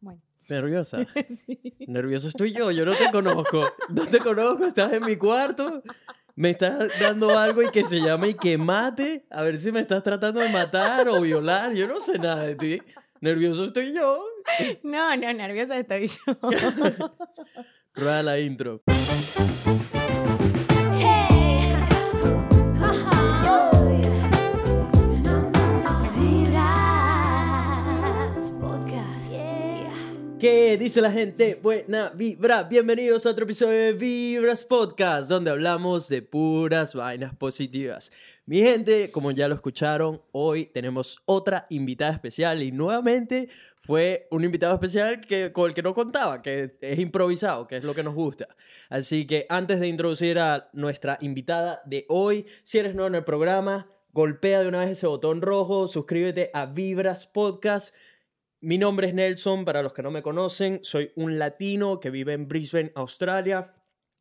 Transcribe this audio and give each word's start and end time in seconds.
Bueno. 0.00 0.20
¿Nerviosa? 0.48 1.06
Nervioso 1.86 2.28
estoy 2.28 2.52
yo, 2.52 2.70
yo 2.70 2.84
no 2.84 2.94
te 2.96 3.10
conozco. 3.10 3.64
No 3.88 4.06
te 4.06 4.18
conozco, 4.18 4.66
estás 4.66 4.92
en 4.92 5.04
mi 5.04 5.16
cuarto. 5.16 5.82
Me 6.34 6.50
estás 6.50 6.90
dando 7.00 7.38
algo 7.38 7.62
y 7.62 7.70
que 7.70 7.84
se 7.84 8.00
llama 8.00 8.26
y 8.28 8.34
que 8.34 8.58
mate. 8.58 9.26
A 9.30 9.42
ver 9.42 9.58
si 9.58 9.70
me 9.70 9.80
estás 9.80 10.02
tratando 10.02 10.40
de 10.40 10.48
matar 10.48 11.08
o 11.08 11.20
violar. 11.20 11.72
Yo 11.72 11.86
no 11.86 12.00
sé 12.00 12.18
nada 12.18 12.42
de 12.42 12.56
ti. 12.56 12.82
Nervioso 13.20 13.64
estoy 13.64 13.92
yo. 13.92 14.24
No, 14.82 15.16
no, 15.16 15.32
nerviosa 15.32 15.78
estoy 15.78 16.06
yo. 16.08 16.38
Rueda 17.94 18.22
la 18.22 18.38
intro. 18.38 18.82
¿Qué 30.40 30.78
dice 30.78 31.02
la 31.02 31.12
gente? 31.12 31.60
Buena 31.62 32.08
vibra. 32.14 32.62
Bienvenidos 32.62 33.26
a 33.26 33.30
otro 33.30 33.44
episodio 33.44 33.78
de 33.78 33.92
Vibras 33.92 34.64
Podcast, 34.64 35.28
donde 35.28 35.50
hablamos 35.50 36.08
de 36.08 36.22
puras 36.22 36.94
vainas 36.94 37.34
positivas. 37.34 38.10
Mi 38.46 38.60
gente, 38.60 39.10
como 39.10 39.32
ya 39.32 39.48
lo 39.48 39.54
escucharon, 39.54 40.22
hoy 40.32 40.64
tenemos 40.64 41.20
otra 41.26 41.66
invitada 41.68 42.12
especial 42.12 42.62
y 42.62 42.72
nuevamente 42.72 43.50
fue 43.76 44.28
un 44.30 44.42
invitado 44.42 44.72
especial 44.72 45.20
que, 45.20 45.52
con 45.52 45.68
el 45.68 45.74
que 45.74 45.82
no 45.82 45.92
contaba, 45.92 46.40
que 46.40 46.74
es 46.80 46.98
improvisado, 46.98 47.68
que 47.68 47.76
es 47.76 47.84
lo 47.84 47.94
que 47.94 48.02
nos 48.02 48.14
gusta. 48.14 48.48
Así 48.88 49.26
que 49.26 49.44
antes 49.50 49.78
de 49.78 49.88
introducir 49.88 50.38
a 50.38 50.70
nuestra 50.72 51.18
invitada 51.20 51.82
de 51.84 52.06
hoy, 52.08 52.46
si 52.62 52.78
eres 52.78 52.94
nuevo 52.94 53.08
en 53.08 53.16
el 53.16 53.24
programa, 53.24 53.90
golpea 54.14 54.62
de 54.62 54.68
una 54.68 54.80
vez 54.80 54.92
ese 54.92 55.06
botón 55.06 55.42
rojo, 55.42 55.86
suscríbete 55.86 56.50
a 56.54 56.64
Vibras 56.64 57.26
Podcast 57.26 57.94
mi 58.60 58.76
nombre 58.76 59.08
es 59.08 59.14
Nelson, 59.14 59.64
para 59.64 59.82
los 59.82 59.92
que 59.92 60.02
no 60.02 60.10
me 60.10 60.22
conocen, 60.22 60.80
soy 60.82 61.12
un 61.16 61.38
latino 61.38 61.98
que 61.98 62.10
vive 62.10 62.34
en 62.34 62.46
Brisbane, 62.46 62.92
Australia. 62.94 63.74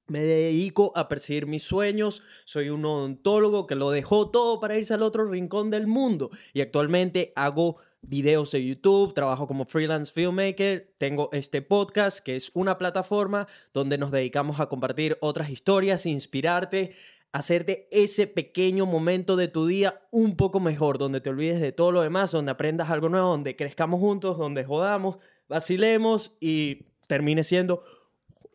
Me 0.08 0.22
dedico 0.22 0.92
a 0.96 1.08
perseguir 1.08 1.46
mis 1.46 1.64
sueños, 1.64 2.24
soy 2.46 2.70
un 2.70 2.84
odontólogo 2.84 3.68
que 3.68 3.76
lo 3.76 3.92
dejó 3.92 4.32
todo 4.32 4.60
para 4.60 4.78
irse 4.78 4.94
al 4.94 5.04
otro 5.04 5.26
rincón 5.26 5.70
del 5.70 5.86
mundo 5.86 6.32
y 6.52 6.62
actualmente 6.62 7.32
hago 7.36 7.78
videos 8.02 8.52
de 8.52 8.66
YouTube, 8.66 9.14
trabajo 9.14 9.46
como 9.46 9.66
freelance 9.66 10.12
filmmaker, 10.12 10.96
tengo 10.98 11.30
este 11.32 11.62
podcast 11.62 12.20
que 12.20 12.36
es 12.36 12.50
una 12.56 12.78
plataforma 12.78 13.48
donde 13.74 14.00
nos 14.00 14.10
dedicamos 14.10 14.60
a 14.60 14.68
compartir 14.68 15.18
otras 15.22 15.50
historias, 15.50 16.08
inspirarte, 16.08 16.96
hacerte 17.32 17.88
ese 17.92 18.28
pequeño 18.28 18.86
momento 18.86 19.36
de 19.36 19.48
tu 19.48 19.68
día 19.68 20.02
un 20.12 20.36
poco 20.36 20.60
mejor, 20.60 20.98
donde 20.98 21.22
te 21.22 21.30
olvides 21.30 21.62
de 21.62 21.72
todo 21.72 21.92
lo 21.92 22.02
demás, 22.02 22.32
donde 22.32 22.52
aprendas 22.52 22.90
algo 22.90 23.10
nuevo, 23.10 23.30
donde 23.30 23.56
crezcamos 23.56 24.00
juntos, 24.00 24.38
donde 24.38 24.66
jodamos, 24.66 25.18
vacilemos 25.48 26.36
y 26.40 26.88
termine 27.08 27.44
siendo, 27.44 27.84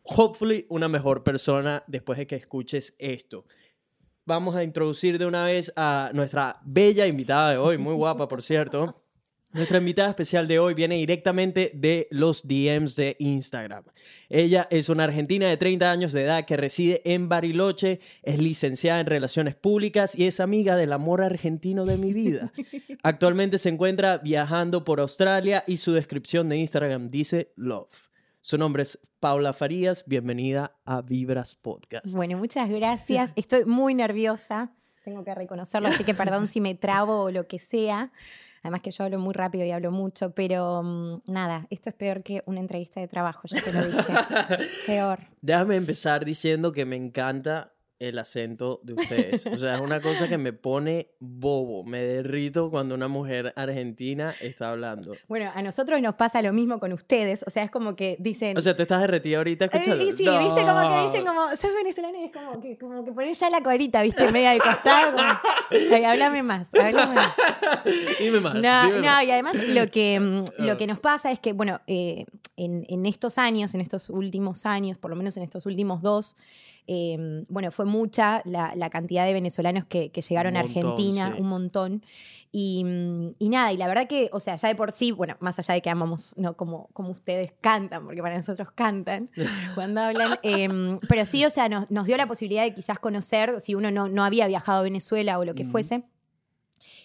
hopefully, 0.03 0.65
una 0.69 0.87
mejor 0.87 1.23
persona 1.23 1.83
después 1.87 2.17
de 2.17 2.27
que 2.27 2.35
escuches 2.35 2.95
esto. 2.99 3.45
Vamos 4.25 4.55
a 4.55 4.63
introducir 4.63 5.19
de 5.19 5.25
una 5.25 5.45
vez 5.45 5.71
a 5.75 6.09
nuestra 6.13 6.59
bella 6.65 7.05
invitada 7.05 7.51
de 7.51 7.57
hoy, 7.57 7.77
muy 7.77 7.93
guapa, 7.93 8.27
por 8.27 8.41
cierto. 8.41 9.01
Nuestra 9.55 9.77
invitada 9.77 10.09
especial 10.09 10.49
de 10.49 10.59
hoy 10.59 10.73
viene 10.73 10.95
directamente 10.95 11.71
de 11.73 12.09
los 12.11 12.45
DMs 12.45 12.97
de 12.97 13.15
Instagram. 13.19 13.85
Ella 14.27 14.67
es 14.69 14.89
una 14.89 15.05
argentina 15.05 15.47
de 15.47 15.55
30 15.55 15.89
años 15.89 16.11
de 16.11 16.23
edad 16.23 16.43
que 16.43 16.57
reside 16.57 17.01
en 17.05 17.29
Bariloche, 17.29 18.01
es 18.21 18.41
licenciada 18.41 18.99
en 18.99 19.05
Relaciones 19.05 19.55
Públicas 19.55 20.13
y 20.13 20.27
es 20.27 20.41
amiga 20.41 20.75
del 20.75 20.91
amor 20.91 21.21
argentino 21.21 21.85
de 21.85 21.97
mi 21.97 22.11
vida. 22.11 22.51
Actualmente 23.03 23.57
se 23.57 23.69
encuentra 23.69 24.17
viajando 24.17 24.83
por 24.83 24.99
Australia 24.99 25.63
y 25.65 25.77
su 25.77 25.93
descripción 25.93 26.49
de 26.49 26.57
Instagram 26.57 27.09
dice 27.09 27.53
Love. 27.55 28.09
Su 28.41 28.57
nombre 28.57 28.83
es 28.83 28.99
Paula 29.21 29.53
Farías. 29.53 30.03
Bienvenida 30.05 30.75
a 30.83 31.01
Vibras 31.01 31.55
Podcast. 31.55 32.13
Bueno, 32.13 32.37
muchas 32.37 32.69
gracias. 32.69 33.31
Estoy 33.37 33.63
muy 33.63 33.93
nerviosa. 33.93 34.73
Tengo 35.05 35.23
que 35.23 35.33
reconocerlo, 35.33 35.87
así 35.87 36.03
que 36.03 36.13
perdón 36.13 36.49
si 36.49 36.59
me 36.59 36.75
trabo 36.75 37.21
o 37.21 37.31
lo 37.31 37.47
que 37.47 37.59
sea. 37.59 38.11
Además 38.65 38.81
que 38.81 38.89
yo 38.89 39.03
hablo 39.03 39.19
muy 39.19 39.31
rápido 39.35 39.63
y 39.63 39.69
hablo 39.69 39.91
mucho, 39.91 40.31
pero 40.31 40.81
mm, 40.81 41.21
nada, 41.27 41.67
esto 41.69 41.91
es 41.91 41.95
peor 41.95 42.23
que 42.23 42.41
una 42.47 42.59
entrevista 42.59 42.99
de 42.99 43.07
trabajo, 43.07 43.47
ya 43.47 43.61
te 43.61 43.71
lo 43.71 43.85
dije. 43.85 44.01
peor. 44.87 45.19
Déjame 45.39 45.75
empezar 45.75 46.25
diciendo 46.25 46.71
que 46.71 46.83
me 46.83 46.95
encanta 46.95 47.74
el 47.99 48.19
acento 48.19 48.79
de 48.83 48.93
ustedes. 48.93 49.45
O 49.45 49.57
sea, 49.57 49.75
es 49.75 49.81
una 49.81 50.01
cosa 50.01 50.27
que 50.27 50.37
me 50.37 50.51
pone 50.53 51.11
bobo, 51.19 51.83
me 51.83 51.99
derrito 52.05 52.69
cuando 52.69 52.93
una 52.95 53.07
mujer 53.07 53.53
argentina 53.55 54.33
está 54.41 54.71
hablando. 54.71 55.13
Bueno, 55.27 55.51
a 55.53 55.61
nosotros 55.61 56.01
nos 56.01 56.15
pasa 56.15 56.41
lo 56.41 56.51
mismo 56.51 56.79
con 56.79 56.91
ustedes, 56.93 57.43
o 57.47 57.49
sea, 57.49 57.63
es 57.63 57.71
como 57.71 57.95
que 57.95 58.17
dicen... 58.19 58.57
O 58.57 58.61
sea, 58.61 58.75
tú 58.75 58.81
estás 58.81 59.01
derretida 59.01 59.37
ahorita 59.37 59.65
escuchando. 59.65 60.03
Eh, 60.03 60.13
sí, 60.17 60.23
viste 60.23 60.61
como 60.61 60.89
que 60.89 61.05
dicen 61.07 61.25
como, 61.25 61.49
sos 61.55 61.73
venezolano 61.73 62.19
y 62.19 62.23
es 62.25 62.31
como 62.31 62.59
que, 62.61 62.77
como 62.77 63.05
que 63.05 63.11
pones 63.13 63.39
ya 63.39 63.49
la 63.49 63.61
corita, 63.61 64.01
viste, 64.03 64.31
media 64.31 64.51
de 64.51 64.59
costado, 64.59 65.13
como, 65.13 65.29
Ay, 65.95 66.03
háblame 66.03 66.43
más, 66.43 66.69
háblame 66.73 67.15
más. 67.15 67.33
dime 68.19 68.39
más. 68.41 68.55
No, 68.55 68.85
dime 68.87 68.95
no, 68.97 69.01
más. 69.03 69.23
y 69.23 69.31
además 69.31 69.55
lo 69.55 69.89
que, 69.89 70.19
lo 70.57 70.71
Ah. 70.73 70.77
que 70.77 70.87
nos 70.87 70.99
pasa 70.99 71.31
es 71.31 71.39
que, 71.39 71.53
bueno, 71.53 71.79
eh, 71.87 72.25
en, 72.57 72.85
en 72.89 73.05
estos 73.05 73.37
años, 73.37 73.73
en 73.73 73.81
estos 73.81 74.09
últimos 74.09 74.65
años, 74.65 74.97
por 74.97 75.09
lo 75.09 75.15
menos 75.15 75.37
en 75.37 75.43
estos 75.43 75.65
últimos 75.65 76.01
dos, 76.01 76.35
eh, 76.87 77.43
bueno, 77.49 77.71
fue 77.71 77.85
mucha 77.85 78.41
la, 78.45 78.73
la 78.75 78.89
cantidad 78.89 79.25
de 79.25 79.33
venezolanos 79.33 79.85
que, 79.85 80.09
que 80.11 80.21
llegaron 80.21 80.55
a 80.57 80.61
Argentina, 80.61 81.33
sí. 81.35 81.41
un 81.41 81.47
montón. 81.49 82.03
Y, 82.51 82.83
mm, 82.85 83.35
y 83.39 83.49
nada, 83.49 83.73
y 83.73 83.77
la 83.77 83.87
verdad 83.87 84.07
que, 84.07 84.29
o 84.31 84.39
sea, 84.39 84.55
ya 84.55 84.67
de 84.69 84.75
por 84.75 84.91
sí, 84.93 85.11
bueno, 85.11 85.35
más 85.41 85.59
allá 85.59 85.73
de 85.73 85.81
que 85.81 85.89
amamos, 85.89 86.33
¿no? 86.37 86.55
Como, 86.55 86.87
como 86.93 87.09
ustedes 87.09 87.51
cantan, 87.59 88.05
porque 88.05 88.21
para 88.21 88.37
nosotros 88.37 88.69
cantan 88.73 89.29
cuando 89.75 89.99
hablan, 90.01 90.37
em, 90.41 90.99
pero 91.09 91.25
sí, 91.25 91.43
o 91.43 91.49
sea, 91.49 91.67
nos, 91.67 91.91
nos 91.91 92.05
dio 92.05 92.15
la 92.17 92.27
posibilidad 92.27 92.63
de 92.63 92.73
quizás 92.73 92.97
conocer, 92.99 93.59
si 93.59 93.75
uno 93.75 93.91
no, 93.91 94.07
no 94.07 94.23
había 94.23 94.47
viajado 94.47 94.79
a 94.79 94.83
Venezuela 94.83 95.37
o 95.37 95.43
lo 95.45 95.53
que 95.53 95.63
Ujú. 95.63 95.71
fuese. 95.71 96.03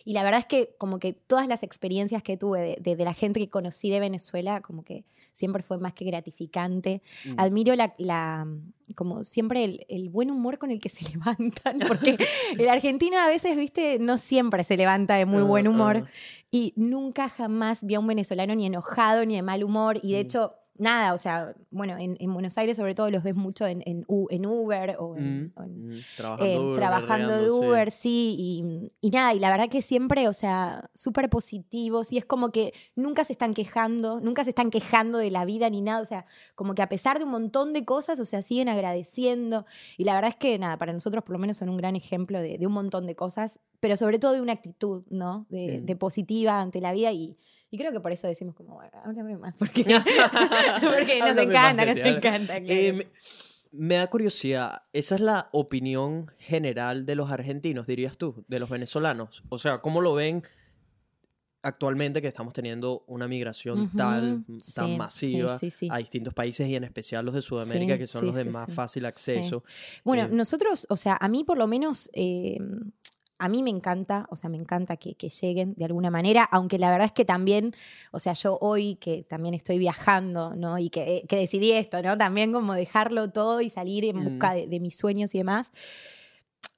Y 0.04 0.12
la 0.12 0.22
verdad 0.22 0.40
es 0.40 0.46
que 0.46 0.74
como 0.78 0.98
que 0.98 1.12
todas 1.12 1.46
las 1.48 1.62
experiencias 1.62 2.22
que 2.22 2.36
tuve 2.36 2.60
de, 2.60 2.76
de- 2.80 2.96
de 2.96 3.04
la 3.04 3.12
gente 3.14 3.40
que 3.40 3.48
conocí 3.50 3.90
de 3.90 4.00
Venezuela, 4.00 4.60
como 4.60 4.84
que 4.84 5.04
siempre 5.40 5.62
fue 5.62 5.78
más 5.78 5.94
que 5.94 6.04
gratificante. 6.04 7.02
Mm. 7.24 7.34
Admiro 7.38 7.74
la, 7.74 7.94
la- 7.98 8.46
como 8.94 9.22
siempre 9.22 9.64
el, 9.64 9.86
el 9.88 10.08
buen 10.10 10.30
humor 10.30 10.58
con 10.58 10.70
el 10.70 10.80
que 10.80 10.88
se 10.88 11.04
levantan, 11.12 11.78
porque 11.88 12.16
el 12.58 12.68
argentino 12.68 13.18
a 13.18 13.26
veces, 13.28 13.56
viste, 13.56 13.98
no 13.98 14.18
siempre 14.18 14.62
se 14.64 14.76
levanta 14.76 15.14
de 15.14 15.26
muy 15.26 15.40
Ah, 15.42 15.44
buen 15.44 15.66
humor. 15.68 16.04
ah. 16.06 16.10
Y 16.50 16.72
nunca 16.76 17.28
jamás 17.28 17.84
vi 17.84 17.94
a 17.94 18.00
un 18.00 18.06
venezolano 18.06 18.54
ni 18.54 18.66
enojado 18.66 19.24
ni 19.24 19.36
de 19.36 19.42
mal 19.42 19.62
humor. 19.64 19.98
Y 20.02 20.12
de 20.12 20.18
Mm. 20.18 20.26
hecho, 20.26 20.54
nada, 20.80 21.14
o 21.14 21.18
sea, 21.18 21.54
bueno, 21.70 21.96
en, 21.98 22.16
en 22.18 22.32
Buenos 22.32 22.56
Aires 22.58 22.76
sobre 22.76 22.94
todo 22.94 23.10
los 23.10 23.22
ves 23.22 23.34
mucho 23.36 23.66
en, 23.66 23.82
en, 23.86 24.04
en 24.30 24.46
Uber 24.46 24.96
o 24.98 25.16
en, 25.16 25.44
Mm, 25.44 25.52
o 25.54 25.62
mm, 25.66 25.92
eh, 25.92 26.02
Trabajando, 26.16 26.62
duro, 26.62 26.76
trabajando 26.76 27.42
de. 27.42 27.50
Uber, 27.50 27.90
sí, 27.90 28.34
y, 28.38 28.90
y 29.00 29.10
nada, 29.10 29.34
y 29.34 29.38
la 29.38 29.50
verdad 29.50 29.68
que 29.68 29.82
siempre, 29.82 30.26
o 30.28 30.32
sea, 30.32 30.90
súper 30.94 31.28
positivos, 31.28 32.12
y 32.12 32.18
es 32.18 32.24
como 32.24 32.50
que 32.50 32.72
nunca 32.96 33.24
se 33.24 33.32
están 33.32 33.54
quejando, 33.54 34.20
nunca 34.20 34.44
se 34.44 34.50
están 34.50 34.70
quejando 34.70 35.18
de 35.18 35.30
la 35.30 35.44
vida 35.44 35.68
ni 35.70 35.82
nada, 35.82 36.00
o 36.00 36.06
sea, 36.06 36.26
como 36.54 36.74
que 36.74 36.82
a 36.82 36.88
pesar 36.88 37.18
de 37.18 37.24
un 37.24 37.30
montón 37.30 37.72
de 37.72 37.84
cosas, 37.84 38.18
o 38.18 38.24
sea, 38.24 38.42
siguen 38.42 38.68
agradeciendo, 38.68 39.66
y 39.96 40.04
la 40.04 40.14
verdad 40.14 40.30
es 40.30 40.36
que 40.36 40.58
nada, 40.58 40.76
para 40.78 40.92
nosotros 40.92 41.22
por 41.24 41.32
lo 41.32 41.38
menos 41.38 41.58
son 41.58 41.68
un 41.68 41.76
gran 41.76 41.96
ejemplo 41.96 42.40
de, 42.40 42.58
de 42.58 42.66
un 42.66 42.72
montón 42.72 43.06
de 43.06 43.14
cosas, 43.14 43.60
pero 43.80 43.96
sobre 43.96 44.18
todo 44.18 44.32
de 44.32 44.40
una 44.40 44.52
actitud, 44.54 45.04
¿no? 45.10 45.46
De, 45.48 45.80
Mm. 45.80 45.86
de 45.86 45.96
positiva 45.96 46.60
ante 46.60 46.80
la 46.80 46.92
vida, 46.92 47.12
y, 47.12 47.36
y 47.70 47.78
creo 47.78 47.92
que 47.92 48.00
por 48.00 48.12
eso 48.12 48.26
decimos 48.26 48.54
como, 48.54 48.74
bueno, 48.74 48.90
háblame 49.04 49.36
más, 49.38 49.54
porque, 49.54 49.84
porque 49.84 51.20
nos 51.20 51.36
encanta, 51.36 51.86
nos 51.86 51.98
encanta. 51.98 52.60
claro. 52.60 52.64
Eh, 52.68 53.10
me, 53.72 53.94
da 53.96 54.08
curiosidad, 54.08 54.82
¿esa 54.92 55.14
es 55.14 55.20
la 55.20 55.48
opinión 55.52 56.30
general 56.38 57.06
de 57.06 57.14
los 57.14 57.30
argentinos, 57.30 57.86
dirías 57.86 58.18
tú, 58.18 58.44
de 58.48 58.58
los 58.58 58.68
venezolanos? 58.68 59.44
O 59.48 59.58
sea, 59.58 59.78
¿cómo 59.78 60.00
lo 60.00 60.14
ven 60.14 60.42
actualmente 61.62 62.22
que 62.22 62.28
estamos 62.28 62.54
teniendo 62.54 63.04
una 63.06 63.28
migración 63.28 63.90
tal, 63.94 64.44
sí, 64.60 64.74
tan 64.74 64.96
masiva 64.96 65.58
sí, 65.58 65.70
sí. 65.70 65.88
a 65.90 65.98
distintos 65.98 66.34
países 66.34 66.66
y 66.68 66.74
en 66.74 66.84
especial 66.84 67.24
los 67.24 67.34
de 67.34 67.42
Sudamérica, 67.42 67.98
que 67.98 68.06
son 68.06 68.26
los 68.26 68.34
de 68.34 68.46
más 68.46 68.72
fácil 68.72 69.04
acceso? 69.06 69.62
Bueno, 70.04 70.24
Eh, 70.24 70.28
nosotros, 70.32 70.86
o 70.88 70.96
sea, 70.96 71.16
a 71.20 71.28
mí 71.28 71.44
por 71.44 71.58
lo 71.58 71.66
menos, 71.66 72.10
eh, 72.14 72.58
a 73.40 73.48
mí 73.48 73.62
me 73.62 73.70
encanta, 73.70 74.26
o 74.30 74.36
sea, 74.36 74.48
me 74.50 74.56
encanta 74.58 74.96
que, 74.96 75.14
que 75.16 75.28
lleguen 75.30 75.74
de 75.76 75.84
alguna 75.86 76.10
manera, 76.10 76.44
aunque 76.44 76.78
la 76.78 76.90
verdad 76.90 77.06
es 77.06 77.12
que 77.12 77.24
también, 77.24 77.74
o 78.12 78.20
sea, 78.20 78.34
yo 78.34 78.58
hoy 78.60 78.96
que 78.96 79.24
también 79.24 79.54
estoy 79.54 79.78
viajando, 79.78 80.54
¿no? 80.54 80.78
Y 80.78 80.90
que, 80.90 81.16
eh, 81.16 81.24
que 81.28 81.36
decidí 81.36 81.72
esto, 81.72 82.00
¿no? 82.02 82.16
También 82.16 82.52
como 82.52 82.74
dejarlo 82.74 83.30
todo 83.30 83.60
y 83.60 83.70
salir 83.70 84.04
en 84.04 84.22
busca 84.22 84.50
Mm. 84.52 84.54
de, 84.54 84.66
de 84.68 84.80
mis 84.80 84.96
sueños 84.96 85.34
y 85.34 85.38
demás. 85.38 85.72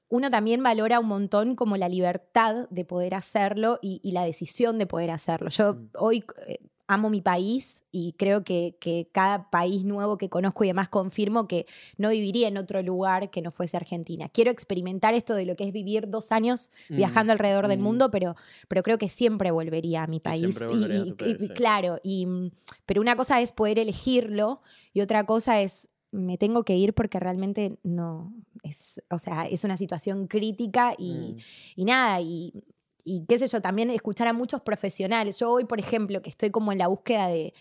Uno 0.09 0.31
también 0.31 0.63
valora 0.63 1.01
un 1.01 1.07
montón 1.09 1.57
como 1.57 1.77
la 1.79 1.89
libertad 1.89 2.69
de 2.71 2.85
poder 2.85 3.15
hacerlo 3.15 3.79
y, 3.81 3.99
y 4.03 4.13
la 4.13 4.25
decisión 4.25 4.79
de 4.79 4.87
poder 4.87 5.11
hacerlo. 5.11 5.49
Yo 5.49 5.75
Mm. 5.75 5.89
hoy, 5.99 6.25
eh, 6.47 6.59
amo 6.87 7.09
mi 7.11 7.21
país 7.21 7.83
y 7.91 8.13
creo 8.15 8.45
que, 8.45 8.77
que, 8.81 9.09
cada 9.13 9.51
país 9.51 9.85
nuevo 9.85 10.19
que 10.19 10.29
conozco 10.29 10.65
y 10.65 10.67
demás 10.69 10.89
confirmo 10.89 11.47
que 11.47 11.67
no 11.97 12.11
viviría 12.11 12.49
en 12.49 12.59
otro 12.59 12.83
lugar 12.83 13.31
que 13.31 13.41
no 13.41 13.51
fuese 13.53 13.77
Argentina. 13.77 14.29
Quiero 14.29 14.51
experimentar 14.51 15.15
esto 15.15 15.35
de 15.35 15.47
lo 15.47 15.57
que 15.57 15.65
es 15.65 15.73
vivir 15.73 16.09
dos 16.11 16.33
años 16.33 16.71
Mm, 16.89 16.97
viajando 16.97 17.33
alrededor 17.33 17.69
del 17.69 17.79
mm. 17.79 17.83
mundo, 17.83 18.11
pero, 18.11 18.37
pero 18.69 18.83
creo 18.83 18.99
que 18.99 19.09
siempre 19.09 19.51
volvería 19.51 20.03
a 20.03 20.07
mi 20.07 20.21
país. 20.21 20.59
Y- 20.71 20.85
a 20.85 20.89
y- 20.89 21.09
tu 21.09 21.17
país, 21.17 21.37
y- 21.41 21.47
sí. 21.47 21.55
Claro, 21.55 21.99
y, 22.03 22.27
mm, 22.27 22.51
pero 22.87 23.01
una 23.01 23.17
cosa 23.17 23.41
es 23.41 23.53
poder 23.53 23.79
elegirlo 23.79 24.61
y 24.93 25.01
otra 25.01 25.25
cosa 25.25 25.61
es 25.63 25.89
me 26.11 26.37
tengo 26.37 26.63
que 26.65 26.77
ir 26.77 26.93
porque 26.93 27.19
realmente 27.19 27.79
no 27.85 28.35
es, 28.63 29.01
o 29.09 29.19
sea, 29.19 29.47
es 29.47 29.65
una 29.65 29.79
situación 29.79 30.27
crítica 30.27 30.95
y, 30.99 31.13
Mm. 31.13 31.37
y 31.77 31.85
nada, 31.87 32.21
y, 32.21 32.53
y 33.05 33.25
qué 33.27 33.39
sé 33.39 33.47
yo, 33.49 33.61
también 33.61 33.91
escuchar 33.91 34.29
a 34.29 34.33
muchos 34.33 34.61
profesionales. 34.63 35.39
Yo 35.39 35.51
hoy, 35.51 35.65
por 35.65 35.79
ejemplo, 35.81 36.23
que 36.23 36.31
estoy 36.31 36.51
como 36.51 36.73
en 36.73 36.79
la 36.79 36.87
búsqueda 36.89 37.27
de, 37.29 37.53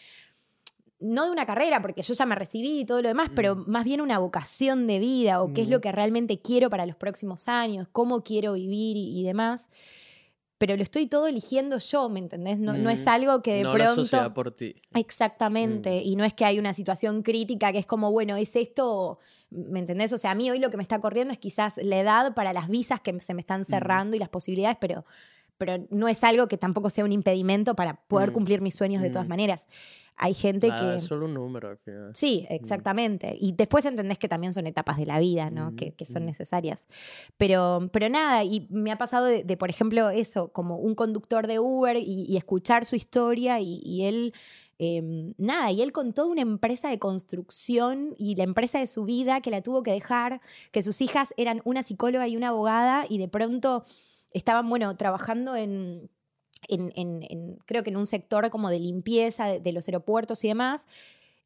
no 1.00 1.26
de 1.26 1.32
una 1.32 1.46
carrera, 1.48 1.82
porque 1.82 2.04
yo 2.04 2.14
ya 2.14 2.26
me 2.28 2.36
recibí 2.36 2.82
y 2.82 2.86
todo 2.86 3.02
lo 3.02 3.08
demás, 3.08 3.30
pero 3.36 3.56
Mm. 3.56 3.64
más 3.72 3.84
bien 3.86 4.02
una 4.02 4.20
vocación 4.20 4.86
de 4.86 5.00
vida 5.00 5.42
o 5.42 5.52
qué 5.54 5.62
es 5.64 5.70
lo 5.70 5.80
Mm. 5.80 5.82
que 5.82 5.92
realmente 5.92 6.40
quiero 6.40 6.70
para 6.70 6.86
los 6.86 6.96
próximos 6.96 7.48
años, 7.48 7.88
cómo 7.92 8.24
quiero 8.24 8.54
vivir 8.54 8.98
y, 8.98 9.20
y 9.20 9.24
demás. 9.24 9.70
Pero 10.60 10.78
lo 10.78 10.84
estoy 10.84 11.08
todo 11.08 11.26
eligiendo 11.26 11.80
yo, 11.80 12.08
¿me 12.08 12.20
entendés? 12.20 12.60
No, 12.60 12.74
no 12.74 12.92
es 12.92 13.04
Mm. 13.08 13.10
algo 13.10 13.42
que 13.42 13.54
de 13.56 13.64
no 13.64 13.70
la 13.76 13.86
pronto... 13.86 14.04
sociedad 14.04 14.32
por 14.32 14.52
ti. 14.52 14.76
Exactamente, 14.94 16.04
y 16.04 16.16
no 16.16 16.24
es 16.24 16.36
que 16.36 16.46
hay 16.46 16.60
una 16.60 16.74
situación 16.74 17.24
crítica 17.24 17.72
que 17.72 17.80
es 17.80 17.86
como, 17.88 18.12
bueno, 18.12 18.36
es 18.36 18.56
esto, 18.56 19.18
¿me 19.52 19.80
entendés? 19.80 20.12
O 20.14 20.18
sea, 20.18 20.32
a 20.32 20.36
mí 20.36 20.50
hoy 20.50 20.60
lo 20.60 20.70
que 20.72 20.78
me 20.78 20.84
está 20.84 21.00
corriendo 21.00 21.32
es 21.34 21.40
quizás 21.40 21.78
la 21.84 22.00
edad 22.00 22.34
para 22.34 22.54
las 22.54 22.68
visas 22.70 23.00
que 23.02 23.20
se 23.20 23.34
me 23.34 23.42
están 23.42 23.66
cerrando 23.66 24.16
y 24.16 24.20
las 24.20 24.30
posibilidades, 24.30 24.78
pero, 24.82 25.06
pero 25.58 25.86
no 25.92 26.08
es 26.08 26.24
algo 26.24 26.48
que 26.48 26.58
tampoco 26.58 26.90
sea 26.90 27.04
un 27.06 27.12
impedimento 27.12 27.76
para 27.76 27.96
poder 28.08 28.30
Mm. 28.32 28.34
cumplir 28.34 28.62
mis 28.62 28.76
sueños 28.76 29.02
de 29.02 29.10
todas 29.10 29.28
Mm. 29.28 29.30
maneras. 29.30 29.68
Hay 30.18 30.34
gente 30.36 30.68
Nada, 30.68 30.92
que... 30.92 30.96
es 30.98 31.04
solo 31.04 31.26
un 31.26 31.34
número 31.34 31.76
final. 31.78 32.12
Sí, 32.14 32.46
exactamente. 32.50 33.36
Y 33.40 33.54
después 33.54 33.86
entendés 33.86 34.20
que 34.20 34.28
también 34.28 34.54
son 34.54 34.68
etapas 34.68 34.98
de 34.98 35.06
la 35.06 35.18
vida, 35.20 35.50
¿no? 35.50 35.72
Mm, 35.72 35.76
que, 35.76 35.92
que 35.94 36.06
son 36.06 36.24
mm. 36.24 36.26
necesarias. 36.28 36.86
Pero, 37.38 37.90
pero 37.92 38.08
nada, 38.10 38.44
y 38.44 38.68
me 38.70 38.92
ha 38.92 38.98
pasado 38.98 39.26
de, 39.26 39.44
de, 39.44 39.58
por 39.58 39.70
ejemplo, 39.70 40.10
eso, 40.12 40.50
como 40.52 40.78
un 40.78 40.96
conductor 40.96 41.48
de 41.48 41.60
Uber 41.60 41.98
y, 41.98 42.26
y 42.28 42.38
escuchar 42.38 42.86
su 42.86 42.96
historia 42.96 43.60
y, 43.62 43.82
y 43.84 44.04
él, 44.06 44.34
eh, 44.84 45.34
nada, 45.38 45.72
y 45.72 45.82
él 45.82 45.92
con 45.92 46.14
toda 46.14 46.28
una 46.28 46.42
empresa 46.42 46.90
de 46.90 46.98
construcción 46.98 48.16
y 48.18 48.36
la 48.36 48.44
empresa 48.44 48.80
de 48.80 48.88
su 48.88 49.06
vida 49.06 49.42
que 49.42 49.52
la 49.52 49.62
tuvo 49.62 49.84
que 49.84 49.92
dejar, 49.92 50.42
que 50.72 50.82
sus 50.82 51.02
hijas 51.02 51.34
eran 51.38 51.62
una 51.66 51.84
psicóloga 51.84 52.28
y 52.28 52.36
una 52.36 52.50
abogada 52.50 53.06
y 53.08 53.20
de 53.20 53.28
pronto 53.28 53.86
estaban, 54.32 54.68
bueno, 54.68 54.98
trabajando 54.98 55.56
en 55.56 56.10
en, 56.68 57.58
creo 57.66 57.84
que 57.84 57.90
en 57.90 57.98
un 57.98 58.08
sector 58.08 58.50
como 58.50 58.70
de 58.70 58.80
limpieza 58.80 59.46
de, 59.46 59.60
de 59.60 59.72
los 59.72 59.88
aeropuertos 59.88 60.44
y 60.44 60.48
demás. 60.48 60.88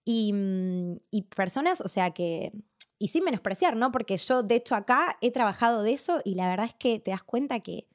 Y, 0.03 0.33
mm, 0.33 0.99
y, 1.11 1.21
personas, 1.23 1.81
o 1.81 1.87
sea, 1.87 2.11
que... 2.11 2.51
Y 2.97 3.09
sin 3.09 3.23
menospreciar, 3.25 3.75
¿no? 3.75 3.91
Porque 3.91 4.17
yo, 4.17 4.43
de 4.43 4.55
hecho, 4.55 4.75
acá 4.75 5.17
he 5.19 5.31
trabajado 5.31 5.83
de 5.83 5.93
eso 5.93 6.21
y 6.23 6.35
la 6.35 6.47
verdad 6.47 6.67
es 6.67 6.75
que 6.75 6.99
te 6.99 7.11
das 7.11 7.23
cuenta 7.23 7.59
que, 7.59 7.87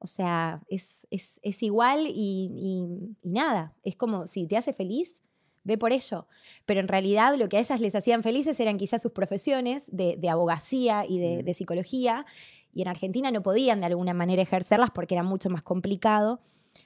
o 0.00 0.06
sea, 0.06 0.60
es, 0.68 1.06
es, 1.10 1.38
es 1.42 1.62
igual 1.62 2.06
y, 2.08 2.50
y, 2.52 3.16
y 3.22 3.30
nada. 3.30 3.74
Es 3.84 3.94
como, 3.96 4.26
si 4.26 4.46
te 4.46 4.56
hace 4.56 4.72
feliz, 4.72 5.20
ve 5.62 5.78
por 5.78 5.92
ello. 5.92 6.26
Pero 6.66 6.80
en 6.80 6.88
realidad 6.88 7.36
lo 7.36 7.48
que 7.48 7.58
a 7.58 7.60
ellas 7.60 7.80
les 7.80 7.94
hacían 7.94 8.22
felices 8.22 8.58
eran 8.60 8.76
quizás 8.78 9.02
sus 9.02 9.12
profesiones 9.12 9.84
de, 9.94 10.16
de 10.16 10.28
abogacía 10.28 11.04
y 11.08 11.18
de, 11.18 11.42
Mm. 11.42 11.44
de 11.44 11.54
psicología. 11.54 12.26
Y 12.72 12.82
en 12.82 12.88
Argentina 12.88 13.30
no 13.30 13.42
podían 13.42 13.80
de 13.80 13.86
alguna 13.86 14.14
manera 14.14 14.42
ejercerlas 14.42 14.90
porque 14.90 15.14
era 15.14 15.22
mucho 15.22 15.48
más 15.50 15.62
complicado 15.62 16.40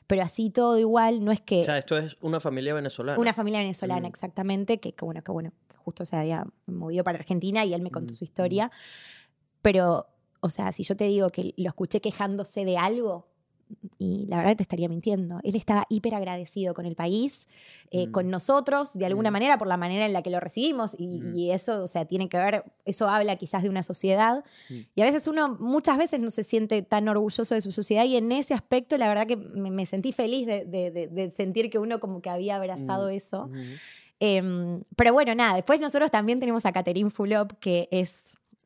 pero 0.06 0.22
así 0.22 0.48
todo 0.48 0.78
igual, 0.78 1.22
no 1.24 1.30
es 1.30 1.40
que... 1.42 1.60
O 1.60 1.64
sea, 1.64 1.76
esto 1.78 1.96
es 1.98 2.16
una 2.22 2.40
familia 2.40 2.72
venezolana. 2.72 3.18
Una 3.18 3.34
familia 3.34 3.60
venezolana, 3.60 4.02
Mm. 4.08 4.10
exactamente, 4.10 4.80
que, 4.80 4.92
que 4.94 5.04
bueno, 5.04 5.22
que 5.22 5.30
bueno, 5.30 5.52
que 5.68 5.76
justo 5.76 6.06
se 6.06 6.16
había 6.16 6.46
movido 6.66 7.04
para 7.04 7.18
Argentina 7.18 7.64
y 7.66 7.74
él 7.74 7.82
me 7.82 7.90
contó 7.90 8.12
Mm, 8.12 8.16
su 8.16 8.24
historia. 8.24 8.70
Pero, 9.62 10.06
o 10.44 10.50
sea, 10.50 10.70
si 10.72 10.82
yo 10.84 10.94
te 10.96 11.04
digo 11.04 11.28
que 11.30 11.54
lo 11.56 11.68
escuché 11.68 12.00
quejándose 12.00 12.64
de 12.64 12.76
algo, 12.76 13.26
y 13.98 14.26
la 14.28 14.36
verdad 14.36 14.56
te 14.56 14.62
estaría 14.62 14.88
mintiendo. 14.90 15.40
Él 15.42 15.56
estaba 15.56 15.86
hiper 15.88 16.14
agradecido 16.14 16.74
con 16.74 16.84
el 16.84 16.94
país, 16.96 17.48
eh, 17.90 18.06
Mm. 18.06 18.12
con 18.12 18.28
nosotros, 18.28 18.92
de 18.92 19.06
alguna 19.06 19.30
Mm. 19.30 19.32
manera, 19.32 19.58
por 19.58 19.66
la 19.68 19.78
manera 19.78 20.04
en 20.04 20.12
la 20.12 20.20
que 20.22 20.28
lo 20.28 20.38
recibimos, 20.38 20.94
y, 20.98 21.06
Mm. 21.20 21.36
y 21.36 21.50
eso, 21.50 21.82
o 21.82 21.86
sea, 21.86 22.04
tiene 22.04 22.28
que 22.28 22.36
ver, 22.36 22.64
eso 22.84 23.08
habla 23.08 23.36
quizás 23.36 23.62
de 23.62 23.70
una 23.70 23.82
sociedad. 23.82 24.44
Mm. 24.68 24.74
Y 24.94 25.00
a 25.00 25.04
veces 25.06 25.26
uno, 25.28 25.56
muchas 25.58 25.96
veces 25.96 26.20
no 26.20 26.28
se 26.28 26.42
siente 26.42 26.82
tan 26.82 27.08
orgulloso 27.08 27.54
de 27.54 27.62
su 27.62 27.72
sociedad, 27.72 28.04
y 28.04 28.16
en 28.16 28.30
ese 28.32 28.52
aspecto, 28.52 28.98
la 28.98 29.08
verdad 29.08 29.26
que 29.26 29.36
me, 29.36 29.70
me 29.70 29.86
sentí 29.86 30.12
feliz 30.12 30.46
de, 30.46 30.66
de- 30.66 30.90
de- 30.90 31.08
de 31.08 31.30
sentir 31.30 31.70
que 31.70 31.78
uno 31.78 32.00
como 32.00 32.20
que 32.20 32.28
había 32.28 32.56
abrazado 32.56 33.08
Mm. 33.08 33.14
eso. 33.14 33.50
Em, 34.20 34.82
pero 34.96 35.12
bueno, 35.12 35.34
nada, 35.34 35.54
después 35.54 35.80
nosotros 35.80 36.10
también 36.10 36.38
tenemos 36.38 36.64
a 36.66 36.72
Catherine 36.72 37.10
Fulop, 37.10 37.52
que 37.60 37.88
es 37.90 38.22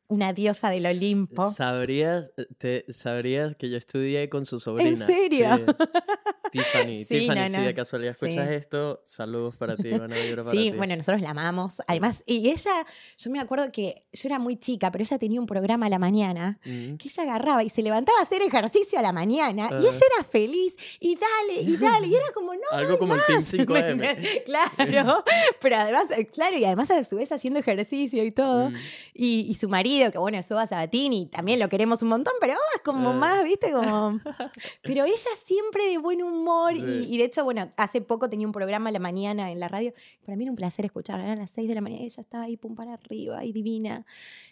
una 0.09 0.33
diosa 0.33 0.69
del 0.69 0.85
Olimpo. 0.85 1.49
¿Sabrías, 1.51 2.31
te, 2.57 2.85
sabrías 2.91 3.55
que 3.55 3.69
yo 3.69 3.77
estudié 3.77 4.27
con 4.29 4.45
su 4.45 4.59
sobrina? 4.59 5.05
serio? 5.05 5.55
Sí. 5.55 5.63
Tiffany. 6.51 6.99
Sí, 7.05 7.19
Tiffany, 7.19 7.49
no, 7.51 7.59
si 7.59 7.63
de 7.63 7.73
casualidad 7.75 8.11
escuchas 8.13 8.47
Sí. 8.47 8.53
esto, 8.55 9.03
saludos 9.05 9.55
para 9.55 9.75
ti, 9.75 9.89
buena 9.89 10.15
vibra 10.15 10.43
para 10.43 10.49
Sí, 10.57 10.71
ti. 10.71 10.77
bueno, 10.77 10.95
nosotros 10.95 11.21
la 11.21 11.29
amamos. 11.29 11.75
Además, 11.85 12.23
y 12.25 12.49
ella, 12.49 12.71
yo 13.19 13.29
me 13.29 13.39
acuerdo 13.39 13.71
que 13.71 14.07
yo 14.11 14.27
era 14.27 14.39
muy 14.39 14.57
chica, 14.57 14.91
pero 14.91 15.03
ella 15.03 15.19
tenía 15.19 15.39
un 15.39 15.45
programa 15.45 15.85
a 15.85 15.89
la 15.89 15.99
mañana 15.99 16.59
Mm. 16.65 16.95
que 16.95 17.07
ella 17.07 17.21
agarraba 17.23 17.63
y 17.63 17.69
se 17.69 17.83
levantaba 17.83 18.17
a 18.19 18.23
hacer 18.23 18.41
ejercicio 18.41 18.97
a 18.97 19.03
la 19.03 19.13
mañana 19.13 19.67
y 19.71 19.75
Ah. 19.75 19.77
ella 19.79 20.05
era 20.15 20.23
feliz 20.27 20.75
y 20.99 21.15
dale, 21.17 21.61
y 21.61 21.77
dale, 21.77 22.07
y 22.07 22.15
era 22.15 22.25
como, 22.33 22.55
no, 22.55 22.61
Algo 22.71 22.97
como 22.97 23.13
el 23.13 23.21
Team 23.27 23.43
5M. 23.45 24.43
claro, 24.45 25.23
pero 25.61 25.75
además, 25.75 26.05
eh, 26.17 26.25
claro, 26.25 26.57
y 26.57 26.65
además 26.65 26.89
a 26.89 27.03
su 27.03 27.15
vez 27.17 27.31
haciendo 27.31 27.59
ejercicio 27.59 28.23
y 28.23 28.31
todo. 28.31 28.71
Mm. 28.71 28.75
Y, 29.13 29.41
y 29.49 29.53
su 29.53 29.69
marido, 29.69 29.98
que 30.11 30.17
bueno, 30.17 30.37
es 30.37 30.45
Soba 30.45 30.65
Sabatini, 30.67 31.27
también 31.27 31.59
lo 31.59 31.67
queremos 31.69 32.01
un 32.01 32.09
montón, 32.09 32.33
pero 32.39 32.53
es 32.75 32.81
como 32.83 33.09
Ah. 33.09 33.13
más, 33.13 33.43
viste, 33.43 33.71
como... 33.71 34.19
Pero 34.83 35.03
ella 35.05 35.17
siempre 35.45 35.85
de 35.87 35.97
buen 35.97 36.21
humor 36.23 36.73
y, 36.75 36.79
Sí. 36.79 37.07
y 37.13 37.17
de 37.17 37.25
hecho, 37.25 37.43
bueno, 37.43 37.71
hace 37.77 38.01
poco 38.01 38.29
tenía 38.29 38.47
un 38.47 38.53
programa 38.53 38.89
a 38.89 38.93
la 38.93 38.99
mañana 38.99 39.51
en 39.51 39.59
la 39.59 39.67
radio. 39.67 39.93
Para 40.25 40.35
mí 40.37 40.43
era 40.43 40.51
un 40.51 40.55
placer 40.55 40.85
escucharla, 40.85 41.25
eran 41.25 41.39
las 41.39 41.51
6 41.51 41.67
de 41.67 41.75
la 41.75 41.81
mañana 41.81 42.01
y 42.03 42.05
ella 42.05 42.21
estaba 42.21 42.45
ahí, 42.45 42.57
pum, 42.57 42.75
para 42.75 42.93
arriba, 42.93 43.43
y 43.43 43.51
divina. 43.51 44.05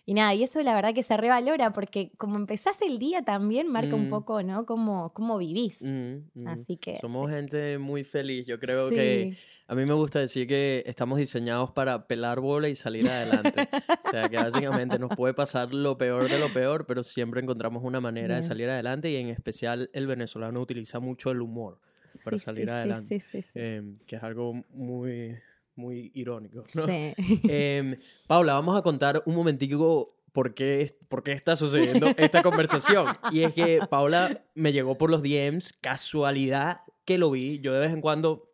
Y 0.05 0.13
nada, 0.13 0.33
y 0.35 0.43
eso 0.43 0.61
la 0.63 0.75
verdad 0.75 0.93
que 0.93 1.03
se 1.03 1.15
revalora 1.17 1.71
porque 1.73 2.11
como 2.17 2.35
empezás 2.35 2.81
el 2.81 2.99
día 2.99 3.21
también 3.23 3.67
marca 3.67 3.95
un 3.95 4.07
Mm. 4.07 4.09
poco, 4.09 4.43
¿no? 4.43 4.65
Cómo, 4.65 5.11
cómo 5.13 5.37
vivís. 5.37 5.81
Mm, 5.81 6.17
mm. 6.33 6.47
Así 6.47 6.77
que, 6.77 6.97
Somos 6.97 7.27
sí. 7.27 7.33
gente 7.33 7.77
muy 7.77 8.03
feliz. 8.03 8.45
Yo 8.47 8.59
creo 8.59 8.89
que 8.89 9.35
Sí. 9.35 9.37
A 9.67 9.75
mí 9.75 9.85
me 9.85 9.93
gusta 9.93 10.19
decir 10.19 10.47
que 10.47 10.83
estamos 10.85 11.17
diseñados 11.17 11.71
para 11.71 12.07
pelar 12.07 12.39
bola 12.39 12.69
y 12.69 12.75
salir 12.75 13.09
adelante. 13.09 13.67
o 14.05 14.09
sea, 14.09 14.29
que 14.29 14.37
básicamente 14.37 14.97
nos 14.97 15.15
puede 15.15 15.33
pasar 15.33 15.73
lo 15.73 15.97
peor 15.97 16.29
de 16.29 16.39
lo 16.39 16.47
peor, 16.53 16.85
pero 16.85 17.03
siempre 17.03 17.41
encontramos 17.41 17.83
una 17.83 17.99
manera 17.99 18.35
de 18.37 18.43
salir 18.43 18.69
adelante 18.69 19.09
y 19.11 19.17
en 19.17 19.27
especial 19.29 19.89
el 19.93 20.07
venezolano 20.07 20.61
utiliza 20.61 20.99
mucho 20.99 21.31
el 21.31 21.41
humor 21.41 21.79
para 22.23 22.37
Sí, 22.37 22.45
salir 22.45 22.65
sí, 22.65 22.71
adelante. 22.71 23.19
Sí, 23.19 23.41
sí, 23.41 23.41
sí. 23.41 23.59
em, 23.59 23.97
que 24.07 24.15
es 24.15 24.23
algo 24.23 24.53
muy, 24.69 25.35
muy 25.75 26.11
irónico. 26.13 26.63
¿no? 26.73 26.85
Sí. 26.85 27.13
Em, 27.49 27.97
Paula, 28.25 28.53
vamos 28.53 28.77
a 28.77 28.81
contar 28.81 29.21
un 29.25 29.35
momentico 29.35 30.15
por 30.31 30.53
qué, 30.53 30.95
por 31.09 31.23
qué 31.23 31.33
está 31.33 31.55
sucediendo 31.57 32.07
esta 32.17 32.41
conversación. 32.41 33.07
Y 33.31 33.41
es 33.43 33.53
que 33.53 33.79
Paula 33.89 34.43
me 34.55 34.71
llegó 34.71 34.97
por 34.97 35.09
los 35.09 35.21
DMs, 35.23 35.73
casualidad 35.81 36.81
que 37.05 37.17
lo 37.17 37.31
vi. 37.31 37.59
Yo 37.59 37.73
de 37.73 37.79
vez 37.79 37.91
en 37.91 38.01
cuando 38.01 38.46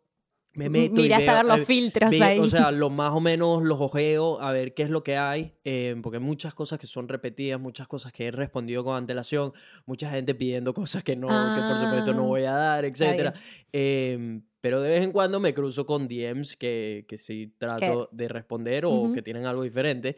me 0.54 0.68
meto 0.68 1.00
y 1.00 1.04
Mirás 1.04 1.20
veo, 1.20 1.30
a 1.30 1.34
ver 1.34 1.44
los 1.44 1.66
filtros 1.66 2.12
ahí. 2.12 2.38
O 2.38 2.46
sea, 2.46 2.70
lo 2.70 2.90
más 2.90 3.10
o 3.10 3.20
menos 3.20 3.62
los 3.62 3.80
ojeo 3.80 4.40
a 4.40 4.52
ver 4.52 4.74
qué 4.74 4.84
es 4.84 4.90
lo 4.90 5.02
que 5.02 5.16
hay, 5.16 5.52
eh, 5.64 5.96
porque 6.02 6.18
hay 6.18 6.22
muchas 6.22 6.54
cosas 6.54 6.78
que 6.78 6.86
son 6.86 7.08
repetidas, 7.08 7.60
muchas 7.60 7.88
cosas 7.88 8.12
que 8.12 8.26
he 8.26 8.30
respondido 8.30 8.84
con 8.84 8.96
antelación, 8.96 9.52
mucha 9.86 10.10
gente 10.10 10.34
pidiendo 10.34 10.72
cosas 10.72 11.02
que 11.02 11.16
no, 11.16 11.28
que 11.28 11.60
por 11.60 11.78
supuesto 11.78 12.12
no 12.12 12.24
Ah, 12.24 12.26
voy 12.26 12.44
a 12.44 12.52
dar, 12.52 12.84
etcétera. 12.84 13.34
Em, 13.72 14.42
pero 14.60 14.80
de 14.80 14.88
vez 14.88 15.02
en 15.02 15.12
cuando 15.12 15.40
me 15.40 15.52
cruzo 15.52 15.84
con 15.84 16.08
DMs 16.08 16.56
que, 16.56 17.04
que 17.06 17.18
sí 17.18 17.52
trato 17.58 18.08
de 18.12 18.28
responder 18.28 18.84
o 18.86 19.12
que 19.12 19.20
tienen 19.20 19.44
algo 19.44 19.62
diferente. 19.62 20.16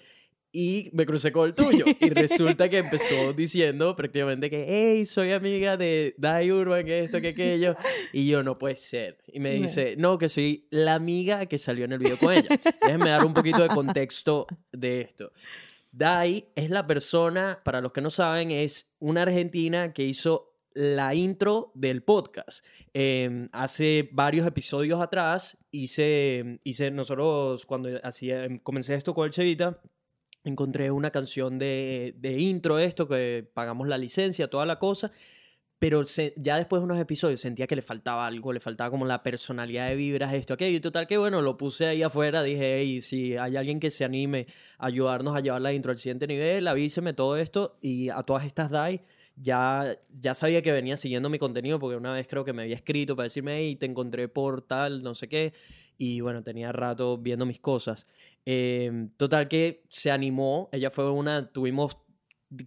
Y 0.53 0.91
me 0.93 1.05
crucé 1.05 1.33
con 1.33 1.47
el 1.47 1.55
tuyo. 1.55 1.85
Y 2.00 2.11
resulta 2.11 2.69
que 2.69 2.79
empezó 2.79 3.33
diciendo 3.35 3.95
prácticamente 3.95 4.49
que, 4.49 4.65
hey, 4.69 5.05
soy 5.05 5.33
amiga 5.33 5.76
de 5.76 6.15
Dai 6.19 6.50
Urban, 6.50 6.85
que 6.85 7.00
esto, 7.00 7.21
que 7.21 7.29
aquello. 7.29 7.76
Y 8.12 8.26
yo, 8.26 8.43
no 8.43 8.59
puede 8.59 8.76
ser. 8.76 9.19
Y 9.29 9.41
me 9.41 9.53
dice, 9.53 9.97
no, 9.99 10.19
que 10.19 10.29
soy 10.29 10.67
la 10.71 10.95
amiga 10.95 11.47
que 11.47 11.59
salió 11.59 11.85
en 11.85 11.93
el 11.93 11.99
video 11.99 12.17
con 12.19 12.33
ella. 12.33 12.49
Déjenme 12.83 13.11
dar 13.11 13.25
un 13.25 13.35
poquito 13.35 13.62
de 13.62 13.69
contexto 13.69 14.47
de 14.73 15.03
esto. 15.03 15.33
Dai 15.93 16.49
es 16.55 16.71
la 16.71 16.87
persona, 16.87 17.61
para 17.65 17.81
los 17.81 17.93
que 17.93 18.00
no 18.00 18.11
saben, 18.11 18.50
es 18.50 18.91
una 18.99 19.23
argentina 19.23 19.93
que 19.93 20.05
hizo 20.05 20.57
la 20.76 21.15
intro 21.15 21.73
del 21.75 22.03
podcast. 22.03 22.65
Eh, 22.93 23.49
hace 23.53 24.09
varios 24.12 24.47
episodios 24.47 25.00
atrás 25.00 25.57
hice, 25.71 26.61
hice 26.65 26.91
nosotros 26.91 27.65
cuando 27.65 27.88
hacía, 28.03 28.47
comencé 28.62 28.95
esto 28.95 29.15
con 29.15 29.25
el 29.25 29.33
Chevita, 29.33 29.81
encontré 30.47 30.91
una 30.91 31.11
canción 31.11 31.59
de, 31.59 32.15
de 32.19 32.38
intro, 32.38 32.79
esto, 32.79 33.09
que 33.09 33.49
pagamos 33.53 33.88
la 33.88 33.99
licencia, 33.99 34.49
toda 34.49 34.65
la 34.65 34.79
cosa, 34.79 35.11
pero 35.79 36.03
ya 36.37 36.57
después 36.57 36.81
de 36.81 36.85
unos 36.85 36.99
episodios 36.99 37.41
sentía 37.41 37.67
que 37.67 37.76
le 37.76 37.83
faltaba 37.83 38.26
algo, 38.26 38.53
le 38.53 38.61
faltaba 38.61 38.91
como 38.91 39.05
la 39.05 39.23
personalidad 39.23 39.88
de 39.88 39.97
vibras, 39.97 40.33
esto, 40.33 40.55
aquello, 40.55 40.79
y 40.79 40.81
total 40.81 41.07
que 41.07 41.19
bueno, 41.19 41.43
lo 41.43 41.59
puse 41.59 41.87
ahí 41.87 42.03
afuera, 42.03 42.43
dije, 42.43 42.79
hey, 42.79 43.00
si 43.03 43.37
hay 43.37 43.57
alguien 43.57 43.79
que 43.79 43.91
se 43.91 44.05
anime 44.05 44.47
a 44.79 44.87
ayudarnos 44.87 45.37
a 45.37 45.41
llevar 45.41 45.61
la 45.61 45.73
intro 45.73 45.91
al 45.91 45.99
siguiente 45.99 46.26
nivel, 46.26 46.67
avíseme 46.67 47.12
todo 47.12 47.37
esto, 47.37 47.76
y 47.83 48.09
a 48.09 48.23
todas 48.23 48.47
estas 48.47 48.71
DAI, 48.71 49.03
ya, 49.37 49.99
ya 50.19 50.35
sabía 50.35 50.62
que 50.62 50.73
venía 50.73 50.97
siguiendo 50.97 51.29
mi 51.29 51.38
contenido, 51.38 51.79
porque 51.79 51.97
una 51.97 52.12
vez 52.12 52.26
creo 52.26 52.45
que 52.45 52.55
me 52.55 52.62
había 52.62 52.76
escrito 52.76 53.15
para 53.15 53.25
decirme, 53.25 53.59
hey, 53.59 53.76
te 53.76 53.85
encontré 53.85 54.29
por 54.29 54.62
tal, 54.62 55.03
no 55.03 55.15
sé 55.15 55.29
qué, 55.29 55.53
y 55.99 56.21
bueno, 56.21 56.43
tenía 56.43 56.73
rato 56.73 57.19
viendo 57.19 57.45
mis 57.45 57.61
cosas. 57.61 58.07
Eh, 58.47 59.09
total 59.17 59.49
que 59.49 59.83
se 59.88 60.11
animó, 60.11 60.69
ella 60.73 60.91
fue 60.91 61.11
una, 61.11 61.53
tuvimos 61.53 61.99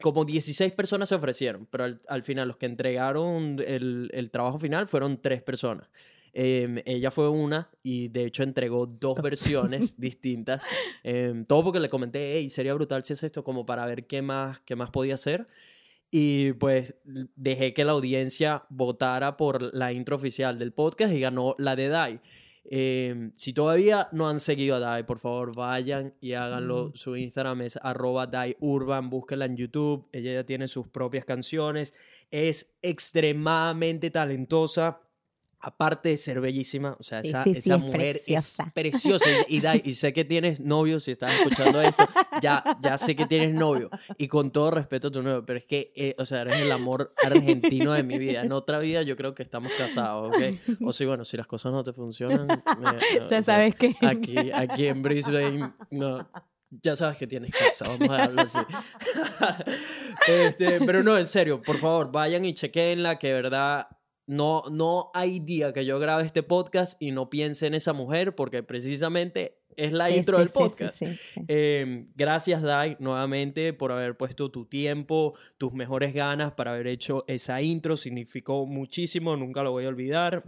como 0.01 0.25
16 0.25 0.73
personas 0.73 1.09
se 1.09 1.15
ofrecieron, 1.15 1.65
pero 1.71 1.85
al, 1.85 2.01
al 2.07 2.23
final 2.23 2.49
los 2.49 2.57
que 2.57 2.65
entregaron 2.65 3.57
el, 3.65 4.09
el 4.13 4.29
trabajo 4.29 4.59
final 4.59 4.87
fueron 4.87 5.21
tres 5.21 5.41
personas. 5.41 5.89
Eh, 6.33 6.83
ella 6.85 7.11
fue 7.11 7.29
una 7.29 7.69
y 7.81 8.09
de 8.09 8.25
hecho 8.25 8.43
entregó 8.43 8.85
dos 8.85 9.21
versiones 9.21 9.97
distintas. 9.99 10.63
Eh, 11.03 11.43
todo 11.47 11.63
porque 11.63 11.79
le 11.79 11.89
comenté, 11.89 12.33
hey, 12.35 12.49
sería 12.49 12.73
brutal 12.73 13.03
si 13.03 13.13
es 13.13 13.23
esto, 13.23 13.43
como 13.43 13.65
para 13.65 13.85
ver 13.85 14.05
qué 14.05 14.21
más, 14.21 14.59
qué 14.61 14.75
más 14.75 14.91
podía 14.91 15.15
hacer. 15.15 15.47
Y 16.11 16.53
pues 16.53 16.95
dejé 17.35 17.73
que 17.73 17.85
la 17.85 17.91
audiencia 17.91 18.63
votara 18.69 19.37
por 19.37 19.73
la 19.75 19.93
intro 19.93 20.15
oficial 20.15 20.57
del 20.57 20.73
podcast 20.73 21.13
y 21.13 21.19
ganó 21.19 21.55
la 21.59 21.75
de 21.75 21.87
Dai. 21.87 22.19
Eh, 22.65 23.31
si 23.35 23.53
todavía 23.53 24.09
no 24.11 24.29
han 24.29 24.39
seguido 24.39 24.75
a 24.75 24.79
Dai, 24.79 25.03
por 25.03 25.19
favor 25.19 25.55
vayan 25.55 26.13
y 26.21 26.33
háganlo. 26.33 26.89
Mm. 26.89 26.91
Su 26.95 27.15
Instagram 27.15 27.61
es 27.61 27.79
arroba 27.81 28.27
Dai 28.27 28.55
Urban, 28.59 29.09
búsquenla 29.09 29.45
en 29.45 29.57
YouTube. 29.57 30.07
Ella 30.11 30.33
ya 30.33 30.43
tiene 30.45 30.67
sus 30.67 30.87
propias 30.87 31.25
canciones. 31.25 31.93
Es 32.31 32.71
extremadamente 32.81 34.11
talentosa. 34.11 35.01
Aparte 35.61 36.07
de 36.09 36.15
ser 36.17 36.39
bellísima, 36.39 36.95
o 36.97 37.03
sea, 37.03 37.21
Sí, 37.21 37.29
esa, 37.29 37.43
sí, 37.43 37.51
sí, 37.53 37.59
esa 37.59 37.75
es 37.75 37.81
mujer 37.81 37.99
preciosa. 38.23 38.63
es 38.63 38.71
preciosa. 38.73 39.25
Y, 39.49 39.57
y 39.57 39.59
Dai, 39.59 39.81
y 39.83 39.93
sé 39.95 40.13
que 40.13 40.23
tienes 40.23 40.61
novio, 40.61 41.01
si 41.01 41.11
estás 41.11 41.33
escuchando 41.33 41.81
esto, 41.81 42.07
ya, 42.41 42.63
ya 42.81 42.97
sé 42.97 43.13
que 43.15 43.25
tienes 43.25 43.53
novio. 43.53 43.89
Y 44.17 44.29
con 44.29 44.51
todo 44.51 44.71
respeto 44.71 45.09
a 45.09 45.11
tu 45.11 45.21
novio, 45.21 45.45
pero 45.45 45.59
es 45.59 45.65
que, 45.65 45.91
eh, 45.97 46.13
o 46.17 46.25
sea, 46.25 46.41
eres 46.43 46.55
el 46.61 46.71
amor 46.71 47.13
argentino 47.23 47.91
de 47.91 48.03
mi 48.03 48.17
vida. 48.17 48.41
En 48.41 48.53
otra 48.53 48.79
vida 48.79 49.01
yo 49.01 49.17
creo 49.17 49.35
que 49.35 49.43
estamos 49.43 49.71
casados, 49.77 50.29
¿ok? 50.29 50.81
O 50.85 50.93
sí, 50.93 51.03
bueno, 51.05 51.25
si 51.25 51.35
las 51.35 51.45
cosas 51.47 51.73
no 51.73 51.83
te 51.83 51.91
funcionan, 51.91 52.47
me- 52.47 52.55
no, 52.81 52.91
o 52.97 52.99
Ya 53.19 53.27
sea, 53.27 53.43
sabes 53.43 53.75
que. 53.75 53.95
Aquí, 54.01 54.37
aquí 54.53 54.87
en 54.87 55.01
Brisbane, 55.01 55.73
no. 55.91 56.29
Ya 56.83 56.95
sabes 56.95 57.17
que 57.17 57.25
tienes 57.27 57.51
casa, 57.51 57.87
vamos 57.87 58.09
a 58.11 58.23
hablar 58.25 58.45
así. 58.45 58.59
Este, 60.27 60.79
pero 60.85 61.03
no, 61.03 61.17
en 61.17 61.25
serio, 61.25 61.61
por 61.61 61.77
favor, 61.77 62.11
vayan 62.11 62.45
y 62.45 62.53
chequenla, 62.53 63.17
que 63.17 63.27
de 63.27 63.33
verdad 63.33 63.87
no, 64.29 64.61
no 64.71 65.09
hay 65.15 65.39
día 65.39 65.73
que 65.73 65.85
yo 65.85 65.97
grabe 65.97 66.23
este 66.23 66.43
podcast 66.43 67.01
y 67.01 67.09
no 67.09 67.31
piense 67.31 67.65
en 67.65 67.73
esa 67.73 67.93
mujer, 67.93 68.35
porque 68.35 68.61
precisamente 68.61 69.57
es 69.75 69.91
la 69.91 70.07
Sí, 70.07 70.17
intro 70.17 70.37
sí, 70.37 70.39
del 70.43 70.49
podcast. 70.49 70.95
sí. 70.95 71.05
Eh, 71.47 72.05
gracias, 72.13 72.61
Dai, 72.61 72.95
nuevamente 72.99 73.73
por 73.73 73.91
haber 73.91 74.15
puesto 74.17 74.51
tu 74.51 74.65
tiempo, 74.65 75.33
tus 75.57 75.73
mejores 75.73 76.13
ganas 76.13 76.53
para 76.53 76.73
haber 76.73 76.85
hecho 76.85 77.23
esa 77.27 77.59
intro. 77.63 77.97
Significó 77.97 78.67
muchísimo, 78.67 79.35
nunca 79.35 79.63
lo 79.63 79.71
voy 79.71 79.85
a 79.85 79.89
olvidar. 79.89 80.43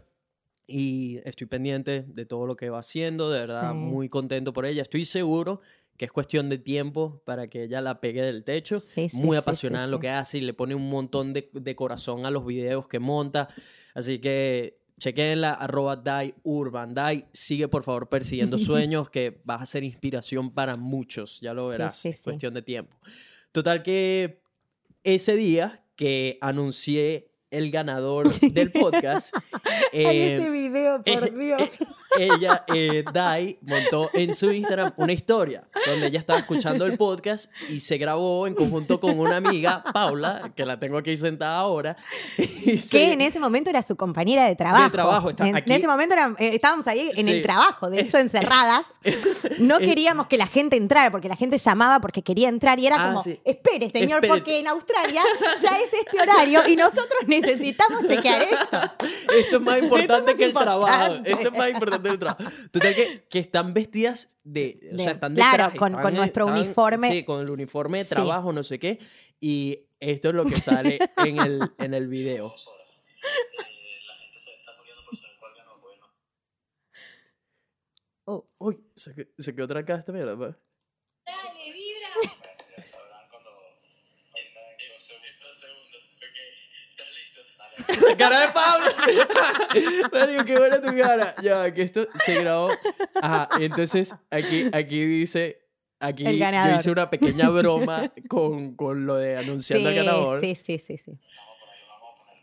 Y 0.68 1.18
estoy 1.26 1.48
pendiente 1.48 2.04
de 2.08 2.26
todo 2.28 2.46
lo 2.46 2.56
que 2.56 2.70
va 2.70 2.80
haciendo, 2.82 3.32
de 3.32 3.40
verdad, 3.40 3.74
muy 3.74 4.10
contento 4.10 4.54
por 4.54 4.68
ella. 4.68 4.84
Estoy 4.84 5.06
seguro 5.06 5.62
que 6.02 6.06
es 6.06 6.12
cuestión 6.12 6.50
de 6.50 6.58
tiempo 6.58 7.22
para 7.26 7.48
que 7.48 7.66
ella 7.66 7.80
la 7.80 8.02
pegue 8.02 8.24
del 8.24 8.44
techo. 8.44 8.80
Sí, 8.80 9.08
sí, 9.08 9.18
muy 9.18 9.38
apasionada 9.38 9.86
sí, 9.86 9.88
en 9.90 9.92
lo 9.92 10.00
que 10.00 10.10
hace 10.10 10.40
y 10.40 10.42
le 10.42 10.56
pone 10.56 10.74
un 10.74 10.90
montón 10.90 11.32
de, 11.32 11.48
de 11.54 11.76
corazón 11.76 12.26
a 12.26 12.32
los 12.32 12.44
videos 12.44 12.88
que 12.88 12.98
monta. 12.98 13.48
Así 13.94 14.18
que 14.18 14.82
chequenla, 14.98 15.54
arroba 15.54 15.98
Dai 15.98 16.34
Urban. 16.42 16.96
Dai, 16.96 17.28
sigue 17.34 17.68
por 17.68 17.84
favor 17.84 18.10
persiguiendo 18.10 18.58
sueños 18.58 19.12
que 19.12 19.42
vas 19.44 19.62
a 19.62 19.66
ser 19.68 19.84
inspiración 19.84 20.50
para 20.50 20.76
muchos, 20.76 21.40
ya 21.40 21.54
lo 21.54 21.68
verás, 21.68 22.04
es 22.04 22.20
cuestión 22.20 22.56
de 22.56 22.64
tiempo. 22.64 22.98
Total 23.52 23.84
que 23.84 24.42
ese 25.04 25.36
día 25.36 25.86
que 25.96 26.40
anuncié 26.42 27.31
el 27.52 27.70
ganador 27.70 28.34
del 28.40 28.72
podcast, 28.72 29.36
Ay, 29.94 30.06
eh, 30.06 30.38
ese 30.38 30.50
video, 30.50 31.04
por 31.04 31.28
eh, 31.28 31.32
Dios. 31.38 31.62
ella, 32.18 32.64
eh, 32.74 33.04
Dai, 33.14 33.60
montó 33.62 34.10
en 34.14 34.34
su 34.34 34.52
Instagram 34.52 34.94
una 34.98 35.12
historia 35.14 35.64
donde 35.86 36.08
ella 36.08 36.20
estaba 36.20 36.40
escuchando 36.40 36.86
el 36.86 36.98
podcast 36.98 37.52
y 37.70 37.82
se 37.82 37.98
grabó 37.98 38.48
en 38.48 38.56
conjunto 38.56 39.00
con 39.02 39.20
una 39.20 39.36
amiga, 39.38 39.84
Paula, 39.94 40.52
que 40.56 40.66
la 40.66 40.80
tengo 40.80 40.98
aquí 40.98 41.16
sentada 41.18 41.58
ahora. 41.58 41.98
y 42.38 42.78
se- 42.78 42.98
Que 42.98 43.12
en 43.14 43.22
ese 43.22 43.40
momento 43.40 43.70
era 43.70 43.82
su 43.82 43.96
compañera 43.98 44.46
de 44.46 44.56
trabajo. 44.56 44.92
trabajo, 44.92 45.30
está 45.32 45.48
en, 45.48 45.56
aquí. 45.58 45.72
en 45.72 45.78
ese 45.80 45.88
momento 45.88 46.14
era- 46.16 46.34
eh, 46.40 46.52
estábamos 46.56 46.88
ahí 46.88 47.12
en 47.16 47.26
Sí. 47.26 47.32
el 47.32 47.42
trabajo, 47.42 47.90
de 47.90 48.00
hecho, 48.02 48.18
encerradas. 48.18 48.86
No 49.60 49.78
Eh, 49.80 49.86
queríamos 49.86 50.28
que 50.28 50.38
la 50.38 50.48
gente 50.48 50.78
entrara, 50.78 51.12
porque 51.12 51.28
la 51.28 51.36
gente 51.36 51.58
llamaba 51.58 52.00
porque 52.00 52.22
quería 52.22 52.48
entrar 52.48 52.80
y 52.80 52.88
era 52.88 52.96
Ah, 52.98 53.08
como, 53.08 53.24
sí. 53.24 53.40
espere, 53.44 53.90
señor, 53.90 54.26
porque 54.26 54.60
en 54.60 54.68
Australia 54.70 55.22
ya 55.62 55.70
es 55.80 55.94
este 55.94 56.22
horario 56.22 56.62
y 56.68 56.76
nosotros 56.78 57.08
necesitamos 57.28 57.41
chequear 57.42 58.42
esto. 58.42 58.78
Esto 59.38 59.58
es 59.58 59.62
más 59.62 59.82
importante 59.84 60.32
más 60.32 60.36
que 60.36 60.44
el 60.46 60.54
trabajo. 60.54 61.14
Esto 61.26 61.48
es 61.48 61.52
más 61.54 61.70
importante 61.70 62.08
que 62.10 62.14
el 62.14 62.20
trabajo. 62.20 62.44
Total 62.72 62.96
que, 62.96 63.26
que 63.30 63.40
están 63.40 63.74
vestidas 63.74 64.36
de, 64.44 64.80
o 64.94 64.98
De- 64.98 65.04
sea, 65.04 65.14
están 65.14 65.34
de 65.36 65.42
claro, 65.42 65.56
traje, 65.58 65.78
con- 65.78 65.90
están- 65.92 66.02
con 66.04 66.14
nuestro 66.16 66.46
están- 66.48 66.60
uniforme. 66.62 67.12
Sí, 67.12 67.24
con 67.24 67.42
el 67.42 67.50
uniforme 67.50 67.98
de 68.00 68.04
Sí. 68.06 68.10
trabajo, 68.12 68.52
no 68.54 68.64
sé 68.64 68.80
qué. 68.80 69.00
Y 69.40 69.80
esto 70.00 70.30
es 70.30 70.36
lo 70.36 70.46
que 70.46 70.56
sale 70.56 71.00
en 71.18 71.40
el, 71.40 71.60
en 71.78 71.94
el 71.94 72.08
video. 72.08 72.50
dos 72.50 72.68
horas. 72.68 72.88
La 74.08 74.14
gente 74.16 74.40
se 74.40 74.52
está 74.56 74.72
muriendo 74.78 75.04
por 75.06 75.16
saber 75.16 75.38
cuál 75.40 75.54
ganó, 75.56 75.80
bueno. 75.80 76.08
Oh, 78.26 78.48
Uy, 78.60 78.80
se, 78.96 79.30
se 79.38 79.56
quedó 79.56 79.68
trancada 79.68 80.00
esta 80.00 80.12
mierda. 80.12 80.36
pues. 80.38 80.56
Ya 82.78 82.84
La 87.88 88.18
cara 88.18 88.40
de 88.42 88.48
Pablo. 88.50 88.92
Mario, 90.12 90.46
qué 90.46 90.58
buena 90.58 90.82
tu 90.82 90.96
cara. 90.96 91.36
Ya, 91.42 91.74
que 91.74 91.82
esto 91.82 92.08
se 92.26 92.42
grabó. 92.42 92.72
Ajá, 93.22 93.50
entonces 93.60 94.14
aquí, 94.30 94.70
aquí 94.74 95.06
dice. 95.06 95.60
Aquí 96.00 96.26
El 96.26 96.40
yo 96.40 96.76
hice 96.80 96.90
una 96.90 97.12
pequeña 97.12 97.50
broma 97.50 98.12
con, 98.28 98.76
con 98.76 99.06
lo 99.06 99.18
de 99.18 99.38
anunciando 99.38 99.90
al 99.90 99.96
ganador. 99.96 100.40
sí, 100.40 100.56
sí, 100.56 100.80
sí, 100.80 100.98
sí. 100.98 101.12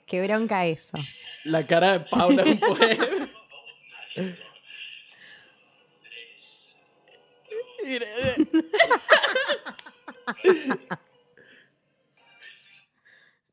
Qué 0.07 0.23
bronca 0.23 0.65
eso. 0.65 0.97
La 1.45 1.67
cara 1.67 1.99
de 1.99 2.01
Paula 2.01 2.43
es 2.45 2.49
un 2.51 2.61
poema. 2.61 3.07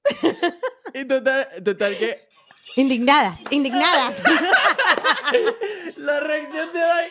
Y 0.96 1.06
total, 1.06 1.48
total 1.64 1.98
que 1.98 2.26
Indignadas, 2.78 3.40
indignadas. 3.52 4.16
la 5.98 6.20
reacción 6.20 6.74
de 6.74 6.80
Dai 6.80 7.10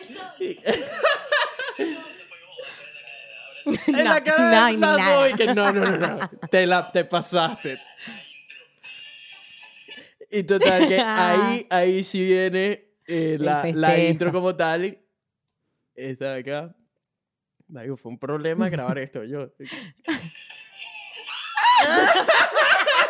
en 3.65 3.79
No, 3.93 4.03
la 4.03 4.23
cara 4.23 4.71
no, 4.71 4.95
de. 4.95 5.15
Boy 5.15 5.33
que 5.33 5.53
no, 5.53 5.71
no, 5.71 5.85
no, 5.85 5.97
no, 5.97 6.29
te 6.51 6.67
la 6.67 6.91
te 6.91 7.05
pasaste. 7.05 7.79
Y 10.29 10.43
total 10.43 10.87
que 10.87 10.99
ahí 10.99 11.65
ahí 11.69 12.03
sí 12.03 12.25
viene 12.25 12.91
eh, 13.07 13.37
la, 13.39 13.63
la 13.73 13.97
intro 13.97 14.31
como 14.31 14.55
tal. 14.55 14.99
Esta 15.95 16.33
de 16.33 16.41
acá. 16.41 16.75
Mario, 17.67 17.97
fue 17.97 18.11
un 18.11 18.19
problema 18.19 18.69
grabar 18.69 18.99
esto 18.99 19.23
yo. 19.23 19.51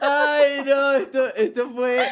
Ay, 0.00 0.62
no, 0.64 0.92
esto, 0.94 1.34
esto 1.34 1.70
fue. 1.74 2.06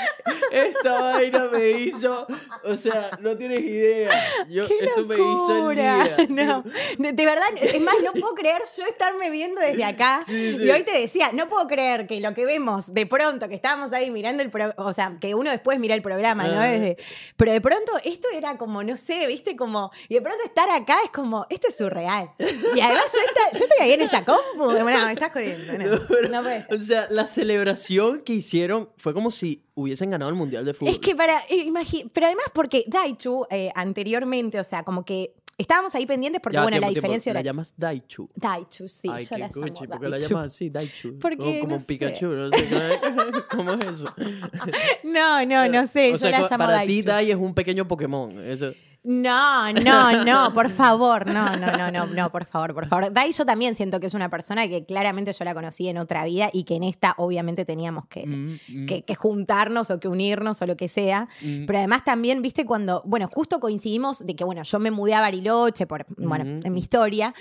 Esta 0.51 1.01
vaina 1.01 1.45
me 1.47 1.71
hizo. 1.71 2.27
O 2.65 2.77
sea, 2.77 3.11
no 3.21 3.37
tienes 3.37 3.61
idea. 3.61 4.11
Yo, 4.49 4.67
¡Qué 4.67 4.79
esto 4.81 5.05
me 5.05 5.15
hizo 5.15 5.53
el 5.53 5.59
locura! 5.63 6.05
día. 6.05 6.17
No, 6.35 6.65
de, 6.99 7.27
verdad, 7.27 7.47
es 7.61 7.81
más, 7.81 7.95
no 8.03 8.13
puedo 8.13 8.35
creer 8.35 8.63
yo 8.77 8.85
estarme 8.87 9.31
viendo 9.31 9.61
desde 9.61 9.85
acá. 9.85 10.23
Sí, 10.27 10.57
sí. 10.59 10.65
Y 10.65 10.71
hoy 10.71 10.83
te 10.83 10.99
decía, 10.99 11.31
no 11.33 11.49
puedo 11.49 11.67
creer 11.69 12.07
que 12.07 12.21
lo 12.21 12.35
que 12.35 12.45
vemos 12.45 12.93
de 12.93 13.07
pronto, 13.07 13.49
que 13.49 13.55
estábamos 13.55 13.93
ahí 13.93 14.11
mirando 14.11 14.43
el 14.43 14.51
programa, 14.51 14.75
o 14.79 14.93
sea, 14.93 15.17
que 15.21 15.35
uno 15.35 15.51
después 15.51 15.79
mira 15.79 15.95
el 15.95 16.03
programa, 16.03 16.45
¿no? 16.49 16.61
Ah. 16.61 16.67
Desde- 16.67 16.97
pero 17.37 17.53
de 17.53 17.61
pronto 17.61 17.93
esto 18.05 18.29
era 18.33 18.57
como, 18.59 18.83
no 18.83 18.97
sé, 18.97 19.27
viste, 19.27 19.55
como, 19.57 19.91
y 20.09 20.15
de 20.15 20.23
pronto 20.23 20.43
estar 20.45 20.69
acá 20.71 20.97
es 21.05 21.11
como, 21.11 21.47
esto 21.51 21.69
es 21.69 21.77
surreal. 21.77 22.31
Y 22.39 22.81
además 22.81 23.05
yo, 23.13 23.21
esta- 23.21 23.59
yo 23.59 23.65
estoy 23.65 23.79
ahí 23.81 23.93
en 23.93 24.03
esa 24.03 24.25
compu, 24.25 24.64
no, 24.73 24.85
me 24.85 25.13
estás 25.13 25.33
jodiendo, 25.33 25.79
no, 25.79 25.85
No, 25.91 26.01
pero, 26.09 26.29
no 26.29 26.43
puede 26.43 26.63
ser. 26.67 26.75
o 26.75 26.79
sea, 26.81 27.07
la 27.11 27.27
celebración 27.27 28.21
que 28.23 28.33
hicieron 28.35 28.89
fue 28.97 29.13
como 29.15 29.31
si 29.31 29.63
hubiesen 29.75 30.11
ganado 30.11 30.31
el 30.31 30.37
Mundial 30.37 30.65
de 30.65 30.75
Fútbol. 30.75 30.93
Es 30.95 30.99
que 31.01 31.15
para, 31.15 31.39
eh, 31.49 31.67
imagi- 31.67 32.11
pero 32.13 32.27
además 32.27 32.47
porque 32.55 32.85
Daichu 32.87 33.47
eh, 33.51 33.71
anteriormente, 33.75 34.59
o 34.61 34.65
sea, 34.65 34.83
como 34.85 35.05
que 35.05 35.35
estábamos 35.57 35.95
ahí 35.95 36.05
pendientes 36.05 36.41
porque, 36.43 36.57
Ya, 36.57 36.63
bueno, 36.63 36.77
la 36.77 36.81
tiempo, 36.89 36.93
tiempo. 36.95 37.07
diferencia 37.07 37.33
La 37.33 37.41
era... 37.41 37.45
llamas 37.47 37.75
Daichu. 37.77 38.29
Daichu, 38.35 38.89
sí, 38.89 39.09
Ay, 39.11 39.25
yo 39.25 39.39
la 39.39 39.47
llamo 39.49 39.63
cuchi, 39.69 39.87
¿por 39.87 40.01
qué 40.01 40.09
la 40.09 40.19
llamas 40.19 40.53
así, 40.53 40.71
Daichu? 40.71 41.19
Porque, 41.21 41.37
O 41.43 41.61
como 41.61 41.69
no 41.69 41.75
un 41.75 41.81
sé. 41.81 41.87
Pikachu, 41.87 42.27
no 42.27 42.51
sé. 42.51 42.65
¿Cómo 43.51 43.73
es 43.75 43.85
eso? 43.87 44.13
No, 45.05 45.45
no, 45.47 45.69
no 45.69 45.87
sé, 45.87 46.09
o 46.09 46.13
yo 46.13 46.19
sea, 46.19 46.31
la 46.31 46.39
llamo 46.41 46.59
para 46.59 46.81
ti 46.83 47.03
Daichu. 47.03 47.09
Dai 47.09 47.31
es 47.31 47.37
un 47.37 47.55
pequeño 47.55 47.87
Pokémon. 47.87 48.39
Eso. 48.47 48.73
No, 49.07 49.71
no, 49.71 50.25
no, 50.25 50.55
por 50.55 50.71
favor, 50.71 51.27
no, 51.27 51.57
no, 51.59 51.73
no, 51.77 51.91
no, 51.91 52.07
no, 52.07 52.33
por 52.33 52.47
favor, 52.47 52.73
por 52.73 52.89
favor. 52.89 53.13
Dai 53.13 53.33
yo 53.33 53.45
también 53.45 53.75
siento 53.75 54.01
que 54.01 54.07
es 54.07 54.15
una 54.15 54.31
persona 54.31 54.67
que 54.67 54.87
claramente 54.87 55.31
yo 55.35 55.45
la 55.45 55.53
conocí 55.53 55.89
en 55.89 55.99
otra 55.99 56.25
vida 56.25 56.49
y 56.55 56.65
que 56.65 56.77
en 56.77 56.85
esta 56.85 57.15
obviamente 57.19 57.67
teníamos 57.67 58.07
que, 58.07 58.25
Mm, 58.27 58.59
mm, 58.67 58.87
que, 58.87 59.03
que 59.03 59.15
juntarnos 59.15 59.91
o 59.91 60.01
que 60.01 60.09
unirnos 60.09 60.63
o 60.63 60.67
lo 60.67 60.77
que 60.79 60.89
sea. 60.89 61.29
mm. 61.43 61.67
Pero 61.67 61.79
además 61.81 62.03
también, 62.05 62.41
viste, 62.41 62.65
cuando, 62.65 63.03
bueno, 63.05 63.29
justo 63.31 63.61
coincidimos 63.61 64.25
de 64.25 64.35
que, 64.37 64.45
bueno, 64.45 64.63
yo 64.63 64.79
me 64.79 64.91
mudé 64.91 65.13
a 65.15 65.21
Bariloche, 65.21 65.87
por, 65.87 66.07
bueno, 66.17 66.61
en 66.65 66.73
mi 66.73 66.81
historia, 66.81 67.35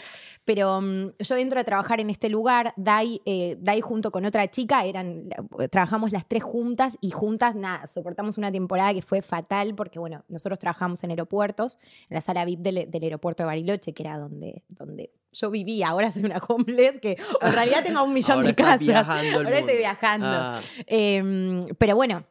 pero 0.45 0.81
mm, 0.81 1.11
yo 1.19 1.35
entro 1.37 1.59
a 1.59 1.63
trabajar 1.63 1.99
en 1.99 2.09
este 2.09 2.29
lugar, 2.29 2.73
Dai, 2.77 3.21
eh, 3.25 3.57
Dai 3.59 3.81
junto 3.81 4.11
con 4.11 4.25
otra 4.25 4.49
chica, 4.49 4.85
eran, 4.85 5.29
trabajamos 5.71 6.11
las 6.11 6.27
tres 6.27 6.43
juntas 6.43 6.97
y 7.01 7.11
juntas, 7.11 7.55
nada, 7.55 7.87
soportamos 7.87 8.37
una 8.37 8.51
temporada 8.51 8.93
que 8.93 9.01
fue 9.01 9.21
fatal 9.21 9.75
porque, 9.75 9.99
bueno, 9.99 10.23
nosotros 10.27 10.59
trabajamos 10.59 11.03
en 11.03 11.11
aeropuertos, 11.11 11.77
en 12.09 12.15
la 12.15 12.21
sala 12.21 12.45
VIP 12.45 12.59
del, 12.59 12.91
del 12.91 13.03
aeropuerto 13.03 13.43
de 13.43 13.47
Bariloche, 13.47 13.93
que 13.93 14.03
era 14.03 14.17
donde, 14.17 14.63
donde 14.69 15.11
yo 15.31 15.49
vivía, 15.49 15.89
ahora 15.89 16.11
soy 16.11 16.25
una 16.25 16.37
homeless, 16.47 16.99
que 16.99 17.17
en 17.41 17.51
realidad 17.53 17.83
tengo 17.83 18.03
un 18.03 18.13
millón 18.13 18.37
Ahora 18.37 18.47
de 18.47 18.55
casas. 18.55 18.79
viajando 18.79 19.37
Ahora 19.37 19.59
estoy 19.59 19.77
viajando. 19.77 20.27
Ah, 20.27 20.59
Em, 20.87 21.67
pero 21.77 21.95
bueno, 21.95 22.25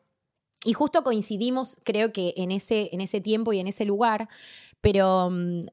y 0.65 0.73
justo 0.73 1.03
coincidimos, 1.03 1.77
creo 1.85 2.13
que 2.13 2.35
en 2.37 2.53
ese, 2.53 2.91
en 2.93 3.01
ese 3.01 3.21
tiempo 3.21 3.53
y 3.53 3.59
en 3.59 3.67
ese 3.67 3.85
lugar, 3.85 4.29
pero 4.81 5.31
mm, 5.31 5.67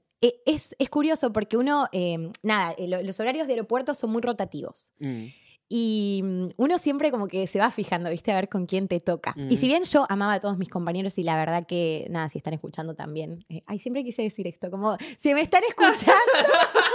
es, 0.46 0.76
es 0.80 0.90
curioso 0.90 1.32
porque 1.32 1.56
uno, 1.58 1.88
em, 1.92 2.32
nada, 2.44 2.74
eh, 2.78 2.88
lo- 2.88 3.02
los 3.02 3.20
horarios 3.20 3.48
de 3.48 3.54
aeropuertos 3.54 3.98
son 3.98 4.12
muy 4.12 4.22
rotativos. 4.22 4.92
mm. 5.00 5.26
Y 5.72 6.22
mm, 6.24 6.48
uno 6.58 6.80
siempre 6.80 7.12
como 7.12 7.28
que 7.28 7.46
se 7.46 7.60
va 7.60 7.70
fijando, 7.70 8.10
¿viste? 8.10 8.32
A 8.32 8.36
ver 8.36 8.50
con 8.50 8.66
quién 8.66 8.88
te 8.88 9.00
toca. 9.00 9.36
Y 9.50 9.58
si 9.58 9.68
bien 9.68 9.84
yo 9.84 10.08
amaba 10.10 10.34
a 10.34 10.40
todos 10.40 10.58
mis 10.58 10.68
compañeros 10.70 11.18
y 11.20 11.24
la 11.24 11.38
verdad 11.38 11.68
que, 11.68 12.08
nada, 12.10 12.28
si 12.28 12.40
están 12.40 12.56
escuchando 12.56 12.96
también. 12.96 13.46
eh, 13.50 13.62
ay, 13.68 13.78
siempre 13.80 14.04
quise 14.04 14.24
decir 14.24 14.48
esto, 14.48 14.72
como, 14.72 14.98
si 15.20 15.34
me 15.36 15.42
están 15.42 15.62
escuchando, 15.64 16.10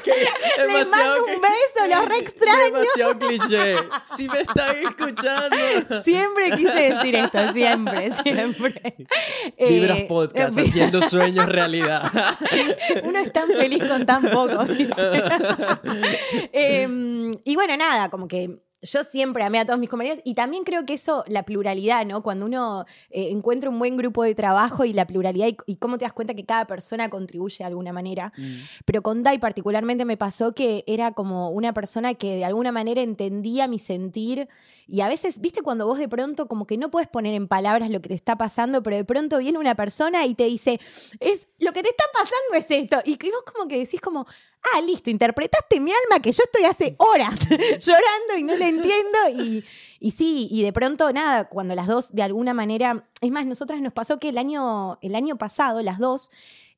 les 0.66 0.88
mando 0.88 1.24
un 1.24 1.40
beso, 1.40 1.86
los 1.94 2.08
re 2.08 2.18
extraño. 2.20 2.78
Demasiado 2.78 3.18
cliché. 3.18 3.76
Si 4.16 4.28
me 4.28 4.40
están 4.40 4.76
escuchando. 4.76 6.02
Siempre 6.02 6.50
quise 6.52 6.94
decir 6.94 7.14
esto, 7.14 7.52
siempre, 7.52 8.12
siempre. 8.22 8.94
Vibras 9.58 9.98
Eh, 9.98 10.06
Podcast, 10.08 10.56
eh, 10.58 10.62
haciendo 10.62 11.02
sueños 11.02 11.46
realidad. 11.46 12.10
Uno 13.04 13.18
es 13.18 13.32
tan 13.32 13.48
feliz 13.48 13.84
con 13.84 14.06
tan 14.06 14.22
poco. 14.30 14.64
¿viste? 14.64 15.02
Y 17.50 17.56
bueno, 17.56 17.76
nada, 17.76 18.10
como 18.10 18.28
que 18.28 18.60
yo 18.80 19.02
siempre 19.02 19.42
amé 19.42 19.58
a 19.58 19.64
todos 19.64 19.80
mis 19.80 19.90
compañeros 19.90 20.20
y 20.24 20.34
también 20.34 20.62
creo 20.62 20.86
que 20.86 20.94
eso, 20.94 21.24
la 21.26 21.42
pluralidad, 21.42 22.06
¿no? 22.06 22.22
Cuando 22.22 22.46
uno 22.46 22.86
eh, 23.10 23.30
encuentra 23.32 23.68
un 23.68 23.80
buen 23.80 23.96
grupo 23.96 24.22
de 24.22 24.36
trabajo 24.36 24.84
y 24.84 24.92
la 24.92 25.04
pluralidad 25.04 25.48
y, 25.48 25.56
y 25.66 25.74
cómo 25.74 25.98
te 25.98 26.04
das 26.04 26.12
cuenta 26.12 26.34
que 26.34 26.44
cada 26.44 26.68
persona 26.68 27.10
contribuye 27.10 27.56
de 27.58 27.64
alguna 27.64 27.92
manera. 27.92 28.32
Mm. 28.36 28.60
Pero 28.84 29.02
con 29.02 29.24
Dai 29.24 29.40
particularmente 29.40 30.04
me 30.04 30.16
pasó 30.16 30.54
que 30.54 30.84
era 30.86 31.10
como 31.10 31.50
una 31.50 31.72
persona 31.72 32.14
que 32.14 32.36
de 32.36 32.44
alguna 32.44 32.70
manera 32.70 33.02
entendía 33.02 33.66
mi 33.66 33.80
sentir 33.80 34.48
y 34.90 35.02
a 35.02 35.08
veces, 35.08 35.40
viste, 35.40 35.62
cuando 35.62 35.86
vos 35.86 35.98
de 35.98 36.08
pronto 36.08 36.48
como 36.48 36.66
que 36.66 36.76
no 36.76 36.90
puedes 36.90 37.08
poner 37.08 37.34
en 37.34 37.46
palabras 37.46 37.90
lo 37.90 38.00
que 38.00 38.08
te 38.08 38.14
está 38.14 38.36
pasando, 38.36 38.82
pero 38.82 38.96
de 38.96 39.04
pronto 39.04 39.38
viene 39.38 39.58
una 39.58 39.74
persona 39.74 40.26
y 40.26 40.34
te 40.34 40.44
dice, 40.44 40.80
es 41.20 41.46
lo 41.58 41.72
que 41.72 41.82
te 41.82 41.90
está 41.90 42.04
pasando 42.12 42.54
es 42.54 42.70
esto. 42.70 43.00
Y 43.04 43.16
vos 43.30 43.44
como 43.52 43.68
que 43.68 43.78
decís 43.78 44.00
como, 44.00 44.26
ah, 44.74 44.80
listo, 44.80 45.10
interpretaste 45.10 45.80
mi 45.80 45.92
alma 45.92 46.20
que 46.20 46.32
yo 46.32 46.42
estoy 46.42 46.64
hace 46.64 46.96
horas 46.98 47.38
llorando 47.80 48.36
y 48.38 48.42
no 48.42 48.56
le 48.56 48.68
entiendo. 48.68 49.18
Y, 49.32 49.64
y 50.00 50.10
sí, 50.10 50.48
y 50.50 50.62
de 50.62 50.72
pronto 50.72 51.12
nada, 51.12 51.48
cuando 51.48 51.74
las 51.74 51.86
dos 51.86 52.12
de 52.12 52.22
alguna 52.22 52.52
manera, 52.52 53.04
es 53.20 53.30
más, 53.30 53.46
nosotras 53.46 53.80
nos 53.80 53.92
pasó 53.92 54.18
que 54.18 54.30
el 54.30 54.38
año, 54.38 54.98
el 55.02 55.14
año 55.14 55.36
pasado, 55.36 55.80
las 55.82 55.98
dos, 55.98 56.30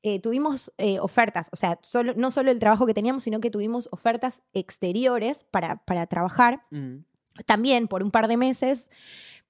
eh, 0.03 0.19
tuvimos 0.19 0.73
eh, 0.79 0.99
ofertas, 0.99 1.49
o 1.53 1.57
sea, 1.57 1.79
solo, 1.81 2.13
no 2.17 2.33
solo 2.33 2.51
el 2.51 2.59
trabajo 2.59 2.87
que 2.87 2.95
teníamos, 2.95 3.23
sino 3.23 3.39
que 3.39 3.51
tuvimos 3.51 3.89
ofertas 3.93 4.43
exteriores 4.53 5.47
para, 5.51 5.77
para 5.85 6.07
trabajar 6.07 6.63
Mm. 6.71 7.05
También 7.47 7.89
por 7.89 8.03
un 8.03 8.11
par 8.11 8.29
de 8.29 8.37
meses, 8.37 8.89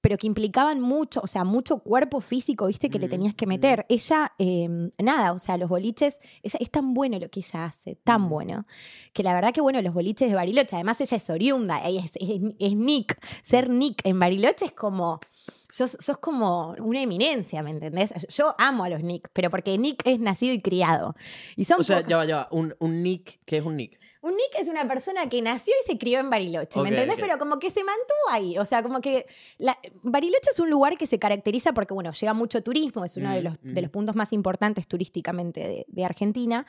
pero 0.03 0.17
que 0.17 0.27
implicaban 0.27 0.81
mucho, 0.81 1.21
o 1.23 1.27
sea, 1.27 1.45
mucho 1.45 1.77
cuerpo 1.79 2.19
físico, 2.19 2.67
viste, 2.67 2.89
que 2.89 2.99
le 2.99 3.07
tenías 3.07 3.35
que 3.35 3.47
meter. 3.47 3.85
Ella, 3.87 4.33
eh, 4.37 4.67
nada, 5.01 5.31
o 5.31 5.39
sea, 5.39 5.55
los 5.57 5.69
boliches, 5.69 6.19
ella, 6.41 6.59
es 6.59 6.69
tan 6.69 6.93
bueno 6.93 7.17
lo 7.19 7.29
que 7.29 7.39
ella 7.39 7.63
hace, 7.63 7.95
tan 8.03 8.23
Ujú. 8.23 8.33
bueno, 8.33 8.65
que 9.13 9.23
la 9.23 9.33
verdad 9.33 9.53
que, 9.53 9.61
bueno, 9.61 9.81
los 9.81 9.93
boliches 9.93 10.29
de 10.29 10.35
Bariloche, 10.35 10.75
además 10.75 10.99
ella 10.99 11.15
es 11.15 11.29
oriunda, 11.29 11.81
ella 11.85 12.03
es, 12.03 12.11
es, 12.15 12.41
es 12.59 12.75
Nick, 12.75 13.17
ser 13.43 13.69
Nick 13.69 14.01
en 14.05 14.19
Bariloche 14.19 14.65
es 14.65 14.73
como... 14.73 15.21
Sos, 15.69 15.97
sos 15.99 16.19
como 16.19 16.75
una 16.77 17.01
eminencia, 17.01 17.63
¿me 17.63 17.71
entendés? 17.71 18.13
Yo 18.27 18.53
amo 18.59 18.83
a 18.83 18.89
los 18.89 19.01
Nick, 19.01 19.29
pero 19.33 19.49
porque 19.49 19.75
Nick 19.79 20.05
es 20.05 20.19
nacido 20.19 20.53
y 20.53 20.61
criado. 20.61 21.15
Y 21.55 21.65
son 21.65 21.81
O 21.81 21.83
sea, 21.83 22.05
ya 22.05 22.17
va, 22.17 22.25
ya 22.25 22.35
va. 22.35 22.47
Un, 22.51 22.75
un 22.77 23.01
nick, 23.01 23.39
¿qué 23.45 23.57
es 23.57 23.65
un 23.65 23.77
nick? 23.77 23.99
Un 24.23 24.35
Nick 24.35 24.57
es 24.59 24.67
una 24.69 24.87
persona 24.87 25.27
que 25.29 25.41
nació 25.41 25.73
y 25.83 25.85
se 25.91 25.97
crió 25.97 26.19
en 26.19 26.29
Bariloche, 26.29 26.79
¿me 26.81 26.89
entendés? 26.89 27.17
ok. 27.17 27.21
Pero 27.25 27.37
como 27.37 27.59
que 27.59 27.69
se 27.69 27.83
mantuvo 27.83 28.29
ahí. 28.31 28.57
O 28.57 28.65
sea, 28.65 28.81
como 28.81 28.99
que 29.01 29.25
la- 29.57 29.77
Bariloche 30.01 30.49
es 30.51 30.59
un 30.59 30.69
lugar 30.69 30.97
que 30.97 31.05
se 31.07 31.19
caracteriza 31.19 31.73
porque, 31.73 31.93
bueno, 31.93 32.11
llega 32.13 32.33
mucho 32.33 32.63
turismo, 32.63 33.03
es 33.05 33.15
uno 33.17 33.31
de, 33.33 33.41
Mm, 33.41 33.43
los, 33.43 33.53
mm. 33.61 33.73
de 33.73 33.81
los 33.81 33.91
puntos 33.91 34.15
más 34.15 34.33
importantes 34.33 34.87
turísticamente 34.87 35.59
de, 35.59 35.85
de 35.87 36.05
Argentina. 36.05 36.65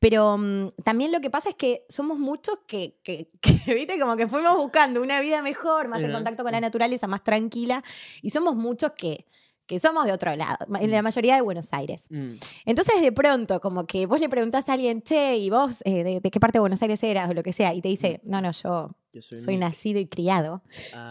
Pero 0.00 0.38
mm, 0.38 0.70
también 0.82 1.12
lo 1.12 1.20
que 1.20 1.30
pasa 1.30 1.50
es 1.50 1.54
que 1.56 1.84
somos 1.88 2.18
muchos 2.18 2.58
que, 2.66 2.96
que- 3.02 3.28
que, 3.40 3.74
viste, 3.74 4.00
como 4.00 4.16
que 4.16 4.26
fuimos 4.26 4.56
buscando 4.56 5.02
una 5.02 5.20
vida 5.20 5.42
mejor, 5.42 5.88
más 5.88 6.02
en 6.02 6.10
contacto 6.10 6.42
con 6.42 6.52
la 6.52 6.60
naturaleza, 6.60 7.06
más 7.06 7.22
tranquila. 7.22 7.84
Y 8.22 8.30
somos 8.30 8.56
muchos 8.56 8.92
que 8.92 9.26
que 9.66 9.78
somos 9.78 10.04
de 10.04 10.12
otro 10.12 10.34
lado, 10.36 10.58
en 10.80 10.90
la 10.90 11.00
Mm. 11.00 11.04
mayoría 11.04 11.34
de 11.36 11.40
Buenos 11.40 11.68
Aires. 11.72 12.06
Mm. 12.10 12.34
Entonces, 12.66 13.00
de 13.00 13.12
pronto, 13.12 13.60
como 13.60 13.86
que 13.86 14.06
vos 14.06 14.20
le 14.20 14.28
preguntás 14.28 14.68
a 14.68 14.74
alguien, 14.74 15.02
che, 15.02 15.36
¿y 15.38 15.48
vos 15.50 15.80
eh, 15.84 16.04
de, 16.04 16.20
de 16.20 16.30
qué 16.30 16.38
parte 16.40 16.58
de 16.58 16.60
Buenos 16.60 16.82
Aires 16.82 17.02
eras 17.02 17.30
o 17.30 17.34
lo 17.34 17.42
que 17.42 17.52
sea? 17.52 17.72
Y 17.74 17.80
te 17.80 17.88
dice, 17.88 18.20
no, 18.24 18.40
no, 18.42 18.52
yo 18.52 18.90
Yo 19.12 19.22
soy, 19.22 19.56
nacido 19.56 19.98
y 20.00 20.06
criado. 20.06 20.62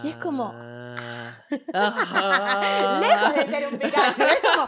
y 0.04 0.08
es 0.08 0.16
como- 0.16 0.52
Ah. 0.54 1.38
Lejos 3.00 3.34
de 3.34 3.52
ser 3.52 3.72
un 3.72 3.78
Pikachu, 3.78 4.22
es 4.22 4.38
como, 4.40 4.66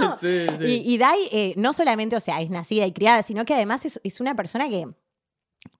¡no! 0.00 0.16
Sí, 0.20 0.46
sí. 0.58 0.64
Y, 0.64 0.94
y 0.94 0.98
Dai, 0.98 1.18
eh, 1.32 1.54
no 1.56 1.72
solamente, 1.72 2.16
o 2.16 2.20
sea, 2.20 2.40
es 2.40 2.50
nacida 2.50 2.86
y 2.86 2.92
criada, 2.92 3.22
sino 3.22 3.44
que 3.44 3.54
además 3.54 3.84
es, 3.84 4.00
es 4.04 4.20
una 4.20 4.34
persona 4.34 4.68
que 4.68 4.86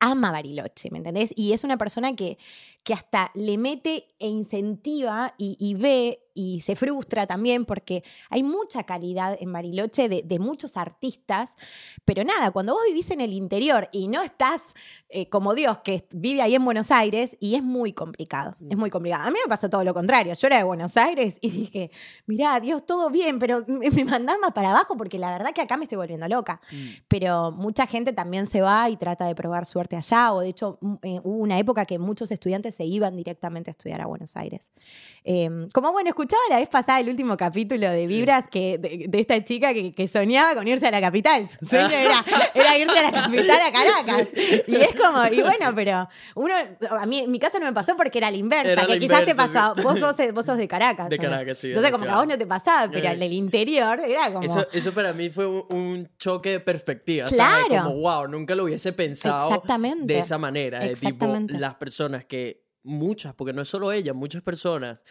ama 0.00 0.30
Bariloche, 0.32 0.90
¿me 0.90 0.98
entendés? 0.98 1.32
Y 1.36 1.52
es 1.52 1.62
una 1.64 1.76
persona 1.76 2.16
que, 2.16 2.38
que 2.84 2.94
hasta 2.94 3.30
le 3.34 3.58
mete 3.58 4.06
e 4.18 4.28
incentiva 4.28 5.34
y, 5.38 5.56
y 5.58 5.74
ve 5.74 6.20
y 6.36 6.62
se 6.62 6.74
frustra 6.74 7.26
también 7.28 7.64
porque 7.64 8.02
hay 8.28 8.42
mucha 8.42 8.82
calidad 8.82 9.36
en 9.40 9.52
Bariloche 9.52 10.08
de, 10.08 10.22
de 10.24 10.38
muchos 10.40 10.76
artistas, 10.76 11.54
pero 12.04 12.24
nada, 12.24 12.50
cuando 12.50 12.74
vos 12.74 12.82
vivís 12.88 13.10
en 13.12 13.20
el 13.20 13.32
interior 13.32 13.88
y 13.92 14.08
no 14.08 14.20
estás 14.20 14.60
eh, 15.08 15.28
como 15.28 15.54
Dios 15.54 15.78
que 15.84 16.08
vive 16.10 16.42
ahí 16.42 16.56
en 16.56 16.64
Buenos 16.64 16.90
Aires, 16.90 17.36
y 17.38 17.54
es 17.54 17.62
muy 17.62 17.92
complicado, 17.92 18.56
es 18.68 18.76
muy 18.76 18.90
complicado. 18.90 19.28
A 19.28 19.30
mí 19.30 19.38
me 19.44 19.48
pasó 19.48 19.70
todo 19.70 19.84
lo 19.84 19.94
contrario, 19.94 20.34
yo 20.34 20.46
era 20.48 20.56
de 20.56 20.64
Buenos 20.64 20.96
Aires 20.96 21.38
y 21.40 21.50
dije, 21.50 21.90
mirá, 22.26 22.58
Dios, 22.58 22.84
todo 22.84 23.10
bien, 23.10 23.38
pero 23.38 23.62
me, 23.68 23.90
me 23.90 24.04
mandás 24.04 24.36
más 24.40 24.52
para 24.52 24.70
abajo 24.70 24.96
porque 24.96 25.18
la 25.20 25.30
verdad 25.30 25.52
que 25.54 25.60
acá 25.60 25.76
me 25.76 25.84
estoy 25.84 25.96
volviendo 25.98 26.26
loca 26.28 26.60
Mm. 26.70 27.04
pero 27.08 27.52
mucha 27.52 27.86
gente 27.86 28.12
también 28.12 28.46
se 28.46 28.60
va 28.60 28.88
y 28.88 28.96
trata 28.96 29.26
de 29.26 29.34
probar 29.34 29.66
suerte 29.66 29.96
allá, 29.96 30.32
o 30.32 30.40
de 30.40 30.48
hecho 30.48 30.78
mm, 30.80 30.94
eh, 31.02 31.20
hubo 31.22 31.38
una 31.38 31.58
época 31.58 31.84
que 31.86 31.98
muchos 31.98 32.30
estudiantes 32.30 32.73
se 32.74 32.84
iban 32.84 33.16
directamente 33.16 33.70
a 33.70 33.72
estudiar 33.72 34.00
a 34.00 34.06
Buenos 34.06 34.36
Aires. 34.36 34.72
Eh, 35.24 35.68
como 35.72 35.92
bueno, 35.92 36.10
escuchaba 36.10 36.42
la 36.50 36.56
vez 36.56 36.68
pasada 36.68 37.00
el 37.00 37.08
último 37.08 37.36
capítulo 37.36 37.90
de 37.90 38.06
Vibras 38.06 38.44
que, 38.50 38.78
de, 38.78 39.06
de 39.08 39.20
esta 39.20 39.42
chica 39.42 39.72
que, 39.72 39.94
que 39.94 40.08
soñaba 40.08 40.54
con 40.54 40.68
irse 40.68 40.86
a 40.86 40.90
la 40.90 41.00
capital. 41.00 41.48
Su 41.48 41.66
sueño 41.66 41.96
era, 41.96 42.24
era 42.54 42.78
irse 42.78 42.98
a 42.98 43.02
la 43.02 43.12
capital, 43.12 43.60
a 43.60 43.72
Caracas. 43.72 44.28
Y 44.66 44.76
es 44.76 44.94
como, 44.94 45.24
y 45.26 45.40
bueno, 45.40 45.72
pero 45.74 46.08
uno, 46.34 46.54
a 46.90 47.06
mí 47.06 47.20
en 47.20 47.30
mi 47.30 47.38
caso 47.38 47.58
no 47.58 47.66
me 47.66 47.72
pasó 47.72 47.96
porque 47.96 48.18
era 48.18 48.30
la 48.30 48.36
inversa, 48.36 48.72
Era 48.72 48.86
que 48.86 48.94
la 48.94 48.98
quizás 48.98 49.24
te 49.24 49.34
pasaba, 49.34 49.74
vos 49.82 49.98
sos, 49.98 50.16
vos 50.32 50.46
sos 50.46 50.58
de 50.58 50.68
Caracas. 50.68 51.08
De. 51.08 51.18
Caracas, 51.18 51.58
sí, 51.58 51.68
Entonces 51.68 51.90
como 51.90 52.04
que 52.04 52.10
a 52.10 52.16
vos 52.16 52.26
no 52.26 52.36
te 52.36 52.46
pasaba, 52.46 52.90
pero 52.90 53.08
en 53.08 53.22
el 53.22 53.32
interior 53.32 54.00
era 54.00 54.32
como... 54.32 54.44
Eso, 54.44 54.66
eso 54.72 54.92
para 54.92 55.12
mí 55.12 55.30
fue 55.30 55.46
un, 55.46 55.64
un 55.70 56.08
choque 56.18 56.50
de 56.50 56.60
perspectiva. 56.60 57.28
¿sabes? 57.28 57.66
Claro. 57.66 57.88
Como, 57.88 58.00
wow, 58.00 58.28
nunca 58.28 58.54
lo 58.54 58.64
hubiese 58.64 58.92
pensado 58.92 59.48
Exactamente. 59.48 60.12
de 60.12 60.20
esa 60.20 60.38
manera. 60.38 60.80
De 60.80 60.94
tipo, 60.94 61.26
las 61.48 61.74
personas 61.74 62.24
que, 62.24 62.63
muchas, 62.84 63.34
porque 63.34 63.52
no 63.52 63.62
es 63.62 63.68
solo 63.68 63.90
ella, 63.90 64.14
muchas 64.14 64.42
personas 64.42 65.02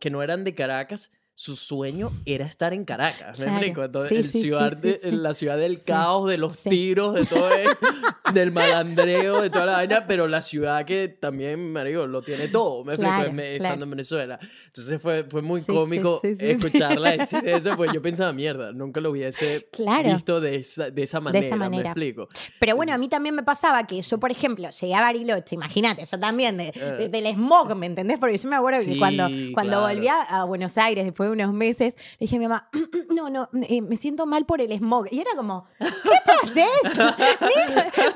que 0.00 0.10
no 0.10 0.22
eran 0.22 0.44
de 0.44 0.54
Caracas, 0.54 1.12
su 1.38 1.54
sueño 1.54 2.12
era 2.24 2.46
estar 2.46 2.72
en 2.72 2.86
Caracas. 2.86 3.38
¿Me 3.38 3.44
Claro. 3.44 3.58
explico? 3.58 3.84
Entonces, 3.84 4.08
Sí, 4.08 4.16
el 4.16 4.30
sí, 4.30 4.40
ciudad 4.40 4.72
sí, 4.82 4.96
de- 5.02 5.12
la 5.12 5.34
ciudad 5.34 5.58
del 5.58 5.82
caos, 5.82 6.30
de 6.30 6.38
los 6.38 6.62
tiros, 6.62 7.12
de 7.14 7.26
todo 7.26 7.50
eso. 7.50 7.76
del 8.34 8.50
malandreo, 8.52 9.40
de 9.42 9.50
toda 9.50 9.66
la 9.66 9.72
vaina, 9.74 10.06
pero 10.08 10.26
la 10.28 10.42
ciudad 10.42 10.84
que 10.84 11.08
también, 11.08 11.72
marico, 11.72 12.06
lo 12.06 12.22
tiene 12.22 12.48
todo, 12.48 12.84
me 12.84 12.94
explico, 12.94 13.14
Claro, 13.14 13.32
me- 13.32 13.42
claro. 13.42 13.64
estando 13.64 13.84
en 13.84 13.90
Venezuela. 13.90 14.38
Entonces 14.66 15.00
fue, 15.00 15.24
fue 15.24 15.42
muy 15.42 15.60
cómico 15.62 16.20
escucharla 16.24 17.10
decir 17.18 17.40
eso, 17.46 17.76
pues 17.76 17.92
yo 17.92 18.00
pensaba, 18.02 18.32
mierda, 18.32 18.72
nunca 18.72 19.00
lo 19.00 19.10
hubiese 19.10 19.68
visto 20.04 20.40
de 20.40 20.56
esa, 20.56 20.90
de 20.90 21.02
esa 21.02 21.20
manera, 21.20 21.50
me 21.54 21.56
manera. 21.56 21.90
explico. 21.90 22.28
Pero 22.58 22.74
bueno, 22.76 22.92
a 22.94 22.98
mí 22.98 23.08
también 23.08 23.34
me 23.34 23.42
pasaba 23.42 23.86
que 23.86 24.00
yo, 24.02 24.18
por 24.18 24.30
ejemplo, 24.30 24.70
llegué 24.70 24.94
a 24.94 25.02
Bariloche, 25.02 25.54
imagínate, 25.54 26.04
yo 26.04 26.18
también, 26.18 26.56
de, 26.56 26.72
Eh. 26.74 26.80
de- 26.98 27.08
del 27.08 27.26
smog, 27.34 27.74
¿me 27.76 27.86
entendés? 27.86 28.18
Porque 28.18 28.38
yo 28.38 28.48
me 28.48 28.56
acuerdo 28.56 28.84
que 28.84 28.98
cuando, 28.98 29.28
cuando 29.54 29.78
claro. 29.78 29.94
volví 29.94 30.08
a, 30.08 30.22
a 30.22 30.44
Buenos 30.44 30.76
Aires 30.78 31.04
después 31.04 31.25
de 31.26 31.32
unos 31.32 31.52
meses, 31.52 31.94
le 32.18 32.26
dije 32.26 32.36
a 32.36 32.38
mi 32.38 32.46
mamá, 32.48 32.68
no, 33.14 33.30
no, 33.30 33.48
eh, 33.68 33.80
me 33.82 33.96
siento 33.96 34.26
mal 34.26 34.46
por 34.46 34.60
el 34.60 34.70
smog. 34.76 35.06
Y 35.10 35.20
era 35.20 35.30
como, 35.36 35.66
¿qué 35.78 35.86
te 36.24 36.32
haces? 36.32 36.82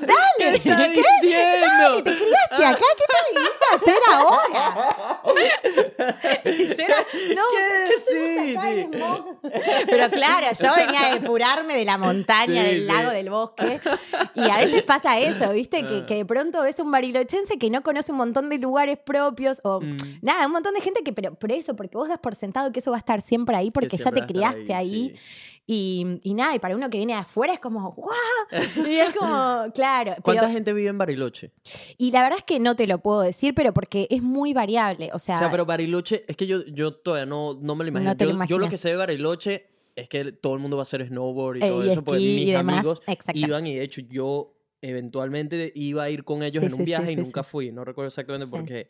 Dale, 0.01 0.59
¿Qué 0.59 0.69
estás 0.69 0.93
Dale, 1.21 2.01
te 2.03 2.11
criaste 2.15 2.65
acá, 2.65 2.85
¿qué 2.97 3.05
te 3.07 3.17
viniste 3.33 3.65
a 3.71 3.75
hacer 3.75 4.01
ahora? 4.11 4.91
Y 6.45 6.67
yo 6.67 6.83
era, 6.83 6.97
no, 7.35 7.43
¿Qué? 7.51 7.93
Sí, 8.07 8.55
smog? 8.93 9.39
Pero 9.87 10.09
claro, 10.09 10.47
yo 10.59 10.69
venía 10.75 11.07
a 11.07 11.13
depurarme 11.19 11.75
de 11.75 11.85
la 11.85 11.97
montaña, 11.97 12.61
Sí, 12.63 12.67
del 12.69 12.79
sí. 12.81 12.85
lago, 12.85 13.11
del 13.11 13.29
bosque. 13.29 13.79
Y 14.35 14.49
a 14.49 14.57
veces 14.57 14.83
pasa 14.83 15.19
eso, 15.19 15.51
¿viste? 15.53 15.81
Ah. 15.83 15.87
Que, 15.87 16.05
que 16.05 16.15
de 16.15 16.25
pronto 16.25 16.61
ves 16.61 16.79
un 16.79 16.91
barilochense 16.91 17.57
que 17.57 17.69
no 17.69 17.81
conoce 17.83 18.11
un 18.11 18.17
montón 18.19 18.49
de 18.49 18.57
lugares 18.57 18.97
propios 19.03 19.59
o 19.63 19.81
Mm. 19.81 19.97
nada, 20.21 20.45
un 20.45 20.51
montón 20.51 20.73
de 20.75 20.81
gente 20.81 21.01
que, 21.03 21.11
pero 21.11 21.33
por 21.33 21.51
eso, 21.51 21.75
porque 21.75 21.97
vos 21.97 22.07
das 22.07 22.19
por 22.19 22.35
sentado 22.35 22.71
que 22.71 22.79
eso 22.79 22.91
va 22.91 22.97
a 22.97 22.99
estar 23.01 23.21
siempre 23.21 23.55
ahí 23.55 23.69
porque 23.71 23.89
Que 23.89 23.97
ya 23.97 24.11
te 24.11 24.25
criaste 24.25 24.73
ahí. 24.73 25.13
sí. 25.15 25.19
Y, 25.67 26.19
y 26.23 26.33
nada, 26.33 26.53
y 26.55 26.59
para 26.59 26.75
uno 26.75 26.89
que 26.89 26.97
viene 26.97 27.13
de 27.13 27.19
afuera 27.19 27.53
es 27.53 27.59
como, 27.59 27.91
¡guau! 27.93 28.87
Y 28.89 28.95
es 28.95 29.15
como, 29.15 29.65
claro. 29.75 30.15
¿Cuánta 30.21 30.41
pero- 30.41 30.53
gente 30.53 30.73
vive 30.73 30.89
en 30.89 30.97
Bariloche? 30.97 31.51
y 31.97 32.11
la 32.11 32.23
verdad 32.23 32.39
es 32.39 32.43
que 32.45 32.59
no 32.59 32.75
te 32.75 32.87
lo 32.87 32.97
puedo 32.97 33.21
decir, 33.21 33.53
pero 33.53 33.71
porque 33.73 34.07
es 34.09 34.21
muy 34.21 34.53
variable. 34.53 35.11
O 35.13 35.19
sea, 35.19 35.35
O 35.35 35.37
sea, 35.37 35.51
pero 35.51 35.65
Bariloche, 35.65 36.25
es 36.27 36.35
que 36.35 36.45
yo, 36.47 36.65
yo 36.65 36.93
todavía 36.95 37.25
no, 37.27 37.53
no 37.61 37.75
me 37.75 37.85
lo 37.85 37.89
imagino. 37.89 38.11
No 38.11 38.17
te 38.17 38.25
lo 38.25 38.43
yo, 38.45 38.57
lo 38.57 38.67
que 38.67 38.75
sé 38.77 38.89
de 38.89 38.95
Bariloche 38.97 39.67
es 39.95 40.09
que 40.09 40.31
todo 40.33 40.55
el 40.55 40.59
mundo 40.59 40.75
va 40.77 40.81
a 40.81 40.83
hacer 40.83 41.07
snowboard 41.07 41.57
y 41.57 41.59
todo 41.61 41.85
y 41.85 41.89
eso, 41.91 42.03
porque 42.03 42.19
esquí 42.21 42.35
mis 42.35 42.47
y 42.47 42.55
amigos 42.55 43.01
iban 43.33 43.67
y 43.67 43.75
de 43.75 43.83
hecho 43.83 44.01
yo 44.09 44.53
eventualmente 44.81 45.71
iba 45.75 46.03
a 46.03 46.09
ir 46.09 46.23
con 46.23 46.43
ellos 46.43 46.61
Sí, 46.61 46.65
en 46.67 46.73
un 46.73 46.77
sí, 46.79 46.83
sí, 46.83 46.85
viaje 46.85 47.11
y 47.11 47.15
nunca 47.15 47.43
fui, 47.43 47.71
no 47.71 47.85
recuerdo 47.85 48.07
exactamente 48.07 48.49
por 48.49 48.65
qué. 48.65 48.87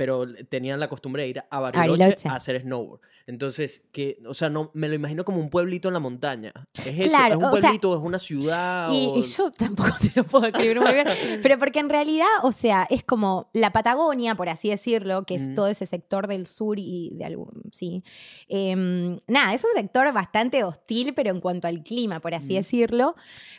Pero 0.00 0.24
tenían 0.48 0.80
la 0.80 0.88
costumbre 0.88 1.24
de 1.24 1.28
ir 1.28 1.44
a 1.50 1.60
Bariloche, 1.60 1.98
Bariloche. 1.98 2.28
a 2.30 2.36
hacer 2.36 2.58
snowboard. 2.62 3.02
Entonces, 3.26 3.84
que, 3.92 4.18
o 4.26 4.32
sea, 4.32 4.48
no, 4.48 4.70
me 4.72 4.88
lo 4.88 4.94
imagino 4.94 5.26
como 5.26 5.40
un 5.40 5.50
pueblito 5.50 5.88
en 5.88 5.94
la 5.94 6.00
montaña. 6.00 6.52
¿Es 6.72 6.86
eso? 6.98 7.18
¿Es 7.28 7.36
un 7.36 7.44
o 7.44 7.50
sea, 7.52 7.60
pueblito? 7.60 7.94
¿Es 7.94 8.00
una 8.02 8.18
ciudad? 8.18 8.90
Y, 8.92 9.06
o- 9.08 9.18
y 9.18 9.22
yo 9.22 9.50
tampoco 9.50 9.90
te 10.00 10.10
lo 10.14 10.24
puedo 10.24 10.46
escribir 10.46 10.80
muy 10.80 10.92
bien. 10.94 11.06
Pero 11.42 11.58
porque 11.58 11.80
en 11.80 11.90
realidad, 11.90 12.26
o 12.44 12.52
sea, 12.52 12.86
es 12.88 13.04
como 13.04 13.50
la 13.52 13.72
Patagonia, 13.72 14.34
por 14.36 14.48
así 14.48 14.70
decirlo, 14.70 15.24
que 15.26 15.34
es 15.34 15.42
Mm. 15.42 15.54
todo 15.54 15.66
ese 15.66 15.84
sector 15.84 16.26
del 16.28 16.46
sur 16.46 16.78
y 16.78 17.10
de 17.16 17.26
algún. 17.26 17.62
Sí. 17.70 18.02
Em, 18.48 19.18
nada, 19.26 19.52
es 19.54 19.62
un 19.64 19.70
sector 19.74 20.10
bastante 20.14 20.64
hostil, 20.64 21.12
pero 21.14 21.28
en 21.30 21.40
cuanto 21.40 21.68
al 21.68 21.82
clima, 21.82 22.20
por 22.20 22.34
así 22.34 22.54
Mm. 22.54 22.56
decirlo. 22.56 23.14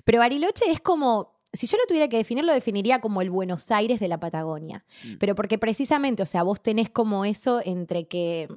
Pero 0.05 0.17
Bariloche 0.19 0.65
es 0.71 0.79
como. 0.81 1.39
Si 1.53 1.67
yo 1.67 1.77
lo 1.77 1.83
tuviera 1.87 2.07
que 2.07 2.17
definir, 2.17 2.45
lo 2.45 2.53
definiría 2.53 3.01
como 3.01 3.21
el 3.21 3.29
Buenos 3.29 3.71
Aires 3.71 3.99
de 3.99 4.07
la 4.07 4.19
Patagonia. 4.19 4.85
Mm. 5.03 5.17
Pero 5.19 5.35
porque 5.35 5.57
precisamente, 5.57 6.23
o 6.23 6.25
sea, 6.25 6.43
vos 6.43 6.61
tenés 6.61 6.89
como 6.89 7.25
eso 7.25 7.61
entre 7.63 8.07
que. 8.07 8.47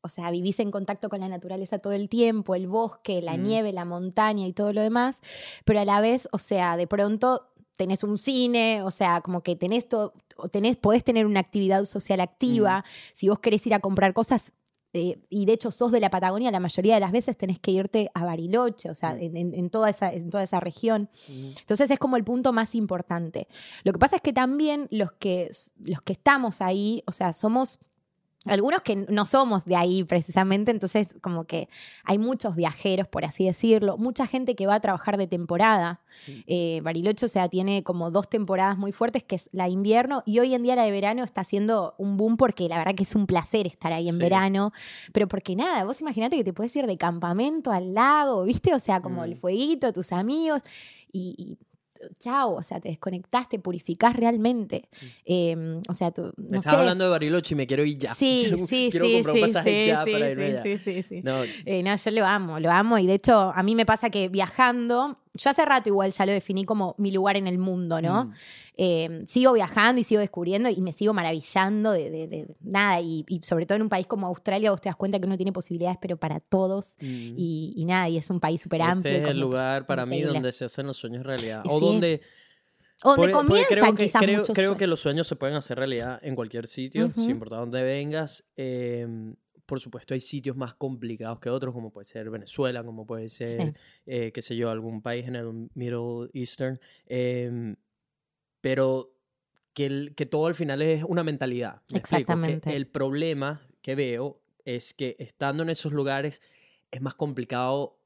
O 0.00 0.08
sea, 0.08 0.30
vivís 0.30 0.60
en 0.60 0.70
contacto 0.70 1.08
con 1.08 1.20
la 1.20 1.28
naturaleza 1.28 1.78
todo 1.78 1.94
el 1.94 2.10
tiempo, 2.10 2.54
el 2.54 2.66
bosque, 2.66 3.22
la 3.22 3.38
Mm. 3.38 3.42
nieve, 3.42 3.72
la 3.72 3.86
montaña 3.86 4.46
y 4.46 4.52
todo 4.52 4.72
lo 4.74 4.82
demás, 4.82 5.22
pero 5.64 5.80
a 5.80 5.84
la 5.86 6.02
vez, 6.02 6.28
o 6.30 6.38
sea, 6.38 6.76
de 6.76 6.86
pronto 6.86 7.48
tenés 7.74 8.04
un 8.04 8.18
cine, 8.18 8.82
o 8.82 8.90
sea, 8.90 9.22
como 9.22 9.42
que 9.42 9.56
tenés 9.56 9.88
todo, 9.88 10.12
o 10.36 10.48
tenés, 10.50 10.76
podés 10.76 11.04
tener 11.04 11.24
una 11.24 11.40
actividad 11.40 11.86
social 11.86 12.20
activa, 12.20 12.84
si 13.14 13.30
vos 13.30 13.38
querés 13.38 13.66
ir 13.66 13.72
a 13.72 13.80
comprar 13.80 14.12
cosas, 14.12 14.52
eh, 14.94 15.18
y 15.28 15.44
de 15.44 15.52
hecho 15.52 15.70
sos 15.70 15.92
de 15.92 16.00
la 16.00 16.08
Patagonia, 16.08 16.50
la 16.50 16.60
mayoría 16.60 16.94
de 16.94 17.00
las 17.00 17.12
veces 17.12 17.36
tenés 17.36 17.58
que 17.58 17.72
irte 17.72 18.10
a 18.14 18.24
Bariloche, 18.24 18.88
o 18.90 18.94
sea, 18.94 19.14
Mm. 19.14 19.20
en, 19.22 19.36
en- 19.36 19.54
en 19.54 19.70
toda 19.70 19.90
esa, 19.90 20.12
en 20.12 20.30
toda 20.30 20.42
esa 20.44 20.60
región. 20.60 21.10
Entonces 21.28 21.90
es 21.90 21.98
como 21.98 22.16
el 22.16 22.24
punto 22.24 22.52
más 22.52 22.74
importante. 22.74 23.48
Lo 23.82 23.92
que 23.92 23.98
pasa 23.98 24.16
es 24.16 24.22
que 24.22 24.32
también 24.32 24.86
los 24.90 25.12
que, 25.12 25.50
los 25.80 26.00
que 26.02 26.12
estamos 26.14 26.60
ahí, 26.62 27.02
o 27.06 27.12
sea, 27.12 27.32
somos 27.32 27.78
algunos 28.46 28.82
que 28.82 28.96
no 28.96 29.26
somos 29.26 29.64
de 29.64 29.76
ahí 29.76 30.04
precisamente, 30.04 30.70
entonces 30.70 31.08
como 31.22 31.44
que 31.44 31.68
hay 32.04 32.18
muchos 32.18 32.54
viajeros, 32.56 33.08
por 33.08 33.24
así 33.24 33.46
decirlo, 33.46 33.96
mucha 33.96 34.26
gente 34.26 34.54
que 34.54 34.66
va 34.66 34.74
a 34.76 34.80
trabajar 34.80 35.16
de 35.16 35.26
temporada. 35.26 36.00
Sí. 36.26 36.44
Eh, 36.46 36.80
Bariloche, 36.82 37.26
o 37.26 37.28
sea, 37.28 37.48
tiene 37.48 37.82
como 37.82 38.10
dos 38.10 38.28
temporadas 38.28 38.76
muy 38.78 38.92
fuertes, 38.92 39.22
que 39.24 39.36
es 39.36 39.48
la 39.52 39.64
de 39.64 39.70
invierno 39.70 40.22
y 40.26 40.38
hoy 40.40 40.54
en 40.54 40.62
día 40.62 40.76
la 40.76 40.84
de 40.84 40.90
verano 40.90 41.24
está 41.24 41.40
haciendo 41.40 41.94
un 41.98 42.16
boom 42.16 42.36
porque 42.36 42.68
la 42.68 42.78
verdad 42.78 42.94
que 42.94 43.02
es 43.04 43.14
un 43.14 43.26
placer 43.26 43.66
estar 43.66 43.92
ahí 43.92 44.08
en 44.08 44.16
Sí. 44.16 44.20
verano, 44.20 44.72
pero 45.12 45.26
porque 45.28 45.56
nada, 45.56 45.84
vos 45.84 46.00
imaginate 46.00 46.36
que 46.36 46.44
te 46.44 46.52
puedes 46.52 46.74
ir 46.76 46.86
de 46.86 46.96
campamento 46.98 47.70
al 47.72 47.94
lago, 47.94 48.44
¿viste? 48.44 48.74
O 48.74 48.78
sea, 48.78 49.00
como 49.00 49.22
Mm. 49.22 49.24
el 49.24 49.36
fueguito, 49.36 49.92
tus 49.92 50.12
amigos 50.12 50.62
y... 51.12 51.34
y 51.38 51.58
chao, 52.18 52.54
o 52.54 52.62
sea, 52.62 52.80
te 52.80 52.88
desconectaste, 52.88 53.58
purificás 53.58 54.16
realmente. 54.16 54.88
Eh, 55.24 55.80
o 55.88 55.94
sea, 55.94 56.10
tú, 56.10 56.32
Me 56.36 56.50
no 56.50 56.58
estás 56.58 56.74
sé. 56.74 56.78
hablando 56.80 57.04
de 57.04 57.10
Bariloche 57.10 57.54
y 57.54 57.56
me 57.56 57.66
quiero 57.66 57.84
ir 57.84 57.98
ya. 57.98 58.14
Sí, 58.14 58.38
quiero, 58.48 58.66
sí, 58.66 58.88
quiero 58.90 59.06
sí, 59.06 59.12
comprar 59.14 59.34
un 59.34 59.40
sí, 59.40 59.46
pasaje 59.52 59.70
sí, 59.84 59.86
ya 59.90 60.04
sí, 60.04 60.12
para 60.12 60.30
irme 60.30 60.44
sí, 60.46 60.50
allá. 60.52 60.62
sí, 60.62 60.78
sí, 60.78 61.02
sí. 61.02 61.20
No, 61.22 61.42
Eh, 61.64 61.82
no, 61.82 61.96
yo 61.96 62.10
lo 62.10 62.26
amo, 62.26 62.58
lo 62.60 62.70
amo. 62.70 62.98
Y 62.98 63.06
de 63.06 63.14
hecho, 63.14 63.52
a 63.54 63.62
mí 63.62 63.74
me 63.74 63.86
pasa 63.86 64.10
que 64.10 64.28
viajando, 64.28 65.18
yo 65.36 65.50
hace 65.50 65.64
rato 65.64 65.88
igual 65.88 66.12
ya 66.12 66.24
lo 66.26 66.32
definí 66.32 66.64
como 66.64 66.94
mi 66.96 67.10
lugar 67.10 67.36
en 67.36 67.46
el 67.48 67.58
mundo, 67.58 68.00
¿no? 68.00 68.26
mm, 68.26 68.32
Eh, 68.76 69.22
sigo 69.26 69.52
viajando 69.52 70.00
y 70.00 70.04
sigo 70.04 70.20
descubriendo 70.20 70.68
y 70.68 70.80
me 70.80 70.92
sigo 70.92 71.12
maravillando 71.12 71.90
de, 71.92 72.08
de- 72.10 72.26
de 72.28 72.56
nada. 72.60 73.00
Y, 73.00 73.24
y 73.28 73.40
sobre 73.42 73.66
todo 73.66 73.76
en 73.76 73.82
un 73.82 73.88
país 73.88 74.06
como 74.06 74.26
Australia, 74.28 74.70
vos 74.70 74.80
te 74.80 74.88
das 74.88 74.96
cuenta 74.96 75.18
que 75.18 75.26
uno 75.26 75.36
tiene 75.36 75.52
posibilidades, 75.52 75.98
pero 76.00 76.16
para 76.16 76.40
todos. 76.40 76.94
mm. 77.00 77.34
Y, 77.36 77.72
y 77.76 77.84
nada, 77.84 78.08
y 78.08 78.16
es 78.16 78.30
un 78.30 78.40
país 78.40 78.60
súper 78.62 78.82
amplio. 78.82 79.12
Este 79.14 79.24
es 79.24 79.30
el 79.30 79.40
lugar 79.40 79.86
para 79.86 80.06
mí 80.06 80.22
donde 80.22 80.52
se 80.52 80.64
hacen 80.64 80.86
los 80.86 80.96
sueños 80.96 81.24
realidad. 81.24 81.62
O 81.68 81.80
donde, 81.80 82.20
O 83.02 83.16
donde 83.16 83.32
comienzan 83.32 83.66
creo 83.68 83.94
que, 83.94 84.04
quizás 84.04 84.22
creo, 84.22 84.40
muchos 84.40 84.54
creo 84.54 84.76
que 84.76 84.86
los 84.86 85.00
sueños 85.00 85.26
se 85.26 85.36
pueden 85.36 85.56
hacer 85.56 85.78
realidad 85.78 86.18
en 86.22 86.34
cualquier 86.36 86.66
sitio, 86.66 87.10
sin 87.16 87.30
importar 87.32 87.58
dónde 87.60 87.82
vengas. 87.82 88.44
Eh, 88.56 89.06
por 89.66 89.80
supuesto, 89.80 90.14
hay 90.14 90.20
sitios 90.20 90.56
más 90.56 90.74
complicados 90.74 91.40
que 91.40 91.48
otros, 91.50 91.72
como 91.74 91.90
puede 91.90 92.04
ser 92.04 92.28
Venezuela, 92.30 92.84
como 92.84 93.06
puede 93.06 93.28
ser, 93.28 93.48
Sí. 93.68 93.72
eh, 94.06 94.32
qué 94.32 94.42
sé 94.42 94.56
yo, 94.56 94.70
algún 94.70 95.00
país 95.02 95.26
en 95.26 95.36
el 95.36 95.68
Middle 95.74 96.30
Eastern. 96.32 96.78
Eh, 97.06 97.74
pero 98.60 99.14
que, 99.72 99.86
el- 99.86 100.14
que 100.14 100.26
todo 100.26 100.46
al 100.46 100.54
final 100.54 100.82
es 100.82 101.04
una 101.04 101.24
mentalidad. 101.24 101.82
¿me 101.90 101.98
explico? 101.98 102.00
Que 102.00 102.32
Exactamente. 102.32 102.76
el 102.76 102.86
problema 102.86 103.66
que 103.82 103.94
veo 103.94 104.40
es 104.64 104.94
que 104.94 105.16
estando 105.18 105.62
en 105.62 105.70
esos 105.70 105.92
lugares 105.92 106.40
es 106.90 107.00
más 107.00 107.14
complicado 107.14 107.98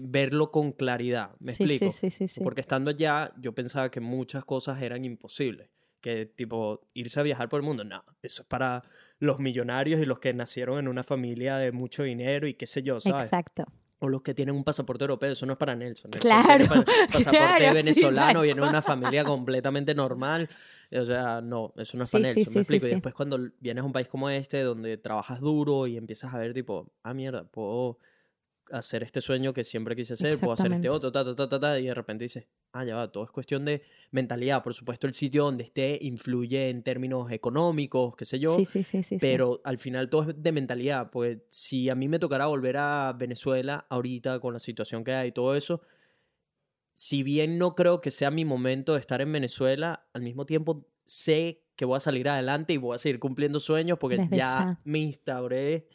verlo 0.00 0.50
con 0.50 0.72
claridad. 0.72 1.34
¿Me 1.40 1.52
sí, 1.52 1.64
explico? 1.64 1.90
sí, 1.92 2.10
sí, 2.10 2.28
sí. 2.28 2.40
Porque 2.44 2.60
estando 2.60 2.90
allá, 2.90 3.32
yo 3.40 3.52
pensaba 3.54 3.90
que 3.90 4.00
muchas 4.00 4.44
cosas 4.44 4.80
eran 4.82 5.04
imposibles. 5.04 5.70
Que, 6.00 6.26
tipo, 6.26 6.86
irse 6.94 7.18
a 7.18 7.24
viajar 7.24 7.48
por 7.48 7.58
el 7.60 7.66
mundo, 7.66 7.82
no. 7.84 8.04
Eso 8.22 8.42
es 8.42 8.48
para 8.48 8.82
los 9.18 9.38
millonarios 9.38 10.00
y 10.00 10.04
los 10.04 10.18
que 10.18 10.32
nacieron 10.32 10.78
en 10.78 10.88
una 10.88 11.02
familia 11.02 11.56
de 11.56 11.72
mucho 11.72 12.02
dinero 12.02 12.46
y 12.46 12.54
qué 12.54 12.66
sé 12.66 12.82
yo, 12.82 13.00
¿sabes? 13.00 13.26
Exacto. 13.26 13.64
O 14.00 14.08
los 14.08 14.22
que 14.22 14.32
tienen 14.32 14.54
un 14.54 14.62
pasaporte 14.62 15.02
europeo, 15.02 15.32
eso 15.32 15.44
no 15.44 15.54
es 15.54 15.58
para 15.58 15.74
Nelson. 15.74 16.12
Nelson 16.12 16.30
Claro, 16.30 16.66
tiene 16.66 16.84
pasaporte 17.12 17.30
claro, 17.30 17.74
venezolano, 17.74 18.42
viene 18.42 18.62
de 18.62 18.68
una 18.68 18.82
familia 18.82 19.24
completamente 19.24 19.92
normal. 19.92 20.48
O 20.92 21.04
sea, 21.04 21.40
no, 21.40 21.72
eso 21.76 21.96
no 21.96 22.04
es 22.04 22.10
Sí, 22.10 22.12
para 22.12 22.32
Nelson, 22.32 22.44
sí, 22.44 22.58
me 22.58 22.60
explico. 22.60 22.86
Y 22.86 22.90
después 22.90 23.14
cuando 23.14 23.40
vienes 23.58 23.82
a 23.82 23.84
un 23.84 23.92
país 23.92 24.08
como 24.08 24.30
este, 24.30 24.62
donde 24.62 24.98
trabajas 24.98 25.40
duro 25.40 25.88
y 25.88 25.96
empiezas 25.96 26.32
a 26.32 26.38
ver, 26.38 26.54
tipo, 26.54 26.92
ah, 27.02 27.12
mierda, 27.12 27.42
puedo 27.44 27.98
hacer 28.70 29.02
este 29.02 29.20
sueño 29.20 29.52
que 29.52 29.64
siempre 29.64 29.96
quise 29.96 30.14
hacer, 30.14 30.38
puedo 30.38 30.52
hacer 30.52 30.72
este 30.72 30.88
otro, 30.88 31.10
ta, 31.12 31.24
ta, 31.24 31.34
ta, 31.34 31.48
ta, 31.48 31.60
ta, 31.60 31.78
y 31.78 31.86
de 31.86 31.94
repente 31.94 32.24
dices, 32.24 32.46
ah, 32.72 32.84
ya 32.84 32.96
va, 32.96 33.10
todo 33.10 33.24
es 33.24 33.30
cuestión 33.30 33.64
de 33.64 33.82
mentalidad. 34.10 34.62
Por 34.62 34.74
supuesto, 34.74 35.06
el 35.06 35.14
sitio 35.14 35.44
donde 35.44 35.64
esté 35.64 35.98
influye 36.02 36.70
en 36.70 36.82
términos 36.82 37.30
económicos, 37.30 38.14
qué 38.16 38.24
sé 38.24 38.38
yo, 38.38 38.56
sí, 38.56 38.64
sí, 38.64 38.84
sí, 38.84 39.02
sí, 39.02 39.02
sí. 39.02 39.18
pero 39.20 39.60
al 39.64 39.78
final 39.78 40.08
todo 40.10 40.30
es 40.30 40.42
de 40.42 40.52
mentalidad, 40.52 41.10
pues 41.10 41.38
si 41.48 41.88
a 41.88 41.94
mí 41.94 42.08
me 42.08 42.18
tocara 42.18 42.46
volver 42.46 42.76
a 42.76 43.14
Venezuela 43.18 43.86
ahorita 43.88 44.40
con 44.40 44.52
la 44.52 44.58
situación 44.58 45.04
que 45.04 45.12
hay 45.12 45.28
y 45.28 45.32
todo 45.32 45.54
eso, 45.54 45.82
si 46.94 47.22
bien 47.22 47.58
no 47.58 47.74
creo 47.74 48.00
que 48.00 48.10
sea 48.10 48.30
mi 48.30 48.44
momento 48.44 48.94
de 48.94 49.00
estar 49.00 49.20
en 49.20 49.30
Venezuela, 49.30 50.08
al 50.12 50.22
mismo 50.22 50.46
tiempo 50.46 50.86
sé 51.04 51.62
que 51.76 51.84
voy 51.84 51.96
a 51.96 52.00
salir 52.00 52.28
adelante 52.28 52.72
y 52.72 52.76
voy 52.76 52.96
a 52.96 52.98
seguir 52.98 53.20
cumpliendo 53.20 53.60
sueños 53.60 53.98
porque 54.00 54.16
Desde 54.16 54.36
ya, 54.36 54.44
ya. 54.44 54.80
me 54.84 54.98
instauré 54.98 55.88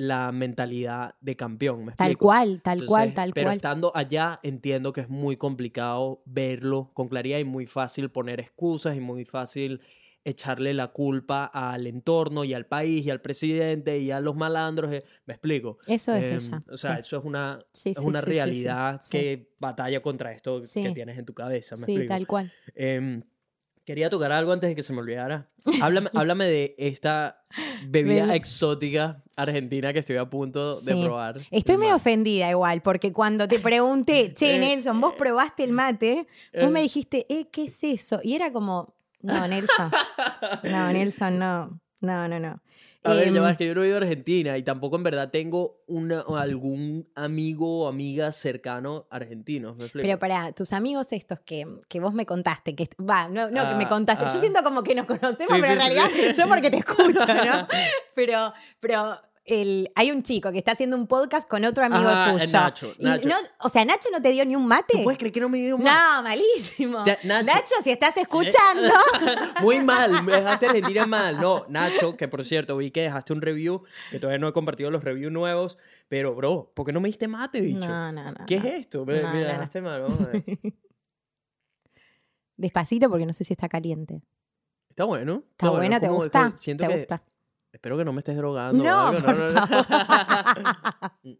la 0.00 0.32
mentalidad 0.32 1.14
de 1.20 1.36
campeón, 1.36 1.84
¿me 1.84 1.92
Tal 1.92 2.16
cual, 2.16 2.62
tal 2.62 2.84
cual, 2.86 3.12
tal 3.12 3.32
pero 3.34 3.48
cual. 3.48 3.56
estando 3.56 3.92
allá 3.94 4.40
entiendo 4.42 4.92
que 4.94 5.02
es 5.02 5.08
muy 5.10 5.36
complicado 5.36 6.22
verlo 6.24 6.90
con 6.94 7.08
claridad 7.08 7.38
y 7.38 7.44
muy 7.44 7.66
fácil 7.66 8.10
poner 8.10 8.40
excusas 8.40 8.96
y 8.96 9.00
muy 9.00 9.26
fácil 9.26 9.80
echarle 10.24 10.72
la 10.74 10.88
culpa 10.88 11.44
al 11.44 11.86
entorno 11.86 12.44
y 12.44 12.52
al 12.54 12.64
país 12.66 13.04
y 13.06 13.10
al 13.10 13.20
presidente 13.20 13.98
y 13.98 14.10
a 14.10 14.20
los 14.20 14.36
malandros. 14.36 14.90
eh, 14.92 15.02
¿Me 15.26 15.34
explico? 15.34 15.78
Eso 15.86 16.14
es 16.14 16.22
Em, 16.22 16.36
ella. 16.54 16.62
O 16.70 16.76
sea, 16.78 16.94
sí. 16.94 17.00
eso 17.00 17.18
es 17.18 17.24
una, 17.24 17.58
Sí, 17.72 17.90
es 17.90 17.98
sí, 17.98 18.04
una 18.06 18.20
realidad 18.22 19.00
que 19.10 19.50
batalla 19.58 20.00
contra 20.00 20.32
esto 20.32 20.60
que 20.60 20.90
tienes 20.92 21.18
en 21.18 21.24
tu 21.26 21.34
cabeza. 21.34 21.76
¿Me 21.76 21.84
Sí, 21.84 21.92
explico? 21.92 22.14
tal 22.14 22.26
cual. 22.26 22.52
Em, 22.74 23.22
quería 23.84 24.08
tocar 24.10 24.30
algo 24.32 24.52
antes 24.52 24.68
de 24.70 24.76
que 24.76 24.82
se 24.82 24.92
me 24.92 25.00
olvidara. 25.00 25.50
Háblame, 25.82 26.10
háblame 26.14 26.44
de 26.46 26.74
esta 26.78 27.44
Bebida. 27.88 28.34
exótica 28.36 29.24
argentina 29.42 29.92
que 29.92 29.98
estoy 30.00 30.16
a 30.16 30.28
punto 30.28 30.80
de 30.80 30.94
Sí. 30.94 31.02
probar. 31.02 31.36
Estoy 31.50 31.76
medio 31.76 31.96
ofendida 31.96 32.50
igual, 32.50 32.82
porque 32.82 33.12
cuando 33.12 33.46
te 33.48 33.58
pregunté, 33.60 34.32
che, 34.34 34.56
Eh, 34.56 34.58
Nelson, 34.58 35.00
vos 35.00 35.14
probaste 35.14 35.64
el 35.64 35.72
mate, 35.72 36.26
vos 36.54 36.64
Eh. 36.64 36.70
me 36.70 36.80
dijiste, 36.82 37.26
eh, 37.28 37.48
¿qué 37.50 37.64
es 37.64 37.82
eso? 37.84 38.20
Y 38.22 38.34
era 38.34 38.52
como, 38.52 38.94
no, 39.22 39.46
Nelson. 39.48 39.90
No, 40.64 40.92
Nelson, 40.92 41.38
no. 41.38 41.80
No, 42.02 42.26
no, 42.28 42.40
no. 42.40 42.60
A 43.02 43.14
ver, 43.14 43.32
ya 43.32 43.38
Em, 43.40 43.46
es 43.46 43.56
que 43.56 43.66
yo 43.66 43.74
no 43.74 43.82
he 43.82 43.86
ido 43.88 43.96
a 43.96 44.00
Argentina 44.00 44.58
y 44.58 44.62
tampoco 44.62 44.96
en 44.96 45.02
verdad 45.02 45.30
tengo 45.30 45.82
una, 45.86 46.20
algún 46.36 47.08
amigo 47.14 47.84
o 47.84 47.88
amiga 47.88 48.30
cercano 48.32 49.06
argentino. 49.10 49.74
Pero 49.94 50.18
para 50.18 50.52
tus 50.52 50.72
amigos 50.74 51.10
estos 51.12 51.40
que, 51.40 51.66
que 51.88 51.98
vos 51.98 52.12
me 52.12 52.26
contaste, 52.26 52.74
que 52.74 52.90
va, 53.02 53.26
no, 53.28 53.50
no 53.50 53.66
que 53.68 53.74
me 53.74 53.84
Ah, 53.84 53.88
contaste, 53.88 54.24
yo 54.24 54.30
ah. 54.34 54.40
siento 54.40 54.62
como 54.62 54.82
que 54.82 54.94
nos 54.94 55.06
conocemos, 55.06 55.36
Sí, 55.38 55.46
pero 55.48 55.66
sí, 55.66 55.72
en 55.72 55.78
realidad 55.78 56.04
sí. 56.12 56.40
yo 56.42 56.46
porque 56.48 56.70
te 56.70 56.76
escucho, 56.84 57.26
¿no? 57.26 57.68
Pero, 58.14 58.52
pero 58.80 59.18
el, 59.44 59.90
hay 59.96 60.10
un 60.12 60.22
chico 60.22 60.52
que 60.52 60.58
está 60.58 60.72
haciendo 60.72 60.96
un 60.96 61.06
podcast 61.06 61.48
con 61.48 61.64
otro 61.64 61.84
amigo 61.84 62.08
Ajá, 62.08 62.32
tuyo. 62.32 62.46
Nacho, 62.52 62.94
Nacho. 62.98 63.28
no- 63.28 63.34
o 63.60 63.68
sea, 63.68 63.84
Nacho 63.84 64.08
no 64.12 64.22
te 64.22 64.30
dio 64.30 64.44
ni 64.44 64.54
un 64.54 64.66
mate. 64.66 64.98
¿Tú 64.98 65.02
puedes 65.04 65.18
creer 65.18 65.32
que 65.32 65.40
no 65.40 65.48
me 65.48 65.58
dio 65.58 65.76
más? 65.78 66.16
No, 66.18 66.22
malísimo. 66.22 67.04
Ya, 67.04 67.18
Nacho. 67.24 67.46
Nacho. 67.46 67.74
si 67.82 67.90
estás 67.90 68.16
escuchando. 68.18 68.92
Muy 69.62 69.80
mal, 69.80 70.22
me 70.22 70.32
dejaste 70.32 70.66
Argentina 70.66 71.06
mal. 71.06 71.40
No, 71.40 71.64
Nacho, 71.68 72.16
que 72.16 72.28
por 72.28 72.44
cierto, 72.44 72.76
vi 72.76 72.90
que 72.90 73.00
dejaste 73.02 73.32
un 73.32 73.40
review, 73.42 73.82
que 74.10 74.20
todavía 74.20 74.38
no 74.38 74.46
he 74.48 74.52
compartido 74.52 74.90
los 74.90 75.02
reviews 75.02 75.32
nuevos, 75.32 75.78
pero 76.08 76.34
bro, 76.34 76.70
¿por 76.74 76.86
qué 76.86 76.92
no 76.92 77.00
me 77.00 77.08
diste 77.08 77.26
mate, 77.26 77.60
bicho? 77.60 77.88
No, 77.88 78.12
no, 78.12 78.32
no. 78.32 78.46
¿Qué 78.46 78.60
no. 78.60 78.68
es 78.68 78.74
esto? 78.74 79.04
Mira, 79.06 79.22
No, 79.22 79.32
no. 79.32 79.38
dejaste 79.46 79.80
mal. 79.80 80.04
Despacito 82.56 83.08
porque 83.08 83.26
no 83.26 83.32
sé 83.32 83.44
si 83.44 83.54
está 83.54 83.68
caliente. 83.68 84.22
Está 84.90 85.04
bueno. 85.04 85.44
¿Está 85.52 85.70
buena? 85.70 85.98
¿Te 85.98 86.08
gusta? 86.08 86.52
Siento 86.56 86.84
¿Te 86.84 86.90
que, 86.90 86.96
gusta? 86.98 87.22
Espero 87.80 87.96
que 87.96 88.04
no 88.04 88.12
me 88.12 88.20
estés 88.20 88.36
drogando. 88.36 88.84
No, 88.84 89.06
algo, 89.06 89.22
por 89.22 89.34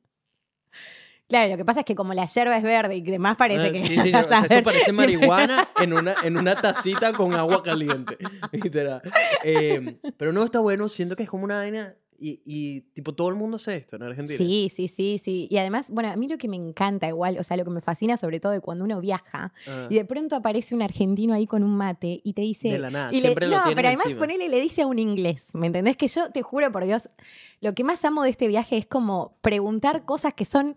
Claro, 1.28 1.50
lo 1.50 1.56
que 1.58 1.66
pasa 1.66 1.80
es 1.80 1.86
que 1.86 1.94
como 1.94 2.14
la 2.14 2.24
yerba 2.24 2.56
es 2.56 2.62
verde 2.62 2.96
y 2.96 3.02
demás 3.02 3.36
parece 3.36 3.66
Ah, 3.66 3.72
que... 3.72 3.82
Sí, 3.82 3.98
sí, 4.02 4.14
o 4.14 4.24
sea, 4.26 4.46
esto 4.48 4.62
parece 4.62 4.90
marihuana 4.90 5.68
en 5.82 5.92
una, 5.92 6.14
en 6.24 6.38
una 6.38 6.56
tacita 6.56 7.12
con 7.12 7.34
agua 7.34 7.62
caliente. 7.62 8.16
Literal. 8.52 9.02
Eh, 9.44 9.98
pero 10.16 10.32
no 10.32 10.42
está 10.42 10.60
bueno, 10.60 10.88
siento 10.88 11.14
que 11.14 11.24
es 11.24 11.28
como 11.28 11.44
una 11.44 11.56
vaina 11.58 11.94
y, 12.20 12.40
y 12.44 12.80
tipo 12.92 13.14
todo 13.14 13.28
el 13.30 13.34
mundo 13.34 13.56
hace 13.56 13.76
esto 13.76 13.96
en 13.96 14.02
Argentina. 14.02 14.36
Sí, 14.36 14.70
sí, 14.72 14.88
sí, 14.88 15.18
sí. 15.18 15.48
Y 15.50 15.56
además, 15.56 15.88
bueno, 15.90 16.10
a 16.10 16.16
mí 16.16 16.28
lo 16.28 16.36
que 16.38 16.48
me 16.48 16.56
encanta 16.56 17.08
igual, 17.08 17.38
o 17.38 17.44
sea, 17.44 17.56
lo 17.56 17.64
que 17.64 17.70
me 17.70 17.80
fascina 17.80 18.16
sobre 18.18 18.38
todo 18.40 18.52
de 18.52 18.60
cuando 18.60 18.84
uno 18.84 19.00
viaja 19.00 19.52
Ah. 19.66 19.86
y 19.88 19.94
de 19.94 20.04
pronto 20.04 20.36
aparece 20.36 20.74
un 20.74 20.82
argentino 20.82 21.32
ahí 21.34 21.46
con 21.46 21.62
un 21.64 21.74
mate 21.76 22.20
y 22.22 22.32
te 22.34 22.42
dice... 22.42 22.68
De 22.68 22.78
la 22.78 22.90
nada, 22.90 23.10
y 23.10 23.16
le- 23.16 23.20
siempre 23.22 23.46
lo 23.48 23.56
No, 23.56 23.62
pero 23.74 23.88
además 23.88 24.04
encima. 24.06 24.20
ponele 24.20 24.48
le 24.48 24.60
dice 24.60 24.82
a 24.82 24.86
un 24.86 24.98
inglés, 24.98 25.48
¿me 25.54 25.66
entendés? 25.68 25.96
Que 25.96 26.08
yo 26.08 26.30
te 26.30 26.42
juro 26.42 26.70
por 26.70 26.84
Dios, 26.84 27.08
lo 27.60 27.74
que 27.74 27.82
más 27.84 28.04
amo 28.04 28.22
de 28.22 28.30
este 28.30 28.46
viaje 28.48 28.76
es 28.76 28.86
como 28.86 29.34
preguntar 29.40 30.04
cosas 30.04 30.34
que 30.34 30.44
son 30.44 30.76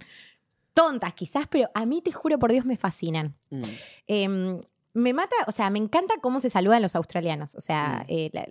tontas 0.74 1.14
quizás, 1.14 1.46
pero 1.50 1.70
a 1.74 1.86
mí 1.86 2.02
te 2.02 2.12
juro 2.12 2.40
por 2.40 2.52
Dios 2.52 2.66
me 2.66 2.78
fascinan. 2.78 3.36
Mm. 3.52 3.62
Em, 4.08 4.60
me 4.94 5.14
mata, 5.14 5.36
o 5.48 5.52
sea, 5.52 5.70
me 5.70 5.80
encanta 5.80 6.16
cómo 6.22 6.40
se 6.40 6.50
saludan 6.50 6.82
los 6.82 6.96
australianos. 6.96 7.56
O 7.56 7.62
sea, 7.62 8.04
Mm. 8.08 8.12
eh, 8.12 8.30
la- 8.34 8.48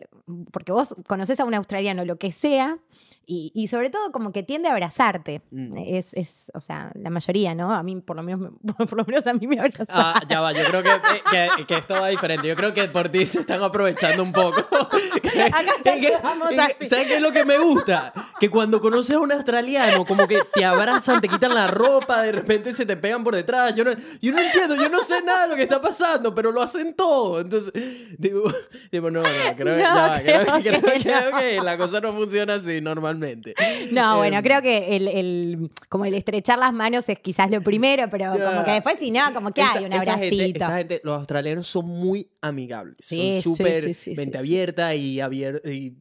porque 0.53 0.73
vos 0.73 0.95
conoces 1.07 1.39
a 1.41 1.45
un 1.45 1.55
australiano, 1.55 2.05
lo 2.05 2.17
que 2.19 2.33
sea, 2.33 2.79
y, 3.25 3.53
y 3.55 3.69
sobre 3.69 3.89
todo 3.91 4.11
como 4.11 4.33
que 4.33 4.43
tiende 4.43 4.69
a 4.69 4.73
abrazarte. 4.73 5.43
Mm. 5.53 5.77
Es, 5.87 6.13
es, 6.15 6.51
o 6.55 6.61
sea, 6.61 6.91
la 6.95 7.11
mayoría, 7.11 7.55
¿no? 7.55 7.73
A 7.73 7.83
mí, 7.85 7.97
por 8.01 8.17
lo 8.17 8.23
menos, 8.25 8.41
me- 8.63 8.75
por 8.87 8.95
lo 8.97 9.05
menos 9.05 9.27
a 9.27 9.35
mí 9.35 9.47
me 9.47 9.61
abraza. 9.61 9.85
Ah, 9.89 10.21
ya 10.29 10.41
va, 10.41 10.53
yo 10.53 10.65
creo 10.65 10.83
que, 10.83 10.91
que, 11.31 11.67
que 11.67 11.75
esto 11.77 11.95
va 11.95 12.09
diferente. 12.09 12.49
Yo 12.49 12.57
creo 12.57 12.75
que 12.75 12.89
por 12.89 13.09
ti 13.09 13.25
se 13.27 13.41
están 13.41 13.63
aprovechando 13.63 14.23
un 14.23 14.33
poco. 14.33 14.61
Acá 15.53 15.73
que- 16.01 16.15
así. 16.15 16.87
¿Sabes 16.87 17.07
qué 17.07 17.17
es 17.17 17.21
lo 17.23 17.33
que 17.33 17.45
me 17.45 17.59
gusta? 17.59 18.13
Que 18.41 18.51
cuando 18.51 18.81
conoces 18.81 19.15
a 19.15 19.21
un 19.21 19.33
australiano, 19.33 20.05
como 20.05 20.27
que 20.27 20.41
te 20.53 20.65
abrazan, 20.65 21.21
te 21.21 21.29
quitan 21.29 21.55
la 21.55 21.67
ropa, 21.69 22.23
de 22.23 22.33
repente 22.33 22.73
se 22.73 22.85
te 22.87 22.97
pegan 22.97 23.23
por 23.25 23.35
detrás. 23.35 23.75
Yo 23.75 23.85
no, 23.85 23.93
yo 24.21 24.33
no 24.33 24.41
entiendo, 24.41 24.75
yo 24.75 24.89
no 24.89 25.01
sé 25.01 25.23
nada 25.23 25.43
de 25.43 25.49
lo 25.49 25.57
que 25.57 25.63
está 25.63 25.81
pasando, 25.81 26.32
pero 26.35 26.53
lo 26.53 26.63
hacen 26.63 26.95
todo. 26.95 27.41
Entonces, 27.41 27.73
digo, 28.19 28.45
digo 28.91 29.11
no, 29.11 29.23
no, 29.23 29.29
creo, 29.57 29.77
que- 29.77 29.83
No, 29.83 29.83
ya 29.83 30.23
creo, 30.23 30.45
creo 30.45 30.63
que- 30.63 30.63
creo 30.71 30.83
que 30.83 31.01
creo 31.03 31.31
no. 31.31 31.39
que 31.39 31.61
la 31.63 31.77
cosa 31.79 32.01
no 32.01 32.13
funciona 32.13 32.55
así 32.55 32.81
normalmente. 32.81 33.55
No, 33.91 34.19
bueno, 34.19 34.37
Em, 34.39 34.43
creo 34.43 34.63
que 34.63 34.97
el, 34.97 35.09
el- 35.09 35.71
como 35.89 36.05
el 36.05 36.15
estrechar 36.15 36.59
las 36.59 36.73
manos 36.73 37.09
es 37.09 37.19
quizás 37.19 37.51
lo 37.51 37.63
primero, 37.63 38.09
pero 38.11 38.33
como 38.33 38.65
que 38.65 38.73
después 38.73 38.99
si 38.99 39.11
no, 39.11 39.21
como 39.35 39.53
que 39.53 39.61
Esta- 39.63 39.79
hay 39.79 39.85
un 39.85 39.93
esta 39.93 40.13
abracito. 40.13 40.37
gente- 40.43 40.59
esta 40.59 40.77
gente, 40.77 41.01
los 41.05 41.19
australianos 41.19 41.67
son 41.67 41.87
muy 41.87 42.31
amigables. 42.41 42.97
Sí, 42.99 43.41
son 43.43 43.57
súper 43.57 43.83
sí, 43.83 43.95
sí, 43.95 44.15
mente 44.17 44.39
abierta 44.39 44.95
y, 44.95 45.19
abier- 45.19 45.61
y 45.71 45.97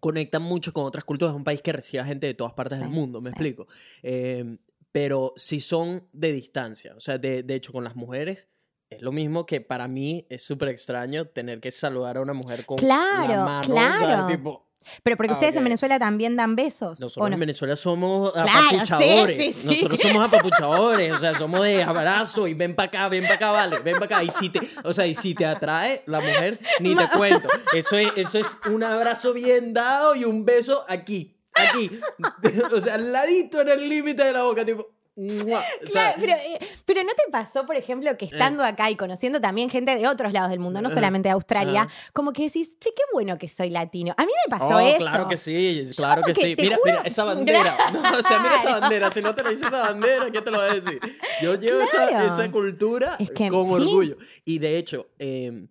conectan 0.00 0.42
mucho 0.42 0.72
con 0.72 0.84
otras 0.84 1.04
culturas. 1.04 1.32
Es 1.34 1.36
un 1.36 1.44
país 1.44 1.60
que 1.62 1.72
recibe 1.72 2.00
a 2.00 2.04
gente 2.04 2.26
de 2.26 2.34
todas 2.34 2.52
partes 2.52 2.78
del 2.78 2.88
mundo, 2.88 3.20
me 3.20 3.30
explico. 3.30 3.66
Eh, 4.02 4.58
pero 4.92 5.32
si 5.36 5.60
son 5.60 6.08
de 6.12 6.32
distancia, 6.32 6.94
o 6.96 7.00
sea, 7.00 7.18
de, 7.18 7.42
de 7.42 7.54
hecho 7.54 7.72
con 7.72 7.84
las 7.84 7.94
mujeres. 7.96 8.48
Es 8.90 9.02
lo 9.02 9.12
mismo 9.12 9.44
que 9.46 9.60
para 9.60 9.86
mí 9.88 10.26
es 10.30 10.42
súper 10.42 10.68
extraño 10.70 11.26
tener 11.26 11.60
que 11.60 11.70
saludar 11.70 12.16
a 12.16 12.20
una 12.22 12.32
mujer 12.32 12.64
con 12.64 12.78
Claro, 12.78 13.28
la 13.28 13.44
mano, 13.44 13.66
claro. 13.66 14.26
Tipo, 14.26 14.66
Pero 15.02 15.18
porque 15.18 15.32
Ah, 15.32 15.34
ustedes 15.34 15.54
en 15.56 15.58
ok. 15.60 15.64
Venezuela 15.64 15.98
también 15.98 16.36
dan 16.36 16.56
besos. 16.56 16.98
Nosotros 16.98 17.18
¿o 17.26 17.28
no? 17.28 17.34
en 17.34 17.40
Venezuela 17.40 17.76
somos 17.76 18.32
Claro, 18.32 18.48
apapuchadores. 18.50 19.36
sí, 19.36 19.52
sí, 19.52 19.60
sí. 19.60 19.66
Nosotros 19.66 20.00
somos 20.00 20.24
apapuchadores. 20.26 21.12
O 21.12 21.18
sea, 21.18 21.34
somos 21.34 21.62
de 21.64 21.82
abrazo 21.82 22.48
y 22.48 22.54
ven 22.54 22.74
para 22.74 22.86
acá, 22.88 23.08
ven 23.08 23.24
para 23.24 23.34
acá, 23.34 23.50
vale, 23.50 23.78
ven 23.80 23.94
para 23.98 24.06
acá. 24.06 24.24
Y 24.24 24.30
si 24.30 24.48
te, 24.48 24.60
o 24.84 24.92
sea, 24.94 25.06
y 25.06 25.14
si 25.14 25.34
te 25.34 25.44
atrae 25.44 26.02
la 26.06 26.20
mujer, 26.20 26.58
ni 26.80 26.94
te 26.96 27.06
cuento. 27.14 27.46
Eso 27.74 27.98
es, 27.98 28.08
eso 28.16 28.38
es 28.38 28.46
un 28.70 28.82
abrazo 28.82 29.34
bien 29.34 29.74
dado 29.74 30.14
y 30.16 30.24
un 30.24 30.46
beso 30.46 30.86
aquí, 30.88 31.36
aquí. 31.52 31.90
O 32.72 32.80
sea, 32.80 32.94
al 32.94 33.12
ladito 33.12 33.60
en 33.60 33.68
el 33.68 33.86
límite 33.86 34.24
de 34.24 34.32
la 34.32 34.44
boca, 34.44 34.64
tipo. 34.64 34.94
Pero, 35.18 36.32
eh, 36.32 36.58
pero 36.84 37.02
¿no 37.02 37.10
te 37.10 37.30
pasó, 37.30 37.66
por 37.66 37.76
ejemplo, 37.76 38.16
que 38.16 38.26
estando 38.26 38.64
acá 38.64 38.90
y 38.90 38.96
conociendo 38.96 39.40
también 39.40 39.68
gente 39.70 39.96
de 39.96 40.06
otros 40.06 40.32
lados 40.32 40.50
del 40.50 40.60
mundo, 40.60 40.80
no 40.80 40.86
Ajá, 40.88 40.94
solamente 40.96 41.28
de 41.28 41.32
Australia, 41.32 41.88
como 42.12 42.32
que 42.32 42.44
decís, 42.44 42.78
che, 42.78 42.90
qué 42.94 43.02
bueno 43.12 43.36
que 43.38 43.48
soy 43.48 43.70
latino? 43.70 44.14
A 44.16 44.24
mí 44.24 44.32
me 44.46 44.56
pasó 44.56 44.76
Oh, 44.76 44.78
eso. 44.78 44.98
claro 44.98 45.28
que 45.28 45.36
sí, 45.36 45.90
claro 45.96 46.22
que 46.22 46.34
sí. 46.34 46.54
Mira, 46.56 46.76
juro- 46.76 46.84
mira 46.84 47.02
esa 47.04 47.24
bandera. 47.34 47.76
No, 47.92 48.18
o 48.18 48.22
sea, 48.22 48.38
mira 48.40 48.56
esa 48.56 48.78
bandera. 48.78 49.10
Si 49.10 49.20
no 49.22 49.34
te 49.34 49.42
lo 49.42 49.50
dice 49.50 49.66
esa 49.66 49.80
bandera, 49.80 50.30
¿qué 50.30 50.40
te 50.42 50.50
lo 50.50 50.58
voy 50.58 50.68
a 50.70 50.74
decir? 50.74 51.00
Yo 51.42 51.54
llevo 51.54 51.80
esa, 51.82 52.26
esa 52.26 52.50
cultura 52.50 53.16
Es 53.18 53.30
que 53.30 53.48
con 53.48 53.66
sí. 53.66 53.72
orgullo. 53.72 54.16
Y 54.44 54.58
de 54.58 54.78
hecho, 54.78 55.08
eh, 55.18 55.66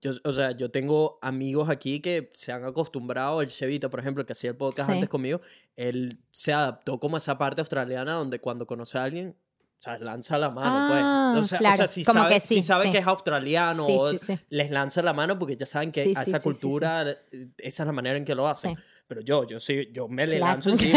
yo, 0.00 0.12
o 0.24 0.32
sea, 0.32 0.52
yo 0.52 0.70
tengo 0.70 1.18
amigos 1.22 1.68
aquí 1.68 2.00
que 2.00 2.30
se 2.32 2.52
han 2.52 2.64
acostumbrado. 2.64 3.42
El 3.42 3.48
Chevita, 3.48 3.88
por 3.90 4.00
ejemplo, 4.00 4.24
que 4.24 4.32
hacía 4.32 4.50
el 4.50 4.56
podcast 4.56 4.88
Sí. 4.88 4.94
antes 4.94 5.08
conmigo, 5.08 5.40
él 5.76 6.20
se 6.30 6.52
adaptó 6.52 7.00
como 7.00 7.16
a 7.16 7.18
esa 7.18 7.36
parte 7.38 7.60
australiana 7.60 8.12
donde 8.14 8.40
cuando 8.40 8.66
conoce 8.66 8.98
a 8.98 9.04
alguien. 9.04 9.36
O 9.78 9.80
sea, 9.80 9.96
lanza 9.98 10.38
la 10.38 10.50
mano, 10.50 10.70
Ah, 10.76 11.32
pues. 11.34 11.44
O 11.46 11.48
sea, 11.48 11.58
o 11.58 11.60
claro. 11.60 11.76
sea, 11.76 11.86
si 11.86 12.04
Como 12.04 12.20
sabe, 12.22 12.34
que 12.40 12.46
sí, 12.46 12.54
si 12.56 12.62
sabe 12.62 12.86
sí. 12.86 12.90
que 12.92 12.98
es 12.98 13.06
australiano, 13.06 13.86
Sí, 13.86 13.96
o 13.96 14.10
les 14.50 14.70
lanza 14.72 15.02
la 15.02 15.12
mano 15.12 15.38
porque 15.38 15.56
ya 15.56 15.66
saben 15.66 15.92
que 15.92 16.12
a 16.16 16.22
esa 16.24 16.40
cultura, 16.40 17.08
eh, 17.10 17.48
esa 17.58 17.82
es 17.84 17.86
la 17.86 17.92
manera 17.92 18.16
en 18.16 18.24
que 18.24 18.34
lo 18.34 18.48
hacen. 18.48 18.76
Sí. 19.08 19.14
Pero 19.14 19.20
yo, 19.22 19.46
yo 19.46 19.58
sí, 19.60 19.88
yo 19.92 20.06
me 20.06 20.26
le 20.26 20.38
lanzo 20.38 20.76
sí, 20.76 20.92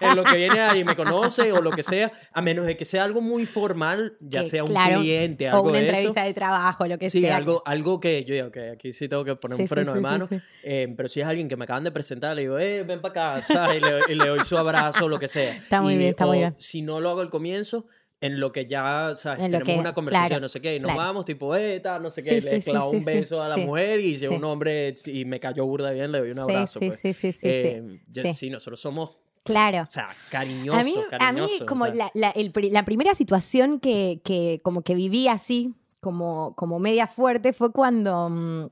en 0.00 0.16
lo 0.16 0.22
que 0.24 0.36
viene 0.36 0.60
alguien 0.60 0.86
me 0.86 0.94
conoce 0.96 1.52
o 1.52 1.60
lo 1.60 1.70
que 1.72 1.82
sea, 1.82 2.12
a 2.32 2.40
menos 2.40 2.64
de 2.66 2.76
que 2.76 2.84
sea 2.84 3.04
algo 3.04 3.20
muy 3.20 3.44
formal, 3.46 4.16
ya 4.20 4.42
Que, 4.42 4.48
sea 4.48 4.62
un 4.64 4.70
claro, 4.70 5.00
cliente, 5.00 5.48
O 5.50 5.56
algo 5.56 5.68
una 5.70 5.78
de 5.78 5.86
entrevista 5.88 6.20
eso. 6.20 6.26
de 6.28 6.34
trabajo, 6.34 6.86
lo 6.86 6.98
que 6.98 7.10
Sí, 7.10 7.22
sea. 7.22 7.36
algo, 7.36 7.62
algo 7.66 7.98
que 8.00 8.24
yo 8.24 8.34
digo, 8.34 8.50
que 8.52 8.70
aquí 8.70 8.92
sí 8.92 9.08
tengo 9.08 9.24
que 9.24 9.34
poner 9.36 9.56
Sí, 9.56 9.62
un 9.62 9.68
sí, 9.68 9.74
freno 9.74 9.90
sí, 9.92 9.94
de 9.94 10.00
sí, 10.00 10.02
mano. 10.02 10.26
sí. 10.28 10.36
eh, 10.62 10.94
pero 10.96 11.08
si 11.08 11.20
es 11.20 11.26
alguien 11.26 11.48
que 11.48 11.56
me 11.56 11.64
acaban 11.64 11.84
de 11.84 11.90
presentar, 11.90 12.36
le 12.36 12.42
digo, 12.42 12.58
eh, 12.58 12.84
ven 12.84 13.00
para 13.00 13.32
acá, 13.40 13.46
¿sabes? 13.52 13.82
Y 13.82 13.84
le, 13.84 14.12
y 14.12 14.14
le 14.16 14.26
doy 14.28 14.44
su 14.44 14.56
abrazo 14.56 15.06
o 15.06 15.08
lo 15.08 15.18
que 15.18 15.28
sea. 15.28 15.56
Está 15.56 15.80
muy 15.80 15.94
Y- 15.94 15.98
bien, 15.98 16.10
está 16.10 16.24
o 16.26 16.28
muy 16.28 16.38
bien. 16.38 16.54
Si 16.58 16.82
no 16.82 17.00
lo 17.00 17.10
hago 17.10 17.20
al 17.20 17.30
comienzo, 17.30 17.86
en 18.26 18.40
lo 18.40 18.52
que 18.52 18.66
ya. 18.66 19.08
En 19.10 19.52
lo 19.52 19.58
Tenemos 19.58 19.62
que- 19.64 19.76
una 19.78 19.92
conversación, 19.94 20.28
claro, 20.28 20.40
no 20.42 20.48
sé 20.48 20.60
qué, 20.60 20.76
y 20.76 20.80
nos 20.80 20.92
claro. 20.92 21.06
vamos, 21.06 21.24
tipo, 21.24 21.54
eh, 21.56 21.80
tal, 21.80 22.02
no 22.02 22.10
sé 22.10 22.22
qué, 22.22 22.40
sí, 22.40 22.48
le 22.48 22.62
sí, 22.62 22.70
clavo 22.70 22.90
sí, 22.90 22.96
un 22.96 23.04
beso 23.04 23.42
a 23.42 23.48
la 23.48 23.56
mujer 23.56 24.00
y 24.00 24.16
Sí. 24.16 24.26
un 24.26 24.42
hombre 24.44 24.94
y 25.06 25.24
me 25.24 25.38
cayó 25.40 25.66
burda 25.66 25.90
bien, 25.90 26.10
le 26.12 26.18
doy 26.20 26.30
un 26.30 26.38
abrazo. 26.38 26.78
sí, 26.80 26.88
pues. 26.88 27.00
sí, 27.00 27.12
sí, 27.12 27.32
sí, 27.32 27.38
sí, 27.40 27.46
Eh, 27.48 28.00
sí. 28.12 28.32
sí, 28.32 28.50
nosotros 28.50 28.80
somos, 28.80 29.18
Claro. 29.42 29.82
o 29.82 29.90
sea, 29.90 30.08
cariñosos, 30.30 30.80
A 30.80 30.84
mí, 30.84 30.94
a 31.20 31.32
mí 31.32 31.66
como 31.66 31.84
o 31.84 31.86
sea. 31.88 31.94
la, 31.96 32.10
la- 32.14 32.30
el 32.30 32.50
pri- 32.50 32.70
la 32.70 32.84
primera 32.84 33.14
situación 33.14 33.78
que, 33.80 34.20
que 34.24 34.60
como 34.62 34.82
que 34.82 34.94
viví 34.94 35.28
así, 35.28 35.74
como, 36.00 36.54
como 36.56 36.78
media 36.78 37.06
fuerte, 37.06 37.52
fue 37.52 37.72
cuando, 37.72 38.28
mm, 38.30 38.66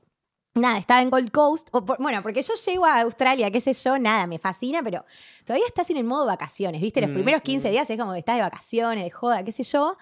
nada, 0.55 0.77
estaba 0.77 1.01
en 1.01 1.09
Gold 1.09 1.31
Coast. 1.31 1.69
o 1.71 1.83
por- 1.83 1.97
bueno, 1.99 2.21
porque 2.21 2.41
yo 2.41 2.53
llego 2.65 2.85
a 2.85 3.01
Australia, 3.01 3.49
qué 3.51 3.59
sé 3.61 3.73
yo, 3.73 3.97
nada, 3.99 4.27
me 4.27 4.39
fascina, 4.39 4.81
pero 4.83 5.03
todavía 5.45 5.65
estás 5.67 5.89
en 5.89 5.97
el 5.97 6.03
modo 6.03 6.25
vacaciones, 6.25 6.81
¿viste? 6.81 7.01
Los 7.01 7.09
Mm, 7.09 7.13
primeros 7.13 7.41
15 7.41 7.67
mm. 7.67 7.71
días 7.71 7.89
es 7.89 7.97
como 7.99 8.13
que 8.13 8.19
estás 8.19 8.35
de 8.35 8.41
vacaciones, 8.43 9.03
de 9.03 9.11
joda, 9.11 9.43
qué 9.43 9.51
sé 9.51 9.63
yo. 9.63 9.97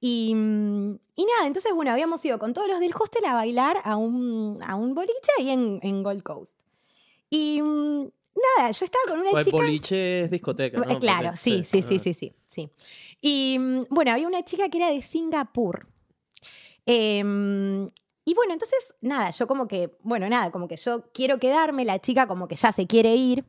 Y, 0.00 0.34
mm, 0.34 0.94
y 1.16 1.24
nada, 1.26 1.46
entonces, 1.46 1.72
bueno, 1.74 1.92
habíamos 1.92 2.24
ido 2.24 2.38
con 2.38 2.52
todos 2.54 2.68
los 2.68 2.80
del 2.80 2.92
hostel 2.98 3.24
a 3.24 3.34
bailar 3.34 3.76
a 3.84 3.96
un, 3.96 4.56
a 4.66 4.74
un 4.74 4.94
boliche 4.94 5.30
ahí 5.38 5.50
en, 5.50 5.78
en 5.82 6.02
Gold 6.02 6.22
Coast. 6.22 6.58
Y 7.30 7.60
nada, 7.62 8.70
yo 8.72 8.84
estaba 8.84 9.04
con 9.08 9.20
una 9.20 9.30
O 9.30 9.38
el 9.38 9.44
chica. 9.44 9.56
boliche 9.56 10.22
es 10.24 10.30
discoteca, 10.30 10.78
¿no? 10.78 10.90
Eh, 10.90 10.98
Claro, 10.98 11.28
Porque- 11.28 11.38
sí, 11.40 11.64
sí, 11.64 11.82
sí, 11.82 11.96
ah. 11.96 11.98
sí, 12.02 12.14
sí, 12.14 12.32
sí. 12.46 12.70
Y 13.20 13.58
bueno, 13.90 14.10
había 14.12 14.26
una 14.26 14.42
chica 14.44 14.68
que 14.68 14.78
era 14.78 14.90
de 14.90 15.00
Singapur. 15.02 15.86
Em, 16.84 17.88
y 18.24 18.34
bueno, 18.34 18.52
entonces, 18.52 18.94
nada, 19.00 19.30
yo 19.30 19.46
como 19.46 19.66
que, 19.68 19.96
bueno, 20.02 20.28
nada, 20.28 20.50
como 20.50 20.68
que 20.68 20.76
yo 20.76 21.10
quiero 21.12 21.38
quedarme, 21.38 21.84
la 21.84 21.98
chica 22.00 22.26
como 22.26 22.46
que 22.48 22.56
ya 22.56 22.70
se 22.72 22.86
quiere 22.86 23.14
ir. 23.16 23.44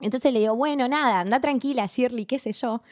Entonces 0.00 0.32
le 0.32 0.40
digo, 0.40 0.56
bueno, 0.56 0.88
nada, 0.88 1.20
anda 1.20 1.40
tranquila, 1.40 1.86
Shirley, 1.86 2.26
qué 2.26 2.38
sé 2.38 2.52
yo. 2.52 2.82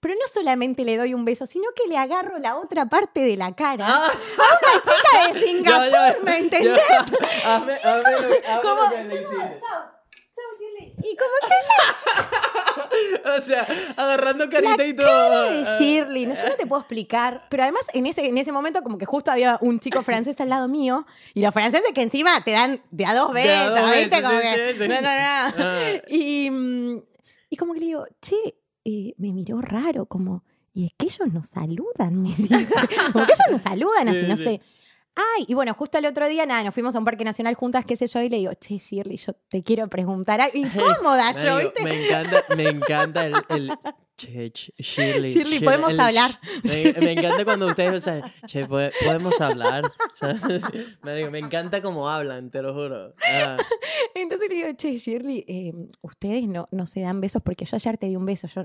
Pero 0.00 0.14
no 0.14 0.26
solamente 0.32 0.84
le 0.84 0.96
doy 0.96 1.14
un 1.14 1.24
beso, 1.24 1.46
sino 1.46 1.64
que 1.76 1.88
le 1.88 1.96
agarro 1.96 2.38
la 2.38 2.56
otra 2.56 2.86
parte 2.86 3.22
de 3.24 3.36
la 3.36 3.54
cara 3.54 3.86
Ah, 3.88 4.10
a 4.10 4.10
una 4.10 4.82
chica 5.32 5.32
de 5.32 5.46
Singapur, 5.46 6.24
¿me 6.24 6.38
entendés? 6.38 6.80
chao, 9.58 10.01
Y 10.98 11.16
como 11.16 11.32
que 11.48 11.54
ella 11.54 13.34
O 13.36 13.40
sea, 13.40 13.66
agarrando 13.96 14.48
carita 14.50 14.84
y 14.84 14.94
todo. 14.94 15.06
cara 15.06 15.44
de 15.50 15.64
Ah. 15.66 15.78
Shirley, 15.78 16.26
no, 16.26 16.34
yo 16.34 16.48
no 16.48 16.54
te 16.56 16.66
puedo 16.66 16.80
explicar. 16.82 17.46
Pero 17.50 17.62
además, 17.62 17.82
en 17.92 18.06
ese, 18.06 18.26
en 18.26 18.36
ese 18.38 18.52
momento, 18.52 18.82
como 18.82 18.98
que 18.98 19.06
justo 19.06 19.30
había 19.30 19.58
un 19.60 19.80
chico 19.80 20.02
francés 20.02 20.40
al 20.40 20.48
lado 20.50 20.68
mío. 20.68 21.06
Y 21.34 21.42
los 21.42 21.52
franceses 21.52 21.92
que 21.94 22.02
encima 22.02 22.40
te 22.44 22.52
dan 22.52 22.80
de 22.90 23.06
a 23.06 23.14
dos 23.14 23.30
a 23.34 23.68
dos 23.70 23.90
¿viste? 23.96 24.22
Como 24.22 24.38
sí, 24.38 24.46
que. 24.54 24.72
sí. 24.74 24.88
No, 24.88 24.94
no, 24.94 25.00
no. 25.00 25.08
Ah. 25.10 25.52
Y, 26.08 26.50
mm, 26.50 27.02
y 27.50 27.56
como 27.56 27.74
que 27.74 27.80
le 27.80 27.86
digo, 27.86 28.06
che, 28.20 28.36
eh, 28.84 29.14
me 29.18 29.32
miró 29.32 29.60
raro, 29.60 30.06
como. 30.06 30.44
Y 30.74 30.86
es 30.86 30.92
que 30.96 31.06
ellos 31.06 31.32
nos 31.32 31.50
saludan, 31.50 32.22
me 32.22 32.34
dice. 32.34 32.66
Como 33.12 33.26
que 33.26 33.32
ellos 33.32 33.46
nos 33.52 33.62
saludan, 33.62 34.08
así, 34.08 34.20
Sí, 34.20 34.26
no 34.26 34.36
sé. 34.36 34.60
Ay, 35.14 35.44
y 35.46 35.54
bueno, 35.54 35.74
justo 35.74 35.98
el 35.98 36.06
otro 36.06 36.26
día, 36.26 36.46
nada, 36.46 36.64
nos 36.64 36.74
fuimos 36.74 36.94
a 36.94 36.98
un 36.98 37.04
parque 37.04 37.24
nacional 37.24 37.54
juntas, 37.54 37.84
qué 37.84 37.96
sé 37.96 38.06
yo, 38.06 38.20
y 38.20 38.30
le 38.30 38.38
digo, 38.38 38.52
che, 38.54 38.78
Shirley, 38.78 39.18
yo 39.18 39.34
te 39.48 39.62
quiero 39.62 39.88
preguntar 39.88 40.40
algo. 40.40 40.56
Incómoda 40.58 41.32
yo, 41.32 41.58
¿viste? 41.58 41.82
me 41.82 42.06
encanta, 42.06 42.44
me 42.56 42.68
encanta 42.68 43.26
el, 43.26 43.34
el 43.50 43.72
che, 44.26 44.52
ch- 44.52 44.72
Shirley. 44.78 45.32
Shirley, 45.32 45.60
podemos 45.60 45.98
hablar. 45.98 46.38
Me, 46.62 46.92
me 47.00 47.12
encanta 47.12 47.44
cuando 47.44 47.66
ustedes, 47.66 47.94
o 47.94 48.00
sea, 48.00 48.22
che, 48.46 48.66
¿pode- 48.66 48.92
podemos 49.04 49.40
hablar. 49.40 49.84
O 49.86 50.14
sea, 50.16 50.34
marico, 51.02 51.30
me 51.30 51.38
encanta 51.38 51.80
cómo 51.82 52.08
hablan, 52.08 52.50
te 52.50 52.62
lo 52.62 52.72
juro. 52.74 53.14
Ah, 53.26 53.56
Entonces 54.14 54.48
le 54.48 54.54
digo, 54.54 54.68
che, 54.76 54.96
Shirley, 54.98 55.44
eh, 55.48 55.72
ustedes 56.02 56.46
no, 56.48 56.68
no 56.70 56.86
se 56.86 57.00
dan 57.00 57.20
besos 57.20 57.42
porque 57.42 57.64
yo 57.64 57.76
ayer 57.76 57.98
te 57.98 58.06
di 58.06 58.16
un 58.16 58.26
beso. 58.26 58.46
Yo, 58.48 58.62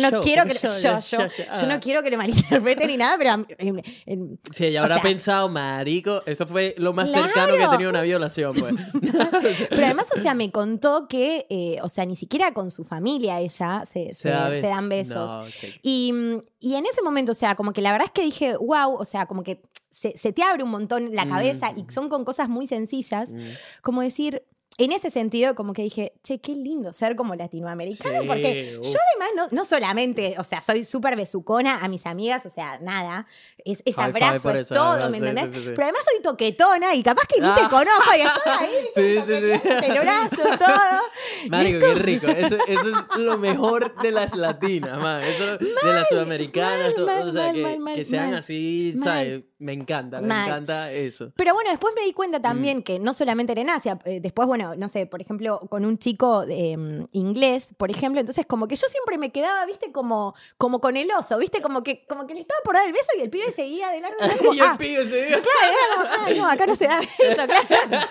no 0.00 0.10
yo, 0.10 0.20
quiero 0.20 0.44
que 0.44 0.54
yo, 0.54 1.66
no 1.66 1.80
quiero 1.80 2.02
que 2.02 2.10
le 2.10 2.16
malinterpreten 2.16 2.86
ni 2.88 2.96
nada, 2.96 3.16
pero 3.18 3.44
em, 3.58 3.80
em, 4.06 4.36
Sí, 4.52 4.66
ella 4.66 4.82
habrá 4.82 4.96
sea, 4.96 5.02
pensado, 5.02 5.48
marico, 5.48 6.22
esto 6.26 6.46
fue 6.46 6.74
lo 6.78 6.92
más 6.92 7.10
Claro. 7.10 7.24
cercano 7.24 7.56
que 7.56 7.62
he 7.64 7.68
tenido 7.68 7.90
una 7.90 8.02
violación, 8.02 8.54
pues. 8.54 8.74
pero 9.70 9.84
además, 9.84 10.06
o 10.16 10.20
sea, 10.20 10.34
me 10.34 10.50
contó 10.50 11.06
que, 11.08 11.46
eh, 11.50 11.78
o 11.82 11.88
sea, 11.88 12.04
ni 12.04 12.16
siquiera 12.16 12.52
con 12.52 12.70
su 12.70 12.84
familia 12.84 13.40
ella 13.40 13.84
se, 13.86 14.10
se- 14.14 14.28
da 14.28 14.46
se 14.46 14.50
besos. 14.52 14.70
dan 14.70 14.88
besos. 14.88 14.99
No. 15.08 15.44
Y, 15.82 16.12
mm, 16.12 16.40
y 16.60 16.74
en 16.74 16.84
ese 16.86 17.02
momento, 17.02 17.32
o 17.32 17.34
sea, 17.34 17.54
como 17.54 17.72
que 17.72 17.80
la 17.80 17.92
verdad 17.92 18.06
es 18.06 18.12
que 18.12 18.22
dije, 18.22 18.56
wow, 18.56 18.94
o 18.94 19.04
sea, 19.04 19.26
como 19.26 19.42
que 19.42 19.62
se, 19.90 20.16
se 20.16 20.32
te 20.32 20.42
abre 20.42 20.62
un 20.62 20.70
montón 20.70 21.14
la 21.14 21.24
Mm. 21.24 21.30
cabeza 21.30 21.72
y 21.76 21.84
son 21.90 22.08
con 22.08 22.24
cosas 22.24 22.48
muy 22.48 22.66
sencillas, 22.66 23.30
Mm. 23.30 23.38
como 23.82 24.02
decir, 24.02 24.42
en 24.84 24.92
ese 24.92 25.10
sentido, 25.10 25.54
como 25.54 25.72
que 25.72 25.82
dije, 25.82 26.12
che, 26.22 26.40
qué 26.40 26.54
lindo 26.54 26.92
ser 26.92 27.14
como 27.16 27.34
latinoamericano, 27.34 28.22
Sí, 28.22 28.26
porque 28.26 28.78
uf. 28.80 28.86
yo 28.86 28.98
además 29.20 29.50
no, 29.52 29.56
no 29.56 29.64
solamente, 29.64 30.36
o 30.38 30.44
sea, 30.44 30.62
soy 30.62 30.84
súper 30.84 31.16
besucona 31.16 31.78
a 31.84 31.88
mis 31.88 32.06
amigas, 32.06 32.46
o 32.46 32.48
sea, 32.50 32.78
nada, 32.80 33.26
es, 33.64 33.82
es 33.84 33.98
abrazo, 33.98 34.50
es 34.50 34.62
eso, 34.62 34.74
todo. 34.74 35.10
¿me 35.10 35.18
Sí, 35.20 35.26
entendés? 35.26 35.52
sí. 35.52 35.60
Pero 35.74 35.82
además 35.82 36.02
soy 36.10 36.22
toquetona 36.22 36.94
y 36.94 37.02
capaz 37.02 37.26
que 37.28 37.40
ni 37.40 37.46
Ah. 37.46 37.56
te 37.56 37.68
conozco 37.68 38.10
y 38.16 38.20
estoy 38.20 38.52
ahí, 38.58 38.68
Sí, 38.94 39.20
sí, 39.26 39.34
sí. 39.38 39.68
el 39.92 40.00
brazo, 40.00 40.58
todo. 40.58 41.00
Marico, 41.48 41.80
qué 41.80 41.94
rico. 41.96 42.26
Eso, 42.28 42.56
eso 42.66 42.88
es 42.88 43.16
lo 43.18 43.38
mejor 43.38 43.94
de 44.02 44.12
las 44.12 44.34
latinas, 44.34 44.98
man. 44.98 45.22
Eso 45.22 45.58
de 45.58 45.92
las 45.92 46.08
sudamericanas. 46.08 46.86
mal, 46.86 46.94
todo, 46.94 47.06
mal, 47.06 47.28
o 47.28 47.32
sea, 47.32 47.52
mal, 47.78 47.94
que, 47.94 48.04
sean 48.04 48.34
así. 48.34 48.94
¿sabes? 49.02 49.42
Me 49.58 49.72
encanta, 49.74 50.20
me 50.20 50.26
encanta 50.26 50.90
eso. 50.92 51.32
Pero 51.36 51.52
bueno, 51.54 51.70
después 51.70 51.92
me 51.94 52.02
di 52.04 52.12
cuenta 52.12 52.40
también 52.40 52.78
Mm. 52.78 52.82
que 52.82 52.98
no 52.98 53.12
solamente 53.12 53.52
era 53.52 53.60
en 53.60 53.70
Asia, 53.70 53.98
eh, 54.04 54.20
después, 54.22 54.46
bueno, 54.48 54.69
no 54.76 54.88
sé, 54.88 55.06
por 55.06 55.20
ejemplo, 55.20 55.60
con 55.70 55.84
un 55.84 55.98
chico 55.98 56.44
eh, 56.48 56.76
inglés, 57.12 57.68
por 57.76 57.90
ejemplo, 57.90 58.20
entonces 58.20 58.46
como 58.46 58.66
que 58.68 58.76
yo 58.76 58.86
siempre 58.88 59.18
me 59.18 59.30
quedaba, 59.30 59.64
viste, 59.66 59.92
como, 59.92 60.34
como 60.58 60.80
con 60.80 60.96
el 60.96 61.08
oso, 61.12 61.38
viste, 61.38 61.60
como 61.62 61.82
que, 61.82 62.04
como 62.06 62.26
que 62.26 62.34
le 62.34 62.40
estaba 62.40 62.60
por 62.64 62.74
dar 62.74 62.86
el 62.86 62.92
beso 62.92 63.08
y 63.18 63.22
el 63.22 63.30
pibe 63.30 63.52
seguía 63.52 63.88
de 63.90 64.00
largo. 64.00 64.18
y 64.20 64.24
era 64.24 64.36
como, 64.38 64.54
y 64.54 64.58
el 64.60 64.66
ah, 64.66 64.76
pibe 64.78 65.08
se 65.08 65.26
dio. 65.26 65.38
Claro, 65.42 65.72
era 65.72 65.94
como, 66.12 66.24
ah, 66.24 66.30
no, 66.36 66.50
acá 66.50 66.66
no 66.66 66.76
se 66.76 66.86
da 66.86 67.00
beso, 67.00 67.42
claro. 67.46 68.06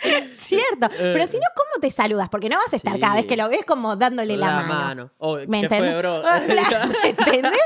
Cierto. 0.30 0.88
Pero 0.98 1.26
si 1.26 1.36
no, 1.36 1.46
¿cómo 1.56 1.80
te 1.80 1.90
saludas? 1.90 2.28
Porque 2.28 2.48
no 2.48 2.56
vas 2.56 2.72
a 2.72 2.76
estar 2.76 2.94
Sí. 2.94 3.00
cada 3.00 3.14
vez 3.16 3.26
que 3.26 3.36
lo 3.36 3.48
ves 3.48 3.64
como 3.66 3.96
dándole 3.96 4.36
la, 4.36 4.62
mano. 4.62 5.10
Oh, 5.18 5.36
¿Me 5.48 5.62
¿Qué 5.62 5.68
fue, 5.68 5.78
entendés? 5.78 5.98
bro? 5.98 6.22
Claro, 6.46 6.92
¿me 7.02 7.08
entendés? 7.10 7.60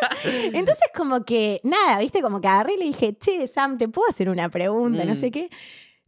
Entonces, 0.54 0.84
como 0.96 1.24
que, 1.24 1.60
nada, 1.64 1.98
viste, 1.98 2.22
como 2.22 2.40
que 2.40 2.48
agarré 2.48 2.74
y 2.74 2.78
le 2.78 2.84
dije, 2.86 3.16
che, 3.18 3.46
Sam, 3.48 3.78
¿te 3.78 3.88
puedo 3.88 4.08
hacer 4.08 4.28
una 4.28 4.48
pregunta? 4.48 5.04
No 5.04 5.12
Mm. 5.14 5.16
sé 5.16 5.30
qué. 5.30 5.50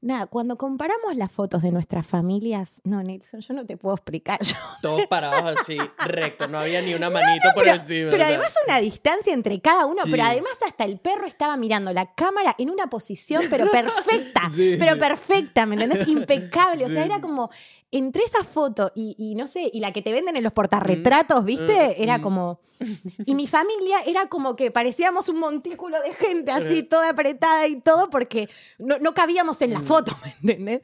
Nada, 0.04 0.26
cuando 0.26 0.58
comparamos 0.58 1.14
las 1.14 1.30
fotos 1.30 1.62
de 1.62 1.70
nuestras 1.70 2.04
familias, 2.04 2.80
no, 2.82 3.00
Nelson, 3.04 3.40
yo 3.40 3.54
no 3.54 3.64
te 3.64 3.76
puedo 3.76 3.94
explicar. 3.94 4.42
Yo- 4.42 4.56
Todos 4.82 5.06
parados 5.06 5.60
así, 5.60 5.78
recto. 6.04 6.48
No 6.48 6.58
había 6.58 6.82
ni 6.82 6.92
una 6.94 7.08
manito 7.10 7.48
por 7.54 7.62
pero, 7.62 7.76
encima. 7.76 8.10
pero 8.10 8.24
o 8.24 8.26
sea. 8.26 8.26
además 8.26 8.54
una 8.66 8.78
distancia 8.80 9.32
entre 9.32 9.60
cada 9.60 9.86
uno, 9.86 10.02
Sí. 10.02 10.10
pero 10.10 10.24
además 10.24 10.54
hasta 10.66 10.82
el 10.84 10.98
perro 10.98 11.26
estaba 11.26 11.56
mirando 11.56 11.92
la 11.92 12.14
cámara 12.14 12.56
en 12.58 12.70
una 12.70 12.88
posición, 12.88 13.44
pero 13.48 13.70
perfecta, 13.70 14.50
Sí, 14.52 14.74
pero 14.76 14.98
perfecta, 14.98 15.66
¿me 15.66 15.76
entendés? 15.76 16.08
Impecable, 16.08 16.84
o 16.84 16.88
sea, 16.88 17.04
Sí. 17.04 17.08
era 17.08 17.20
como, 17.20 17.50
entre 17.92 18.24
esa 18.24 18.42
foto 18.42 18.90
y, 18.94 19.14
y 19.18 19.34
no 19.36 19.46
sé, 19.46 19.70
y 19.72 19.78
la 19.80 19.92
que 19.92 20.02
te 20.02 20.10
venden 20.12 20.36
en 20.36 20.42
los 20.42 20.52
portarretratos, 20.52 21.44
¿viste? 21.44 21.72
Mm, 21.98 22.02
Era 22.02 22.18
mm. 22.18 22.22
como... 22.22 22.60
Y 23.26 23.34
mi 23.34 23.46
familia 23.46 23.98
era 24.06 24.28
como 24.28 24.56
que 24.56 24.70
parecíamos 24.70 25.28
un 25.28 25.38
montículo 25.38 26.00
de 26.02 26.12
gente 26.14 26.50
así, 26.50 26.82
toda 26.82 27.10
apretada 27.10 27.68
y 27.68 27.80
todo, 27.80 28.10
porque 28.10 28.48
no, 28.78 28.98
no 28.98 29.14
cabíamos 29.14 29.60
en 29.62 29.72
la 29.74 29.78
Mm. 29.80 29.84
foto, 29.84 30.16
¿me 30.42 30.50
entendés? 30.50 30.80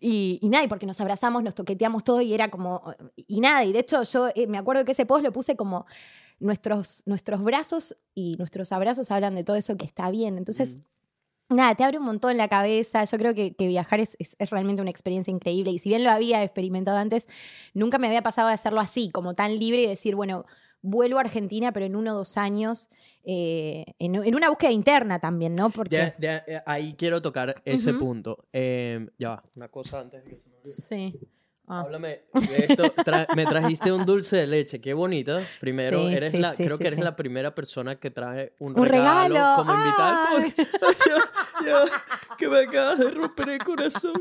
Y, 0.00 0.38
y 0.40 0.48
nada, 0.48 0.64
y 0.64 0.68
porque 0.68 0.86
nos 0.86 1.00
abrazamos, 1.00 1.42
nos 1.42 1.54
toqueteamos 1.54 2.04
todo 2.04 2.20
y 2.22 2.32
era 2.32 2.48
como... 2.50 2.94
Y 3.16 3.40
nada, 3.40 3.64
y 3.64 3.72
de 3.72 3.80
hecho 3.80 4.02
yo 4.04 4.28
eh, 4.34 4.46
me 4.46 4.56
acuerdo 4.58 4.84
que 4.84 4.92
ese 4.92 5.04
post 5.04 5.24
lo 5.24 5.32
puse 5.32 5.56
como 5.56 5.84
nuestros, 6.38 7.02
nuestros 7.06 7.42
brazos 7.42 7.96
y 8.14 8.36
nuestros 8.36 8.72
abrazos 8.72 9.10
hablan 9.10 9.34
de 9.34 9.44
todo 9.44 9.56
eso 9.56 9.76
que 9.76 9.84
está 9.84 10.10
bien. 10.10 10.38
Entonces, 10.38 10.76
Mm. 10.76 10.80
Nada, 11.52 11.74
te 11.74 11.84
abre 11.84 11.98
un 11.98 12.04
montón 12.04 12.36
la 12.36 12.48
cabeza. 12.48 13.04
Yo 13.04 13.18
creo 13.18 13.34
que, 13.34 13.54
que 13.54 13.66
viajar 13.68 14.00
es, 14.00 14.16
es- 14.18 14.36
es 14.38 14.50
realmente 14.50 14.82
una 14.82 14.90
experiencia 14.90 15.30
increíble. 15.30 15.70
Y 15.72 15.78
si 15.78 15.88
bien 15.88 16.04
lo 16.04 16.10
había 16.10 16.42
experimentado 16.42 16.98
antes, 16.98 17.26
nunca 17.74 17.98
me 17.98 18.06
había 18.08 18.22
pasado 18.22 18.48
de 18.48 18.54
hacerlo 18.54 18.80
así, 18.80 19.10
como 19.10 19.34
tan 19.34 19.58
libre 19.58 19.82
y 19.82 19.86
decir, 19.86 20.14
bueno, 20.14 20.44
vuelvo 20.82 21.18
a 21.18 21.22
Argentina, 21.22 21.72
pero 21.72 21.86
en 21.86 21.94
uno 21.96 22.12
o 22.12 22.16
dos 22.16 22.36
años, 22.36 22.88
eh, 23.24 23.84
en, 24.00 24.16
en 24.16 24.34
una 24.34 24.48
búsqueda 24.48 24.72
interna 24.72 25.20
también, 25.20 25.54
¿no? 25.54 25.70
Porque... 25.70 25.96
Eh, 26.20 26.60
ahí 26.66 26.94
quiero 26.98 27.22
tocar 27.22 27.62
ese 27.64 27.92
punto. 28.00 28.46
Eh, 28.52 29.06
ya 29.18 29.28
va, 29.30 29.44
una 29.54 29.68
cosa 29.68 30.00
antes 30.00 30.24
de 30.24 30.30
que 30.30 30.36
se 30.38 30.48
me 30.50 30.56
olvide. 30.56 30.72
Sí. 30.72 31.20
Ah. 31.68 31.80
Háblame 31.80 32.22
de 32.34 32.66
esto. 32.68 32.92
Tra- 32.96 33.26
me 33.36 33.46
trajiste 33.46 33.92
un 33.92 34.04
dulce 34.04 34.36
de 34.36 34.46
leche, 34.46 34.80
qué 34.80 34.92
bonito. 34.94 35.38
Primero, 35.60 36.08
Sí, 36.08 36.14
eres 36.14 36.32
sí, 36.32 36.38
la, 36.38 36.54
sí, 36.54 36.64
creo 36.64 36.76
que 36.76 36.88
eres 36.88 36.98
la 37.00 37.14
primera 37.16 37.54
persona 37.54 37.94
que 37.96 38.10
trae 38.10 38.52
un, 38.58 38.78
Un 38.78 38.84
regalo, 38.86 39.34
regalo. 39.34 39.56
como 39.56 39.72
invitada. 39.74 40.28
Ay. 40.36 40.50
podcast. 40.50 41.00
Ya, 41.64 41.66
ya, 41.66 42.36
que 42.36 42.48
me 42.48 42.58
acabas 42.60 42.98
de 42.98 43.10
romper 43.12 43.48
el 43.50 43.58
corazón. 43.58 44.12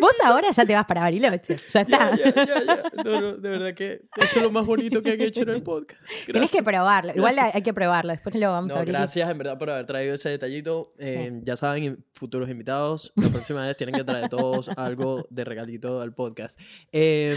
Vos 0.00 0.12
ahora 0.24 0.50
ya 0.50 0.64
te 0.64 0.72
vas 0.74 0.86
para 0.86 1.02
Bariloche. 1.02 1.56
Ya 1.68 1.80
está. 1.82 2.16
ya. 2.16 2.82
No, 3.04 3.20
no, 3.20 3.32
de 3.36 3.48
verdad 3.50 3.74
que 3.74 4.02
esto 4.16 4.36
es 4.36 4.42
lo 4.42 4.50
más 4.50 4.64
bonito 4.64 5.02
que 5.02 5.12
han 5.12 5.20
hecho 5.20 5.42
en 5.42 5.50
el 5.50 5.62
podcast. 5.62 6.00
Gracias. 6.26 6.50
que 6.52 6.62
probarlo. 6.62 7.12
Igual 7.14 7.34
Gracias. 7.34 7.54
hay 7.54 7.62
que 7.62 7.74
probarlo. 7.74 8.12
Después 8.12 8.34
lo 8.34 8.50
vamos 8.50 8.70
a 8.70 8.74
No, 8.74 8.80
abrir. 8.80 8.94
gracias 8.94 9.30
en 9.30 9.38
verdad 9.38 9.58
por 9.58 9.70
haber 9.70 9.86
traído 9.86 10.14
ese 10.14 10.30
detallito. 10.30 10.94
Eh, 10.98 11.40
Ya 11.42 11.56
saben, 11.56 12.04
futuros 12.14 12.48
invitados, 12.48 13.12
la 13.16 13.28
próxima 13.28 13.66
vez 13.66 13.76
tienen 13.76 13.94
que 13.94 14.04
traer 14.04 14.28
todos 14.30 14.68
algo 14.76 15.26
de 15.30 15.44
regalito 15.44 16.00
al 16.00 16.14
podcast. 16.14 16.58
Eh, 16.92 17.36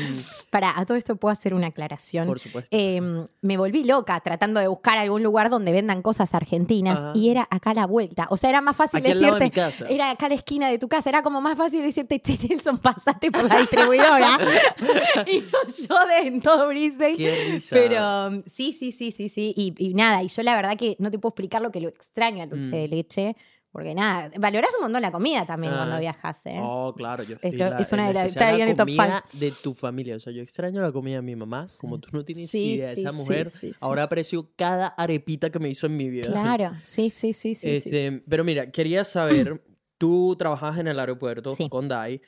Para, 0.50 0.80
a 0.80 0.86
todo 0.86 0.98
esto 0.98 1.16
puedo 1.18 1.32
hacer 1.32 1.54
una 1.54 1.68
aclaración. 1.68 2.26
por 2.28 2.40
supuesto. 2.40 2.70
Eh, 2.72 3.02
me 3.42 3.58
volví 3.58 3.84
loca 3.84 4.20
tratando 4.22 4.60
de 4.60 4.68
buscar 4.68 4.98
algún 4.98 5.24
lugar 5.24 5.50
donde 5.50 5.72
vendan 5.72 6.02
cosas 6.02 6.34
argentinas 6.34 7.00
Ajá. 7.00 7.12
y 7.16 7.30
era 7.30 7.48
acá 7.52 7.72
a 7.72 7.74
la 7.74 7.86
vuelta. 7.86 8.28
O 8.30 8.38
sea, 8.38 8.50
era 8.50 8.62
más 8.62 8.76
fácil 8.76 9.00
Aquí 9.00 9.12
al 9.12 9.22
lado 9.22 9.36
de 9.36 9.40
decirte. 9.42 9.62
mi 9.62 9.66
casa. 9.72 9.86
Era 9.88 10.10
acá 10.12 10.28
a 10.28 10.30
la 10.30 10.36
esquina 10.36 10.70
de 10.70 10.78
tu 10.80 10.88
casa. 10.88 11.10
Era 11.10 11.22
como 11.24 11.42
más 11.42 11.58
fácil 11.58 11.82
decirte, 11.82 12.20
che, 12.20 12.38
Nelson, 12.48 12.78
pasate 12.78 13.32
por 13.32 13.44
la 13.50 13.58
distribuidora. 13.60 14.38
y 15.28 15.40
no 15.40 15.88
yo 15.88 16.06
de 16.08 16.28
en 16.28 16.42
todo 16.42 16.68
Brisbane. 16.68 17.18
Qué 17.18 17.46
risa. 17.52 17.76
Pero 17.76 18.28
um, 18.28 18.44
sí, 18.46 18.74
sí, 18.74 18.92
sí, 18.92 19.12
sí, 19.12 19.30
sí. 19.30 19.54
Y, 19.58 19.74
y 19.78 19.94
nada, 19.94 20.24
y 20.24 20.28
yo 20.30 20.44
la 20.44 20.56
verdad 20.56 20.78
que 20.78 20.96
no 21.00 21.12
te 21.12 21.20
puedo 21.20 21.32
explicar 21.32 21.62
lo 21.62 21.72
que 21.72 21.82
lo 21.82 21.90
extraño 21.90 22.44
al 22.44 22.50
dulce 22.50 22.70
Mm. 22.70 22.72
de 22.72 22.88
leche, 22.88 23.36
Porque 23.72 23.96
nada, 23.96 24.30
valorás 24.38 24.76
un 24.76 24.82
montón 24.84 25.02
la 25.02 25.12
comida 25.12 25.46
también 25.46 25.72
Ah. 25.74 25.78
cuando 25.78 26.00
viajas, 26.00 26.46
¿eh? 26.46 26.58
Oh, 26.60 26.94
claro, 26.94 27.24
yo 27.24 27.38
sí, 27.42 27.52
la- 27.56 27.78
es 27.80 27.94
una 27.94 28.08
de 28.08 28.14
las- 28.14 28.26
está 28.28 28.52
comida 28.76 29.24
de 29.32 29.52
tu 29.64 29.74
familia. 29.74 30.18
O 30.18 30.20
sea, 30.20 30.34
yo 30.34 30.42
extraño 30.42 30.82
la 30.82 30.92
comida 30.92 31.16
de 31.18 31.22
mi 31.22 31.38
mamá, 31.38 31.64
como 31.80 31.98
tú 32.00 32.10
no 32.12 32.24
tienes 32.26 32.50
Sí, 32.52 32.74
idea. 32.74 32.94
sí, 32.96 33.02
Esa 33.02 33.14
mujer 33.14 33.50
ahora 33.80 34.04
aprecio 34.04 34.52
cada 34.58 34.88
arepita 34.88 35.50
que 35.50 35.60
me 35.60 35.70
hizo 35.70 35.88
en 35.88 35.96
mi 35.96 36.10
vida. 36.10 36.28
Claro, 36.30 36.72
sí, 36.84 37.10
sí, 37.12 37.34
sí, 37.34 37.56
sí. 37.56 37.70
Este, 37.70 38.24
Pero 38.28 38.44
mira, 38.44 38.70
quería 38.72 39.06
saber, 39.06 39.64
tú 39.98 40.36
trabajabas 40.38 40.78
en 40.80 40.88
el 40.88 41.00
aeropuerto 41.00 41.56
con 41.70 41.88
Dai. 41.88 42.22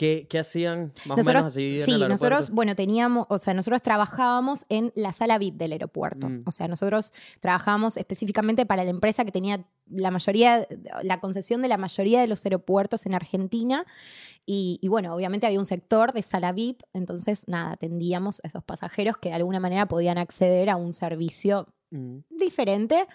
¿Qué, 0.00 0.26
qué 0.30 0.38
hacían 0.38 0.94
más 1.04 1.04
o 1.04 1.08
Nosotros, 1.08 1.26
menos 1.26 1.44
así 1.44 1.80
en 1.80 1.84
sí, 1.84 1.92
el 1.92 2.02
aeropuerto? 2.04 2.36
nosotros, 2.36 2.54
bueno, 2.54 2.74
teníamos, 2.74 3.26
o 3.28 3.36
sea, 3.36 3.52
nosotros 3.52 3.82
trabajábamos 3.82 4.64
en 4.70 4.94
la 4.96 5.12
sala 5.12 5.36
VIP 5.36 5.56
del 5.56 5.72
aeropuerto. 5.72 6.26
Mm. 6.26 6.44
O 6.46 6.50
sea, 6.52 6.68
nosotros 6.68 7.12
trabajábamos 7.40 7.98
específicamente 7.98 8.64
para 8.64 8.82
la 8.82 8.88
empresa 8.88 9.26
que 9.26 9.30
tenía 9.30 9.66
la 9.90 10.10
mayoría, 10.10 10.66
la 11.02 11.20
concesión 11.20 11.60
de 11.60 11.68
la 11.68 11.76
mayoría 11.76 12.22
de 12.22 12.28
los 12.28 12.46
aeropuertos 12.46 13.04
en 13.04 13.12
Argentina. 13.12 13.84
Y, 14.46 14.78
y 14.80 14.88
bueno, 14.88 15.14
obviamente 15.14 15.46
había 15.46 15.58
un 15.58 15.66
sector 15.66 16.14
de 16.14 16.22
sala 16.22 16.52
VIP, 16.52 16.80
entonces 16.94 17.46
nada, 17.46 17.72
atendíamos 17.72 18.40
a 18.42 18.48
esos 18.48 18.64
pasajeros 18.64 19.18
que 19.18 19.28
de 19.28 19.34
alguna 19.34 19.60
manera 19.60 19.84
podían 19.84 20.16
acceder 20.16 20.70
a 20.70 20.76
un 20.76 20.94
servicio 20.94 21.74
Mm. 21.90 22.18
diferente. 22.30 23.06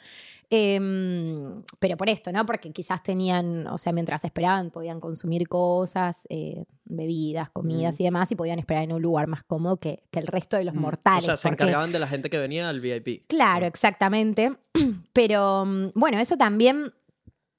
em, 0.52 1.64
pero 1.80 1.98
por 1.98 2.08
esto, 2.08 2.32
¿no? 2.32 2.46
Porque 2.46 2.72
quizás 2.72 3.02
tenían, 3.02 3.66
o 3.68 3.78
sea, 3.80 3.92
mientras 3.94 4.24
esperaban 4.24 4.70
podían 4.70 5.00
consumir 5.00 5.48
cosas, 5.48 6.28
eh, 6.30 6.66
bebidas, 6.86 7.50
comidas 7.50 8.00
Mm. 8.00 8.02
y 8.02 8.06
demás, 8.06 8.32
y 8.32 8.36
podían 8.36 8.60
esperar 8.60 8.84
en 8.84 8.92
un 8.94 9.02
lugar 9.02 9.26
más 9.28 9.44
cómodo 9.44 9.78
que, 9.78 10.04
que 10.12 10.20
el 10.20 10.28
resto 10.28 10.56
de 10.58 10.64
los 10.66 10.76
Mm. 10.76 10.80
mortales. 10.80 11.24
O 11.24 11.26
sea, 11.26 11.38
se 11.38 11.48
porque- 11.50 11.64
encargaban 11.64 11.92
de 11.92 12.00
la 12.00 12.08
gente 12.08 12.30
que 12.30 12.38
venía 12.38 12.70
al 12.70 12.80
VIP. 12.80 13.26
Claro, 13.28 13.66
exactamente. 13.66 14.56
Pero 15.14 15.66
mm, 15.66 15.92
bueno, 15.96 16.20
eso 16.20 16.38
también, 16.38 16.94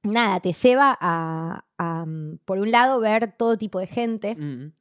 nada, 0.05 0.39
te 0.41 0.53
lleva 0.53 0.97
a, 1.01 1.65
a, 1.79 2.05
mm, 2.07 2.39
por 2.45 2.59
un 2.59 2.71
lado, 2.71 3.01
ver 3.01 3.35
todo 3.37 3.59
tipo 3.59 3.81
de 3.81 3.89
gente 3.89 4.37
Mm. 4.37 4.73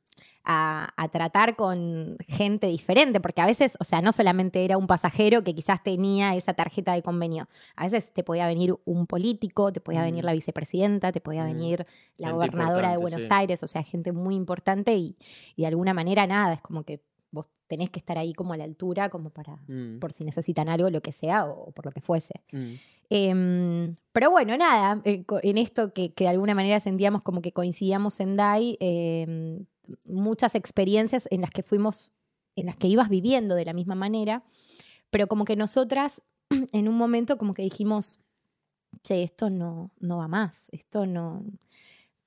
A, 0.45 0.93
a 0.95 1.07
tratar 1.09 1.55
con 1.55 2.17
gente 2.27 2.67
diferente, 2.67 3.19
porque 3.19 3.41
a 3.41 3.45
veces, 3.45 3.73
o 3.79 3.83
sea, 3.83 4.01
no 4.01 4.11
solamente 4.11 4.63
era 4.63 4.77
un 4.77 4.87
pasajero 4.87 5.43
que 5.43 5.55
quizás 5.55 5.81
tenía 5.83 6.35
esa 6.35 6.53
tarjeta 6.53 6.93
de 6.93 7.01
convenio, 7.01 7.47
a 7.75 7.83
veces 7.85 8.13
te 8.13 8.23
podía 8.23 8.45
venir 8.47 8.75
un 8.85 9.07
político, 9.07 9.71
te 9.73 9.81
podía 9.81 10.01
venir 10.03 10.23
Mm. 10.23 10.27
la 10.27 10.33
vicepresidenta, 10.33 11.11
te 11.11 11.21
podía 11.21 11.43
Mm. 11.43 11.47
venir 11.47 11.87
la 12.17 12.27
Gente 12.27 12.33
gobernadora 12.35 12.91
de 12.91 12.97
Buenos 12.97 13.23
sí. 13.23 13.29
Aires, 13.31 13.63
o 13.63 13.67
sea, 13.67 13.83
gente 13.83 14.11
muy 14.11 14.35
importante 14.35 14.95
y, 14.95 15.15
y 15.55 15.63
de 15.63 15.67
alguna 15.67 15.93
manera 15.93 16.25
nada, 16.27 16.53
es 16.53 16.61
como 16.61 16.83
que 16.83 17.01
tenés 17.67 17.89
que 17.89 17.99
estar 17.99 18.17
ahí 18.17 18.33
como 18.33 18.53
a 18.53 18.57
la 18.57 18.63
altura, 18.63 19.09
como 19.09 19.29
para, 19.29 19.57
Mm. 19.67 19.99
por 19.99 20.13
si 20.13 20.23
necesitan 20.23 20.69
algo, 20.69 20.89
lo 20.89 21.01
que 21.01 21.11
sea, 21.11 21.45
o 21.45 21.71
por 21.71 21.85
lo 21.85 21.91
que 21.91 22.01
fuese. 22.01 22.33
Mm. 22.51 22.73
Em, 23.09 23.95
pero 24.11 24.31
bueno, 24.31 24.57
nada, 24.57 25.01
eh, 25.05 25.23
en 25.43 25.57
esto 25.57 25.93
que, 25.93 26.13
que 26.13 26.23
de 26.23 26.29
alguna 26.31 26.55
manera 26.55 26.79
sentíamos 26.79 27.21
como 27.21 27.41
que 27.41 27.51
coincidíamos 27.51 28.19
en 28.19 28.35
DAI, 28.35 28.77
em, 28.79 29.65
muchas 30.05 30.55
experiencias 30.55 31.27
en 31.31 31.41
las 31.41 31.51
que 31.51 31.61
fuimos, 31.63 32.11
en 32.55 32.65
las 32.65 32.75
que 32.77 32.87
ibas 32.87 33.09
viviendo 33.09 33.53
de 33.55 33.65
la 33.65 33.73
misma 33.73 33.93
manera, 33.95 34.43
pero 35.11 35.27
como 35.27 35.45
que 35.45 35.55
nosotras 35.55 36.21
en 36.71 36.87
un 36.87 36.95
momento 36.97 37.37
como 37.37 37.53
que 37.53 37.61
dijimos, 37.63 38.19
che, 39.03 39.21
esto 39.23 39.49
no, 39.49 39.91
no 39.99 40.17
va 40.17 40.27
más, 40.27 40.69
esto 40.71 41.05
no... 41.05 41.43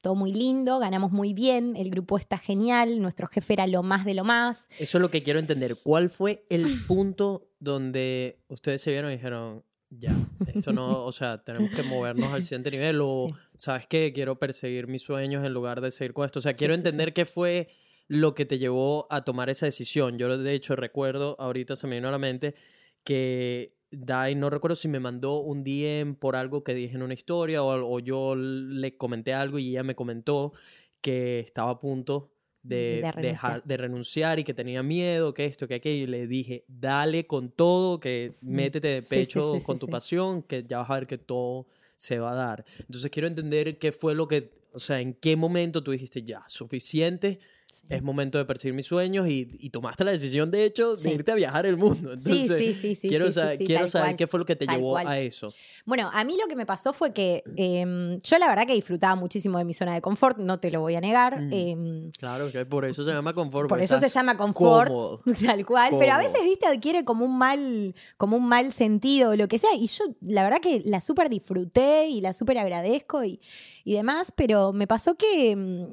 Todo 0.00 0.14
muy 0.14 0.32
lindo, 0.32 0.78
ganamos 0.78 1.10
muy 1.10 1.32
bien, 1.34 1.74
el 1.76 1.90
grupo 1.90 2.18
está 2.18 2.38
genial, 2.38 3.00
nuestro 3.02 3.26
jefe 3.26 3.54
era 3.54 3.66
lo 3.66 3.82
más 3.82 4.04
de 4.04 4.14
lo 4.14 4.22
más. 4.24 4.68
Eso 4.78 4.98
es 4.98 5.02
lo 5.02 5.10
que 5.10 5.22
quiero 5.22 5.38
entender. 5.40 5.76
¿Cuál 5.82 6.08
fue 6.08 6.44
el 6.50 6.84
punto 6.86 7.48
donde 7.58 8.38
ustedes 8.48 8.80
se 8.80 8.90
vieron 8.90 9.10
y 9.10 9.14
dijeron, 9.14 9.64
ya, 9.90 10.14
esto 10.54 10.72
no, 10.72 11.04
o 11.04 11.12
sea, 11.12 11.42
tenemos 11.42 11.70
que 11.72 11.82
movernos 11.82 12.32
al 12.32 12.44
siguiente 12.44 12.70
nivel 12.70 13.00
o, 13.02 13.26
Sí. 13.28 13.34
¿sabes 13.56 13.86
qué? 13.88 14.12
Quiero 14.12 14.38
perseguir 14.38 14.86
mis 14.86 15.02
sueños 15.02 15.44
en 15.44 15.52
lugar 15.52 15.80
de 15.80 15.90
seguir 15.90 16.12
con 16.12 16.26
esto. 16.26 16.38
O 16.38 16.42
sea, 16.42 16.52
Sí, 16.52 16.58
quiero 16.58 16.74
sí, 16.74 16.78
entender 16.80 17.12
qué 17.12 17.24
fue 17.24 17.68
lo 18.06 18.34
que 18.34 18.44
te 18.46 18.58
llevó 18.58 19.06
a 19.10 19.24
tomar 19.24 19.50
esa 19.50 19.66
decisión. 19.66 20.16
Yo, 20.18 20.38
de 20.38 20.54
hecho, 20.54 20.76
recuerdo, 20.76 21.36
ahorita 21.40 21.74
se 21.74 21.86
me 21.88 21.96
vino 21.96 22.08
a 22.08 22.12
la 22.12 22.18
mente, 22.18 22.54
que 23.02 23.77
Dai, 23.90 24.34
no 24.34 24.50
recuerdo 24.50 24.76
si 24.76 24.86
me 24.88 25.00
mandó 25.00 25.38
un 25.40 25.64
DM 25.64 26.14
por 26.16 26.36
algo 26.36 26.62
que 26.62 26.74
dije 26.74 26.94
en 26.96 27.02
una 27.02 27.14
historia 27.14 27.62
o, 27.62 27.94
o 27.94 27.98
yo 28.00 28.34
le 28.36 28.96
comenté 28.96 29.32
algo 29.32 29.58
y 29.58 29.70
ella 29.70 29.82
me 29.82 29.94
comentó 29.94 30.52
que 31.00 31.40
estaba 31.40 31.70
a 31.70 31.80
punto 31.80 32.30
de, 32.62 33.00
De 33.14 33.22
dejar, 33.22 33.62
renunciar. 33.62 33.64
de 33.64 33.76
renunciar 33.78 34.38
y 34.40 34.44
que 34.44 34.52
tenía 34.52 34.82
miedo, 34.82 35.32
que 35.32 35.46
esto, 35.46 35.66
que 35.66 35.76
aquello. 35.76 36.04
Y 36.04 36.06
le 36.06 36.26
dije, 36.26 36.64
dale 36.68 37.26
con 37.26 37.50
todo, 37.50 37.98
que 37.98 38.32
Sí. 38.34 38.46
métete 38.50 38.88
de 38.88 39.02
pecho 39.02 39.54
sí, 39.54 39.60
sí, 39.60 39.66
con 39.66 39.78
tu 39.78 39.86
pasión, 39.88 40.42
que 40.42 40.64
ya 40.64 40.78
vas 40.78 40.90
a 40.90 40.94
ver 40.94 41.06
que 41.06 41.16
todo 41.18 41.66
se 41.96 42.18
va 42.18 42.32
a 42.32 42.34
dar. 42.34 42.64
Entonces 42.80 43.10
quiero 43.10 43.26
entender 43.26 43.78
qué 43.78 43.90
fue 43.92 44.14
lo 44.14 44.28
que, 44.28 44.50
o 44.72 44.78
sea, 44.78 45.00
en 45.00 45.14
qué 45.14 45.34
momento 45.34 45.82
tú 45.82 45.92
dijiste, 45.92 46.22
ya, 46.22 46.44
suficiente, 46.48 47.38
es 47.88 48.02
momento 48.02 48.38
de 48.38 48.44
perseguir 48.44 48.74
mis 48.74 48.86
sueños 48.86 49.28
y, 49.28 49.48
y 49.58 49.70
tomaste 49.70 50.04
la 50.04 50.10
decisión, 50.10 50.50
de 50.50 50.64
hecho, 50.64 50.94
de 50.96 51.10
irte 51.10 51.32
a 51.32 51.34
viajar 51.34 51.66
el 51.66 51.76
mundo. 51.76 52.16
Sí, 52.16 52.42
Entonces, 52.42 52.58
sí, 52.58 52.74
sí, 52.74 52.94
sí. 52.94 53.08
quiero, 53.08 53.30
saber, 53.30 53.58
quiero 53.58 53.88
saber 53.88 54.16
qué 54.16 54.26
fue 54.26 54.40
lo 54.40 54.46
que 54.46 54.56
te 54.56 54.66
llevó 54.66 54.90
cual. 54.92 55.06
a 55.06 55.18
eso. 55.18 55.52
Bueno, 55.84 56.10
a 56.12 56.24
mí 56.24 56.36
lo 56.40 56.48
que 56.48 56.56
me 56.56 56.66
pasó 56.66 56.92
fue 56.92 57.12
que 57.12 57.42
em, 57.56 58.20
yo 58.20 58.38
la 58.38 58.48
verdad 58.48 58.66
que 58.66 58.74
disfrutaba 58.74 59.14
muchísimo 59.14 59.58
de 59.58 59.64
mi 59.64 59.74
zona 59.74 59.94
de 59.94 60.00
confort, 60.00 60.38
no 60.38 60.60
te 60.60 60.70
lo 60.70 60.80
voy 60.80 60.96
a 60.96 61.00
negar. 61.00 61.40
Mm. 61.40 61.52
em, 61.52 62.10
Claro, 62.12 62.50
que 62.52 62.64
por 62.66 62.84
eso 62.84 63.04
se 63.04 63.10
llama 63.12 63.32
confort. 63.34 63.68
por 63.68 63.80
eso 63.80 63.98
se 63.98 64.08
llama 64.08 64.36
confort, 64.36 64.88
cómodo. 64.88 65.22
tal 65.46 65.64
cual. 65.66 65.94
Pero 65.98 66.12
a 66.12 66.18
veces, 66.18 66.42
viste, 66.44 66.66
adquiere 66.66 67.04
como 67.04 67.24
un 67.24 67.38
mal, 67.38 67.94
como 68.16 68.36
un 68.36 68.46
mal 68.48 68.72
sentido 68.72 69.30
o 69.30 69.36
lo 69.36 69.48
que 69.48 69.58
sea. 69.58 69.74
Y 69.74 69.86
yo, 69.86 70.04
la 70.20 70.42
verdad 70.42 70.60
que 70.60 70.82
la 70.84 71.00
súper 71.00 71.28
disfruté 71.28 72.08
y 72.08 72.20
la 72.20 72.32
súper 72.32 72.58
agradezco 72.58 73.24
y, 73.24 73.40
y 73.84 73.94
demás, 73.94 74.32
pero 74.34 74.72
me 74.72 74.86
pasó 74.86 75.14
que. 75.16 75.86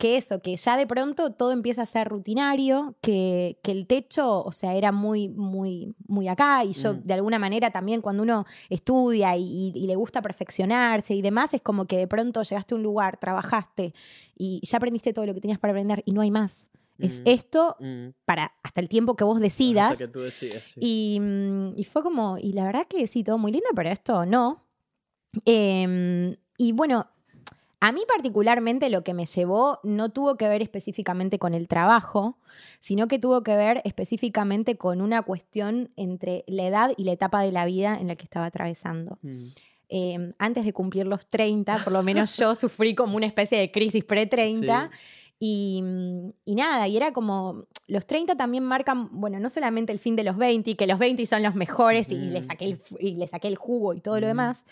Que 0.00 0.16
eso, 0.16 0.40
que 0.42 0.56
ya 0.56 0.76
de 0.76 0.86
pronto 0.86 1.30
todo 1.32 1.52
empieza 1.52 1.82
a 1.82 1.86
ser 1.86 2.08
rutinario, 2.08 2.96
que, 3.00 3.58
que 3.62 3.70
el 3.70 3.86
techo, 3.86 4.42
o 4.42 4.50
sea, 4.50 4.74
era 4.74 4.90
muy, 4.90 5.28
muy, 5.28 5.94
muy 6.08 6.26
acá, 6.26 6.64
y 6.64 6.72
yo 6.72 6.94
Mm. 6.94 7.00
de 7.04 7.14
alguna 7.14 7.38
manera 7.38 7.70
también 7.70 8.00
cuando 8.00 8.22
uno 8.24 8.46
estudia 8.68 9.36
y, 9.36 9.42
y- 9.42 9.72
y 9.74 9.86
le 9.86 9.94
gusta 9.94 10.22
perfeccionarse 10.22 11.14
y 11.14 11.22
demás, 11.22 11.54
es 11.54 11.60
como 11.62 11.84
que 11.86 11.98
de 11.98 12.08
pronto 12.08 12.42
llegaste 12.42 12.74
a 12.74 12.76
un 12.78 12.82
lugar, 12.82 13.18
trabajaste 13.18 13.94
y 14.36 14.60
ya 14.66 14.78
aprendiste 14.78 15.12
todo 15.12 15.26
lo 15.26 15.34
que 15.34 15.40
tenías 15.40 15.58
para 15.60 15.72
aprender 15.72 16.02
y 16.04 16.12
no 16.12 16.22
hay 16.22 16.30
más. 16.32 16.70
Es 16.98 17.20
Mm. 17.20 17.28
esto 17.28 17.76
Mm, 17.80 18.08
para 18.24 18.52
hasta 18.62 18.80
el 18.80 18.88
tiempo 18.88 19.14
que 19.16 19.24
vos 19.24 19.38
decidas. 19.40 19.92
hasta 19.92 20.06
que 20.06 20.12
tú 20.12 20.20
decidas, 20.20 20.62
sí. 20.66 20.80
Y, 20.82 21.20
y 21.76 21.84
fue 21.84 22.02
como, 22.02 22.36
y 22.38 22.52
la 22.52 22.64
verdad 22.64 22.86
que 22.88 23.06
sí, 23.06 23.22
todo 23.22 23.38
muy 23.38 23.52
lindo, 23.52 23.68
pero 23.74 23.90
esto 23.90 24.26
no. 24.26 24.64
Em, 25.44 26.36
y 26.58 26.72
bueno, 26.72 27.06
a 27.80 27.92
mí 27.92 28.02
particularmente 28.06 28.90
lo 28.90 29.02
que 29.02 29.14
me 29.14 29.24
llevó 29.24 29.80
no 29.82 30.10
tuvo 30.10 30.36
que 30.36 30.48
ver 30.48 30.60
específicamente 30.60 31.38
con 31.38 31.54
el 31.54 31.66
trabajo, 31.66 32.36
sino 32.78 33.08
que 33.08 33.18
tuvo 33.18 33.42
que 33.42 33.56
ver 33.56 33.80
específicamente 33.84 34.76
con 34.76 35.00
una 35.00 35.22
cuestión 35.22 35.90
entre 35.96 36.44
la 36.46 36.66
edad 36.66 36.92
y 36.98 37.04
la 37.04 37.12
etapa 37.12 37.42
de 37.42 37.52
la 37.52 37.64
vida 37.64 37.98
en 37.98 38.08
la 38.08 38.16
que 38.16 38.24
estaba 38.24 38.46
atravesando. 38.46 39.18
Mm. 39.22 39.46
Em, 39.88 40.32
antes 40.38 40.64
de 40.64 40.72
cumplir 40.72 41.06
los 41.06 41.26
30, 41.26 41.82
por 41.82 41.92
lo 41.92 42.02
menos 42.02 42.36
yo 42.36 42.54
sufrí 42.54 42.94
como 42.94 43.16
una 43.16 43.26
especie 43.26 43.58
de 43.58 43.72
crisis 43.72 44.04
pre-30. 44.04 44.90
Sí. 44.92 44.98
Y, 45.42 45.82
mm, 45.82 46.32
y 46.44 46.54
nada, 46.54 46.86
y 46.86 46.98
era 46.98 47.14
como, 47.14 47.64
los 47.86 48.06
30 48.06 48.36
también 48.36 48.62
marcan, 48.62 49.08
bueno, 49.10 49.40
no 49.40 49.48
solamente 49.48 49.90
el 49.90 49.98
fin 49.98 50.16
de 50.16 50.22
los 50.22 50.36
20, 50.36 50.76
que 50.76 50.86
los 50.86 50.98
20 50.98 51.26
son 51.26 51.42
los 51.42 51.54
mejores 51.54 52.10
y, 52.10 52.16
le 52.16 52.44
saqué 52.44 52.66
el, 52.66 52.82
y 53.00 53.12
le 53.14 53.26
saqué 53.26 53.48
el 53.48 53.56
jugo 53.56 53.94
y 53.94 54.00
todo 54.00 54.16
lo 54.16 54.26
Ujú. 54.26 54.28
demás, 54.28 54.64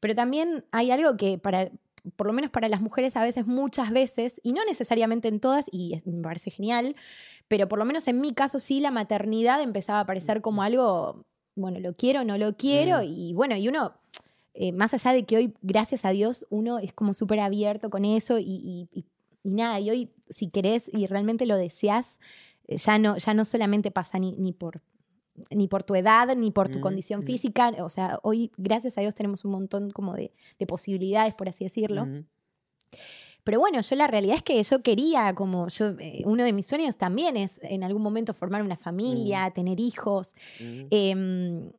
pero 0.00 0.14
también 0.14 0.64
hay 0.72 0.90
algo 0.90 1.18
que 1.18 1.36
para, 1.36 1.70
por 2.16 2.26
lo 2.26 2.32
menos 2.32 2.50
para 2.50 2.68
las 2.68 2.80
mujeres 2.80 3.16
a 3.16 3.22
veces, 3.24 3.46
muchas 3.46 3.90
veces, 3.90 4.40
y 4.44 4.52
no 4.52 4.64
necesariamente 4.64 5.28
en 5.28 5.40
todas, 5.40 5.66
y 5.72 6.00
me 6.04 6.22
parece 6.22 6.50
genial, 6.50 6.94
pero 7.48 7.68
por 7.68 7.78
lo 7.78 7.84
menos 7.84 8.06
en 8.08 8.20
mi 8.20 8.32
caso 8.32 8.60
sí, 8.60 8.80
la 8.80 8.90
maternidad 8.90 9.60
empezaba 9.62 9.98
a 9.98 10.02
aparecer 10.02 10.40
como 10.40 10.62
algo, 10.62 11.24
bueno, 11.54 11.80
lo 11.80 11.94
quiero, 11.94 12.22
no 12.24 12.38
lo 12.38 12.56
quiero, 12.56 12.98
Mm. 12.98 13.06
y 13.08 13.32
bueno, 13.34 13.56
y 13.56 13.68
uno 13.68 13.94
eh, 14.58 14.72
más 14.72 14.94
allá 14.94 15.12
de 15.12 15.24
que 15.26 15.36
hoy, 15.36 15.54
gracias 15.60 16.06
a 16.06 16.10
Dios, 16.10 16.46
uno 16.48 16.78
es 16.78 16.94
como 16.94 17.12
súper 17.12 17.40
abierto 17.40 17.90
con 17.90 18.06
eso 18.06 18.38
y, 18.38 18.44
y- 18.44 18.88
y- 18.90 19.04
y 19.44 19.50
nada, 19.50 19.78
y 19.80 19.90
hoy 19.90 20.10
si 20.30 20.48
querés 20.48 20.84
y 20.92 21.06
realmente 21.06 21.44
lo 21.44 21.56
deseas, 21.56 22.18
eh, 22.66 22.78
ya 22.78 22.98
no, 22.98 23.18
ya 23.18 23.34
no 23.34 23.44
solamente 23.44 23.90
pasa 23.90 24.18
ni, 24.18 24.32
ni 24.32 24.52
por 24.54 24.80
ni 25.50 25.68
por 25.68 25.82
tu 25.82 25.94
edad, 25.94 26.34
ni 26.36 26.50
por 26.50 26.68
tu 26.68 26.78
Mm, 26.78 26.82
condición 26.82 27.20
mm. 27.20 27.24
física, 27.24 27.72
o 27.80 27.88
sea, 27.88 28.18
hoy 28.22 28.50
gracias 28.56 28.98
a 28.98 29.00
Dios 29.00 29.14
tenemos 29.14 29.44
un 29.44 29.50
montón 29.52 29.90
como 29.90 30.14
de, 30.14 30.32
de 30.58 30.66
posibilidades, 30.66 31.34
por 31.34 31.48
así 31.48 31.64
decirlo. 31.64 32.06
Pero 33.44 33.60
bueno, 33.60 33.80
yo 33.80 33.94
la 33.94 34.08
realidad 34.08 34.36
es 34.36 34.42
que 34.42 34.60
yo 34.62 34.82
quería, 34.82 35.32
como 35.34 35.68
yo, 35.68 35.90
eh, 36.00 36.22
uno 36.24 36.42
de 36.42 36.52
mis 36.52 36.66
sueños 36.66 36.96
también 36.96 37.36
es 37.36 37.60
en 37.62 37.84
algún 37.84 38.02
momento 38.02 38.34
formar 38.34 38.62
una 38.62 38.76
familia, 38.76 39.50
tener 39.52 39.78
hijos, 39.78 40.34
Mm. 40.60 40.86
Em, 40.90 41.72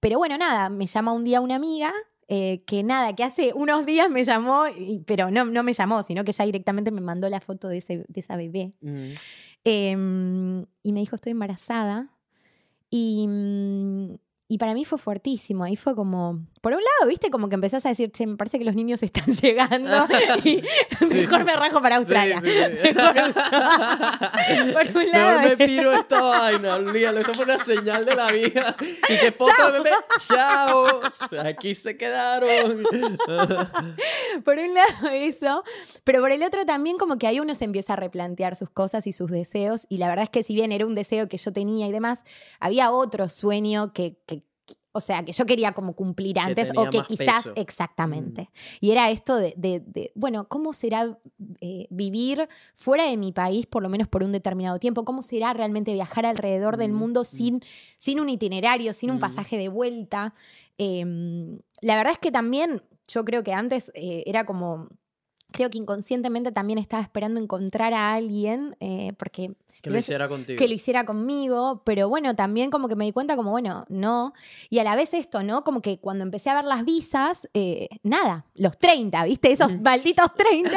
pero 0.00 0.18
bueno, 0.18 0.36
nada, 0.38 0.68
me 0.70 0.86
llama 0.86 1.12
un 1.12 1.24
día 1.24 1.40
una 1.40 1.56
amiga. 1.56 1.92
eh, 2.28 2.62
que 2.64 2.82
nada, 2.82 3.14
que 3.14 3.24
hace 3.24 3.52
unos 3.52 3.84
días 3.84 4.08
me 4.08 4.24
llamó, 4.24 4.64
y- 4.68 5.00
pero 5.06 5.30
no, 5.30 5.44
no 5.44 5.62
me 5.62 5.74
llamó, 5.74 6.02
sino 6.02 6.24
que 6.24 6.32
ya 6.32 6.46
directamente 6.46 6.90
me 6.90 7.02
mandó 7.02 7.28
la 7.28 7.40
foto 7.42 7.68
de, 7.68 7.78
ese, 7.78 8.06
de 8.08 8.20
esa 8.20 8.36
bebé. 8.36 8.72
Mm. 8.80 9.12
Em, 9.64 10.62
y 10.82 10.92
me 10.92 11.00
dijo, 11.00 11.16
estoy 11.16 11.32
embarazada. 11.32 12.08
Y, 12.92 13.26
mm, 13.26 14.18
y 14.52 14.58
para 14.58 14.74
mí 14.74 14.84
fue 14.84 14.98
fuertísimo. 14.98 15.64
Ahí 15.64 15.76
fue 15.76 15.94
como, 15.94 16.40
por 16.60 16.72
un 16.74 16.78
lado, 16.80 17.08
viste, 17.08 17.30
como 17.30 17.48
que 17.48 17.54
empezás 17.54 17.86
a 17.86 17.88
decir, 17.88 18.10
che, 18.12 18.26
me 18.26 18.36
parece 18.36 18.58
que 18.58 18.66
los 18.66 18.74
niños 18.74 19.02
están 19.02 19.24
llegando 19.42 20.06
y 20.44 20.62
mejor 21.10 21.44
me 21.44 21.54
rajo 21.56 21.80
para 21.80 21.96
Australia. 21.96 22.38
Sí, 22.42 22.48
sí, 22.50 22.62
sí. 22.82 22.94
Mejor 22.94 23.16
huyo. 23.16 24.72
por 24.74 24.96
un 25.02 25.10
lado, 25.12 25.40
Mejor 25.40 25.48
me 25.58 25.66
piro 25.66 25.92
esta 25.92 26.20
vaina, 26.20 26.74
olvídalo, 26.74 27.20
esto 27.20 27.32
fue 27.32 27.44
una 27.44 27.64
señal 27.64 28.04
de 28.04 28.14
la 28.14 28.30
vida. 28.30 28.76
Y 29.08 29.18
que 29.18 29.32
foto 29.32 29.52
de 29.66 29.72
bebé, 29.78 29.90
chao, 30.26 31.00
aquí 31.46 31.74
se 31.74 31.96
quedaron. 31.96 32.82
por 34.44 34.58
un 34.58 34.74
lado 34.74 35.08
eso, 35.12 35.64
pero 36.04 36.20
por 36.20 36.30
el 36.30 36.42
otro 36.42 36.66
también 36.66 36.98
como 36.98 37.16
que 37.16 37.26
ahí 37.26 37.40
uno 37.40 37.54
se 37.54 37.64
empieza 37.64 37.94
a 37.94 37.96
replantear 37.96 38.54
sus 38.56 38.68
cosas 38.68 39.06
y 39.06 39.12
sus 39.14 39.30
deseos 39.30 39.86
y 39.88 39.96
la 39.96 40.08
verdad 40.08 40.24
es 40.24 40.30
que 40.30 40.42
si 40.42 40.54
bien 40.54 40.72
era 40.72 40.84
un 40.86 40.94
deseo 40.94 41.28
que 41.28 41.38
yo 41.38 41.52
tenía 41.54 41.86
y 41.86 41.92
demás, 41.92 42.24
había 42.60 42.90
otro 42.90 43.30
sueño 43.30 43.92
que, 43.94 44.16
que- 44.26 44.41
o 44.94 45.00
sea, 45.00 45.24
que 45.24 45.32
yo 45.32 45.46
quería 45.46 45.72
como 45.72 45.94
cumplir 45.94 46.38
antes 46.38 46.70
o 46.76 46.88
que 46.90 47.02
quizás 47.02 47.44
peso. 47.44 47.52
exactamente. 47.56 48.50
Y 48.80 48.90
era 48.90 49.10
esto 49.10 49.36
de, 49.36 49.54
de- 49.56 49.80
de, 49.80 50.12
bueno, 50.14 50.46
¿cómo 50.48 50.72
será 50.72 51.18
eh, 51.60 51.86
vivir 51.90 52.48
fuera 52.74 53.04
de 53.04 53.16
mi 53.16 53.32
país 53.32 53.66
por 53.66 53.82
lo 53.82 53.88
menos 53.88 54.08
por 54.08 54.22
un 54.22 54.32
determinado 54.32 54.78
tiempo? 54.78 55.04
¿Cómo 55.04 55.22
será 55.22 55.52
realmente 55.54 55.92
viajar 55.94 56.26
alrededor 56.26 56.76
del 56.76 56.92
Mm, 56.92 56.96
mundo 56.96 57.22
mm. 57.22 57.24
sin, 57.24 57.60
sin 57.98 58.20
un 58.20 58.28
itinerario, 58.28 58.92
sin 58.92 59.10
un 59.10 59.16
Mm. 59.16 59.20
pasaje 59.20 59.56
de 59.58 59.68
vuelta? 59.68 60.34
Em, 60.78 61.58
la 61.80 61.96
verdad 61.96 62.12
es 62.12 62.18
que 62.18 62.30
también 62.32 62.82
yo 63.08 63.24
creo 63.24 63.42
que 63.42 63.52
antes 63.52 63.90
eh, 63.94 64.24
era 64.26 64.44
como 64.44 64.88
creo 65.52 65.68
que 65.68 65.76
inconscientemente 65.76 66.50
también 66.50 66.78
estaba 66.78 67.02
esperando 67.02 67.38
encontrar 67.38 67.92
a 67.92 68.14
alguien, 68.14 68.74
eh, 68.80 69.12
porque 69.18 69.54
Que 69.82 69.90
lo 69.90 69.98
hiciera 69.98 70.28
contigo. 70.28 70.58
que 70.58 70.68
lo 70.68 70.74
hiciera 70.74 71.04
conmigo, 71.04 71.82
pero 71.84 72.08
bueno, 72.08 72.34
también 72.36 72.70
como 72.70 72.88
que 72.88 72.96
me 72.96 73.04
di 73.04 73.12
cuenta 73.12 73.36
como, 73.36 73.50
bueno, 73.50 73.84
no. 73.88 74.32
Y 74.70 74.78
a 74.78 74.84
la 74.84 74.94
vez 74.96 75.12
esto, 75.12 75.42
¿no? 75.42 75.64
Como 75.64 75.82
que 75.82 75.98
cuando 75.98 76.22
empecé 76.24 76.50
a 76.50 76.54
ver 76.54 76.64
las 76.64 76.84
visas, 76.84 77.48
eh, 77.54 77.88
nada, 78.02 78.46
los 78.54 78.78
30, 78.78 79.24
¿viste? 79.24 79.50
Esos 79.52 79.78
malditos 79.80 80.32
30. 80.34 80.70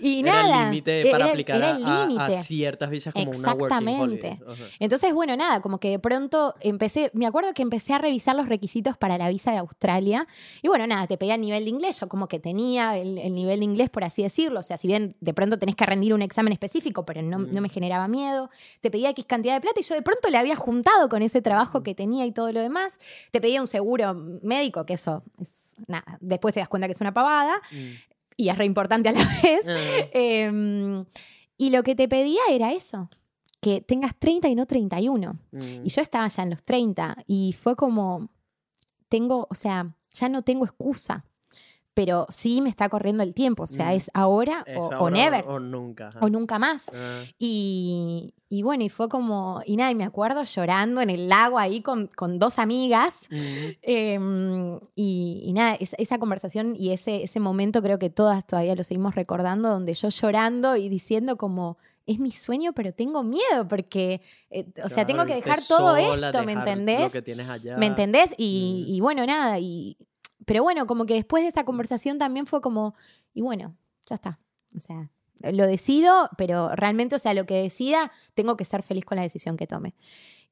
Y 0.00 0.20
Era 0.24 0.32
nada. 0.42 0.64
el 0.64 0.70
límite 0.70 1.02
para 1.10 1.16
era 1.16 1.24
el- 1.26 1.30
aplicar 1.30 1.56
era 1.58 1.68
a, 1.76 2.04
el 2.04 2.18
a- 2.18 2.26
a 2.26 2.30
ciertas 2.32 2.90
visas 2.90 3.14
como 3.14 3.30
una 3.30 3.52
working 3.54 3.64
Exactamente. 3.64 4.02
holiday. 4.02 4.38
Ajá. 4.46 4.64
Entonces, 4.80 5.14
bueno, 5.14 5.36
nada, 5.36 5.60
como 5.60 5.78
que 5.78 5.90
de 5.90 5.98
pronto 5.98 6.54
empecé, 6.60 7.10
me 7.14 7.26
acuerdo 7.26 7.54
que 7.54 7.62
empecé 7.62 7.92
a 7.92 7.98
revisar 7.98 8.34
los 8.34 8.48
requisitos 8.48 8.96
para 8.96 9.16
la 9.16 9.28
visa 9.28 9.52
de 9.52 9.58
Australia. 9.58 10.26
Y 10.60 10.68
bueno, 10.68 10.86
nada, 10.86 11.06
te 11.06 11.16
pedía 11.16 11.36
nivel 11.36 11.64
de 11.64 11.70
inglés, 11.70 12.00
yo 12.00 12.08
como 12.08 12.26
que 12.26 12.40
tenía 12.40 12.98
el, 12.98 13.18
el 13.18 13.32
nivel 13.34 13.60
de 13.60 13.64
inglés, 13.64 13.90
por 13.90 14.02
así 14.02 14.22
decirlo. 14.22 14.58
O 14.60 14.62
sea, 14.64 14.76
si 14.76 14.88
bien 14.88 15.16
de 15.20 15.32
pronto 15.34 15.58
tenés 15.58 15.76
que 15.76 15.86
rendir 15.86 16.12
un 16.14 16.22
examen 16.22 16.52
específico, 16.52 17.04
pero 17.04 17.22
no, 17.22 17.38
Mm. 17.38 17.54
no 17.54 17.60
me 17.60 17.68
generaba 17.68 18.08
miedo. 18.08 18.23
Te 18.80 18.90
pedía 18.90 19.10
X 19.10 19.24
cantidad 19.26 19.54
de 19.54 19.60
plata 19.60 19.80
y 19.80 19.82
yo 19.82 19.94
de 19.94 20.02
pronto 20.02 20.28
le 20.30 20.38
había 20.38 20.56
juntado 20.56 21.08
con 21.08 21.22
ese 21.22 21.42
trabajo 21.42 21.82
que 21.82 21.94
tenía 21.94 22.26
y 22.26 22.32
todo 22.32 22.50
lo 22.52 22.60
demás. 22.60 22.98
Te 23.30 23.40
pedía 23.40 23.60
un 23.60 23.66
seguro 23.66 24.14
médico, 24.42 24.84
que 24.86 24.94
eso 24.94 25.22
es 25.40 25.74
nada. 25.86 26.18
Después 26.20 26.54
te 26.54 26.60
das 26.60 26.68
cuenta 26.68 26.86
que 26.88 26.92
es 26.92 27.00
una 27.00 27.12
pavada 27.14 27.54
Mm. 27.72 27.90
y 28.36 28.48
es 28.48 28.58
re 28.58 28.64
importante 28.64 29.08
a 29.08 29.12
la 29.12 29.24
vez. 29.42 29.60
Ah, 29.66 30.08
Em, 30.12 31.04
y 31.56 31.70
lo 31.70 31.82
que 31.82 31.94
te 31.94 32.08
pedía 32.08 32.40
era 32.50 32.72
eso, 32.72 33.08
que 33.60 33.80
tengas 33.80 34.14
30 34.18 34.48
y 34.48 34.54
no 34.54 34.66
31. 34.66 35.38
mm. 35.52 35.84
Y 35.86 35.88
yo 35.88 36.02
estaba 36.02 36.26
ya 36.28 36.42
en 36.42 36.50
los 36.50 36.62
30 36.62 37.16
y 37.26 37.52
fue 37.52 37.76
como, 37.76 38.28
tengo, 39.08 39.46
o 39.50 39.54
sea, 39.54 39.94
ya 40.12 40.28
no 40.28 40.42
tengo 40.42 40.64
excusa, 40.64 41.24
pero 41.94 42.26
sí 42.28 42.60
me 42.60 42.68
está 42.70 42.88
corriendo 42.88 43.22
el 43.22 43.32
tiempo, 43.34 43.62
o 43.62 43.66
sea, 43.68 43.86
Mm. 43.92 43.96
es 43.96 44.10
ahora, 44.14 44.64
Es 44.66 44.76
o, 44.98 45.08
never, 45.10 45.44
O, 45.46 45.60
nunca. 45.60 46.08
ajá. 46.08 46.18
o 46.20 46.28
nunca 46.28 46.58
más. 46.58 46.90
Ah, 46.92 47.22
Y, 47.38 48.34
y 48.48 48.62
bueno, 48.62 48.82
y 48.84 48.88
fue 48.88 49.08
como, 49.08 49.62
y 49.64 49.76
nada, 49.76 49.90
y 49.90 49.94
me 49.94 50.04
acuerdo 50.04 50.42
llorando 50.44 51.00
en 51.00 51.10
el 51.10 51.28
lago 51.28 51.58
ahí 51.58 51.80
con, 51.82 52.08
con 52.08 52.38
dos 52.38 52.58
amigas. 52.58 53.14
mm. 53.30 53.36
Em, 53.82 54.80
y, 54.96 55.42
y 55.44 55.52
nada, 55.52 55.74
es- 55.74 55.94
esa 55.98 56.18
conversación 56.18 56.74
y 56.76 56.90
ese, 56.90 57.22
ese 57.22 57.40
momento 57.40 57.80
creo 57.82 57.98
que 57.98 58.10
todas 58.10 58.46
todavía 58.46 58.74
lo 58.74 58.84
seguimos 58.84 59.14
recordando, 59.14 59.68
donde 59.68 59.94
yo 59.94 60.08
llorando 60.08 60.76
y 60.76 60.88
diciendo 60.88 61.36
como, 61.36 61.78
es 62.06 62.18
mi 62.18 62.32
sueño, 62.32 62.72
pero 62.74 62.92
tengo 62.92 63.22
miedo 63.22 63.66
porque, 63.68 64.20
eh, 64.50 64.66
o 64.84 64.88
sea, 64.88 65.06
tengo 65.06 65.24
que 65.26 65.34
dejar 65.36 65.58
todo 65.66 65.96
sola, 65.96 66.28
esto, 66.28 66.40
¿me 66.44 66.54
dejar 66.54 66.66
Lo 66.66 66.70
entendés? 66.72 67.12
que 67.12 67.22
tienes 67.22 67.48
allá. 67.48 67.76
¿Me 67.78 67.86
entendés? 67.86 68.34
Y, 68.36 68.84
Mm. 68.88 68.94
y 68.94 69.00
bueno, 69.00 69.24
nada, 69.26 69.58
y, 69.58 69.96
pero 70.46 70.62
bueno, 70.62 70.86
como 70.86 71.06
que 71.06 71.14
después 71.14 71.42
de 71.42 71.48
esa 71.48 71.64
conversación 71.64 72.18
también 72.18 72.46
fue 72.46 72.60
como, 72.60 72.94
y 73.32 73.42
bueno, 73.42 73.76
ya 74.06 74.14
está, 74.16 74.38
o 74.76 74.80
sea, 74.80 75.10
lo 75.40 75.66
decido, 75.66 76.30
pero 76.38 76.70
realmente, 76.74 77.16
o 77.16 77.18
sea, 77.18 77.34
lo 77.34 77.44
que 77.46 77.54
decida, 77.62 78.12
tengo 78.34 78.56
que 78.56 78.64
ser 78.64 78.82
feliz 78.82 79.04
con 79.04 79.16
la 79.16 79.22
decisión 79.22 79.56
que 79.56 79.66
tome. 79.66 79.94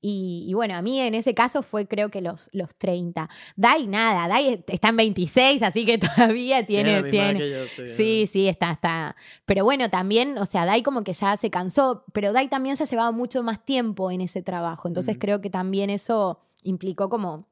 Y, 0.04 0.46
y 0.48 0.54
bueno, 0.54 0.74
a 0.74 0.82
mí 0.82 0.98
en 0.98 1.14
ese 1.14 1.32
caso 1.32 1.62
fue 1.62 1.86
creo 1.86 2.10
que 2.10 2.20
los, 2.20 2.50
los 2.52 2.74
30. 2.74 3.30
Dai 3.54 3.86
nada, 3.86 4.26
Dai 4.26 4.64
está 4.66 4.88
en 4.88 4.96
26, 4.96 5.62
así 5.62 5.86
que 5.86 5.96
todavía 5.98 6.66
Tiene 6.66 7.04
tiene... 7.04 7.48
yo, 7.48 7.68
Sí, 7.68 8.26
sí, 8.26 8.48
está, 8.48 8.72
está. 8.72 9.14
Pero 9.46 9.62
bueno, 9.64 9.90
también, 9.90 10.38
o 10.38 10.44
sea, 10.46 10.66
Dai 10.66 10.82
como 10.82 11.04
que 11.04 11.12
ya 11.12 11.36
se 11.36 11.50
cansó, 11.50 12.04
pero 12.12 12.32
Dai 12.32 12.48
también 12.48 12.74
ya 12.74 12.84
llevaba 12.84 13.12
mucho 13.12 13.44
más 13.44 13.64
tiempo 13.64 14.10
en 14.10 14.22
ese 14.22 14.42
trabajo. 14.42 14.88
Entonces 14.88 15.16
Mm. 15.16 15.20
creo 15.20 15.40
que 15.40 15.50
también 15.50 15.88
eso 15.88 16.40
implicó 16.64 17.08
como, 17.08 17.46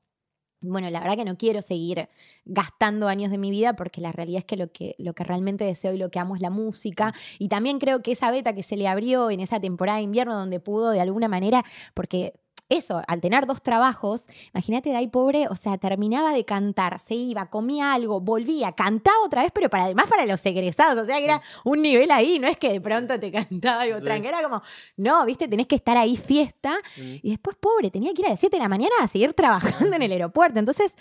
bueno, 0.60 0.90
la 0.90 1.00
verdad 1.00 1.16
que 1.16 1.24
no 1.24 1.36
quiero 1.36 1.62
seguir 1.62 2.08
gastando 2.44 3.08
años 3.08 3.30
de 3.30 3.38
mi 3.38 3.50
vida 3.50 3.74
porque 3.74 4.00
la 4.00 4.12
realidad 4.12 4.40
es 4.40 4.44
que 4.44 4.56
lo 4.56 4.70
que, 4.70 4.94
lo 4.98 5.14
que 5.14 5.24
realmente 5.24 5.64
deseo 5.64 5.94
y 5.94 5.98
lo 5.98 6.10
que 6.10 6.18
amo 6.18 6.36
es 6.36 6.42
la 6.42 6.50
música. 6.50 7.14
Y 7.38 7.48
también 7.48 7.78
creo 7.78 8.02
que 8.02 8.12
esa 8.12 8.30
beta 8.30 8.54
que 8.54 8.62
se 8.62 8.76
le 8.76 8.88
abrió 8.88 9.30
en 9.30 9.40
esa 9.40 9.60
temporada 9.60 9.98
de 9.98 10.04
invierno 10.04 10.34
donde 10.34 10.60
pudo 10.60 10.90
de 10.90 11.00
alguna 11.00 11.28
manera, 11.28 11.64
porque 11.94 12.34
eso, 12.70 13.02
al 13.06 13.20
tener 13.20 13.46
dos 13.46 13.62
trabajos, 13.62 14.22
imagínate, 14.54 14.90
Dai 14.92 15.08
pobre, 15.08 15.46
o 15.48 15.56
sea, 15.56 15.76
terminaba 15.76 16.32
de 16.32 16.44
cantar, 16.44 16.98
se 17.00 17.14
iba, 17.14 17.46
comía 17.50 17.92
algo, 17.92 18.20
volvía, 18.20 18.72
cantaba 18.72 19.16
otra 19.24 19.42
vez, 19.42 19.50
pero 19.52 19.68
para 19.68 19.84
además 19.84 20.06
para 20.08 20.24
los 20.24 20.44
egresados, 20.46 21.02
o 21.02 21.04
sea, 21.04 21.18
que 21.18 21.24
era 21.24 21.42
un 21.64 21.82
nivel 21.82 22.10
ahí, 22.10 22.38
no 22.38 22.46
es 22.46 22.56
que 22.56 22.70
de 22.72 22.80
pronto 22.80 23.18
te 23.20 23.30
cantaba 23.32 23.82
algo 23.82 23.98
Sí. 23.98 24.04
tranquilo, 24.04 24.38
era 24.38 24.42
como, 24.48 24.62
no, 24.96 25.26
viste, 25.26 25.48
tenés 25.48 25.66
que 25.66 25.76
estar 25.76 25.96
ahí 25.96 26.16
fiesta, 26.16 26.78
y 26.96 27.30
después, 27.30 27.56
pobre, 27.56 27.90
tenía 27.90 28.14
que 28.14 28.22
ir 28.22 28.26
a 28.28 28.30
las 28.30 28.40
7 28.40 28.56
de 28.56 28.62
la 28.62 28.68
mañana 28.68 28.94
a 29.02 29.08
seguir 29.08 29.34
trabajando 29.34 29.96
en 29.96 30.02
el 30.02 30.12
aeropuerto, 30.12 30.58
entonces, 30.58 30.94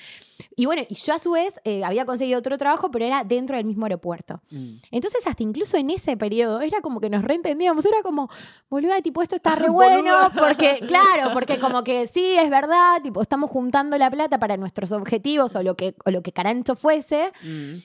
y 0.55 0.65
bueno, 0.65 0.81
y 0.89 0.95
yo 0.95 1.13
a 1.13 1.19
su 1.19 1.31
vez 1.31 1.61
eh, 1.63 1.83
había 1.83 2.05
conseguido 2.05 2.39
otro 2.39 2.57
trabajo, 2.57 2.89
pero 2.91 3.05
era 3.05 3.23
dentro 3.23 3.55
del 3.55 3.65
mismo 3.65 3.85
aeropuerto. 3.85 4.41
Mm. 4.49 4.75
Entonces, 4.91 5.25
hasta 5.27 5.43
incluso 5.43 5.77
en 5.77 5.89
ese 5.89 6.17
periodo, 6.17 6.61
era 6.61 6.81
como 6.81 6.99
que 6.99 7.09
nos 7.09 7.23
reentendíamos, 7.23 7.85
era 7.85 8.01
como, 8.01 8.29
boluda, 8.69 9.01
tipo, 9.01 9.21
esto 9.21 9.35
está 9.35 9.55
re 9.55 9.69
bueno, 9.69 10.15
porque, 10.37 10.79
claro, 10.87 11.31
porque 11.33 11.58
como 11.67 11.83
que 11.83 12.07
sí, 12.07 12.35
es 12.37 12.49
verdad, 12.49 13.01
tipo, 13.03 13.21
estamos 13.21 13.49
juntando 13.49 13.97
la 13.97 14.09
plata 14.09 14.39
para 14.39 14.57
nuestros 14.57 14.91
objetivos 14.91 15.55
o 15.55 15.63
lo 15.63 15.75
que, 15.75 15.95
o 16.05 16.11
lo 16.11 16.21
que 16.21 16.31
Carancho 16.31 16.75
fuese, 16.75 17.31
Mm. 17.43 17.79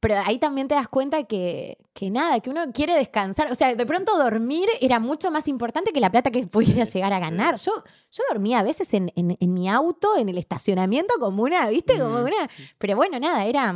pero 0.00 0.14
ahí 0.24 0.38
también 0.38 0.68
te 0.68 0.74
das 0.76 0.88
cuenta 0.88 1.24
que, 1.24 1.76
que 1.92 2.08
nada, 2.10 2.38
que 2.40 2.50
uno 2.50 2.60
quiere 2.72 2.94
descansar. 2.94 3.50
O 3.50 3.54
sea, 3.56 3.74
de 3.74 3.86
pronto 3.86 4.16
dormir 4.16 4.68
era 4.80 5.00
mucho 5.00 5.30
más 5.32 5.48
importante 5.48 5.92
que 5.92 6.00
la 6.00 6.10
plata 6.10 6.30
que 6.30 6.46
pudiera 6.46 6.86
Sí, 6.86 6.98
llegar 6.98 7.12
a 7.12 7.16
sí. 7.16 7.22
ganar. 7.22 7.56
Yo, 7.56 7.72
yo 8.12 8.22
dormía 8.30 8.60
a 8.60 8.62
veces 8.62 8.94
en, 8.94 9.12
en- 9.16 9.36
en 9.40 9.54
mi 9.54 9.68
auto, 9.68 10.16
en 10.16 10.28
el 10.28 10.38
estacionamiento, 10.38 11.14
como 11.18 11.42
una, 11.42 11.68
¿viste? 11.68 11.98
Como 11.98 12.18
Mm. 12.20 12.24
una. 12.26 12.48
Pero 12.78 12.94
bueno, 12.96 13.18
nada, 13.18 13.44
era. 13.44 13.74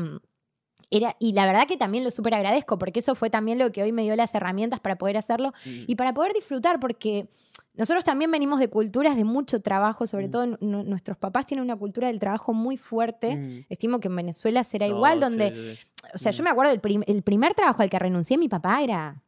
Era, 0.93 1.16
y 1.18 1.32
la 1.32 1.47
verdad 1.47 1.66
que 1.66 1.76
también 1.76 2.05
lo 2.05 2.11
súper 2.11 2.34
agradezco, 2.34 2.78
porque 2.78 3.01
eso 3.01 3.14
fue 3.14 3.30
también 3.30 3.59
lo 3.59 3.72
que 3.72 3.82
hoy 3.82 3.93
me 3.93 4.03
dio 4.03 4.14
las 4.14 4.34
herramientas 4.34 4.78
para 4.78 4.97
poder 4.97 5.16
hacerlo 5.16 5.53
Mm. 5.64 5.84
y 5.86 5.95
para 5.97 6.12
poder 6.12 6.32
disfrutar, 6.34 6.78
porque 6.80 7.28
nosotros 7.74 8.05
también 8.05 8.30
venimos 8.30 8.61
de 8.61 8.68
culturas 8.68 9.16
de 9.16 9.24
mucho 9.24 9.61
trabajo, 9.62 10.07
sobre 10.07 10.28
Mm. 10.28 10.30
todo 10.30 10.47
nu- 10.61 10.82
nuestros 10.84 11.16
papás 11.16 11.47
tienen 11.47 11.64
una 11.64 11.76
cultura 11.76 12.09
del 12.09 12.18
trabajo 12.18 12.53
muy 12.53 12.76
fuerte. 12.76 13.34
Mm. 13.36 13.64
Estimo 13.70 14.01
que 14.01 14.09
en 14.09 14.16
Venezuela 14.16 14.62
será 14.64 14.86
No, 14.86 14.97
igual, 14.97 15.14
sí, 15.14 15.20
donde 15.24 15.51
sí, 15.51 15.76
sí. 15.76 16.07
o 16.14 16.18
sea, 16.18 16.30
yo 16.32 16.43
Mm. 16.43 16.45
me 16.45 16.51
acuerdo 16.51 16.70
del 16.72 16.80
prim- 16.80 17.05
el 17.07 17.22
primer 17.22 17.55
trabajo 17.55 17.80
al 17.82 17.88
que 17.88 17.99
renuncié, 17.99 18.36
mi 18.36 18.49
papá 18.51 18.82
era 18.82 19.22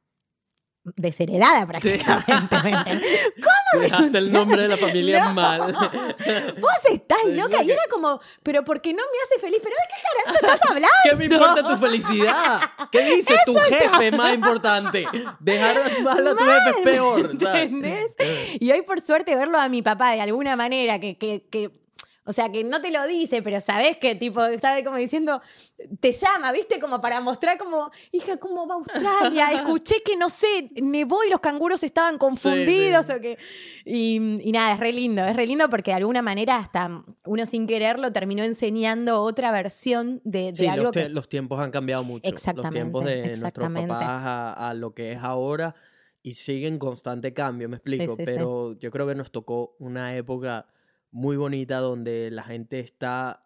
desheredada 0.96 1.66
prácticamente. 1.66 2.56
¿me 2.62 2.70
entendés? 2.70 3.02
Dejaste 3.80 4.18
el 4.18 4.32
nombre 4.32 4.62
de 4.62 4.68
la 4.68 4.76
familia 4.76 5.24
No. 5.28 5.34
mal. 5.34 5.60
Vos 6.60 6.70
estás 6.90 7.18
loca. 7.26 7.58
lo 7.58 7.62
Y 7.64 7.70
era 7.70 7.82
como, 7.90 8.20
pero 8.42 8.64
porque 8.64 8.92
no 8.92 9.02
me 9.02 9.18
hace 9.24 9.40
feliz. 9.40 9.60
¿Pero 9.62 9.74
de 9.74 9.82
qué 9.88 10.02
carajo 10.02 10.46
estás 10.54 10.70
hablando? 10.70 10.88
¿Qué 11.10 11.16
me 11.16 11.24
importa 11.24 11.66
tu 11.68 11.76
felicidad? 11.76 12.60
¿Qué 12.90 13.02
dice 13.04 13.36
tu 13.46 13.54
jefe 13.54 14.12
más 14.12 14.34
importante? 14.34 15.06
Dejar 15.40 16.00
mal 16.02 16.26
a 16.26 16.30
tu 16.34 16.44
jefe 16.44 16.70
es 16.78 16.84
peor. 16.84 17.38
¿sabes? 17.38 17.62
¿Entendés? 17.64 18.16
Y 18.60 18.70
hoy, 18.72 18.82
por 18.82 19.00
suerte, 19.00 19.34
verlo 19.36 19.58
a 19.58 19.68
mi 19.68 19.82
papá 19.82 20.12
de 20.12 20.20
alguna 20.20 20.56
manera, 20.56 20.98
que, 20.98 21.16
que, 21.18 21.46
que- 21.50 21.70
o 22.26 22.32
sea, 22.32 22.50
que 22.50 22.64
no 22.64 22.80
te 22.80 22.90
lo 22.90 23.06
dice, 23.06 23.42
pero 23.42 23.60
sabes 23.60 23.98
que 23.98 24.14
tipo, 24.14 24.42
está 24.44 24.82
como 24.82 24.96
diciendo, 24.96 25.42
te 26.00 26.12
llama, 26.12 26.52
¿viste? 26.52 26.80
Como 26.80 27.00
para 27.00 27.20
mostrar 27.20 27.58
como, 27.58 27.90
hija, 28.12 28.38
¿cómo 28.38 28.66
va 28.66 28.76
Australia? 28.76 29.52
Escuché 29.52 30.02
que, 30.02 30.16
no 30.16 30.30
sé, 30.30 30.70
nevó 30.80 31.22
y 31.24 31.30
los 31.30 31.40
canguros 31.40 31.82
estaban 31.82 32.16
confundidos. 32.16 33.06
sí. 33.06 33.12
O 33.12 33.20
que... 33.20 33.38
y, 33.84 34.16
y 34.42 34.52
nada, 34.52 34.72
es 34.72 34.80
re 34.80 34.92
lindo, 34.92 35.22
es 35.24 35.36
re 35.36 35.46
lindo 35.46 35.68
porque 35.68 35.90
de 35.90 35.98
alguna 35.98 36.22
manera 36.22 36.56
hasta 36.56 37.04
uno 37.26 37.44
sin 37.44 37.66
quererlo 37.66 38.10
terminó 38.10 38.42
enseñando 38.42 39.20
otra 39.22 39.52
versión 39.52 40.22
de, 40.24 40.52
de 40.52 40.54
Sí, 40.54 40.66
algo 40.66 40.84
los, 40.84 40.92
que... 40.92 41.08
los 41.10 41.28
tiempos 41.28 41.60
han 41.60 41.70
cambiado 41.70 42.04
mucho. 42.04 42.30
Exactamente, 42.30 42.68
Los 42.68 42.72
tiempos 42.72 43.04
de 43.04 43.36
nuestros 43.36 43.70
papás 43.70 44.02
a, 44.02 44.70
a 44.70 44.74
lo 44.74 44.94
que 44.94 45.12
es 45.12 45.18
ahora 45.22 45.74
y 46.22 46.32
siguen 46.32 46.74
en 46.74 46.78
constante 46.78 47.34
cambio, 47.34 47.68
me 47.68 47.76
explico. 47.76 48.16
sí, 48.16 48.22
sí. 48.22 48.24
pero 48.24 48.72
yo 48.78 48.90
creo 48.90 49.06
que 49.06 49.14
nos 49.14 49.30
tocó 49.30 49.76
una 49.78 50.16
época 50.16 50.66
muy 51.14 51.36
bonita 51.36 51.78
donde 51.78 52.28
la 52.32 52.42
gente 52.42 52.80
está, 52.80 53.44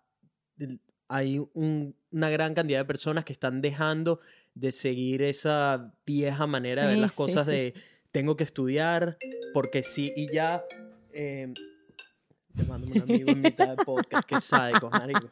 hay 1.06 1.38
un- 1.52 1.94
una 2.10 2.30
gran 2.30 2.54
cantidad 2.54 2.78
de 2.78 2.84
personas 2.86 3.26
que 3.26 3.32
están 3.34 3.60
dejando 3.60 4.20
de 4.54 4.72
seguir 4.72 5.20
esa 5.20 5.92
vieja 6.06 6.46
manera 6.46 6.82
de 6.82 6.88
ver 6.88 6.96
Sí, 6.96 7.00
las 7.02 7.10
sí, 7.12 7.16
cosas 7.16 7.44
sí, 7.46 7.52
de 7.52 7.74
tengo 8.10 8.36
que 8.36 8.44
estudiar 8.44 9.18
porque 9.52 9.82
sí 9.82 10.10
y 10.16 10.32
ya. 10.32 10.64
Eh, 11.12 11.52
llamándome 12.54 12.94
un 12.96 13.02
amigo 13.02 13.30
en 13.32 13.40
mitad 13.42 13.76
de 13.76 13.84
podcast, 13.84 14.26
qué 14.26 14.40
sádico, 14.40 14.88
marico. 14.90 15.28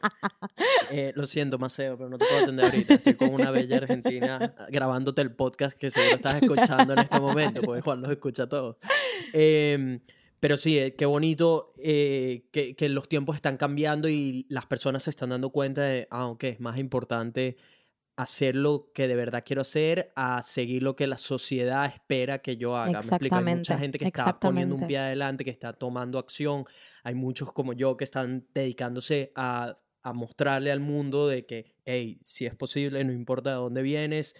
Eh, 0.91 1.11
lo 1.15 1.25
siento, 1.25 1.57
Maceo, 1.57 1.97
pero 1.97 2.07
no 2.09 2.17
te 2.19 2.25
puedo 2.25 2.43
atender 2.43 2.65
ahorita. 2.65 2.93
Estoy 2.93 3.15
con 3.15 3.33
una 3.33 3.49
bella 3.51 3.77
argentina 3.77 4.53
grabándote 4.69 5.21
el 5.23 5.31
podcast 5.35 5.75
que 5.75 5.89
seguro 5.89 6.15
estás 6.17 6.41
escuchando 6.41 6.93
en 6.93 6.99
este 6.99 7.19
momento, 7.19 7.61
porque 7.63 7.81
Juan 7.81 8.01
los 8.01 8.11
escucha 8.11 8.47
todos. 8.47 8.77
Eh, 9.33 9.99
pero 10.39 10.57
sí, 10.57 10.77
eh, 10.77 10.95
qué 10.95 11.05
bonito 11.05 11.73
eh, 11.77 12.47
que, 12.51 12.75
que 12.75 12.89
los 12.89 13.09
tiempos 13.09 13.35
están 13.35 13.57
cambiando 13.57 14.07
y 14.09 14.45
las 14.49 14.65
personas 14.65 15.03
se 15.03 15.09
están 15.09 15.29
dando 15.29 15.51
cuenta 15.51 15.81
de, 15.83 16.07
ah, 16.11 16.27
ok, 16.27 16.43
es 16.45 16.59
más 16.59 16.77
importante 16.77 17.57
hacer 18.17 18.55
lo 18.55 18.91
que 18.93 19.07
de 19.07 19.15
verdad 19.15 19.43
quiero 19.45 19.61
hacer 19.61 20.11
a 20.15 20.41
seguir 20.41 20.81
lo 20.81 20.95
que 20.95 21.05
la 21.05 21.19
sociedad 21.19 21.85
espera 21.85 22.39
que 22.39 22.57
yo 22.57 22.75
haga. 22.75 23.01
Me 23.01 23.07
explico, 23.07 23.35
hay 23.35 23.43
mucha 23.43 23.59
Exactamente, 23.59 23.79
gente 23.79 23.99
que 23.99 24.05
está 24.05 24.39
poniendo 24.39 24.73
un 24.75 24.81
exactamente. 24.81 24.87
pie 24.87 24.97
adelante, 24.97 25.45
que 25.45 25.51
está 25.51 25.73
tomando 25.73 26.17
acción. 26.17 26.65
Hay 27.03 27.13
muchos 27.13 27.53
como 27.53 27.73
yo 27.73 27.95
que 27.95 28.03
están 28.03 28.47
dedicándose 28.55 29.31
a, 29.35 29.77
a 30.01 30.13
mostrarle 30.13 30.71
al 30.71 30.79
mundo 30.79 31.27
de 31.27 31.45
que, 31.45 31.75
hey, 31.85 32.19
si 32.23 32.47
es 32.47 32.55
posible, 32.55 33.03
no 33.03 33.13
importa 33.13 33.51
de 33.51 33.55
dónde 33.57 33.83
vienes, 33.83 34.33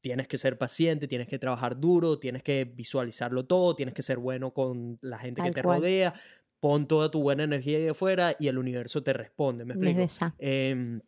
tienes 0.00 0.28
que 0.28 0.38
ser 0.38 0.58
paciente, 0.58 1.08
tienes 1.08 1.28
que 1.28 1.38
trabajar 1.38 1.78
duro, 1.80 2.18
tienes 2.18 2.42
que 2.42 2.64
visualizarlo 2.64 3.46
todo, 3.46 3.74
tienes 3.76 3.94
que 3.94 4.02
ser 4.02 4.18
bueno 4.18 4.52
con 4.52 4.98
la 5.02 5.18
gente 5.18 5.42
que 5.42 5.52
te 5.52 5.62
cual. 5.62 5.80
rodea, 5.80 6.14
pon 6.60 6.86
toda 6.88 7.10
tu 7.10 7.22
buena 7.22 7.44
energía 7.44 7.78
ahí 7.78 7.88
afuera 7.88 8.34
y 8.38 8.48
el 8.48 8.58
universo 8.58 9.02
te 9.02 9.12
responde, 9.12 9.64
¿me 9.64 9.74
explico? 9.74 10.08
Desde. 10.08 10.32
Em, 10.38 11.00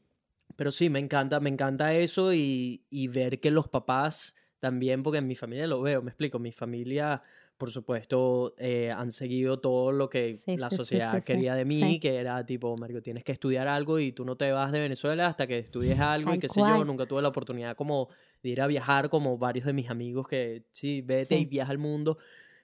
pero 0.57 0.70
sí, 0.72 0.91
me 0.91 0.99
encanta, 0.99 1.41
me 1.41 1.51
encanta 1.51 1.95
eso 1.95 2.34
y, 2.34 2.84
y 2.91 3.09
ver 3.09 3.41
que 3.41 3.51
los 3.51 3.68
papás 3.68 4.34
también, 4.59 5.03
porque 5.03 5.18
en 5.18 5.26
mi 5.26 5.34
familia 5.36 5.66
lo 5.66 5.80
veo, 5.80 6.03
me 6.03 6.11
explico, 6.11 6.38
mi 6.38 6.53
familia, 6.53 7.22
por 7.57 7.70
supuesto, 7.70 8.55
eh, 8.59 8.91
han 8.91 9.11
seguido 9.11 9.61
todo 9.61 9.91
lo 9.93 10.11
que 10.11 10.43
Sí, 10.45 10.55
la 10.55 10.68
sí, 10.68 10.76
sociedad 10.76 11.22
sí, 11.22 11.24
quería 11.24 11.55
de 11.55 11.64
mí, 11.64 11.99
que 12.01 12.16
era 12.16 12.45
tipo, 12.45 12.76
Mario, 12.76 13.01
tienes 13.03 13.24
que 13.24 13.32
estudiar 13.32 13.68
algo 13.68 13.99
y 14.01 14.12
tú 14.12 14.24
no 14.26 14.36
te 14.36 14.53
vas 14.53 14.70
de 14.72 14.80
Venezuela 14.80 15.26
hasta 15.28 15.47
que 15.47 15.59
estudies 15.59 15.99
algo 16.01 16.34
y 16.34 16.38
qué 16.38 16.49
sé 16.51 16.64
yo, 16.64 16.84
nunca 16.84 17.07
tuve 17.07 17.22
la 17.22 17.28
oportunidad 17.28 17.74
como 17.76 18.09
de 18.43 18.49
ir 18.51 18.61
a 18.61 18.66
viajar 18.66 19.09
como 19.11 19.36
varios 19.38 19.66
de 19.66 19.72
mis 19.72 19.91
amigos 19.91 20.26
que 20.28 20.64
sí, 20.70 21.03
vete 21.03 21.24
Sí. 21.26 21.34
y 21.43 21.45
viaja 21.47 21.70
al 21.72 21.78
mundo. 21.78 22.18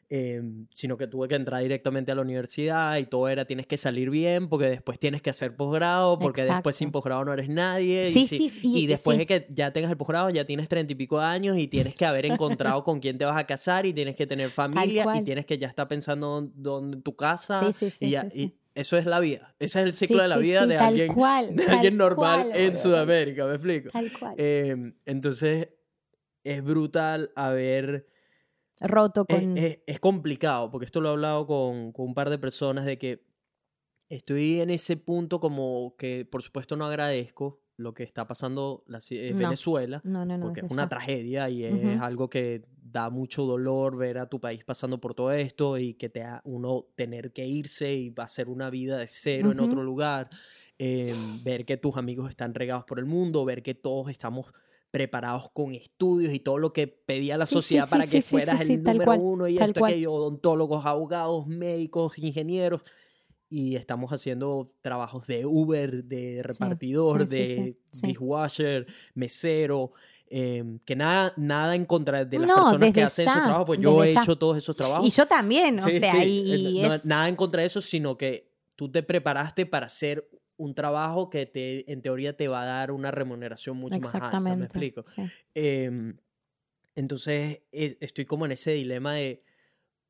em, 0.08 0.68
sino 0.70 0.96
que 0.96 1.08
tuve 1.08 1.26
que 1.26 1.34
entrar 1.34 1.60
directamente 1.60 2.12
a 2.12 2.14
la 2.14 2.22
universidad 2.22 2.96
y 2.98 3.06
todo 3.06 3.28
era 3.28 3.44
tienes 3.44 3.66
que 3.66 3.76
salir 3.76 4.08
bien 4.08 4.48
porque 4.48 4.66
después 4.66 5.00
tienes 5.00 5.20
que 5.20 5.30
hacer 5.30 5.56
posgrado 5.56 6.16
porque 6.20 6.44
después 6.44 6.76
sin 6.76 6.86
Exacto. 6.90 6.98
posgrado 7.00 7.24
no 7.24 7.32
eres 7.32 7.48
nadie 7.48 8.12
Sí, 8.12 8.20
y, 8.20 8.26
si- 8.28 8.38
sí, 8.38 8.48
sí, 8.50 8.72
y 8.72 8.78
y- 8.84 8.86
después 8.86 9.16
sí. 9.16 9.18
de 9.18 9.26
que 9.26 9.46
ya 9.52 9.72
tengas 9.72 9.90
el 9.90 9.96
posgrado 9.96 10.30
ya 10.30 10.44
tienes 10.44 10.68
treinta 10.68 10.92
y 10.92 10.94
pico 10.94 11.18
años 11.18 11.58
y 11.58 11.66
tienes 11.66 11.96
que 11.96 12.04
haber 12.06 12.24
encontrado 12.26 12.84
con 12.84 13.00
quién 13.00 13.18
te 13.18 13.24
vas 13.24 13.36
a 13.36 13.46
casar 13.48 13.84
y 13.84 13.92
tienes 13.92 14.14
que 14.14 14.28
tener 14.28 14.50
familia 14.50 15.04
y 15.16 15.24
tienes 15.24 15.44
que 15.44 15.58
ya 15.58 15.66
estar 15.66 15.88
pensando 15.88 16.48
dónde 16.54 16.98
tu 16.98 17.16
casa 17.16 17.64
Sí, 17.66 17.72
sí, 17.72 17.90
sí, 17.90 18.06
y, 18.06 18.10
ya- 18.10 18.28
y. 18.32 18.52
eso 18.76 18.96
es 18.96 19.06
la 19.06 19.18
vida 19.20 19.54
ese 19.58 19.80
es 19.80 19.86
el 19.86 19.92
Sí, 19.92 20.06
ciclo 20.06 20.22
de 20.22 20.28
la 20.28 20.36
sí, 20.36 20.42
vida 20.42 20.62
sí, 20.62 20.68
de 20.68 20.78
alguien 20.78 21.14
cual, 21.14 21.56
de 21.56 21.64
alguien 21.64 21.96
normal 21.96 22.46
cual, 22.50 22.60
en. 22.60 22.76
Sudamérica 22.76 23.44
me 23.46 23.54
explico 23.54 23.90
Tal 23.90 24.12
cual. 24.12 24.34
Em, 24.38 24.94
entonces 25.04 25.68
es 26.44 26.62
brutal 26.62 27.32
haber 27.34 28.06
Roto 28.80 29.24
es, 29.28 29.34
con. 29.42 29.56
es- 29.56 29.78
es 29.86 29.98
complicado, 30.00 30.70
porque 30.70 30.84
esto 30.84 31.00
lo 31.00 31.08
he 31.08 31.12
hablado 31.12 31.46
con, 31.46 31.92
con 31.92 32.06
un 32.06 32.14
par 32.14 32.30
de 32.30 32.38
personas, 32.38 32.84
de 32.84 32.98
que 32.98 33.24
estoy 34.08 34.60
en 34.60 34.70
ese 34.70 34.96
punto 34.96 35.40
como 35.40 35.96
que 35.96 36.24
por 36.24 36.42
supuesto 36.42 36.76
no 36.76 36.84
agradezco 36.86 37.60
lo 37.76 37.92
que 37.94 38.04
está 38.04 38.26
pasando 38.26 38.84
en 39.10 39.32
No. 39.32 39.38
Venezuela, 39.38 40.00
no, 40.04 40.24
no, 40.24 40.38
no. 40.38 40.46
porque 40.46 40.60
es 40.60 40.70
una 40.70 40.88
tragedia 40.88 41.48
y 41.50 41.64
es 41.64 41.96
Ujú. 41.96 42.04
algo 42.04 42.30
que 42.30 42.62
da 43.00 43.10
mucho 43.10 43.44
dolor 43.44 43.96
ver 43.96 44.18
a 44.18 44.28
tu 44.28 44.40
país 44.40 44.64
pasando 44.64 45.00
por 45.00 45.14
todo 45.14 45.32
esto 45.32 45.78
y 45.78 45.94
que 45.94 46.08
te 46.08 46.22
ha, 46.22 46.40
uno 46.44 46.86
tener 46.96 47.32
que 47.32 47.46
irse 47.46 47.94
y 47.94 48.14
hacer 48.16 48.48
una 48.48 48.70
vida 48.70 48.98
de 48.98 49.06
cero 49.06 49.52
en 49.52 49.60
Ujú. 49.60 49.60
otro 49.60 49.82
lugar, 49.82 50.30
em, 50.78 51.42
ver 51.42 51.64
que 51.64 51.76
tus 51.76 51.96
amigos 51.96 52.28
están 52.30 52.54
regados 52.54 52.84
por 52.84 52.98
el 52.98 53.06
mundo, 53.06 53.44
ver 53.44 53.62
que 53.62 53.74
todos 53.74 54.10
estamos 54.10 54.52
preparados 54.90 55.50
con 55.52 55.74
estudios 55.74 56.32
y 56.32 56.40
todo 56.40 56.58
lo 56.58 56.72
que 56.72 56.86
pedía 56.88 57.36
la 57.36 57.46
Sí, 57.46 57.62
sociedad 57.62 57.82
sí, 57.82 57.88
para 57.90 58.02
sí, 58.02 58.20
que 58.22 58.22
fueras 58.22 58.60
el 58.60 58.82
número 58.82 59.02
cual, 59.02 59.18
uno 59.18 59.46
y 59.48 59.58
esto, 59.58 59.80
aquello, 59.80 60.12
odontólogos, 60.12 60.84
abogados, 60.86 61.46
médicos, 61.46 62.18
ingenieros 62.18 62.82
y 63.48 63.76
estamos 63.76 64.12
haciendo 64.12 64.74
trabajos 64.82 65.26
de 65.26 65.46
Uber, 65.46 66.04
de 66.04 66.42
repartidor, 66.42 67.26
de 67.28 67.78
dishwasher, 67.92 68.86
mesero, 69.14 69.92
em, 70.28 70.78
que 70.80 70.96
nada, 70.96 71.32
nada 71.36 71.74
en 71.74 71.84
contra 71.84 72.24
de 72.24 72.38
las 72.38 72.48
No, 72.48 72.54
personas 72.56 72.92
que 72.92 73.02
hacen 73.02 73.24
esos 73.24 73.34
ya, 73.36 73.42
trabajos, 73.44 73.66
pues 73.66 73.80
yo 73.80 74.02
he 74.04 74.12
ya. 74.12 74.20
hecho 74.20 74.36
todos 74.38 74.56
esos 74.56 74.74
trabajos. 74.76 75.06
Y 75.06 75.10
yo 75.10 75.26
también, 75.26 75.78
o 75.78 75.82
Sí, 75.82 76.00
sea, 76.00 76.22
sí, 76.24 76.42
y, 76.46 76.54
y 76.78 76.82
no- 76.82 76.94
es. 76.94 77.04
nada 77.04 77.28
en 77.28 77.36
contra 77.36 77.60
de 77.60 77.66
eso, 77.66 77.80
sino 77.80 78.16
que 78.16 78.52
tú 78.76 78.90
te 78.90 79.02
preparaste 79.02 79.66
para 79.66 79.86
hacer 79.86 80.28
un 80.58 80.74
trabajo 80.74 81.28
que 81.30 81.46
te, 81.46 81.90
en 81.92 82.00
teoría 82.02 82.36
te 82.36 82.48
va 82.48 82.62
a 82.62 82.66
dar 82.66 82.90
una 82.90 83.10
remuneración 83.10 83.76
mucho 83.76 84.00
más 84.00 84.14
alta, 84.14 84.40
¿me 84.40 84.64
explico? 84.64 85.02
sí. 85.02 85.22
Em, 85.54 86.16
entonces 86.94 87.60
e- 87.72 87.98
estoy 88.00 88.24
como 88.24 88.46
en 88.46 88.52
ese 88.52 88.72
dilema 88.72 89.14
de, 89.14 89.42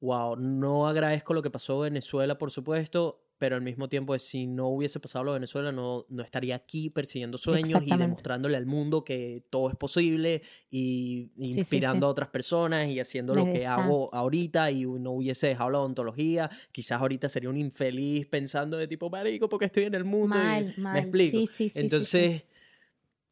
wow, 0.01 0.37
no 0.37 0.87
agradezco 0.89 1.35
lo 1.35 1.43
que 1.43 1.51
pasó 1.51 1.85
en 1.85 1.95
Venezuela, 1.95 2.39
por 2.39 2.51
supuesto, 2.51 3.26
pero 3.39 3.57
al 3.57 3.63
mismo 3.63 3.89
tiempo 3.89 4.15
es, 4.15 4.23
si 4.23 4.47
no 4.47 4.69
hubiese 4.69 4.99
pasado 5.01 5.25
lo 5.25 5.33
de 5.33 5.39
Venezuela, 5.41 5.73
no, 5.73 6.07
no 6.09 6.23
estaría 6.23 6.55
aquí 6.57 6.91
persiguiendo 6.91 7.37
sueños 7.39 7.83
y 7.85 7.91
demostrándole 7.99 8.57
al 8.57 8.67
mundo 8.67 9.05
que 9.05 9.45
todo 9.51 9.69
es 9.69 9.77
posible 9.77 10.43
y 10.71 11.31
Sí, 11.37 11.59
inspirando 11.59 12.07
sí. 12.07 12.09
a 12.09 12.11
otras 12.11 12.29
personas 12.29 12.89
y 12.89 12.99
haciendo 13.01 13.35
lo 13.35 13.45
que 13.53 13.67
hago 13.67 14.15
ahorita 14.15 14.71
y 14.71 14.85
no 14.87 15.11
hubiese 15.13 15.49
dejado 15.49 15.71
la 15.71 15.81
odontología, 15.81 16.51
quizás 16.73 17.01
ahorita 17.01 17.29
sería 17.29 17.51
un 17.51 17.57
infeliz 17.57 18.27
pensando 18.27 18.77
de 18.77 18.89
tipo, 18.89 19.11
marico, 19.11 19.49
porque 19.49 19.67
estoy 19.67 19.85
en 19.85 19.95
el 19.95 20.05
mundo. 20.05 20.37
y- 20.37 20.43
Mal, 20.43 20.75
mal. 20.77 20.93
Me 20.95 20.99
explico. 21.01 21.39
Sí, 21.39 21.47
sí, 21.47 21.53
sí, 21.53 21.69
sí, 21.69 21.71
sí. 21.75 21.81
Entonces, 21.81 22.43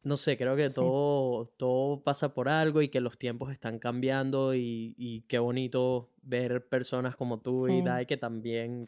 no 0.05 0.17
sé, 0.17 0.37
creo 0.37 0.55
que 0.55 0.69
Sí. 0.69 0.75
todo, 0.75 1.47
todo 1.57 2.01
pasa 2.03 2.33
por 2.33 2.47
algo 2.47 2.81
y 2.81 2.87
que 2.89 3.01
los 3.01 3.17
tiempos 3.17 3.51
están 3.51 3.79
cambiando 3.79 4.53
y, 4.55 4.95
y 4.97 5.21
qué 5.27 5.39
bonito 5.39 6.11
ver 6.21 6.67
personas 6.67 7.15
como 7.15 7.39
tú 7.41 7.67
y. 7.67 7.81
Dai 7.81 8.05
que 8.05 8.17
también 8.17 8.85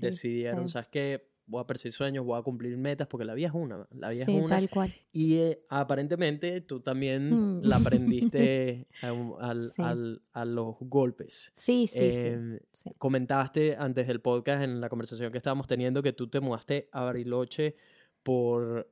decidieron. 0.00 0.68
¿sabes 0.68 0.88
qué? 0.88 1.30
Voy 1.44 1.60
a 1.60 1.66
perseguir 1.66 1.92
sueños, 1.92 2.24
voy 2.24 2.38
a 2.38 2.42
cumplir 2.42 2.76
metas 2.78 3.08
porque 3.08 3.24
la 3.24 3.34
vida 3.34 3.48
es 3.48 3.52
una, 3.54 3.86
la 3.90 4.10
vida 4.10 4.22
es 4.22 4.28
una. 4.28 4.48
tal 4.48 4.70
cual. 4.70 4.94
Y 5.12 5.34
eh, 5.38 5.64
aparentemente 5.68 6.60
tú 6.60 6.80
también 6.80 7.58
Mm. 7.58 7.62
la 7.64 7.76
aprendiste 8.06 8.86
al- 9.02 9.72
al- 9.78 10.22
a 10.32 10.44
los 10.44 10.76
golpes. 10.80 11.52
Sí, 11.56 11.88
sí, 11.88 11.98
Em, 12.12 12.58
sí. 12.58 12.64
sí. 12.70 12.90
Comentaste 12.96 13.74
antes 13.76 14.06
del 14.06 14.20
podcast, 14.20 14.62
en 14.62 14.80
la 14.80 14.88
conversación 14.88 15.32
que 15.32 15.38
estábamos 15.38 15.66
teniendo, 15.66 16.00
que 16.02 16.12
tú 16.12 16.28
te 16.28 16.38
mudaste 16.40 16.88
a 16.92 17.02
Bariloche 17.02 17.74
por 18.22 18.88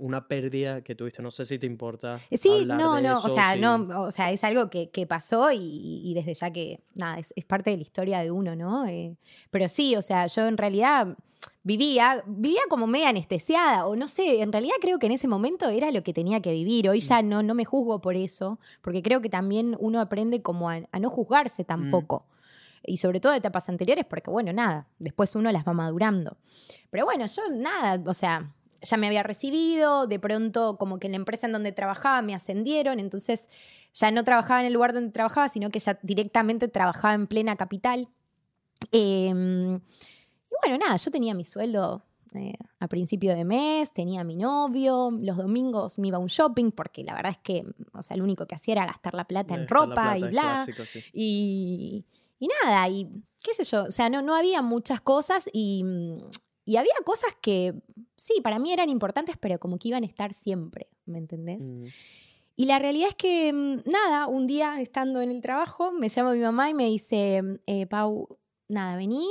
una 0.00 0.28
pérdida 0.28 0.82
que 0.82 0.94
tuviste. 0.94 1.22
No 1.22 1.30
sé 1.30 1.44
si 1.46 1.58
te 1.58 1.66
importa. 1.66 2.20
Eh, 2.30 2.36
Sí, 2.36 2.66
no, 2.66 2.96
de 2.96 3.02
no, 3.02 3.18
eso, 3.18 3.26
o 3.26 3.34
sea, 3.34 3.56
no, 3.56 4.02
o 4.02 4.10
sea, 4.10 4.30
es 4.30 4.44
algo 4.44 4.68
que, 4.68 4.90
que 4.90 5.06
pasó 5.06 5.50
y, 5.52 6.02
y 6.04 6.14
desde 6.14 6.34
ya 6.34 6.50
que, 6.52 6.80
nada, 6.94 7.18
es, 7.18 7.32
es 7.36 7.44
parte 7.44 7.70
de 7.70 7.76
la 7.76 7.82
historia 7.82 8.20
de 8.20 8.30
uno, 8.30 8.54
¿no? 8.54 8.86
Eh, 8.86 9.16
pero 9.50 9.68
sí, 9.68 9.96
o 9.96 10.02
sea, 10.02 10.26
yo 10.26 10.46
en 10.46 10.58
realidad 10.58 11.16
vivía, 11.62 12.22
vivía 12.26 12.60
como 12.68 12.86
media 12.86 13.08
anestesiada, 13.10 13.86
o 13.86 13.96
no 13.96 14.08
sé, 14.08 14.42
en 14.42 14.52
realidad 14.52 14.74
creo 14.80 14.98
que 14.98 15.06
en 15.06 15.12
ese 15.12 15.28
momento 15.28 15.68
era 15.68 15.90
lo 15.90 16.02
que 16.02 16.12
tenía 16.12 16.42
que 16.42 16.52
vivir. 16.52 16.88
Hoy 16.90 17.00
ya 17.00 17.22
no, 17.22 17.42
no 17.42 17.54
me 17.54 17.64
juzgo 17.64 18.00
por 18.00 18.16
eso, 18.16 18.58
porque 18.82 19.02
creo 19.02 19.20
que 19.22 19.30
también 19.30 19.76
uno 19.78 20.00
aprende 20.00 20.42
como 20.42 20.68
a, 20.68 20.80
a 20.90 20.98
no 20.98 21.08
juzgarse 21.08 21.64
tampoco. 21.64 22.26
Y 22.84 22.96
sobre 22.96 23.20
todo 23.20 23.30
de 23.32 23.38
etapas 23.38 23.68
anteriores, 23.68 24.04
porque 24.04 24.28
bueno, 24.28 24.52
nada, 24.52 24.88
después 24.98 25.34
uno 25.36 25.52
las 25.52 25.66
va 25.66 25.72
madurando. 25.72 26.36
Pero 26.90 27.04
bueno, 27.04 27.26
yo 27.26 27.42
nada, 27.52 28.02
o 28.04 28.12
sea, 28.14 28.52
ya 28.82 28.96
me 28.96 29.06
había 29.06 29.22
recibido, 29.22 30.06
de 30.06 30.18
pronto 30.18 30.76
como 30.76 30.98
que 30.98 31.06
en 31.06 31.12
la 31.12 31.16
empresa 31.16 31.46
en 31.46 31.52
donde 31.52 31.72
trabajaba 31.72 32.22
me 32.22 32.34
ascendieron, 32.34 33.00
entonces 33.00 33.48
ya 33.94 34.10
no 34.10 34.24
trabajaba 34.24 34.60
en 34.60 34.66
el 34.66 34.72
lugar 34.72 34.92
donde 34.92 35.12
trabajaba, 35.12 35.48
sino 35.48 35.70
que 35.70 35.78
ya 35.78 35.98
directamente 36.02 36.68
trabajaba 36.68 37.14
en 37.14 37.26
plena 37.26 37.56
capital. 37.56 38.08
Eh, 38.90 39.28
y 39.28 40.66
bueno, 40.66 40.84
nada, 40.84 40.96
yo 40.96 41.10
tenía 41.10 41.34
mi 41.34 41.44
sueldo 41.44 42.04
eh, 42.34 42.54
a 42.78 42.88
principio 42.88 43.34
de 43.34 43.44
mes, 43.44 43.92
tenía 43.92 44.24
mi 44.24 44.36
novio, 44.36 45.10
los 45.10 45.36
domingos 45.36 45.98
me 45.98 46.08
iba 46.08 46.16
a 46.16 46.20
un 46.20 46.28
shopping, 46.28 46.70
porque 46.70 47.04
la 47.04 47.14
verdad 47.14 47.32
es 47.32 47.38
que, 47.38 47.64
o 47.92 48.02
sea, 48.02 48.16
lo 48.16 48.24
único 48.24 48.46
que 48.46 48.54
hacía 48.54 48.72
era 48.72 48.86
gastar 48.86 49.14
la 49.14 49.24
plata 49.24 49.54
en 49.54 49.68
ropa 49.68 49.94
plata, 49.94 50.18
y 50.18 50.20
bla. 50.22 50.42
clásico, 50.42 50.84
sí. 50.84 51.04
Y, 51.12 52.04
y 52.38 52.48
nada, 52.64 52.88
y 52.88 53.08
qué 53.42 53.54
sé 53.54 53.64
yo, 53.64 53.84
o 53.84 53.90
sea, 53.90 54.08
no, 54.08 54.22
no 54.22 54.34
había 54.34 54.62
muchas 54.62 55.00
cosas 55.00 55.48
y, 55.52 55.84
y 56.64 56.76
había 56.76 56.92
cosas 57.04 57.30
que 57.40 57.74
sí, 58.16 58.40
para 58.42 58.58
mí 58.58 58.72
eran 58.72 58.88
importantes, 58.88 59.36
pero 59.38 59.58
como 59.58 59.78
que 59.78 59.88
iban 59.88 60.02
a 60.04 60.06
estar 60.06 60.32
siempre, 60.34 60.88
¿me 61.06 61.18
entendés? 61.18 61.68
Mm, 61.70 61.84
Y 62.56 62.66
la 62.66 62.78
realidad 62.78 63.08
es 63.08 63.14
que, 63.14 63.52
mm, 63.52 63.88
nada, 63.90 64.26
un 64.26 64.46
día 64.46 64.80
estando 64.80 65.20
en 65.22 65.30
el 65.30 65.40
trabajo, 65.40 65.90
me 65.90 66.08
llama 66.08 66.34
mi 66.34 66.40
mamá 66.40 66.68
y 66.70 66.74
me 66.74 66.86
dice, 66.86 67.42
eh, 67.66 67.86
Pau, 67.86 68.38
nada, 68.68 68.96
vení, 68.96 69.26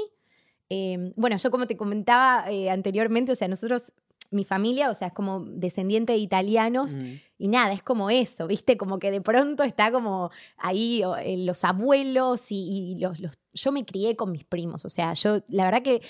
Eh, 0.74 1.12
bueno, 1.18 1.36
yo 1.36 1.52
como 1.52 1.68
te 1.68 1.76
comentaba 1.76 2.50
eh, 2.50 2.70
anteriormente, 2.70 3.34
o 3.34 3.36
sea, 3.36 3.50
nosotros, 3.50 3.92
mi 4.32 4.46
familia, 4.46 4.90
o 4.90 4.94
sea, 4.94 5.08
es 5.10 5.14
como 5.14 5.42
descendiente 5.42 6.14
de 6.14 6.20
italianos 6.20 6.96
Mm. 6.96 7.16
y 7.40 7.48
nada, 7.50 7.74
es 7.74 7.84
como 7.84 8.10
eso, 8.10 8.48
¿viste? 8.48 8.78
Como 8.78 8.98
que 8.98 9.12
de 9.12 9.20
pronto 9.20 9.64
está 9.64 9.92
como 9.92 10.32
ahí 10.56 11.02
eh, 11.26 11.36
los 11.46 11.66
abuelos 11.66 12.54
y, 12.54 12.94
y 12.94 13.00
los, 13.00 13.20
los- 13.20 13.38
Yo 13.54 13.72
me 13.72 13.86
crié 13.86 14.16
con 14.16 14.32
mis 14.32 14.44
primos, 14.46 14.86
o 14.86 14.90
sea, 14.90 15.14
yo, 15.14 15.42
la 15.50 15.66
verdad 15.66 15.82
que 15.82 16.02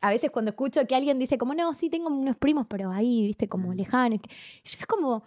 a 0.00 0.10
veces 0.10 0.30
cuando 0.30 0.50
escucho 0.50 0.86
que 0.86 0.94
alguien 0.94 1.18
dice 1.18 1.36
como, 1.38 1.54
no, 1.54 1.74
sí 1.74 1.90
tengo 1.90 2.08
unos 2.08 2.36
primos, 2.36 2.66
pero 2.68 2.90
ahí, 2.90 3.26
¿viste? 3.26 3.48
Como 3.48 3.68
Mm. 3.72 3.76
lejanos. 3.76 4.20
Yo 4.64 4.76
es 4.80 4.86
como... 4.86 5.22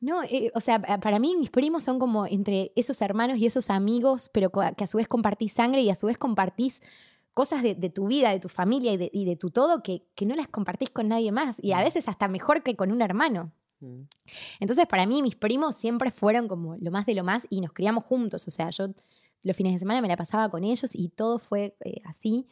No, 0.00 0.24
eh, 0.24 0.50
o 0.54 0.60
sea, 0.60 0.80
pa- 0.82 0.98
para 0.98 1.20
mí 1.20 1.36
mis 1.36 1.50
primos 1.50 1.84
son 1.84 2.00
como 2.00 2.26
entre 2.26 2.72
esos 2.74 3.00
hermanos 3.02 3.38
y 3.38 3.46
esos 3.46 3.70
amigos, 3.70 4.30
pero 4.32 4.50
que 4.50 4.82
a 4.82 4.86
su 4.88 4.96
vez 4.96 5.06
compartís 5.06 5.52
sangre 5.52 5.80
y 5.82 5.90
a 5.90 5.94
su 5.94 6.06
vez 6.08 6.18
compartís 6.18 6.82
cosas 7.34 7.62
de, 7.62 7.76
de 7.76 7.88
tu 7.88 8.08
vida, 8.08 8.30
de 8.30 8.40
tu 8.40 8.48
familia 8.48 8.92
y 8.92 8.96
de, 8.96 9.10
y 9.12 9.24
de 9.24 9.36
tu 9.36 9.50
todo 9.50 9.80
que, 9.82 10.02
que 10.16 10.26
no 10.26 10.34
las 10.34 10.48
compartís 10.48 10.90
con 10.90 11.06
nadie 11.08 11.30
más. 11.30 11.56
Y 11.62 11.70
a 11.72 11.78
Mm. 11.78 11.84
veces 11.84 12.08
hasta 12.08 12.26
mejor 12.26 12.62
que 12.64 12.74
con 12.74 12.90
un 12.90 13.00
hermano. 13.00 13.52
Mm. 13.78 14.00
Entonces, 14.58 14.86
para 14.88 15.06
mí, 15.06 15.22
mis 15.22 15.36
primos 15.36 15.76
siempre 15.76 16.10
fueron 16.10 16.48
como 16.48 16.74
lo 16.80 16.90
más 16.90 17.06
de 17.06 17.14
lo 17.14 17.22
más 17.22 17.46
y 17.48 17.60
nos 17.60 17.72
criamos 17.72 18.04
juntos. 18.04 18.48
O 18.48 18.50
sea, 18.50 18.70
yo 18.70 18.88
los 19.42 19.56
fines 19.56 19.74
de 19.74 19.78
semana 19.78 20.00
me 20.00 20.08
la 20.08 20.16
pasaba 20.16 20.48
con 20.48 20.64
ellos 20.64 20.94
y 20.94 21.08
todo 21.08 21.38
fue 21.38 21.76
eh, 21.84 22.00
así. 22.04 22.46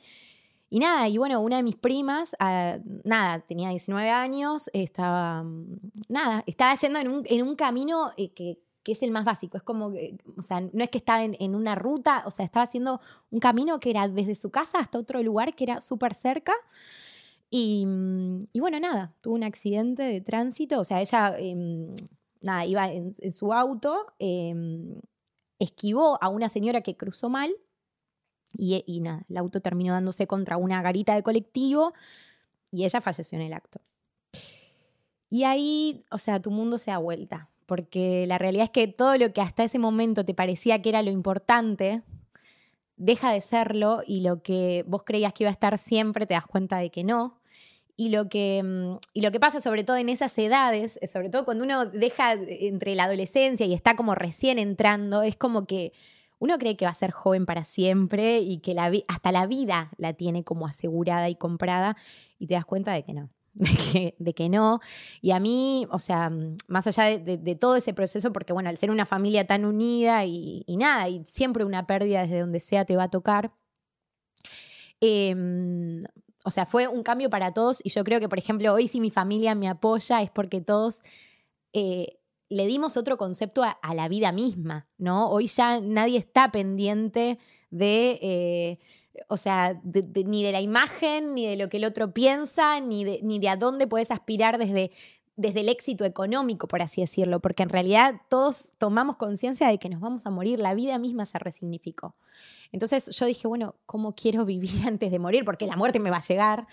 Y 0.72 0.78
nada, 0.78 1.08
y 1.08 1.18
bueno, 1.18 1.40
una 1.40 1.56
de 1.56 1.64
mis 1.64 1.74
primas, 1.76 2.36
ah, 2.38 2.78
nada, 3.04 3.40
tenía 3.40 3.70
19 3.70 4.08
años, 4.10 4.70
estaba, 4.72 5.42
mm, 5.42 5.80
nada, 6.08 6.44
estaba 6.46 6.74
yendo 6.76 7.00
en 7.00 7.08
un, 7.08 7.22
en 7.26 7.42
un 7.42 7.56
camino 7.56 8.12
eh, 8.16 8.32
que, 8.32 8.60
que 8.84 8.92
es 8.92 9.02
el 9.02 9.10
más 9.10 9.24
básico. 9.24 9.56
Es 9.56 9.64
como, 9.64 9.90
que, 9.92 10.16
o 10.36 10.42
sea, 10.42 10.60
no 10.60 10.84
es 10.84 10.90
que 10.90 10.98
estaba 10.98 11.24
en, 11.24 11.36
en 11.40 11.56
una 11.56 11.74
ruta, 11.74 12.22
o 12.24 12.30
sea, 12.30 12.44
estaba 12.44 12.64
haciendo 12.64 13.00
un 13.30 13.40
camino 13.40 13.80
que 13.80 13.90
era 13.90 14.08
desde 14.08 14.36
su 14.36 14.50
casa 14.50 14.78
hasta 14.78 14.98
otro 14.98 15.22
lugar 15.22 15.54
que 15.54 15.64
era 15.64 15.80
súper 15.80 16.14
cerca. 16.14 16.54
Y, 17.50 17.84
mm, 17.86 18.48
y 18.52 18.60
bueno, 18.60 18.78
nada, 18.80 19.12
tuvo 19.22 19.34
un 19.34 19.44
accidente 19.44 20.04
de 20.04 20.20
tránsito, 20.20 20.80
o 20.80 20.84
sea, 20.84 21.00
ella, 21.00 21.36
em, 21.38 21.94
nada, 22.40 22.64
iba 22.64 22.90
en, 22.92 23.14
en 23.18 23.32
su 23.32 23.52
auto, 23.52 24.06
em, 24.20 25.00
esquivó 25.60 26.18
a 26.20 26.28
una 26.28 26.48
señora 26.48 26.80
que 26.80 26.96
cruzó 26.96 27.28
mal 27.28 27.54
y, 28.52 28.82
y 28.86 29.00
nada, 29.00 29.24
el 29.28 29.36
auto 29.36 29.60
terminó 29.60 29.92
dándose 29.92 30.26
contra 30.26 30.56
una 30.56 30.82
garita 30.82 31.14
de 31.14 31.22
colectivo 31.22 31.92
y 32.72 32.84
ella 32.84 33.00
falleció 33.00 33.38
en 33.38 33.44
el 33.44 33.52
acto. 33.52 33.80
Y 35.28 35.44
ahí, 35.44 36.04
o 36.10 36.18
sea, 36.18 36.42
tu 36.42 36.50
mundo 36.50 36.76
se 36.76 36.90
da 36.90 36.98
vuelta, 36.98 37.48
porque 37.66 38.26
la 38.26 38.36
realidad 38.36 38.64
es 38.64 38.70
que 38.70 38.88
todo 38.88 39.16
lo 39.16 39.32
que 39.32 39.40
hasta 39.40 39.62
ese 39.62 39.78
momento 39.78 40.24
te 40.24 40.34
parecía 40.34 40.82
que 40.82 40.88
era 40.88 41.02
lo 41.02 41.10
importante, 41.10 42.02
deja 42.96 43.32
de 43.32 43.40
serlo 43.40 44.02
y 44.06 44.22
lo 44.22 44.42
que 44.42 44.84
vos 44.88 45.04
creías 45.04 45.32
que 45.32 45.44
iba 45.44 45.50
a 45.50 45.52
estar 45.52 45.78
siempre 45.78 46.26
te 46.26 46.34
das 46.34 46.46
cuenta 46.46 46.78
de 46.78 46.90
que 46.90 47.04
no. 47.04 47.39
Y 48.00 48.08
lo 48.08 48.30
que, 48.30 48.62
mm, 48.62 48.96
y 49.12 49.20
lo 49.20 49.30
que 49.30 49.40
pasa 49.40 49.60
sobre 49.60 49.84
todo 49.84 49.98
en 49.98 50.08
esas 50.08 50.38
edades, 50.38 50.98
eh, 51.02 51.06
sobre 51.06 51.28
todo 51.28 51.44
cuando 51.44 51.64
uno 51.64 51.84
deja 51.84 52.32
entre 52.32 52.94
la 52.94 53.04
adolescencia 53.04 53.66
y 53.66 53.74
está 53.74 53.94
como 53.94 54.14
recién 54.14 54.58
entrando, 54.58 55.20
es 55.20 55.36
como 55.36 55.66
que 55.66 55.92
uno 56.38 56.56
cree 56.56 56.78
que 56.78 56.86
va 56.86 56.92
a 56.92 56.94
ser 56.94 57.10
joven 57.10 57.44
para 57.44 57.62
siempre 57.62 58.38
y 58.38 58.60
que 58.60 58.72
la 58.72 58.90
hasta 59.06 59.32
la 59.32 59.46
vida 59.46 59.90
la 59.98 60.14
tiene 60.14 60.44
como 60.44 60.66
asegurada 60.66 61.28
y 61.28 61.34
comprada 61.34 61.94
y 62.38 62.46
te 62.46 62.54
das 62.54 62.64
cuenta 62.64 62.94
de 62.94 63.02
que 63.02 63.12
no, 63.12 63.28
de 63.52 63.68
que, 63.68 64.14
de 64.18 64.32
que 64.32 64.48
no. 64.48 64.80
Y 65.20 65.32
a 65.32 65.38
mí, 65.38 65.86
o 65.90 65.98
sea, 65.98 66.30
mm, 66.30 66.56
más 66.68 66.86
allá 66.86 67.18
de, 67.18 67.54
todo 67.54 67.76
ese 67.76 67.92
proceso, 67.92 68.32
porque 68.32 68.54
bueno, 68.54 68.70
al 68.70 68.78
ser 68.78 68.90
una 68.90 69.04
familia 69.04 69.46
tan 69.46 69.66
unida 69.66 70.24
y, 70.24 70.64
y 70.66 70.78
nada, 70.78 71.06
y 71.10 71.22
siempre 71.26 71.64
una 71.64 71.86
pérdida 71.86 72.22
desde 72.22 72.40
donde 72.40 72.60
sea 72.60 72.86
te 72.86 72.96
va 72.96 73.04
a 73.04 73.10
tocar, 73.10 73.52
em, 75.02 76.00
o 76.44 76.50
sea, 76.50 76.66
fue 76.66 76.88
un 76.88 77.02
cambio 77.02 77.30
para 77.30 77.52
todos 77.52 77.80
y 77.84 77.90
yo 77.90 78.04
creo 78.04 78.20
que, 78.20 78.28
por 78.28 78.38
ejemplo, 78.38 78.72
hoy 78.72 78.88
si 78.88 79.00
mi 79.00 79.10
familia 79.10 79.54
me 79.54 79.68
apoya 79.68 80.22
es 80.22 80.30
porque 80.30 80.60
todos 80.60 81.02
eh, 81.72 82.18
le 82.48 82.66
dimos 82.66 82.96
otro 82.96 83.16
concepto 83.16 83.62
a, 83.62 83.94
la 83.94 84.08
vida 84.08 84.32
misma, 84.32 84.88
¿no? 84.98 85.30
Hoy 85.30 85.46
ya 85.46 85.80
nadie 85.80 86.18
está 86.18 86.50
pendiente 86.50 87.38
de, 87.70 88.18
eh, 88.22 88.78
o 89.28 89.36
sea, 89.36 89.80
ni 89.84 90.42
de 90.42 90.52
la 90.52 90.60
imagen, 90.60 91.34
ni 91.34 91.46
de 91.46 91.56
lo 91.56 91.68
que 91.68 91.76
el 91.76 91.84
otro 91.84 92.12
piensa, 92.12 92.80
ni 92.80 93.04
de, 93.04 93.20
ni 93.22 93.38
de 93.38 93.48
a 93.48 93.56
dónde 93.56 93.86
puedes 93.86 94.10
aspirar 94.10 94.58
desde, 94.58 94.90
desde 95.36 95.60
el 95.60 95.68
éxito 95.68 96.04
económico, 96.04 96.68
por 96.68 96.82
así 96.82 97.00
decirlo, 97.00 97.40
porque 97.40 97.62
en 97.62 97.68
realidad 97.68 98.20
todos 98.28 98.72
tomamos 98.78 99.16
conciencia 99.16 99.68
de 99.68 99.78
que 99.78 99.88
nos 99.88 100.00
vamos 100.00 100.26
a 100.26 100.30
morir, 100.30 100.58
la 100.58 100.74
vida 100.74 100.98
misma 100.98 101.24
se 101.26 101.38
resignificó. 101.38 102.14
Entonces 102.72 103.08
yo 103.16 103.26
dije, 103.26 103.48
bueno, 103.48 103.74
¿cómo 103.86 104.14
quiero 104.14 104.44
vivir 104.44 104.82
antes 104.86 105.10
de 105.10 105.18
morir? 105.18 105.44
Porque 105.44 105.66
la 105.66 105.76
muerte 105.76 105.98
me 105.98 106.10
va 106.10 106.18
a 106.18 106.26
llegar. 106.26 106.66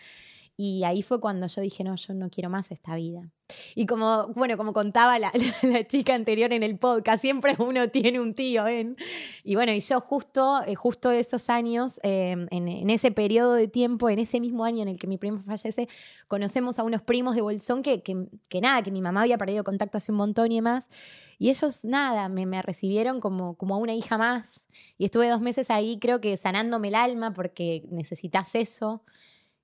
Y 0.59 0.83
ahí 0.85 1.03
fue 1.03 1.19
cuando 1.19 1.45
yo 1.45 1.61
dije, 1.61 1.83
no, 1.83 1.95
yo 1.95 2.15
no 2.15 2.31
quiero 2.31 2.49
más 2.49 2.71
esta 2.71 2.95
vida. 2.95 3.29
Y 3.75 3.85
como, 3.85 4.29
bueno, 4.29 4.57
como 4.57 4.73
contaba 4.73 5.19
la, 5.19 5.31
chica 5.87 6.15
anterior 6.15 6.51
en 6.51 6.63
el 6.63 6.79
podcast, 6.79 7.21
siempre 7.21 7.55
uno 7.59 7.89
tiene 7.89 8.19
un 8.19 8.33
tío 8.33 8.67
en. 8.67 8.97
Y 9.43 9.53
bueno, 9.53 9.71
y 9.71 9.79
yo 9.81 10.01
justo, 10.01 10.63
eh, 10.65 10.73
justo 10.73 11.11
esos 11.11 11.51
años, 11.51 11.99
eh, 12.01 12.31
en, 12.49 12.67
en 12.67 12.89
ese 12.89 13.11
periodo 13.11 13.53
de 13.53 13.67
tiempo, 13.67 14.09
en 14.09 14.17
ese 14.17 14.39
mismo 14.39 14.65
año 14.65 14.81
en 14.81 14.87
el 14.87 14.97
que 14.97 15.05
mi 15.05 15.19
primo 15.19 15.39
fallece, 15.41 15.87
conocemos 16.27 16.79
a 16.79 16.83
unos 16.83 17.03
primos 17.03 17.35
de 17.35 17.41
Bolsón 17.41 17.83
que, 17.83 18.01
que, 18.01 18.27
que 18.49 18.59
nada, 18.59 18.81
que 18.81 18.89
mi 18.89 19.01
mamá 19.01 19.21
había 19.21 19.37
perdido 19.37 19.63
contacto 19.63 19.99
hace 19.99 20.11
un 20.11 20.17
montón 20.17 20.51
y 20.51 20.55
demás. 20.55 20.89
Y 21.37 21.51
ellos, 21.51 21.85
nada, 21.85 22.29
me, 22.29 22.47
me 22.47 22.63
recibieron 22.63 23.19
como, 23.21 23.55
como 23.57 23.75
a 23.75 23.77
una 23.77 23.93
hija 23.93 24.17
más. 24.17 24.65
Y 24.97 25.05
estuve 25.05 25.29
dos 25.29 25.39
meses 25.39 25.69
ahí, 25.69 25.99
creo 25.99 26.19
que 26.19 26.35
sanándome 26.35 26.87
el 26.87 26.95
alma 26.95 27.31
porque 27.35 27.83
necesitas 27.91 28.55
eso. 28.55 29.03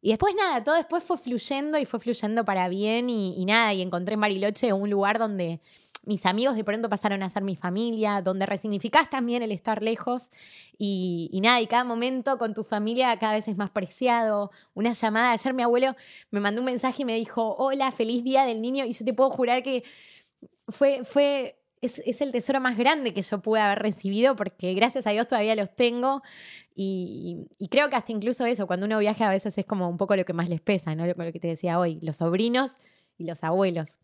Y 0.05 0.09
después 0.09 0.35
nada, 0.35 0.61
todo 0.65 0.75
después 0.75 1.01
fue 1.01 1.17
fluyendo 1.17 1.77
y 1.77 1.85
fue 1.85 1.97
fluyendo 1.97 2.43
para 2.43 2.67
bien 2.67 3.09
y, 3.09 3.45
nada, 3.45 3.73
y 3.73 3.81
encontré 3.81 4.15
en 4.15 4.19
Bariloche 4.19 4.73
un 4.73 4.89
lugar 4.89 5.17
donde 5.17 5.61
mis 6.03 6.25
amigos 6.25 6.57
de 6.57 6.65
pronto 6.65 6.89
pasaron 6.89 7.23
a 7.23 7.29
ser 7.29 7.41
mi 7.41 7.55
familia, 7.55 8.21
donde 8.21 8.45
resignificás 8.45 9.09
también 9.09 9.43
el 9.43 9.53
estar 9.53 9.81
lejos 9.81 10.29
y, 10.77 11.29
y 11.31 11.39
nada, 11.39 11.61
y 11.61 11.67
cada 11.67 11.85
momento 11.85 12.37
con 12.37 12.53
tu 12.53 12.65
familia 12.65 13.17
cada 13.17 13.35
vez 13.35 13.47
es 13.47 13.55
más 13.55 13.69
preciado. 13.69 14.51
Una 14.73 14.91
llamada, 14.91 15.31
ayer 15.31 15.53
mi 15.53 15.63
abuelo 15.63 15.95
me 16.31 16.41
mandó 16.41 16.59
un 16.59 16.65
mensaje 16.65 17.03
y 17.03 17.05
me 17.05 17.15
dijo, 17.15 17.55
hola, 17.57 17.89
feliz 17.93 18.25
día 18.25 18.43
del 18.43 18.61
niño, 18.61 18.83
y 18.83 18.91
yo 18.91 19.05
te 19.05 19.13
puedo 19.13 19.29
jurar 19.29 19.63
que 19.63 19.85
fue, 20.67 21.05
fue, 21.05 21.62
es, 21.83 22.01
es 22.05 22.21
el 22.21 22.31
tesoro 22.31 22.59
más 22.59 22.77
grande 22.77 23.13
que 23.13 23.21
yo 23.21 23.39
pude 23.41 23.59
haber 23.59 23.79
recibido 23.79 24.35
porque 24.35 24.73
gracias 24.73 25.05
a 25.07 25.11
Dios 25.11 25.27
todavía 25.27 25.55
los 25.55 25.75
tengo 25.75 26.21
y, 26.75 27.47
creo 27.69 27.89
que 27.89 27.95
hasta 27.95 28.11
incluso 28.11 28.45
eso, 28.45 28.67
cuando 28.67 28.85
uno 28.85 28.99
viaja 28.99 29.27
a 29.27 29.31
veces 29.31 29.57
es 29.57 29.65
como 29.65 29.89
un 29.89 29.97
poco 29.97 30.15
lo 30.15 30.25
que 30.25 30.33
más 30.33 30.49
les 30.49 30.61
pesa, 30.61 30.95
¿no? 30.95 31.05
Lo, 31.05 31.13
lo 31.13 31.31
que 31.31 31.39
te 31.39 31.47
decía 31.47 31.79
hoy, 31.79 31.99
los 32.01 32.17
sobrinos 32.17 32.71
y 33.17 33.25
los 33.25 33.43
abuelos. 33.43 33.99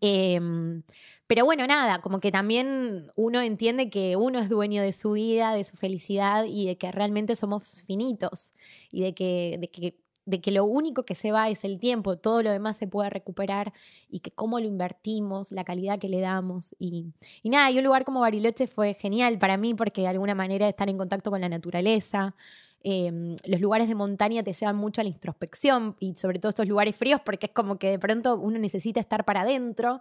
Em, 0.00 0.82
pero 1.26 1.44
bueno, 1.44 1.66
nada, 1.66 2.00
como 2.00 2.20
que 2.20 2.30
también 2.32 3.10
uno 3.16 3.40
entiende 3.40 3.90
que 3.90 4.16
uno 4.16 4.38
es 4.40 4.48
dueño 4.48 4.82
de 4.82 4.92
su 4.92 5.12
vida, 5.12 5.54
de 5.54 5.64
su 5.64 5.76
felicidad 5.76 6.44
y 6.44 6.66
de 6.66 6.76
que 6.78 6.92
realmente 6.92 7.36
somos 7.36 7.84
finitos 7.86 8.52
y 8.90 9.02
de 9.02 9.14
que, 9.14 9.58
de 9.60 9.68
que, 9.68 9.96
de 10.26 10.40
que 10.40 10.50
lo 10.50 10.64
único 10.64 11.04
que 11.04 11.14
se 11.14 11.32
va 11.32 11.48
es 11.48 11.64
el 11.64 11.78
tiempo, 11.78 12.18
todo 12.18 12.42
lo 12.42 12.50
demás 12.50 12.76
se 12.76 12.86
puede 12.86 13.08
recuperar 13.08 13.72
y 14.10 14.20
que 14.20 14.32
cómo 14.32 14.60
lo 14.60 14.66
invertimos, 14.66 15.52
la 15.52 15.64
calidad 15.64 15.98
que 15.98 16.08
le 16.08 16.20
damos. 16.20 16.74
Y, 16.78 17.06
y 17.42 17.48
nada, 17.48 17.70
y 17.70 17.78
un 17.78 17.84
lugar 17.84 18.04
como 18.04 18.20
Bariloche 18.20 18.66
fue 18.66 18.94
genial 18.94 19.38
para 19.38 19.56
mí 19.56 19.72
porque 19.74 20.02
de 20.02 20.08
alguna 20.08 20.34
manera 20.34 20.68
estar 20.68 20.88
en 20.88 20.98
contacto 20.98 21.30
con 21.30 21.40
la 21.40 21.48
naturaleza. 21.48 22.34
Eh, 22.82 23.36
los 23.44 23.60
lugares 23.60 23.88
de 23.88 23.94
montaña 23.94 24.42
te 24.42 24.52
llevan 24.52 24.76
mucho 24.76 25.00
a 25.00 25.04
la 25.04 25.10
introspección 25.10 25.96
y 25.98 26.14
sobre 26.14 26.38
todo 26.38 26.50
estos 26.50 26.68
lugares 26.68 26.94
fríos 26.94 27.20
porque 27.24 27.46
es 27.46 27.52
como 27.52 27.78
que 27.78 27.90
de 27.90 27.98
pronto 27.98 28.36
uno 28.36 28.58
necesita 28.58 29.00
estar 29.00 29.24
para 29.24 29.40
adentro 29.40 30.00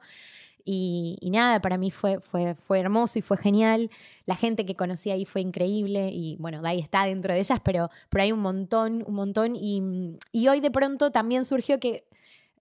y, 0.67 1.29
nada, 1.31 1.61
para 1.61 1.77
mí 1.77 1.91
fue, 1.91 2.19
fue, 2.19 2.55
fue 2.55 2.79
hermoso 2.79 3.19
y 3.19 3.21
fue 3.21 3.37
genial. 3.37 3.91
La 4.25 4.35
gente 4.35 4.65
que 4.65 4.75
conocí 4.75 5.11
ahí 5.11 5.25
fue 5.25 5.41
increíble 5.41 6.09
y 6.11 6.37
bueno, 6.39 6.61
ahí 6.63 6.79
está 6.79 7.05
dentro 7.05 7.33
de 7.33 7.39
ellas, 7.39 7.59
pero, 7.63 7.91
pero 8.09 8.23
hay 8.23 8.31
un 8.31 8.39
montón, 8.39 9.03
un 9.05 9.13
montón 9.13 9.55
y, 9.55 10.17
y 10.31 10.47
hoy 10.47 10.61
de 10.61 10.71
pronto 10.71 11.11
también 11.11 11.45
surgió 11.45 11.79
que 11.79 12.05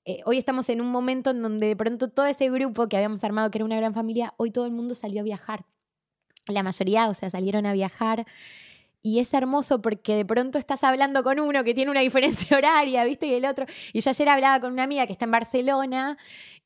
eh, 0.04 0.20
hoy 0.26 0.36
estamos 0.36 0.68
en 0.68 0.82
un 0.82 0.88
momento 0.88 1.30
en 1.30 1.42
donde 1.42 1.68
de 1.68 1.76
pronto 1.76 2.08
todo 2.08 2.26
ese 2.26 2.50
grupo 2.50 2.88
que 2.88 2.96
habíamos 2.96 3.24
armado, 3.24 3.50
que 3.50 3.56
era 3.56 3.64
una 3.64 3.76
gran 3.76 3.94
familia, 3.94 4.34
hoy 4.36 4.50
todo 4.50 4.66
el 4.66 4.72
mundo 4.72 4.94
salió 4.94 5.22
a 5.22 5.24
viajar. 5.24 5.64
La 6.46 6.62
mayoría, 6.62 7.08
o 7.08 7.14
sea, 7.14 7.30
salieron 7.30 7.64
a 7.64 7.72
viajar. 7.72 8.26
Y 9.06 9.18
es 9.18 9.34
hermoso 9.34 9.82
porque 9.82 10.16
de 10.16 10.24
pronto 10.24 10.58
estás 10.58 10.82
hablando 10.82 11.22
con 11.22 11.38
uno 11.38 11.62
que 11.62 11.74
tiene 11.74 11.90
una 11.90 12.00
diferencia 12.08 12.56
horaria, 12.56 13.04
¿viste? 13.04 13.26
Y 13.26 13.34
el 13.34 13.44
otro. 13.44 13.66
Y 13.92 14.00
yo 14.00 14.08
ayer 14.08 14.28
hablaba 14.30 14.60
con 14.60 14.72
una 14.72 14.84
amiga 14.84 15.06
que 15.06 15.12
está 15.12 15.26
en 15.26 15.30
Barcelona 15.30 16.16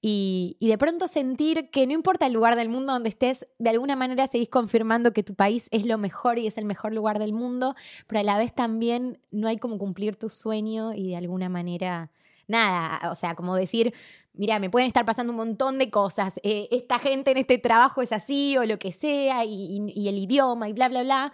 y, 0.00 0.56
y, 0.60 0.68
de 0.68 0.78
pronto 0.78 1.08
sentir 1.08 1.68
que 1.70 1.84
no 1.88 1.92
importa 1.94 2.26
el 2.26 2.32
lugar 2.32 2.54
del 2.54 2.68
mundo 2.68 2.92
donde 2.92 3.08
estés, 3.08 3.48
de 3.58 3.70
alguna 3.70 3.96
manera 3.96 4.28
seguís 4.28 4.48
confirmando 4.48 5.12
que 5.12 5.24
tu 5.24 5.34
país 5.34 5.66
es 5.72 5.84
lo 5.84 5.98
mejor 5.98 6.38
y 6.38 6.46
es 6.46 6.56
el 6.58 6.64
mejor 6.64 6.94
lugar 6.94 7.18
del 7.18 7.32
mundo, 7.32 7.74
pero 8.06 8.20
a 8.20 8.22
la 8.22 8.38
vez 8.38 8.54
también 8.54 9.20
no 9.32 9.48
hay 9.48 9.56
como 9.56 9.76
cumplir 9.76 10.14
tu 10.14 10.28
sueño 10.28 10.94
y 10.94 11.08
de 11.08 11.16
alguna 11.16 11.48
manera, 11.48 12.12
nada, 12.46 13.10
o 13.10 13.16
sea, 13.16 13.34
como 13.34 13.56
decir, 13.56 13.92
mira, 14.32 14.60
me 14.60 14.70
pueden 14.70 14.86
estar 14.86 15.04
pasando 15.04 15.32
un 15.32 15.38
montón 15.38 15.78
de 15.78 15.90
cosas, 15.90 16.38
eh, 16.44 16.68
esta 16.70 17.00
gente 17.00 17.32
en 17.32 17.38
este 17.38 17.58
trabajo 17.58 18.00
es 18.00 18.12
así 18.12 18.56
o 18.56 18.64
lo 18.64 18.78
que 18.78 18.92
sea 18.92 19.44
y, 19.44 19.50
y, 19.52 20.00
y 20.00 20.08
el 20.08 20.18
idioma 20.18 20.68
y 20.68 20.72
bla, 20.72 20.88
bla, 20.88 21.02
bla 21.02 21.32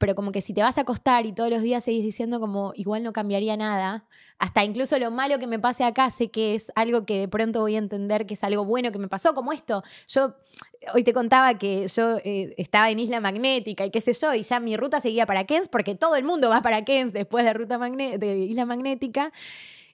pero 0.00 0.14
como 0.14 0.32
que 0.32 0.40
si 0.40 0.54
te 0.54 0.62
vas 0.62 0.78
a 0.78 0.80
acostar 0.80 1.26
y 1.26 1.32
todos 1.32 1.50
los 1.50 1.60
días 1.60 1.84
seguís 1.84 2.02
diciendo 2.02 2.40
como 2.40 2.72
igual 2.74 3.02
no 3.02 3.12
cambiaría 3.12 3.54
nada, 3.58 4.06
hasta 4.38 4.64
incluso 4.64 4.98
lo 4.98 5.10
malo 5.10 5.38
que 5.38 5.46
me 5.46 5.58
pase 5.58 5.84
acá 5.84 6.10
sé 6.10 6.30
que 6.30 6.54
es 6.54 6.72
algo 6.74 7.04
que 7.04 7.20
de 7.20 7.28
pronto 7.28 7.60
voy 7.60 7.74
a 7.74 7.78
entender 7.78 8.24
que 8.24 8.32
es 8.32 8.42
algo 8.42 8.64
bueno 8.64 8.92
que 8.92 8.98
me 8.98 9.08
pasó, 9.08 9.34
como 9.34 9.52
esto. 9.52 9.84
Yo 10.08 10.36
hoy 10.94 11.04
te 11.04 11.12
contaba 11.12 11.58
que 11.58 11.86
yo 11.86 12.16
eh, 12.24 12.54
estaba 12.56 12.90
en 12.90 12.98
Isla 12.98 13.20
Magnética 13.20 13.84
y 13.84 13.90
qué 13.90 14.00
sé 14.00 14.14
yo, 14.14 14.32
y 14.32 14.42
ya 14.42 14.58
mi 14.58 14.74
ruta 14.74 15.02
seguía 15.02 15.26
para 15.26 15.44
Kens, 15.44 15.68
porque 15.68 15.94
todo 15.94 16.16
el 16.16 16.24
mundo 16.24 16.48
va 16.48 16.62
para 16.62 16.82
Kens 16.82 17.12
después 17.12 17.44
de, 17.44 17.52
ruta 17.52 17.78
de 17.78 18.38
Isla 18.38 18.64
Magnética. 18.64 19.32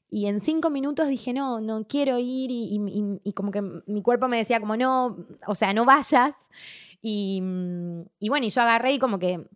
Y 0.09 0.29
en 0.29 0.39
cinco 0.39 0.71
minutos 0.71 1.09
dije, 1.09 1.33
no, 1.33 1.61
no 1.61 1.85
quiero 1.89 2.17
ir. 2.19 2.51
Y, 2.53 3.33
como 3.35 3.51
que 3.51 3.61
mi 3.87 4.03
cuerpo 4.03 4.29
me 4.29 4.37
decía, 4.37 4.61
como 4.61 4.77
no, 4.77 5.17
o 5.49 5.57
sea, 5.57 5.75
no 5.75 5.85
vayas. 5.85 6.37
Y 7.03 7.41
bueno, 8.21 8.47
y 8.47 8.51
yo 8.51 8.63
agarré 8.63 8.93
y 8.93 8.99
como 9.01 9.19
que 9.19 9.47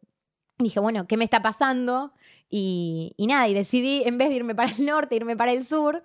dije, 0.65 0.81
bueno, 0.81 1.07
¿qué 1.07 1.17
me 1.17 1.25
está 1.25 1.43
pasando? 1.43 2.13
Y, 2.49 3.15
y 3.17 3.27
nada, 3.27 3.49
y 3.49 3.55
decidí, 3.55 4.03
en 4.05 4.19
vez 4.19 4.29
de 4.29 4.37
irme 4.37 4.55
para 4.55 4.71
el 4.73 4.85
norte, 4.85 5.17
irme 5.17 5.37
para 5.37 5.53
el 5.53 5.65
sur. 5.65 6.03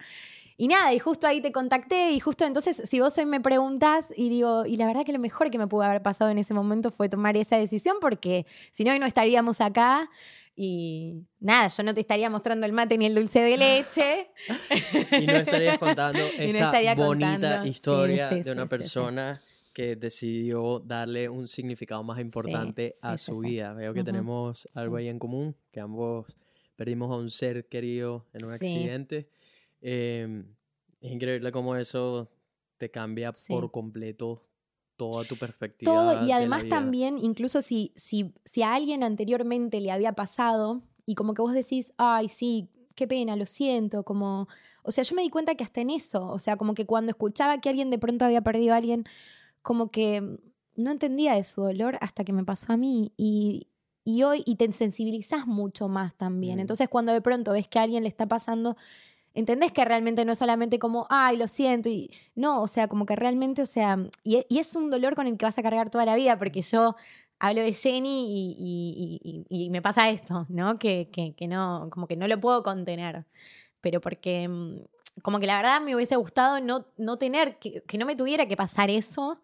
Y 0.57 0.69
nada, 0.69 0.93
y 0.93 0.99
justo 0.99 1.27
ahí 1.27 1.41
te 1.41 1.51
contacté 1.51 2.11
y 2.11 2.19
justo 2.21 2.45
entonces, 2.45 2.81
si 2.85 3.01
vos 3.01 3.17
hoy 3.17 3.25
me 3.25 3.41
preguntás 3.41 4.05
y 4.15 4.29
digo, 4.29 4.65
y 4.65 4.77
la 4.77 4.85
verdad 4.87 5.03
que 5.05 5.11
lo 5.11 5.19
mejor 5.19 5.51
que 5.51 5.57
me 5.57 5.67
pudo 5.67 5.83
haber 5.83 6.01
pasado 6.01 6.31
en 6.31 6.37
ese 6.37 6.53
momento 6.53 6.91
fue 6.91 7.09
tomar 7.09 7.35
esa 7.35 7.57
decisión 7.57 7.97
porque 7.99 8.45
si 8.71 8.85
no, 8.85 8.91
hoy 8.93 8.99
no 8.99 9.05
estaríamos 9.05 9.59
acá 9.59 10.09
y 10.55 11.25
nada, 11.41 11.67
yo 11.67 11.83
no 11.83 11.93
te 11.93 11.99
estaría 11.99 12.29
mostrando 12.29 12.65
el 12.65 12.71
mate 12.71 12.97
ni 12.97 13.05
el 13.05 13.15
dulce 13.15 13.41
de 13.41 13.57
leche. 13.57 14.29
Y 15.19 15.25
no 15.25 15.33
estarías 15.33 15.77
contando 15.77 16.19
no 16.37 16.43
esta 16.43 16.65
estaría 16.67 16.95
bonita 16.95 17.31
contando. 17.31 17.67
historia 17.67 18.29
Sí, 18.29 18.35
sí, 18.35 18.43
de 18.43 18.51
una 18.53 18.63
sí. 18.63 18.69
persona 18.69 19.41
que 19.75 19.97
decidió 19.97 20.79
darle 20.79 21.27
un 21.27 21.49
significado 21.49 22.01
más 22.01 22.17
importante 22.21 22.95
a 23.01 23.17
sí, 23.17 23.25
su 23.25 23.39
sí. 23.41 23.47
vida. 23.49 23.73
Veo 23.73 23.93
que 23.93 23.99
Ujú, 23.99 24.05
tenemos 24.05 24.69
algo 24.73 24.95
sí. 24.95 25.01
ahí 25.01 25.09
en 25.09 25.19
común, 25.19 25.53
que 25.69 25.81
ambos 25.81 26.37
perdimos 26.77 27.11
a 27.11 27.17
un 27.17 27.29
ser 27.29 27.67
querido 27.67 28.25
en 28.33 28.45
un 28.45 28.53
Sí. 28.53 28.53
accidente. 28.53 29.29
Eh, 29.81 30.45
es 31.01 31.11
increíble 31.11 31.51
cómo 31.51 31.75
eso 31.75 32.31
te 32.77 32.89
cambia 32.89 33.33
Sí. 33.33 33.53
por 33.53 33.69
completo 33.69 34.47
toda 34.95 35.25
tu 35.25 35.35
perspectiva. 35.37 35.91
Todo, 35.91 36.25
y 36.25 36.31
además 36.31 36.69
también, 36.69 37.19
incluso 37.19 37.61
si, 37.61 37.91
si, 37.97 38.33
si 38.45 38.63
a 38.63 38.73
alguien 38.75 39.03
anteriormente 39.03 39.81
le 39.81 39.91
había 39.91 40.13
pasado 40.13 40.83
y 41.05 41.15
como 41.15 41.33
que 41.33 41.41
vos 41.41 41.53
decís, 41.53 41.93
ay, 41.97 42.29
sí, 42.29 42.69
qué 42.95 43.07
pena, 43.07 43.35
lo 43.35 43.45
siento, 43.45 44.03
como, 44.03 44.47
o 44.83 44.91
sea, 44.91 45.03
yo 45.03 45.15
me 45.15 45.21
di 45.21 45.29
cuenta 45.29 45.55
que 45.55 45.63
hasta 45.65 45.81
en 45.81 45.89
eso, 45.89 46.25
o 46.27 46.39
sea, 46.39 46.55
como 46.57 46.73
que 46.73 46.85
cuando 46.85 47.09
escuchaba 47.11 47.59
que 47.59 47.69
alguien 47.69 47.89
de 47.89 47.99
pronto 47.99 48.23
había 48.25 48.41
perdido 48.41 48.73
a 48.73 48.77
alguien, 48.77 49.03
como 49.65 49.89
que 49.89 50.21
no 50.75 50.91
entendía 50.91 51.33
de 51.33 51.43
su 51.43 51.63
dolor 51.63 51.97
hasta 51.99 52.23
que 52.23 52.33
me 52.33 52.45
pasó 52.45 52.71
a 52.71 52.77
mí 52.77 53.11
y, 53.17 53.67
y 54.03 54.21
hoy, 54.21 54.43
y 54.45 54.57
te 54.57 54.71
sensibilizás 54.71 55.47
mucho 55.47 55.87
más 55.87 56.15
también. 56.15 56.57
Mm. 56.57 56.59
Entonces 56.59 56.87
cuando 56.87 57.11
de 57.13 57.21
pronto 57.21 57.51
ves 57.51 57.67
que 57.67 57.79
a 57.79 57.81
alguien 57.81 58.03
le 58.03 58.09
está 58.09 58.27
pasando, 58.27 58.77
entendés 59.33 59.71
que 59.71 59.83
realmente 59.83 60.23
no 60.23 60.33
es 60.33 60.37
solamente 60.37 60.77
como, 60.77 61.07
ay, 61.09 61.37
lo 61.37 61.47
siento, 61.47 61.89
y 61.89 62.11
no, 62.35 62.61
o 62.61 62.67
sea, 62.67 62.87
como 62.87 63.07
que 63.07 63.15
realmente, 63.15 63.63
o 63.63 63.65
sea, 63.65 63.97
y, 64.23 64.45
y 64.49 64.59
es 64.59 64.75
un 64.75 64.91
dolor 64.91 65.15
con 65.15 65.25
el 65.25 65.35
que 65.35 65.47
vas 65.47 65.57
a 65.57 65.63
cargar 65.63 65.89
toda 65.89 66.05
la 66.05 66.15
vida, 66.15 66.37
porque 66.37 66.61
yo 66.61 66.95
hablo 67.39 67.61
de 67.61 67.73
Jenny 67.73 68.55
y, 69.49 69.69
me 69.71 69.81
pasa 69.81 70.09
esto, 70.11 70.45
¿no? 70.47 70.77
Que, 70.77 71.09
que, 71.11 71.33
que 71.33 71.47
no, 71.47 71.89
como 71.91 72.07
que 72.07 72.15
no 72.15 72.27
lo 72.27 72.39
puedo 72.39 72.61
contener, 72.61 73.25
pero 73.81 73.99
porque, 73.99 74.47
mm, 74.47 75.21
como 75.23 75.39
que 75.39 75.47
la 75.47 75.57
verdad 75.57 75.81
me 75.81 75.95
hubiese 75.95 76.17
gustado 76.17 76.61
no, 76.61 76.85
no 76.97 77.17
tener, 77.17 77.57
que, 77.57 77.81
que 77.81 77.97
no 77.97 78.05
me 78.05 78.15
tuviera 78.15 78.47
que 78.47 78.55
pasar 78.55 78.91
eso 78.91 79.41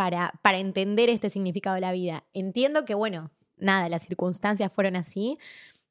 para, 0.00 0.32
para 0.40 0.56
entender 0.56 1.10
este 1.10 1.28
significado 1.28 1.74
de 1.74 1.82
la 1.82 1.92
vida. 1.92 2.24
Entiendo 2.32 2.86
que, 2.86 2.94
bueno, 2.94 3.30
nada, 3.58 3.86
las 3.90 4.00
circunstancias 4.00 4.72
fueron 4.72 4.96
así, 4.96 5.36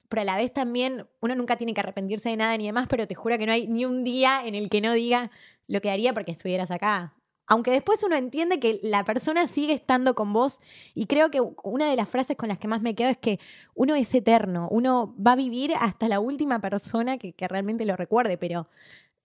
pero 0.09 0.23
a 0.23 0.25
la 0.25 0.35
vez 0.35 0.51
también 0.51 1.05
uno 1.21 1.35
nunca 1.35 1.57
tiene 1.57 1.75
que 1.75 1.81
arrepentirse 1.81 2.29
de 2.29 2.37
nada 2.37 2.57
ni 2.57 2.65
demás, 2.65 2.87
pero 2.89 3.05
te 3.05 3.13
juro 3.13 3.37
que 3.37 3.45
no 3.45 3.51
hay 3.51 3.67
ni 3.67 3.85
un 3.85 4.03
día 4.03 4.41
en 4.43 4.55
el 4.55 4.67
que 4.71 4.81
no 4.81 4.93
diga 4.93 5.29
lo 5.67 5.79
que 5.79 5.91
haría 5.91 6.11
porque 6.11 6.31
estuvieras 6.31 6.71
acá. 6.71 7.13
Aunque 7.45 7.69
después 7.69 8.01
uno 8.01 8.15
entiende 8.15 8.59
que 8.59 8.79
la 8.81 9.05
persona 9.05 9.47
sigue 9.47 9.73
estando 9.73 10.15
con 10.15 10.33
vos 10.33 10.59
y 10.95 11.05
creo 11.05 11.29
que 11.29 11.41
una 11.61 11.87
de 11.87 11.95
las 11.95 12.09
frases 12.09 12.35
con 12.35 12.49
las 12.49 12.57
que 12.57 12.67
más 12.67 12.81
me 12.81 12.95
quedo 12.95 13.09
es 13.09 13.17
que 13.19 13.39
uno 13.75 13.93
es 13.93 14.11
eterno, 14.15 14.67
uno 14.71 15.15
va 15.23 15.33
a 15.33 15.35
vivir 15.35 15.73
hasta 15.79 16.07
la 16.07 16.19
última 16.19 16.61
persona 16.61 17.19
que, 17.19 17.33
que 17.33 17.47
realmente 17.47 17.85
lo 17.85 17.95
recuerde, 17.95 18.39
pero, 18.39 18.69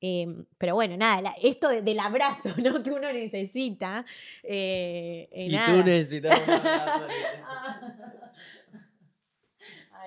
eh, 0.07 0.27
pero 0.59 0.75
bueno, 0.75 0.97
nada, 0.97 1.23
la- 1.23 1.37
esto 1.43 1.69
de- 1.71 1.81
del 1.83 1.99
abrazo 2.01 2.51
¿no? 2.59 2.83
que 2.83 2.91
uno 2.91 3.11
necesita. 3.13 4.05
eh, 4.43 5.29
eh, 5.33 5.47
Y 5.49 5.53
nada. 5.53 5.79
tú 5.79 5.85
necesitas 5.85 6.41
un 6.47 6.51
abrazo. 6.51 7.07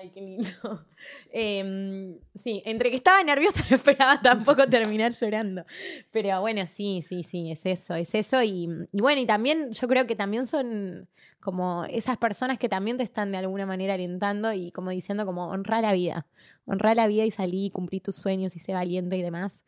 Ay, 0.00 0.10
qué 0.10 0.20
lindo. 0.20 0.48
Em, 1.32 2.18
sí, 2.34 2.62
entre 2.64 2.90
que 2.90 2.96
estaba 2.96 3.22
nerviosa 3.24 3.64
no 3.70 3.76
esperaba 3.76 4.20
tampoco 4.20 4.68
terminar 4.68 5.10
llorando. 5.12 5.64
Pero 6.12 6.40
bueno, 6.40 6.64
sí, 6.72 7.02
sí, 7.02 7.24
sí, 7.24 7.50
es 7.50 7.66
eso, 7.66 7.94
es 7.96 8.14
eso. 8.14 8.40
Y, 8.42 8.68
bueno, 8.92 9.20
y 9.20 9.26
también 9.26 9.72
yo 9.72 9.88
creo 9.88 10.06
que 10.06 10.14
también 10.14 10.46
son 10.46 11.08
como 11.40 11.84
esas 11.86 12.16
personas 12.16 12.58
que 12.58 12.68
también 12.68 12.96
te 12.96 13.02
están 13.02 13.32
de 13.32 13.38
alguna 13.38 13.66
manera 13.66 13.94
alentando 13.94 14.52
y 14.52 14.70
como 14.70 14.90
diciendo 14.90 15.26
como 15.26 15.48
honrar 15.48 15.82
la 15.82 15.92
vida. 15.92 16.26
Honrar 16.66 16.94
la 16.94 17.08
vida 17.08 17.24
y 17.24 17.30
salí, 17.32 17.70
cumplir 17.70 18.02
tus 18.02 18.14
sueños 18.16 18.54
y 18.54 18.60
ser 18.60 18.76
valiente 18.76 19.16
y 19.16 19.22
demás. 19.22 19.64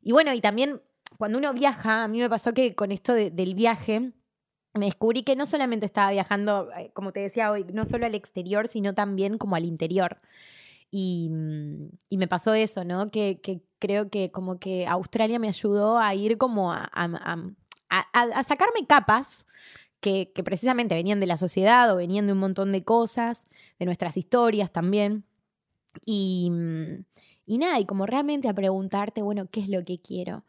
Y 0.00 0.12
bueno, 0.12 0.32
y 0.32 0.40
también 0.40 0.80
cuando 1.18 1.36
uno 1.38 1.52
viaja, 1.52 2.04
a 2.04 2.08
mí 2.08 2.20
me 2.20 2.30
pasó 2.30 2.54
que 2.54 2.74
con 2.74 2.92
esto 2.92 3.12
de- 3.12 3.30
del 3.30 3.54
viaje, 3.54 4.12
descubrí 4.84 5.22
que 5.22 5.36
no 5.36 5.46
solamente 5.46 5.86
estaba 5.86 6.10
viajando, 6.10 6.70
eh, 6.78 6.90
como 6.92 7.12
te 7.12 7.20
decía 7.20 7.50
hoy, 7.50 7.64
no 7.72 7.86
solo 7.86 8.04
al 8.04 8.14
exterior, 8.14 8.68
sino 8.68 8.94
también 8.94 9.38
como 9.38 9.56
al 9.56 9.64
interior. 9.64 10.20
Y, 10.90 11.28
mm, 11.30 12.16
me 12.18 12.28
pasó 12.28 12.54
eso, 12.54 12.84
¿no? 12.84 13.10
Que, 13.10 13.40
creo 13.78 14.10
que 14.10 14.30
como 14.30 14.58
que 14.58 14.86
Australia 14.86 15.38
me 15.38 15.48
ayudó 15.48 15.98
a 15.98 16.14
ir 16.14 16.38
como 16.38 16.72
a, 16.72 16.88
sacarme 18.44 18.86
capas 18.86 19.46
que, 20.00 20.30
precisamente 20.44 20.94
venían 20.94 21.20
de 21.20 21.26
la 21.26 21.36
sociedad 21.36 21.92
o 21.92 21.96
venían 21.96 22.26
de 22.26 22.32
un 22.32 22.38
montón 22.38 22.72
de 22.72 22.84
cosas, 22.84 23.46
de 23.78 23.86
nuestras 23.86 24.16
historias 24.16 24.72
también. 24.72 25.24
Y, 26.04 26.50
mm, 26.50 27.04
y 27.46 27.58
nada, 27.58 27.80
y 27.80 27.86
como 27.86 28.06
realmente 28.06 28.48
a 28.48 28.54
preguntarte, 28.54 29.22
bueno, 29.22 29.48
¿qué 29.50 29.60
es 29.60 29.68
lo 29.68 29.84
que 29.84 30.00
quiero? 30.00 30.44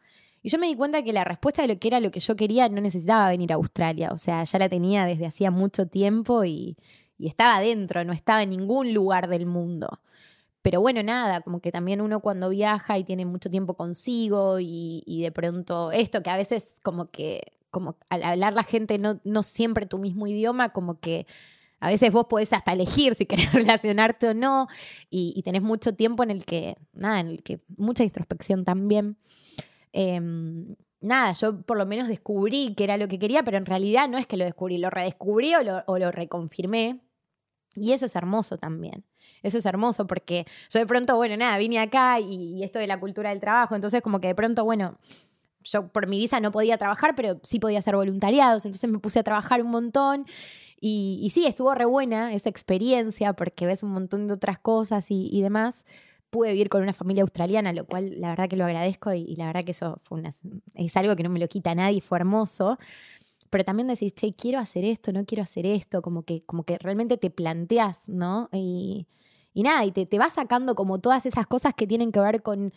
Y 0.48 0.50
yo 0.50 0.56
me 0.58 0.68
di 0.68 0.76
cuenta 0.76 1.02
que 1.02 1.12
la 1.12 1.24
respuesta 1.24 1.60
de 1.60 1.68
lo 1.68 1.78
que 1.78 1.88
era 1.88 2.00
lo 2.00 2.10
que 2.10 2.20
yo 2.20 2.34
quería 2.34 2.70
no 2.70 2.80
necesitaba 2.80 3.28
venir 3.28 3.52
a 3.52 3.56
Australia. 3.56 4.12
O 4.14 4.16
sea, 4.16 4.44
ya 4.44 4.58
la 4.58 4.70
tenía 4.70 5.04
desde 5.04 5.26
hacía 5.26 5.50
mucho 5.50 5.86
tiempo 5.88 6.42
y, 6.42 6.78
estaba 7.18 7.60
dentro, 7.60 8.02
no 8.02 8.14
estaba 8.14 8.42
en 8.44 8.48
ningún 8.48 8.94
lugar 8.94 9.28
del 9.28 9.44
mundo. 9.44 10.00
Pero 10.62 10.80
bueno, 10.80 11.02
nada, 11.02 11.42
como 11.42 11.60
que 11.60 11.70
también 11.70 12.00
uno 12.00 12.20
cuando 12.20 12.48
viaja 12.48 12.96
y 12.96 13.04
tiene 13.04 13.26
mucho 13.26 13.50
tiempo 13.50 13.74
consigo 13.74 14.58
y, 14.58 15.02
y 15.04 15.20
de 15.20 15.32
pronto 15.32 15.92
esto 15.92 16.22
que 16.22 16.30
a 16.30 16.36
veces 16.38 16.76
como 16.82 17.10
que, 17.10 17.52
como 17.70 17.96
al 18.08 18.22
hablar 18.22 18.54
la 18.54 18.64
gente 18.64 18.96
no, 18.98 19.20
no 19.24 19.42
siempre 19.42 19.84
tu 19.84 19.98
mismo 19.98 20.26
idioma, 20.26 20.70
como 20.70 20.98
que 20.98 21.26
a 21.78 21.88
veces 21.88 22.10
vos 22.10 22.24
podés 22.26 22.54
hasta 22.54 22.72
elegir 22.72 23.14
si 23.16 23.26
querés 23.26 23.52
relacionarte 23.52 24.28
o 24.28 24.32
no 24.32 24.66
y, 25.10 25.34
y 25.36 25.42
tenés 25.42 25.60
mucho 25.60 25.94
tiempo 25.94 26.22
en 26.22 26.30
el 26.30 26.46
que, 26.46 26.78
nada, 26.94 27.20
en 27.20 27.28
el 27.28 27.42
que 27.42 27.60
mucha 27.76 28.02
introspección 28.02 28.64
también. 28.64 29.18
Em, 29.92 30.76
nada, 31.00 31.32
yo 31.32 31.62
por 31.62 31.76
lo 31.76 31.86
menos 31.86 32.08
descubrí 32.08 32.74
que 32.74 32.84
era 32.84 32.96
lo 32.96 33.08
que 33.08 33.18
quería, 33.18 33.42
pero 33.42 33.56
en 33.56 33.66
realidad 33.66 34.08
no 34.08 34.18
es 34.18 34.26
que 34.26 34.36
lo 34.36 34.44
descubrí, 34.44 34.78
lo 34.78 34.90
redescubrí 34.90 35.54
o 35.54 35.98
lo, 35.98 36.10
reconfirmé. 36.10 37.00
Y 37.74 37.92
eso 37.92 38.06
es 38.06 38.16
hermoso 38.16 38.58
también. 38.58 39.04
Eso 39.42 39.58
es 39.58 39.66
hermoso 39.66 40.06
porque 40.06 40.46
yo 40.70 40.80
de 40.80 40.86
pronto, 40.86 41.14
bueno, 41.16 41.36
nada, 41.36 41.58
vine 41.58 41.78
acá 41.78 42.18
y, 42.18 42.56
y 42.56 42.64
esto 42.64 42.78
de 42.78 42.88
la 42.88 42.98
cultura 42.98 43.30
del 43.30 43.40
trabajo, 43.40 43.74
entonces 43.76 44.02
como 44.02 44.20
que 44.20 44.28
de 44.28 44.34
pronto, 44.34 44.64
bueno, 44.64 44.98
yo 45.62 45.88
por 45.88 46.06
mi 46.06 46.18
visa 46.18 46.40
no 46.40 46.50
podía 46.50 46.78
trabajar, 46.78 47.14
pero 47.14 47.38
sí 47.42 47.60
podía 47.60 47.78
hacer 47.78 47.94
voluntariados, 47.94 48.64
entonces 48.64 48.90
me 48.90 48.98
puse 48.98 49.20
a 49.20 49.22
trabajar 49.22 49.62
un 49.62 49.70
montón. 49.70 50.26
Y, 50.80 51.30
sí, 51.34 51.44
estuvo 51.46 51.74
re 51.74 51.86
buena 51.86 52.32
esa 52.32 52.48
experiencia 52.48 53.32
porque 53.32 53.66
ves 53.66 53.82
un 53.82 53.90
montón 53.90 54.28
de 54.28 54.34
otras 54.34 54.60
cosas 54.60 55.06
y 55.10 55.42
demás. 55.42 55.84
Pude 56.30 56.52
vivir 56.52 56.68
con 56.68 56.82
una 56.82 56.92
familia 56.92 57.22
australiana, 57.22 57.72
lo 57.72 57.86
cual 57.86 58.20
la 58.20 58.30
verdad 58.30 58.48
que 58.48 58.56
lo 58.56 58.64
agradezco 58.64 59.12
y, 59.12 59.34
la 59.36 59.46
verdad 59.46 59.64
que 59.64 59.70
eso 59.72 60.00
fue 60.04 60.18
una, 60.18 60.30
es 60.74 60.96
algo 60.96 61.16
que 61.16 61.22
no 61.22 61.30
me 61.30 61.38
lo 61.38 61.48
quita 61.48 61.74
nadie, 61.74 62.00
fue 62.00 62.18
hermoso. 62.18 62.78
Pero 63.50 63.64
también 63.64 63.88
decís, 63.88 64.14
che, 64.14 64.34
quiero 64.34 64.58
hacer 64.58 64.84
esto, 64.84 65.12
no 65.12 65.24
quiero 65.24 65.42
hacer 65.42 65.66
esto, 65.66 66.02
como 66.02 66.22
que, 66.22 66.42
como 66.44 66.64
que 66.64 66.78
realmente 66.78 67.16
te 67.16 67.30
planteas, 67.30 68.08
¿no? 68.08 68.50
Y, 68.52 69.06
y 69.54 69.62
nada, 69.62 69.84
y 69.86 69.92
te, 69.92 70.06
te 70.06 70.18
vas 70.18 70.34
sacando 70.34 70.74
como 70.74 70.98
todas 70.98 71.24
esas 71.26 71.46
cosas 71.46 71.74
que 71.74 71.86
tienen 71.86 72.12
que 72.12 72.20
ver 72.20 72.42
con 72.42 72.72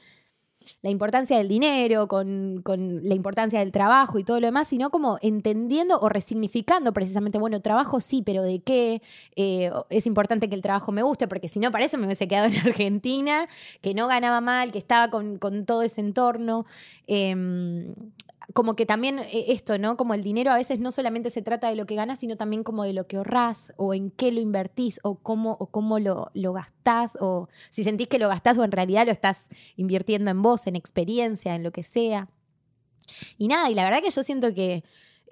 la 0.81 0.89
importancia 0.89 1.37
del 1.37 1.47
dinero, 1.47 2.07
con, 2.07 2.61
con 2.63 3.07
la 3.07 3.15
importancia 3.15 3.59
del 3.59 3.71
trabajo 3.71 4.19
y 4.19 4.23
todo 4.23 4.39
lo 4.39 4.47
demás, 4.47 4.67
sino 4.67 4.89
como 4.89 5.17
entendiendo 5.21 5.99
o 5.99 6.09
resignificando 6.09 6.93
precisamente, 6.93 7.37
bueno, 7.37 7.61
trabajo 7.61 7.99
sí, 7.99 8.21
pero 8.25 8.43
¿de 8.43 8.59
qué? 8.61 9.01
Eh, 9.35 9.71
es 9.89 10.05
importante 10.05 10.49
que 10.49 10.55
el 10.55 10.61
trabajo 10.61 10.91
me 10.91 11.03
guste, 11.03 11.27
porque 11.27 11.47
si 11.49 11.59
no, 11.59 11.71
para 11.71 11.85
eso 11.85 11.97
me 11.97 12.05
hubiese 12.05 12.27
quedado 12.27 12.47
en 12.47 12.57
Argentina, 12.67 13.47
que 13.81 13.93
no 13.93 14.07
ganaba 14.07 14.41
mal, 14.41 14.71
que 14.71 14.79
estaba 14.79 15.09
con, 15.09 15.37
con 15.37 15.65
todo 15.65 15.81
ese 15.81 16.01
entorno. 16.01 16.65
Eh, 17.07 17.35
como 18.53 18.75
que 18.75 18.85
también 18.85 19.19
eh, 19.19 19.45
esto, 19.49 19.77
¿no? 19.77 19.97
Como 19.97 20.13
el 20.13 20.23
dinero 20.23 20.51
a 20.51 20.55
veces 20.57 20.79
no 20.79 20.91
solamente 20.91 21.29
se 21.29 21.41
trata 21.41 21.69
de 21.69 21.75
lo 21.75 21.85
que 21.85 21.95
ganas, 21.95 22.19
sino 22.19 22.35
también 22.37 22.63
como 22.63 22.83
de 22.83 22.93
lo 22.93 23.07
que 23.07 23.17
ahorrás 23.17 23.73
o 23.77 23.93
en 23.93 24.11
qué 24.11 24.31
lo 24.31 24.41
invertís 24.41 24.99
o 25.03 25.15
cómo, 25.15 25.55
o 25.59 25.67
cómo 25.67 25.99
lo, 25.99 26.31
lo 26.33 26.53
gastás 26.53 27.17
o 27.21 27.49
si 27.69 27.83
sentís 27.83 28.07
que 28.07 28.19
lo 28.19 28.27
gastás 28.29 28.57
o 28.57 28.63
en 28.63 28.71
realidad 28.71 29.05
lo 29.05 29.11
estás 29.11 29.47
invirtiendo 29.77 30.31
en 30.31 30.41
vos, 30.41 30.67
en 30.67 30.75
experiencia, 30.75 31.55
en 31.55 31.63
lo 31.63 31.71
que 31.71 31.83
sea. 31.83 32.27
Y 33.37 33.47
nada, 33.47 33.69
y 33.69 33.73
la 33.75 33.83
verdad 33.83 34.01
que 34.01 34.09
yo 34.11 34.23
siento 34.23 34.53
que 34.53 34.83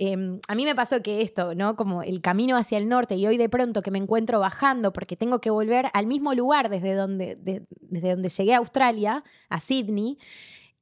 eh, 0.02 0.40
a 0.48 0.56
mí 0.56 0.64
me 0.66 0.76
pasó 0.76 1.02
que 1.02 1.22
esto, 1.22 1.56
¿no? 1.56 1.76
Como 1.76 2.04
el 2.04 2.22
camino 2.22 2.56
hacia 2.56 2.78
el 2.78 2.88
norte 2.88 3.16
y 3.16 3.28
hoy 3.28 3.38
de 3.38 3.50
pronto 3.50 3.82
que 3.82 3.92
me 3.92 3.98
encuentro 4.00 4.40
bajando 4.40 4.94
porque 4.94 5.18
tengo 5.18 5.40
que 5.42 5.50
volver 5.50 5.88
al 5.94 6.08
mismo 6.08 6.34
lugar 6.34 6.70
desde 6.70 6.94
donde, 6.94 7.36
de- 7.36 7.66
desde 7.82 8.12
donde 8.12 8.30
llegué 8.30 8.54
a 8.54 8.60
Australia, 8.60 9.24
a 9.50 9.60
Sydney. 9.60 10.18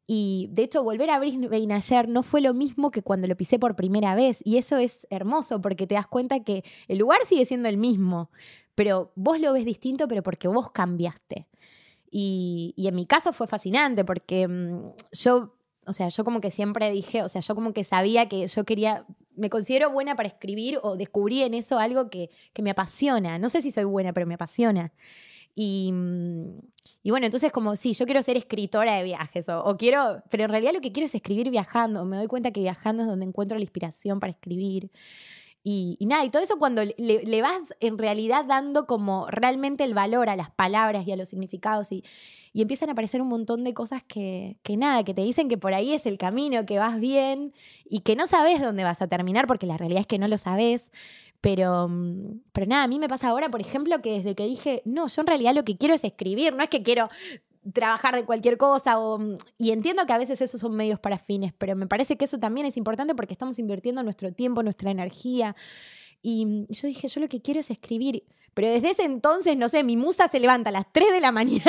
Y 0.09 0.47
de 0.53 0.63
hecho, 0.63 0.83
volver 0.83 1.09
a 1.09 1.19
Brisbane 1.19 1.73
ayer 1.73 2.07
no 2.07 2.23
fue 2.23 2.39
lo 2.39 2.53
mismo 2.53 2.91
que 2.91 3.03
cuando 3.03 3.27
lo 3.27 3.35
pisé 3.35 3.59
por 3.59 3.75
primera 3.75 4.15
vez. 4.15 4.39
Y 4.45 4.57
eso 4.57 4.77
es 4.77 5.05
hermoso 5.09 5.61
porque 5.61 5.85
te 5.85 5.95
das 5.95 6.07
cuenta 6.07 6.45
que 6.45 6.63
el 6.87 6.97
lugar 6.97 7.19
sigue 7.25 7.45
siendo 7.45 7.67
el 7.67 7.75
mismo, 7.75 8.31
pero 8.73 9.11
vos 9.15 9.39
lo 9.41 9.51
ves 9.51 9.65
distinto, 9.65 10.07
pero 10.07 10.23
porque 10.23 10.47
vos 10.47 10.71
cambiaste. 10.71 11.47
Y, 12.09 12.73
en 12.77 12.95
mi 12.95 13.05
caso 13.05 13.33
fue 13.33 13.47
fascinante 13.47 14.05
porque 14.05 14.47
mm, 14.47 14.93
yo, 15.11 15.53
o 15.85 15.91
sea, 15.91 16.07
yo 16.07 16.23
como 16.23 16.39
que 16.39 16.51
siempre 16.51 16.89
dije, 16.89 17.21
o 17.21 17.27
sea, 17.27 17.41
yo 17.41 17.53
como 17.53 17.73
que 17.73 17.83
sabía 17.83 18.29
que 18.29 18.47
yo 18.47 18.63
quería, 18.63 19.05
me 19.35 19.49
considero 19.49 19.91
buena 19.91 20.15
para 20.15 20.29
escribir 20.29 20.79
o 20.83 20.95
descubrí 20.95 21.43
en 21.43 21.53
eso 21.53 21.79
algo 21.79 22.09
que, 22.09 22.29
que 22.53 22.61
me 22.61 22.69
apasiona. 22.71 23.39
No 23.39 23.49
sé 23.49 23.61
si 23.61 23.71
soy 23.71 23.83
buena, 23.83 24.13
pero 24.13 24.25
me 24.25 24.35
apasiona. 24.35 24.93
Y, 25.59 25.91
mm, 25.91 26.59
y 27.01 27.09
bueno, 27.09 27.25
entonces 27.25 27.51
como, 27.51 27.75
sí, 27.75 27.93
yo 27.93 28.05
quiero 28.05 28.21
ser 28.21 28.37
escritora 28.37 28.95
de 28.95 29.03
viajes 29.03 29.49
o, 29.49 29.75
quiero, 29.75 30.21
pero 30.29 30.43
en 30.43 30.51
realidad 30.51 30.71
lo 30.71 30.81
que 30.81 30.91
quiero 30.91 31.07
es 31.07 31.15
escribir 31.15 31.49
viajando. 31.49 32.05
Me 32.05 32.15
doy 32.15 32.27
cuenta 32.27 32.51
que 32.51 32.59
viajando 32.59 33.01
es 33.01 33.09
donde 33.09 33.25
encuentro 33.25 33.57
la 33.57 33.63
inspiración 33.63 34.19
para 34.19 34.31
escribir. 34.31 34.91
Y, 35.63 35.97
y 35.99 36.05
nada, 36.05 36.23
y 36.25 36.29
todo 36.29 36.43
eso 36.43 36.59
cuando 36.59 36.83
le, 36.83 36.93
le 36.97 37.41
vas 37.41 37.75
en 37.79 37.97
realidad 37.97 38.45
dando 38.45 38.85
como 38.85 39.25
realmente 39.31 39.83
el 39.83 39.95
valor 39.95 40.29
a 40.29 40.35
las 40.35 40.51
palabras 40.51 41.07
y 41.07 41.11
a 41.11 41.15
los 41.17 41.29
significados 41.29 41.91
y, 41.91 42.03
y 42.53 42.61
empiezan 42.61 42.89
a 42.89 42.93
aparecer 42.93 43.21
un 43.21 43.27
montón 43.27 43.63
de 43.63 43.73
cosas 43.73 44.03
que, 44.03 44.57
que 44.63 44.77
nada, 44.77 45.03
que 45.03 45.13
te 45.13 45.21
dicen 45.21 45.49
que 45.49 45.57
por 45.57 45.73
ahí 45.73 45.93
es 45.93 46.05
el 46.05 46.17
camino, 46.17 46.65
que 46.65 46.79
vas 46.79 46.99
bien 46.99 47.53
y 47.85 47.99
que 48.01 48.15
no 48.15 48.27
sabes 48.27 48.61
dónde 48.61 48.83
vas 48.83 49.01
a 49.01 49.07
terminar 49.07 49.47
porque 49.47 49.65
la 49.65 49.77
realidad 49.77 50.01
es 50.01 50.07
que 50.07 50.19
no 50.19 50.27
lo 50.27 50.37
sabes. 50.37 50.91
Pero, 51.41 51.87
mm, 51.87 52.41
pero 52.51 52.65
nada, 52.67 52.83
a 52.83 52.87
mí 52.87 52.99
me 52.99 53.07
pasa 53.07 53.29
ahora, 53.29 53.49
por 53.49 53.61
ejemplo, 53.61 54.01
que 54.01 54.11
desde 54.11 54.35
que 54.35 54.45
dije, 54.45 54.81
no, 54.85 55.07
yo 55.07 55.21
en 55.21 55.27
realidad 55.27 55.53
lo 55.53 55.63
que 55.63 55.77
quiero 55.77 55.93
es 55.93 56.03
escribir, 56.03 56.53
no 56.53 56.63
es 56.63 56.69
que 56.69 56.83
quiero 56.83 57.09
trabajar 57.73 58.15
de 58.15 58.25
cualquier 58.25 58.57
cosa 58.57 58.99
o, 58.99 59.19
mm, 59.19 59.37
y 59.57 59.71
entiendo 59.71 60.05
que 60.05 60.13
a 60.13 60.17
veces 60.17 60.41
esos 60.41 60.59
son 60.59 60.75
medios 60.75 60.99
para 60.99 61.17
fines, 61.17 61.53
pero 61.57 61.75
me 61.75 61.87
parece 61.87 62.17
que 62.17 62.25
eso 62.25 62.39
también 62.39 62.65
es 62.65 62.77
importante 62.77 63.15
porque 63.15 63.33
estamos 63.33 63.59
invirtiendo 63.59 64.03
nuestro 64.03 64.31
tiempo, 64.33 64.63
nuestra 64.63 64.91
energía. 64.91 65.55
Y 66.21 66.45
mm, 66.45 66.67
yo 66.69 66.87
dije, 66.87 67.07
yo 67.07 67.21
lo 67.21 67.29
que 67.29 67.41
quiero 67.41 67.59
es 67.59 67.69
escribir. 67.69 68.23
Pero 68.57 68.69
desde 68.73 68.89
ese 68.89 69.03
entonces, 69.03 69.55
no 69.55 69.69
sé, 69.69 69.83
mi 69.83 69.95
musa 69.97 70.27
se 70.29 70.39
levanta 70.39 70.69
a 70.69 70.71
las 70.73 70.85
3 70.91 71.11
de 71.11 71.21
la 71.21 71.31
mañana 71.31 71.61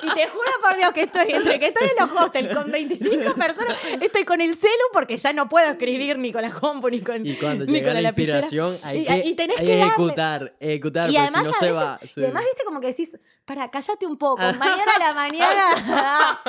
y 0.00 0.08
te 0.14 0.28
juro 0.28 0.50
por 0.62 0.76
Dios 0.76 0.92
que 0.92 1.00
estoy, 1.02 1.26
entre 1.28 1.58
que 1.58 1.66
estoy 1.66 1.88
en 1.88 2.06
los 2.08 2.22
hostels 2.22 2.54
con 2.56 2.70
25 2.70 3.34
personas, 3.34 3.76
estoy 4.00 4.24
con 4.24 4.40
el 4.40 4.54
celu 4.54 4.72
porque 4.92 5.18
ya 5.18 5.32
no 5.32 5.48
puedo 5.48 5.68
escribir 5.72 6.18
ni 6.20 6.32
con 6.32 6.42
la 6.42 6.52
compu 6.52 6.88
ni 6.88 7.00
con, 7.00 7.26
Y 7.26 7.34
cuando 7.34 7.66
ni 7.66 7.72
llega 7.72 7.92
con 7.94 8.02
la 8.04 8.08
inspiración, 8.10 8.78
hay 8.84 9.00
Y- 9.00 9.04
que 9.06 9.28
y 9.28 9.34
tenés 9.34 9.58
hay 9.58 9.66
que 9.66 9.72
darle. 9.76 9.86
ejecutar, 9.88 10.54
ejecutar, 10.60 11.10
Y 11.10 11.14
porque 11.14 11.18
además, 11.18 11.42
si 11.42 11.46
no 11.48 11.52
se 11.66 11.72
va. 11.72 11.98
y 12.16 12.20
además, 12.22 12.44
viste, 12.44 12.64
como 12.64 12.80
que 12.80 12.86
decís, 12.86 13.18
para, 13.44 13.68
cállate 13.68 14.06
un 14.06 14.16
poco, 14.16 14.36
mañana 14.58 14.92
a 14.94 14.98
la 15.00 15.14
mañana 15.14 16.40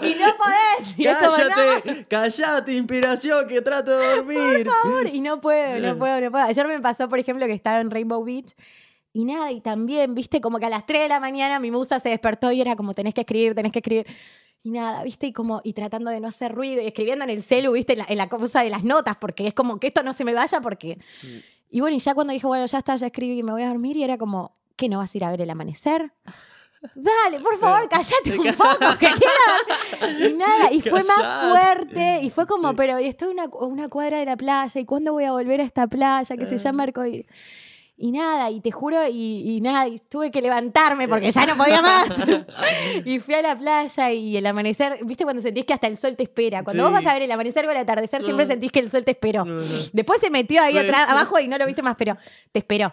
y 0.00 0.14
no 0.14 0.36
podés. 0.36 0.96
Y 0.98 1.06
es 1.08 1.16
como, 1.16 1.36
no, 1.36 1.44
Cállate, 1.48 2.06
cállate, 2.08 2.72
inspiración, 2.72 3.48
que 3.48 3.60
trato 3.62 3.98
de 3.98 4.06
dormir. 4.16 4.64
por 4.64 4.74
favor. 4.74 5.06
Y 5.08 5.20
no 5.20 5.40
puedo, 5.40 5.78
no 5.80 5.98
puedo, 5.98 6.20
no 6.20 6.30
puedo. 6.30 6.44
Ayer 6.44 6.68
me 6.68 6.78
pasó, 6.80 7.08
por 7.08 7.18
ejemplo, 7.18 7.46
que 7.46 7.52
estaba 7.52 7.80
en 7.80 7.90
Rainbow 7.90 8.24
Beach 8.24 8.54
y 9.14 9.24
nada, 9.24 9.50
y 9.52 9.60
también, 9.62 10.14
viste, 10.14 10.40
como 10.42 10.58
que 10.58 10.66
a 10.66 10.68
las 10.68 10.84
3 10.84 11.02
de 11.02 11.08
la 11.08 11.20
mañana 11.20 11.58
mi 11.60 11.70
musa 11.70 12.00
se 12.00 12.08
despertó 12.10 12.50
y 12.52 12.60
era 12.60 12.74
como, 12.76 12.92
tenés 12.94 13.14
que 13.14 13.20
escribir, 13.22 13.54
tenés 13.54 13.72
que 13.72 13.78
escribir. 13.78 14.06
Y 14.62 14.70
nada, 14.70 15.02
viste, 15.04 15.28
y 15.28 15.32
como, 15.32 15.60
y 15.62 15.72
tratando 15.72 16.10
de 16.10 16.20
no 16.20 16.28
hacer 16.28 16.52
ruido 16.52 16.82
y 16.82 16.86
escribiendo 16.86 17.24
en 17.24 17.30
el 17.30 17.42
celu, 17.42 17.72
viste, 17.72 17.92
en 17.92 18.00
la, 18.00 18.06
en 18.08 18.18
la 18.18 18.28
cosa 18.28 18.62
de 18.62 18.70
las 18.70 18.82
notas, 18.82 19.16
porque 19.16 19.46
es 19.46 19.54
como 19.54 19.78
que 19.78 19.86
esto 19.86 20.02
no 20.02 20.12
se 20.12 20.24
me 20.24 20.34
vaya, 20.34 20.60
porque. 20.60 20.98
Y 21.70 21.80
bueno, 21.80 21.96
y 21.96 22.00
ya 22.00 22.14
cuando 22.14 22.32
dije, 22.32 22.46
bueno, 22.46 22.66
ya 22.66 22.78
está, 22.78 22.96
ya 22.96 23.06
escribí 23.06 23.38
y 23.38 23.42
me 23.42 23.52
voy 23.52 23.62
a 23.62 23.68
dormir, 23.68 23.96
y 23.96 24.02
era 24.04 24.18
como, 24.18 24.56
¿qué 24.76 24.88
no 24.88 24.98
vas 24.98 25.14
a 25.14 25.18
ir 25.18 25.24
a 25.24 25.30
ver 25.30 25.40
el 25.42 25.50
amanecer? 25.50 26.12
Dale, 26.94 27.40
por 27.40 27.58
favor, 27.58 27.88
cállate 27.88 28.38
un 28.38 28.54
poco, 28.54 28.98
que 28.98 29.06
quiero. 30.00 30.28
Y 30.28 30.32
nada, 30.34 30.70
y 30.72 30.80
fue 30.80 31.02
más 31.04 31.50
fuerte, 31.50 32.20
y 32.22 32.30
fue 32.30 32.46
como, 32.46 32.70
Sí. 32.70 32.74
pero 32.76 32.98
estoy 32.98 33.28
a 33.28 33.30
una, 33.32 33.44
una 33.46 33.88
cuadra 33.88 34.18
de 34.18 34.26
la 34.26 34.36
playa, 34.36 34.80
¿y 34.80 34.84
cuándo 34.84 35.12
voy 35.12 35.24
a 35.24 35.32
volver 35.32 35.60
a 35.60 35.64
esta 35.64 35.86
playa 35.86 36.36
que 36.36 36.46
se 36.46 36.58
llama 36.58 36.82
Arcoíris? 36.82 37.26
Y 37.96 38.10
nada, 38.10 38.50
y 38.50 38.60
te 38.60 38.72
juro, 38.72 39.06
y, 39.06 39.12
y 39.56 39.60
nada, 39.60 39.86
y 39.86 40.00
tuve 40.00 40.32
que 40.32 40.42
levantarme 40.42 41.06
porque 41.06 41.30
ya 41.30 41.46
no 41.46 41.56
podía 41.56 41.80
más. 41.80 42.08
y 43.04 43.20
fui 43.20 43.34
a 43.34 43.42
la 43.42 43.56
playa 43.56 44.10
y 44.10 44.36
el 44.36 44.44
amanecer, 44.46 44.98
¿viste 45.04 45.22
cuando 45.22 45.40
sentís 45.40 45.64
que 45.64 45.74
hasta 45.74 45.86
el 45.86 45.96
sol 45.96 46.16
te 46.16 46.24
espera? 46.24 46.64
Cuando 46.64 46.82
Sí. 46.82 46.90
vos 46.90 46.92
vas 46.92 47.06
a 47.08 47.12
ver 47.14 47.22
el 47.22 47.30
amanecer 47.30 47.64
o 47.66 47.70
el 47.70 47.76
atardecer, 47.76 48.22
siempre 48.24 48.46
sentís 48.46 48.72
que 48.72 48.80
el 48.80 48.90
sol 48.90 49.04
te 49.04 49.12
esperó. 49.12 49.44
Después 49.92 50.20
se 50.20 50.28
metió 50.30 50.60
ahí 50.60 50.76
atrás, 50.76 51.06
abajo 51.08 51.38
y 51.38 51.46
no 51.46 51.56
lo 51.56 51.66
viste 51.66 51.82
más, 51.82 51.94
pero 51.96 52.16
te 52.50 52.58
esperó. 52.58 52.92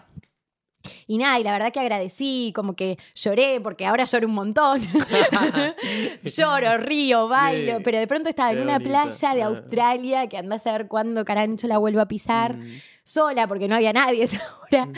Y 1.06 1.18
nada, 1.18 1.38
y 1.38 1.44
la 1.44 1.52
verdad 1.52 1.72
que 1.72 1.80
agradecí, 1.80 2.52
como 2.54 2.74
que 2.74 2.98
lloré, 3.14 3.60
porque 3.60 3.86
ahora 3.86 4.04
lloro 4.04 4.26
un 4.26 4.34
montón. 4.34 4.80
Lloro, 6.24 6.78
río, 6.78 7.28
bailo, 7.28 7.78
Sí. 7.78 7.82
pero 7.84 7.98
de 7.98 8.06
pronto 8.06 8.28
estaba 8.28 8.52
en 8.52 8.60
una 8.62 8.78
playa 8.80 9.34
de 9.34 9.42
Ah. 9.42 9.46
Australia, 9.46 10.28
que 10.28 10.36
andás 10.38 10.66
a 10.66 10.72
ver 10.72 10.88
cuándo 10.88 11.24
carancho 11.24 11.66
la 11.66 11.78
vuelvo 11.78 12.00
a 12.00 12.06
pisar, 12.06 12.56
Mm. 12.56 12.66
sola, 13.04 13.46
porque 13.48 13.68
no 13.68 13.74
había 13.74 13.92
nadie 13.92 14.20
a 14.22 14.24
esa 14.24 14.40
hora. 14.70 14.86
Mm. 14.86 14.92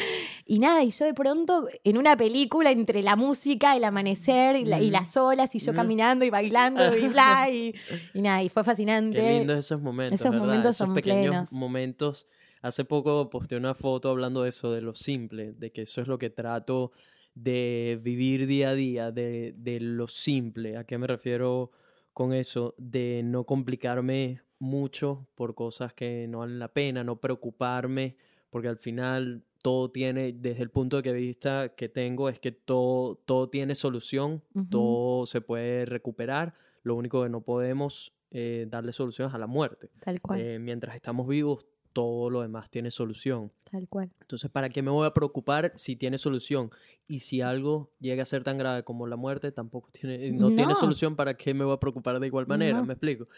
Y 0.47 0.59
nada, 0.59 0.83
y 0.83 0.91
yo 0.91 1.05
de 1.05 1.15
pronto 1.15 1.69
en 1.85 1.97
una 1.97 2.17
película 2.17 2.71
entre 2.71 3.03
la 3.03 3.17
música, 3.17 3.77
el 3.77 3.85
amanecer 3.85 4.57
y, 4.57 4.65
la- 4.65 4.81
y 4.81 4.89
Mm. 4.89 4.93
las 4.93 5.17
olas, 5.17 5.55
y 5.55 5.59
yo 5.59 5.73
Mm. 5.73 5.77
caminando 5.77 6.25
y 6.25 6.31
bailando 6.31 6.97
y 6.97 7.09
bla, 7.09 7.49
y, 7.51 7.75
y 8.13 8.21
nada, 8.23 8.43
y 8.43 8.49
fue 8.49 8.65
fascinante. 8.65 9.19
Qué 9.21 9.31
lindos 9.39 9.59
esos 9.59 9.81
momentos. 9.81 10.21
Esos 10.21 10.31
¿verdad? 10.33 10.47
momentos 10.47 10.71
esos 10.77 10.87
son 10.87 10.95
pequeños 10.95 11.29
plenos. 11.31 11.53
momentos. 11.53 12.27
Hace 12.65 12.87
poco 12.87 13.29
posteé 13.29 13.59
una 13.59 13.75
foto 13.75 14.09
hablando 14.09 14.43
de 14.43 14.49
eso, 14.49 14.73
de 14.73 14.81
lo 14.81 14.95
simple, 14.95 15.53
de 15.53 15.71
que 15.71 15.83
eso 15.83 16.01
es 16.01 16.09
lo 16.09 16.17
que 16.17 16.31
trato 16.31 16.93
de 17.35 18.01
vivir 18.03 18.47
día 18.47 18.71
a 18.71 18.75
día, 18.75 19.13
de, 19.13 19.55
de 19.55 19.81
lo 19.81 20.07
simple. 20.07 20.79
¿A 20.79 20.85
qué 20.85 20.97
me 20.97 21.07
refiero 21.07 21.73
con 22.15 22.33
eso? 22.33 22.75
De 22.79 23.21
no 23.23 23.45
complicarme 23.45 24.41
mucho 24.59 25.29
por 25.35 25.55
cosas 25.55 25.93
que 25.93 26.27
no 26.27 26.39
valen 26.39 26.59
la 26.59 26.73
pena, 26.73 27.05
no 27.05 27.21
preocuparme, 27.21 28.17
porque 28.49 28.69
al 28.69 28.79
final 28.79 29.45
todo 29.61 29.91
tiene, 29.91 30.33
desde 30.33 30.63
el 30.63 30.71
punto 30.71 31.03
de 31.03 31.13
vista 31.13 31.75
que 31.77 31.91
tengo, 31.91 32.31
es 32.31 32.39
que 32.39 32.53
todo, 32.53 33.17
todo 33.27 33.51
tiene 33.51 33.75
solución, 33.75 34.43
todo 34.71 35.27
se 35.27 35.43
puede 35.43 35.85
recuperar. 35.85 36.55
Lo 36.83 36.95
único 36.95 37.23
que 37.23 37.29
no 37.29 37.43
podemos 37.43 38.15
eh, 38.31 38.67
darle 38.71 38.93
soluciones 38.93 39.35
a 39.35 39.39
la 39.39 39.47
muerte. 39.47 39.91
Tal 40.01 40.23
cual, 40.23 40.41
Eh, 40.41 40.59
mientras 40.59 40.95
estamos 40.95 41.29
vivos, 41.29 41.67
todo 41.95 42.29
lo 42.29 42.43
demás 42.43 42.69
tiene 42.69 42.91
solución. 42.91 43.51
tal 43.71 43.89
cual. 43.89 44.11
Entonces, 44.21 44.51
¿para 44.51 44.69
qué 44.69 44.83
me 44.83 44.91
voy 44.91 45.07
a 45.07 45.15
preocupar 45.15 45.73
si 45.77 45.97
tiene 45.97 46.19
solución? 46.19 46.71
Y 47.07 47.21
si 47.21 47.41
algo 47.41 47.91
llega 48.01 48.25
a 48.25 48.27
ser 48.27 48.43
tan 48.43 48.59
grave 48.59 48.85
como 48.85 49.07
la 49.07 49.17
muerte, 49.17 49.53
tampoco 49.53 49.91
tiene, 49.91 50.31
no, 50.33 50.55
tiene 50.55 50.75
solución, 50.75 51.17
¿para 51.17 51.35
qué 51.35 51.55
me 51.55 51.65
voy 51.65 51.75
a 51.75 51.81
preocupar 51.81 52.21
de 52.21 52.27
igual 52.27 52.47
manera? 52.47 52.79
No. 52.79 52.85
¿Me 52.85 52.93
explico? 52.93 53.29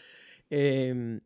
Em, 0.49 1.21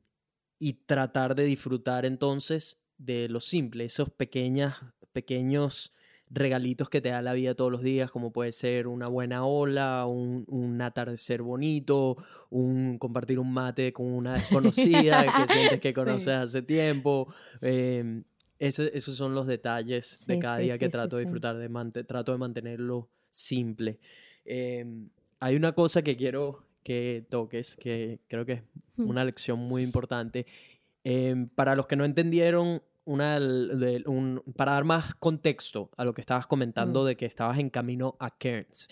y 0.60 0.74
tratar 0.74 1.34
de 1.34 1.46
disfrutar 1.46 2.06
entonces 2.06 2.80
de 2.98 3.28
lo 3.30 3.40
simple, 3.40 3.86
esos 3.86 4.12
pequeñas, 4.12 4.76
pequeños 5.12 5.92
regalitos 6.34 6.90
que 6.90 7.02
te 7.02 7.10
da 7.10 7.22
la 7.22 7.34
vida 7.34 7.56
todos 7.56 7.72
los 7.72 7.82
días, 7.82 8.10
como 8.10 8.32
puede 8.32 8.52
ser 8.54 8.88
una 8.88 9.08
buena 9.08 9.46
ola, 9.46 10.06
un, 10.06 10.46
un 10.48 10.82
atardecer 10.82 11.42
bonito, 11.42 12.16
un 12.50 12.98
compartir 12.98 13.38
un 13.38 13.52
mate 13.52 13.92
con 13.92 14.06
una 14.08 14.34
desconocida 14.34 15.26
que 15.26 15.48
sientes 15.78 15.80
que 15.82 15.90
Sí. 15.90 15.94
conoces 15.94 16.30
hace 16.36 16.62
tiempo. 16.62 17.28
em, 17.62 18.24
ese- 18.60 18.92
esos 18.96 19.16
son 19.16 19.34
los 19.36 19.48
detalles 19.48 20.26
de 20.28 20.40
cada 20.40 20.58
sí, 20.58 20.64
día 20.64 20.78
que 20.78 20.88
trato 20.88 21.18
de 21.18 21.24
disfrutar, 21.24 21.58
de 21.58 21.68
mante- 21.68 22.04
trato 22.06 22.32
de 22.32 22.38
mantenerlo 22.38 23.10
simple. 23.32 23.98
Em, 24.46 25.10
hay 25.40 25.56
una 25.56 25.72
cosa 25.74 26.02
que 26.04 26.16
quiero 26.16 26.64
que 26.84 27.26
toques, 27.30 27.76
que 27.76 28.20
creo 28.28 28.46
que 28.46 28.54
es 28.54 28.64
una 28.98 29.26
lección 29.26 29.60
muy 29.60 29.82
importante. 29.84 30.46
Em, 31.04 31.48
para 31.50 31.76
los 31.76 31.88
que 31.88 31.96
no 31.96 32.06
entendieron, 32.06 32.82
una, 33.12 33.38
un- 34.06 34.42
para 34.56 34.74
dar 34.74 34.84
más 34.84 35.16
contexto 35.16 35.90
a 35.98 36.06
lo 36.06 36.14
que 36.14 36.22
estabas 36.22 36.48
comentando 36.48 37.04
Mm. 37.04 37.06
de 37.08 37.18
que 37.18 37.26
estabas 37.26 37.60
en 37.60 37.70
camino 37.70 38.16
a 38.20 38.30
Cairns. 38.38 38.88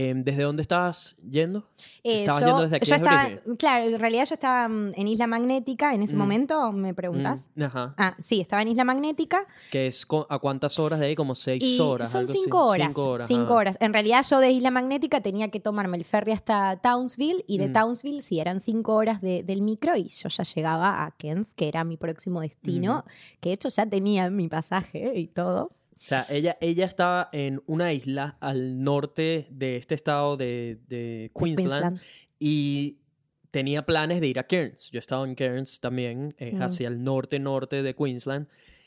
Em, 0.00 0.22
¿Desde 0.22 0.44
dónde 0.44 0.62
estabas 0.62 1.16
yendo? 1.28 1.66
Eh, 2.04 2.20
¿Estabas 2.20 2.42
yo, 2.42 2.46
yendo 2.46 2.62
desde 2.62 2.76
aquí, 2.76 2.86
yo 2.88 2.94
estaba, 2.94 3.28
claro, 3.58 3.90
en 3.90 3.98
realidad 3.98 4.26
yo 4.26 4.34
estaba 4.34 4.68
mm, 4.68 4.92
en 4.94 5.08
Isla 5.08 5.26
Magnética 5.26 5.92
en 5.92 6.02
ese 6.04 6.14
Mm. 6.14 6.18
momento, 6.18 6.70
¿me 6.72 6.94
preguntas? 6.94 7.50
Mm, 7.56 7.62
ajá. 7.64 7.94
Ah, 7.96 8.14
sí, 8.18 8.40
estaba 8.40 8.62
en 8.62 8.68
Isla 8.68 8.84
Magnética. 8.84 9.44
¿Que 9.72 9.88
es 9.88 10.06
a 10.28 10.38
cuántas 10.38 10.78
horas 10.78 11.00
de 11.00 11.06
ahí? 11.06 11.14
Como 11.16 11.34
seis 11.34 11.64
Y 11.64 11.80
horas. 11.80 12.10
son 12.10 12.20
algo 12.20 12.32
así. 12.32 12.42
cinco 12.44 12.64
horas. 12.66 12.86
Cinco 12.88 13.04
horas. 13.10 13.26
cinco 13.26 13.52
ah. 13.54 13.56
horas. 13.56 13.76
En 13.80 13.92
realidad 13.92 14.24
yo 14.30 14.38
de 14.38 14.52
Isla 14.52 14.70
Magnética 14.70 15.20
tenía 15.20 15.50
que 15.50 15.58
tomarme 15.58 15.96
el 15.96 16.04
ferry 16.04 16.30
hasta 16.30 16.76
Townsville 16.76 17.44
y 17.48 17.58
de 17.58 17.68
Mm. 17.68 17.72
Townsville 17.72 18.22
sí 18.22 18.38
eran 18.38 18.60
cinco 18.60 18.94
horas 18.94 19.20
de- 19.20 19.42
del 19.42 19.62
micro 19.62 19.96
y 19.96 20.08
yo 20.10 20.28
ya 20.28 20.44
llegaba 20.44 21.04
a 21.06 21.10
Kens, 21.10 21.54
que 21.54 21.66
era 21.66 21.82
mi 21.82 21.96
próximo 21.96 22.40
destino, 22.40 23.04
que 23.40 23.48
de 23.48 23.54
hecho 23.54 23.68
ya 23.68 23.84
tenía 23.84 24.30
mi 24.30 24.46
pasaje 24.48 25.12
y 25.16 25.26
todo. 25.26 25.72
O 26.02 26.06
sea, 26.06 26.26
ella, 26.30 26.56
ella 26.60 26.84
estaba 26.86 27.28
en 27.32 27.62
una 27.66 27.92
isla 27.92 28.36
al 28.40 28.82
norte 28.82 29.46
de 29.50 29.76
este 29.76 29.94
estado 29.94 30.36
de, 30.36 30.78
de 30.88 31.30
Queensland, 31.38 31.70
Queensland. 31.70 32.00
y 32.38 32.98
tenía 33.50 33.84
planes 33.84 34.20
de 34.20 34.28
ir 34.28 34.38
a 34.38 34.44
Cairns. 34.44 34.90
Yo 34.90 34.98
he 34.98 35.00
estado 35.00 35.24
en 35.24 35.34
Cairns 35.34 35.80
también, 35.80 36.34
es 36.38 36.54
Mm. 36.54 36.62
hacia 36.62 36.88
el 36.88 37.02
norte-norte 37.02 37.82
de 37.82 37.94
Queensland. 37.94 38.46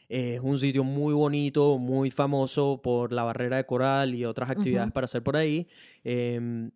Eh, 0.10 0.36
Es 0.36 0.42
un 0.42 0.58
sitio 0.60 0.84
muy 0.84 1.14
bonito, 1.14 1.78
muy 1.78 2.12
famoso 2.12 2.82
por 2.82 3.12
la 3.14 3.24
barrera 3.24 3.58
de 3.58 3.66
coral 3.66 4.14
y 4.14 4.26
otras 4.26 4.50
actividades 4.50 4.92
para 4.92 5.06
hacer 5.06 5.24
por 5.24 5.38
ahí. 5.38 5.68
Eh, 6.04 6.70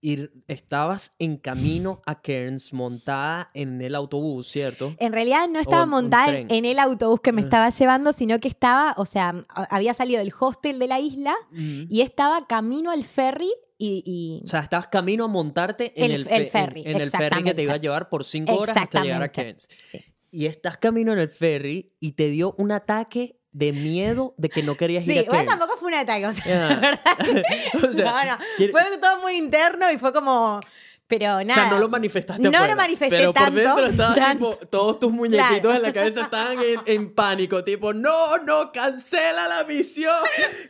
y 0.00 0.28
estabas 0.46 1.14
en 1.18 1.36
camino 1.38 2.02
a 2.06 2.20
Cairns 2.20 2.72
montada 2.72 3.50
en 3.54 3.80
el 3.82 3.94
autobús, 3.94 4.48
¿cierto? 4.48 4.94
En 4.98 5.12
realidad 5.12 5.48
no 5.48 5.58
estaba 5.58 5.86
montada 5.86 6.36
en, 6.38 6.64
el 6.64 6.78
autobús 6.78 7.20
que 7.20 7.32
me 7.32 7.42
Ah. 7.42 7.44
estaba 7.44 7.68
llevando, 7.70 8.12
sino 8.12 8.38
que 8.38 8.48
estaba, 8.48 8.94
o 8.96 9.06
sea, 9.06 9.44
había 9.48 9.94
salido 9.94 10.20
del 10.20 10.32
hostel 10.38 10.78
de 10.78 10.86
la 10.86 11.00
isla 11.00 11.34
y 11.52 12.00
estaba 12.02 12.46
camino 12.46 12.90
al 12.90 13.04
ferry 13.04 13.50
y... 13.76 14.02
y- 14.04 14.44
O 14.44 14.48
sea, 14.48 14.60
estabas 14.60 14.88
camino 14.88 15.24
a 15.24 15.28
montarte 15.28 15.92
en 15.96 16.10
El- 16.12 16.24
ferry, 16.24 16.82
en, 16.84 17.00
el 17.00 17.10
ferry 17.10 17.42
que 17.42 17.54
te 17.54 17.62
iba 17.62 17.74
a 17.74 17.78
llevar 17.78 18.08
por 18.08 18.24
cinco 18.24 18.54
horas 18.56 18.76
hasta 18.76 19.02
llegar 19.02 19.22
a. 19.22 19.32
Cairns. 19.32 19.68
sí. 19.84 20.00
Y 20.30 20.44
estás 20.44 20.76
camino 20.76 21.12
en 21.14 21.18
el 21.20 21.30
ferry 21.30 21.94
y 22.00 22.12
te 22.12 22.28
dio 22.28 22.54
un 22.58 22.70
ataque 22.70 23.37
de 23.52 23.72
miedo 23.72 24.34
de 24.36 24.48
que 24.50 24.62
no 24.62 24.76
querías 24.76 25.04
Sí, 25.04 25.12
ir 25.12 25.18
a 25.18 25.22
igual 25.22 25.38
Cairns. 25.46 25.58
tampoco 25.58 25.78
fue 25.78 25.88
un 25.88 25.94
ataque, 25.94 26.26
o 26.26 26.32
sea, 26.32 26.44
Ya. 26.44 26.68
la 26.68 26.76
verdad 26.76 27.00
O 27.90 27.92
sea, 27.94 28.04
no, 28.24 28.32
no, 28.32 28.38
quiere- 28.56 28.72
fue 28.72 28.82
todo 28.98 29.20
muy 29.20 29.34
interno 29.36 29.90
y 29.90 29.98
fue 29.98 30.12
como, 30.12 30.60
pero 31.08 31.42
nada. 31.42 31.50
O 31.50 31.54
sea, 31.54 31.70
no 31.70 31.78
lo 31.78 31.88
manifestaste 31.88 32.42
No 32.42 32.50
lo 32.50 32.56
afuera, 32.58 32.76
manifesté 32.76 33.16
Pero 33.16 33.32
por 33.34 33.42
tanto, 33.42 33.60
dentro 33.60 33.86
estaba 33.86 34.14
tanto. 34.14 34.50
tipo, 34.52 34.66
todos 34.68 35.00
tus 35.00 35.10
muñequitos 35.10 35.60
Claro. 35.60 35.74
en 35.76 35.82
la 35.82 35.92
cabeza 35.92 36.20
estaban 36.20 36.58
en, 36.62 36.80
en 36.84 37.14
pánico, 37.14 37.64
tipo, 37.64 37.92
no, 37.94 38.38
no, 38.38 38.70
cancela 38.72 39.48
la 39.48 39.64
misión, 39.64 40.14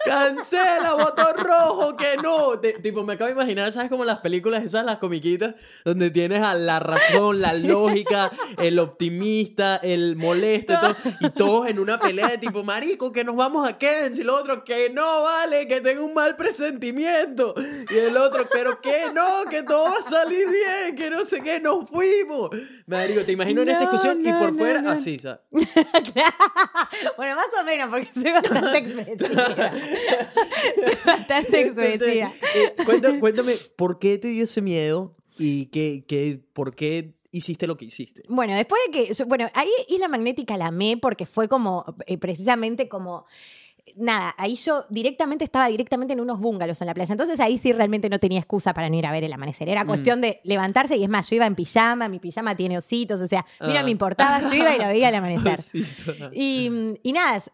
cancela, 0.05 0.95
botón 0.95 1.35
rojo, 1.37 1.97
que 1.97 2.17
no. 2.23 2.59
Te- 2.61 2.75
tipo, 2.75 3.03
me 3.05 3.15
acabo 3.15 3.27
de 3.29 3.33
imaginar, 3.35 3.73
¿sabes? 3.73 3.91
Como 3.91 4.05
las 4.05 4.19
películas 4.21 4.65
esas, 4.65 4.85
las 4.85 4.99
comiquitas, 4.99 5.55
donde 5.85 6.11
tienes 6.11 6.43
a 6.43 6.55
la 6.55 6.81
razón, 6.81 7.41
la 7.41 7.53
lógica, 7.53 8.31
el 8.59 8.79
optimista, 8.79 9.77
el 9.83 10.17
molesto, 10.17 10.73
y, 10.75 10.77
todo, 10.77 10.97
y 11.21 11.31
todos 11.31 11.69
en 11.69 11.79
una 11.79 11.99
pelea 11.99 12.29
de 12.29 12.39
tipo, 12.39 12.63
marico, 12.65 13.13
que 13.13 13.25
nos 13.25 13.37
vamos 13.37 13.69
a 13.69 13.77
Kens, 13.79 14.19
y 14.19 14.23
el 14.23 14.31
otro, 14.31 14.65
que 14.65 14.91
no, 14.91 15.23
vale, 15.23 15.67
que 15.67 15.81
tengo 15.81 16.05
un 16.05 16.15
mal 16.15 16.37
presentimiento, 16.37 17.55
y 17.91 17.97
el 17.99 18.17
otro, 18.17 18.47
pero 18.53 18.81
que 18.81 19.07
no, 19.13 19.45
que 19.51 19.63
todo 19.63 19.85
va 19.91 19.99
a 19.99 20.03
salir 20.03 20.28
bien, 20.29 20.97
que 20.97 21.11
no 21.11 21.25
sé 21.25 21.41
qué, 21.43 21.61
nos 21.61 21.89
fuimos. 21.89 22.51
Marico, 22.87 23.25
te 23.25 23.33
imagino 23.33 23.63
en 23.63 23.69
esa 23.71 23.85
No, 23.85 23.91
discusión 23.93 24.21
y 24.27 24.33
por 24.33 24.53
no, 24.53 24.59
fuera, 24.59 24.91
así, 24.93 25.19
¿sabes? 25.19 25.41
Bueno, 27.17 27.37
más 27.37 27.47
o 27.61 27.65
menos, 27.65 27.89
porque 27.91 28.09
soy 28.13 28.33
bastante 28.33 28.79
expresiva. 28.79 29.73
soy 30.75 30.95
bastante 31.05 31.61
expresiva. 31.61 32.33
Entonces, 32.33 32.43
eh, 32.55 32.75
cuenta- 32.85 33.19
cuéntame, 33.21 33.55
¿por 33.77 33.99
qué 33.99 34.19
te 34.19 34.29
dio 34.29 34.45
ese 34.45 34.61
miedo 34.63 35.15
y 35.39 35.67
qué, 35.67 36.05
qué, 36.07 36.41
por 36.53 36.75
qué 36.75 37.15
hiciste 37.31 37.67
lo 37.67 37.77
que 37.77 37.85
hiciste? 37.87 38.23
Bueno, 38.29 38.55
después 38.55 38.81
de 38.87 38.93
que. 39.15 39.25
Bueno, 39.25 39.49
ahí 39.55 39.69
Isla 39.89 40.09
Magnética 40.09 40.57
la 40.57 40.67
amé 40.69 40.97
porque 41.01 41.27
fue 41.27 41.49
como. 41.49 41.85
eh, 42.07 42.19
precisamente 42.19 42.89
como. 42.89 43.27
Nada, 43.99 44.35
ahí 44.39 44.55
yo 44.57 44.85
directamente 44.91 45.45
estaba 45.45 45.67
directamente 45.69 46.13
en 46.15 46.21
unos 46.21 46.39
bungalows 46.41 46.81
en 46.81 46.87
la 46.87 46.95
playa. 46.95 47.13
Entonces 47.13 47.41
ahí 47.41 47.59
sí 47.59 47.73
realmente 47.73 48.09
no 48.09 48.19
tenía 48.19 48.39
excusa 48.39 48.73
para 48.75 48.89
no 48.89 48.97
ir 48.97 49.07
a 49.07 49.13
ver 49.13 49.25
el 49.25 49.33
amanecer. 49.33 49.69
Era 49.69 49.85
Mm. 49.85 49.87
cuestión 49.89 50.21
de 50.21 50.41
levantarse 50.45 50.97
y 50.97 51.03
es 51.05 51.09
más, 51.11 51.29
yo 51.29 51.37
iba 51.37 51.47
en 51.47 51.55
pijama, 51.55 52.09
mi 52.09 52.19
pijama 52.21 52.55
tiene 52.55 52.79
ositos, 52.79 53.21
o 53.21 53.27
sea, 53.27 53.45
a 53.59 53.67
mí 53.67 53.73
no 53.75 53.81
Ah. 53.81 53.85
me 53.85 53.91
importaba, 53.91 54.41
yo 54.41 54.55
iba 54.55 54.75
y 54.75 54.79
lo 54.79 54.87
veía 54.87 55.09
al 55.09 55.15
amanecer. 55.17 55.59
Y, 56.33 56.71
y 57.03 57.13
nada, 57.13 57.37
es, 57.37 57.51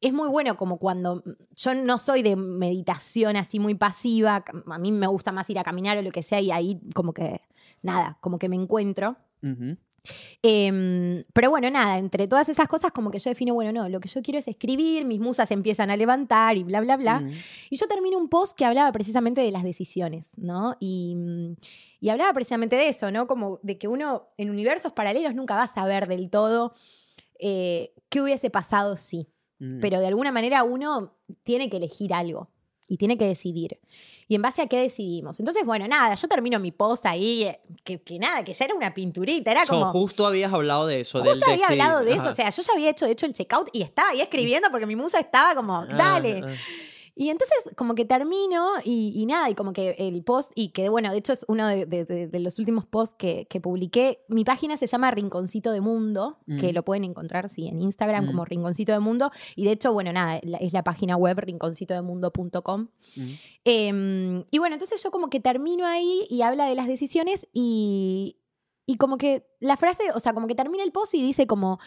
es 0.00 0.12
muy 0.12 0.28
bueno 0.28 0.56
como 0.56 0.78
cuando 0.78 1.22
yo 1.56 1.74
no 1.74 1.98
soy 1.98 2.22
de 2.22 2.36
meditación 2.36 3.36
así 3.36 3.58
muy 3.58 3.74
pasiva, 3.74 4.44
a 4.66 4.78
mí 4.78 4.92
me 4.92 5.06
gusta 5.08 5.32
más 5.32 5.48
ir 5.50 5.58
a 5.58 5.64
caminar 5.64 5.98
o 5.98 6.02
lo 6.02 6.10
que 6.12 6.22
sea 6.22 6.40
y 6.40 6.50
ahí 6.52 6.80
como 6.94 7.12
que, 7.12 7.40
nada, 7.82 8.18
como 8.20 8.38
que 8.38 8.48
me 8.48 8.56
encuentro. 8.56 9.16
Em, 10.42 11.24
pero 11.32 11.50
bueno, 11.50 11.68
nada, 11.70 11.98
entre 11.98 12.28
todas 12.28 12.48
esas 12.48 12.68
cosas 12.68 12.92
como 12.92 13.10
que 13.10 13.18
yo 13.18 13.30
defino, 13.30 13.54
bueno, 13.54 13.72
no, 13.72 13.88
lo 13.88 14.00
que 14.00 14.08
yo 14.08 14.22
quiero 14.22 14.38
es 14.38 14.48
escribir, 14.48 15.04
mis 15.04 15.20
musas 15.20 15.50
empiezan 15.50 15.90
a 15.90 15.96
levantar 15.96 16.56
y 16.56 16.64
bla, 16.64 16.80
bla, 16.80 16.96
bla. 16.96 17.22
Ujú. 17.24 17.34
Y 17.70 17.76
yo 17.76 17.86
termino 17.88 18.18
un 18.18 18.28
post 18.28 18.56
que 18.56 18.64
hablaba 18.64 18.92
precisamente 18.92 19.40
de 19.40 19.50
las 19.50 19.64
decisiones, 19.64 20.32
¿no? 20.36 20.76
Y, 20.80 21.14
mm, 21.16 21.56
y 22.00 22.08
hablaba 22.10 22.32
precisamente 22.32 22.76
de 22.76 22.88
eso, 22.88 23.10
¿no? 23.10 23.26
Como 23.26 23.58
de 23.62 23.78
que 23.78 23.88
uno 23.88 24.28
en 24.36 24.50
universos 24.50 24.92
paralelos 24.92 25.34
nunca 25.34 25.56
va 25.56 25.64
a 25.64 25.68
saber 25.68 26.06
del 26.06 26.30
todo 26.30 26.74
eh, 27.38 27.92
qué 28.08 28.20
hubiese 28.20 28.50
pasado 28.50 28.96
si. 28.96 29.28
Ujú. 29.60 29.78
Pero 29.80 29.98
de 30.00 30.06
alguna 30.06 30.30
manera 30.30 30.62
uno 30.62 31.14
tiene 31.42 31.68
que 31.68 31.78
elegir 31.78 32.14
algo 32.14 32.48
y 32.88 32.96
tiene 32.96 33.16
que 33.18 33.26
decidir. 33.26 33.78
¿Y 34.26 34.34
en 34.34 34.42
base 34.42 34.60
a 34.62 34.66
qué 34.66 34.78
decidimos? 34.78 35.38
Entonces, 35.40 35.64
bueno, 35.64 35.88
nada, 35.88 36.14
yo 36.14 36.28
termino 36.28 36.58
mi 36.60 36.70
post 36.72 37.06
ahí, 37.06 37.50
que, 37.84 38.00
que 38.02 38.18
nada, 38.18 38.44
que 38.44 38.52
ya 38.52 38.64
era 38.66 38.74
una 38.74 38.92
pinturita, 38.92 39.50
era 39.50 39.64
So, 39.64 39.72
como... 39.78 39.86
justo 39.92 40.26
habías 40.26 40.52
hablado 40.52 40.86
de 40.86 41.00
eso. 41.00 41.20
del 41.22 41.34
Justo 41.34 41.46
había 41.50 41.66
decir, 41.68 41.80
hablado 41.82 42.04
de 42.04 42.12
eso, 42.12 42.28
o 42.28 42.32
sea, 42.34 42.50
yo 42.50 42.62
ya 42.62 42.72
había 42.74 42.90
hecho, 42.90 43.06
de 43.06 43.12
hecho, 43.12 43.26
el 43.26 43.32
checkout 43.32 43.68
y 43.72 43.82
estaba 43.82 44.10
ahí 44.10 44.20
escribiendo 44.20 44.68
porque 44.70 44.86
mi 44.86 44.96
musa 44.96 45.18
estaba 45.18 45.54
como, 45.54 45.78
Ah, 45.80 45.86
dale. 45.86 46.42
ah. 46.44 46.54
Y 47.20 47.30
entonces 47.30 47.56
como 47.76 47.96
que 47.96 48.04
termino 48.04 48.64
y, 48.84 49.12
y 49.16 49.26
nada, 49.26 49.50
y 49.50 49.56
como 49.56 49.72
que 49.72 49.96
el 49.98 50.22
post, 50.22 50.52
y 50.54 50.68
que 50.68 50.88
bueno, 50.88 51.10
de 51.10 51.18
hecho 51.18 51.32
es 51.32 51.44
uno 51.48 51.66
de, 51.66 51.84
de- 51.84 52.04
de- 52.04 52.28
de 52.28 52.38
los 52.38 52.60
últimos 52.60 52.86
posts 52.86 53.16
que, 53.18 53.48
que 53.50 53.60
publiqué. 53.60 54.20
Mi 54.28 54.44
página 54.44 54.76
se 54.76 54.86
llama 54.86 55.10
Rinconcito 55.10 55.72
de 55.72 55.80
Mundo, 55.80 56.38
que 56.46 56.70
Mm. 56.70 56.74
lo 56.76 56.84
pueden 56.84 57.02
encontrar, 57.02 57.48
sí, 57.48 57.66
en 57.66 57.82
Instagram 57.82 58.24
Mm. 58.24 58.26
como 58.28 58.44
Rinconcito 58.44 58.92
de 58.92 59.00
Mundo. 59.00 59.32
Y 59.56 59.64
de 59.64 59.72
hecho, 59.72 59.92
bueno, 59.92 60.12
nada, 60.12 60.36
es 60.38 60.72
la 60.72 60.84
página 60.84 61.16
web 61.16 61.38
rinconcitodemundo.com. 61.40 62.88
Ujú. 63.16 63.26
Eh, 63.64 64.44
y 64.50 64.58
bueno, 64.58 64.74
entonces 64.76 65.02
yo 65.02 65.10
como 65.10 65.28
que 65.28 65.40
termino 65.40 65.86
ahí 65.86 66.24
y 66.30 66.42
habla 66.42 66.66
de 66.66 66.74
las 66.76 66.86
decisiones 66.86 67.48
y, 67.52 68.36
y 68.86 68.96
como 68.96 69.18
que 69.18 69.44
la 69.60 69.76
frase, 69.76 70.04
o 70.14 70.20
sea, 70.20 70.34
como 70.34 70.46
que 70.46 70.54
termina 70.54 70.84
el 70.84 70.92
post 70.92 71.14
y 71.14 71.22
dice 71.22 71.46
como, 71.46 71.78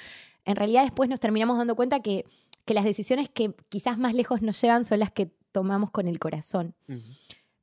en 0.46 0.56
realidad 0.56 0.84
después 0.84 1.10
nos 1.10 1.20
terminamos 1.20 1.58
dando 1.58 1.76
cuenta 1.76 2.02
que, 2.02 2.26
que 2.66 2.74
las 2.74 2.84
decisiones 2.86 3.30
que 3.30 3.54
quizás 3.70 3.98
más 3.98 4.14
lejos 4.14 4.42
nos 4.42 4.62
llevan 4.62 4.86
son 4.86 5.00
las 5.00 5.12
que 5.12 5.32
tomamos 5.52 5.92
con 5.92 6.08
el 6.08 6.20
corazón. 6.20 6.76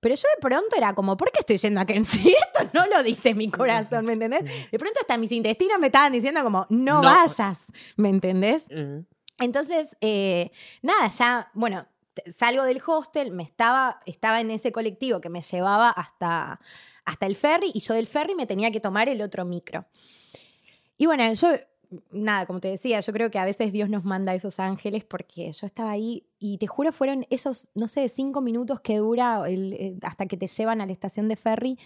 Pero 0.01 0.14
yo 0.14 0.22
de 0.36 0.40
pronto 0.40 0.76
era 0.76 0.94
como, 0.94 1.16
¿por 1.16 1.32
qué 1.32 1.40
estoy 1.40 1.57
yendo 1.57 1.80
a 1.80 1.84
Kenzie? 1.86 2.32
Esto 2.32 2.70
no 2.74 2.86
lo 2.86 3.03
dice 3.03 3.34
mi 3.34 3.51
corazón, 3.51 4.05
¿me 4.07 4.12
entendés? 4.12 4.44
De 4.70 4.78
pronto 4.78 5.01
hasta 5.01 5.16
mis 5.18 5.32
intestinos 5.32 5.78
me 5.80 5.86
estaban 5.86 6.12
diciendo 6.12 6.42
como, 6.44 6.66
no, 6.70 7.03
No. 7.03 7.09
vayas, 7.09 7.66
¿me 7.96 8.09
entendés? 8.09 8.66
Entonces, 9.40 9.96
eh, 10.01 10.51
nada, 10.82 11.09
ya, 11.09 11.51
bueno, 11.55 11.86
salgo 12.34 12.64
del 12.64 12.80
hostel, 12.84 13.30
me 13.32 13.42
estaba, 13.42 14.01
estaba 14.07 14.40
en 14.40 14.51
ese 14.51 14.70
colectivo 14.72 15.20
que 15.20 15.28
me 15.28 15.40
llevaba 15.42 15.90
hasta, 15.90 16.61
hasta 17.05 17.26
el 17.26 17.34
ferry 17.36 17.70
y 17.74 17.80
yo 17.80 17.94
del 17.94 18.07
ferry 18.07 18.34
me 18.34 18.46
tenía 18.46 18.70
que 18.70 18.80
tomar 18.80 19.09
el 19.09 19.20
otro 19.22 19.44
micro. 19.44 19.86
Y 20.96 21.07
bueno, 21.07 21.32
yo, 21.32 21.49
nada, 22.11 22.47
como 22.47 22.61
te 22.61 22.68
decía, 22.68 23.01
yo 23.01 23.12
creo 23.12 23.30
que 23.30 23.39
a 23.39 23.45
veces 23.45 23.72
Dios 23.72 23.89
nos 23.89 24.05
manda 24.05 24.34
esos 24.34 24.61
ángeles 24.61 25.05
porque 25.05 25.51
yo 25.53 25.66
estaba 25.66 25.91
ahí 25.91 26.24
y 26.39 26.59
te 26.59 26.66
juro 26.66 26.93
fueron 26.93 27.26
esos, 27.30 27.68
no 27.74 27.89
sé, 27.89 28.09
cinco 28.09 28.41
minutos 28.41 28.80
que 28.80 28.99
dura 28.99 29.49
el- 29.49 29.72
eh, 29.72 29.97
hasta 30.03 30.26
que 30.26 30.36
te 30.36 30.47
llevan 30.47 30.80
a 30.80 30.86
la 30.86 30.93
estación 30.93 31.28
de 31.28 31.36
ferry. 31.36 31.78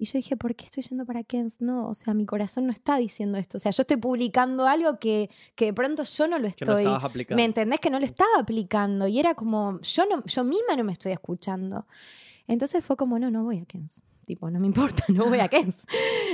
Y 0.00 0.04
yo 0.04 0.12
dije, 0.12 0.36
¿por 0.36 0.54
qué 0.54 0.64
estoy 0.66 0.84
yendo 0.84 1.04
para 1.04 1.24
Kens? 1.24 1.60
No, 1.60 1.88
o 1.88 1.94
sea, 1.94 2.14
mi 2.14 2.24
corazón 2.24 2.66
no 2.66 2.72
está 2.72 2.98
diciendo 2.98 3.36
esto. 3.36 3.56
O 3.56 3.60
sea, 3.60 3.72
yo 3.72 3.80
estoy 3.82 3.96
publicando 3.96 4.64
algo 4.68 5.00
que, 5.00 5.28
que 5.56 5.64
de 5.64 5.72
pronto 5.72 6.04
yo 6.04 6.28
no 6.28 6.38
lo 6.38 6.42
Que 6.54 6.64
no 6.64 6.72
estoy. 6.74 6.80
estabas 6.82 7.02
aplicando. 7.02 7.36
¿Me 7.36 7.44
entendés? 7.44 7.80
Que 7.80 7.90
no 7.90 7.98
lo 7.98 8.06
estaba 8.06 8.30
aplicando. 8.38 9.08
Y 9.08 9.18
era 9.18 9.34
como, 9.34 9.80
yo, 9.80 10.04
no, 10.06 10.24
yo 10.24 10.44
misma 10.44 10.76
no 10.76 10.84
me 10.84 10.92
estoy 10.92 11.10
escuchando. 11.10 11.84
Entonces 12.46 12.84
fue 12.84 12.96
como, 12.96 13.18
no, 13.18 13.28
no 13.32 13.42
voy 13.42 13.58
a 13.58 13.64
Kens. 13.64 14.04
Tipo, 14.24 14.48
no 14.52 14.60
me 14.60 14.68
importa, 14.68 15.02
no 15.08 15.24
voy 15.26 15.40
a 15.40 15.48
Kens. 15.48 15.74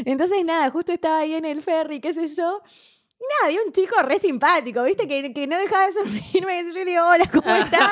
Entonces, 0.04 0.44
nada, 0.44 0.68
justo 0.70 0.92
estaba 0.92 1.18
ahí 1.20 1.32
en 1.32 1.46
el 1.46 1.62
ferry, 1.62 2.00
qué 2.00 2.12
sé 2.12 2.26
yo. 2.28 2.60
Nada, 3.20 3.46
había 3.46 3.62
un 3.66 3.72
chico 3.72 3.94
re 4.02 4.18
simpático, 4.18 4.82
¿viste? 4.82 5.08
Que, 5.08 5.32
que 5.32 5.46
no 5.46 5.56
dejaba 5.58 5.86
de 5.86 5.92
sonreírme. 5.94 6.60
Y 6.60 6.66
yo 6.66 6.72
le 6.74 6.84
digo, 6.84 7.02
hola, 7.08 7.30
¿cómo 7.32 7.54
estás? 7.54 7.90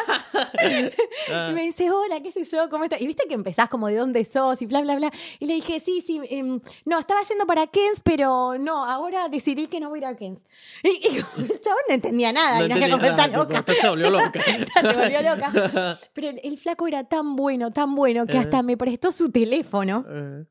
Ah. 1.33 1.49
Y 1.51 1.55
me 1.55 1.63
dice, 1.63 1.91
hola, 1.91 2.21
qué 2.21 2.31
sé 2.31 2.45
yo, 2.45 2.69
¿cómo 2.69 2.85
estás? 2.85 3.01
Y 3.01 3.07
viste 3.07 3.27
que 3.27 3.33
empezás 3.35 3.69
como 3.71 3.87
de 3.89 3.97
dónde 3.97 4.25
sos 4.27 4.61
y 4.61 4.67
bla, 4.67 4.83
bla, 4.83 4.97
bla. 4.97 5.11
Y 5.39 5.47
le 5.47 5.55
dije, 5.55 5.81
sí, 5.81 6.03
sí, 6.07 6.21
em, 6.29 6.61
no, 6.85 6.99
estaba 6.99 7.23
yendo 7.23 7.47
para 7.47 7.67
Kens, 7.67 8.03
pero 8.05 8.59
no, 8.59 8.85
ahora 8.85 9.29
decidí 9.31 9.69
que 9.69 9.81
no 9.81 9.89
voy 9.89 10.01
a 10.01 10.03
ir 10.03 10.07
a 10.07 10.17
Kens. 10.17 10.45
Y, 10.83 10.89
y 10.89 11.17
el 11.39 11.61
chabón 11.61 11.83
no 11.89 11.95
entendía 11.95 12.33
nada. 12.33 12.59
No 12.61 12.67
y 12.67 12.69
no 12.69 12.77
era 12.77 12.87
entendía 12.87 13.13
nada, 13.13 13.29
loca. 13.29 13.65
Se 13.75 13.89
volvió 13.89 14.11
loca. 14.11 14.43
Se 14.43 14.93
volvió 14.93 15.23
loca. 15.23 15.99
Pero 16.13 16.29
el, 16.29 16.41
el 16.45 16.59
flaco 16.59 16.87
era 16.87 17.05
tan 17.05 17.37
bueno, 17.37 17.73
tan 17.73 17.95
bueno, 17.95 18.27
que 18.27 18.37
Eh. 18.37 18.41
hasta 18.41 18.63
me 18.63 18.77
prestó 18.77 19.11
su 19.13 19.31
teléfono. 19.33 20.05
Eh. 20.09 20.45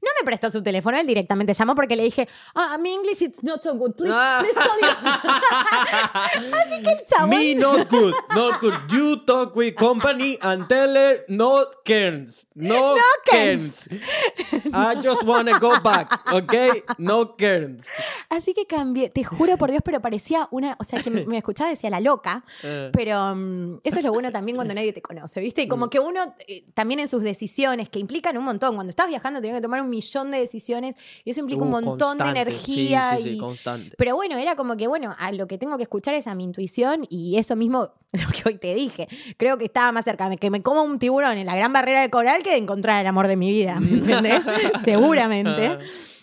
No 0.00 0.10
me 0.20 0.24
prestó 0.24 0.50
su 0.50 0.62
teléfono, 0.62 0.96
él 0.98 1.06
directamente 1.06 1.54
llamó 1.54 1.74
porque 1.74 1.96
le 1.96 2.04
dije, 2.04 2.28
ah, 2.54 2.76
mi 2.78 2.92
English 2.94 3.22
is 3.22 3.42
not 3.42 3.62
so 3.62 3.74
good, 3.74 3.92
please, 3.94 4.12
Ah. 4.14 4.40
please 4.40 4.54
call 4.54 4.80
you". 4.80 6.52
Así 6.52 6.82
que 6.82 6.90
el 6.90 7.04
chabón... 7.06 7.30
Me 7.30 7.54
not 7.56 7.88
good, 7.90 8.14
not 8.34 8.60
good. 8.60 8.74
You 8.90 9.16
talk 9.24 9.56
with 9.56 9.74
company 9.76 10.38
and 10.40 10.68
tell 10.68 10.94
her 10.96 11.24
no 11.28 11.66
cares, 11.84 12.46
no, 12.54 12.94
cares. 13.24 13.88
cares. 13.88 14.66
I 14.72 14.94
just 15.02 15.24
wanna 15.24 15.58
go 15.58 15.80
back, 15.82 16.30
okay? 16.32 16.82
No 16.98 17.36
cares. 17.36 17.88
Así 18.28 18.54
que 18.54 18.66
cambié, 18.66 19.10
te 19.10 19.24
juro 19.24 19.56
por 19.56 19.70
Dios, 19.70 19.82
pero 19.84 20.00
parecía 20.00 20.48
una, 20.50 20.76
o 20.78 20.84
sea, 20.84 21.02
que 21.02 21.10
me 21.10 21.38
escuchaba 21.38 21.70
decía 21.70 21.90
la 21.90 22.00
loca, 22.00 22.44
Eh. 22.62 22.90
pero 22.92 23.34
mm, 23.34 23.80
eso 23.82 23.98
es 23.98 24.04
lo 24.04 24.12
bueno 24.12 24.30
también 24.30 24.56
cuando 24.56 24.74
nadie 24.74 24.92
te 24.92 25.02
conoce, 25.02 25.40
¿viste? 25.40 25.62
Y 25.62 25.66
Mm. 25.66 25.68
como 25.68 25.90
que 25.90 25.98
uno 26.00 26.20
eh, 26.46 26.64
también 26.74 27.00
en 27.00 27.08
sus 27.08 27.22
decisiones, 27.22 27.88
que 27.88 27.98
implican 27.98 28.36
un 28.36 28.44
montón, 28.44 28.74
cuando 28.74 28.90
estás 28.90 29.08
viajando 29.08 29.40
tienes 29.40 29.58
que 29.58 29.61
tomar 29.62 29.80
un 29.80 29.88
millón 29.88 30.30
de 30.30 30.38
decisiones 30.38 30.96
y 31.24 31.30
eso 31.30 31.40
implica 31.40 31.62
un 31.62 31.68
Uh, 31.68 31.80
montón 31.80 32.18
de 32.18 32.24
energía. 32.30 33.10
Sí, 33.12 33.16
sí, 33.16 33.22
sí, 33.22 33.34
y- 33.36 33.38
constante. 33.38 33.94
Pero 33.96 34.14
bueno, 34.16 34.36
era 34.36 34.56
como 34.56 34.76
que, 34.76 34.86
bueno, 34.86 35.14
a 35.18 35.32
lo 35.32 35.46
que 35.46 35.56
tengo 35.58 35.76
que 35.78 35.84
escuchar 35.84 36.14
es 36.14 36.26
a 36.26 36.34
mi 36.34 36.44
intuición 36.44 37.06
y 37.08 37.36
eso 37.38 37.56
mismo, 37.56 37.90
lo 38.12 38.28
que 38.28 38.42
hoy 38.48 38.58
te 38.58 38.74
dije, 38.74 39.08
creo 39.38 39.56
que 39.58 39.64
estaba 39.64 39.92
más 39.92 40.04
cerca 40.04 40.28
de 40.28 40.36
que 40.36 40.50
me 40.50 40.62
coma 40.62 40.82
un 40.82 40.98
tiburón 40.98 41.38
en 41.38 41.46
la 41.46 41.56
gran 41.56 41.72
barrera 41.72 42.02
de 42.02 42.10
coral 42.10 42.42
que 42.42 42.50
de 42.50 42.56
encontrar 42.58 43.00
el 43.00 43.06
amor 43.06 43.28
de 43.28 43.36
mi 43.36 43.50
vida, 43.50 43.80
¿me 43.80 43.90
entendés? 43.94 44.42
Seguramente. 44.84 45.78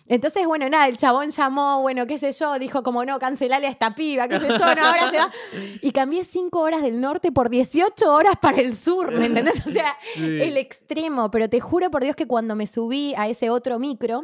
Entonces, 0.10 0.46
bueno, 0.48 0.68
nada, 0.70 0.88
el 0.88 0.98
chabón 0.98 1.30
llamó, 1.30 1.82
bueno, 1.82 2.06
qué 2.08 2.18
sé 2.20 2.32
yo, 2.34 2.60
dijo 2.60 2.84
como 2.84 3.06
no, 3.06 3.18
cancelale 3.20 3.68
a 3.68 3.70
esta 3.70 3.96
piba, 3.96 4.28
qué 4.28 4.40
sé 4.40 4.50
yo, 4.50 4.58
no, 4.58 4.66
ahora 4.66 5.10
se 5.12 5.18
va. 5.18 5.32
Y 5.82 5.92
cambié 5.92 6.26
5 6.26 6.60
horas 6.60 6.82
del 6.82 7.00
norte 7.00 7.32
por 7.32 7.50
18 7.50 8.12
horas 8.14 8.34
para 8.42 8.58
el 8.60 8.76
sur, 8.76 9.12
¿me 9.12 9.28
entendés? 9.28 9.66
O 9.66 9.70
sea, 9.70 9.96
Sí. 10.16 10.42
el 10.42 10.58
extremo. 10.58 11.30
Pero 11.32 11.48
te 11.50 11.60
juro 11.62 11.90
por 11.92 12.04
Dios 12.04 12.16
que 12.16 12.28
cuando 12.28 12.56
me 12.56 12.68
subí 12.68 13.14
a 13.16 13.28
ese 13.30 13.50
otro 13.50 13.80
micro, 13.80 14.24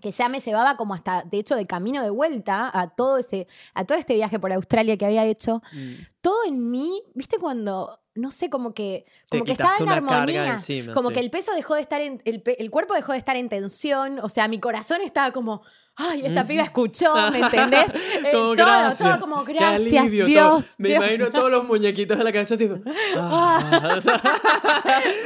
que 0.00 0.10
ya 0.10 0.28
me 0.28 0.40
llevaba 0.40 0.76
como 0.76 0.92
hasta, 0.92 1.22
de 1.22 1.38
hecho, 1.38 1.56
de 1.56 1.66
camino 1.66 2.02
de 2.02 2.10
vuelta 2.10 2.70
a 2.74 2.88
todo 2.94 3.16
ese, 3.16 3.46
a 3.72 3.84
todo 3.86 3.96
este 3.96 4.12
viaje 4.14 4.38
por 4.38 4.52
Australia 4.52 4.98
que 4.98 5.06
había 5.06 5.24
hecho, 5.24 5.62
Mm. 5.72 5.94
todo 6.20 6.44
en 6.46 6.70
mí, 6.70 7.02
¿viste 7.14 7.38
cuando 7.38 8.00
no 8.14 8.30
sé, 8.30 8.48
como 8.48 8.74
que, 8.74 9.04
como 9.28 9.44
que 9.44 9.52
estaba 9.52 9.76
en 9.78 9.88
armonía, 9.88 10.54
encima, 10.54 10.94
como 10.94 11.08
sí. 11.08 11.14
que 11.14 11.20
el 11.20 11.30
peso 11.30 11.52
dejó 11.54 11.74
de 11.74 11.80
estar 11.80 12.00
en, 12.00 12.22
el, 12.24 12.42
el 12.46 12.70
cuerpo 12.70 12.94
dejó 12.94 13.12
de 13.12 13.18
estar 13.18 13.36
en 13.36 13.48
tensión, 13.48 14.20
o 14.20 14.28
sea, 14.28 14.46
mi 14.46 14.60
corazón 14.60 15.00
estaba 15.00 15.32
como, 15.32 15.62
ay, 15.96 16.22
esta 16.24 16.46
piba 16.46 16.62
escuchó, 16.62 17.12
¿me 17.32 17.38
entendés? 17.40 17.86
Eh, 17.88 18.30
Como 18.32 18.54
todo, 18.54 18.54
gracias. 18.54 18.98
todo 18.98 19.20
como, 19.20 19.44
Qué 19.44 19.54
gracias, 19.54 20.02
alivio, 20.02 20.26
Dios. 20.26 20.48
todo. 20.48 20.64
Me 20.78 20.88
Dios". 20.90 21.02
imagino 21.02 21.30
todos 21.30 21.50
los 21.50 21.64
muñequitos 21.64 22.16
de 22.16 22.24
la 22.24 22.32
cabeza, 22.32 22.56
tipo. 22.56 22.76
ah, 23.16 23.94
o 23.98 24.00
sea, 24.00 24.22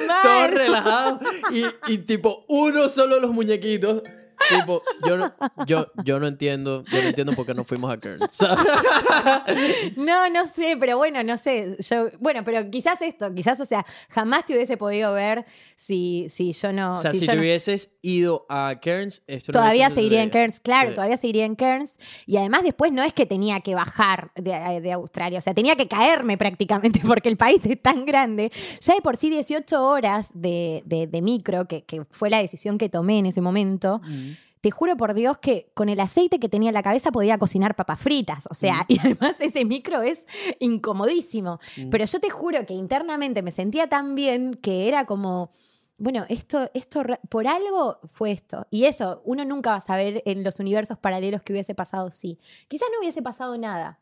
Mal. 0.06 0.22
todos 0.22 0.50
relajados. 0.50 1.20
Y, 1.50 1.92
y 1.92 1.98
tipo, 1.98 2.44
uno 2.48 2.88
solo 2.88 3.20
los 3.20 3.30
muñequitos. 3.32 4.02
Tipo, 4.50 4.82
yo 5.06 5.16
no, 5.18 5.32
yo, 5.66 5.88
yo 6.04 6.18
no 6.20 6.26
entiendo, 6.26 6.84
yo 6.90 7.02
no 7.02 7.08
entiendo 7.08 7.32
por 7.34 7.44
qué 7.44 7.54
no 7.54 7.64
fuimos 7.64 7.92
a 7.92 7.98
Kern. 7.98 8.20
No, 9.96 10.28
no 10.30 10.46
sé, 10.46 10.76
pero 10.78 10.96
bueno, 10.96 11.22
no 11.22 11.36
sé. 11.36 11.76
Yo, 11.80 12.08
bueno, 12.20 12.42
pero 12.44 12.70
quizás 12.70 13.00
esto, 13.02 13.32
quizás, 13.34 13.60
o 13.60 13.64
sea, 13.64 13.84
jamás 14.10 14.46
te 14.46 14.54
hubiese 14.54 14.76
podido 14.76 15.12
ver 15.12 15.44
si, 15.76 16.26
si 16.30 16.52
yo 16.52 16.72
no. 16.72 16.92
O 16.92 16.94
sea, 16.94 17.12
si 17.12 17.20
si 17.20 17.26
yo 17.26 17.32
te 17.32 17.36
no- 17.36 17.42
hubieses 17.42 17.90
ido 18.02 18.46
a 18.48 18.76
Kearns, 18.80 19.22
esto 19.26 19.52
no 19.52 19.58
Todavía 19.60 19.90
seguiría 19.90 20.22
en. 20.22 20.30
Kearns, 20.30 20.60
claro, 20.60 20.90
Sí. 20.90 20.94
todavía 20.94 21.16
seguiría 21.16 21.44
en 21.44 21.56
Kearns. 21.56 21.92
Y 22.26 22.36
además 22.36 22.62
después 22.62 22.92
no 22.92 23.02
es 23.02 23.12
que 23.12 23.26
tenía 23.26 23.60
que 23.60 23.74
bajar 23.74 24.30
de, 24.34 24.80
de 24.80 24.92
Australia, 24.92 25.38
o 25.38 25.42
sea, 25.42 25.54
tenía 25.54 25.76
que 25.76 25.88
caerme 25.88 26.36
prácticamente 26.36 27.00
porque 27.06 27.28
el 27.28 27.36
país 27.36 27.64
es 27.64 27.80
tan 27.80 28.04
grande. 28.04 28.52
Ya 28.80 28.94
de 28.94 29.00
por 29.00 29.16
sí 29.16 29.30
18 29.30 29.82
horas 29.84 30.30
de, 30.34 30.82
de- 30.86 31.06
de 31.06 31.22
micro, 31.22 31.66
que, 31.66 31.82
que 31.82 32.04
fue 32.10 32.30
la 32.30 32.38
decisión 32.38 32.78
que 32.78 32.88
tomé 32.88 33.18
en 33.18 33.26
ese 33.26 33.40
momento, 33.40 34.00
Mm. 34.04 34.27
Te 34.68 34.72
juro 34.72 34.98
por 34.98 35.14
Dios 35.14 35.38
que 35.38 35.70
con 35.72 35.88
el 35.88 35.98
aceite 35.98 36.38
que 36.38 36.50
tenía 36.50 36.68
en 36.68 36.74
la 36.74 36.82
cabeza 36.82 37.10
podía 37.10 37.38
cocinar 37.38 37.74
papas 37.74 37.98
fritas. 38.02 38.46
O 38.50 38.54
sea, 38.54 38.84
y 38.88 38.98
además 38.98 39.36
ese 39.38 39.64
micro 39.64 40.02
es 40.02 40.26
incomodísimo. 40.60 41.58
Mm. 41.78 41.88
Pero 41.88 42.04
yo 42.04 42.20
te 42.20 42.28
juro 42.28 42.66
que 42.66 42.74
internamente 42.74 43.40
me 43.40 43.50
sentía 43.50 43.86
tan 43.86 44.14
bien 44.14 44.52
que 44.56 44.86
era 44.86 45.06
como. 45.06 45.52
Bueno, 45.96 46.26
esto, 46.28 46.70
esto 46.74 47.02
por 47.30 47.48
algo 47.48 47.98
fue 48.12 48.30
esto. 48.30 48.66
Y 48.70 48.84
eso, 48.84 49.22
uno 49.24 49.42
nunca 49.46 49.70
va 49.70 49.76
a 49.76 49.80
saber 49.80 50.22
en 50.26 50.44
los 50.44 50.60
universos 50.60 50.98
paralelos 50.98 51.42
que 51.42 51.54
hubiese 51.54 51.74
pasado, 51.74 52.10
sí. 52.12 52.38
Quizás 52.68 52.90
no 52.92 53.00
hubiese 53.00 53.22
pasado 53.22 53.56
nada. 53.56 54.00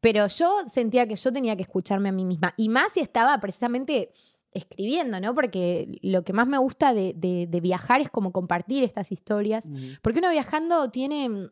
Pero 0.00 0.26
yo 0.28 0.66
sentía 0.66 1.06
que 1.06 1.16
yo 1.16 1.32
tenía 1.34 1.54
que 1.54 1.62
escucharme 1.62 2.08
a 2.08 2.12
mí 2.12 2.24
misma. 2.24 2.54
Y 2.56 2.70
más 2.70 2.92
si 2.92 3.00
estaba 3.00 3.38
precisamente 3.40 4.14
escribiendo, 4.52 5.20
¿no? 5.20 5.34
Porque 5.34 5.98
lo 6.02 6.24
que 6.24 6.32
más 6.32 6.46
me 6.46 6.58
gusta 6.58 6.94
de, 6.94 7.12
de- 7.16 7.46
de 7.48 7.60
viajar 7.60 8.00
es 8.00 8.10
como 8.10 8.32
compartir 8.32 8.82
estas 8.84 9.12
historias. 9.12 9.68
Porque 10.02 10.18
uno 10.20 10.30
viajando 10.30 10.90
tiene, 10.90 11.50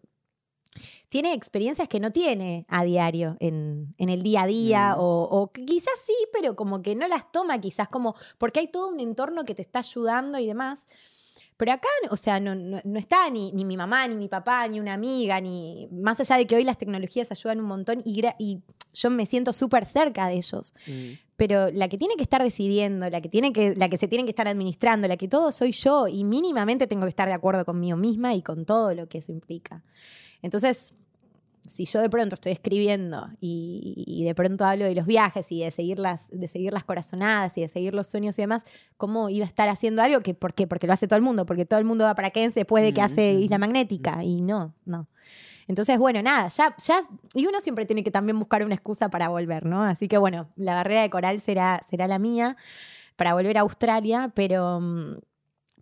tiene 1.09 1.33
experiencias 1.33 1.89
que 1.89 2.01
no 2.01 2.11
tiene 2.13 2.67
a 2.69 2.85
diario 2.85 3.37
en, 3.41 3.95
en 3.99 4.09
el 4.09 4.23
día 4.23 4.43
a 4.43 4.47
día, 4.47 4.95
o, 4.99 5.51
quizás 5.53 5.95
sí, 6.05 6.15
pero 6.33 6.57
como 6.57 6.83
que 6.83 6.95
no 6.95 7.07
las 7.09 7.31
toma, 7.33 7.59
quizás 7.61 7.89
como, 7.89 8.15
porque 8.39 8.61
hay 8.61 8.69
todo 8.69 8.89
un 8.89 9.01
entorno 9.01 9.45
que 9.45 9.55
te 9.55 9.63
está 9.63 9.79
ayudando 9.81 10.39
y 10.39 10.47
demás. 10.47 10.87
Pero 11.59 11.73
acá, 11.73 11.89
o 12.11 12.19
sea, 12.19 12.39
no, 12.39 12.55
no- 12.55 12.81
no 12.85 12.99
está 12.99 13.31
ni, 13.31 13.51
ni 13.53 13.65
mi 13.65 13.77
mamá, 13.79 14.07
ni 14.09 14.17
mi 14.17 14.29
papá, 14.29 14.69
ni 14.69 14.79
una 14.79 14.93
amiga, 14.93 15.41
ni 15.41 15.89
más 15.91 16.21
allá 16.21 16.37
de 16.37 16.47
que 16.47 16.57
hoy 16.57 16.65
las 16.65 16.77
tecnologías 16.77 17.31
ayudan 17.31 17.61
un 17.61 17.67
montón 17.67 18.03
y, 18.05 18.23
yo 18.93 19.11
me 19.11 19.27
siento 19.27 19.53
súper 19.53 19.85
cerca 19.85 20.27
de 20.29 20.37
ellos 20.37 20.73
Mm. 20.87 21.13
Pero 21.37 21.71
la 21.71 21.89
que 21.89 21.99
tiene 21.99 22.17
que 22.17 22.23
estar 22.23 22.43
decidiendo, 22.43 23.09
la 23.11 23.21
que, 23.21 23.29
tiene 23.29 23.53
que, 23.53 23.75
la 23.77 23.89
que 23.89 23.99
se 23.99 24.09
tiene 24.09 24.25
que 24.25 24.31
estar 24.31 24.49
administrando, 24.49 25.07
la 25.07 25.17
que 25.17 25.29
todo 25.29 25.53
soy 25.53 25.73
yo 25.73 26.09
y 26.09 26.25
mínimamente 26.25 26.87
tengo 26.87 27.03
que 27.03 27.11
estar 27.11 27.29
de 27.29 27.35
acuerdo 27.35 27.65
conmigo 27.65 27.97
misma 27.97 28.35
y 28.35 28.43
con 28.43 28.65
todo 28.65 28.95
lo 28.95 29.09
que 29.09 29.19
eso 29.19 29.33
implica. 29.33 29.83
Entonces, 30.43 30.95
si 31.69 31.85
yo 31.85 32.01
de 32.01 32.09
pronto 32.09 32.35
estoy 32.35 32.53
escribiendo 32.53 33.29
y, 33.41 34.05
y 34.07 34.25
de 34.25 34.35
pronto 34.35 34.65
hablo 34.65 34.85
de 34.85 34.95
los 34.95 35.07
viajes 35.07 35.51
y 35.51 35.63
de 35.63 35.71
seguir, 35.71 35.99
las, 35.99 36.29
de 36.31 36.49
seguir 36.49 36.73
las 36.73 36.85
corazonadas 36.85 37.57
y 37.59 37.63
de 37.63 37.69
seguir 37.69 37.95
los 37.95 38.07
sueños 38.07 38.39
y 38.39 38.43
demás, 38.43 38.63
¿cómo 38.97 39.29
iba 39.29 39.45
a 39.45 39.49
estar 39.49 39.69
haciendo 39.69 40.03
algo? 40.03 40.21
que 40.21 40.35
¿Por 40.35 40.55
qué? 40.55 40.67
Porque 40.67 40.87
lo 40.87 40.93
hace 40.93 41.07
todo 41.07 41.17
el 41.17 41.23
mundo, 41.23 41.45
porque 41.45 41.67
todo 41.67 41.79
el 41.79 41.85
mundo 41.85 42.05
va 42.05 42.15
para 42.15 42.31
Keynes 42.31 42.55
después 42.55 42.83
de 42.85 42.95
que 42.95 43.03
hace 43.03 43.33
Isla 43.35 43.59
Magnética 43.59 44.25
y 44.25 44.41
no, 44.41 44.75
no. 44.85 45.09
Entonces, 45.69 45.99
bueno, 45.99 46.23
nada, 46.23 46.49
ya, 46.49 46.75
ya, 46.79 47.01
y 47.35 47.47
uno 47.47 47.61
siempre 47.61 47.87
tiene 47.87 48.05
que 48.05 48.11
también 48.11 48.39
buscar 48.39 48.65
una 48.65 48.75
excusa 48.75 49.09
para 49.09 49.29
volver, 49.29 49.65
¿no? 49.67 49.83
Así 49.83 50.07
que 50.09 50.19
bueno, 50.19 50.49
la 50.57 50.75
barrera 50.75 51.03
de 51.03 51.11
coral 51.11 51.41
será, 51.41 51.81
será 51.89 52.07
la 52.07 52.19
mía 52.19 52.57
para 53.17 53.35
volver 53.35 53.59
a 53.59 53.63
Australia, 53.63 54.31
pero, 54.35 54.81
mm, 54.81 55.17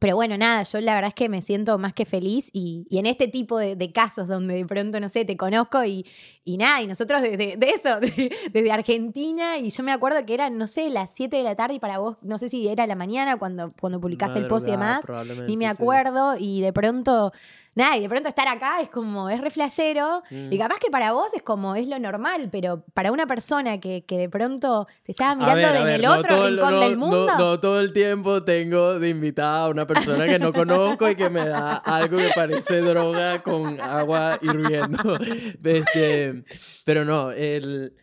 pero 0.01 0.17
bueno, 0.17 0.37
nada, 0.37 0.63
yo 0.65 0.81
la 0.81 0.95
verdad 0.95 1.09
es 1.09 1.15
que 1.15 1.29
me 1.31 1.41
siento 1.41 1.79
más 1.79 1.95
que 1.95 2.05
feliz 2.05 2.51
y, 2.53 2.87
y 2.91 2.99
en 2.99 3.07
este 3.07 3.27
tipo 3.29 3.59
de, 3.59 3.75
de 3.75 3.93
casos 3.93 4.29
donde 4.29 4.55
de 4.55 4.67
pronto, 4.67 5.01
no 5.01 5.09
sé, 5.09 5.25
te 5.25 5.37
conozco 5.37 5.83
y, 5.85 6.05
y 6.45 6.59
nada, 6.59 6.83
y 6.83 6.87
nosotros 6.87 7.23
de, 7.23 7.37
de- 7.39 7.57
de 7.57 7.71
eso, 7.71 8.01
de- 8.01 8.31
desde 8.53 8.73
Argentina, 8.73 9.57
y 9.59 9.71
yo 9.71 9.83
me 9.83 9.93
acuerdo 9.93 10.25
que 10.27 10.35
eran, 10.35 10.59
no 10.59 10.67
sé, 10.67 10.91
las 10.91 11.11
7 11.15 11.37
de 11.39 11.43
la 11.43 11.55
tarde 11.57 11.75
y 11.75 11.79
para 11.79 11.99
vos, 11.99 12.17
no 12.23 12.37
sé 12.39 12.51
si 12.51 12.69
era 12.69 12.87
la 12.87 12.97
mañana 12.97 13.37
cuando, 13.39 13.73
cuando 13.81 14.01
publicaste 14.01 14.39
el 14.41 14.47
post 14.47 14.67
y 14.69 14.71
demás, 14.73 15.01
ni 15.49 15.57
me 15.57 15.65
sí. 15.67 15.71
acuerdo, 15.71 16.37
y 16.39 16.61
de 16.61 16.73
pronto, 16.73 17.33
nada, 17.75 17.97
y 17.97 18.01
de 18.03 18.09
pronto 18.09 18.29
estar 18.29 18.47
acá 18.49 18.81
es 18.81 18.89
como, 18.89 19.29
es 19.31 19.41
re 19.41 19.51
flashero, 19.51 20.23
Mm. 20.31 20.53
y 20.53 20.59
capaz 20.59 20.79
que 20.79 20.91
para 20.91 21.13
vos 21.13 21.27
es 21.35 21.43
como, 21.43 21.75
es 21.77 21.89
lo 21.89 21.99
normal, 21.99 22.49
pero 22.53 22.85
para 22.95 23.13
una 23.13 23.27
persona 23.27 23.79
que, 23.81 24.05
que 24.07 24.17
de 24.19 24.29
pronto 24.29 24.87
te 25.05 25.13
estaba 25.13 25.35
mirando 25.35 25.55
ver, 25.69 25.73
desde 25.85 25.95
el 25.97 26.03
no 26.03 26.13
otro 26.13 26.37
todo 26.37 26.49
el- 26.49 26.57
rincón 26.57 26.71
no- 26.73 26.81
del 26.81 26.99
mundo. 26.99 27.27
No, 27.39 27.61
todo 27.61 27.81
el 27.81 27.93
tiempo 27.93 28.43
tengo 28.45 28.99
de 28.99 29.09
invitada 29.09 29.65
a 29.65 29.69
una 29.69 29.87
persona 29.87 30.27
que 30.27 30.39
no 30.39 30.53
conozco 30.53 31.09
y 31.09 31.17
que 31.17 31.31
me 31.31 31.47
da 31.49 31.77
algo 31.77 32.19
que 32.19 32.31
parece 32.35 32.81
droga 32.81 33.43
con 33.43 33.81
agua 33.81 34.39
hirviendo. 34.41 35.19
Este, 35.65 36.45
pero 36.85 37.05
no, 37.05 37.31
el, 37.33 37.95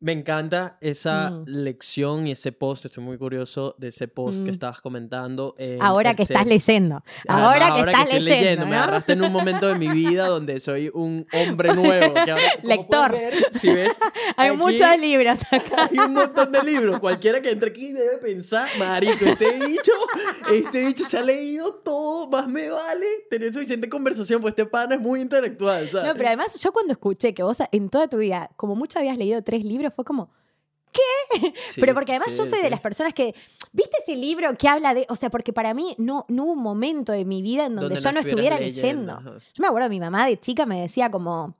Me 0.00 0.12
encanta 0.12 0.78
esa 0.80 1.30
Mm. 1.30 1.42
lección 1.46 2.26
y 2.28 2.30
ese 2.30 2.52
post. 2.52 2.84
Estoy 2.84 3.02
muy 3.02 3.18
curioso 3.18 3.74
de 3.78 3.88
ese 3.88 4.06
post 4.06 4.38
que 4.44 4.50
Mm. 4.50 4.50
estabas 4.50 4.80
comentando. 4.80 5.56
en 5.58 5.82
Ahora 5.82 6.14
que 6.14 6.22
estás 6.22 6.46
leyendo. 6.46 7.02
Ahora 7.26 7.74
que 7.74 7.90
estás 7.90 8.22
leyendo, 8.22 8.64
Me 8.66 8.76
agarraste 8.76 9.14
en 9.14 9.22
un 9.22 9.32
momento 9.32 9.66
de 9.66 9.74
mi 9.74 9.88
vida 9.88 10.26
donde 10.28 10.60
soy 10.60 10.88
un 10.94 11.26
hombre 11.32 11.74
nuevo. 11.74 12.14
que 12.14 12.30
ahora, 12.30 12.42
como 12.62 12.68
Lector. 12.68 13.10
puedes 13.10 13.30
ver, 13.40 13.46
si 13.52 13.72
ves, 13.72 13.98
Hay 14.36 14.48
aquí 14.50 14.56
muchos 14.56 14.98
libros 15.00 15.38
acá. 15.50 15.88
Hay 15.90 15.98
un 15.98 16.14
montón 16.14 16.52
de 16.52 16.62
libros. 16.62 17.00
Cualquiera 17.00 17.40
que 17.40 17.50
entre 17.50 17.70
aquí 17.70 17.92
debe 17.92 18.18
pensar, 18.18 18.68
marico, 18.78 19.24
este 19.24 19.50
bicho, 19.66 19.92
este 20.52 20.86
bicho 20.86 21.04
se 21.04 21.18
ha 21.18 21.22
leído 21.22 21.74
todo, 21.74 22.28
más 22.30 22.46
me 22.46 22.70
vale 22.70 23.06
tener 23.30 23.52
suficiente 23.52 23.88
conversación, 23.88 24.40
pues 24.40 24.52
este 24.52 24.64
pana 24.66 24.94
es 24.94 25.00
muy 25.00 25.20
intelectual, 25.20 25.90
¿sabes? 25.90 26.06
No, 26.06 26.14
pero 26.14 26.28
además 26.28 26.60
yo 26.62 26.72
cuando 26.72 26.92
escuché 26.92 27.34
que 27.34 27.42
vos 27.42 27.58
en 27.72 27.88
toda 27.90 28.06
tu 28.06 28.18
vida, 28.18 28.50
como 28.56 28.76
mucho 28.76 29.00
habías 29.00 29.18
leído 29.18 29.42
tres 29.42 29.64
libros, 29.64 29.87
fue 29.90 30.04
como, 30.04 30.30
Sí, 31.70 31.80
pero 31.80 31.94
porque 31.94 32.12
además 32.12 32.32
sí, 32.32 32.38
yo 32.38 32.46
soy 32.46 32.58
sí. 32.58 32.64
de 32.64 32.70
las 32.70 32.80
personas 32.80 33.12
que, 33.14 33.34
¿viste 33.72 33.98
ese 34.02 34.16
libro 34.16 34.54
que 34.56 34.68
habla 34.68 34.94
de, 34.94 35.06
o 35.08 35.16
sea, 35.16 35.30
porque 35.30 35.52
para 35.52 35.74
mí 35.74 35.94
no, 35.98 36.24
no 36.28 36.44
hubo 36.44 36.52
un 36.52 36.62
momento 36.62 37.12
de 37.12 37.24
mi 37.24 37.42
vida 37.42 37.66
en 37.66 37.76
donde, 37.76 38.00
yo 38.00 38.12
no 38.12 38.20
estuviera 38.20 38.58
leyendo. 38.58 39.20
Yo 39.22 39.62
me 39.62 39.66
acuerdo, 39.66 39.88
mi 39.88 40.00
mamá 40.00 40.26
de 40.26 40.38
chica 40.38 40.66
me 40.66 40.80
decía 40.80 41.10
como, 41.10 41.54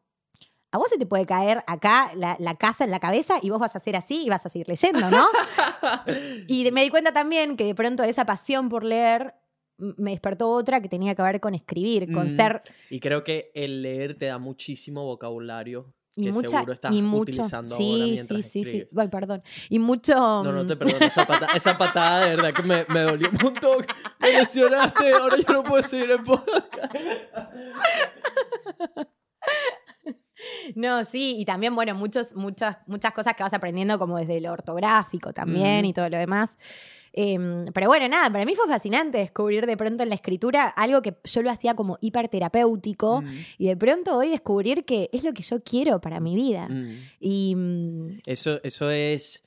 a 0.70 0.78
vos 0.78 0.88
se 0.88 0.98
te 0.98 1.06
puede 1.06 1.26
caer 1.26 1.62
acá 1.66 2.12
la, 2.14 2.36
la 2.38 2.56
casa 2.56 2.84
en 2.84 2.90
la 2.90 3.00
cabeza 3.00 3.38
y 3.42 3.50
vos 3.50 3.58
vas 3.58 3.74
a 3.74 3.78
hacer 3.78 3.96
así 3.96 4.24
y 4.24 4.28
vas 4.28 4.44
a 4.44 4.48
seguir 4.48 4.68
leyendo, 4.68 5.10
¿no? 5.10 5.26
y 6.46 6.70
me 6.72 6.82
di 6.82 6.90
cuenta 6.90 7.12
también 7.12 7.56
que 7.56 7.64
de 7.64 7.74
pronto 7.74 8.02
esa 8.02 8.24
pasión 8.24 8.68
por 8.68 8.84
leer 8.84 9.34
me 9.78 10.10
despertó 10.10 10.50
otra 10.50 10.80
que 10.82 10.88
tenía 10.88 11.14
que 11.14 11.22
ver 11.22 11.40
con 11.40 11.54
escribir, 11.54 12.12
con 12.12 12.26
Mm. 12.26 12.36
ser 12.36 12.62
Y 12.90 12.98
creo 13.00 13.22
que 13.22 13.52
el 13.54 13.82
leer 13.82 14.14
te 14.18 14.26
da 14.26 14.38
muchísimo 14.38 15.04
vocabulario 15.04 15.94
y 16.18 16.24
que 16.24 16.32
mucha 16.32 16.48
seguro 16.48 16.72
estás 16.72 16.92
y 16.92 17.02
mucho 17.02 17.22
utilizando 17.22 17.76
sí 17.76 17.92
ahora 17.92 18.04
sí 18.04 18.12
mientras 18.12 18.46
sí 18.46 18.64
sí. 18.64 18.88
Ay, 18.96 19.08
perdón 19.08 19.42
y 19.68 19.78
mucho 19.78 20.14
No, 20.14 20.52
no 20.52 20.66
te 20.66 20.74
mm, 20.74 20.78
perdono, 20.78 21.06
esa 21.06 21.26
patada, 21.26 21.52
esa 21.54 21.78
patada 21.78 22.24
de 22.24 22.36
verdad 22.36 22.54
que 22.54 22.62
me, 22.62 22.84
me 22.88 23.00
dolió 23.02 23.30
un 23.30 23.38
montón. 23.42 23.86
Me 24.18 24.32
lesionaste, 24.32 25.12
ahora 25.12 25.36
yo 25.36 25.52
no 25.52 25.62
puedo 25.62 25.82
seguir 25.82 26.10
en 26.10 26.24
podcast. 26.24 26.94
No 30.74 31.04
sí 31.04 31.36
y 31.38 31.44
también 31.44 31.74
bueno 31.74 31.94
muchos 31.94 32.34
muchas 32.34 32.76
muchas 32.86 33.12
cosas 33.12 33.34
que 33.34 33.42
vas 33.42 33.52
aprendiendo 33.52 33.98
como 33.98 34.18
desde 34.18 34.40
lo 34.40 34.52
ortográfico 34.52 35.32
también 35.32 35.84
y 35.84 35.92
todo 35.92 36.08
lo 36.08 36.16
demás 36.18 36.56
Em, 37.14 37.64
pero 37.72 37.88
bueno, 37.88 38.06
nada, 38.06 38.30
para 38.30 38.44
mí 38.44 38.54
fue 38.54 38.68
fascinante 38.68 39.18
descubrir 39.18 39.66
de 39.66 39.76
pronto 39.78 40.02
en 40.04 40.10
la 40.10 40.14
escritura 40.14 40.66
algo 40.68 41.00
que 41.02 41.16
yo 41.24 41.42
lo 41.42 41.50
hacía 41.50 41.74
como 41.74 41.96
hiperterapéutico 42.00 43.22
Mm, 43.22 43.38
y 43.58 43.66
de 43.68 43.76
pronto 43.76 44.16
hoy 44.16 44.28
descubrir 44.28 44.84
que 44.84 45.08
es 45.12 45.24
lo 45.24 45.32
que 45.32 45.42
yo 45.42 45.62
quiero 45.62 46.00
para 46.00 46.20
mi 46.20 46.36
vida. 46.36 46.68
mm. 46.68 46.94
Y 47.18 47.54
mm, 47.56 48.20
Eso, 48.26 48.60
eso 48.62 48.90
es. 48.90 49.42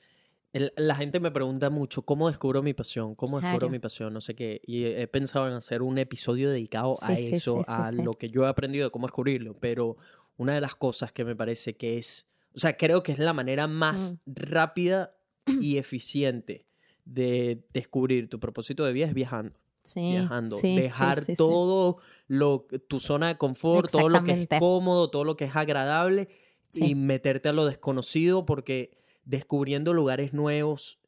el- 0.52 0.72
la 0.76 0.94
gente 0.96 1.18
me 1.18 1.30
pregunta 1.30 1.70
mucho 1.70 2.02
cómo 2.02 2.28
descubro 2.28 2.62
mi 2.62 2.74
pasión, 2.74 3.14
cómo 3.14 3.40
descubro 3.40 3.60
Claro. 3.68 3.70
mi 3.72 3.78
pasión, 3.78 4.12
no 4.12 4.20
sé 4.20 4.34
qué. 4.34 4.60
Y 4.66 4.84
he 4.84 5.02
he 5.02 5.06
pensado 5.08 5.46
en 5.48 5.54
hacer 5.54 5.80
un 5.80 5.96
episodio 5.96 6.50
dedicado 6.50 6.98
a 7.00 7.16
Sí, 7.16 7.30
eso, 7.32 7.58
sí, 7.58 7.64
sí, 7.64 7.64
a 7.68 7.90
lo 7.92 8.12
que 8.14 8.28
yo 8.28 8.44
he 8.44 8.48
aprendido 8.48 8.84
de 8.86 8.90
cómo 8.90 9.06
descubrirlo. 9.06 9.54
Pero 9.60 9.96
una 10.42 10.54
de 10.54 10.60
las 10.60 10.74
cosas 10.76 11.12
que 11.12 11.24
me 11.24 11.36
parece 11.36 11.76
que 11.76 11.98
es. 11.98 12.28
O 12.54 12.58
sea, 12.58 12.76
creo 12.76 13.02
que 13.02 13.12
es 13.12 13.18
la 13.18 13.32
manera 13.32 13.66
más 13.66 14.14
Mm. 14.26 14.32
rápida 14.34 15.16
y 15.46 15.78
eficiente 15.78 16.66
de 17.04 17.66
descubrir 17.72 18.28
tu 18.28 18.38
propósito 18.40 18.84
de 18.84 18.92
vida 18.92 19.06
es 19.06 19.14
viajando. 19.14 19.58
sí, 19.82 20.00
viajando. 20.00 20.56
sí, 20.58 20.74
Dejar 20.76 21.22
sí, 21.24 21.34
todo 21.36 21.98
lo 22.28 22.66
tu 22.88 23.00
zona 23.00 23.28
de 23.28 23.38
confort, 23.38 23.90
todo 23.90 24.08
lo 24.08 24.22
que 24.24 24.32
es 24.32 24.48
cómodo, 24.58 25.10
todo 25.10 25.24
lo 25.24 25.36
que 25.36 25.46
es 25.46 25.56
agradable 25.56 26.28
y 26.74 26.94
meterte 26.94 27.48
a 27.48 27.52
lo 27.52 27.66
desconocido 27.66 28.46
porque 28.46 28.98
descubriendo 29.24 29.92
lugares 29.94 30.32
nuevos, 30.32 31.00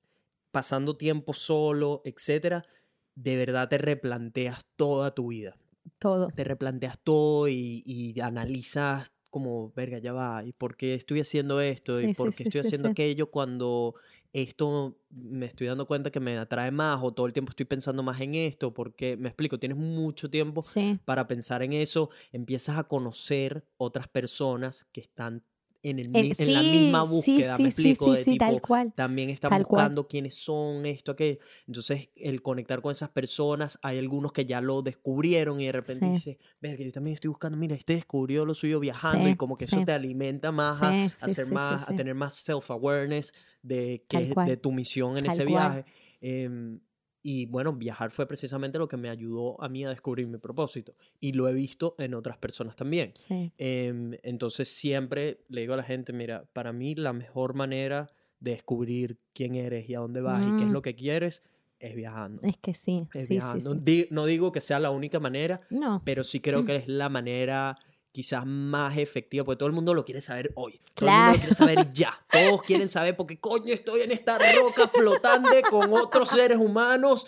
pasando 0.51 0.97
tiempo 0.97 1.33
solo, 1.35 2.03
etcétera, 2.05 2.67
de 3.15 3.37
verdad 3.37 3.69
te 3.69 3.79
replanteas 3.79 4.67
toda 4.77 5.15
tu 5.15 5.29
vida. 5.29 5.57
todo. 5.99 6.29
Te 6.29 6.45
replanteas 6.45 6.99
todo 7.03 7.49
y, 7.49 7.83
y 7.87 8.21
analizas 8.21 9.14
como, 9.35 9.73
verga, 9.75 9.99
ya 9.99 10.13
va, 10.13 10.45
¿y 10.45 10.53
por 10.53 10.77
qué 10.77 10.95
estoy 10.95 11.21
haciendo 11.21 11.61
esto? 11.61 12.01
Sí, 12.01 12.07
¿Y 12.07 12.09
por 12.09 12.35
qué 12.37 12.45
sí, 12.45 12.45
estoy 12.45 12.61
sí, 12.61 12.61
haciendo 12.61 12.89
aquello 12.89 13.31
cuando 13.33 13.97
esto 14.33 15.01
me 15.11 15.47
estoy 15.47 15.67
dando 15.67 15.87
cuenta 15.87 16.11
que 16.13 16.21
me 16.21 16.39
atrae 16.39 16.71
más 16.71 17.01
o 17.03 17.13
todo 17.13 17.27
el 17.27 17.33
tiempo 17.33 17.51
estoy 17.51 17.67
pensando 17.67 18.03
más 18.05 18.21
en 18.21 18.35
esto? 18.37 18.73
Porque, 18.75 19.17
me 19.17 19.29
explico, 19.29 19.59
tienes 19.59 19.77
mucho 19.79 20.31
tiempo 20.31 20.69
para 21.05 21.27
pensar 21.27 21.63
en 21.65 21.73
eso, 21.73 22.11
empiezas 22.33 22.79
a 22.79 22.85
conocer 22.85 23.67
otras 23.77 24.09
personas 24.09 24.87
que 24.93 25.01
están 25.01 25.45
en, 25.85 25.99
el, 26.01 26.09
El- 26.13 26.29
mi- 26.29 26.35
en 26.39 26.53
la 26.53 26.63
sí, 26.63 26.65
misma 26.65 27.05
sí, 27.07 27.43
búsqueda, 27.43 27.59
me 27.59 27.69
sí, 27.69 27.71
sí, 27.71 27.95
explico, 27.95 28.13
sí, 28.15 28.17
de 28.17 28.25
sí, 28.25 28.37
tipo, 28.37 28.37
tal 28.37 28.61
cual. 28.63 28.95
también 28.95 29.31
están 29.31 29.55
Tal 29.55 29.67
cual. 29.67 29.93
buscando 29.93 30.09
quiénes 30.09 30.37
son, 30.37 30.87
esto, 30.87 31.13
aquello. 31.13 31.39
Entonces, 31.67 32.11
el 32.17 32.43
conectar 32.43 32.81
con 32.83 32.93
esas 32.93 33.11
personas, 33.11 33.79
hay 33.83 33.99
algunos 33.99 34.33
que 34.33 34.45
ya 34.47 34.61
lo 34.61 34.83
descubrieron 34.83 35.61
y 35.61 35.67
de 35.67 35.73
repente 35.73 36.07
dice, 36.07 36.39
verga, 36.61 36.85
yo 36.85 36.93
también 36.93 37.15
estoy 37.15 37.29
buscando, 37.29 37.57
mira, 37.59 37.75
este 37.77 37.95
descubrió 37.95 38.45
lo 38.47 38.55
suyo 38.55 38.81
viajando 38.81 39.29
y 39.29 39.35
como 39.37 39.57
que 39.57 39.67
eso 39.67 39.83
te 39.83 39.93
alimenta 39.93 40.53
más 40.53 40.83
a, 40.83 40.97
sí, 41.15 41.35
más, 41.47 41.89
a 41.89 41.95
tener 41.95 42.15
más 42.15 42.35
self-awareness 42.35 43.33
de, 43.63 44.05
que, 44.09 44.27
cual. 44.29 44.45
de 44.45 44.57
tu 44.57 44.73
misión 44.73 45.19
en 45.19 45.27
Tal 45.27 45.27
ese 45.27 45.45
cual. 45.45 45.45
viaje. 45.45 45.85
Em, 46.21 46.81
y 47.27 47.47
bueno, 47.47 47.73
viajar 47.73 48.11
fue 48.11 48.27
precisamente 48.29 48.79
lo 48.79 48.87
que 48.87 48.99
me 48.99 49.09
ayudó 49.09 49.61
a 49.63 49.69
mí 49.71 49.83
a 49.85 49.89
descubrir 49.89 50.27
mi 50.29 50.37
propósito. 50.39 50.95
Y 51.21 51.33
lo 51.33 51.49
he 51.49 51.55
visto 51.55 51.95
en 51.99 52.13
otras 52.15 52.37
personas 52.37 52.77
también. 52.77 53.13
Sí, 53.15 53.51
Em, 53.59 54.13
entonces 54.23 54.69
siempre 54.69 55.39
le 55.49 55.63
digo 55.63 55.73
a 55.73 55.79
la 55.79 55.83
gente, 55.83 56.13
mira, 56.13 56.45
para 56.53 56.73
mí 56.75 56.95
la 56.95 57.15
mejor 57.15 57.55
manera 57.55 58.13
de 58.41 58.51
descubrir 58.53 59.17
quién 59.33 59.55
eres 59.55 59.89
y 59.89 59.95
a 59.95 60.01
dónde 60.01 60.21
vas 60.21 60.47
y 60.47 60.53
qué 60.53 60.65
es 60.65 60.71
Mm. 60.71 60.75
lo 60.75 60.83
que 60.83 60.95
quieres 60.95 61.43
es 61.81 61.95
viajando. 61.95 62.43
es 62.47 62.57
que 62.59 62.75
sí, 62.75 63.07
Es 63.15 63.23
sí, 63.23 63.27
sí, 63.27 63.31
viajando. 63.35 63.73
sí. 63.75 63.79
Di- 63.83 64.07
no 64.11 64.27
digo 64.27 64.53
que 64.53 64.61
sea 64.61 64.79
la 64.79 64.91
única 64.91 65.19
manera, 65.19 65.63
No, 65.71 66.03
pero 66.05 66.23
sí 66.25 66.41
creo 66.41 66.65
que 66.67 66.77
es 66.77 66.89
la 66.89 67.09
manera 67.09 67.77
quizás 68.15 68.47
más 68.47 68.97
efectiva, 68.97 69.43
porque 69.45 69.59
todo 69.59 69.67
el 69.67 69.75
mundo 69.75 69.93
lo 69.93 70.05
quiere 70.05 70.21
saber 70.21 70.53
hoy. 70.55 70.81
Todo 70.95 71.09
el 71.09 71.15
mundo 71.17 71.25
Claro. 71.25 71.33
lo 71.33 71.39
quiere 71.41 71.55
saber 71.57 71.93
ya. 71.93 72.13
Todos 72.31 72.63
quieren 72.63 72.89
saber 72.89 73.17
porque 73.17 73.41
coño 73.41 73.75
estoy 73.75 74.03
en 74.03 74.13
esta 74.13 74.39
roca 74.39 74.87
flotante 74.87 75.63
con 75.69 75.93
otros 75.93 76.29
seres 76.29 76.59
humanos, 76.59 77.27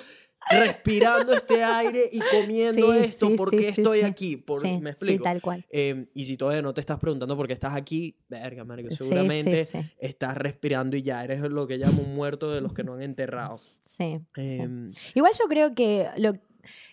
respirando 0.48 1.32
este 1.32 1.64
aire 1.64 2.08
y 2.12 2.20
comiendo 2.20 2.92
Sí, 2.92 2.98
esto. 3.00 3.26
sí, 3.28 3.36
¿Por 3.36 3.50
qué 3.50 3.72
sí, 3.72 3.80
estoy 3.80 4.02
aquí? 4.02 4.36
Por- 4.36 4.62
sí, 4.62 4.78
¿Me 4.78 4.90
explico? 4.90 5.24
tal 5.24 5.42
cual. 5.42 5.66
Eh, 5.70 6.06
y 6.14 6.22
si 6.24 6.36
todavía 6.36 6.62
no 6.62 6.72
te 6.72 6.80
estás 6.80 7.00
preguntando 7.00 7.36
por 7.36 7.48
qué 7.48 7.52
estás 7.52 7.74
aquí, 7.74 8.16
verga, 8.28 8.64
marico, 8.64 8.94
seguramente 8.94 9.66
estás 9.98 10.36
respirando 10.36 10.96
y 10.96 11.02
ya 11.02 11.24
eres 11.24 11.40
lo 11.40 11.66
que 11.66 11.78
llamo 11.78 12.00
un 12.02 12.14
muerto 12.14 12.52
de 12.52 12.60
los 12.60 12.72
que 12.72 12.84
no 12.84 12.94
han 12.94 13.02
enterrado. 13.02 13.60
Sí. 13.86 14.20
Em, 14.36 14.92
Igual 15.14 15.32
yo 15.36 15.46
creo 15.48 15.74
que 15.74 16.06
lo 16.18 16.34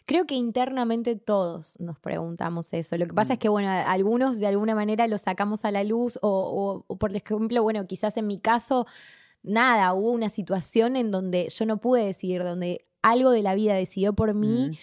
creo 0.05 0.25
que 0.25 0.35
internamente 0.35 1.15
todos 1.15 1.79
nos 1.79 1.99
preguntamos 1.99 2.73
eso. 2.73 2.97
Lo 2.97 3.05
que 3.07 3.13
pasa 3.13 3.33
Mm. 3.33 3.33
es 3.33 3.39
que, 3.39 3.49
bueno, 3.49 3.69
algunos 3.69 4.39
de 4.39 4.47
alguna 4.47 4.75
manera 4.75 5.07
lo 5.07 5.17
sacamos 5.17 5.65
a 5.65 5.71
la 5.71 5.83
luz 5.83 6.17
o, 6.21 6.29
o- 6.29 6.85
o, 6.87 6.95
por 6.97 7.15
ejemplo, 7.15 7.61
bueno, 7.63 7.85
quizás 7.87 8.17
en 8.17 8.27
mi 8.27 8.39
caso, 8.39 8.85
nada, 9.41 9.93
hubo 9.93 10.11
una 10.11 10.29
situación 10.29 10.95
en 10.95 11.11
donde 11.11 11.49
yo 11.49 11.65
no 11.65 11.77
pude 11.77 12.05
decidir, 12.05 12.43
donde 12.43 12.85
algo 13.01 13.31
de 13.31 13.41
la 13.41 13.55
vida 13.55 13.73
decidió 13.73 14.13
por 14.13 14.33
mí 14.33 14.69
mm, 14.69 14.77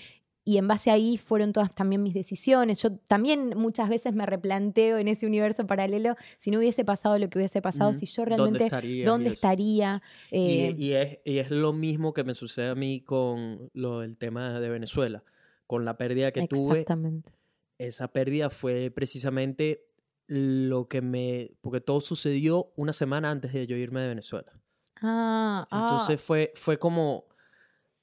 y 0.51 0.59
en 0.59 0.67
base 0.67 0.91
ahí 0.91 1.17
fueron 1.17 1.53
todas 1.53 1.75
también 1.75 2.03
mis 2.03 2.13
decisiones. 2.15 2.83
Yo 2.83 2.97
también 3.09 3.53
muchas 3.57 3.89
veces 3.89 4.15
me 4.15 4.27
replanteo 4.27 4.99
en 4.99 5.07
ese 5.09 5.27
universo 5.27 5.67
paralelo 5.67 6.17
si 6.39 6.51
no 6.51 6.59
hubiese 6.59 6.85
pasado 6.85 7.19
lo 7.19 7.31
que 7.31 7.39
hubiese 7.39 7.63
pasado, 7.63 7.93
mm, 7.93 7.95
si 7.95 8.07
yo 8.07 8.25
¿dónde 8.25 8.37
realmente 8.37 8.65
estarías 8.65 8.95
y 8.97 9.03
dónde 9.03 9.27
eso? 9.29 9.35
estaría. 9.35 10.03
Eh, 10.31 10.75
Y, 10.77 10.85
y 10.87 10.93
es, 10.95 11.19
y 11.25 11.39
es 11.39 11.51
lo 11.51 11.73
mismo 11.73 12.13
que 12.13 12.25
me 12.25 12.35
sucede 12.35 12.69
a 12.69 12.75
mí 12.75 13.01
con 13.01 13.71
lo 13.75 14.01
del 14.01 14.17
tema 14.17 14.59
de 14.59 14.69
Venezuela. 14.69 15.23
Con 15.67 15.85
la 15.85 15.97
pérdida 15.97 16.33
que 16.33 16.49
tuve, 16.49 16.81
exactamente. 16.81 17.33
esa 17.79 18.09
pérdida 18.09 18.51
fue 18.51 18.91
precisamente 18.91 19.87
lo 20.27 20.89
que 20.89 21.01
me... 21.01 21.53
Porque 21.61 21.81
todo 21.81 22.01
sucedió 22.01 22.73
una 22.77 22.93
semana 22.93 23.31
antes 23.31 23.53
de 23.53 23.67
yo 23.67 23.77
irme 23.77 24.01
de 24.01 24.09
Venezuela. 24.09 24.53
Ah, 25.01 25.67
ah. 25.71 25.89
Entonces 25.91 26.21
fue, 26.21 26.53
fue 26.55 26.79
como... 26.79 27.30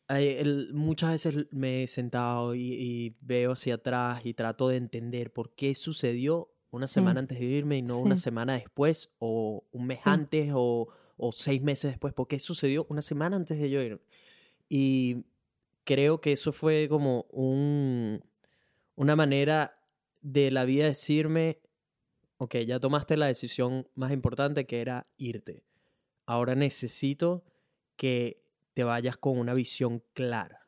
eh, 0.10 0.40
el- 0.42 0.74
muchas 0.74 1.12
veces 1.12 1.48
me 1.52 1.84
he 1.84 1.88
sentado 1.88 2.56
y, 2.56 2.62
y 2.74 3.16
veo 3.22 3.52
hacia 3.54 3.76
atrás 3.76 4.26
y 4.26 4.34
trato 4.34 4.70
de 4.70 4.78
entender 4.78 5.32
por 5.34 5.54
qué 5.56 5.76
sucedió 5.76 6.50
una 6.72 6.88
Sí. 6.88 6.96
semana 6.96 7.20
antes 7.20 7.40
de 7.40 7.46
irme 7.46 7.78
y 7.78 7.82
no 7.82 8.00
una 8.00 8.18
semana 8.18 8.54
después 8.54 9.10
o 9.20 9.64
un 9.72 9.88
mes 9.88 10.00
Sí. 10.00 10.04
antes 10.06 10.52
o, 10.54 10.88
o 11.18 11.32
seis 11.32 11.62
meses 11.62 11.92
después. 11.92 12.14
¿Por 12.14 12.28
qué 12.28 12.40
sucedió 12.40 12.86
una 12.90 13.02
semana 13.02 13.36
antes 13.36 13.60
de 13.60 13.70
yo 13.70 13.82
irme? 13.82 14.02
Y 14.70 15.26
creo 15.86 16.20
que 16.22 16.34
eso 16.34 16.52
fue 16.52 16.88
como 16.90 17.22
un, 17.32 18.22
una 18.96 19.16
manera 19.16 19.80
de 20.22 20.52
la 20.52 20.66
vida 20.66 20.86
decirme, 20.86 21.60
ok, 22.38 22.58
ya 22.68 22.80
tomaste 22.80 23.16
la 23.18 23.28
decisión 23.28 23.88
más 23.96 24.12
importante 24.12 24.66
que 24.66 24.82
era 24.82 25.08
irte. 25.18 25.64
Ahora 26.26 26.54
necesito 26.56 27.44
que 27.96 28.42
te 28.78 28.84
vayas 28.84 29.18
con 29.18 29.40
una 29.40 29.56
visión 29.56 30.04
clara. 30.14 30.68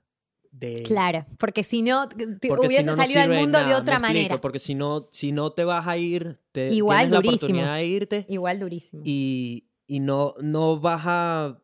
De, 0.49 0.81
Claro, 0.81 1.27
porque 1.37 1.63
si 1.63 1.83
no, 1.83 2.09
porque 2.47 2.69
si 2.69 2.83
no, 2.83 2.95
no 2.95 3.03
salido 3.03 3.21
al 3.21 3.29
mundo 3.29 3.63
de 3.63 3.75
otra 3.75 3.99
me 3.99 4.07
explico, 4.07 4.29
manera. 4.29 4.41
Porque 4.41 4.57
si 4.57 4.73
no, 4.73 5.07
si 5.11 5.31
no 5.31 5.51
te 5.51 5.63
vas 5.63 5.85
a 5.85 5.95
ir, 5.95 6.39
te, 6.51 6.73
Igual, 6.73 7.01
tienes 7.01 7.11
la 7.11 7.17
durísimo. 7.17 7.35
oportunidad 7.35 7.75
de 7.75 7.85
irte 7.85 8.25
Igual 8.27 8.59
durísimo. 8.59 9.03
y, 9.05 9.67
y 9.85 9.99
no, 9.99 10.33
no 10.41 10.79
vas 10.79 11.03
a, 11.05 11.61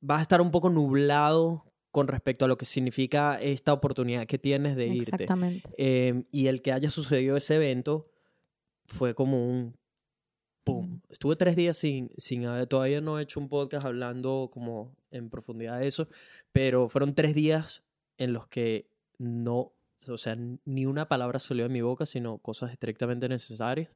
vas 0.00 0.18
a 0.18 0.22
estar 0.22 0.40
un 0.40 0.50
poco 0.50 0.68
nublado 0.68 1.64
con 1.92 2.08
respecto 2.08 2.44
a 2.44 2.48
lo 2.48 2.58
que 2.58 2.64
significa 2.64 3.36
esta 3.40 3.72
oportunidad 3.72 4.26
que 4.26 4.36
tienes 4.36 4.74
de 4.74 4.88
irte. 4.88 5.10
Exactamente. 5.12 5.70
Eh, 5.78 6.24
y 6.32 6.48
el 6.48 6.60
que 6.60 6.72
haya 6.72 6.90
sucedido 6.90 7.36
ese 7.36 7.54
evento 7.54 8.10
fue 8.86 9.14
como 9.14 9.48
un 9.48 9.77
¡pum! 10.72 11.00
Estuve 11.08 11.36
tres 11.36 11.56
días 11.56 11.76
sin, 11.76 12.10
sin 12.16 12.44
haber, 12.46 12.66
todavía 12.66 13.00
no 13.00 13.18
he 13.18 13.22
hecho 13.22 13.40
un 13.40 13.48
podcast 13.48 13.86
hablando 13.86 14.50
como 14.52 14.94
en 15.10 15.30
profundidad 15.30 15.80
de 15.80 15.88
eso, 15.88 16.08
pero 16.52 16.88
fueron 16.88 17.14
tres 17.14 17.34
días 17.34 17.82
en 18.16 18.32
los 18.32 18.46
que 18.48 18.88
no, 19.18 19.72
o 20.08 20.18
sea, 20.18 20.36
ni 20.64 20.86
una 20.86 21.08
palabra 21.08 21.38
salió 21.38 21.64
de 21.64 21.70
mi 21.70 21.80
boca, 21.80 22.06
sino 22.06 22.38
cosas 22.38 22.70
estrictamente 22.72 23.28
necesarias, 23.28 23.94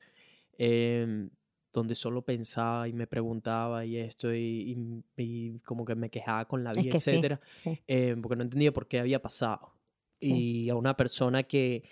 em, 0.58 1.30
donde 1.72 1.94
solo 1.94 2.22
pensaba 2.22 2.86
y 2.88 2.92
me 2.92 3.06
preguntaba 3.06 3.84
y 3.86 3.96
esto 3.96 4.34
y, 4.34 4.76
y- 4.76 5.22
y 5.22 5.58
como 5.60 5.84
que 5.86 5.94
me 5.94 6.10
quejaba 6.10 6.46
con 6.46 6.62
la 6.64 6.72
Es 6.72 6.82
vida, 6.82 6.92
que 6.92 7.00
sí, 7.00 7.10
etcétera 7.10 7.40
sí. 7.56 7.80
eh, 7.86 8.14
porque 8.20 8.36
no 8.36 8.42
entendía 8.42 8.72
por 8.72 8.88
qué 8.88 8.98
había 9.00 9.22
pasado. 9.22 9.72
Sí. 10.20 10.64
Y 10.66 10.70
a 10.70 10.74
una 10.76 10.96
persona 10.96 11.42
que 11.44 11.82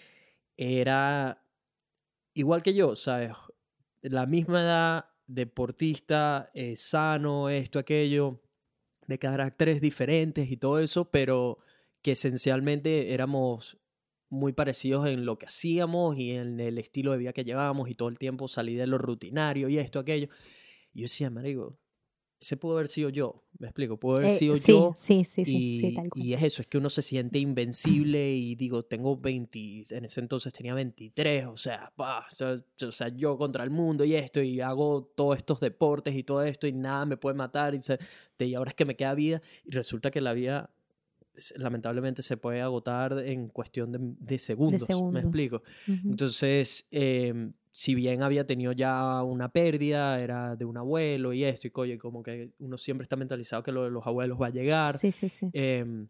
era 0.57 1.43
igual 2.35 2.63
que 2.63 2.75
yo, 2.75 2.95
¿sabes? 2.95 3.33
La 4.03 4.27
misma 4.27 4.63
edad, 4.63 5.05
deportista, 5.27 6.51
eh, 6.55 6.77
sano, 6.77 7.49
esto, 7.49 7.79
aquello, 7.79 8.43
de 9.07 9.19
caracteres 9.19 9.81
diferentes 9.81 10.51
y 10.51 10.57
todo 10.57 10.79
eso, 10.79 11.11
pero 11.11 11.59
que 12.03 12.13
esencialmente 12.13 13.13
éramos 13.13 13.79
muy 14.29 14.53
parecidos 14.53 15.09
en 15.09 15.27
lo 15.27 15.39
que 15.39 15.47
hacíamos 15.47 16.17
y 16.17 16.31
en 16.31 16.61
el 16.61 16.79
estilo 16.79 17.13
de 17.13 17.19
vida 17.19 17.33
que 17.33 17.45
llevábamos 17.45 17.89
y 17.91 17.95
todo 17.95 18.09
el 18.09 18.19
tiempo 18.19 18.47
salí 18.47 18.77
de 18.77 18.87
lo 18.87 18.97
rutinario 18.97 19.69
y 19.69 19.79
esto, 19.79 19.99
aquello. 19.99 20.29
Y 20.93 21.01
yo 21.01 21.05
decía, 21.05 21.31
marico, 21.31 21.80
ese 22.41 22.57
pudo 22.57 22.75
haber 22.75 22.89
sido 22.89 23.11
yo, 23.11 23.43
me 23.59 23.67
explico, 23.69 23.99
pudo 23.99 24.17
haber 24.17 24.31
Eh, 24.31 24.39
sido 24.39 24.57
sí, 24.57 24.63
yo 24.73 24.95
sí, 24.97 25.25
sí, 25.25 25.45
sí, 25.45 25.51
y, 25.53 25.79
sí, 25.81 25.95
tal 25.95 26.09
cual. 26.09 26.25
y 26.25 26.33
es 26.33 26.43
eso, 26.43 26.63
es 26.63 26.69
que 26.69 26.79
uno 26.79 26.89
se 26.89 27.03
siente 27.03 27.39
invencible 27.39 28.33
y 28.33 28.55
digo, 28.55 28.83
tengo 28.85 29.17
20, 29.17 29.85
en 29.91 30.05
ese 30.07 30.21
entonces 30.21 30.53
tenía 30.53 30.73
23, 30.75 31.47
o 31.47 31.57
sea, 31.57 31.93
pa, 31.95 32.27
o 32.83 32.93
sea, 32.93 33.09
yo- 33.09 33.37
contra 33.37 33.63
el 33.65 33.71
mundo 33.71 34.05
y 34.05 34.15
esto, 34.15 34.41
y 34.43 34.61
hago 34.61 35.13
todos 35.15 35.37
estos 35.37 35.61
deportes 35.61 36.15
y 36.15 36.23
todo 36.25 36.43
esto 36.43 36.67
y 36.67 36.73
nada 36.73 37.05
me 37.05 37.17
puede 37.19 37.35
matar 37.37 37.75
y, 37.75 37.83
se- 37.83 37.99
y 38.39 38.55
ahora 38.55 38.71
es 38.71 38.75
que 38.75 38.85
me 38.87 38.97
queda 38.97 39.15
vida 39.15 39.43
y 39.65 39.71
resulta 39.71 40.11
que 40.11 40.21
la 40.23 40.33
vida 40.33 40.71
lamentablemente 41.57 42.23
se 42.23 42.37
puede 42.37 42.61
agotar 42.61 43.19
en 43.25 43.49
cuestión 43.49 43.93
de, 43.93 43.99
de 44.01 44.39
segundos, 44.39 44.83
me 44.83 44.87
segundos. 44.87 45.23
explico. 45.23 45.63
Ujú. 45.89 46.09
Entonces, 46.11 46.87
em, 46.91 47.53
si 47.71 47.95
bien 47.95 48.23
había 48.23 48.47
tenido 48.47 48.73
ya 48.73 49.23
una 49.23 49.51
pérdida, 49.53 50.19
era 50.21 50.57
de 50.57 50.65
un 50.65 50.77
abuelo 50.77 51.33
y 51.33 51.45
esto, 51.45 51.69
y 51.87 51.93
y 51.93 51.99
como 51.99 52.23
que 52.23 52.53
uno 52.59 52.79
siempre 52.79 53.05
está 53.05 53.17
mentalizado 53.17 53.63
que 53.63 53.73
lo 53.73 53.85
de 53.85 53.91
los 53.91 54.07
abuelos 54.07 54.41
va 54.41 54.47
a 54.49 54.51
llegar. 54.51 55.01
Sí, 55.01 55.13
sí, 55.13 55.29
sí. 55.29 55.53
em, 55.53 56.09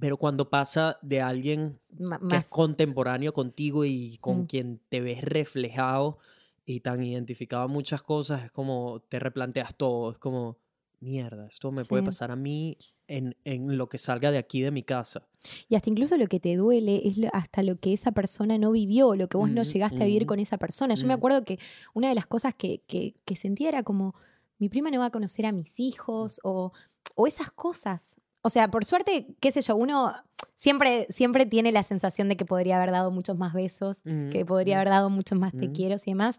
pero 0.00 0.16
cuando 0.18 0.50
pasa 0.50 0.98
de 1.02 1.20
alguien 1.22 1.80
Ma- 1.98 2.20
que 2.28 2.36
es 2.38 2.46
contemporáneo 2.48 3.32
contigo 3.32 3.84
y 3.84 4.18
con 4.20 4.42
Mm. 4.42 4.46
quien 4.46 4.80
te 4.88 5.00
ves 5.00 5.22
reflejado 5.22 6.18
y 6.66 6.80
tan 6.80 7.02
identificado 7.04 7.66
en 7.66 7.72
muchas 7.72 8.02
cosas, 8.02 8.44
es 8.44 8.50
como 8.52 9.00
te 9.08 9.18
replanteas 9.20 9.76
todo, 9.76 10.10
es 10.12 10.18
como, 10.18 10.58
mierda, 11.00 11.46
esto 11.48 11.70
me 11.72 11.84
puede 11.86 12.02
Sí. 12.02 12.04
pasar 12.04 12.30
a 12.32 12.36
mí 12.36 12.78
en, 13.08 13.36
en 13.44 13.76
lo 13.78 13.88
que 13.88 13.98
salga 13.98 14.30
de 14.30 14.38
aquí 14.38 14.60
de 14.62 14.70
mi 14.70 14.82
casa. 14.82 15.22
Y 15.68 15.76
hasta 15.76 15.90
incluso 15.90 16.16
lo 16.16 16.26
que 16.26 16.40
te 16.40 16.56
duele 16.56 17.02
es 17.04 17.16
lo- 17.18 17.28
hasta 17.32 17.62
lo 17.62 17.76
que 17.78 17.92
esa 17.92 18.12
persona 18.12 18.58
no 18.58 18.72
vivió, 18.72 19.14
lo 19.14 19.28
que 19.28 19.36
vos 19.36 19.48
no 19.50 19.62
Ujú, 19.62 19.70
llegaste 19.72 20.02
a 20.02 20.06
vivir 20.06 20.22
ujú. 20.22 20.28
con 20.28 20.40
esa 20.40 20.58
persona. 20.58 20.94
Yo 20.94 21.06
me 21.06 21.14
Mm. 21.14 21.18
acuerdo 21.18 21.44
que 21.44 21.58
una 21.94 22.08
de 22.08 22.14
las 22.14 22.26
cosas 22.26 22.54
que, 22.54 22.82
que, 22.86 23.14
que 23.24 23.36
sentía 23.36 23.68
era 23.68 23.82
como, 23.82 24.14
mi 24.58 24.68
prima 24.68 24.90
no 24.90 24.98
va 25.00 25.06
a 25.06 25.10
conocer 25.10 25.46
a 25.46 25.52
mis 25.52 25.78
hijos 25.78 26.40
o, 26.42 26.72
o 27.14 27.26
esas 27.26 27.50
cosas. 27.52 28.20
O 28.42 28.50
sea, 28.50 28.70
por 28.70 28.84
suerte, 28.84 29.34
qué 29.40 29.50
sé 29.52 29.60
yo, 29.60 29.74
uno 29.76 30.12
siempre, 30.54 31.06
siempre 31.10 31.46
tiene 31.46 31.72
la 31.72 31.82
sensación 31.82 32.28
de 32.28 32.36
que 32.36 32.44
podría 32.44 32.76
haber 32.76 32.92
dado 32.92 33.10
muchos 33.10 33.36
más 33.36 33.52
besos, 33.54 34.02
que 34.30 34.44
podría 34.46 34.76
haber 34.76 34.88
dado 34.90 35.10
muchos 35.10 35.38
más 35.38 35.52
te 35.52 35.68
Mm. 35.68 35.72
quiero 35.72 35.96
y 36.04 36.10
demás. 36.10 36.38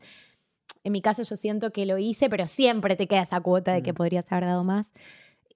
En 0.83 0.93
mi 0.93 1.01
caso 1.01 1.23
yo 1.23 1.35
siento 1.35 1.71
que 1.71 1.85
lo 1.85 1.97
hice, 1.97 2.29
pero 2.29 2.47
siempre 2.47 2.95
te 2.95 3.07
queda 3.07 3.23
esa 3.23 3.41
cuota 3.41 3.73
de 3.73 3.83
que 3.83 3.91
Mm. 3.91 3.95
podrías 3.95 4.31
haber 4.31 4.45
dado 4.45 4.63
más. 4.63 4.91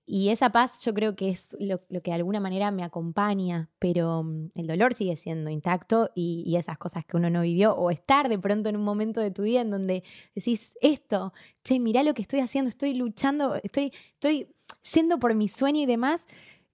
Y 0.06 0.30
esa 0.30 0.50
paz 0.52 0.84
yo 0.84 0.94
creo 0.94 1.16
que 1.16 1.30
es 1.30 1.56
lo, 1.60 1.80
que 1.88 2.12
de 2.12 2.14
alguna 2.14 2.40
manera 2.40 2.72
me 2.72 2.84
acompaña, 2.84 3.70
pero 3.80 4.24
mm, 4.24 4.52
el 4.56 4.68
dolor 4.68 4.94
sigue 4.94 5.16
siendo 5.16 5.50
intacto 5.50 6.10
y, 6.16 6.44
y 6.46 6.58
esas 6.58 6.78
cosas 6.78 7.06
que 7.06 7.18
uno 7.18 7.30
no 7.30 7.42
vivió, 7.42 7.74
o 7.76 7.92
estar 7.92 8.28
de 8.28 8.40
pronto 8.40 8.68
en 8.70 8.76
un 8.78 8.84
momento 8.84 9.22
de 9.22 9.32
tu 9.32 9.44
vida 9.44 9.62
en 9.62 9.70
donde 9.72 10.04
decís 10.36 10.74
esto, 10.82 11.34
che, 11.64 11.80
mirá 11.80 12.04
lo 12.04 12.14
que 12.14 12.24
estoy 12.24 12.40
haciendo, 12.42 12.70
estoy 12.70 12.94
luchando, 12.94 13.56
estoy, 13.64 13.94
estoy 14.14 14.48
yendo 14.94 15.20
por 15.20 15.34
mi 15.36 15.48
sueño 15.48 15.82
y 15.82 15.86
demás, 15.86 16.26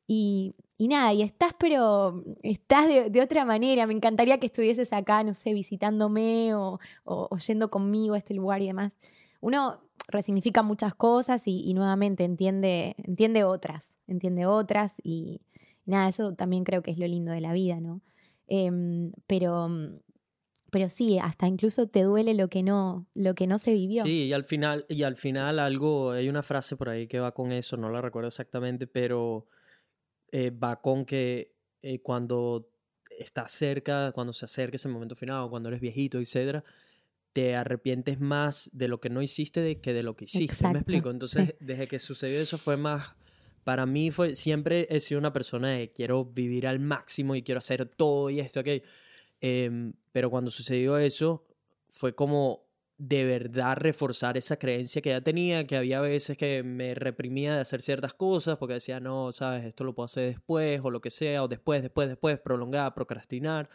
y, 0.07 0.55
y 0.77 0.87
nada, 0.87 1.13
y 1.13 1.21
estás, 1.21 1.53
pero 1.59 2.23
estás 2.43 2.87
de, 2.87 3.09
de 3.09 3.21
otra 3.21 3.45
manera. 3.45 3.85
Me 3.87 3.93
encantaría 3.93 4.39
que 4.39 4.47
estuvieses 4.47 4.93
acá, 4.93 5.23
no 5.23 5.33
sé, 5.33 5.53
visitándome 5.53 6.55
o, 6.55 6.79
o- 7.03 7.27
o 7.31 7.37
yendo 7.39 7.69
conmigo 7.69 8.13
a 8.15 8.17
este 8.19 8.33
lugar 8.33 8.61
y 8.61 8.67
demás. 8.67 8.95
Uno 9.41 9.79
resignifica 10.07 10.63
muchas 10.63 10.95
cosas 10.95 11.43
y, 11.47 11.73
nuevamente 11.73 12.23
entiende, 12.23 12.95
entiende 12.97 13.43
otras, 13.43 13.95
entiende 14.07 14.45
otras 14.45 14.95
y, 15.03 15.41
nada, 15.85 16.07
eso 16.07 16.33
también 16.33 16.63
creo 16.63 16.81
que 16.81 16.91
es 16.91 16.97
lo 16.97 17.07
lindo 17.07 17.31
de 17.31 17.41
la 17.41 17.53
vida, 17.53 17.79
¿no? 17.79 18.01
Em, 18.47 19.11
pero, 19.27 19.69
pero 20.71 20.89
sí, 20.89 21.19
hasta 21.19 21.47
incluso 21.47 21.87
te 21.87 22.03
duele 22.03 22.33
lo 22.33 22.47
que 22.47 22.63
no, 22.63 23.05
lo 23.13 23.35
que 23.35 23.47
no 23.47 23.57
se 23.57 23.73
vivió. 23.73 24.03
Sí, 24.03 24.25
y 24.25 24.33
al 24.33 24.45
final, 24.45 24.85
y 24.87 25.03
al 25.03 25.17
final 25.17 25.59
algo, 25.59 26.11
hay 26.11 26.29
una 26.29 26.43
frase 26.43 26.77
por 26.77 26.89
ahí 26.89 27.07
que 27.07 27.19
va 27.19 27.33
con 27.33 27.51
eso, 27.51 27.75
no 27.75 27.89
la 27.89 28.01
recuerdo 28.01 28.29
exactamente, 28.29 28.87
pero 28.87 29.47
eh, 30.31 30.51
va 30.51 30.81
con 30.81 31.05
que 31.05 31.53
eh, 31.81 31.99
cuando 32.01 32.69
estás 33.19 33.51
cerca, 33.51 34.11
cuando 34.13 34.31
se 34.31 34.45
acerca 34.45 34.75
ese 34.75 34.89
momento 34.89 35.15
final, 35.15 35.49
cuando 35.49 35.69
eres 35.69 35.81
viejito, 35.81 36.19
etcétera, 36.19 36.63
te 37.37 37.55
arrepientes 37.55 38.19
más 38.19 38.67
de 38.73 38.87
lo 38.87 38.99
que 38.99 39.11
no 39.11 39.21
hiciste 39.21 39.61
de 39.61 39.79
que 39.79 39.93
de 39.93 40.01
lo 40.01 40.15
que 40.15 40.25
hiciste. 40.25 40.45
Exacto, 40.45 40.73
¿Me 40.73 40.79
explico? 40.79 41.09
sí. 41.09 41.13
Entonces, 41.13 41.55
desde 41.59 41.85
que 41.85 41.99
sucedió 41.99 42.41
eso 42.41 42.57
fue 42.57 42.77
más. 42.77 43.13
Para 43.63 43.85
mí 43.85 44.09
fue, 44.09 44.33
siempre 44.33 44.87
he 44.89 44.99
sido 44.99 45.19
una 45.19 45.33
persona 45.33 45.69
de 45.69 45.91
quiero 45.91 46.25
vivir 46.25 46.65
al 46.65 46.79
máximo 46.79 47.35
y 47.35 47.43
quiero 47.43 47.59
hacer 47.59 47.85
todo 47.85 48.31
y 48.31 48.39
esto, 48.39 48.59
aquello. 48.59 48.83
Em, 49.39 49.93
pero 50.11 50.31
cuando 50.31 50.49
sucedió 50.49 50.97
eso, 50.97 51.45
fue 51.89 52.15
como 52.15 52.65
de 52.97 53.23
verdad 53.23 53.77
reforzar 53.77 54.35
esa 54.35 54.57
creencia 54.57 55.03
que 55.03 55.09
ya 55.09 55.21
tenía, 55.21 55.67
que 55.67 55.77
había 55.77 56.01
veces 56.01 56.37
que 56.37 56.63
me 56.63 56.95
reprimía 56.95 57.53
de 57.53 57.61
hacer 57.61 57.83
ciertas 57.83 58.15
cosas 58.15 58.57
porque 58.57 58.73
decía, 58.73 58.99
no, 58.99 59.31
sabes, 59.31 59.63
esto 59.63 59.83
lo 59.83 59.93
puedo 59.93 60.05
hacer 60.05 60.29
después 60.29 60.81
o 60.83 60.89
lo 60.89 61.01
que 61.01 61.11
sea, 61.11 61.43
o 61.43 61.47
después, 61.47 61.83
después, 61.83 62.09
después, 62.09 62.39
prolongar, 62.39 62.95
procrastinar. 62.95 63.69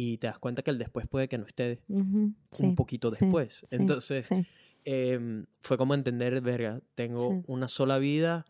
Y 0.00 0.18
te 0.18 0.28
das 0.28 0.38
cuenta 0.38 0.62
que 0.62 0.70
el 0.70 0.78
después 0.78 1.08
puede 1.08 1.26
que 1.28 1.38
no 1.38 1.44
esté 1.46 1.82
Ujú, 1.88 2.34
sí, 2.50 2.66
un 2.66 2.74
poquito 2.74 3.10
sí, 3.10 3.10
después. 3.10 3.64
sí, 3.64 3.70
Entonces, 3.70 4.28
sí. 4.28 4.46
em, 4.84 5.46
fue 5.62 5.78
como 5.78 5.94
entender, 5.94 6.40
verga, 6.40 6.80
tengo 6.94 7.40
Sí. 7.40 7.44
una 7.46 7.68
sola 7.68 7.98
vida 7.98 8.46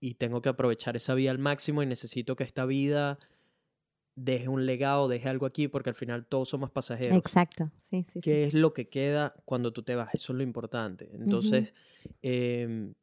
y 0.00 0.14
tengo 0.16 0.42
que 0.42 0.50
aprovechar 0.50 0.96
esa 0.96 1.14
vida 1.14 1.30
al 1.32 1.38
máximo 1.38 1.82
y 1.82 1.86
necesito 1.86 2.36
que 2.36 2.44
esta 2.44 2.66
vida 2.66 3.18
deje 4.16 4.48
un 4.48 4.66
legado, 4.66 5.08
deje 5.08 5.28
algo 5.28 5.46
aquí, 5.46 5.68
porque 5.68 5.90
al 5.90 5.96
final 5.96 6.26
todos 6.26 6.48
somos 6.48 6.70
pasajeros. 6.70 7.24
Exacto, 7.26 7.70
sí, 7.80 8.04
sí, 8.08 8.22
sí. 8.22 8.30
¿Qué 8.30 8.44
es 8.46 8.54
lo 8.54 8.74
que 8.74 8.88
queda 8.88 9.34
cuando 9.44 9.72
tú 9.72 9.82
te 9.84 9.94
vas? 9.94 10.14
Eso 10.14 10.32
es 10.32 10.36
lo 10.38 10.42
importante. 10.42 11.10
Entonces, 11.14 11.74
em, 12.22 12.94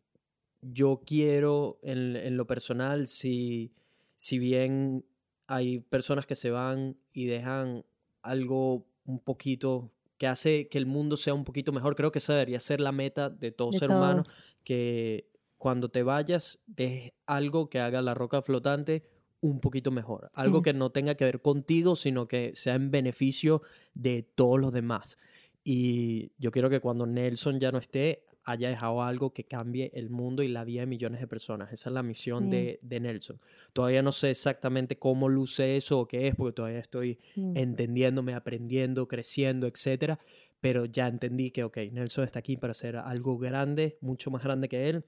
yo 0.61 1.03
quiero, 1.05 1.79
en, 1.83 2.15
en 2.17 2.37
lo 2.37 2.47
personal, 2.47 3.07
si, 3.07 3.73
si 4.15 4.39
bien 4.39 5.05
hay 5.47 5.79
personas 5.79 6.25
que 6.25 6.35
se 6.35 6.51
van 6.51 6.97
y 7.13 7.25
dejan 7.25 7.85
algo 8.21 8.87
un 9.05 9.19
poquito 9.19 9.91
que 10.17 10.27
hace 10.27 10.67
que 10.69 10.77
el 10.77 10.85
mundo 10.85 11.17
sea 11.17 11.33
un 11.33 11.43
poquito 11.43 11.71
mejor, 11.71 11.95
creo 11.95 12.11
que 12.11 12.19
esa 12.19 12.33
debería 12.33 12.59
ser 12.59 12.79
la 12.79 12.91
meta 12.91 13.29
de 13.29 13.51
todo 13.51 13.71
De 13.71 13.79
ser 13.79 13.89
humano, 13.89 14.23
que 14.63 15.29
cuando 15.57 15.89
te 15.89 16.03
vayas 16.03 16.61
dejes 16.65 17.13
algo 17.25 17.69
que 17.69 17.79
haga 17.79 18.01
la 18.01 18.13
roca 18.13 18.41
flotante 18.41 19.03
un 19.41 19.59
poquito 19.59 19.91
mejor. 19.91 20.31
Algo 20.33 20.61
que 20.61 20.73
no 20.73 20.91
tenga 20.91 21.15
que 21.15 21.25
ver 21.25 21.41
contigo, 21.41 21.95
sino 21.95 22.27
que 22.27 22.51
sea 22.55 22.75
en 22.75 22.89
beneficio 22.89 23.61
de 23.93 24.23
todos 24.23 24.59
los 24.59 24.71
demás. 24.71 25.17
Y 25.63 26.31
yo 26.37 26.51
quiero 26.51 26.69
que 26.69 26.79
cuando 26.79 27.05
Nelson 27.05 27.59
ya 27.59 27.71
no 27.71 27.77
esté, 27.77 28.23
haya 28.45 28.69
dejado 28.69 29.01
algo 29.03 29.33
que 29.33 29.43
cambie 29.43 29.91
el 29.93 30.09
mundo 30.09 30.43
y 30.43 30.47
la 30.47 30.63
vida 30.63 30.81
de 30.81 30.85
millones 30.87 31.19
de 31.19 31.27
personas. 31.27 31.73
Esa 31.73 31.89
es 31.89 31.93
la 31.93 32.03
misión 32.03 32.45
Sí. 32.45 32.49
de, 32.51 32.79
de 32.81 32.99
Nelson. 32.99 33.39
Todavía 33.73 34.01
no 34.01 34.11
sé 34.11 34.29
exactamente 34.31 34.97
cómo 34.97 35.27
luce 35.29 35.75
eso 35.77 35.99
o 35.99 36.07
qué 36.07 36.27
es, 36.27 36.35
porque 36.35 36.53
todavía 36.55 36.79
estoy 36.79 37.19
Mm. 37.35 37.57
entendiéndome, 37.57 38.33
aprendiendo, 38.35 39.07
creciendo, 39.07 39.67
etcétera. 39.67 40.19
Pero 40.61 40.85
ya 40.85 41.07
entendí 41.07 41.51
que, 41.51 41.63
ok, 41.63 41.77
Nelson 41.91 42.23
está 42.23 42.39
aquí 42.39 42.55
para 42.57 42.71
hacer 42.71 42.95
algo 42.95 43.37
grande, 43.37 43.97
mucho 44.01 44.31
más 44.31 44.43
grande 44.43 44.69
que 44.69 44.89
él, 44.89 45.03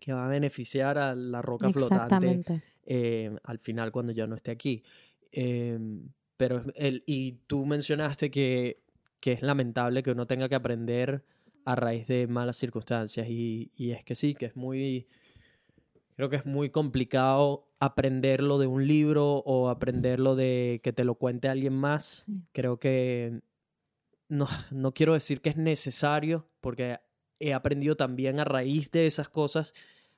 que 0.00 0.12
va 0.12 0.26
a 0.26 0.28
beneficiar 0.28 0.98
a 0.98 1.14
la 1.14 1.42
roca 1.42 1.66
flotante 1.72 2.42
eh, 2.86 3.30
al 3.44 3.58
final 3.58 3.90
cuando 3.92 4.12
ya 4.12 4.26
no 4.26 4.34
esté 4.36 4.50
aquí. 4.52 4.82
Em, 5.32 6.08
pero 6.36 6.62
el, 6.76 7.02
y 7.06 7.32
tú 7.46 7.66
mencionaste 7.66 8.30
que, 8.30 8.80
que 9.20 9.32
es 9.32 9.42
lamentable 9.42 10.02
que 10.02 10.12
uno 10.12 10.26
tenga 10.26 10.48
que 10.48 10.54
aprender 10.54 11.24
a 11.68 11.74
raíz 11.74 12.06
de 12.06 12.26
malas 12.26 12.56
circunstancias. 12.56 13.28
Y, 13.28 13.70
y 13.76 13.90
es 13.90 14.02
que 14.02 14.14
sí, 14.14 14.34
que 14.34 14.46
es 14.46 14.56
muy, 14.56 15.06
creo 16.16 16.30
que 16.30 16.36
es 16.36 16.46
muy 16.46 16.70
complicado 16.70 17.68
aprenderlo 17.78 18.58
de 18.58 18.66
un 18.66 18.86
libro 18.86 19.42
o 19.44 19.68
aprenderlo 19.68 20.34
de 20.34 20.80
que 20.82 20.94
te 20.94 21.04
lo 21.04 21.16
cuente 21.16 21.48
alguien 21.48 21.74
más. 21.74 22.24
Sí. 22.26 22.40
Creo 22.52 22.78
que 22.78 23.42
no, 24.28 24.46
no 24.70 24.92
quiero 24.92 25.12
decir 25.12 25.42
que 25.42 25.50
es 25.50 25.56
necesario, 25.58 26.48
porque 26.62 27.00
he 27.38 27.52
aprendido 27.52 27.96
también 27.96 28.40
a 28.40 28.44
raíz 28.44 28.90
de 28.90 29.06
esas 29.06 29.28
cosas, 29.28 29.74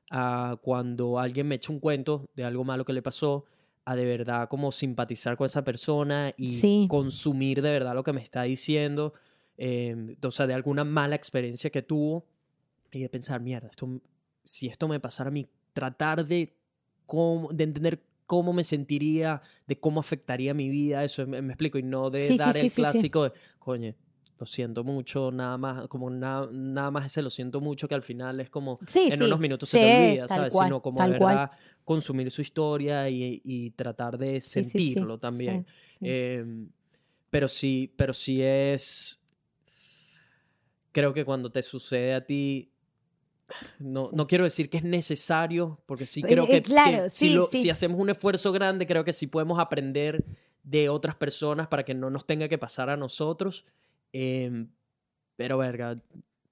a 0.08 0.56
cuando 0.62 1.18
alguien 1.18 1.48
me 1.48 1.56
echa 1.56 1.72
un 1.72 1.80
cuento 1.80 2.30
de 2.34 2.44
algo 2.44 2.62
malo 2.64 2.84
que 2.84 2.92
le 2.92 3.02
pasó, 3.02 3.44
a 3.84 3.96
de 3.96 4.04
verdad 4.04 4.48
como 4.48 4.70
simpatizar 4.70 5.36
con 5.36 5.46
esa 5.46 5.64
persona 5.64 6.32
y 6.36 6.52
Sí. 6.52 6.86
consumir 6.88 7.60
de 7.60 7.70
verdad 7.70 7.94
lo 7.94 8.04
que 8.04 8.12
me 8.12 8.22
está 8.22 8.42
diciendo, 8.44 9.14
eh, 9.62 10.16
o 10.22 10.30
sea, 10.30 10.46
de 10.46 10.54
alguna 10.54 10.84
mala 10.84 11.14
experiencia 11.14 11.68
que 11.68 11.82
tuvo 11.82 12.24
y 12.90 13.00
de 13.00 13.08
pensar, 13.10 13.42
mierda, 13.42 13.68
esto, 13.68 14.00
si 14.42 14.68
esto 14.68 14.88
me 14.88 14.98
pasara 15.00 15.28
a 15.28 15.30
mí, 15.30 15.46
tratar 15.74 16.26
de, 16.26 16.56
cómo, 17.04 17.50
de 17.52 17.64
entender 17.64 18.02
cómo 18.24 18.54
me 18.54 18.64
sentiría, 18.64 19.42
de 19.66 19.78
cómo 19.78 20.00
afectaría 20.00 20.54
mi 20.54 20.70
vida, 20.70 21.04
eso 21.04 21.26
me, 21.26 21.42
me 21.42 21.52
explico, 21.52 21.76
y 21.76 21.82
no 21.82 22.08
de 22.08 22.22
Sí, 22.22 22.36
dar 22.38 22.54
sí, 22.54 22.60
el 22.60 22.70
sí, 22.70 22.76
clásico 22.80 23.24
de, 23.24 23.32
coño, 23.58 23.94
lo 24.38 24.46
siento 24.46 24.82
mucho, 24.82 25.30
nada 25.30 25.58
más, 25.58 25.88
como 25.88 26.08
na- 26.08 26.48
nada 26.50 26.90
más 26.90 27.04
ese 27.04 27.20
lo 27.20 27.28
siento 27.28 27.60
mucho 27.60 27.86
que 27.86 27.94
al 27.94 28.02
final 28.02 28.40
es 28.40 28.48
como 28.48 28.78
Sí, 28.86 29.08
en 29.10 29.18
sí. 29.18 29.24
unos 29.24 29.38
minutos 29.40 29.68
Sí, 29.68 29.76
se 29.76 29.80
te 29.80 29.86
olvida, 29.86 30.26
¿sabes? 30.26 30.54
cual, 30.54 30.68
Sino 30.68 30.80
como 30.80 31.02
de 31.06 31.18
cual. 31.18 31.34
verdad 31.36 31.50
consumir 31.84 32.30
su 32.30 32.40
historia 32.40 33.10
y, 33.10 33.42
y 33.44 33.72
tratar 33.72 34.16
de 34.16 34.40
sentirlo 34.40 35.18
también. 35.18 35.66
Eh, 36.00 36.46
pero 37.28 37.46
sí, 37.46 37.92
pero 37.94 38.14
sí 38.14 38.40
es. 38.42 39.19
Creo 40.92 41.12
que 41.14 41.24
cuando 41.24 41.50
te 41.50 41.62
sucede 41.62 42.14
a 42.14 42.24
ti. 42.24 42.70
No, 43.80 44.08
Sí. 44.08 44.16
no 44.16 44.26
quiero 44.28 44.44
decir 44.44 44.70
que 44.70 44.76
es 44.78 44.84
necesario, 44.84 45.80
porque 45.86 46.06
sí 46.06 46.20
Eh, 46.20 46.28
creo 46.28 46.44
eh, 46.44 46.48
que, 46.48 46.62
claro, 46.62 47.02
que 47.04 47.10
si, 47.10 47.28
sí, 47.28 47.34
lo- 47.34 47.46
sí. 47.48 47.62
si 47.62 47.70
hacemos 47.70 48.00
un 48.00 48.10
esfuerzo 48.10 48.52
grande, 48.52 48.86
creo 48.86 49.04
que 49.04 49.12
sí 49.12 49.26
podemos 49.26 49.58
aprender 49.58 50.24
de 50.62 50.88
otras 50.88 51.16
personas 51.16 51.66
para 51.66 51.84
que 51.84 51.94
no 51.94 52.10
nos 52.10 52.26
tenga 52.26 52.48
que 52.48 52.58
pasar 52.58 52.90
a 52.90 52.96
nosotros. 52.96 53.64
Eh, 54.12 54.66
pero, 55.36 55.58
verga, 55.58 56.00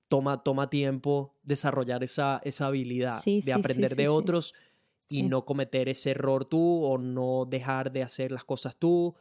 toma, 0.08 0.42
toma 0.42 0.70
tiempo 0.70 1.36
desarrollar 1.44 2.02
esa, 2.02 2.40
esa 2.44 2.66
habilidad 2.66 3.22
de 3.24 3.52
aprender 3.52 3.94
de 3.94 4.08
otros 4.08 4.54
y 5.08 5.22
no 5.22 5.44
cometer 5.44 5.88
ese 5.88 6.10
error 6.10 6.44
tú 6.46 6.84
o 6.84 6.98
no 6.98 7.44
dejar 7.48 7.92
de 7.92 8.02
hacer 8.02 8.32
las 8.32 8.44
cosas 8.44 8.76
tú. 8.76 9.14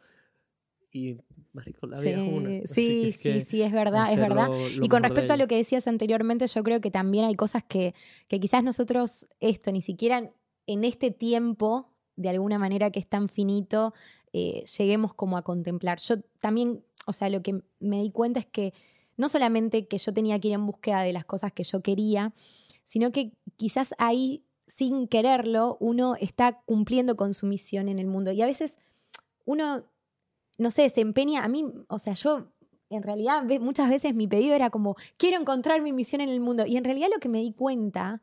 Y, 0.92 1.16
marico, 1.52 1.86
la 1.86 2.00
vida 2.00 2.22
es 2.22 2.28
una. 2.28 2.48
Sí, 2.50 2.60
así 2.64 2.74
sí, 2.74 3.00
que 3.02 3.08
es 3.08 3.16
sí, 3.16 3.22
que 3.22 3.40
sí, 3.42 3.62
es 3.62 3.72
verdad, 3.72 4.10
es 4.12 4.18
verdad. 4.18 4.48
lo- 4.48 4.68
lo 4.70 4.84
Y 4.84 4.88
con 4.88 5.02
respecto 5.02 5.32
a 5.32 5.36
lo 5.36 5.46
que 5.48 5.56
decías 5.56 5.86
anteriormente, 5.86 6.46
yo 6.46 6.62
creo 6.62 6.80
que 6.80 6.90
también 6.90 7.24
hay 7.26 7.34
cosas 7.34 7.62
que, 7.64 7.94
que 8.28 8.40
quizás 8.40 8.62
nosotros, 8.64 9.26
esto, 9.40 9.70
ni 9.72 9.82
siquiera 9.82 10.30
en 10.66 10.84
este 10.84 11.10
tiempo, 11.10 11.88
de 12.16 12.30
alguna 12.30 12.58
manera 12.58 12.90
que 12.90 13.00
es 13.00 13.06
tan 13.06 13.28
finito, 13.28 13.94
eh, 14.32 14.64
lleguemos 14.78 15.14
como 15.14 15.36
a 15.36 15.42
contemplar. 15.42 16.00
Yo 16.00 16.16
también, 16.40 16.82
o 17.06 17.12
sea, 17.12 17.28
lo 17.28 17.42
que 17.42 17.62
me 17.80 18.02
di 18.02 18.10
cuenta 18.10 18.40
es 18.40 18.46
que 18.46 18.72
no 19.16 19.28
solamente 19.28 19.86
que 19.88 19.98
yo 19.98 20.12
tenía 20.12 20.38
que 20.38 20.48
ir 20.48 20.54
en 20.54 20.66
búsqueda 20.66 21.02
de 21.02 21.12
las 21.12 21.24
cosas 21.24 21.52
que 21.52 21.64
yo 21.64 21.80
quería, 21.82 22.32
sino 22.84 23.10
que 23.12 23.32
quizás 23.56 23.94
ahí, 23.98 24.42
sin 24.66 25.08
quererlo, 25.08 25.76
uno 25.80 26.14
está 26.16 26.60
cumpliendo 26.66 27.16
con 27.16 27.34
su 27.34 27.46
misión 27.46 27.88
en 27.88 27.98
el 27.98 28.06
mundo. 28.06 28.32
Y 28.32 28.42
a 28.42 28.46
veces 28.46 28.78
uno, 29.44 29.82
no 30.58 30.70
sé, 30.70 30.90
se 30.90 31.00
empeña, 31.00 31.44
a 31.44 31.48
mí, 31.48 31.64
o 31.88 31.98
sea, 31.98 32.14
yo 32.14 32.52
en 32.90 33.02
realidad 33.02 33.44
muchas 33.60 33.88
veces 33.88 34.14
mi 34.14 34.26
pedido 34.26 34.54
era 34.54 34.70
como, 34.70 34.96
quiero 35.16 35.38
encontrar 35.38 35.82
mi 35.82 35.92
misión 35.92 36.20
en 36.20 36.28
el 36.28 36.40
mundo. 36.40 36.66
Y 36.66 36.76
en 36.76 36.84
realidad 36.84 37.08
lo 37.12 37.20
que 37.20 37.28
me 37.28 37.38
di 37.38 37.52
cuenta 37.52 38.22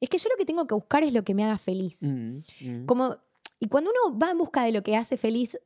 es 0.00 0.08
que 0.08 0.18
yo 0.18 0.28
lo 0.28 0.36
que 0.36 0.44
tengo 0.44 0.66
que 0.66 0.74
buscar 0.74 1.02
es 1.02 1.12
lo 1.12 1.24
que 1.24 1.34
me 1.34 1.44
haga 1.44 1.58
feliz. 1.58 2.02
Mm, 2.02 2.38
mm. 2.60 2.86
Como, 2.86 3.16
y 3.58 3.68
cuando 3.68 3.90
uno 3.90 4.18
va 4.18 4.30
en 4.30 4.38
busca 4.38 4.64
de 4.64 4.72
lo 4.72 4.82
que 4.82 4.96
hace 4.96 5.16
feliz, 5.16 5.58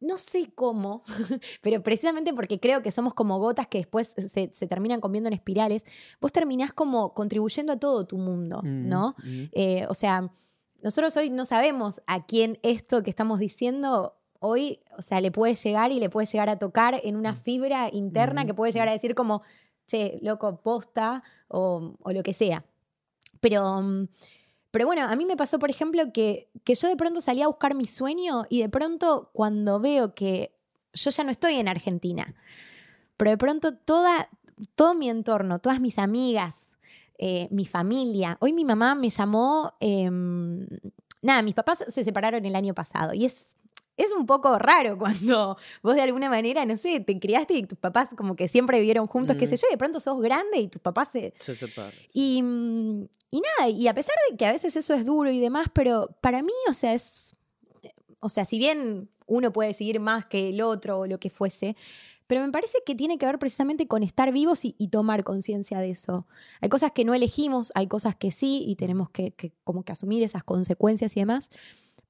no 0.00 0.18
sé 0.18 0.52
cómo, 0.54 1.02
pero 1.62 1.82
precisamente 1.82 2.34
porque 2.34 2.60
creo 2.60 2.82
que 2.82 2.90
somos 2.90 3.14
como 3.14 3.38
gotas 3.38 3.68
que 3.68 3.78
después 3.78 4.14
se, 4.16 4.50
se 4.52 4.66
terminan 4.66 5.00
conviendo 5.00 5.28
en 5.28 5.34
espirales, 5.34 5.86
vos 6.20 6.32
terminás 6.32 6.72
como 6.72 7.14
contribuyendo 7.14 7.72
a 7.72 7.78
todo 7.78 8.06
tu 8.06 8.18
mundo, 8.18 8.60
Mm, 8.62 8.88
¿no? 8.88 9.14
Eh, 9.52 9.86
o 9.88 9.94
sea, 9.94 10.30
nosotros 10.82 11.16
hoy 11.16 11.30
no 11.30 11.44
sabemos 11.44 12.02
a 12.06 12.26
quién 12.26 12.58
esto 12.62 13.02
que 13.02 13.10
estamos 13.10 13.38
diciendo 13.38 14.14
hoy, 14.44 14.80
o 14.96 15.02
sea, 15.02 15.20
le 15.20 15.30
puede 15.30 15.54
llegar 15.54 15.90
y 15.92 16.00
le 16.00 16.10
puede 16.10 16.26
llegar 16.26 16.48
a 16.48 16.58
tocar 16.58 17.00
en 17.02 17.16
una 17.16 17.34
fibra 17.34 17.88
interna 17.92 18.44
Mm, 18.44 18.46
que 18.46 18.54
puede 18.54 18.72
llegar 18.72 18.88
a 18.88 18.92
decir 18.92 19.14
como, 19.14 19.42
che, 19.86 20.18
loco, 20.22 20.60
posta 20.60 21.22
o, 21.48 21.94
o 22.00 22.12
lo 22.12 22.22
que 22.22 22.34
sea. 22.34 22.64
Pero, 23.40 23.80
mm, 23.82 24.08
pero 24.70 24.86
bueno, 24.86 25.02
a 25.02 25.16
mí 25.16 25.24
me 25.24 25.36
pasó, 25.36 25.58
por 25.58 25.70
ejemplo, 25.70 26.12
que, 26.12 26.50
que 26.64 26.74
yo 26.74 26.88
de 26.88 26.96
pronto 26.96 27.20
salí 27.20 27.42
a 27.42 27.46
buscar 27.46 27.74
mi 27.74 27.84
sueño 27.84 28.44
y 28.48 28.60
de 28.60 28.68
pronto 28.68 29.30
cuando 29.32 29.80
veo 29.80 30.14
que 30.14 30.54
yo 30.92 31.10
ya 31.10 31.24
no 31.24 31.30
estoy 31.30 31.54
en 31.54 31.68
Argentina, 31.68 32.34
pero 33.16 33.30
de 33.30 33.38
pronto 33.38 33.74
toda, 33.74 34.28
todo 34.74 34.94
mi 34.94 35.08
entorno, 35.08 35.58
todas 35.58 35.80
mis 35.80 35.98
amigas, 35.98 36.76
eh, 37.18 37.48
mi 37.50 37.66
familia, 37.66 38.36
hoy 38.40 38.52
mi 38.52 38.64
mamá 38.64 38.94
me 38.94 39.10
llamó, 39.10 39.74
em, 39.80 40.66
nada, 41.22 41.42
mis 41.42 41.54
papás 41.54 41.84
se 41.86 42.04
separaron 42.04 42.44
el 42.44 42.56
año 42.56 42.74
pasado 42.74 43.14
y 43.14 43.24
es... 43.26 43.56
Es 43.96 44.12
un 44.12 44.26
poco 44.26 44.58
raro 44.58 44.98
cuando 44.98 45.56
vos 45.82 45.94
de 45.94 46.02
alguna 46.02 46.28
manera, 46.28 46.64
no 46.66 46.76
sé, 46.76 47.00
te 47.00 47.18
criaste 47.20 47.54
y 47.54 47.62
tus 47.64 47.78
papás 47.78 48.08
como 48.16 48.34
que 48.36 48.48
siempre 48.48 48.78
vivieron 48.80 49.06
juntos, 49.06 49.36
qué 49.36 49.46
sé 49.46 49.54
Mm. 49.54 49.58
yo, 49.58 49.66
y 49.68 49.72
de 49.72 49.78
pronto 49.78 50.00
sos 50.00 50.20
grande 50.20 50.58
y 50.58 50.68
tus 50.68 50.82
papás 50.82 51.08
se, 51.12 51.32
Se 51.38 51.54
separan. 51.54 51.92
y, 52.12 52.42
mm, 52.42 53.04
y 53.30 53.40
nada, 53.40 53.68
y 53.68 53.88
a 53.88 53.94
pesar 53.94 54.14
de 54.30 54.36
que 54.36 54.46
a 54.46 54.52
veces 54.52 54.76
eso 54.76 54.94
es 54.94 55.04
duro 55.04 55.30
y 55.30 55.40
demás, 55.40 55.66
pero 55.72 56.08
para 56.20 56.42
mí, 56.42 56.52
o 56.68 56.72
sea, 56.72 56.94
es. 56.94 57.34
O 58.20 58.28
sea, 58.28 58.44
si 58.44 58.58
bien 58.58 59.10
uno 59.26 59.52
puede 59.52 59.74
seguir 59.74 60.00
más 60.00 60.24
que 60.26 60.48
el 60.50 60.62
otro 60.62 61.00
o 61.00 61.06
lo 61.06 61.18
que 61.18 61.30
fuese, 61.30 61.76
pero 62.26 62.40
me 62.40 62.50
parece 62.50 62.78
que 62.86 62.94
tiene 62.94 63.18
que 63.18 63.26
ver 63.26 63.38
precisamente 63.38 63.86
con 63.86 64.02
estar 64.02 64.32
vivos 64.32 64.64
y, 64.64 64.74
y 64.78 64.88
tomar 64.88 65.24
conciencia 65.24 65.78
de 65.80 65.90
eso. 65.90 66.26
Hay 66.62 66.68
cosas 66.70 66.92
que 66.92 67.04
no 67.04 67.12
elegimos, 67.12 67.70
hay 67.74 67.86
cosas 67.86 68.14
que 68.16 68.30
sí, 68.30 68.64
y 68.66 68.76
tenemos 68.76 69.10
que, 69.10 69.32
que 69.32 69.52
como 69.62 69.82
que 69.82 69.92
asumir 69.92 70.22
esas 70.22 70.42
consecuencias 70.42 71.16
y 71.16 71.20
demás. 71.20 71.50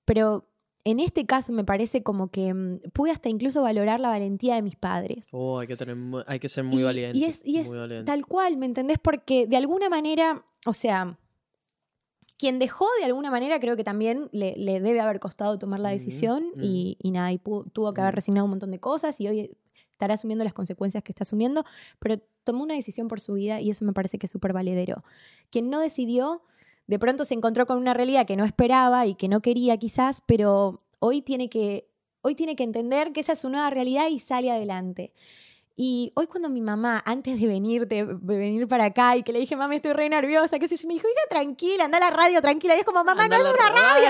Pero 0.05 0.47
en 0.85 1.01
este 1.01 1.25
caso 1.27 1.53
me 1.53 1.65
parece 1.65 2.03
como 2.03 2.29
que 2.29 2.53
mm, 2.53 2.81
pude 2.93 3.11
hasta 3.11 3.29
incluso 3.29 3.63
valorar 3.63 4.01
la 4.01 4.09
valentía 4.09 4.55
de 4.55 4.63
mis 4.63 4.77
padres. 4.77 5.29
Oh, 5.33 5.59
hay 5.59 5.67
que, 5.67 5.77
tener, 5.77 5.97
hay 6.27 6.39
que 6.39 6.49
ser 6.49 6.65
muy 6.65 6.83
Y- 6.83 6.85
valiente. 6.85 7.19
Y 7.19 7.25
es, 7.25 7.41
y 7.45 7.59
es 7.59 7.69
muy 7.69 7.79
valiente. 7.79 8.07
tal 8.07 8.27
cual, 8.27 8.57
¿me 8.57 8.67
entendés? 8.67 8.99
Porque 8.99 9.47
de 9.47 9.57
alguna 9.57 9.89
manera, 9.89 10.45
o 10.67 10.73
sea, 10.75 11.19
quien 12.37 12.59
dejó 12.59 12.87
de 12.99 13.05
alguna 13.05 13.31
manera 13.31 13.61
creo 13.61 13.77
que 13.77 13.85
también 13.85 14.29
le, 14.33 14.55
le 14.57 14.81
debe 14.81 15.01
haber 15.01 15.21
costado 15.21 15.59
tomar 15.59 15.81
la 15.81 15.89
Ujú, 15.89 15.95
decisión 15.99 16.47
y, 16.61 16.97
y 17.01 17.11
nada, 17.13 17.33
y 17.33 17.39
tuvo 17.39 17.95
que 17.95 18.01
haber 18.01 18.15
resignado 18.15 18.45
un 18.45 18.51
montón 18.51 18.71
de 18.71 18.81
cosas 18.81 19.21
y 19.21 19.29
hoy 19.29 19.57
estará 19.93 20.15
asumiendo 20.15 20.43
las 20.45 20.53
consecuencias 20.53 21.05
que 21.05 21.13
está 21.13 21.23
asumiendo, 21.23 21.65
pero 22.01 22.21
tomó 22.43 22.65
una 22.65 22.75
decisión 22.75 23.07
por 23.07 23.21
su 23.21 23.35
vida 23.35 23.61
y 23.61 23.71
eso 23.71 23.85
me 23.85 23.93
parece 23.93 24.19
que 24.19 24.27
es 24.27 24.33
súper 24.33 24.53
valedero. 24.53 25.05
Quien 25.51 25.71
no 25.71 25.79
decidió, 25.79 26.43
de 26.87 26.99
pronto 26.99 27.25
se 27.25 27.35
encontró 27.35 27.67
con 27.67 27.79
una 27.79 27.95
realidad 27.95 28.27
que 28.27 28.37
no 28.37 28.45
esperaba 28.45 29.07
y 29.07 29.15
que 29.15 29.29
no 29.29 29.41
quería 29.41 29.77
quizás, 29.79 30.23
pero 30.27 30.83
hoy 30.99 31.23
tiene 31.23 31.49
que, 31.49 31.89
hoy 32.23 32.35
tiene 32.35 32.57
que 32.57 32.65
entender 32.65 33.13
que 33.13 33.21
esa 33.21 33.33
es 33.33 33.41
su 33.41 33.49
nueva 33.49 33.71
realidad 33.71 34.09
y 34.09 34.19
sale 34.19 34.51
adelante. 34.51 35.13
Y 35.77 36.13
hoy 36.15 36.29
cuando 36.29 36.49
mi 36.49 36.61
mamá, 36.61 37.03
antes 37.05 37.41
de 37.41 37.49
venir, 37.49 37.89
de, 37.89 38.05
de 38.05 38.39
venir 38.39 38.69
para 38.69 38.85
acá 38.85 39.17
y 39.17 39.25
que 39.25 39.33
le 39.33 39.41
dije, 39.41 39.57
mami, 39.57 39.75
estoy 39.77 39.93
re 39.93 40.09
nerviosa, 40.09 40.61
qué 40.61 40.69
sé 40.69 40.77
yo, 40.77 40.87
me 40.87 40.95
dijo, 40.95 41.09
hija, 41.09 41.29
tranquila, 41.29 41.87
anda 41.87 41.97
a 41.99 42.01
la 42.01 42.11
radio, 42.11 42.41
tranquila. 42.41 42.77
Y 42.77 42.79
es 42.79 42.85
como, 42.85 43.03
mamá, 43.03 43.27
no 43.27 43.35
Anda 43.35 43.37
es 43.39 43.43
a 43.43 43.45
la 43.45 43.55
una 43.55 43.69
radio. 43.71 44.09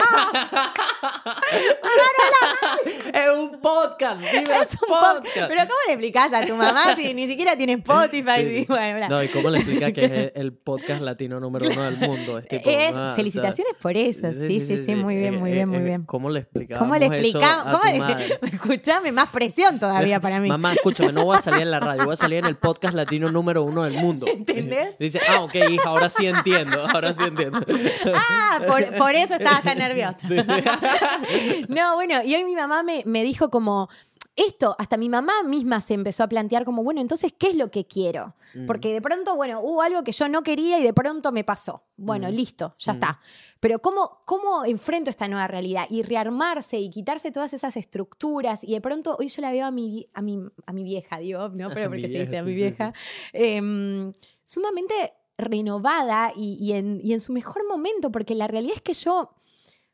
es 3.15 3.39
un 3.39 3.61
podcast, 3.63 4.21
Vibra 4.21 4.63
Es 4.63 4.73
un 4.73 4.79
podcast. 4.89 5.17
podcast. 5.25 5.49
Pero 5.49 5.61
¿cómo 5.63 5.79
le 5.87 5.93
explicás 5.95 6.33
a 6.35 6.45
tu 6.47 6.55
mamá 6.55 6.95
si 6.97 7.15
ni 7.15 7.27
siquiera 7.27 7.57
tiene 7.57 7.73
Spotify? 7.75 8.43
Sí. 8.43 8.57
Y 8.61 8.65
bueno, 8.69 8.97
bla. 8.99 9.09
No, 9.09 9.23
¿y 9.23 9.29
cómo 9.29 9.49
le 9.49 9.59
explica 9.59 9.91
que 9.93 10.05
es 10.05 10.33
el- 10.35 10.53
podcast 10.53 11.01
latino 11.01 11.41
número 11.41 11.67
uno 11.71 11.83
del 11.83 11.97
mundo? 11.97 12.39
Es, 12.39 12.49
tipo, 12.49 12.69
Es- 12.69 12.93
ah, 12.95 13.01
o 13.01 13.07
sea, 13.07 13.15
felicitaciones 13.15 13.75
por 13.81 13.97
eso. 13.97 14.31
Sí, 14.33 14.65
sí, 14.65 14.85
sí, 14.85 14.95
muy 14.97 15.17
bien, 15.17 15.39
muy 15.39 15.51
bien, 15.53 15.69
muy 15.71 15.81
bien. 15.83 16.05
¿Cómo 16.05 16.29
le 16.29 16.41
explicamos 16.41 16.79
¿Cómo 16.81 16.95
le 16.99 17.07
eso 17.07 17.15
explicamos? 17.15 17.67
a 17.67 17.71
¿Cómo 17.71 17.81
tu 17.81 17.87
le 17.89 17.99
madre? 18.01 18.39
Escuchame, 18.53 19.13
más 19.13 19.31
presión 19.31 19.79
todavía 19.81 20.21
para 20.21 20.41
mí. 20.41 20.49
Mamá, 20.49 20.75
escúchame, 20.75 21.13
no 21.13 21.25
voy 21.25 21.39
a 21.39 21.43
salir 21.43 21.54
en 21.63 21.71
la 21.71 21.81
radio, 21.81 22.05
voy 22.05 22.15
a 22.15 22.17
salir 22.17 22.39
en 22.39 22.45
el 22.47 22.57
podcast 22.57 22.95
latino 22.95 23.31
número 23.31 23.63
uno 23.63 23.83
del 23.85 23.95
mundo. 23.95 24.27
¿Entendés? 24.29 24.97
Dice, 24.99 25.21
ah, 25.29 25.43
ok, 25.43 25.55
hija, 25.71 25.89
ahora 25.89 26.11
sí 26.11 26.27
entiendo, 26.27 26.87
ahora 26.87 27.13
sí 27.13 27.23
entiendo. 27.23 27.61
Ah, 28.15 28.61
por, 28.67 28.97
por 28.99 29.15
eso 29.15 29.35
estabas 29.35 29.63
tan 29.63 29.79
nerviosa. 29.79 30.19
Sí, 30.29 30.37
sí. 30.39 31.65
No, 31.69 31.95
bueno, 31.95 32.23
y 32.25 32.35
hoy 32.35 32.45
mi 32.45 32.55
mamá 32.55 32.83
me, 32.83 33.03
me 33.07 33.23
dijo 33.25 33.51
como, 33.51 33.89
esto, 34.37 34.75
hasta 34.79 34.97
mi 34.97 35.09
mamá 35.09 35.33
misma 35.45 35.81
se 35.81 35.95
empezó 35.95 36.25
a 36.25 36.29
plantear 36.29 36.65
como, 36.65 36.83
bueno, 36.85 37.01
entonces, 37.01 37.33
¿qué 37.37 37.49
es 37.49 37.55
lo 37.57 37.71
que 37.71 37.87
quiero? 37.87 38.35
Mm. 38.55 38.67
Porque 38.67 38.93
de 38.93 39.01
pronto, 39.01 39.37
bueno, 39.37 39.61
hubo 39.61 39.83
algo 39.83 40.03
que 40.05 40.13
yo 40.13 40.29
no 40.29 40.43
quería 40.43 40.79
y 40.79 40.83
de 40.83 40.93
pronto 40.93 41.33
me 41.33 41.45
pasó. 41.45 41.83
Bueno, 41.97 42.29
Mm. 42.29 42.33
listo, 42.35 42.75
ya 42.79 42.93
Mm. 42.93 42.97
está. 42.97 43.21
Pero 43.65 43.79
¿cómo, 43.79 44.21
¿cómo 44.27 44.67
enfrento 44.67 45.09
esta 45.09 45.27
nueva 45.27 45.49
realidad? 45.49 45.87
Y 45.89 46.03
rearmarse 46.03 46.79
y 46.79 46.91
quitarse 46.91 47.33
todas 47.33 47.55
esas 47.55 47.79
estructuras. 47.79 48.63
Y 48.63 48.75
de 48.75 48.83
pronto, 48.83 49.17
hoy 49.19 49.29
yo 49.29 49.41
la 49.41 49.51
veo 49.53 49.65
a 49.65 49.71
mi, 49.71 50.07
a 50.13 50.21
mi, 50.21 50.39
a 50.67 50.73
mi 50.75 50.85
vieja, 50.85 51.17
digo, 51.17 51.49
¿no? 51.49 51.71
Pero 51.73 51.89
porque 51.89 52.03
se 52.03 52.09
vieja, 52.09 52.25
dice 52.25 52.37
a 52.37 52.41
sí, 52.43 52.47
mi 52.47 52.55
sí, 52.57 52.61
vieja. 52.63 52.93
em, 53.33 54.13
sumamente 54.45 55.15
renovada 55.39 56.35
y, 56.37 56.59
y 56.61 56.75
en, 56.75 57.01
y 57.03 57.15
en 57.15 57.21
su 57.21 57.33
mejor 57.33 57.67
momento, 57.67 58.13
porque 58.13 58.35
la 58.35 58.47
realidad 58.49 58.75
es 58.77 58.83
que 58.83 58.93
yo 58.93 59.31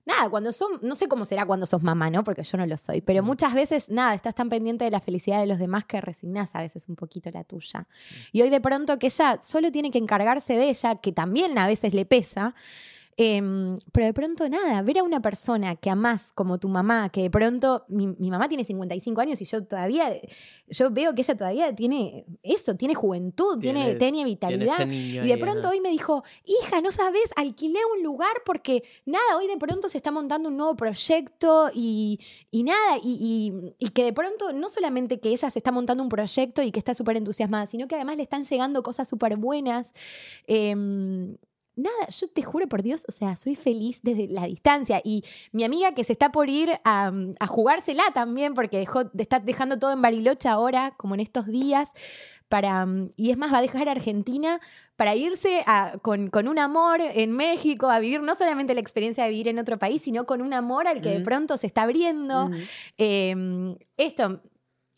nada, 0.05 0.29
cuando 0.29 0.53
son, 0.53 0.81
no 0.83 0.97
sé 0.97 1.07
cómo 1.07 1.25
será 1.25 1.47
cuando 1.47 1.65
sos 1.67 1.81
mamá, 1.81 2.11
¿no? 2.11 2.25
Porque 2.25 2.43
yo 2.43 2.59
no 2.59 2.67
lo 2.67 2.77
soy, 2.77 3.01
pero 3.03 3.23
Mm. 3.23 3.27
muchas 3.27 3.55
veces, 3.55 3.89
nada, 3.89 4.15
estás 4.15 4.35
tan 4.35 4.49
pendiente 4.49 4.85
de 4.85 4.91
la 4.91 4.99
felicidad 4.99 5.39
de 5.39 5.47
los 5.47 5.61
demás 5.61 5.85
que 5.85 6.01
resignás 6.01 6.57
a 6.57 6.63
veces 6.63 6.89
un 6.89 6.97
poquito 6.97 7.31
la 7.31 7.45
tuya. 7.45 7.87
Y 8.33 8.43
hoy 8.43 8.51
de 8.51 8.61
pronto 8.61 8.99
que 8.99 9.07
ella 9.07 9.39
solo 9.45 9.71
tiene 9.71 9.93
que 9.93 9.99
encargarse 9.99 10.55
de 10.55 10.71
ella, 10.71 10.97
que 10.97 11.13
también 11.13 11.57
a 11.57 11.69
veces 11.69 11.95
le 11.95 12.05
pesa. 12.05 12.57
Em, 13.23 13.77
pero 13.93 14.07
de 14.07 14.15
pronto 14.15 14.49
nada, 14.49 14.81
ver 14.81 14.99
a 14.99 15.03
una 15.03 15.21
persona 15.21 15.77
que 15.77 15.91
amás 15.91 16.33
como 16.35 16.59
tu 16.59 16.69
mamá, 16.69 17.11
que 17.11 17.21
de 17.21 17.29
pronto 17.31 17.85
mi, 17.89 18.07
mi 18.07 18.31
mamá 18.31 18.49
tiene 18.49 18.65
55 18.65 19.21
años 19.21 19.43
y 19.43 19.45
yo 19.45 19.63
todavía, 19.65 20.11
yo 20.69 20.91
veo 20.91 21.15
que 21.15 21.21
ella 21.21 21.37
todavía 21.37 21.75
tiene 21.75 22.25
eso, 22.43 22.77
tiene 22.77 22.95
juventud, 22.95 23.59
tiene, 23.59 23.95
Tiene- 23.97 24.25
vitalidad. 24.25 24.79
Y 25.25 25.29
de 25.29 25.35
pronto 25.39 25.69
hoy 25.69 25.81
me 25.83 25.91
dijo, 25.91 26.25
hija, 26.47 26.81
no 26.81 26.91
sabes, 26.93 27.31
alquilé 27.37 27.81
un 27.95 28.03
lugar 28.03 28.33
porque 28.47 28.85
nada, 29.05 29.37
hoy 29.37 29.47
de 29.49 29.59
pronto 29.59 29.91
se 29.91 29.99
está 29.99 30.11
montando 30.11 30.49
un 30.49 30.57
nuevo 30.57 30.75
proyecto 30.77 31.71
y, 31.75 32.21
y 32.51 32.63
nada, 32.63 32.97
y, 33.03 33.53
y- 33.79 33.87
y 33.87 33.91
que 33.91 34.03
de 34.05 34.15
pronto 34.15 34.53
no 34.55 34.71
solamente 34.71 35.21
que 35.21 35.29
ella 35.29 35.51
se 35.51 35.59
está 35.59 35.73
montando 35.73 36.03
un 36.03 36.09
proyecto 36.09 36.63
y 36.63 36.71
que 36.73 36.79
está 36.79 36.95
súper 36.95 37.19
entusiasmada, 37.19 37.67
sino 37.67 37.87
que 37.87 37.97
además 37.97 38.17
le 38.17 38.23
están 38.23 38.45
llegando 38.45 38.83
cosas 38.83 39.07
súper 39.09 39.37
buenas. 39.37 39.93
Em, 40.47 41.37
Nada, 41.77 42.09
yo 42.09 42.29
te 42.29 42.43
juro 42.43 42.69
por 42.69 42.83
Dios, 42.83 43.05
o 43.09 43.13
sea, 43.13 43.37
soy 43.37 43.55
feliz 43.55 44.01
desde 44.03 44.27
la 44.29 44.45
distancia. 44.47 45.01
Y 45.05 45.25
mi 45.53 45.65
amiga 45.65 45.93
que 45.95 46.05
se 46.05 46.13
está 46.13 46.31
por 46.31 46.51
ir 46.51 46.71
a, 46.85 47.13
a 47.39 47.47
jugársela 47.47 48.03
también, 48.13 48.55
porque 48.55 48.79
dejó, 48.79 49.05
está 49.17 49.39
dejando 49.41 49.79
todo 49.79 49.93
en 49.93 50.03
Bariloche 50.03 50.49
ahora, 50.49 50.95
como 50.99 51.15
en 51.15 51.21
estos 51.21 51.47
días, 51.47 51.91
para, 52.49 52.85
y 53.17 53.31
es 53.31 53.39
más, 53.39 53.53
va 53.53 53.59
a 53.59 53.63
dejar 53.63 53.89
Argentina 53.89 54.61
para 54.97 55.15
irse 55.15 55.63
a- 55.67 55.99
con, 56.03 56.29
con 56.29 56.49
un 56.49 56.59
amor 56.59 57.01
en 57.01 57.31
México, 57.31 57.89
a 57.89 58.01
vivir 58.01 58.21
no 58.23 58.35
solamente 58.35 58.75
la 58.75 58.81
experiencia 58.81 59.23
de 59.25 59.31
vivir 59.31 59.47
en 59.49 59.59
otro 59.61 59.79
país, 59.79 60.03
sino 60.03 60.27
con 60.27 60.43
un 60.43 60.53
amor 60.53 60.89
al 60.89 61.01
que 61.01 61.11
de 61.11 61.21
pronto 61.21 61.57
se 61.57 61.69
está 61.69 61.83
abriendo. 61.83 62.51
Eh, 62.99 63.77
esto, 63.97 64.43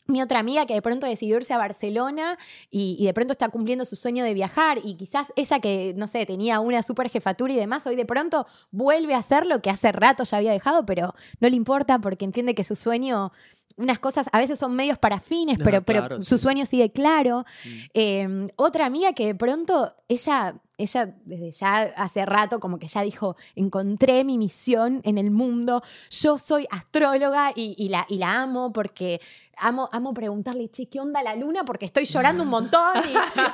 mi 0.05 0.21
otra 0.21 0.39
amiga 0.39 0.65
que 0.65 0.73
de 0.73 0.81
pronto 0.81 1.07
decidió 1.07 1.37
irse 1.37 1.53
a 1.53 1.57
Barcelona 1.57 2.37
y, 2.69 2.97
y 2.99 3.05
de 3.05 3.13
pronto 3.13 3.31
está 3.31 3.49
cumpliendo 3.49 3.85
su 3.85 3.95
sueño 3.95 4.23
de 4.23 4.33
viajar 4.33 4.79
y 4.83 4.95
quizás 4.95 5.27
ella 5.35 5.59
que, 5.59 5.93
no 5.95 6.07
sé, 6.07 6.25
tenía 6.25 6.59
una 6.59 6.83
super 6.83 7.09
jefatura 7.09 7.53
y 7.53 7.55
demás, 7.55 7.87
hoy 7.87 7.95
de 7.95 8.05
pronto 8.05 8.45
vuelve 8.71 9.13
a 9.13 9.19
hacer 9.19 9.45
lo 9.45 9.61
que 9.61 9.69
hace 9.69 9.91
rato 9.91 10.23
ya 10.23 10.37
había 10.37 10.51
dejado, 10.51 10.85
pero 10.85 11.13
no 11.39 11.49
le 11.49 11.55
importa 11.55 11.99
porque 11.99 12.25
entiende 12.25 12.53
que 12.53 12.63
su 12.63 12.75
sueño, 12.75 13.31
unas 13.75 13.99
cosas 13.99 14.27
a 14.31 14.37
veces 14.37 14.59
son 14.59 14.75
medios 14.75 14.97
para 14.97 15.19
fines, 15.19 15.57
pero, 15.63 15.81
pero 15.81 15.99
claro, 15.99 16.21
su 16.21 16.37
sí, 16.37 16.43
sueño 16.43 16.65
sigue 16.65 16.91
claro. 16.91 17.45
Mm. 17.65 17.79
Eh, 17.93 18.47
otra 18.55 18.85
amiga 18.85 19.13
que 19.13 19.25
de 19.25 19.35
pronto 19.35 19.95
ella, 20.07 20.61
ella 20.77 21.15
desde 21.25 21.51
ya 21.51 21.81
hace 21.95 22.25
rato 22.25 22.59
como 22.59 22.77
que 22.77 22.87
ya 22.87 23.01
dijo, 23.01 23.35
encontré 23.55 24.23
mi 24.23 24.37
misión 24.37 25.01
en 25.03 25.17
el 25.17 25.31
mundo, 25.31 25.81
yo 26.09 26.37
soy 26.37 26.67
astróloga 26.69 27.51
y, 27.55 27.75
y 27.77 27.89
la, 27.89 28.05
y 28.09 28.17
la 28.17 28.41
amo 28.41 28.71
porque 28.73 29.21
amo, 29.57 29.89
amo 29.91 30.13
preguntarle, 30.13 30.69
che, 30.69 30.87
¿qué 30.89 30.99
onda 30.99 31.21
la 31.23 31.35
luna? 31.35 31.63
Porque 31.63 31.85
estoy 31.85 32.05
llorando 32.05 32.43
un 32.43 32.49
montón 32.57 32.97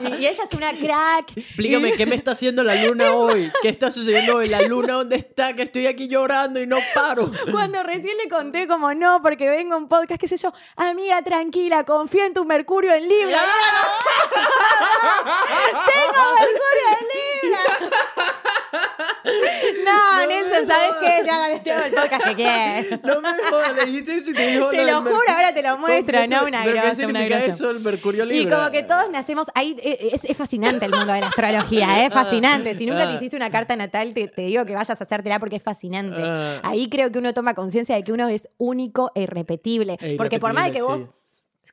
y, 0.02 0.06
y- 0.06 0.14
y 0.22 0.28
ella 0.28 0.44
es 0.44 0.54
una 0.56 0.72
crack. 0.72 1.38
Explícame 1.38 1.94
qué 1.94 2.06
me 2.06 2.16
está 2.16 2.32
haciendo 2.32 2.64
la 2.64 2.76
luna 2.76 3.14
hoy. 3.16 3.52
¿Qué 3.62 3.70
está 3.70 3.92
sucediendo 3.92 4.36
hoy? 4.38 4.48
¿La 4.50 4.62
luna 4.64 4.94
dónde 4.94 5.16
está? 5.18 5.54
Que 5.54 5.64
estoy 5.64 5.88
aquí 5.88 6.08
llorando 6.08 6.62
y 6.62 6.68
no 6.68 6.78
paro. 6.94 7.32
Cuando 7.52 7.84
recién 7.84 8.18
le 8.18 8.30
conté 8.30 8.68
como 8.68 8.94
no, 8.94 9.22
porque 9.22 9.50
vengo 9.50 9.76
a 9.76 9.78
un 9.78 9.88
podcast, 9.88 10.20
qué 10.20 10.28
sé 10.28 10.38
yo, 10.38 10.54
amiga, 10.76 11.22
tranquila, 11.22 11.84
confía 11.84 12.26
en 12.26 12.34
tu 12.34 12.46
Mercurio 12.46 12.92
en 12.94 13.08
Libra. 13.08 13.38
¡Tengo 15.86 16.24
Mercurio 16.40 16.88
en 17.00 17.08
Libra! 17.44 17.60
No, 19.86 20.28
Nelson, 20.28 20.68
¿sabes 20.68 20.90
qué? 21.02 21.24
Te 21.24 21.30
hago, 21.32 21.62
te 21.62 21.72
hago 21.72 21.86
el 21.86 21.94
podcast 21.94 22.24
que 22.28 22.36
quieres. 22.36 23.04
No 23.04 23.22
me 23.22 23.30
jodas, 23.50 23.76
le 23.76 23.86
dijiste 23.86 24.16
eso 24.16 24.32
y 24.32 24.34
te 24.34 24.48
dijo 24.48 24.70
Te 24.70 24.86
lo 24.86 25.02
juro, 25.02 25.22
ahora 25.28 25.54
te 25.54 25.64
lo 25.64 25.78
muestro, 25.78 26.28
no 26.28 26.46
una 26.46 26.64
¿Pero 26.64 26.82
grosa, 26.82 27.08
una 27.08 27.24
grosa. 27.26 27.46
eso 27.46 27.70
el 27.72 27.80
Mercurio 27.80 28.26
Y 28.32 28.48
como 28.48 28.72
que 28.72 28.84
todos 28.84 29.10
nacemos 29.12 29.48
ahí, 29.56 29.76
eh, 29.82 30.10
es, 30.14 30.24
es 30.26 30.38
fascinante 30.38 30.86
el 30.86 30.92
mundo 30.92 31.14
de 31.14 31.22
la 31.22 31.28
astrología, 31.28 32.02
¿eh? 32.04 32.06
es 32.08 32.14
fascinante. 32.14 32.78
Si 32.78 32.86
nunca 32.86 33.04
Ah. 33.04 33.10
te 33.10 33.16
hiciste 33.16 33.36
una 33.38 33.50
carta 33.50 33.76
natal, 33.76 34.14
te, 34.14 34.28
te 34.28 34.42
digo 34.44 34.66
que 34.66 34.74
vayas 34.74 34.90
a 35.02 35.04
hacértela 35.04 35.40
porque 35.40 35.56
es 35.58 35.64
fascinante. 35.64 36.22
Ah. 36.24 36.60
Ahí 36.64 36.90
creo 36.90 37.12
que 37.12 37.20
uno 37.20 37.34
toma 37.34 37.54
conciencia 37.54 37.96
de 37.96 38.04
que 38.04 38.12
uno 38.12 38.28
es 38.28 38.48
único 38.58 39.12
e 39.16 39.22
irrepetible. 39.24 39.98
E 40.02 40.16
porque 40.18 40.40
por 40.40 40.54
más 40.54 40.66
de 40.66 40.72
que 40.74 40.82
vos 40.82 41.02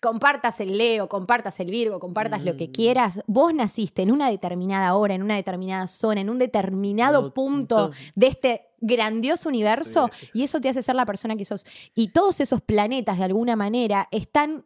compartas 0.01 0.60
el 0.60 0.77
Leo, 0.78 1.09
compartas 1.09 1.59
el 1.60 1.70
Virgo, 1.70 1.98
compartas 2.01 2.44
lo 2.44 2.56
que 2.56 2.68
Mm. 2.68 2.73
quieras, 2.73 3.20
vos 3.27 3.52
naciste 3.55 4.02
en 4.02 4.10
una 4.12 4.31
determinada 4.31 4.94
hora, 4.94 5.14
en 5.14 5.23
una 5.23 5.36
determinada 5.36 5.89
zona, 5.89 6.20
en 6.20 6.31
un 6.31 6.39
determinado 6.39 7.23
No, 7.23 7.35
punto 7.35 7.90
de 8.14 8.27
este 8.27 8.66
grandioso 8.81 9.48
universo 9.48 10.10
Sí. 10.20 10.28
y 10.35 10.43
eso 10.44 10.60
te 10.60 10.68
hace 10.68 10.82
ser 10.82 10.94
la 10.94 11.06
persona 11.06 11.36
que 11.36 11.44
sos. 11.44 11.64
Y 11.94 12.09
todos 12.09 12.40
esos 12.40 12.60
planetas 12.60 13.18
de 13.18 13.24
alguna 13.24 13.56
manera 13.56 14.09
están 14.10 14.64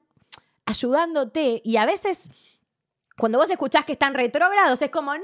ayudándote 0.67 1.61
y 1.65 1.77
a 1.77 1.87
veces 1.87 2.31
cuando 3.19 3.39
vos 3.39 3.51
escuchás 3.51 3.85
que 3.85 3.93
están 3.93 4.15
retrógrados 4.15 4.81
es 4.83 4.91
como 4.91 5.15
¡No! 5.15 5.21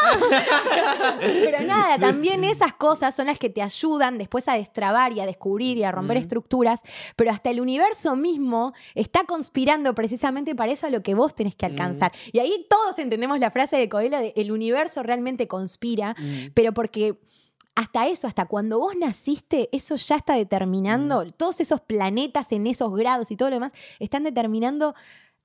Pero 1.20 1.60
nada, 1.66 1.98
también 1.98 2.44
esas 2.44 2.74
cosas 2.74 3.14
son 3.14 3.26
las 3.26 3.38
que 3.38 3.50
te 3.50 3.62
ayudan 3.62 4.18
después 4.18 4.48
a 4.48 4.54
destrabar 4.54 5.12
y 5.12 5.20
a 5.20 5.26
descubrir 5.26 5.76
y 5.78 5.84
a 5.84 5.92
romper 5.92 6.16
Mm. 6.18 6.20
estructuras, 6.20 6.80
pero 7.16 7.30
hasta 7.30 7.50
el 7.50 7.60
universo 7.60 8.16
mismo 8.16 8.72
está 8.94 9.24
conspirando 9.24 9.94
precisamente 9.94 10.54
para 10.54 10.72
eso 10.72 10.86
a 10.86 10.90
lo 10.90 11.02
que 11.02 11.14
vos 11.14 11.34
tenés 11.34 11.54
que 11.54 11.66
alcanzar. 11.66 12.12
Y 12.32 12.38
ahí 12.38 12.66
todos 12.68 12.98
entendemos 12.98 13.38
la 13.38 13.50
frase 13.50 13.76
de 13.76 13.88
Coelho 13.88 14.18
de 14.18 14.32
el 14.36 14.52
universo 14.52 15.02
realmente 15.02 15.46
conspira, 15.48 16.14
Mm. 16.18 16.52
pero 16.54 16.72
porque 16.72 17.18
hasta 17.76 18.06
eso, 18.08 18.26
hasta 18.26 18.46
cuando 18.46 18.78
vos 18.78 18.94
naciste, 18.96 19.68
eso 19.72 19.96
ya 19.96 20.16
está 20.16 20.34
determinando, 20.34 21.24
todos 21.32 21.60
esos 21.60 21.80
planetas 21.80 22.50
en 22.52 22.66
esos 22.66 22.94
grados 22.94 23.30
y 23.30 23.36
todo 23.36 23.48
lo 23.50 23.56
demás, 23.56 23.72
están 23.98 24.24
determinando 24.24 24.94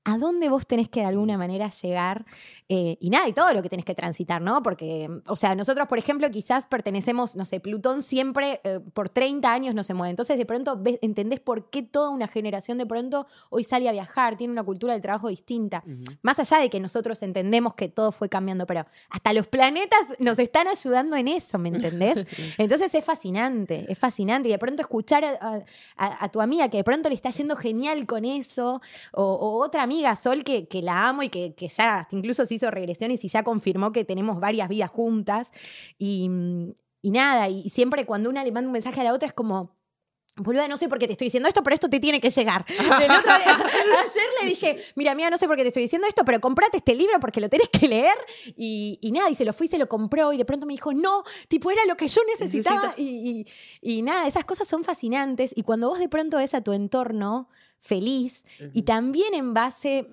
a 0.06 0.18
dónde 0.18 0.50
vos 0.50 0.66
tenés 0.66 0.88
que 0.88 1.02
de 1.02 1.06
Mm. 1.08 1.10
alguna 1.10 1.38
manera 1.38 1.70
llegar 1.72 2.26
eh, 2.68 2.98
y 3.00 3.10
nada, 3.12 3.28
y 3.28 3.34
todo 3.34 3.54
lo 3.54 3.62
que 3.62 3.70
tenés 3.70 3.86
que 3.86 3.94
transitar, 3.94 4.42
¿no? 4.42 4.64
Porque, 4.64 5.08
o 5.28 5.36
sea, 5.36 5.54
nosotros, 5.54 5.88
por 5.88 6.00
ejemplo, 6.00 6.30
quizás 6.32 6.66
pertenecemos, 6.66 7.36
no 7.36 7.46
sé, 7.46 7.60
Plutón 7.60 8.02
siempre 8.02 8.60
eh, 8.64 8.80
por 8.94 9.10
30 9.10 9.52
años 9.52 9.76
no 9.76 9.84
se 9.84 9.94
mueve. 9.94 10.10
Entonces, 10.12 10.38
de 10.40 10.46
pronto 10.48 10.76
ves, 10.80 10.98
entendés 11.04 11.40
por 11.40 11.70
qué 11.70 11.84
toda 11.84 12.10
una 12.10 12.28
generación 12.28 12.78
de 12.80 12.86
pronto 12.88 13.28
hoy 13.52 13.64
sale 13.64 13.88
a 13.88 13.92
viajar, 13.92 14.36
tiene 14.36 14.52
una 14.52 14.64
cultura 14.64 14.94
del 14.94 15.02
trabajo 15.04 15.28
distinta. 15.30 15.84
Más 16.24 16.40
allá 16.40 16.58
de 16.58 16.70
que 16.72 16.80
nosotros 16.80 17.22
entendemos 17.22 17.76
que 17.76 17.88
todo 17.90 18.12
fue 18.12 18.30
cambiando, 18.30 18.66
pero 18.66 18.86
hasta 19.12 19.32
los 19.34 19.46
planetas 19.48 20.00
nos 20.20 20.40
están 20.40 20.68
ayudando 20.68 21.16
en 21.18 21.28
eso, 21.28 21.60
¿me 21.60 21.70
entendés? 21.70 22.26
Entonces 22.58 22.94
es 22.96 23.06
fascinante, 23.06 23.86
es 23.90 24.00
fascinante. 24.00 24.50
Y 24.50 24.52
de 24.52 24.58
pronto 24.60 24.82
escuchar 24.82 25.24
a, 25.26 25.30
a- 25.40 25.64
a- 25.98 26.26
a 26.26 26.30
tu 26.30 26.42
amiga 26.42 26.70
que 26.70 26.78
de 26.78 26.84
pronto 26.84 27.10
le 27.10 27.16
está 27.16 27.30
yendo 27.30 27.56
genial 27.56 28.06
con 28.08 28.26
eso, 28.26 28.82
o, 29.12 29.24
o 29.24 29.64
otra 29.64 29.84
amiga, 29.84 29.95
Sol, 30.16 30.44
que, 30.44 30.68
que 30.68 30.82
la 30.82 31.08
amo 31.10 31.24
y 31.24 31.30
que, 31.30 31.54
que 31.56 31.68
ya 31.68 32.08
incluso 32.12 32.46
se 32.46 32.56
hizo 32.56 32.70
regresiones 32.72 33.24
y 33.24 33.28
ya 33.30 33.44
confirmó 33.44 33.92
que 33.92 34.04
tenemos 34.06 34.40
varias 34.40 34.68
vidas 34.70 34.90
juntas. 34.92 35.52
Y, 35.98 36.30
y 37.02 37.12
nada, 37.12 37.50
y 37.50 37.70
siempre 37.70 38.06
cuando 38.06 38.30
una 38.30 38.44
le 38.44 38.52
manda 38.52 38.68
un 38.68 38.74
mensaje 38.74 39.02
a 39.02 39.04
la 39.06 39.14
otra 39.14 39.28
es 39.28 39.34
como... 39.34 39.76
Boluda, 40.38 40.68
no 40.68 40.76
sé 40.76 40.90
por 40.90 41.00
qué 41.00 41.08
te 41.08 41.14
estoy 41.14 41.28
diciendo 41.28 41.48
esto, 41.48 41.64
pero 41.64 41.76
esto 41.76 41.90
te 41.90 41.98
tiene 42.02 42.20
que 42.20 42.30
llegar. 42.30 42.66
El 42.68 42.76
otro 43.10 43.38
día- 43.38 43.56
ayer 44.02 44.24
le 44.42 44.50
dije, 44.50 44.84
mira, 44.96 45.14
amiga, 45.14 45.30
no 45.30 45.38
sé 45.38 45.48
por 45.48 45.56
qué 45.56 45.62
te 45.62 45.70
estoy 45.70 45.84
diciendo 45.84 46.10
esto, 46.10 46.26
pero 46.26 46.42
comprate 46.42 46.76
este 46.76 46.94
libro 46.94 47.22
porque 47.22 47.40
lo 47.40 47.48
tenés 47.48 47.70
que 47.70 47.88
leer. 47.88 48.18
Y, 48.58 49.00
y 49.02 49.14
nada, 49.14 49.30
y 49.30 49.36
se 49.36 49.46
lo 49.46 49.54
fui, 49.54 49.70
se 49.70 49.78
lo 49.78 49.88
compró 49.88 50.34
y 50.34 50.38
de 50.38 50.44
pronto 50.44 50.66
me 50.66 50.74
dijo, 50.74 50.92
no, 50.94 51.24
tipo, 51.48 51.72
era 51.72 51.86
lo 51.86 51.96
que 51.96 52.10
yo 52.10 52.20
necesitaba. 52.28 52.94
Y, 52.98 53.46
y- 53.82 53.98
y 53.98 54.02
nada, 54.02 54.28
esas 54.28 54.44
cosas 54.44 54.68
son 54.68 54.84
fascinantes. 54.84 55.52
Y 55.56 55.64
cuando 55.64 55.88
vos 55.88 56.00
de 56.00 56.10
pronto 56.10 56.36
ves 56.36 56.54
a 56.54 56.60
tu 56.60 56.74
entorno 56.74 57.48
feliz 57.86 58.44
y 58.74 58.82
también 58.82 59.34
en 59.34 59.54
base... 59.54 60.10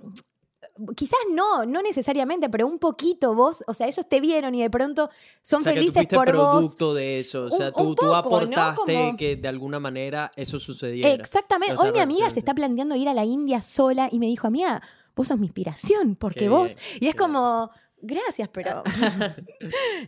Quizás 0.97 1.19
no, 1.33 1.67
no 1.67 1.83
necesariamente, 1.83 2.49
pero 2.49 2.67
un 2.67 2.79
poquito 2.79 3.35
vos, 3.35 3.63
o 3.67 3.75
sea, 3.75 3.89
ellos 3.89 4.09
te 4.09 4.21
vieron 4.21 4.55
y 4.55 4.63
de 4.63 4.71
pronto 4.71 5.11
son 5.43 5.61
O 5.61 5.63
sea, 5.65 5.73
que 5.75 5.81
tú 5.81 5.93
felices 5.93 5.95
fuiste 6.09 6.17
por 6.17 6.35
vos. 6.35 6.51
producto 6.57 6.95
de 6.95 7.21
eso. 7.21 7.45
O 7.45 7.51
sea, 7.51 7.67
Un- 7.69 7.73
tú, 7.75 7.83
un 7.83 7.95
tú 7.97 8.01
poco, 8.03 8.11
¿no? 8.13 8.17
aportaste 8.17 8.95
Como- 8.95 9.17
que 9.17 9.37
de 9.37 9.49
alguna 9.49 9.81
manera 9.81 10.33
eso 10.37 10.59
sucediera. 10.61 11.11
Exactamente. 11.11 11.75
O 11.75 11.77
sea, 11.79 11.87
Hoy 11.87 11.93
mi 11.93 11.99
amiga 11.99 12.31
se 12.31 12.39
está 12.39 12.55
planteando 12.55 12.95
ir 12.97 13.09
a 13.09 13.15
la 13.15 13.25
India 13.25 13.61
sola 13.61 14.09
y 14.11 14.19
me 14.19 14.27
dijo, 14.27 14.47
amiga, 14.47 14.81
vos 15.15 15.29
sos 15.29 15.39
mi 15.39 15.47
inspiración, 15.47 16.15
porque 16.17 16.41
Qué 16.41 16.49
vos. 16.49 16.77
bien, 16.77 16.99
Y 17.03 17.09
es 17.09 17.15
qué 17.15 17.19
como, 17.19 17.71
Gracias, 18.05 18.49
pero. 18.49 18.83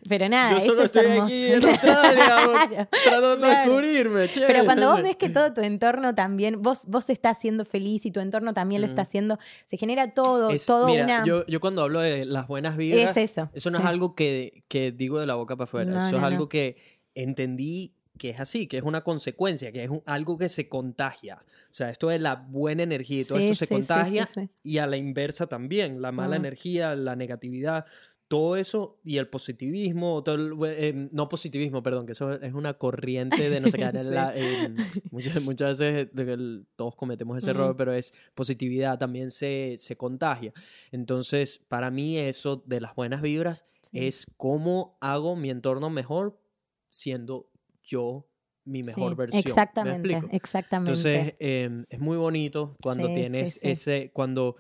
pero 0.09 0.29
nada, 0.29 0.51
Yo 0.53 0.57
eso 0.59 0.67
solo 0.67 0.81
es 0.81 0.87
estoy 0.87 1.05
hermoso. 1.07 1.25
aquí 1.25 1.47
en 1.47 1.65
Australia 1.65 2.25
Claro, 2.25 2.89
tratando 3.05 3.37
de 3.47 3.55
descubrirme. 3.57 4.29
che. 4.29 4.41
Pero 4.47 4.65
cuando 4.65 4.93
vos 4.93 5.03
ves 5.03 5.17
que 5.17 5.29
todo 5.29 5.53
tu 5.55 5.61
entorno 5.61 6.15
también, 6.15 6.61
vos, 6.61 6.81
vos 6.87 7.09
estás 7.09 7.39
siendo 7.39 7.65
feliz 7.65 8.05
y 8.05 8.11
tu 8.11 8.21
entorno 8.21 8.53
también 8.53 8.81
lo 8.81 8.89
está 8.89 9.03
haciendo, 9.03 9.39
se 9.67 9.77
genera 9.77 10.13
todo, 10.13 10.51
Es- 10.51 10.67
todo 10.67 10.87
mira, 10.87 11.05
una. 11.05 11.25
yo, 11.25 11.47
yo 11.47 11.61
cuando 11.61 11.83
hablo 11.83 12.01
de 12.01 12.25
las 12.25 12.49
buenas 12.49 12.77
vibras, 12.77 13.17
Es 13.17 13.31
eso, 13.31 13.49
no 13.71 13.79
es 13.79 13.85
algo 13.85 14.15
que, 14.15 14.65
que 14.69 14.91
digo 14.91 15.21
de 15.21 15.27
la 15.27 15.35
boca 15.35 15.55
para 15.57 15.65
afuera. 15.65 15.91
No, 15.93 15.99
eso 15.99 16.11
no, 16.11 16.17
es 16.17 16.21
no. 16.23 16.27
algo 16.27 16.49
que 16.49 16.77
entendí 17.15 17.95
que 18.19 18.31
es 18.31 18.41
así, 18.41 18.67
que 18.67 18.79
es 18.79 18.85
una 18.85 19.03
consecuencia, 19.03 19.73
que 19.73 19.85
es 19.85 19.91
un- 19.91 20.03
algo 20.07 20.39
que 20.39 20.49
se 20.49 20.69
contagia. 20.69 21.45
O 21.71 21.75
sea, 21.75 21.91
esto 21.91 22.09
de 22.09 22.19
la 22.19 22.37
buena 22.37 22.83
energía 22.85 23.21
y 23.21 23.25
todo 23.25 23.39
Sí, 23.39 23.45
esto 23.45 23.55
se 23.55 23.67
sí, 23.67 23.73
contagia 23.73 24.27
sí, 24.27 24.51
y 24.63 24.79
a 24.79 24.87
la 24.87 24.97
inversa 24.97 25.47
también, 25.49 26.01
la 26.01 26.13
mala 26.13 26.37
energía, 26.37 26.95
la 26.95 27.17
negatividad, 27.17 27.87
todo 28.29 28.57
eso 28.57 28.99
y 29.05 29.19
el 29.19 29.29
positivismo, 29.29 30.23
todo 30.25 30.35
el- 30.37 30.55
eh, 30.77 31.09
no 31.13 31.29
positivismo, 31.29 31.83
perdón, 31.83 32.07
que 32.07 32.13
eso 32.13 32.33
es 32.33 32.55
una 32.55 32.75
corriente 32.75 33.51
de 33.51 33.61
no 33.61 33.69
sé 33.69 33.79
qué, 33.79 33.85
la- 33.93 34.35
en- 34.37 34.77
muchas, 35.11 35.43
muchas 35.43 35.79
veces 35.79 36.09
el- 36.17 36.67
todos 36.77 36.97
cometemos 36.97 37.37
ese 37.39 37.51
Ujú. 37.51 37.51
error, 37.51 37.77
pero 37.77 37.93
es 37.93 38.15
positividad, 38.35 38.99
también 38.99 39.31
se, 39.31 39.75
se 39.77 39.97
contagia. 39.97 40.53
Entonces, 40.93 41.59
para 41.59 41.91
mí 41.91 42.17
eso 42.19 42.63
de 42.67 42.81
las 42.81 42.95
buenas 42.95 43.23
vibras 43.23 43.67
es 43.93 44.27
cómo 44.37 44.97
hago 45.01 45.37
mi 45.37 45.51
entorno 45.51 45.91
mejor 45.91 46.41
siendo 46.89 47.51
yo 47.85 48.29
mi 48.65 48.83
mejor 48.83 49.13
Sí, 49.13 49.17
versión. 49.17 49.57
¿Me 49.81 49.91
Exactamente, 49.91 50.23
exactamente. 50.33 50.81
Entonces, 50.81 51.35
em, 51.41 51.85
es 51.89 52.01
muy 52.01 52.17
bonito 52.17 52.77
cuando 52.83 53.09
Sí, 53.09 53.15
tienes 53.15 53.59
sí. 53.63 53.71
ese, 53.71 54.11
cuando 54.13 54.57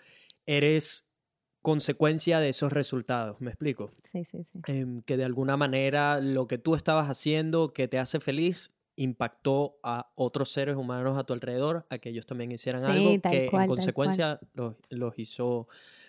eres 0.47 1.11
consecuencia 1.63 2.41
de 2.41 2.51
esos 2.51 2.73
resultados, 2.73 3.41
¿me 3.41 3.51
explico? 3.51 3.93
sí, 4.05 4.25
sí, 4.25 4.45
sí. 4.45 4.65
Em, 4.67 5.03
que 5.03 5.17
de 5.17 5.25
alguna 5.25 5.57
manera 5.57 6.21
lo 6.21 6.47
que 6.47 6.59
tú 6.59 6.75
estabas 6.75 7.09
haciendo 7.11 7.73
que 7.75 7.89
te 7.89 7.99
hace 7.99 8.21
feliz 8.21 8.75
impactó 8.97 9.79
a 9.83 10.11
otros 10.15 10.51
seres 10.53 10.77
humanos 10.77 11.19
a 11.19 11.25
tu 11.25 11.33
alrededor, 11.35 11.85
a 11.91 11.99
que 11.99 12.11
ellos 12.11 12.27
también 12.27 12.53
hicieran 12.53 12.85
algo 12.85 13.25
que 13.27 13.47
cual, 13.47 13.65
en 13.65 13.67
consecuencia 13.67 14.41
los, 14.55 14.77
los 14.89 15.19
hizo 15.19 15.69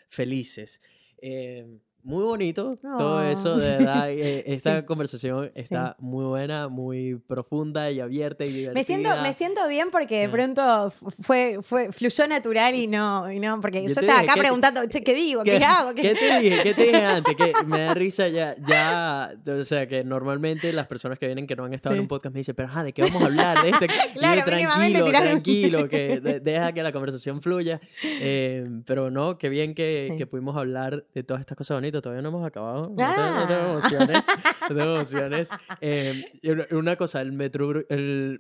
felices. 0.10 0.82
Em, 1.18 1.80
muy 2.06 2.24
bonito 2.24 2.72
todo 2.98 3.22
eso, 3.24 3.58
de 3.58 3.76
Oh. 3.76 3.78
verdad. 3.80 4.10
eh, 4.12 4.44
esta 4.48 4.80
Sí. 4.80 4.86
conversación 4.86 5.52
está 5.56 5.96
muy 6.00 6.24
buena, 6.26 6.68
muy 6.68 7.16
profunda 7.28 7.90
y 7.92 8.00
abierta 8.00 8.46
y 8.46 8.50
divertida. 8.54 8.74
Me 8.74 8.84
siento, 8.84 9.22
me 9.22 9.34
siento 9.34 9.68
bien 9.68 9.90
porque 9.92 10.20
de 10.20 10.26
Sí. 10.28 10.32
pronto 10.32 10.92
fu- 10.92 11.12
fue, 11.22 11.58
fue, 11.62 11.92
fluyó 11.92 12.28
natural 12.28 12.76
y 12.76 12.88
no, 12.88 13.32
y 13.32 13.40
no 13.40 13.60
porque 13.60 13.80
Yo 13.82 13.88
yo, 13.90 14.00
estaba 14.00 14.22
dije, 14.22 14.24
acá 14.24 14.34
¿qué 14.34 14.40
te- 14.40 14.40
preguntando, 14.42 14.86
che, 14.88 15.02
¿qué 15.02 15.14
digo? 15.14 15.44
¿Qué, 15.44 15.58
hago? 15.66 15.94
¿Qué- 15.96 16.02
¿Qué 16.04 16.16
te 16.16 16.40
dije? 16.40 16.64
¿Qué 16.64 16.74
te 16.74 16.84
dije 16.84 16.96
antes? 17.06 17.36
Que 17.36 17.54
me 17.66 17.80
da 17.82 17.94
risa 17.94 18.28
ya, 18.28 18.56
ya, 18.68 19.34
o 19.48 19.64
sea, 19.66 19.88
que 19.88 20.04
normalmente 20.04 20.72
las 20.74 20.88
personas 20.88 21.18
que 21.20 21.26
vienen 21.26 21.48
que 21.48 21.56
no 21.56 21.66
han 21.66 21.74
estado 21.74 21.96
en 21.96 22.00
Sí. 22.00 22.04
un 22.04 22.08
podcast 22.08 22.34
me 22.34 22.40
dicen, 22.40 22.54
pero 22.56 22.68
ajá, 22.70 22.84
¿de 22.84 22.94
qué 22.94 23.02
vamos 23.02 23.24
a 23.24 23.26
hablar? 23.26 23.62
De 23.64 23.70
este? 23.70 23.88
Yo, 23.88 24.20
Claro, 24.20 24.42
mínimamente 24.52 25.00
tranquilo, 25.04 25.80
tranquilo, 25.80 25.90
que 25.90 26.20
de- 26.22 26.40
deja 26.40 26.72
que 26.74 26.84
la 26.84 26.92
conversación 26.92 27.42
fluya. 27.42 27.80
Eh, 28.04 28.68
pero 28.86 29.10
no, 29.10 29.38
qué 29.38 29.50
bien 29.50 29.74
que, 29.74 30.10
Sí. 30.12 30.18
que 30.18 30.28
pudimos 30.28 30.56
hablar 30.56 31.06
de 31.14 31.24
todas 31.24 31.42
estas 31.42 31.58
cosas 31.58 31.78
bonitas. 31.78 31.95
Todavía 32.02 32.22
no 32.22 32.30
hemos 32.30 32.46
acabado. 32.46 32.90
No, 32.90 32.96
tengo, 32.96 33.06
no 33.08 33.38
Ah. 33.40 33.46
tengo 33.48 33.72
emociones. 33.72 34.24
No 34.70 34.76
tengo 34.76 34.84
emociones. 34.96 35.50
Eh, 35.82 36.24
una- 36.72 36.96
cosa, 36.96 37.22
el, 37.22 37.34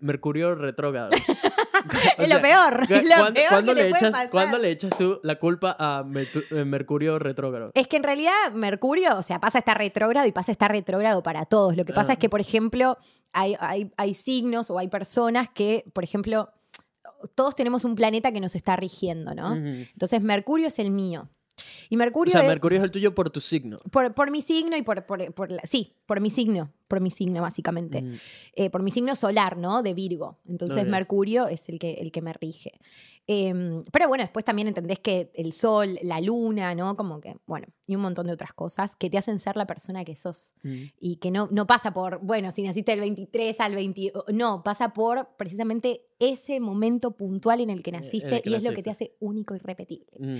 mercurio 0.02 0.56
retrógrado. 0.56 1.10
Es 2.18 2.30
lo 2.30 2.42
peor, 2.42 2.88
¿cu- 2.88 2.94
es 2.96 3.04
lo 3.04 3.10
cuándo- 3.16 3.34
peor 3.34 3.50
cuándo 3.50 3.76
que 3.76 3.82
le 3.84 3.90
echas, 3.90 4.12
pasar. 4.12 4.30
¿Cuándo 4.32 4.58
le 4.58 4.72
echas 4.72 4.98
tú 4.98 5.20
la 5.24 5.36
culpa 5.36 5.76
a 5.78 6.04
eh, 6.52 6.66
Mercurio 6.66 7.20
retrógrado? 7.20 7.70
Es 7.76 7.88
que 7.88 7.98
en 7.98 8.04
realidad 8.04 8.32
Mercurio, 8.54 9.18
o 9.18 9.22
sea, 9.24 9.40
pasa 9.40 9.58
a 9.58 9.60
estar 9.60 9.78
retrógrado 9.78 10.28
y 10.28 10.32
pasa 10.32 10.52
a 10.52 10.54
estar 10.54 10.72
retrógrado 10.72 11.22
para 11.22 11.46
todos. 11.46 11.76
Lo 11.78 11.86
que 11.86 11.94
pasa 11.94 12.12
Ah. 12.12 12.14
es 12.14 12.20
que, 12.20 12.30
por 12.30 12.42
ejemplo, 12.42 12.98
hay, 13.34 13.56
hay, 13.60 13.92
hay 13.98 14.14
signos 14.16 14.72
o 14.72 14.80
hay 14.80 14.88
personas 14.88 15.48
que, 15.54 15.84
por 15.94 16.04
ejemplo, 16.04 16.50
todos 17.36 17.56
tenemos 17.56 17.84
un 17.86 17.94
planeta 17.96 18.32
que 18.32 18.40
nos 18.40 18.56
está 18.56 18.76
rigiendo, 18.76 19.36
¿no? 19.36 19.56
Entonces, 19.56 20.22
Mercurio 20.22 20.68
es 20.70 20.80
el 20.80 20.90
mío. 20.92 21.30
Y 21.90 21.96
O 21.96 22.00
Mercurio 22.00 22.32
sea, 22.32 22.42
es 22.42 22.48
Mercurio 22.48 22.80
es 22.80 22.84
el 22.84 22.92
tuyo 22.92 23.16
por 23.16 23.30
tu 23.30 23.40
signo. 23.40 23.80
por, 23.92 24.14
por 24.14 24.30
mi 24.32 24.42
signo 24.42 24.76
y 24.76 24.82
por, 24.82 25.06
por, 25.06 25.34
por 25.34 25.52
la- 25.52 25.62
sí, 25.64 25.94
por 26.06 26.20
mi 26.20 26.30
signo, 26.30 26.72
por 26.88 27.00
mi 27.00 27.12
signo 27.12 27.42
básicamente. 27.42 28.02
Mm. 28.02 28.14
Eh, 28.56 28.70
por 28.70 28.84
mi 28.84 28.92
signo 28.92 29.16
solar, 29.16 29.58
¿no? 29.58 29.82
De 29.84 29.94
Virgo. 29.94 30.40
Entonces. 30.48 30.86
Mercurio 30.86 31.48
es 31.48 31.68
el 31.70 31.80
que, 31.80 31.94
el 31.94 32.12
que 32.12 32.22
me 32.22 32.34
rige. 32.34 32.74
Em, 33.28 33.84
pero 33.92 34.08
bueno, 34.08 34.24
después 34.24 34.46
también 34.46 34.68
entendés 34.68 35.00
que 35.00 35.32
el 35.34 35.52
sol, 35.52 35.98
la 36.04 36.22
luna, 36.22 36.76
¿no? 36.76 36.96
Como 36.96 37.20
que, 37.20 37.38
bueno, 37.48 37.68
y 37.88 37.96
un 37.96 38.02
montón 38.02 38.28
de 38.28 38.34
otras 38.34 38.54
cosas 38.54 38.96
que 38.96 39.10
te 39.10 39.18
hacen 39.18 39.40
ser 39.40 39.58
la 39.58 39.66
persona 39.66 40.06
que 40.06 40.16
sos. 40.16 40.54
Mm. 40.62 40.84
Y 41.00 41.16
que 41.18 41.32
no, 41.32 41.48
no 41.52 41.66
pasa 41.66 41.92
por, 41.92 42.20
bueno, 42.20 42.52
si 42.52 42.62
naciste 42.62 42.92
del 42.92 43.02
23 43.02 43.60
al 43.60 43.74
20, 43.74 44.14
no, 44.34 44.64
pasa 44.64 44.94
por 44.94 45.30
precisamente 45.38 46.06
ese 46.20 46.60
momento 46.60 47.12
puntual 47.12 47.62
en 47.62 47.72
el 47.72 47.82
que 47.82 47.92
naciste 47.92 48.38
el 48.38 48.42
que 48.44 48.50
y 48.52 48.54
es 48.56 48.64
lo 48.64 48.74
que 48.74 48.84
te 48.84 48.92
hace 48.92 49.16
único 49.20 49.56
y 49.56 49.60
repetible. 49.60 50.08
Mm. 50.20 50.38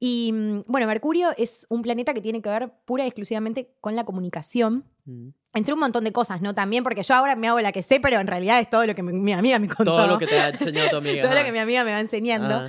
Y 0.00 0.32
mm, 0.32 0.62
bueno, 0.68 0.86
Mercurio 0.86 1.30
es 1.36 1.66
un 1.68 1.82
planeta 1.82 2.14
que 2.14 2.22
tiene 2.22 2.40
que 2.40 2.48
ver 2.48 2.72
pura 2.86 3.04
y 3.04 3.08
exclusivamente 3.08 3.74
con 3.80 3.94
la 3.94 4.04
comunicación. 4.04 4.84
Mm. 5.04 5.28
Entre 5.54 5.74
un 5.74 5.80
montón 5.80 6.04
de 6.04 6.12
cosas, 6.12 6.40
¿no? 6.40 6.54
También 6.54 6.82
porque 6.84 7.02
yo 7.02 7.14
ahora 7.14 7.36
me 7.36 7.48
hago 7.48 7.60
la 7.60 7.72
que 7.72 7.82
sé, 7.82 8.00
pero 8.00 8.18
en 8.20 8.26
realidad 8.26 8.60
es 8.60 8.70
todo 8.70 8.86
lo 8.86 8.94
que 8.94 9.02
mi, 9.02 9.12
mi 9.12 9.32
amiga 9.32 9.58
me 9.58 9.68
contó. 9.68 9.84
Todo 9.96 10.06
lo 10.06 10.18
que 10.18 10.26
te 10.26 10.38
ha 10.38 10.48
enseñado 10.50 10.90
tu 10.90 10.96
amiga. 10.96 11.22
Todo 11.28 11.38
lo 11.38 11.44
que 11.44 11.52
mi 11.52 11.58
amiga 11.58 11.84
me 11.84 11.92
va 11.92 12.00
enseñando. 12.00 12.54
Ah. 12.54 12.68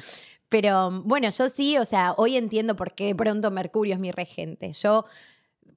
Pero 0.50 1.02
bueno, 1.04 1.30
yo 1.30 1.50
sí, 1.50 1.78
o 1.78 1.86
sea, 1.86 2.14
hoy 2.18 2.36
entiendo 2.38 2.76
por 2.76 2.94
qué 2.94 3.06
de 3.06 3.16
pronto 3.16 3.50
Mercurio 3.52 3.94
es 3.96 4.00
mi 4.00 4.12
regente. 4.12 4.72
Yo, 4.74 5.06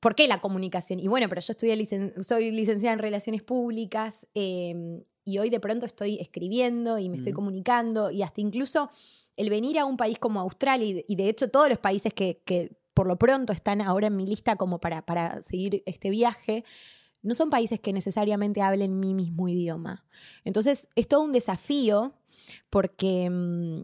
¿por 0.01 0.15
qué 0.15 0.27
la 0.29 0.41
comunicación? 0.41 0.99
Y 1.01 1.09
bueno, 1.09 1.29
pero 1.29 1.41
yo 1.41 1.53
estudié 1.53 1.77
licen- 1.77 2.13
soy 2.23 2.51
licenciada 2.51 2.93
en 2.95 2.99
Relaciones 2.99 3.43
Públicas 3.43 4.27
eh, 4.35 5.03
y 5.25 5.39
hoy 5.39 5.49
de 5.51 5.61
pronto 5.61 5.87
estoy 5.87 6.19
escribiendo 6.21 6.99
y 6.99 7.09
me 7.09 7.17
estoy 7.17 7.33
Mm. 7.33 7.37
comunicando 7.37 8.11
y 8.11 8.23
hasta 8.23 8.41
incluso 8.41 8.91
el 9.37 9.49
venir 9.51 9.79
a 9.79 9.85
un 9.85 9.97
país 9.97 10.19
como 10.19 10.41
Australia 10.41 10.87
y 10.87 10.93
de, 10.95 11.05
y 11.09 11.17
de 11.17 11.29
hecho 11.29 11.49
todos 11.51 11.69
los 11.69 11.79
países 11.79 12.13
que, 12.13 12.41
que 12.45 12.73
por 12.97 13.07
lo 13.07 13.17
pronto 13.17 13.53
están 13.53 13.83
ahora 13.83 14.07
en 14.07 14.17
mi 14.17 14.25
lista 14.27 14.57
como 14.57 14.79
para, 14.81 15.03
para 15.03 15.43
seguir 15.43 15.83
este 15.85 16.09
viaje, 16.09 16.65
no 17.23 17.35
son 17.35 17.51
países 17.51 17.79
que 17.79 17.93
necesariamente 17.93 18.63
hablen 18.63 18.99
mi 18.99 19.13
mismo 19.13 19.49
idioma. 19.49 20.07
Entonces 20.45 20.89
es 20.97 21.07
todo 21.07 21.21
un 21.21 21.33
desafío 21.33 22.15
porque 22.71 23.29
mm, 23.31 23.81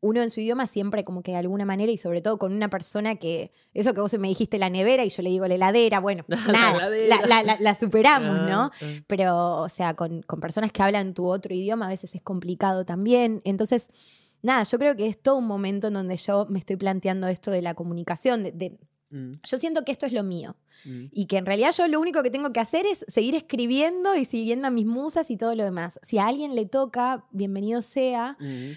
uno 0.00 0.22
en 0.22 0.28
su 0.30 0.40
idioma 0.40 0.66
siempre 0.66 1.04
como 1.04 1.22
que 1.22 1.30
de 1.32 1.38
alguna 1.38 1.64
manera 1.64 1.90
y 1.90 1.96
sobre 1.96 2.20
todo 2.20 2.38
con 2.38 2.52
una 2.52 2.68
persona 2.68 3.16
que, 3.16 3.50
eso 3.72 3.94
que 3.94 4.00
vos 4.02 4.12
me 4.18 4.28
dijiste 4.28 4.58
la 4.58 4.68
nevera 4.70 5.04
y 5.04 5.08
yo 5.08 5.22
le 5.22 5.30
digo 5.30 5.46
la 5.46 5.54
heladera, 5.54 5.98
bueno, 6.00 6.24
La 6.28 6.36
nada, 6.52 6.76
heladera. 6.76 7.16
la, 7.22 7.26
la- 7.26 7.42
la- 7.42 7.60
la 7.60 7.74
superamos, 7.78 8.36
¿no? 8.48 8.64
Ah, 8.64 8.72
ah. 8.82 8.86
Pero, 9.06 9.56
o 9.62 9.68
sea, 9.70 9.94
con, 9.94 10.20
con 10.22 10.40
personas 10.40 10.70
que 10.70 10.82
hablan 10.82 11.14
tu 11.14 11.26
otro 11.28 11.54
idioma 11.54 11.86
a 11.86 11.88
veces 11.88 12.14
es 12.14 12.22
complicado 12.22 12.84
también. 12.84 13.40
Entonces, 13.44 13.88
nada, 14.42 14.62
yo 14.64 14.78
creo 14.78 14.96
que 14.96 15.06
es 15.06 15.20
todo 15.20 15.36
un 15.36 15.46
momento 15.46 15.88
en 15.88 15.94
donde 15.94 16.16
yo 16.16 16.46
me 16.48 16.58
estoy 16.58 16.76
planteando 16.76 17.28
esto 17.28 17.50
de 17.50 17.62
la 17.62 17.74
comunicación, 17.74 18.42
de- 18.42 18.52
de, 18.52 18.78
Mm, 19.10 19.34
yo 19.42 19.58
siento 19.58 19.84
que 19.84 19.92
esto 19.92 20.04
es 20.04 20.12
lo 20.12 20.22
mío 20.22 20.54
mm. 20.84 21.04
y 21.12 21.26
que 21.26 21.38
en 21.38 21.46
realidad 21.46 21.72
yo 21.72 21.88
lo 21.88 21.98
único 21.98 22.22
que 22.22 22.30
tengo 22.30 22.52
que 22.52 22.60
hacer 22.60 22.84
es 22.84 23.04
seguir 23.08 23.34
escribiendo 23.34 24.14
y 24.14 24.24
siguiendo 24.26 24.68
a 24.68 24.70
mis 24.70 24.84
musas 24.86 25.30
y 25.30 25.36
todo 25.36 25.54
lo 25.54 25.64
demás. 25.64 25.98
Si 26.02 26.18
a 26.18 26.26
alguien 26.26 26.54
le 26.54 26.66
toca, 26.66 27.24
bienvenido 27.30 27.82
sea. 27.82 28.36
Mm. 28.38 28.72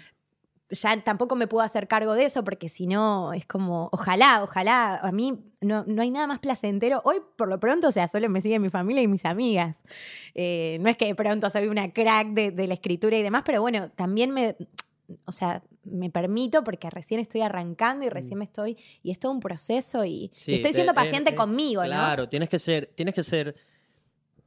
Ya 0.70 1.04
tampoco 1.04 1.36
me 1.36 1.46
puedo 1.48 1.62
hacer 1.62 1.86
cargo 1.86 2.14
de 2.14 2.24
eso 2.24 2.44
porque 2.44 2.70
si 2.70 2.86
no 2.86 3.34
es 3.34 3.44
como, 3.44 3.90
ojalá, 3.92 4.42
ojalá, 4.42 4.96
a 5.02 5.12
mí 5.12 5.38
no, 5.60 5.84
no 5.86 6.00
hay 6.00 6.10
nada 6.10 6.26
más 6.26 6.38
placentero. 6.38 7.02
Hoy 7.04 7.16
por 7.36 7.48
lo 7.48 7.60
pronto, 7.60 7.88
o 7.88 7.92
sea, 7.92 8.08
solo 8.08 8.30
me 8.30 8.40
sigue 8.40 8.58
mi 8.58 8.70
familia 8.70 9.02
y 9.02 9.08
mis 9.08 9.26
amigas. 9.26 9.82
Eh, 10.34 10.78
no 10.80 10.88
es 10.88 10.96
que 10.96 11.04
de 11.04 11.14
pronto 11.14 11.50
soy 11.50 11.68
una 11.68 11.92
crack 11.92 12.28
de, 12.28 12.52
de 12.52 12.66
la 12.66 12.72
escritura 12.72 13.18
y 13.18 13.22
demás, 13.22 13.42
pero 13.44 13.60
bueno, 13.60 13.90
también 13.90 14.30
me, 14.30 14.56
o 15.26 15.32
sea, 15.32 15.62
me 15.84 16.10
permito 16.10 16.64
porque 16.64 16.90
recién 16.90 17.20
estoy 17.20 17.40
arrancando 17.42 18.04
y 18.06 18.08
recién 18.08 18.38
me 18.38 18.44
estoy, 18.44 18.76
y 19.02 19.10
es 19.10 19.18
todo 19.18 19.32
un 19.32 19.40
proceso 19.40 20.04
y 20.04 20.30
Mm. 20.46 20.50
Estoy 20.52 20.72
siendo 20.74 20.94
paciente 20.94 21.34
conmigo, 21.34 21.82
¿no? 21.82 21.88
Claro, 21.88 22.28
tienes 22.28 22.48
que 22.48 22.58
ser, 22.58 22.86
tienes 22.94 23.14
que 23.14 23.22
ser 23.22 23.54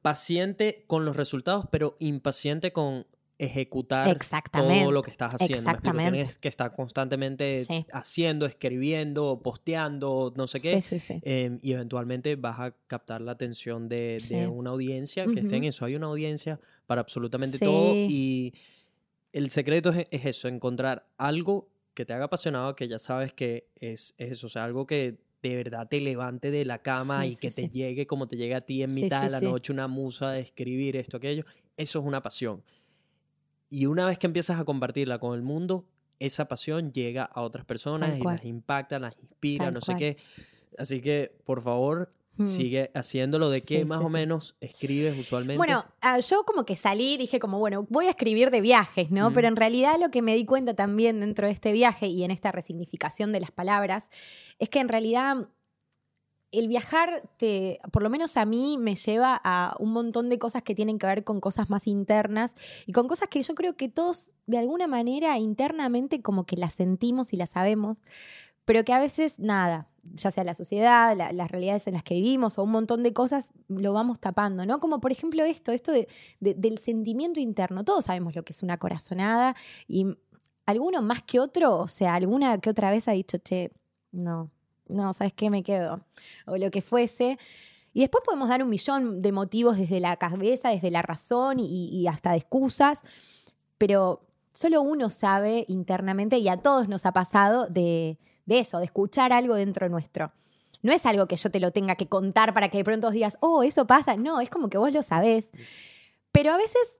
paciente 0.01 0.83
con 0.87 1.05
los 1.05 1.15
resultados, 1.15 1.65
pero 1.71 1.95
impaciente 1.99 2.71
con 2.71 3.05
ejecutar 3.37 4.07
Exactamente. 4.07 4.81
todo 4.83 4.91
lo 4.93 5.01
que 5.01 5.11
estás 5.11 5.33
haciendo. 5.33 5.55
¿me 5.55 5.71
explico? 5.71 5.77
Exactamente. 5.77 6.11
Tienes 6.11 6.37
que 6.37 6.47
estar 6.47 6.71
constantemente 6.71 7.65
Sí. 7.65 7.85
haciendo, 7.91 8.45
escribiendo, 8.45 9.41
posteando, 9.43 10.31
no 10.37 10.47
sé 10.47 10.59
qué. 10.59 10.81
Sí, 10.81 10.99
sí, 10.99 10.99
sí. 10.99 11.19
eh, 11.21 11.57
y 11.61 11.73
eventualmente 11.73 12.35
vas 12.37 12.59
a 12.59 12.71
captar 12.87 13.19
la 13.21 13.33
atención 13.33 13.89
de, 13.89 14.47
una 14.49 14.69
audiencia 14.69 15.25
que 15.25 15.41
esté 15.41 15.57
en 15.57 15.65
eso. 15.65 15.83
Hay 15.85 15.95
una 15.95 16.07
audiencia 16.07 16.59
para 16.85 17.01
absolutamente 17.01 17.59
todo 17.59 17.93
y 17.95 18.53
el 19.35 19.51
secreto 19.51 19.89
es, 19.91 20.07
es 20.11 20.25
eso, 20.25 20.47
encontrar 20.47 21.07
algo 21.17 21.69
que 21.93 22.05
te 22.05 22.13
haga 22.13 22.25
apasionado, 22.25 22.75
que 22.75 22.87
ya 22.87 22.97
sabes 22.97 23.33
que 23.33 23.67
es, 23.75 24.15
es 24.17 24.31
eso, 24.31 24.47
o 24.47 24.49
sea, 24.49 24.63
algo 24.63 24.85
que 24.87 25.17
de 25.43 25.55
verdad 25.55 25.87
te 25.87 25.99
levante 26.01 26.49
de 26.51 26.65
la 26.65 26.81
cama 26.81 27.21
Sí, 27.23 27.27
y 27.29 27.35
sí, 27.35 27.41
que 27.41 27.47
te 27.49 27.61
sí. 27.63 27.69
llegue 27.69 28.07
como 28.07 28.27
te 28.27 28.35
llega 28.37 28.57
a 28.57 28.61
ti 28.61 28.81
en 28.81 28.93
mitad 28.93 29.23
de 29.23 29.29
la 29.29 29.41
noche 29.41 29.71
una 29.71 29.87
musa 29.87 30.31
de 30.31 30.39
escribir 30.39 30.95
esto, 30.95 31.17
aquello. 31.17 31.43
Eso 31.77 31.99
es 31.99 32.05
una 32.05 32.21
pasión. 32.21 32.63
Y 33.69 33.85
una 33.85 34.05
vez 34.07 34.17
que 34.19 34.27
empiezas 34.27 34.59
a 34.59 34.65
compartirla 34.65 35.19
con 35.19 35.35
el 35.35 35.41
mundo, 35.41 35.85
esa 36.19 36.47
pasión 36.47 36.91
llega 36.93 37.23
a 37.25 37.41
otras 37.41 37.65
personas 37.65 38.09
Tal 38.11 38.19
y 38.19 38.21
cual. 38.21 38.35
las 38.37 38.45
impacta, 38.45 38.99
las 38.99 39.17
inspira, 39.21 39.65
Tal 39.65 39.73
no 39.75 39.79
cual. 39.81 39.97
sé 39.99 40.15
qué. 40.15 40.17
Así 40.77 41.01
que, 41.01 41.35
por 41.45 41.61
favor, 41.61 42.11
Mm. 42.37 42.45
sigue 42.45 42.91
haciéndolo. 42.93 43.49
¿De 43.49 43.61
qué 43.61 43.79
Sí, 43.79 43.85
más 43.85 43.99
sí, 43.99 44.03
o 44.05 44.07
sí. 44.07 44.13
menos 44.13 44.55
escribes 44.59 45.17
usualmente? 45.17 45.57
Bueno, 45.57 45.85
ah, 46.01 46.19
yo 46.19 46.43
como 46.43 46.65
que 46.65 46.75
salí, 46.75 47.17
dije 47.17 47.39
como, 47.39 47.59
bueno, 47.59 47.85
voy 47.89 48.07
a 48.07 48.09
escribir 48.09 48.51
de 48.51 48.61
viajes, 48.61 49.11
¿no? 49.11 49.29
Mm. 49.29 49.33
Pero 49.33 49.47
en 49.47 49.55
realidad 49.55 49.95
lo 49.99 50.11
que 50.11 50.21
me 50.21 50.35
di 50.35 50.45
cuenta 50.45 50.73
también 50.73 51.19
dentro 51.19 51.47
de 51.47 51.53
este 51.53 51.71
viaje 51.71 52.07
y 52.07 52.23
en 52.23 52.31
esta 52.31 52.51
resignificación 52.51 53.31
de 53.31 53.39
las 53.39 53.51
palabras, 53.51 54.09
es 54.59 54.69
que 54.69 54.79
en 54.79 54.89
realidad 54.89 55.47
el 56.51 56.67
viajar, 56.69 57.21
te, 57.37 57.79
por 57.91 58.01
lo 58.01 58.09
menos 58.09 58.37
a 58.37 58.45
mí, 58.45 58.77
me 58.79 58.95
lleva 58.95 59.39
a 59.43 59.75
un 59.79 59.91
montón 59.91 60.29
de 60.29 60.39
cosas 60.39 60.63
que 60.63 60.73
tienen 60.75 60.99
que 60.99 61.07
ver 61.07 61.23
con 61.25 61.41
cosas 61.41 61.69
más 61.69 61.85
internas 61.85 62.55
y 62.85 62.93
con 62.93 63.07
cosas 63.09 63.27
que 63.27 63.43
yo 63.43 63.55
creo 63.55 63.75
que 63.75 63.89
todos 63.89 64.31
de 64.45 64.57
alguna 64.57 64.87
manera 64.87 65.37
internamente 65.37 66.21
como 66.21 66.45
que 66.45 66.55
las 66.55 66.73
sentimos 66.73 67.33
y 67.33 67.37
las 67.37 67.49
sabemos, 67.49 67.97
pero 68.63 68.85
que 68.85 68.93
a 68.93 68.99
veces 68.99 69.37
nada, 69.39 69.87
ya 70.13 70.31
sea 70.31 70.43
la 70.43 70.53
sociedad, 70.53 71.15
la- 71.15 71.31
las 71.33 71.49
realidades 71.51 71.87
en 71.87 71.93
las 71.93 72.03
que 72.03 72.15
vivimos 72.15 72.57
o 72.57 72.63
un 72.63 72.71
montón 72.71 73.03
de 73.03 73.13
cosas, 73.13 73.51
lo 73.67 73.93
vamos 73.93 74.19
tapando, 74.19 74.65
¿no? 74.65 74.79
Como 74.79 74.99
por 75.01 75.11
ejemplo 75.11 75.43
esto, 75.43 75.71
esto 75.71 75.91
de- 75.91 76.07
de- 76.39 76.53
del 76.53 76.77
sentimiento 76.77 77.39
interno. 77.39 77.83
Todos 77.83 78.05
sabemos 78.05 78.35
lo 78.35 78.43
que 78.43 78.53
es 78.53 78.63
una 78.63 78.77
corazonada 78.77 79.55
y 79.87 80.05
alguno 80.65 81.01
más 81.01 81.23
que 81.23 81.39
otro, 81.39 81.77
o 81.77 81.87
sea, 81.87 82.15
alguna 82.15 82.59
que 82.59 82.69
otra 82.69 82.91
vez 82.91 83.07
ha 83.07 83.11
dicho, 83.11 83.37
che, 83.39 83.71
no, 84.11 84.49
no, 84.87 85.13
¿sabes 85.13 85.33
qué? 85.33 85.49
Me 85.49 85.63
quedo. 85.63 86.01
O 86.45 86.57
lo 86.57 86.71
que 86.71 86.81
fuese. 86.81 87.37
Y 87.93 88.01
después 88.01 88.23
podemos 88.25 88.49
dar 88.49 88.61
un 88.63 88.69
millón 88.69 89.21
de 89.21 89.31
motivos 89.31 89.77
desde 89.77 89.99
la 89.99 90.17
cabeza, 90.17 90.69
desde 90.69 90.91
la 90.91 91.01
razón 91.01 91.59
y, 91.59 91.89
y 91.89 92.07
hasta 92.07 92.31
de 92.31 92.37
excusas, 92.37 93.03
pero 93.77 94.21
solo 94.53 94.81
uno 94.81 95.09
sabe 95.09 95.65
internamente 95.67 96.37
y 96.37 96.47
a 96.49 96.57
todos 96.57 96.87
nos 96.87 97.05
ha 97.05 97.11
pasado 97.13 97.67
de, 97.67 98.17
de 98.45 98.59
eso, 98.59 98.79
de 98.79 98.85
escuchar 98.85 99.33
algo 99.33 99.55
dentro 99.55 99.89
nuestro. 99.89 100.31
No 100.81 100.91
es 100.91 101.05
algo 101.05 101.27
que 101.27 101.35
yo 101.35 101.49
te 101.49 101.59
lo 101.59 101.71
tenga 101.71 101.95
que 101.95 102.07
contar 102.07 102.53
para 102.53 102.69
que 102.69 102.77
de 102.77 102.83
pronto 102.83 103.09
digas, 103.09 103.37
oh, 103.41 103.63
eso 103.63 103.87
pasa. 103.87 104.17
No, 104.17 104.39
es 104.39 104.49
como 104.49 104.69
que 104.69 104.77
vos 104.77 104.91
lo 104.93 105.01
sabés. 105.01 105.51
Pero 106.31 106.51
a 106.51 106.57
veces 106.57 106.99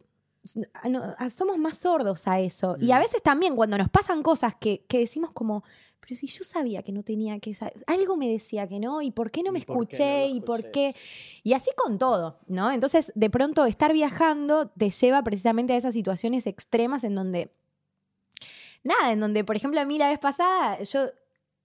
no, 0.89 1.15
somos 1.30 1.57
más 1.57 1.77
sordos 1.80 2.27
a 2.27 2.39
eso. 2.39 2.77
Y 2.80 2.91
a 2.91 2.97
Mm. 2.97 3.01
veces 3.01 3.22
también 3.23 3.55
cuando 3.55 3.77
nos 3.77 3.89
pasan 3.89 4.23
cosas 4.23 4.55
que, 4.55 4.85
que 4.88 4.99
decimos 4.99 5.31
como, 5.31 5.63
pero 5.99 6.15
si 6.15 6.27
yo 6.27 6.43
sabía 6.43 6.84
que 6.84 6.91
no 6.91 7.03
tenía 7.03 7.39
que 7.39 7.53
saber, 7.53 7.84
algo 7.88 8.15
me 8.15 8.30
decía 8.30 8.67
que 8.67 8.80
no, 8.80 9.01
y 9.01 9.11
por 9.11 9.31
qué 9.31 9.43
no 9.43 9.51
me 9.51 9.59
¿Y 9.59 9.65
por 9.65 9.76
qué 9.76 9.80
no 9.80 9.81
escuché, 9.84 10.30
lo 10.30 10.35
y 10.35 10.41
por 10.41 10.72
qué. 10.72 10.95
Y 11.43 11.53
así 11.53 11.72
con 11.76 11.97
todo, 11.97 12.39
¿no? 12.47 12.72
Entonces, 12.72 13.11
de 13.15 13.30
pronto, 13.30 13.65
estar 13.65 13.91
viajando 13.93 14.67
te 14.69 14.89
lleva 14.89 15.23
precisamente 15.23 15.73
a 15.73 15.77
esas 15.77 15.93
situaciones 15.93 16.45
extremas 16.47 17.03
en 17.03 17.15
donde, 17.15 17.51
nada, 18.84 19.11
en 19.11 19.19
donde, 19.19 19.43
por 19.43 19.55
ejemplo, 19.55 19.80
a 19.81 19.85
mí 19.85 19.97
la 19.97 20.09
vez 20.09 20.19
pasada, 20.19 20.81
yo, 20.84 21.07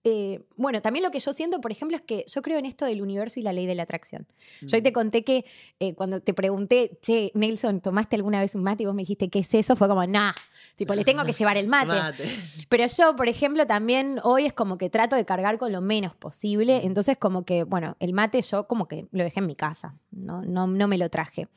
eh, 0.05 0.41
bueno, 0.57 0.81
también 0.81 1.03
lo 1.05 1.11
que 1.11 1.21
yo 1.21 1.33
siento, 1.35 1.61
por 1.61 1.73
ejemplo, 1.73 1.97
es 1.97 2.03
que 2.03 2.25
yo 2.27 2.41
creo 2.41 2.59
en 2.59 2.65
esto 2.65 2.87
del 2.87 3.03
universo 3.03 3.39
y 3.39 3.43
la 3.43 3.53
ley 3.53 3.67
de 3.67 3.75
la 3.75 3.83
atracción. 3.83 4.27
Yo 4.63 4.77
ahí 4.77 4.83
te 4.83 4.91
Mm. 4.91 4.95
conté 4.95 5.25
que 5.25 5.45
eh, 5.79 5.95
cuando 5.95 6.21
te 6.21 6.33
pregunté, 6.33 6.99
che, 7.03 7.31
Nelson, 7.35 7.81
¿tomaste 7.81 8.17
alguna 8.17 8.41
vez 8.41 8.55
un 8.55 8.63
mate? 8.63 8.83
Y 8.83 8.87
vos 8.87 8.95
me 8.95 9.03
dijiste, 9.03 9.29
¿qué 9.29 9.41
es 9.41 9.53
eso? 9.53 9.77
Fue 9.77 9.89
como, 9.89 10.07
nah, 10.07 10.33
tipo, 10.77 10.95
le 10.95 11.05
tengo 11.05 11.25
que 11.25 11.33
llevar 11.39 11.57
el 11.59 11.69
mate. 11.69 11.89
Mate. 11.89 12.25
Pero 12.69 12.87
yo, 12.87 13.15
por 13.15 13.29
ejemplo, 13.29 13.67
también 13.67 14.21
hoy 14.23 14.47
es 14.47 14.55
como 14.55 14.79
que 14.79 14.89
trato 14.89 15.17
de 15.17 15.25
cargar 15.27 15.59
con 15.59 15.71
lo 15.71 15.81
menos 15.83 16.15
posible. 16.17 16.81
Mm. 16.83 16.87
Entonces, 16.87 17.19
como 17.19 17.45
que, 17.45 17.65
bueno, 17.65 17.97
el 18.01 18.13
mate 18.15 18.41
yo 18.41 18.67
como 18.67 18.89
que 18.89 19.07
lo 19.13 19.23
dejé 19.25 19.41
en 19.41 19.47
mi 19.47 19.55
casa. 19.57 19.95
No, 20.13 20.43
no, 20.43 20.67
no 20.67 20.89
me 20.89 20.97
lo 20.97 21.11
traje. 21.11 21.49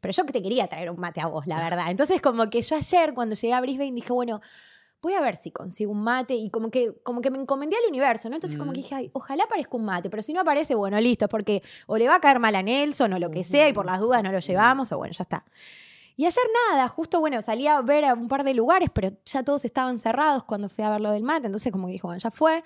Pero 0.00 0.12
yo 0.14 0.26
que 0.26 0.32
te 0.32 0.42
quería 0.42 0.66
traer 0.66 0.90
un 0.90 0.98
mate 0.98 1.20
a 1.20 1.26
vos, 1.28 1.46
la 1.46 1.60
verdad. 1.70 1.88
Entonces, 1.88 2.20
como 2.20 2.50
que 2.50 2.60
yo 2.62 2.74
ayer, 2.74 3.14
cuando 3.14 3.36
llegué 3.36 3.54
a 3.54 3.60
Brisbane, 3.60 3.92
dije, 3.92 4.12
bueno, 4.12 4.40
voy 5.02 5.14
a 5.14 5.20
ver 5.20 5.36
si 5.36 5.50
consigo 5.50 5.92
un 5.92 6.02
mate. 6.02 6.34
Y 6.34 6.48
como 6.50 6.70
que, 6.70 6.94
como 7.02 7.20
que 7.20 7.30
me 7.30 7.38
encomendé 7.38 7.76
al 7.76 7.88
universo, 7.90 8.28
¿no? 8.30 8.36
Entonces, 8.36 8.58
como 8.58 8.70
Mm. 8.70 8.74
que 8.74 8.80
dije, 8.80 8.94
ay, 8.94 9.10
ojalá 9.12 9.44
aparezca 9.44 9.76
un 9.76 9.84
mate. 9.84 10.08
Pero 10.08 10.22
si 10.22 10.32
no 10.32 10.40
aparece, 10.40 10.74
bueno, 10.74 10.98
listo, 11.00 11.28
porque 11.28 11.62
o 11.86 11.98
le 11.98 12.08
va 12.08 12.16
a 12.16 12.20
caer 12.20 12.38
mal 12.38 12.54
a 12.54 12.62
Nelson 12.62 13.12
o 13.12 13.18
lo 13.18 13.30
que 13.30 13.44
sea, 13.44 13.68
y 13.68 13.72
por 13.72 13.84
las 13.84 14.00
dudas 14.00 14.22
no 14.22 14.32
lo 14.32 14.38
llevamos, 14.38 14.90
o 14.92 14.98
bueno, 14.98 15.12
ya 15.12 15.22
está. 15.24 15.44
Y 16.16 16.26
ayer 16.26 16.44
nada, 16.70 16.88
justo 16.88 17.20
bueno, 17.20 17.40
salí 17.42 17.66
a 17.66 17.80
ver 17.80 18.04
a 18.04 18.14
un 18.14 18.28
par 18.28 18.44
de 18.44 18.54
lugares, 18.54 18.90
pero 18.92 19.10
ya 19.24 19.42
todos 19.42 19.64
estaban 19.64 19.98
cerrados 19.98 20.44
cuando 20.44 20.68
fui 20.68 20.84
a 20.84 20.90
ver 20.90 21.00
lo 21.00 21.10
del 21.10 21.22
mate, 21.22 21.46
entonces 21.46 21.72
como 21.72 21.86
que 21.88 21.94
dijo, 21.94 22.06
bueno, 22.08 22.20
ya 22.20 22.30
fue. 22.30 22.62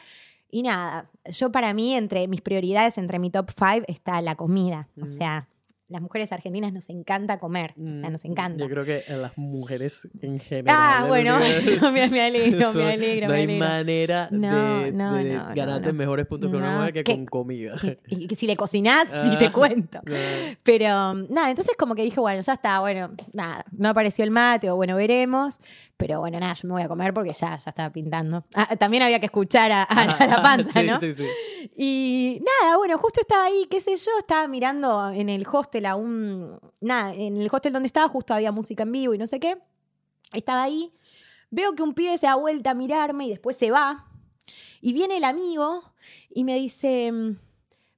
Y 0.50 0.62
nada, 0.62 1.08
yo 1.24 1.50
para 1.50 1.72
mí, 1.72 1.94
entre 1.96 2.28
mis 2.28 2.40
prioridades, 2.42 2.98
entre 2.98 3.18
mi 3.18 3.30
top 3.30 3.50
five, 3.56 3.84
está 3.88 4.20
la 4.20 4.34
comida. 4.36 4.88
O 5.00 5.04
Mm. 5.06 5.08
sea, 5.08 5.48
las 5.88 6.02
mujeres 6.02 6.32
argentinas 6.32 6.72
nos 6.72 6.90
encanta 6.90 7.38
comer, 7.38 7.74
o 7.78 7.94
sea, 7.94 8.10
nos 8.10 8.24
Mm, 8.24 8.30
encanta. 8.32 8.64
Yo 8.64 8.68
creo 8.68 8.84
que 8.84 9.04
a 9.08 9.16
las 9.16 9.38
mujeres 9.38 10.08
en 10.20 10.40
general. 10.40 10.76
Ah, 10.80 11.04
bueno, 11.06 11.36
universo, 11.36 11.92
me, 11.92 12.08
me 12.08 12.20
alegro, 12.22 12.58
eso, 12.70 12.78
me 12.78 12.92
alegro, 12.92 13.26
No 13.28 13.32
me 13.32 13.38
hay 13.38 13.44
alegro. 13.44 13.66
manera 13.66 14.28
No, 14.32 14.82
de, 14.82 14.92
no, 14.92 15.14
de 15.14 15.34
no, 15.34 15.48
no, 15.48 15.54
ganarte 15.54 15.92
no. 15.92 15.98
mejores 15.98 16.26
puntos 16.26 16.50
con 16.50 16.60
una 16.60 16.72
No, 16.72 16.78
mujer 16.78 16.92
que 16.94 17.04
con 17.04 17.24
comida. 17.26 17.74
Y, 18.08 18.24
y 18.24 18.26
que 18.26 18.34
si 18.34 18.46
le 18.48 18.56
cocinás, 18.56 19.06
ni 19.22 19.38
te 19.38 19.46
Ah, 19.46 19.52
cuento. 19.52 20.00
ah. 20.08 20.54
Pero 20.64 21.14
nada, 21.14 21.50
entonces 21.50 21.76
como 21.78 21.94
que 21.94 22.02
dije, 22.02 22.18
bueno, 22.18 22.40
ya 22.40 22.54
está, 22.54 22.80
bueno, 22.80 23.10
nada, 23.32 23.64
no 23.70 23.88
apareció 23.90 24.24
el 24.24 24.30
mate, 24.32 24.70
o 24.70 24.76
bueno, 24.76 24.96
veremos. 24.96 25.60
Pero 25.96 26.18
bueno, 26.20 26.38
nada, 26.40 26.54
yo 26.54 26.66
me 26.68 26.74
voy 26.74 26.82
a 26.82 26.88
comer 26.88 27.14
porque 27.14 27.32
ya, 27.32 27.56
ya 27.58 27.70
estaba 27.70 27.90
pintando. 27.90 28.44
Ah, 28.54 28.74
también 28.76 29.02
había 29.04 29.20
que 29.20 29.26
escuchar 29.26 29.70
a, 29.72 29.84
a- 29.84 30.16
a 30.16 30.26
la 30.26 30.42
panza, 30.42 30.80
Sí, 30.80 30.86
¿no? 30.88 30.98
sí, 30.98 31.14
sí. 31.14 31.24
Y 31.74 32.42
nada, 32.62 32.76
bueno, 32.76 32.98
justo 32.98 33.20
estaba 33.20 33.44
ahí, 33.44 33.66
qué 33.70 33.80
sé 33.80 33.96
yo, 33.96 34.10
estaba 34.18 34.46
mirando 34.48 35.10
en 35.10 35.28
el 35.28 35.46
hostel 35.50 35.86
a 35.86 35.96
un. 35.96 36.58
Nada, 36.80 37.14
en 37.14 37.36
el 37.36 37.48
hostel 37.50 37.72
donde 37.72 37.86
estaba, 37.86 38.08
justo 38.08 38.34
había 38.34 38.52
música 38.52 38.82
en 38.84 38.92
vivo 38.92 39.14
y 39.14 39.18
no 39.18 39.26
sé 39.26 39.40
qué. 39.40 39.58
Estaba 40.32 40.62
ahí, 40.64 40.92
veo 41.50 41.74
que 41.74 41.82
un 41.82 41.94
pibe 41.94 42.18
se 42.18 42.26
da 42.26 42.34
vuelta 42.36 42.70
a 42.72 42.74
mirarme 42.74 43.26
y 43.26 43.30
después 43.30 43.56
se 43.56 43.70
va. 43.70 44.06
Y 44.80 44.92
viene 44.92 45.16
el 45.18 45.24
amigo 45.24 45.82
y 46.30 46.44
me 46.44 46.54
dice. 46.56 47.10
mm, 47.12 47.36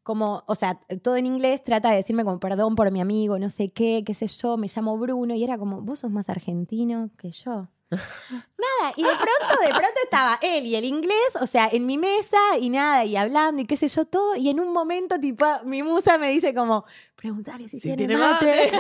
Como, 0.03 0.43
o 0.47 0.55
sea, 0.55 0.81
todo 1.03 1.17
en 1.17 1.27
inglés 1.27 1.63
trata 1.65 1.91
de 1.91 1.97
decirme 1.99 2.25
como 2.25 2.41
perdón 2.41 2.75
por 2.77 2.91
mi 2.91 3.01
amigo, 3.01 3.39
no 3.39 3.51
sé 3.51 3.71
qué, 3.71 4.03
qué 4.07 4.15
sé 4.15 4.27
yo, 4.29 4.57
me 4.57 4.69
llamo 4.75 4.97
Bruno, 4.99 5.35
y 5.35 5.45
era 5.45 5.59
como, 5.59 5.83
vos 5.83 6.01
sos 6.01 6.11
más 6.11 6.31
argentino 6.31 7.11
que 7.19 7.31
yo. 7.31 7.69
Nada, 7.91 8.93
y 8.97 9.03
de 9.03 9.09
pronto, 9.09 9.63
de 9.63 9.69
pronto 9.69 10.01
estaba 10.05 10.39
él 10.43 10.67
y 10.67 10.77
el 10.77 10.85
inglés, 10.85 11.37
o 11.41 11.47
sea, 11.47 11.69
en 11.73 11.87
mi 11.87 11.97
mesa 11.97 12.37
y 12.61 12.69
nada, 12.69 13.05
y 13.05 13.17
hablando 13.17 13.63
y 13.63 13.67
qué 13.67 13.77
sé 13.77 13.89
yo, 13.89 14.05
todo, 14.05 14.37
y 14.37 14.51
en 14.51 14.61
un 14.61 14.73
momento, 14.73 15.19
tipo, 15.19 15.47
mi 15.65 15.83
musa 15.83 16.19
me 16.19 16.29
dice 16.31 16.55
como, 16.55 16.85
preguntarle 17.19 17.69
si, 17.69 17.77
Si 17.79 17.83
tiene, 17.83 18.07
tiene 18.07 18.17
mate. 18.17 18.71
mate. 18.73 18.79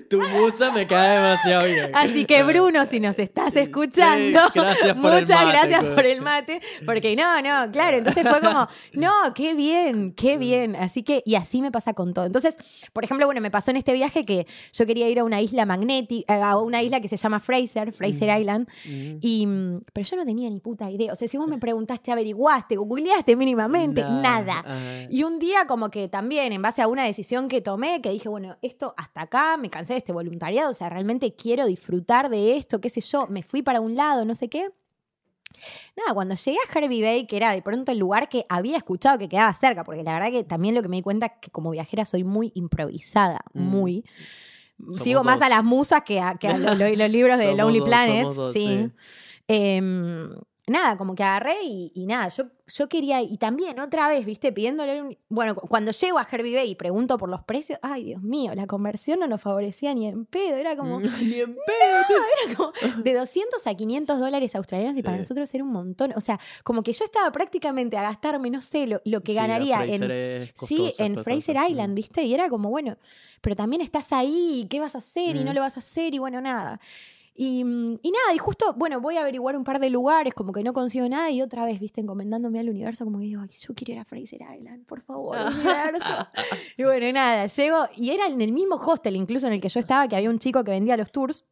tu 0.10 0.20
musa 0.20 0.70
me 0.70 0.86
cae 0.86 1.16
demasiado 1.16 1.66
bien. 1.66 1.90
Así 1.94 2.24
que 2.26 2.42
Bruno, 2.42 2.84
si 2.86 3.00
nos 3.00 3.18
estás 3.18 3.56
escuchando, 3.56 4.38
Sí, 4.44 4.50
gracias 4.54 4.96
por 4.96 5.14
el 5.14 5.22
muchas 5.22 5.44
mate, 5.44 5.50
gracias 5.58 5.80
güey. 5.82 5.94
por 5.94 6.06
el 6.06 6.20
mate, 6.20 6.60
porque 6.84 7.16
no, 7.16 7.40
no, 7.40 7.72
claro, 7.72 7.96
entonces 7.96 8.26
fue 8.28 8.40
como, 8.40 8.68
no, 8.92 9.12
qué 9.34 9.54
bien, 9.54 10.12
qué 10.12 10.36
bien, 10.36 10.76
así 10.76 11.02
que, 11.02 11.22
y 11.24 11.34
así 11.36 11.62
me 11.62 11.70
pasa 11.72 11.94
con 11.94 12.12
todo. 12.12 12.26
Entonces, 12.26 12.54
por 12.92 13.04
ejemplo, 13.04 13.24
bueno, 13.26 13.40
me 13.40 13.50
pasó 13.50 13.70
en 13.70 13.78
este 13.78 13.92
viaje 13.94 14.26
que 14.26 14.46
yo 14.72 14.86
quería 14.86 15.08
ir 15.08 15.20
a 15.20 15.24
una 15.24 15.40
isla 15.40 15.64
magnética, 15.64 16.50
a 16.50 16.58
una 16.58 16.82
isla 16.82 17.00
que 17.00 17.08
se 17.08 17.16
llama 17.16 17.40
Fraser, 17.40 17.92
Fraser 17.92 18.38
Island, 18.40 18.68
Mm. 18.84 19.18
y, 19.20 19.46
mm, 19.46 19.80
pero 19.92 20.06
yo 20.06 20.16
no 20.16 20.24
tenía 20.24 20.50
ni 20.50 20.60
puta 20.60 20.90
idea, 20.90 21.12
o 21.12 21.16
sea, 21.16 21.26
si 21.28 21.36
vos 21.36 21.46
me 21.48 21.58
preguntaste, 21.58 22.12
averiguaste, 22.12 22.76
googleaste 22.76 23.36
mínimamente, 23.36 24.02
nada. 24.02 24.58
ajá. 24.60 25.06
Y 25.10 25.22
un 25.30 25.38
día 25.38 25.66
como 25.66 25.90
que 25.90 26.08
también, 26.08 26.52
en 26.52 26.62
base 26.62 26.82
a 26.82 26.88
una 26.88 27.04
decisión 27.04 27.48
que 27.48 27.60
tomé, 27.60 28.00
que 28.02 28.10
dije, 28.10 28.28
bueno, 28.28 28.56
esto 28.62 28.94
hasta 28.96 29.22
acá, 29.22 29.56
me 29.56 29.70
cansé 29.70 29.94
de 29.94 29.98
este 29.98 30.12
voluntariado, 30.12 30.70
o 30.70 30.74
sea, 30.74 30.88
realmente 30.88 31.34
quiero 31.34 31.66
disfrutar 31.66 32.28
de 32.28 32.56
esto, 32.56 32.80
qué 32.80 32.90
sé 32.90 33.00
yo, 33.00 33.26
me 33.28 33.42
fui 33.42 33.62
para 33.62 33.80
un 33.80 33.94
lado, 33.94 34.24
no 34.24 34.34
sé 34.34 34.48
qué. 34.48 34.70
Nada, 35.96 36.14
cuando 36.14 36.34
llegué 36.36 36.56
a 36.58 36.78
Herbie 36.78 37.02
Bay, 37.02 37.26
que 37.26 37.36
era 37.36 37.52
de 37.52 37.60
pronto 37.60 37.92
el 37.92 37.98
lugar 37.98 38.28
que 38.28 38.46
había 38.48 38.76
escuchado 38.76 39.18
que 39.18 39.28
quedaba 39.28 39.52
cerca, 39.54 39.84
porque 39.84 40.02
la 40.02 40.14
verdad 40.14 40.30
que 40.30 40.44
también 40.44 40.74
lo 40.74 40.82
que 40.82 40.88
me 40.88 40.96
di 40.96 41.02
cuenta 41.02 41.26
es 41.26 41.32
que 41.40 41.50
como 41.50 41.70
viajera 41.70 42.04
soy 42.04 42.24
muy 42.24 42.50
improvisada, 42.54 43.40
Mm. 43.52 43.62
muy. 43.62 44.04
Somos 44.78 44.98
Sigo 45.02 45.24
más 45.24 45.42
a 45.42 45.48
las 45.50 45.62
musas 45.62 46.02
que 46.04 46.20
a, 46.20 46.36
que 46.36 46.48
los, 46.56 46.78
libros 47.10 47.38
de 47.38 47.44
Somos 47.50 47.58
Lonely 47.58 47.78
dos, 47.80 47.88
Planet. 47.88 48.20
somos 48.22 48.36
dos, 48.36 48.52
sí. 48.54 48.66
sí. 48.66 48.90
Em, 49.48 50.30
nada, 50.70 50.96
como 50.96 51.14
que 51.14 51.22
agarré 51.22 51.62
y, 51.64 51.92
y 51.94 52.06
nada, 52.06 52.28
yo, 52.28 52.44
yo 52.66 52.88
quería, 52.88 53.20
y 53.22 53.36
también 53.36 53.78
otra 53.80 54.08
vez, 54.08 54.24
viste, 54.24 54.52
pidiéndole, 54.52 55.02
un- 55.02 55.18
bueno, 55.28 55.54
cu- 55.54 55.68
cuando 55.68 55.90
llego 55.92 56.18
a 56.18 56.26
Herbie 56.30 56.54
Bay 56.54 56.70
y 56.70 56.74
pregunto 56.74 57.18
por 57.18 57.28
los 57.28 57.42
precios, 57.44 57.78
ay 57.82 58.04
Dios 58.04 58.22
mío, 58.22 58.54
la 58.54 58.66
conversión 58.66 59.18
no 59.20 59.26
nos 59.26 59.40
favorecía 59.42 59.92
ni 59.94 60.06
en 60.06 60.24
pedo, 60.26 60.56
era 60.56 60.76
como, 60.76 61.00
Ni 61.34 61.40
en 61.40 61.54
pedo. 61.54 62.06
era 62.46 62.56
como 62.56 62.72
de 63.02 63.14
200 63.14 63.66
a 63.66 63.74
500 63.74 64.18
dólares 64.20 64.54
australianos 64.54 64.96
y 64.96 65.02
para 65.02 65.18
nosotros 65.18 65.52
era 65.54 65.64
un 65.64 65.72
montón, 65.72 66.12
o 66.16 66.20
sea, 66.20 66.38
como 66.64 66.82
que 66.82 66.92
yo 66.92 67.04
estaba 67.04 67.30
prácticamente 67.32 67.96
a 67.98 68.02
gastarme, 68.02 68.50
no 68.50 68.62
sé, 68.62 68.86
lo, 68.86 69.00
lo 69.04 69.22
que 69.22 69.32
Sí, 69.32 69.36
ganaría 69.36 69.84
en... 69.84 70.50
Sí, 70.54 70.92
en. 70.98 71.16
Fraser. 71.22 71.56
Island, 71.68 71.94
¿viste? 71.94 72.22
Y 72.22 72.34
era 72.34 72.48
como, 72.48 72.70
bueno, 72.70 72.96
pero 73.40 73.56
también 73.56 73.82
estás 73.82 74.12
ahí, 74.12 74.66
¿qué 74.70 74.78
vas 74.80 74.94
a 74.94 74.98
hacer? 74.98 75.36
Y 75.36 75.44
no 75.44 75.52
Mm. 75.52 75.54
lo 75.54 75.60
vas 75.62 75.76
a 75.76 75.80
hacer, 75.80 76.14
y 76.14 76.18
bueno, 76.18 76.40
nada. 76.40 76.80
Y, 77.42 77.64
mm, 77.64 78.00
y 78.02 78.10
nada, 78.10 78.34
y 78.34 78.38
justo, 78.38 78.74
bueno, 78.76 79.00
voy 79.00 79.16
a 79.16 79.22
averiguar 79.22 79.56
un 79.56 79.64
par 79.64 79.80
de 79.80 79.88
lugares, 79.88 80.34
como 80.34 80.52
que 80.52 80.62
no 80.62 80.74
consigo 80.74 81.08
nada, 81.08 81.30
y 81.30 81.40
otra 81.40 81.64
vez, 81.64 81.80
viste, 81.80 82.02
encomendándome 82.02 82.60
al 82.60 82.68
universo, 82.68 83.06
como 83.06 83.18
que 83.18 83.24
digo, 83.24 83.40
"Ay, 83.40 83.48
yo 83.58 83.72
quiero 83.74 83.94
ir 83.94 83.98
a 84.00 84.04
Fraser 84.04 84.42
Island, 84.58 84.84
por 84.84 85.00
favor, 85.00 85.38
universo. 85.38 86.04
y 86.76 86.82
bueno, 86.84 87.10
nada, 87.12 87.46
llego, 87.46 87.78
y 87.96 88.10
era 88.10 88.26
en 88.26 88.42
el 88.42 88.52
mismo 88.52 88.76
hostel, 88.76 89.16
incluso 89.16 89.46
en 89.46 89.54
el 89.54 89.60
que 89.62 89.70
yo 89.70 89.80
estaba, 89.80 90.06
que 90.06 90.16
había 90.16 90.28
un 90.28 90.38
chico 90.38 90.62
que 90.64 90.72
vendía 90.72 90.98
los 90.98 91.10
tours. 91.12 91.46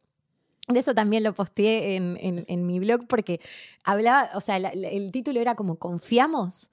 De 0.71 0.79
eso 0.81 0.93
también 0.93 1.23
lo 1.23 1.33
posteé 1.33 1.95
en, 1.95 2.15
en- 2.21 2.45
en 2.47 2.65
mi 2.67 2.77
blog 2.79 3.07
porque 3.07 3.39
hablaba, 3.83 4.29
o 4.35 4.39
sea, 4.41 4.59
la- 4.59 4.71
la- 4.75 4.89
el 4.89 5.11
título 5.11 5.39
era 5.41 5.55
como 5.55 5.79
confiamos. 5.79 6.69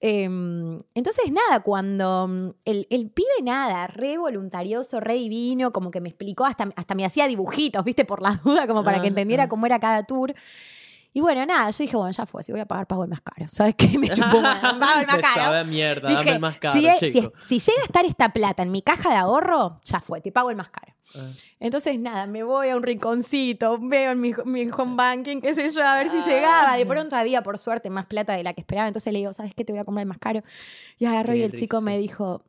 Em, 0.00 0.82
entonces, 0.94 1.30
nada, 1.30 1.60
cuando 1.62 2.26
mm, 2.28 2.50
el, 2.64 2.86
el 2.90 3.10
pibe, 3.10 3.28
nada, 3.44 3.86
re 3.86 4.18
voluntarioso, 4.18 4.98
re 4.98 5.14
divino, 5.14 5.72
como 5.72 5.92
que 5.92 6.00
me 6.00 6.08
explicó, 6.08 6.44
hasta, 6.46 6.70
hasta 6.74 6.96
me 6.96 7.04
hacía 7.04 7.28
dibujitos, 7.28 7.84
viste, 7.84 8.04
por 8.04 8.22
las 8.22 8.42
dudas, 8.42 8.66
como 8.66 8.82
para 8.82 9.00
que 9.02 9.08
entendiera 9.08 9.44
cómo 9.48 9.66
era 9.66 9.78
cada 9.78 10.02
tour. 10.02 10.34
Y 11.18 11.20
bueno, 11.20 11.44
nada, 11.44 11.68
yo 11.68 11.78
dije, 11.82 11.96
bueno, 11.96 12.12
ya 12.12 12.26
fue, 12.26 12.44
si 12.44 12.52
voy 12.52 12.60
a 12.60 12.64
pagar, 12.66 12.86
pago 12.86 13.02
el 13.02 13.10
más 13.10 13.20
caro. 13.22 13.48
¿Sabes 13.48 13.74
qué? 13.74 13.98
Me 13.98 14.08
chupó, 14.10 14.40
bueno, 14.40 14.44
pago 14.78 15.00
el 15.00 15.06
más 15.08 15.16
caro. 15.18 15.34
sabe 15.34 15.58
a 15.58 15.64
mierda, 15.64 16.12
dame 16.12 16.30
el 16.30 16.38
más 16.38 16.58
caro, 16.60 16.78
si, 16.78 16.86
es- 16.86 17.00
si 17.00 17.12
chico. 17.12 17.32
es- 17.42 17.48
si 17.48 17.58
llega 17.58 17.82
a 17.82 17.84
estar 17.86 18.04
esta 18.06 18.28
plata 18.32 18.62
en 18.62 18.70
mi 18.70 18.82
caja 18.82 19.10
de 19.10 19.16
ahorro, 19.16 19.80
ya 19.82 20.00
fue, 20.00 20.20
te 20.20 20.30
pago 20.30 20.50
el 20.50 20.56
más 20.56 20.70
caro. 20.70 20.94
Ah. 21.16 21.30
Entonces, 21.58 21.98
nada, 21.98 22.28
me 22.28 22.44
voy 22.44 22.68
a 22.68 22.76
un 22.76 22.84
rinconcito, 22.84 23.78
veo 23.80 24.12
en 24.12 24.20
mi, 24.20 24.32
mi 24.44 24.70
home 24.70 24.94
banking, 24.94 25.40
qué 25.40 25.56
sé 25.56 25.68
yo, 25.70 25.84
a 25.84 25.96
ver 25.96 26.08
si 26.08 26.20
llegaba. 26.20 26.76
De 26.76 26.86
pronto 26.86 27.16
había, 27.16 27.42
por 27.42 27.58
suerte, 27.58 27.90
más 27.90 28.06
plata 28.06 28.34
de 28.34 28.44
la 28.44 28.52
que 28.52 28.60
esperaba. 28.60 28.86
Entonces 28.86 29.12
le 29.12 29.18
digo, 29.18 29.32
¿sabes 29.32 29.54
qué? 29.56 29.64
Te 29.64 29.72
voy 29.72 29.80
a 29.80 29.84
comprar 29.84 30.02
el 30.02 30.08
más 30.08 30.18
caro. 30.18 30.44
Y 31.00 31.06
agarró 31.06 31.34
y 31.34 31.42
el 31.42 31.52
chico 31.52 31.80
me 31.80 31.98
dijo, 31.98 32.44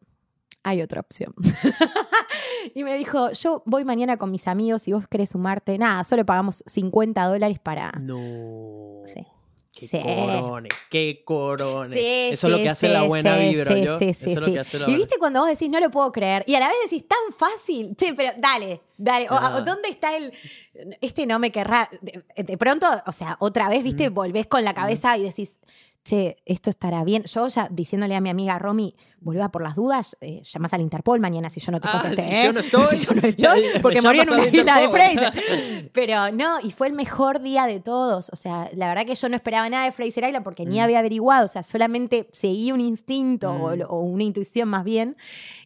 hay 0.64 0.82
otra 0.82 1.00
opción. 1.02 1.34
y 2.76 2.84
me 2.84 2.96
dijo, 2.98 3.32
yo 3.32 3.64
voy 3.66 3.86
mañana 3.86 4.18
con 4.18 4.32
mis 4.32 4.48
amigos, 4.48 4.84
si 4.84 4.94
vos 4.94 5.08
querés 5.08 5.32
sumarte, 5.32 5.78
nada, 5.78 6.04
solo 6.04 6.26
pagamos 6.26 6.64
50 6.68 7.24
dólares 7.26 7.60
para... 7.60 7.92
No. 8.00 9.02
Sí. 9.06 9.26
Qué 9.72 9.88
Sí. 9.88 10.00
corones, 10.04 10.74
qué 10.90 11.22
corones. 11.24 11.94
Sí, 11.94 12.30
Eso 12.34 12.48
es 12.48 12.52
lo 12.54 12.58
que 12.60 12.68
hace 12.70 12.90
la 12.90 13.04
buena 13.04 13.38
vibra, 13.38 13.74
sí, 13.74 13.84
¿yo? 13.86 13.98
sí, 13.98 14.10
Eso 14.10 14.26
sí, 14.26 14.32
es 14.34 14.40
lo 14.40 14.46
sí. 14.48 14.54
que 14.54 14.60
hace 14.60 14.80
la 14.80 14.90
Y 14.90 14.96
viste 14.96 15.16
cuando 15.20 15.40
vos 15.42 15.48
decís, 15.50 15.70
no 15.70 15.80
lo 15.80 15.90
puedo 15.90 16.12
creer, 16.12 16.44
y 16.48 16.56
a 16.56 16.60
la 16.60 16.68
vez 16.68 16.76
decís, 16.84 17.08
tan 17.08 17.20
fácil, 17.38 17.96
che, 17.96 18.14
pero 18.14 18.32
dale, 18.40 18.82
dale, 18.98 19.28
Ah. 19.30 19.58
o, 19.58 19.62
¿dónde 19.62 19.88
está 19.88 20.18
el, 20.18 20.34
este 21.00 21.26
no 21.28 21.40
me 21.40 21.52
querrá, 21.52 21.90
de, 22.02 22.24
de 22.44 22.58
pronto, 22.58 22.88
o 23.06 23.12
sea, 23.14 23.38
otra 23.40 23.70
vez, 23.70 23.82
viste, 23.84 24.10
Mm. 24.10 24.14
volvés 24.14 24.48
con 24.48 24.66
la 24.66 24.74
cabeza 24.74 25.18
y 25.18 25.24
decís, 25.24 25.60
che, 26.10 26.38
esto 26.46 26.70
estará 26.70 27.04
bien. 27.04 27.24
Yo 27.24 27.48
ya 27.48 27.68
diciéndole 27.72 28.16
a 28.16 28.22
mi 28.22 28.30
amiga 28.30 28.58
Romy, 28.60 28.96
volvá 29.22 29.50
por 29.50 29.62
las 29.62 29.76
dudas, 29.76 30.18
eh, 30.22 30.42
llamás 30.44 30.74
al 30.74 30.82
Interpol 30.82 31.20
mañana 31.20 31.50
si 31.50 31.60
yo 31.60 31.72
no 31.72 31.80
te 31.80 31.88
Ah, 31.88 32.00
contesté. 32.02 32.24
si 32.24 32.30
¿eh? 32.30 32.44
yo 32.46 32.54
no 32.54 32.60
estoy, 32.62 32.98
Si 32.98 33.06
yo 33.06 33.14
no 33.14 33.28
estoy, 33.28 33.64
porque 33.82 34.02
morí 34.02 34.20
en 34.20 34.30
una 34.30 34.48
isla 34.48 34.80
de. 34.80 34.90
Fraser. 34.90 35.90
Pero 35.94 36.32
no, 36.32 36.60
y 36.62 36.72
fue 36.72 36.88
el 36.88 36.94
mejor 36.94 37.42
día 37.42 37.66
de 37.68 37.80
todos. 37.80 38.30
O 38.32 38.36
sea, 38.36 38.70
la 38.74 38.88
verdad 38.88 39.06
que 39.06 39.16
yo 39.16 39.30
no 39.30 39.36
esperaba 39.36 39.70
nada 39.70 39.86
de 39.86 39.92
Fraser 39.92 40.24
Island 40.26 40.44
porque 40.44 40.66
ni 40.66 40.78
Mm. 40.78 40.82
había 40.82 41.00
averiguado. 41.00 41.46
O 41.46 41.50
sea, 41.50 41.64
solamente 41.64 42.28
seguí 42.32 42.72
un 42.72 42.82
instinto 42.82 43.52
o, 43.52 43.76
Mm. 43.76 43.82
o 43.90 44.00
una 44.02 44.24
intuición 44.24 44.68
más 44.70 44.84
bien. 44.84 45.16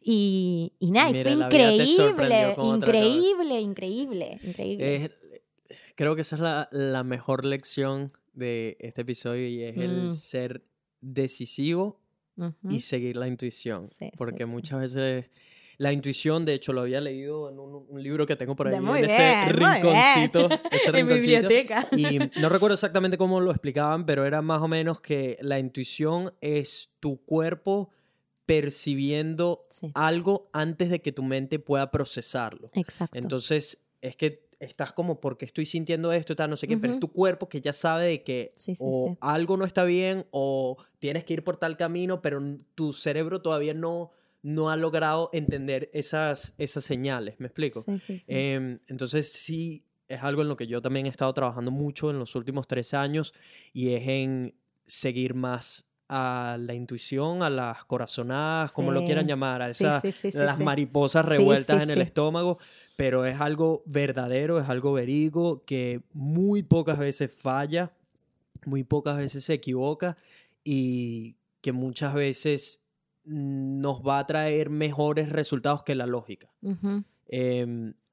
Y, 0.02 0.74
y 0.80 0.92
nada, 0.92 1.10
y 1.10 1.24
fue 1.24 1.32
increíble, 1.32 2.56
increíble, 2.58 3.60
increíble, 3.62 4.40
increíble. 4.44 5.12
Creo 5.96 6.16
que 6.16 6.22
esa 6.22 6.36
es 6.36 6.42
la, 6.42 6.68
la 6.72 7.04
mejor 7.04 7.46
lección 7.46 8.12
de 8.34 8.78
este 8.80 9.02
episodio 9.02 9.48
y 9.48 9.64
es 9.64 9.78
el 9.78 10.08
Mm. 10.08 10.12
ser 10.12 10.64
decisivo 11.02 12.00
Ujú. 12.38 12.54
y 12.70 12.80
seguir 12.80 13.16
la 13.16 13.28
intuición. 13.28 13.86
Sí, 13.88 14.12
porque 14.18 14.44
sí. 14.46 14.50
muchas 14.50 14.80
veces 14.82 15.30
la 15.78 15.92
intuición, 15.92 16.46
de 16.46 16.54
hecho, 16.54 16.72
lo 16.72 16.82
había 16.82 17.02
leído 17.02 17.50
en 17.50 17.60
un, 17.60 17.86
un 17.90 18.04
libro 18.04 18.26
que 18.28 18.36
tengo 18.36 18.56
por 18.56 18.68
ahí, 18.68 18.76
en 18.76 18.88
ese 19.06 19.18
bien, 19.18 19.40
muy 19.46 19.74
rinconcito. 19.74 20.50
Ese 20.72 20.90
en 20.90 20.94
rinconcito. 20.94 21.10
biblioteca. 21.42 21.88
Y 21.98 22.20
no 22.40 22.48
recuerdo 22.50 22.76
exactamente 22.76 23.18
cómo 23.18 23.40
lo 23.42 23.50
explicaban, 23.52 24.06
pero 24.06 24.26
era 24.26 24.42
más 24.44 24.62
o 24.62 24.68
menos 24.68 25.02
que 25.02 25.38
la 25.42 25.58
intuición 25.60 26.32
es 26.42 26.92
tu 27.00 27.18
cuerpo 27.26 27.90
percibiendo 28.46 29.64
Sí. 29.70 29.92
algo 29.96 30.50
antes 30.54 30.90
de 30.90 31.02
que 31.02 31.12
tu 31.12 31.24
mente 31.24 31.60
pueda 31.60 31.90
procesarlo. 31.92 32.70
Exacto. 32.74 33.18
Entonces, 33.18 33.80
es 34.02 34.16
que 34.16 34.48
estás 34.64 34.94
como, 34.94 35.20
porque 35.20 35.46
estoy 35.46 35.66
sintiendo 35.66 36.12
esto, 36.14 36.36
tal, 36.36 36.50
no 36.50 36.56
sé 36.56 36.68
qué, 36.68 36.78
pero 36.78 36.94
es 36.94 37.00
tu 37.00 37.12
cuerpo 37.12 37.50
que 37.50 37.62
ya 37.62 37.74
sabe 37.74 38.08
de 38.08 38.24
que 38.24 38.52
Sí, 38.56 38.76
sí, 38.76 38.84
o 38.86 39.10
sí. 39.10 39.18
algo 39.22 39.58
no 39.58 39.66
está 39.66 39.84
bien 39.84 40.26
o 40.32 40.78
tienes 41.00 41.24
que 41.24 41.34
ir 41.34 41.44
por 41.44 41.58
tal 41.58 41.78
camino, 41.78 42.22
pero 42.22 42.42
tu 42.76 42.94
cerebro 42.94 43.42
todavía 43.42 43.74
no, 43.74 44.12
no 44.42 44.70
ha 44.70 44.76
logrado 44.76 45.30
entender 45.34 45.90
esas, 45.94 46.56
esas 46.58 46.84
señales. 46.84 47.40
¿Me 47.40 47.48
explico? 47.48 47.82
Sí, 47.84 48.00
sí, 48.00 48.20
sí. 48.20 48.26
Em, 48.28 48.80
entonces 48.88 49.32
sí, 49.32 49.86
es 50.08 50.24
algo 50.24 50.42
en 50.42 50.48
lo 50.48 50.58
que 50.58 50.68
yo 50.68 50.82
también 50.82 51.06
he 51.06 51.10
estado 51.10 51.34
trabajando 51.34 51.72
mucho 51.72 52.10
en 52.10 52.20
los 52.20 52.36
últimos 52.36 52.68
tres 52.68 52.94
años 52.94 53.34
y 53.74 53.94
es 53.94 54.08
en 54.08 54.56
seguir 54.86 55.34
más 55.34 55.86
a 56.16 56.58
la 56.60 56.76
intuición, 56.76 57.42
a 57.42 57.50
las 57.50 57.86
corazonadas, 57.86 58.72
como 58.72 58.92
lo 58.92 59.04
quieran 59.04 59.26
llamar, 59.26 59.64
a 59.64 59.72
esas 59.72 60.00
sí, 60.04 60.12
sí, 60.12 60.32
sí, 60.32 60.38
las 60.38 60.60
mariposas 60.60 61.26
revueltas 61.26 61.82
en 61.82 61.90
el 61.90 62.02
estómago, 62.02 62.60
pero 62.96 63.26
es 63.26 63.42
algo 63.42 63.82
verdadero, 63.88 64.60
es 64.60 64.70
algo 64.70 64.94
verídico 64.94 65.64
que 65.66 66.02
muy 66.14 66.62
pocas 66.62 67.00
veces 67.00 67.36
falla, 67.36 67.94
muy 68.66 68.84
pocas 68.84 69.18
veces 69.18 69.44
se 69.44 69.56
equivoca 69.56 70.16
y 70.64 71.36
que 71.62 71.72
muchas 71.72 72.14
veces 72.14 72.84
nos 73.24 74.02
va 74.02 74.20
a 74.20 74.28
traer 74.28 74.70
mejores 74.70 75.32
resultados 75.32 75.82
que 75.82 75.96
la 75.96 76.06
lógica. 76.06 76.48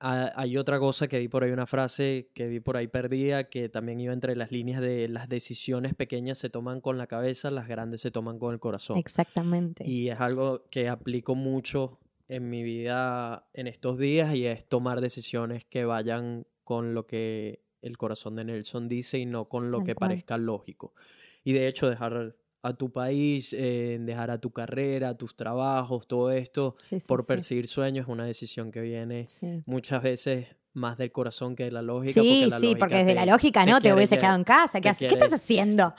Ha- 0.01 0.33
hay 0.35 0.57
otra 0.57 0.79
cosa 0.79 1.07
que 1.09 1.19
vi 1.19 1.29
por 1.29 1.45
ahí, 1.45 1.51
una 1.51 1.67
frase 1.67 2.31
que 2.35 2.47
vi 2.49 2.61
por 2.61 2.77
ahí 2.77 2.89
perdida, 2.89 3.45
que 3.51 3.69
también 3.69 4.01
iba 4.01 4.13
entre 4.13 4.35
las 4.37 4.51
líneas 4.51 4.81
de 4.81 5.09
las 5.09 5.29
decisiones 5.29 5.95
pequeñas 5.95 6.39
se 6.39 6.49
toman 6.51 6.81
con 6.81 6.97
la 6.99 7.07
cabeza, 7.07 7.51
las 7.51 7.69
grandes 7.69 8.01
se 8.01 8.11
toman 8.11 8.39
con 8.39 8.53
el 8.55 8.61
corazón. 8.61 8.97
Exactamente. 8.99 9.89
Y 9.89 10.09
es 10.09 10.21
algo 10.21 10.65
que 10.71 10.89
aplico 10.89 11.35
mucho 11.35 11.99
en 12.29 12.49
mi 12.49 12.63
vida 12.63 13.47
en 13.55 13.67
estos 13.67 13.99
días 13.99 14.35
y 14.35 14.47
es 14.47 14.65
tomar 14.69 15.01
decisiones 15.01 15.65
que 15.65 15.85
vayan 15.85 16.47
con 16.65 16.95
lo 16.95 17.07
que 17.07 17.63
el 17.83 17.97
corazón 17.99 18.37
de 18.37 18.45
Nelson 18.45 18.89
dice 18.89 19.19
y 19.19 19.27
no 19.27 19.49
con 19.49 19.71
lo 19.71 19.79
Tal 19.79 19.87
que 19.87 19.95
cual. 19.95 20.11
parezca 20.11 20.39
lógico. 20.39 20.95
Y 21.43 21.53
de 21.55 21.67
hecho 21.69 21.89
dejar 21.91 22.37
a 22.62 22.74
tu 22.74 22.93
país, 22.93 23.55
eh, 23.57 23.99
dejar 24.01 24.31
a 24.31 24.39
tu 24.39 24.51
carrera, 24.51 25.16
tus 25.16 25.35
trabajos, 25.35 26.07
todo 26.07 26.31
esto 26.31 26.77
Sí, 26.78 27.01
sí, 27.01 27.07
por 27.07 27.23
sí. 27.23 27.28
perseguir 27.28 27.66
sueños 27.66 28.05
es 28.07 28.09
una 28.12 28.24
decisión 28.27 28.70
que 28.70 28.81
viene 28.81 29.27
Sí. 29.28 29.47
muchas 29.66 30.03
veces 30.03 30.47
más 30.73 30.97
del 30.99 31.11
corazón 31.11 31.57
que 31.57 31.65
de 31.65 31.70
la 31.73 31.82
lógica. 31.82 32.20
Sí, 32.20 32.28
porque 32.28 32.47
la 32.51 32.59
sí, 32.61 32.66
lógica 32.66 32.78
porque 32.78 32.95
desde 32.97 33.09
te- 33.09 33.15
la 33.15 33.27
lógica, 33.27 33.66
¿no? 33.66 33.77
Te 33.77 33.81
quiere 33.82 33.97
hubiese 33.97 34.15
que- 34.16 34.20
quedado 34.20 34.37
en 34.37 34.45
casa. 34.45 34.81
¿Qué, 34.81 34.93
te? 34.93 35.09
¿Qué 35.09 35.15
estás 35.15 35.32
haciendo? 35.32 35.95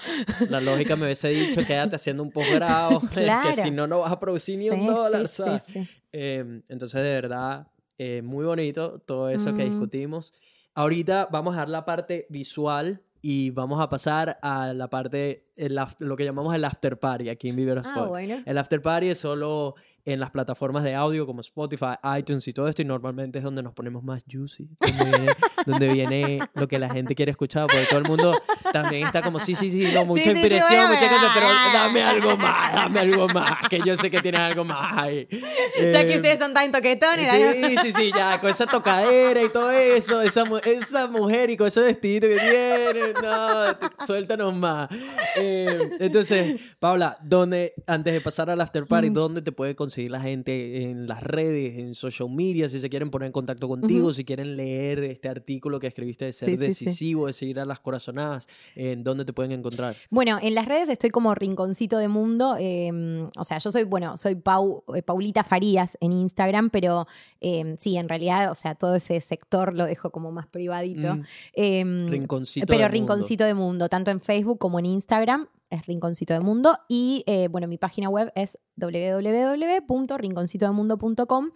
La 0.50 0.62
lógica 0.62 0.96
me 0.96 1.06
hubiese 1.06 1.28
dicho, 1.30 1.60
quédate 1.68 1.96
haciendo 1.98 2.24
un 2.24 2.32
posgrado, 2.32 3.02
Claro. 3.12 3.50
que 3.50 3.56
si 3.56 3.70
no, 3.72 3.86
no 3.88 4.00
vas 4.00 4.12
a 4.14 4.20
producir 4.20 4.58
ni 4.60 4.70
un 4.70 4.80
Sí, 4.82 4.88
dólar, 4.88 5.28
sí, 5.28 5.42
¿sabes? 5.44 5.64
sí, 5.64 5.84
sí. 5.86 5.90
Eh, 6.14 6.62
entonces, 6.70 7.02
de 7.04 7.10
verdad, 7.10 7.68
eh, 7.98 8.22
muy 8.22 8.46
bonito 8.46 9.00
todo 9.00 9.30
eso 9.30 9.54
que 9.54 9.64
Mm. 9.64 9.66
discutimos. 9.66 10.34
Ahorita 10.74 11.28
vamos 11.32 11.56
a 11.56 11.58
dar 11.58 11.70
la 11.70 11.84
parte 11.84 12.26
visual 12.30 13.02
y 13.22 13.52
vamos 13.52 13.80
a 13.82 13.88
pasar 13.90 14.40
a 14.42 14.74
la 14.74 14.90
parte, 14.90 15.52
el 15.56 15.80
lo 16.00 16.16
que 16.18 16.26
llamamos 16.26 16.56
el 16.56 16.66
after 16.66 17.00
party 17.00 17.30
aquí 17.30 17.50
en 17.50 17.56
Viveros 17.56 17.86
Ah, 17.88 18.06
bueno. 18.08 18.40
El 18.46 18.58
after 18.58 18.82
party 18.82 19.10
es 19.10 19.20
solo 19.20 19.76
en 20.06 20.20
las 20.20 20.32
plataformas 20.32 20.84
de 20.84 20.96
audio 20.96 21.26
como 21.26 21.42
Spotify, 21.42 21.94
iTunes 22.18 22.48
y 22.48 22.54
todo 22.54 22.68
esto 22.68 22.82
y 22.82 22.86
normalmente 22.86 23.38
es 23.40 23.44
donde 23.44 23.62
nos 23.64 23.74
ponemos 23.74 24.04
más 24.04 24.24
juicy, 24.32 24.68
donde 24.80 25.06
viene, 25.06 25.28
donde 25.66 25.88
viene 25.90 26.40
lo 26.56 26.68
que 26.68 26.80
la 26.80 26.90
gente 26.90 27.16
quiere 27.16 27.32
escuchar, 27.32 27.68
porque 27.68 27.86
todo 27.90 28.00
el 28.00 28.06
mundo 28.08 28.42
también 28.72 29.06
está 29.06 29.22
como, 29.22 29.40
sí, 29.40 29.56
sí, 29.56 29.70
sí, 29.70 29.88
no, 29.94 30.06
mucha 30.06 30.24
Sí, 30.24 30.30
sí, 30.36 30.42
sí, 30.42 30.48
bueno, 30.50 30.88
muchas 30.88 31.10
cosas, 31.10 31.32
pero 31.34 31.48
ah. 31.50 31.70
dame 31.74 32.02
algo 32.04 32.38
más, 32.38 32.74
dame 32.74 33.00
algo 33.00 33.28
más, 33.30 33.68
que 33.70 33.80
yo 33.86 33.96
sé 33.98 34.10
que 34.10 34.22
tienes 34.22 34.42
algo 34.42 34.64
más 34.64 34.98
ahí. 34.98 35.28
Ya 35.32 36.06
que 36.06 36.14
Eh, 36.14 36.16
ustedes 36.18 36.40
son 36.40 36.54
tan 36.54 36.72
toquetones. 36.72 37.32
Sí, 37.32 37.76
sí, 37.82 37.92
sí, 37.94 38.12
ya, 38.16 38.40
con 38.40 38.50
esa 38.50 38.66
tocadera 38.66 39.42
y 39.44 39.50
todo 39.50 39.72
eso, 39.72 40.22
esa, 40.22 40.44
esa 40.66 41.08
mujer 41.08 41.50
y 41.50 41.58
con 41.58 41.68
ese 41.68 41.82
vestido 41.82 42.28
que 42.30 42.38
tiene, 42.40 43.14
no, 43.22 43.76
te- 43.78 44.06
suéltanos 44.06 44.54
más. 44.56 44.90
Eh, 45.38 45.92
entonces, 46.00 46.60
Paula, 46.80 47.18
¿dónde, 47.22 47.74
antes 47.88 48.14
de 48.14 48.22
pasar 48.22 48.50
al 48.50 48.62
after 48.62 48.86
party, 48.88 49.10
Mm. 49.10 49.14
¿dónde 49.14 49.42
te 49.42 49.52
puede 49.52 49.76
conseguir 49.76 49.91
la 49.98 50.22
gente 50.22 50.84
en 50.84 51.08
las 51.08 51.22
redes, 51.24 51.78
en 51.78 51.96
social 51.96 52.30
media, 52.30 52.70
si 52.70 52.80
se 52.80 52.90
quieren 52.90 53.10
poner 53.10 53.28
en 53.28 53.32
contacto 53.34 53.68
contigo, 53.68 54.14
si 54.14 54.24
quieren 54.26 54.56
leer 54.56 55.04
este 55.04 55.30
artículo 55.30 55.80
que 55.80 55.88
escribiste 55.88 56.26
de 56.26 56.34
ser 56.34 56.50
Sí, 56.50 56.56
sí, 56.58 56.62
sí. 56.74 56.86
decisivo, 56.86 57.28
de 57.28 57.34
seguir 57.34 57.60
a 57.60 57.66
las 57.66 57.80
corazonadas, 57.80 58.48
¿en 58.76 59.04
dónde 59.04 59.26
te 59.26 59.34
pueden 59.34 59.52
encontrar? 59.52 59.96
Bueno, 60.10 60.38
en 60.42 60.56
las 60.56 60.66
redes 60.66 60.90
estoy 60.90 61.10
como 61.10 61.34
Rinconcito 61.36 61.98
de 61.98 62.08
Mundo. 62.08 62.56
eh, 62.60 62.92
o 63.38 63.44
sea, 63.44 63.58
yo 63.58 63.72
soy, 63.72 63.84
bueno, 63.84 64.18
soy 64.18 64.36
Pau, 64.36 64.84
eh, 64.96 65.02
Paulita 65.02 65.44
Farías 65.44 65.98
en 66.02 66.12
Instagram, 66.14 66.70
pero 66.70 67.08
eh, 67.42 67.76
sí, 67.80 67.98
en 67.98 68.08
realidad, 68.10 68.52
o 68.52 68.56
sea, 68.56 68.76
todo 68.76 68.96
ese 68.96 69.20
sector 69.22 69.74
lo 69.76 69.86
dejo 69.86 70.10
como 70.12 70.32
más 70.32 70.48
privadito. 70.48 71.16
Mm, 71.16 71.24
Eh, 71.54 71.84
Rinconcito 72.10 72.66
pero 72.68 72.80
Mundo. 72.82 72.92
Rinconcito 72.94 73.44
de 73.44 73.54
Mundo, 73.54 73.90
tanto 73.90 74.12
en 74.12 74.22
Facebook 74.22 74.58
como 74.60 74.80
en 74.80 74.86
Instagram, 74.86 75.48
es 75.72 75.88
Rinconcito 75.88 76.34
de 76.34 76.42
Mundo. 76.42 76.78
Y 76.88 77.24
eh, 77.26 77.48
bueno, 77.48 77.68
mi 77.68 77.78
página 77.78 78.10
web 78.10 78.32
es 78.36 78.60
www.rinconcitodemundo.com. 78.76 81.50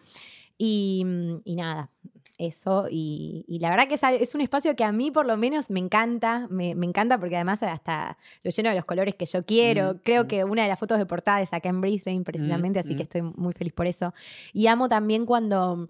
Y, 0.57 1.03
mm, 1.05 1.41
y 1.43 1.55
nada, 1.55 1.91
eso. 2.37 2.87
Y, 2.89 3.45
y 3.47 3.59
la 3.59 3.69
verdad 3.69 3.87
que 3.87 3.95
es, 4.21 4.35
un 4.35 4.41
espacio 4.41 4.75
que 4.75 4.83
a 4.83 4.91
mí 4.91 5.11
por 5.11 5.25
lo 5.25 5.37
menos 5.37 5.69
me 5.69 5.79
encanta, 5.79 6.47
me, 6.49 6.75
me 6.75 6.85
encanta 6.85 7.19
porque 7.19 7.35
además 7.35 7.63
hasta 7.63 8.17
lo 8.43 8.51
lleno 8.51 8.69
de 8.69 8.75
los 8.75 8.85
colores 8.85 9.15
que 9.15 9.25
yo 9.25 9.45
quiero. 9.45 9.95
Mm, 9.95 9.97
Creo 10.03 10.23
mm. 10.23 10.27
que 10.27 10.43
una 10.43 10.63
de 10.63 10.69
las 10.69 10.79
fotos 10.79 10.97
de 10.97 11.05
portada 11.05 11.41
es 11.41 11.53
acá 11.53 11.69
en 11.69 11.81
Brisbane 11.81 12.21
precisamente, 12.21 12.79
así 12.79 12.93
mm. 12.93 12.97
que 12.97 13.03
estoy 13.03 13.21
muy 13.21 13.53
feliz 13.53 13.73
por 13.73 13.87
eso. 13.87 14.13
Y 14.53 14.67
amo 14.67 14.89
también 14.89 15.25
cuando 15.25 15.89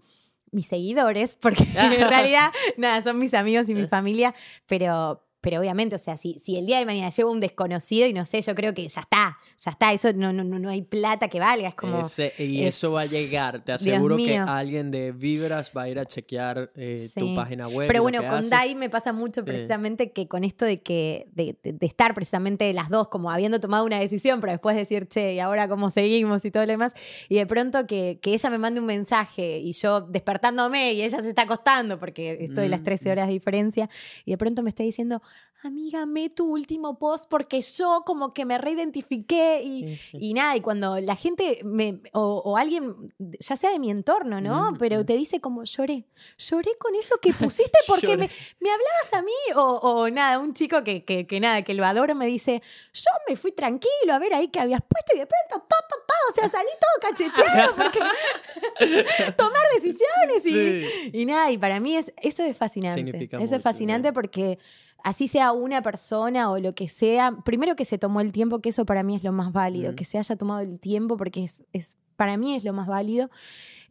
mis 0.51 0.67
seguidores, 0.67 1.35
porque 1.35 1.63
en 1.75 2.09
realidad, 2.09 2.51
nada, 2.77 3.01
son 3.01 3.19
mis 3.19 3.33
amigos 3.33 3.69
y 3.69 3.75
mi 3.75 3.87
familia, 3.87 4.33
pero, 4.67 5.24
pero 5.45 5.59
obviamente, 5.59 5.93
o 5.95 5.99
sea, 5.99 6.17
si, 6.17 6.39
si 6.43 6.57
el 6.57 6.65
día 6.65 6.79
de 6.79 6.87
mañana 6.87 7.11
llevo 7.11 7.29
un 7.31 7.39
desconocido 7.39 8.07
y 8.07 8.13
no 8.13 8.25
sé, 8.25 8.41
yo 8.41 8.55
creo 8.55 8.73
que 8.73 8.87
ya 8.87 9.01
está, 9.01 9.37
ya 9.57 9.71
está, 9.71 9.93
eso 9.93 10.11
no, 10.13 10.33
no, 10.33 10.43
no 10.43 10.69
hay 10.69 10.81
plata 10.81 11.27
que 11.29 11.39
valga, 11.39 11.69
es 11.69 11.75
como... 11.75 12.01
Ese- 12.01 12.33
y 12.37 12.63
es- 12.63 12.75
eso 12.75 12.91
va 12.91 13.01
a 13.01 13.05
llegar. 13.05 13.63
Te 13.63 13.71
aseguro 13.71 14.17
que 14.17 14.37
alguien 14.37 14.91
de 14.91 15.11
Vibras 15.11 15.71
va 15.75 15.83
a 15.83 15.89
ir 15.89 15.97
a 15.99 16.05
chequear 16.05 16.71
eh, 16.75 17.07
tu 17.15 17.33
página 17.35 17.67
web. 17.67 17.87
Pero 17.87 18.01
bueno, 18.01 18.19
con 18.19 18.39
haces. 18.39 18.49
Dai 18.49 18.75
me 18.75 18.89
pasa 18.89 19.13
mucho 19.13 19.41
Sí. 19.41 19.47
precisamente 19.47 20.11
que 20.11 20.27
con 20.27 20.43
esto 20.43 20.65
de 20.65 20.81
que 20.81 21.27
de, 21.33 21.57
de- 21.63 21.73
de 21.73 21.85
estar 21.85 22.13
precisamente 22.13 22.71
las 22.73 22.89
dos 22.89 23.07
como 23.07 23.31
habiendo 23.31 23.59
tomado 23.59 23.85
una 23.85 23.99
decisión, 23.99 24.41
pero 24.41 24.51
después 24.51 24.75
decir, 24.75 25.07
che, 25.07 25.33
¿y 25.35 25.39
ahora 25.39 25.67
cómo 25.67 25.89
seguimos? 25.89 26.43
y 26.45 26.51
todo 26.51 26.63
lo 26.63 26.71
demás. 26.71 26.93
Y 27.29 27.35
de 27.35 27.45
pronto 27.45 27.87
que, 27.87 28.19
que 28.21 28.33
ella 28.33 28.49
me 28.49 28.57
mande 28.57 28.79
un 28.79 28.85
mensaje 28.85 29.59
y 29.59 29.71
yo 29.73 30.01
despertándome 30.01 30.93
y 30.93 31.01
ella 31.01 31.21
se 31.21 31.29
está 31.29 31.43
acostando 31.43 31.97
porque 31.99 32.37
estoy 32.41 32.63
de 32.65 32.69
las 32.69 32.81
Mm, 32.81 32.83
13 32.83 33.09
mm. 33.09 33.11
horas 33.11 33.27
de 33.27 33.33
diferencia 33.33 33.89
y 34.25 34.31
de 34.31 34.37
pronto 34.37 34.63
me 34.63 34.69
está 34.69 34.83
diciendo, 34.83 35.21
amiga, 35.63 36.05
me 36.05 36.29
tu 36.29 36.45
último 36.51 36.99
post 36.99 37.25
porque 37.29 37.61
yo 37.61 38.03
como 38.05 38.33
que 38.33 38.45
me 38.45 38.57
reidentifiqué 38.57 39.44
y, 39.63 39.95
Sí, 39.95 39.95
sí. 40.11 40.17
y 40.19 40.33
nada, 40.33 40.55
y 40.55 40.61
cuando 40.61 40.99
la 40.99 41.15
gente 41.15 41.59
me, 41.63 41.99
o, 42.13 42.41
o 42.45 42.57
alguien, 42.57 43.13
ya 43.39 43.55
sea 43.55 43.71
de 43.71 43.79
mi 43.79 43.89
entorno, 43.91 44.41
¿no? 44.41 44.71
Mm, 44.71 44.77
Pero 44.77 44.99
mm. 45.01 45.05
te 45.05 45.13
dice 45.13 45.39
como 45.41 45.63
lloré, 45.63 46.05
lloré 46.37 46.71
con 46.77 46.95
eso 46.95 47.17
que 47.21 47.33
pusiste 47.33 47.77
porque 47.87 48.17
me, 48.17 48.29
me 48.59 48.69
hablabas 48.71 49.13
a 49.13 49.21
mí 49.21 49.31
o, 49.55 49.61
o 49.81 50.09
nada, 50.09 50.39
un 50.39 50.53
chico 50.53 50.83
que, 50.83 51.03
que, 51.05 51.27
que 51.27 51.39
nada, 51.39 51.61
que 51.63 51.73
lo 51.73 51.85
adoro 51.85 52.15
me 52.15 52.25
dice, 52.25 52.61
yo 52.93 53.11
me 53.29 53.35
fui 53.35 53.51
tranquilo 53.51 54.13
a 54.13 54.19
ver 54.19 54.33
ahí 54.33 54.47
que 54.49 54.59
habías 54.59 54.81
puesto 54.81 55.15
y 55.15 55.19
de 55.19 55.27
pronto, 55.27 55.67
pa, 55.67 55.75
pa, 55.89 55.95
pa, 56.07 56.13
o 56.31 56.33
sea, 56.33 56.49
salí 56.49 56.69
todo 56.79 57.09
cacheteado 57.11 57.75
porque 57.77 57.99
tomar 59.37 59.63
decisiones 59.75 60.45
y, 60.45 60.55
Sí. 60.55 61.09
y 61.13 61.25
nada, 61.25 61.51
y 61.51 61.57
para 61.57 61.79
mí 61.79 61.95
es, 61.97 62.11
eso 62.21 62.43
es 62.43 62.55
fascinante. 62.57 62.99
Significa 63.01 63.37
eso 63.37 63.43
mucho, 63.43 63.55
es 63.55 63.61
fascinante 63.61 64.09
sí. 64.09 64.13
porque 64.13 64.59
así 65.03 65.27
sea 65.27 65.51
una 65.51 65.81
persona 65.81 66.49
o 66.51 66.59
lo 66.59 66.73
que 66.75 66.89
sea, 66.89 67.37
primero 67.43 67.75
que 67.75 67.85
se 67.85 67.97
tomó 67.97 68.21
el 68.21 68.31
tiempo, 68.31 68.59
que 68.59 68.69
eso 68.69 68.85
para 68.85 69.03
mí 69.03 69.15
es 69.15 69.23
lo 69.23 69.31
más 69.31 69.51
válido, 69.51 69.95
que 69.95 70.05
se 70.05 70.17
haya 70.17 70.35
tomado 70.35 70.61
el 70.61 70.79
tiempo 70.79 71.17
porque 71.17 71.43
es, 71.43 71.63
es 71.73 71.97
para 72.15 72.37
mí 72.37 72.55
es 72.55 72.63
lo 72.63 72.73
más 72.73 72.87
válido. 72.87 73.29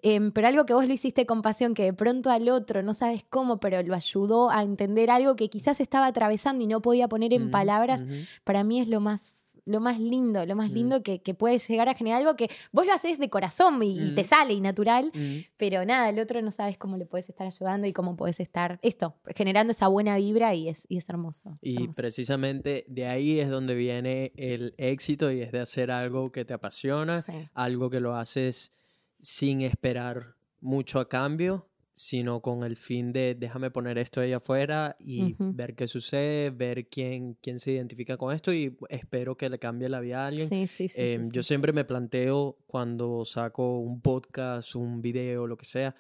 Em, 0.03 0.33
pero 0.33 0.49
algo 0.49 0.67
que 0.67 0.75
vos 0.75 0.87
lo 0.87 0.93
hiciste 0.93 1.25
con 1.25 1.41
pasión, 1.41 1.73
que 1.73 1.85
de 1.85 1.93
pronto 1.95 2.31
al 2.31 2.49
otro 2.51 2.83
no 2.83 2.93
sabes 2.93 3.25
cómo, 3.31 3.59
pero 3.59 3.83
lo 3.83 3.95
ayudó 3.95 4.51
a 4.51 4.63
entender 4.63 5.11
algo 5.11 5.35
que 5.35 5.49
quizás 5.49 5.81
estaba 5.81 6.07
atravesando 6.07 6.63
y 6.63 6.67
no 6.67 6.83
podía 6.83 7.09
poner 7.09 7.33
en 7.33 7.51
palabras, 7.51 8.05
para 8.45 8.65
mí 8.65 8.81
es 8.81 8.89
lo 8.89 9.01
más 9.01 9.44
lo 9.67 9.81
más 9.81 9.99
lindo, 9.99 10.45
lo 10.45 10.57
más 10.57 10.71
Mm. 10.71 10.75
lindo 10.75 11.03
que, 11.03 11.23
que 11.23 11.33
puede 11.35 11.59
llegar 11.59 11.89
a 11.89 11.95
generar 11.95 12.21
algo 12.21 12.37
que 12.37 12.51
vos 12.71 12.85
lo 12.87 12.93
haces 12.93 13.19
de 13.19 13.31
corazón 13.31 13.83
y, 13.83 14.09
y 14.09 14.15
te 14.15 14.23
Mm. 14.23 14.27
sale 14.27 14.53
y 14.55 14.61
natural, 14.61 15.11
Mm. 15.15 15.37
pero 15.57 15.85
nada, 15.87 16.11
el 16.11 16.19
otro 16.19 16.43
no 16.43 16.51
sabes 16.51 16.77
cómo 16.77 16.97
le 16.99 17.07
puedes 17.07 17.29
estar 17.31 17.47
ayudando 17.47 17.87
y 17.87 17.93
cómo 17.95 18.15
puedes 18.17 18.41
estar, 18.41 18.79
esto, 18.83 19.17
generando 19.35 19.71
esa 19.71 19.89
buena 19.89 20.17
vibra 20.19 20.55
y 20.55 20.69
es, 20.69 20.85
y 20.91 20.99
es 20.99 21.09
hermoso. 21.09 21.51
es 21.53 21.59
Y 21.63 21.77
hermoso. 21.77 21.93
precisamente 21.97 22.85
de 22.89 23.07
ahí 23.07 23.41
es 23.41 23.49
donde 23.49 23.75
viene 23.75 24.33
el 24.37 24.75
éxito 24.77 25.31
y 25.33 25.41
es 25.41 25.51
de 25.51 25.61
hacer 25.61 25.91
algo 25.91 26.31
que 26.31 26.45
te 26.45 26.53
apasiona, 26.53 27.23
Sí. 27.23 27.33
algo 27.55 27.89
que 27.89 28.01
lo 28.01 28.17
haces 28.17 28.73
sin 29.21 29.63
esperar 29.63 30.35
mucho 30.61 31.01
a 31.01 31.09
cambio, 31.09 31.69
sino 31.95 32.41
con 32.43 32.65
el 32.65 32.77
fin 32.77 33.13
de 33.13 33.37
déjame 33.39 33.71
poner 33.71 33.99
esto 33.99 34.21
ahí 34.21 34.33
afuera 34.33 34.97
y 34.99 35.37
ver 35.39 35.77
qué 35.77 35.87
sucede, 35.87 36.51
ver 36.51 36.89
quién, 36.89 37.35
quién 37.41 37.61
se 37.61 37.73
identifica 37.73 38.17
con 38.17 38.35
esto 38.35 38.53
y 38.53 38.77
espero 38.89 39.37
que 39.37 39.49
le 39.49 39.61
cambie 39.61 39.89
la 39.89 40.01
vida 40.01 40.25
a 40.25 40.27
alguien. 40.27 40.49
Sí, 40.49 40.67
sí, 40.67 40.89
sí, 40.89 41.01
Em, 41.01 41.31
Yo 41.31 41.43
siempre 41.43 41.73
me 41.73 41.85
planteo 41.85 42.59
cuando 42.67 43.25
saco 43.25 43.79
un 43.79 44.01
podcast, 44.01 44.75
un 44.75 45.01
video, 45.01 45.47
lo 45.47 45.57
que 45.57 45.67
sea, 45.67 45.95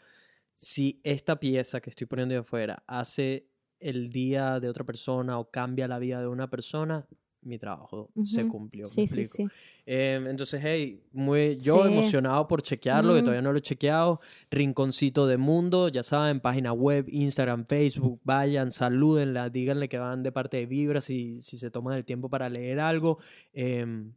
si 0.56 1.00
esta 1.04 1.38
pieza 1.38 1.80
que 1.80 1.90
estoy 1.90 2.06
poniendo 2.06 2.34
de 2.34 2.40
afuera 2.40 2.82
hace 2.86 3.48
el 3.78 4.10
día 4.10 4.58
de 4.60 4.68
otra 4.68 4.84
persona 4.84 5.38
o 5.38 5.50
cambia 5.50 5.86
la 5.86 5.98
vida 5.98 6.20
de 6.20 6.26
una 6.26 6.50
persona, 6.50 7.06
mi 7.44 7.58
trabajo 7.58 8.10
se 8.24 8.46
cumplió. 8.48 8.84
¿me 8.84 8.90
Sí, 8.90 9.06
sí, 9.06 9.24
sí. 9.24 9.46
Em, 9.86 10.26
entonces, 10.26 10.60
hey, 10.64 11.02
muy, 11.12 11.56
yo 11.58 11.84
emocionado 11.84 12.48
por 12.48 12.62
chequearlo, 12.62 13.14
que 13.14 13.20
todavía 13.20 13.42
no 13.42 13.52
lo 13.52 13.58
he 13.58 13.62
chequeado. 13.62 14.20
Rinconcito 14.50 15.26
de 15.26 15.36
Mundo, 15.36 15.88
ya 15.88 16.02
saben, 16.02 16.40
página 16.40 16.72
web, 16.72 17.06
Instagram, 17.08 17.66
Facebook, 17.66 18.20
vayan, 18.24 18.70
salúdenla, 18.70 19.50
díganle 19.50 19.88
que 19.88 19.98
van 19.98 20.22
de 20.22 20.32
parte 20.32 20.56
de 20.56 20.66
Vibra 20.66 21.00
si, 21.00 21.40
si 21.40 21.58
se 21.58 21.70
toman 21.70 21.96
el 21.96 22.04
tiempo 22.04 22.28
para 22.30 22.48
leer 22.48 22.80
algo. 22.80 23.18
Em, 23.52 24.12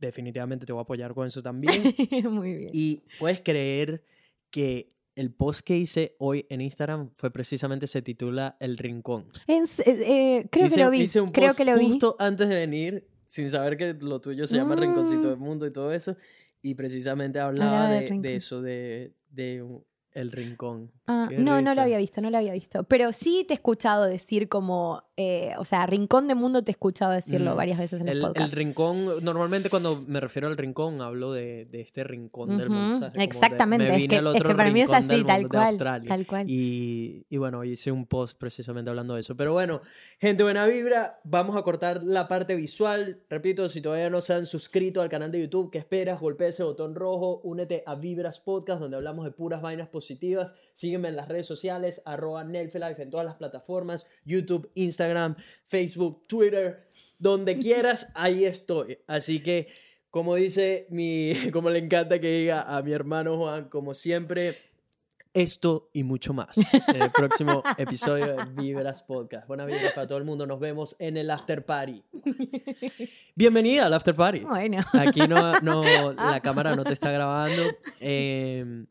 definitivamente 0.00 0.66
te 0.66 0.72
voy 0.72 0.80
a 0.80 0.82
apoyar 0.82 1.14
con 1.14 1.26
eso 1.26 1.42
también. 1.42 1.82
Muy 2.30 2.54
bien. 2.54 2.70
y 2.72 3.02
puedes 3.18 3.40
creer 3.40 4.02
que 4.50 4.88
el 5.16 5.32
post 5.32 5.62
que 5.62 5.76
hice 5.76 6.14
hoy 6.18 6.46
en 6.50 6.60
Instagram 6.60 7.10
fue 7.16 7.30
precisamente, 7.32 7.86
se 7.88 8.02
titula 8.02 8.56
El 8.60 8.78
Rincón. 8.78 9.26
En 9.48 9.64
eh, 9.64 9.68
eh, 9.86 10.48
creo 10.50 10.66
hice, 10.66 10.76
que 10.76 10.84
lo 10.84 10.90
vi. 10.90 11.00
hice 11.02 11.20
un 11.20 11.30
creo 11.32 11.48
post 11.48 11.58
que 11.58 11.64
lo 11.64 11.76
vi. 11.76 11.88
justo 11.88 12.14
antes 12.18 12.48
de 12.48 12.54
venir, 12.54 13.08
sin 13.24 13.50
saber 13.50 13.76
que 13.76 13.94
lo 13.94 14.20
tuyo 14.20 14.46
se 14.46 14.56
llama 14.56 14.76
Rinconcito 14.76 15.26
Mm. 15.26 15.30
del 15.30 15.36
Mundo 15.38 15.66
y 15.66 15.72
todo 15.72 15.92
eso. 15.92 16.16
Y 16.62 16.74
precisamente 16.74 17.40
hablaba 17.40 17.88
de, 17.88 18.34
eso, 18.34 18.60
de, 18.62 19.14
de 19.30 19.64
el 20.12 20.32
rincón. 20.32 20.90
Ah, 21.06 21.28
no, 21.36 21.60
no 21.60 21.74
lo 21.74 21.80
había 21.82 21.98
visto, 21.98 22.20
no 22.20 22.30
lo 22.30 22.38
había 22.38 22.52
visto. 22.52 22.84
Pero 22.84 23.12
sí 23.12 23.44
te 23.46 23.54
he 23.54 23.56
escuchado 23.56 24.04
decir 24.04 24.48
como, 24.48 25.02
eh, 25.18 25.54
o 25.58 25.64
sea, 25.64 25.86
Rincón 25.86 26.28
de 26.28 26.34
Mundo 26.34 26.62
te 26.62 26.70
he 26.70 26.72
escuchado 26.72 27.12
decirlo 27.12 27.54
Mm. 27.54 27.56
varias 27.56 27.78
veces 27.78 28.00
en 28.00 28.08
El, 28.08 28.18
el 28.18 28.22
podcasts. 28.24 28.54
rincón, 28.54 29.24
normalmente 29.24 29.70
cuando 29.70 30.02
me 30.06 30.20
refiero 30.20 30.48
al 30.48 30.56
rincón, 30.56 31.00
hablo 31.00 31.32
de, 31.32 31.64
de 31.64 31.80
este 31.80 32.04
rincón 32.04 32.58
del 32.58 32.68
mundo. 32.70 32.98
¿sabes? 32.98 33.14
De, 33.14 33.24
Exactamente, 33.24 33.84
me 33.86 33.90
es 34.04 34.08
que, 34.08 34.16
es 34.16 34.42
que 34.42 34.54
para 34.54 34.70
mí 34.70 34.80
es 34.82 34.88
rincón 34.88 35.10
así, 35.10 35.24
tal 35.24 35.42
de 35.44 35.48
cual, 35.48 35.66
Australia. 35.68 36.08
tal 36.08 36.26
cual. 36.26 36.50
Y, 36.50 37.24
y 37.30 37.36
bueno, 37.38 37.64
hice 37.64 37.90
un 37.92 38.06
post 38.06 38.38
precisamente 38.38 38.90
hablando 38.90 39.14
de 39.14 39.20
eso. 39.20 39.36
Pero 39.36 39.52
bueno, 39.52 39.80
gente 40.18 40.42
buena 40.42 40.66
vibra, 40.66 41.20
vamos 41.24 41.56
a 41.56 41.62
cortar 41.62 42.02
la 42.04 42.28
parte 42.28 42.54
visual. 42.54 43.20
Repito, 43.30 43.68
si 43.68 43.80
todavía 43.80 44.10
no 44.10 44.20
se 44.20 44.34
han 44.34 44.46
suscrito 44.46 45.00
al 45.00 45.08
canal 45.08 45.32
de 45.32 45.40
YouTube, 45.40 45.70
¿qué 45.70 45.78
esperas? 45.78 46.20
Golpea 46.20 46.48
ese 46.48 46.62
botón 46.62 46.94
rojo, 46.94 47.40
únete 47.42 47.82
a 47.86 47.94
Vibras 47.94 48.38
Podcast, 48.40 48.80
donde 48.80 48.96
hablamos 48.96 49.24
de 49.24 49.30
puras 49.30 49.62
vainas 49.62 49.88
positivas. 49.88 50.52
Sígueme 50.76 51.08
en 51.08 51.16
las 51.16 51.28
redes 51.28 51.46
sociales, 51.46 52.02
arroba 52.04 52.44
Nelfelife 52.44 53.02
en 53.02 53.08
todas 53.08 53.24
las 53.24 53.36
plataformas, 53.36 54.06
YouTube, 54.26 54.70
Instagram, 54.74 55.34
Facebook, 55.64 56.26
Twitter, 56.28 56.90
donde 57.18 57.58
quieras, 57.58 58.12
ahí 58.14 58.44
estoy. 58.44 58.98
Así 59.06 59.42
que, 59.42 59.68
como 60.10 60.34
dice 60.34 60.86
mi, 60.90 61.32
como 61.52 61.70
le 61.70 61.78
encanta 61.78 62.20
que 62.20 62.30
diga 62.30 62.60
a 62.76 62.82
mi 62.82 62.92
hermano 62.92 63.38
Juan, 63.38 63.70
como 63.70 63.94
siempre, 63.94 64.58
esto 65.32 65.88
y 65.94 66.02
mucho 66.02 66.34
más. 66.34 66.58
En 66.88 67.00
el 67.00 67.10
próximo 67.10 67.62
episodio 67.78 68.36
de 68.36 68.44
Vibras 68.52 69.02
Podcast. 69.02 69.46
Buenas 69.48 69.68
vibras 69.68 69.94
para 69.94 70.06
todo 70.06 70.18
el 70.18 70.24
mundo. 70.24 70.46
Nos 70.46 70.60
vemos 70.60 70.94
en 70.98 71.16
el 71.16 71.30
After 71.30 71.64
Party. 71.64 72.02
Bienvenida 73.34 73.86
al 73.86 73.94
After 73.94 74.14
Party. 74.14 74.40
Bueno. 74.40 74.84
Aquí 74.92 75.20
no, 75.26 75.58
no, 75.60 76.12
la 76.12 76.40
cámara 76.40 76.76
no 76.76 76.84
te 76.84 76.92
está 76.92 77.10
grabando. 77.10 77.62
eh, 78.00 78.84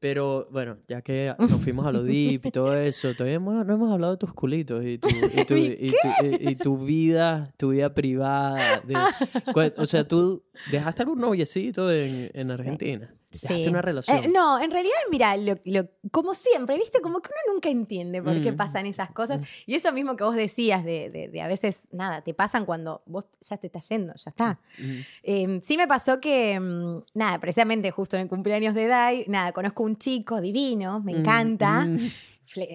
pero 0.00 0.48
bueno, 0.50 0.78
ya 0.88 1.02
que 1.02 1.34
nos 1.38 1.62
fuimos 1.62 1.86
a 1.86 1.92
lo 1.92 2.02
deep 2.02 2.46
y 2.46 2.50
todo 2.50 2.74
eso, 2.74 3.12
todavía 3.14 3.34
hemos- 3.36 3.64
no 3.66 3.74
hemos 3.74 3.92
hablado 3.92 4.14
de 4.14 4.18
tus 4.18 4.32
culitos 4.32 4.84
y 4.84 4.96
tu, 4.98 5.08
y 5.08 5.44
tu, 5.44 5.56
y 5.56 5.92
tu- 5.92 6.26
y- 6.26 6.48
y 6.50 6.56
tu 6.56 6.78
vida, 6.78 7.52
tu 7.58 7.68
vida 7.70 7.92
privada. 7.94 8.80
de- 8.80 8.96
o 9.76 9.86
sea, 9.86 10.04
tú 10.08 10.42
dejaste 10.72 11.02
algún 11.02 11.20
noviecito 11.20 11.90
en, 11.92 12.30
en. 12.34 12.50
Argentina. 12.50 13.14
Sí. 13.30 13.64
Una 13.68 13.80
relación. 13.80 14.16
Eh, 14.24 14.28
no, 14.28 14.60
en 14.60 14.70
realidad, 14.72 14.94
mira, 15.10 15.36
lo, 15.36 15.54
lo- 15.64 15.88
como 16.10 16.34
siempre, 16.34 16.76
¿viste? 16.76 17.00
Como 17.00 17.20
que 17.20 17.30
uno 17.30 17.54
nunca 17.54 17.68
entiende 17.68 18.20
por 18.22 18.42
qué 18.42 18.50
Mm. 18.50 18.56
pasan 18.56 18.86
esas 18.86 19.12
cosas. 19.12 19.40
Y 19.66 19.76
eso 19.76 19.92
mismo 19.92 20.16
que 20.16 20.24
vos 20.24 20.34
decías, 20.34 20.84
de, 20.84 21.10
de- 21.10 21.28
de 21.28 21.40
a 21.40 21.46
veces, 21.46 21.86
nada, 21.92 22.22
te 22.22 22.34
pasan 22.34 22.64
cuando 22.66 23.02
vos 23.06 23.26
ya 23.40 23.56
te 23.56 23.68
estás 23.68 23.88
yendo, 23.88 24.12
ya 24.16 24.30
está. 24.30 24.58
Mm. 24.78 24.98
Eh, 25.22 25.60
sí 25.62 25.76
me 25.76 25.86
pasó 25.86 26.20
que, 26.20 26.58
mm, 26.58 27.02
nada, 27.14 27.38
precisamente 27.38 27.90
justo 27.92 28.16
en 28.16 28.22
el 28.22 28.28
cumpleaños 28.28 28.74
de 28.74 28.88
Dai, 28.88 29.24
nada, 29.28 29.52
conozco 29.52 29.84
un 29.84 29.96
chico 29.96 30.40
divino, 30.40 30.98
me 31.00 31.12
encanta. 31.12 31.86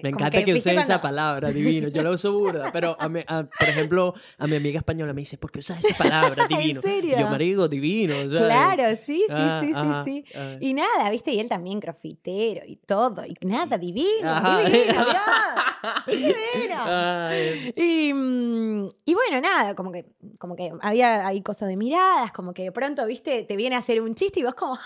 Me 0.02 0.08
encanta 0.08 0.42
que, 0.42 0.52
¿viste 0.54 0.70
uses 0.70 0.82
esa 0.84 1.00
palabra, 1.02 1.50
divino. 1.52 1.88
Yo 1.88 2.02
la 2.02 2.10
uso 2.10 2.32
burda, 2.32 2.70
pero 2.72 2.96
a 2.98 3.08
mi- 3.08 3.24
a- 3.26 3.44
por 3.44 3.68
ejemplo, 3.68 4.14
a 4.38 4.46
mi 4.46 4.56
amiga 4.56 4.78
española 4.78 5.12
me 5.12 5.20
dice, 5.22 5.36
¿por 5.38 5.50
qué 5.52 5.58
usas 5.60 5.84
esa 5.84 5.96
palabra, 5.96 6.44
¿En 6.50 6.56
divino? 6.56 6.80
serio? 6.82 7.18
Yo, 7.18 7.28
marico, 7.28 7.68
divino. 7.68 8.14
¿sabes? 8.28 8.42
Claro, 8.46 8.96
sí, 9.04 9.18
sí, 9.20 9.24
Ah, 9.30 9.60
sí, 9.62 9.72
ajá, 9.74 10.04
sí, 10.04 10.24
sí. 10.26 10.32
ah. 10.34 10.56
Y 10.60 10.74
nada, 10.74 11.10
viste, 11.10 11.32
y 11.32 11.40
él 11.40 11.48
también 11.48 11.78
grafitero 11.80 12.62
y 12.66 12.76
todo, 12.76 13.24
y 13.26 13.36
nada, 13.42 13.76
divino, 13.78 14.06
Ajá. 14.30 14.58
divino, 14.64 14.92
Dios, 15.04 16.06
divino. 16.06 16.82
Ay, 16.86 17.72
Y, 17.76 18.12
mm, 18.14 18.88
y 19.04 19.14
bueno, 19.14 19.40
nada, 19.40 19.74
como 19.74 19.92
que, 19.92 20.06
como 20.38 20.56
que 20.56 20.72
había 20.80 21.26
ahí 21.26 21.42
cosas 21.42 21.68
de 21.68 21.76
miradas, 21.76 22.32
como 22.32 22.54
que 22.54 22.62
de 22.64 22.72
pronto, 22.72 23.04
viste, 23.06 23.42
te 23.44 23.56
viene 23.56 23.76
a 23.76 23.80
hacer 23.80 24.00
un 24.00 24.14
chiste 24.14 24.40
y 24.40 24.42
vos 24.42 24.54
como, 24.54 24.78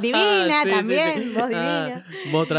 Divina 0.00 0.62
también, 0.68 1.32
vos 1.34 1.48
divina. 1.48 2.04
Ah, 2.06 2.12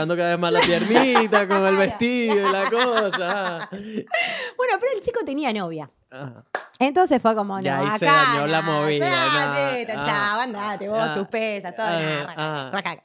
mostrando 0.06 0.16
cada 0.18 0.30
vez 0.32 0.40
más 0.40 0.52
la 0.54 0.62
piernita 0.62 1.48
con 1.48 1.66
el 1.66 1.76
vestido 1.76 2.48
y 2.50 2.52
la 2.52 2.70
cosa. 2.70 3.70
bueno, 3.72 4.74
pero 4.80 4.92
el 4.96 5.02
chico 5.02 5.20
tenía 5.26 5.54
novia. 5.54 5.90
Ah. 6.12 6.44
Entonces 6.80 7.22
fue 7.22 7.36
como, 7.36 7.58
no, 7.58 7.62
Ya 7.64 7.80
ahí 7.80 8.00
se 8.00 8.06
dañó 8.06 8.48
la 8.48 8.62
movida, 8.62 9.54
teta, 9.54 9.94
ah, 9.98 10.06
chao, 10.06 10.40
andate, 10.42 10.90
vos, 10.90 11.00
ah, 11.00 11.14
tus 11.14 11.28
pesas, 11.28 11.76
todo, 11.76 11.86
ah, 11.86 12.32
nada, 12.36 12.72
ah. 12.74 12.96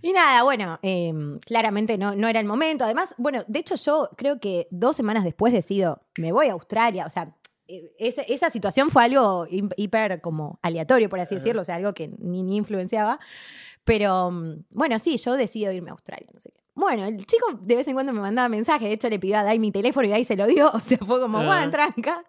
Y 0.00 0.12
nada, 0.12 0.42
bueno, 0.42 0.78
eh, 0.82 1.12
claramente 1.44 1.98
no, 1.98 2.14
no 2.14 2.26
era 2.28 2.40
el 2.40 2.46
momento. 2.46 2.84
Además, 2.84 3.14
bueno, 3.18 3.44
de 3.46 3.58
hecho 3.60 3.74
yo 3.76 4.08
creo 4.16 4.40
que 4.40 4.66
dos 4.70 4.96
semanas 4.96 5.24
después 5.24 5.52
decido, 5.52 6.02
me 6.18 6.32
voy 6.32 6.48
a 6.48 6.52
Australia, 6.52 7.06
o 7.06 7.10
sea, 7.10 7.34
eh, 7.68 7.92
esa, 7.98 8.22
esa 8.22 8.50
situación 8.50 8.90
fue 8.90 9.04
algo 9.04 9.46
hi- 9.48 9.68
hiper 9.76 10.20
como 10.20 10.58
aleatorio, 10.62 11.08
por 11.08 11.20
así 11.20 11.34
decirlo, 11.36 11.62
o 11.62 11.64
sea, 11.64 11.76
algo 11.76 11.92
que 11.94 12.08
ni, 12.18 12.42
ni 12.42 12.56
influenciaba. 12.56 13.18
Pero 13.84 14.30
mm, 14.30 14.64
bueno, 14.70 14.98
sí, 14.98 15.16
yo 15.18 15.34
decido 15.34 15.72
irme 15.72 15.90
a 15.90 15.92
Australia, 15.92 16.28
no 16.32 16.40
sé 16.40 16.50
qué. 16.54 16.60
Bueno, 16.74 17.04
el 17.04 17.26
chico 17.26 17.46
de 17.60 17.76
vez 17.76 17.86
en 17.88 17.94
cuando 17.94 18.12
me 18.12 18.20
mandaba 18.20 18.48
mensajes, 18.48 18.88
de 18.88 18.94
hecho 18.94 19.08
le 19.10 19.18
pidió 19.18 19.38
a 19.38 19.42
Dai 19.42 19.58
mi 19.58 19.70
teléfono 19.72 20.06
y 20.06 20.10
Dai 20.10 20.24
se 20.24 20.36
lo 20.36 20.46
dio, 20.46 20.70
o 20.74 20.80
sea, 20.80 20.98
fue 20.98 21.20
como, 21.20 21.38
Ah. 21.38 21.46
bueno, 21.46 21.70
tranca. 21.70 22.24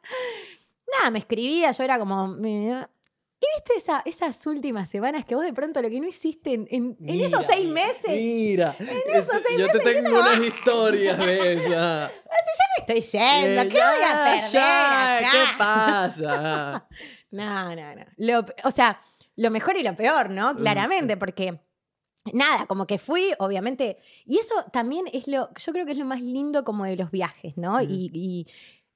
Nada, 1.00 1.12
me 1.12 1.20
escribía, 1.20 1.72
yo 1.72 1.84
era 1.84 1.98
como... 2.00 2.36
¿Y 2.46 3.46
viste 3.58 3.74
esa- 3.78 4.02
esas 4.06 4.46
últimas 4.48 4.90
semanas 4.90 5.26
que 5.26 5.36
vos 5.36 5.44
de 5.44 5.52
pronto 5.52 5.82
lo 5.82 5.90
que 5.90 6.00
no 6.00 6.08
hiciste 6.08 6.54
en, 6.54 6.66
en- 6.72 6.96
en 7.06 7.20
esos 7.22 7.46
seis 7.46 7.68
meses? 7.68 8.12
Mira, 8.12 8.74
esos 8.80 9.36
es- 9.36 9.44
seis 9.46 9.60
yo 9.60 9.68
te 9.68 9.78
meses 9.80 9.94
tengo 10.04 10.18
unas 10.20 10.40
historias 10.40 11.18
de 11.18 11.54
esas. 11.54 12.12
Me 12.88 12.96
estoy 12.96 13.02
yendo, 13.20 13.62
Eh, 13.62 13.68
¿qué 13.70 13.74
voy 13.78 13.82
a 13.82 14.00
ya, 14.00 14.24
perder 14.24 14.50
ya, 14.52 15.18
acá? 15.18 15.32
¿Qué 15.32 15.58
pasa? 15.58 16.88
No, 17.32 17.76
no, 17.76 17.96
no. 17.96 18.02
Lo- 18.18 18.46
o 18.64 18.72
sea, 18.72 19.02
lo 19.36 19.52
mejor 19.52 19.78
y 19.78 19.84
lo 19.84 19.96
peor, 19.96 20.30
¿no? 20.30 20.56
Claramente, 20.56 21.18
porque 21.18 21.60
nada, 22.34 22.66
como 22.68 22.86
que 22.88 22.98
fui, 23.00 23.34
obviamente. 23.40 23.98
Y 24.26 24.38
eso 24.38 24.54
también 24.72 25.06
es 25.12 25.28
lo, 25.28 25.50
yo 25.54 25.74
creo 25.74 25.86
que 25.86 25.92
es 25.94 25.98
lo 25.98 26.06
más 26.06 26.22
lindo 26.22 26.64
como 26.64 26.86
de 26.86 26.96
los 26.96 27.12
viajes, 27.12 27.58
¿no? 27.58 27.82
Y, 27.82 28.10
y- 28.14 28.48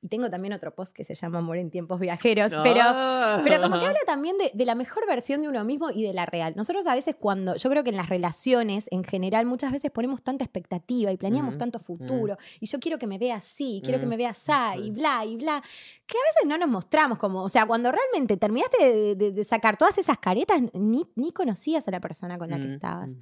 y 0.02 0.10
tengo 0.10 0.30
también 0.30 0.53
otro 0.53 0.76
post 0.76 0.95
que 0.95 1.03
se 1.03 1.15
llama 1.15 1.40
Amor 1.40 1.57
en 1.57 1.72
tiempos 1.72 1.99
viajeros, 1.99 2.52
pero... 2.64 2.82
Ah. 2.84 3.41
Pero 3.44 3.61
como 3.61 3.80
que 3.80 3.86
habla 3.86 3.99
también 4.06 4.38
de, 4.38 4.52
de 4.53 4.65
la 4.65 4.76
mejor 4.76 5.07
versión 5.07 5.41
de 5.41 5.48
uno 5.49 5.64
mismo 5.65 5.90
y 5.90 6.03
de 6.03 6.14
la 6.14 6.26
real. 6.28 6.53
Nosotros 6.56 6.86
a 6.88 6.94
veces 6.95 7.15
cuando, 7.19 7.56
yo 7.56 7.69
creo 7.69 7.84
que 7.84 7.90
en 7.90 7.98
las 7.98 8.07
relaciones 8.10 8.86
en 8.91 9.03
general 9.03 9.45
muchas 9.48 9.72
veces 9.72 9.90
ponemos 9.91 10.22
tanta 10.24 10.44
expectativa 10.44 11.11
y 11.11 11.18
planeamos 11.18 11.57
tanto 11.57 11.80
futuro 11.80 12.38
y 12.60 12.68
yo 12.68 12.80
quiero 12.80 12.99
que 12.99 13.07
me 13.07 13.18
vea 13.18 13.38
así, 13.38 13.82
quiero 13.84 13.99
que 13.99 14.06
Mm, 14.06 14.10
me 14.10 14.18
vea 14.18 14.30
así 14.30 14.52
y 14.84 14.91
bla 14.91 15.26
y 15.26 15.36
bla, 15.38 15.61
que 16.06 16.18
a 16.18 16.22
veces 16.30 16.48
no 16.48 16.57
nos 16.57 16.69
mostramos 16.69 17.18
como, 17.18 17.44
o 17.44 17.49
sea, 17.49 17.65
cuando 17.65 17.91
realmente 17.91 18.38
terminaste 18.38 18.91
de, 18.94 19.15
de- 19.15 19.32
de 19.32 19.45
sacar 19.45 19.78
todas 19.78 19.98
esas 19.98 20.18
caretas, 20.19 20.61
ni, 20.74 21.07
ni 21.15 21.32
conocías 21.32 21.88
a 21.88 21.91
la 21.91 21.99
persona 21.99 22.38
con 22.38 22.49
la 22.52 22.57
que 22.57 22.68
Mm, 22.68 22.74
estabas. 22.74 23.11
mm. 23.15 23.22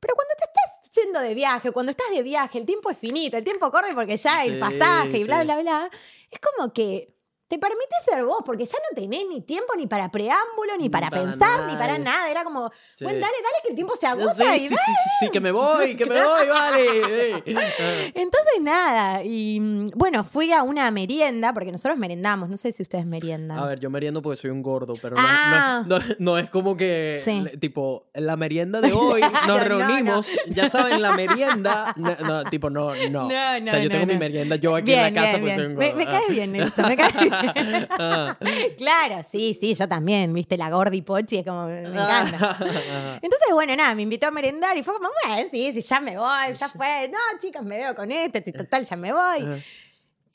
Pero 0.00 0.14
cuando 0.16 0.34
te 0.36 0.44
estás 0.44 0.73
yendo 0.94 1.20
de 1.20 1.34
viaje, 1.34 1.72
cuando 1.72 1.90
estás 1.90 2.06
de 2.10 2.22
viaje, 2.22 2.58
el 2.58 2.66
tiempo 2.66 2.90
es 2.90 2.98
finito, 2.98 3.36
el 3.36 3.44
tiempo 3.44 3.70
corre 3.70 3.94
porque 3.94 4.16
ya 4.16 4.44
el 4.44 4.54
Sí, 4.54 4.60
pasaje 4.60 5.18
y 5.18 5.24
bla, 5.24 5.40
sí. 5.40 5.44
bla, 5.44 5.60
bla, 5.60 5.90
es 6.30 6.38
como 6.40 6.72
que 6.72 7.13
te 7.46 7.58
permite 7.58 7.94
ser 8.04 8.24
vos, 8.24 8.38
porque 8.44 8.64
ya 8.64 8.78
no 8.78 8.94
tenés 9.00 9.22
ni 9.28 9.40
tiempo 9.42 9.74
ni 9.76 9.86
para 9.86 10.10
preámbulo, 10.10 10.76
ni 10.78 10.88
para 10.88 11.10
para 11.10 11.22
pensar, 11.22 11.70
ni 11.70 11.76
para 11.76 11.98
nada. 11.98 12.30
Era 12.30 12.42
como, 12.42 12.70
Sí. 12.96 13.04
bueno, 13.04 13.20
dale, 13.20 13.34
dale, 13.42 13.56
que 13.62 13.68
el 13.70 13.74
tiempo 13.74 13.94
se 13.96 14.06
agota 14.06 14.34
Sí, 14.34 14.42
y 14.56 14.60
sí, 14.60 14.68
sí, 14.68 14.74
sí, 14.76 15.10
sí, 15.20 15.30
que 15.30 15.40
me 15.40 15.50
voy, 15.52 15.96
que 15.96 16.06
me 16.06 16.14
voy, 16.24 16.48
vale. 16.48 17.34
Ah. 17.34 17.40
Entonces, 18.14 18.52
nada. 18.62 19.22
Y 19.24 19.60
mm, 19.60 19.90
bueno, 19.94 20.24
fui 20.24 20.52
a 20.52 20.62
una 20.62 20.90
merienda, 20.90 21.52
porque 21.52 21.70
nosotros 21.70 21.98
merendamos. 21.98 22.48
No 22.48 22.56
sé 22.56 22.72
si 22.72 22.82
ustedes 22.82 23.06
meriendan. 23.06 23.58
A 23.58 23.66
ver, 23.66 23.78
yo 23.80 23.90
meriendo 23.90 24.22
porque 24.22 24.36
soy 24.40 24.50
un 24.50 24.62
gordo, 24.62 24.94
pero 25.00 25.16
no, 25.16 25.22
Ah. 25.24 25.84
no, 25.86 25.98
no- 25.98 26.04
no 26.18 26.38
es 26.38 26.48
como 26.50 26.76
que, 26.76 27.20
le- 27.26 27.56
tipo, 27.58 28.06
la 28.14 28.36
merienda 28.36 28.80
de 28.80 28.92
hoy 28.92 29.20
No, 29.20 29.30
nos 29.30 29.46
no, 29.46 29.58
reunimos, 29.64 30.26
ya 30.48 30.70
saben, 30.70 31.02
la 31.02 31.12
merienda, 31.14 31.92
no, 31.96 32.16
no, 32.16 32.44
tipo, 32.44 32.70
no, 32.70 32.94
no. 33.10 33.28
No, 33.34 33.68
o 33.68 33.70
sea, 33.70 33.78
yo 33.82 33.90
tengo 33.90 34.06
mi 34.06 34.16
merienda, 34.16 34.56
yo 34.56 34.74
aquí 34.76 34.86
Bien, 34.86 35.04
en 35.06 35.14
la 35.14 35.20
casa 35.20 35.32
bien, 35.38 35.42
pues 35.42 35.54
soy 35.56 35.66
un 35.66 35.74
Me, 35.76 35.86
gordo. 35.90 35.98
me 35.98 36.04
caes 36.06 36.28
bien, 36.28 36.52
Nelson, 36.52 36.88
me 36.88 36.96
caes 36.96 37.14
bien. 37.20 37.33
Ah. 37.90 38.36
claro, 38.76 39.22
sí, 39.30 39.56
sí, 39.58 39.74
yo 39.74 39.88
también, 39.88 40.32
viste, 40.32 40.56
la 40.56 40.70
gordi 40.70 41.02
pochi, 41.02 41.38
es 41.38 41.46
como, 41.46 41.66
me 41.66 41.80
encanta. 41.80 42.38
Ah. 42.40 42.58
Entonces, 43.22 43.48
bueno, 43.52 43.74
nada, 43.76 43.94
me 43.94 44.02
invitó 44.02 44.26
a 44.28 44.30
merendar 44.30 44.76
y 44.76 44.82
fue 44.82 44.94
como, 44.94 45.08
bueno, 45.24 45.48
sí, 45.50 45.72
sí, 45.74 45.80
ya 45.80 46.00
me 46.00 46.16
voy, 46.16 46.54
ya 46.58 46.68
fue. 46.68 47.08
No, 47.12 47.18
chicas, 47.40 47.62
me 47.62 47.76
veo 47.78 47.94
con 47.94 48.10
este, 48.10 48.40
t- 48.40 48.52
total, 48.52 48.84
ya 48.84 48.96
me 48.96 49.12
voy. 49.12 49.62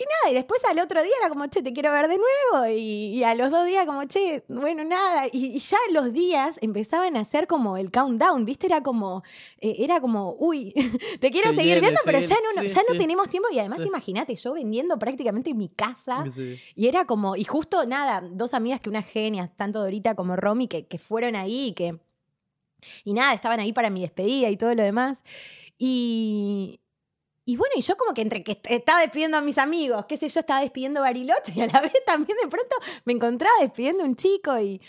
Y 0.02 0.06
nada, 0.06 0.32
y 0.32 0.34
después 0.34 0.64
al 0.64 0.80
otro 0.80 1.04
día 1.04 1.12
era 1.20 1.28
como, 1.28 1.46
che, 1.48 1.62
te 1.62 1.74
quiero 1.74 1.92
ver 1.92 2.08
de 2.08 2.18
nuevo. 2.18 2.68
Y, 2.74 3.18
y 3.18 3.24
a 3.26 3.36
los 3.36 3.52
dos 3.52 3.66
días 3.66 3.86
como, 3.86 4.06
che, 4.06 4.46
bueno, 4.48 4.86
nada. 4.86 5.28
Y, 5.30 5.48
y 5.48 5.60
ya 5.60 5.78
los 5.92 6.14
días 6.14 6.58
empezaban 6.62 7.18
a 7.18 7.26
ser 7.26 7.48
como 7.48 7.76
el 7.76 7.92
countdown, 7.92 8.46
¿viste? 8.46 8.68
Era 8.68 8.82
como, 8.82 9.24
eh, 9.60 9.76
era 9.80 10.00
como, 10.00 10.38
uy, 10.40 10.74
te 11.20 11.30
quiero 11.32 11.50
Se 11.50 11.56
seguir 11.58 11.74
viene, 11.74 11.82
viendo, 11.82 12.00
se 12.00 12.06
pero 12.06 12.20
viene, 12.20 12.34
ya 12.34 12.40
no, 12.42 12.62
no- 12.64 12.70
sí, 12.70 12.74
ya 12.74 12.82
no 12.90 12.98
tenemos 12.98 13.30
tiempo. 13.30 13.50
Y 13.52 13.60
además, 13.60 13.80
Sí. 13.82 13.88
imagínate, 13.90 14.36
yo 14.38 14.54
vendiendo 14.54 14.98
prácticamente 14.98 15.54
mi 15.54 15.68
casa. 15.68 16.24
Y 16.76 16.88
era 16.88 17.04
como, 17.04 17.36
y 17.36 17.44
justo 17.44 17.86
nada, 17.86 18.22
dos 18.32 18.54
amigas 18.54 18.80
que 18.80 18.90
unas 18.90 19.06
genias, 19.06 19.50
tanto 19.58 19.82
Dorita 19.82 20.16
como 20.16 20.38
Romy, 20.38 20.70
que, 20.70 20.88
que 20.88 20.98
fueron 20.98 21.36
ahí 21.36 21.68
y 21.68 21.74
que. 21.74 22.00
Y 23.04 23.12
nada, 23.12 23.34
estaban 23.34 23.60
ahí 23.60 23.74
para 23.74 23.90
mi 23.90 24.00
despedida 24.00 24.50
y 24.50 24.56
todo 24.56 24.74
lo 24.74 24.82
demás. 24.84 25.26
Y. 25.78 26.80
Y 27.50 27.56
bueno, 27.58 27.74
y 27.76 27.82
yo 27.82 27.98
como 27.98 28.14
que 28.14 28.22
entre 28.22 28.44
que 28.44 28.52
est- 28.54 28.70
estaba 28.70 29.00
despidiendo 29.02 29.38
a 29.38 29.42
mis 29.42 29.58
amigos, 29.58 30.06
qué 30.06 30.18
sé 30.18 30.30
yo, 30.30 30.40
estaba 30.40 30.62
despidiendo 30.62 31.00
a 31.00 31.04
Bariloche 31.04 31.54
y 31.56 31.62
a 31.62 31.68
la 31.68 31.82
vez 31.82 31.94
también 32.06 32.38
de 32.42 32.48
pronto 32.48 32.76
me 33.06 33.14
encontraba 33.14 33.56
despidiendo 33.62 34.04
a 34.04 34.06
un 34.06 34.16
chico 34.16 34.60
y. 34.60 34.80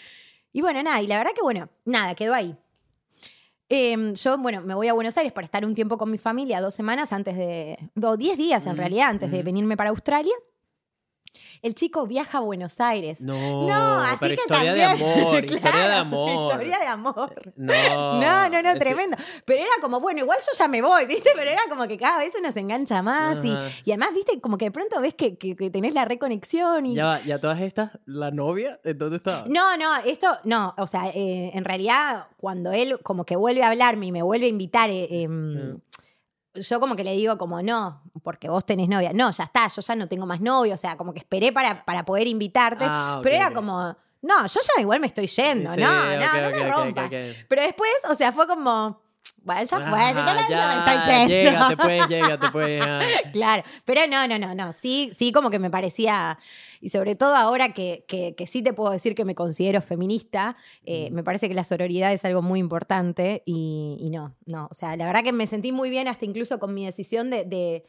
Y 0.53 0.61
bueno, 0.61 0.83
nada, 0.83 1.01
y 1.01 1.07
la 1.07 1.17
verdad 1.19 1.33
que 1.35 1.43
bueno, 1.43 1.69
nada, 1.85 2.15
quedó 2.15 2.35
ahí. 2.35 2.55
Em, 3.69 4.15
yo, 4.15 4.37
bueno, 4.37 4.61
me 4.63 4.75
voy 4.75 4.89
a 4.89 4.93
Buenos 4.93 5.17
Aires 5.17 5.33
para 5.33 5.45
estar 5.45 5.65
un 5.65 5.75
tiempo 5.75 5.97
con 5.97 6.11
mi 6.11 6.19
familia, 6.19 6.61
dos 6.61 6.75
semanas 6.75 7.13
antes 7.13 7.37
de. 7.37 7.79
o 8.03 8.17
diez 8.17 8.37
días 8.37 8.67
en 8.67 8.75
Mm, 8.75 8.79
realidad, 8.79 9.09
antes 9.11 9.31
de 9.31 9.43
venirme 9.45 9.77
para 9.77 9.91
Australia. 9.91 10.35
El 11.63 11.75
chico 11.75 12.07
viaja 12.07 12.39
a 12.39 12.41
Buenos 12.41 12.81
Aires. 12.81 13.21
No, 13.21 13.69
No, 13.69 14.01
así 14.01 14.17
pero 14.21 14.35
que 14.37 14.41
historia 14.43 14.75
de 14.75 14.81
también. 14.83 15.09
amor, 15.11 15.45
historia 15.45 15.61
de 15.61 15.71
Claro, 15.79 15.95
amor. 16.01 16.51
Historia 16.53 16.79
de 16.79 16.87
amor. 16.87 17.53
No, 17.57 18.21
No, 18.21 18.49
no, 18.49 18.63
no, 18.63 18.75
tremendo. 18.79 19.17
Pero 19.45 19.61
era 19.61 19.71
como, 19.81 20.01
bueno, 20.01 20.21
igual 20.21 20.39
yo 20.41 20.53
ya 20.59 20.69
me 20.69 20.83
voy, 20.83 21.07
¿viste? 21.09 21.31
Pero 21.37 21.51
era 21.51 21.61
como 21.69 21.87
que 21.87 21.97
cada 21.97 22.19
vez 22.19 22.33
uno 22.39 22.51
se 22.51 22.61
engancha 22.61 23.03
más. 23.03 23.45
Y, 23.45 23.49
y 23.85 23.93
además, 23.93 24.11
¿viste? 24.15 24.41
Como 24.41 24.59
que 24.59 24.67
de 24.67 24.71
pronto 24.71 25.01
ves 25.01 25.15
que, 25.15 25.37
que- 25.37 25.55
que 25.55 25.71
tenés 25.71 25.95
la 25.95 26.05
reconexión. 26.05 26.87
Y... 26.87 26.95
Ya 26.95 27.05
va, 27.07 27.21
¿y 27.25 27.31
a 27.33 27.41
todas 27.41 27.61
estas, 27.61 27.93
la 28.07 28.31
novia? 28.31 28.81
¿En 28.85 28.99
dónde 28.99 29.17
estaba? 29.17 29.45
No, 29.49 29.77
no, 29.77 29.97
esto, 29.99 30.37
no, 30.45 30.75
o 30.79 30.87
sea, 30.87 31.09
eh, 31.11 31.51
en 31.55 31.65
realidad, 31.65 32.27
cuando 32.39 32.73
él 32.73 32.99
como 33.03 33.25
que 33.25 33.37
vuelve 33.37 33.63
a 33.63 33.69
hablarme 33.71 34.07
y 34.07 34.13
me 34.13 34.23
vuelve 34.23 34.47
a 34.47 34.49
invitar, 34.49 34.91
eh, 34.91 35.07
em, 35.23 35.51
Mm. 35.75 35.81
Yo 36.55 36.81
como 36.81 36.97
que 36.97 37.05
le 37.05 37.13
digo 37.17 37.39
como, 37.39 37.63
no, 37.63 38.03
porque 38.23 38.49
vos 38.49 38.65
tenés 38.65 38.89
novia. 38.89 39.13
No, 39.13 39.31
ya 39.31 39.45
está, 39.45 39.69
yo 39.69 39.83
ya 39.83 39.97
no 39.97 40.09
tengo 40.09 40.27
más 40.27 40.41
novio, 40.41 40.75
o 40.75 40.79
sea, 40.79 40.97
como 40.97 41.13
que 41.13 41.21
esperé 41.21 41.53
para, 41.53 41.85
para 41.85 42.05
poder 42.05 42.27
invitarte, 42.27 42.85
Ah, 42.89 43.21
pero 43.23 43.37
era 43.37 43.53
como, 43.53 43.97
no, 44.23 44.47
yo 44.47 44.61
ya 44.61 44.81
igual 44.81 45.01
me 45.01 45.07
estoy 45.07 45.27
yendo, 45.27 45.73
Sí, 45.75 45.81
no, 45.81 45.89
no, 46.05 46.43
no 46.43 46.51
me 46.51 46.71
rompas. 46.71 47.11
Pero 47.49 47.63
después, 47.63 47.91
o 48.11 48.15
sea, 48.15 48.33
fue 48.33 48.47
como, 48.47 49.01
bueno, 49.43 49.63
ya 49.63 49.81
fue, 49.81 49.99
Ah, 50.01 50.13
yo 50.13 50.51
ya. 50.51 51.27
Llégate, 51.27 51.77
pues, 51.77 52.09
llégate, 52.09 52.49
pues. 52.51 52.83
ah. 52.85 53.01
Claro, 53.33 53.63
pero 53.85 54.03
no, 54.09 54.27
no, 54.29 54.39
no, 54.39 54.55
no, 54.55 54.73
sí, 54.73 55.11
sí 55.15 55.33
como 55.33 55.51
que 55.51 55.59
me 55.59 55.71
parecía, 55.71 56.39
y 56.81 56.89
sobre 56.91 57.15
todo 57.17 57.35
ahora 57.37 57.73
que, 57.73 58.05
que, 58.07 58.35
que 58.37 58.47
sí 58.47 58.63
te 58.63 58.73
puedo 58.73 58.91
decir 58.91 59.15
que 59.15 59.25
me 59.25 59.35
considero 59.35 59.81
feminista, 59.83 60.57
eh, 60.85 61.09
Mm. 61.11 61.15
me 61.15 61.25
parece 61.25 61.49
que 61.49 61.55
la 61.55 61.65
sororidad 61.65 62.13
es 62.13 62.25
algo 62.25 62.43
muy 62.43 62.61
importante 62.61 63.43
y, 63.47 63.97
y 64.01 64.11
no, 64.11 64.35
no, 64.47 64.69
o 64.71 64.75
sea, 64.75 64.97
la 64.97 65.07
verdad 65.07 65.23
que 65.25 65.33
me 65.33 65.47
sentí 65.47 65.73
muy 65.73 65.91
bien 65.91 66.09
hasta 66.09 66.25
incluso 66.25 66.59
con 66.59 66.75
mi 66.75 66.85
decisión 66.85 67.31
de, 67.31 67.45
de, 67.45 67.85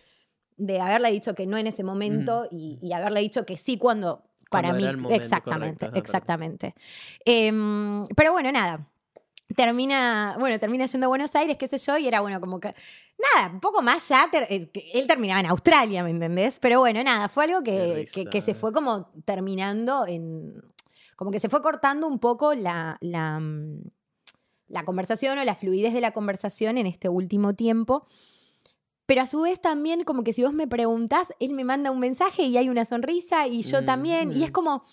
de 0.58 0.80
haberle 0.80 1.12
dicho 1.12 1.36
que 1.36 1.46
no 1.48 1.58
en 1.58 1.68
ese 1.68 1.84
momento 1.84 2.48
y, 2.52 2.80
y 2.82 2.94
haberle 2.94 3.20
dicho 3.22 3.46
que 3.46 3.58
sí 3.58 3.78
cuando... 3.78 4.24
Para 4.50 4.74
mí, 4.74 4.84
momento, 4.84 5.12
exactamente, 5.12 5.86
correcto, 5.86 5.98
exactamente. 6.00 6.76
Em, 7.24 8.06
pero 8.18 8.34
bueno, 8.34 8.52
nada, 8.52 8.86
termina, 9.56 10.36
bueno, 10.40 10.60
termina 10.60 10.86
yendo 10.86 11.06
a 11.06 11.10
Buenos 11.10 11.36
Aires, 11.36 11.58
qué 11.58 11.68
sé 11.68 11.78
yo, 11.78 11.98
y 11.98 12.08
era 12.08 12.22
bueno, 12.22 12.40
como 12.42 12.60
que, 12.60 12.74
nada, 13.36 13.52
un 13.54 13.60
poco 13.60 13.82
más 13.82 14.08
ya, 14.10 14.28
ter- 14.32 14.48
eh, 14.50 14.72
él 14.94 15.08
terminaba 15.08 15.40
en 15.40 15.46
Australia, 15.48 16.04
¿me 16.04 16.10
entendés? 16.12 16.60
Pero 16.60 16.80
bueno, 16.80 17.04
nada, 17.04 17.30
fue 17.30 17.46
algo 17.46 17.62
que, 17.64 18.06
que, 18.14 18.26
que 18.30 18.42
se 18.42 18.54
fue 18.54 18.72
como 18.74 19.10
terminando 19.26 20.06
en, 20.08 20.62
como 21.16 21.32
que 21.32 21.40
se 21.40 21.50
fue 21.50 21.62
cortando 21.62 22.08
un 22.08 22.20
poco 22.20 22.54
la, 22.54 22.98
la, 23.02 23.40
mm, 23.40 23.82
la 24.68 24.86
conversación 24.86 25.38
o 25.38 25.44
la 25.44 25.56
fluidez 25.56 25.94
de 25.94 26.02
la 26.02 26.12
conversación 26.12 26.78
en 26.78 26.88
este 26.88 27.10
último 27.10 27.54
tiempo. 27.54 28.08
Pero 29.06 29.22
a 29.24 29.26
su 29.26 29.42
vez 29.42 29.60
también 29.62 30.04
como 30.06 30.24
que 30.24 30.32
si 30.32 30.42
vos 30.44 30.54
me 30.54 30.68
preguntás, 30.68 31.34
él 31.40 31.54
me 31.54 31.66
manda 31.66 31.92
un 31.92 32.00
mensaje 32.00 32.44
y 32.44 32.58
hay 32.58 32.70
una 32.70 32.86
sonrisa 32.86 33.46
y 33.48 33.64
yo 33.64 33.82
Mm, 33.82 33.86
también, 33.86 34.32
y 34.32 34.44
es 34.46 34.52
como, 34.52 34.86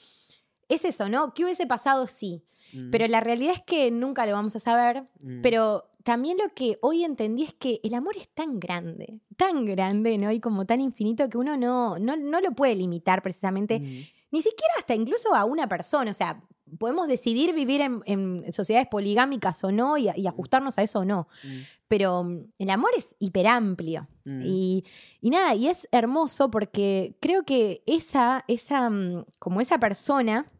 es 0.68 0.84
eso, 0.84 1.08
¿no? 1.08 1.32
¿Qué 1.34 1.44
hubiese 1.44 1.66
pasado 1.66 2.08
sí? 2.08 2.42
Mm, 2.72 2.90
Pero 2.90 3.06
la 3.08 3.20
realidad 3.20 3.54
es 3.54 3.62
que 3.62 3.90
nunca 3.90 4.26
lo 4.26 4.32
vamos 4.32 4.54
a 4.56 4.60
saber. 4.60 5.04
mm. 5.22 5.42
Pero 5.42 5.84
también 6.04 6.38
lo 6.38 6.48
que 6.54 6.78
hoy 6.80 7.04
entendí 7.04 7.42
es 7.42 7.52
que 7.54 7.80
el 7.82 7.94
amor 7.94 8.16
es 8.16 8.28
tan 8.30 8.58
grande, 8.60 9.20
tan 9.36 9.64
grande, 9.66 10.16
¿no? 10.18 10.32
Y 10.32 10.40
como 10.40 10.64
tan 10.64 10.80
infinito 10.80 11.28
que 11.28 11.36
uno 11.38 11.56
no, 11.56 11.98
no, 11.98 12.16
no 12.16 12.40
lo 12.40 12.52
puede 12.52 12.74
limitar 12.74 13.22
precisamente, 13.22 13.80
Mm. 13.80 14.04
ni 14.30 14.42
siquiera 14.42 14.72
hasta 14.78 14.94
incluso 14.94 15.34
a 15.34 15.44
una 15.44 15.68
persona. 15.68 16.10
O 16.10 16.14
sea, 16.14 16.42
podemos 16.78 17.08
decidir 17.08 17.54
vivir 17.54 17.80
en, 17.80 18.02
en 18.06 18.52
sociedades 18.52 18.88
poligámicas 18.88 19.62
o 19.64 19.72
no 19.72 19.96
y, 19.98 20.08
y 20.16 20.26
ajustarnos 20.26 20.76
a 20.78 20.82
eso 20.82 21.00
o 21.00 21.04
no. 21.04 21.28
Mm. 21.44 21.58
Pero 21.88 22.26
el 22.58 22.70
amor 22.70 22.90
es 22.96 23.14
hiperamplio. 23.18 24.06
Mm. 24.24 24.42
Y, 24.44 24.84
y 25.22 25.30
nada, 25.30 25.54
y 25.54 25.68
es 25.68 25.88
hermoso 25.92 26.50
porque 26.50 27.16
creo 27.20 27.42
que 27.44 27.82
esa, 27.86 28.44
esa, 28.48 28.90
como 29.38 29.60
esa 29.62 29.78
persona 29.78 30.50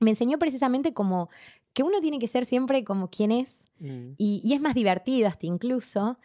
me 0.00 0.10
enseñó 0.10 0.38
precisamente 0.38 0.92
como 0.92 1.28
que 1.72 1.82
uno 1.82 2.00
tiene 2.00 2.18
que 2.18 2.28
ser 2.28 2.44
siempre 2.44 2.84
como 2.84 3.08
quien 3.08 3.32
es 3.32 3.64
Mm. 3.80 4.14
y, 4.18 4.40
y 4.44 4.54
es 4.54 4.60
más 4.60 4.74
divertido 4.74 5.28
hasta 5.28 5.46
incluso 5.46 6.18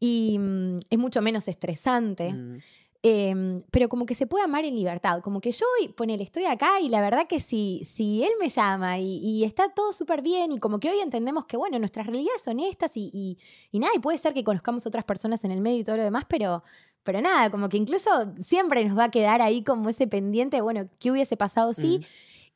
y 0.00 0.38
mm, 0.38 0.80
es 0.90 0.98
mucho 0.98 1.22
menos 1.22 1.48
estresante. 1.48 2.32
Mm. 2.32 2.58
Em, 3.02 3.62
pero 3.70 3.88
como 3.88 4.04
que 4.04 4.16
se 4.16 4.26
puede 4.26 4.42
amar 4.44 4.64
en 4.64 4.74
libertad. 4.74 5.20
Como 5.20 5.40
que 5.40 5.52
yo, 5.52 5.64
hoy, 5.78 5.88
ponele, 5.88 6.24
estoy 6.24 6.44
acá 6.44 6.80
y 6.80 6.88
la 6.88 7.00
verdad 7.00 7.28
que 7.28 7.38
si, 7.38 7.82
si 7.84 8.24
él 8.24 8.32
me 8.40 8.48
llama 8.48 8.98
y, 8.98 9.18
y 9.18 9.44
está 9.44 9.68
todo 9.68 9.92
súper 9.92 10.22
bien 10.22 10.50
y 10.50 10.58
como 10.58 10.80
que 10.80 10.90
hoy 10.90 10.98
entendemos 10.98 11.44
que, 11.44 11.56
bueno, 11.56 11.78
nuestras 11.78 12.06
realidades 12.06 12.42
son 12.42 12.58
estas 12.58 12.96
y, 12.96 13.10
y, 13.12 13.38
y 13.70 13.78
nada, 13.78 13.92
y 13.94 14.00
puede 14.00 14.18
ser 14.18 14.34
que 14.34 14.42
conozcamos 14.42 14.86
otras 14.86 15.04
personas 15.04 15.44
en 15.44 15.52
el 15.52 15.60
medio 15.60 15.80
y 15.80 15.84
todo 15.84 15.98
lo 15.98 16.02
demás, 16.02 16.24
pero, 16.28 16.64
pero 17.04 17.20
nada, 17.20 17.48
como 17.50 17.68
que 17.68 17.76
incluso 17.76 18.10
siempre 18.42 18.84
nos 18.84 18.98
va 18.98 19.04
a 19.04 19.10
quedar 19.12 19.40
ahí 19.40 19.62
como 19.62 19.88
ese 19.88 20.08
pendiente, 20.08 20.60
bueno, 20.60 20.88
¿qué 20.98 21.12
hubiese 21.12 21.36
pasado 21.36 21.74
si? 21.74 21.98
Mm. 21.98 22.02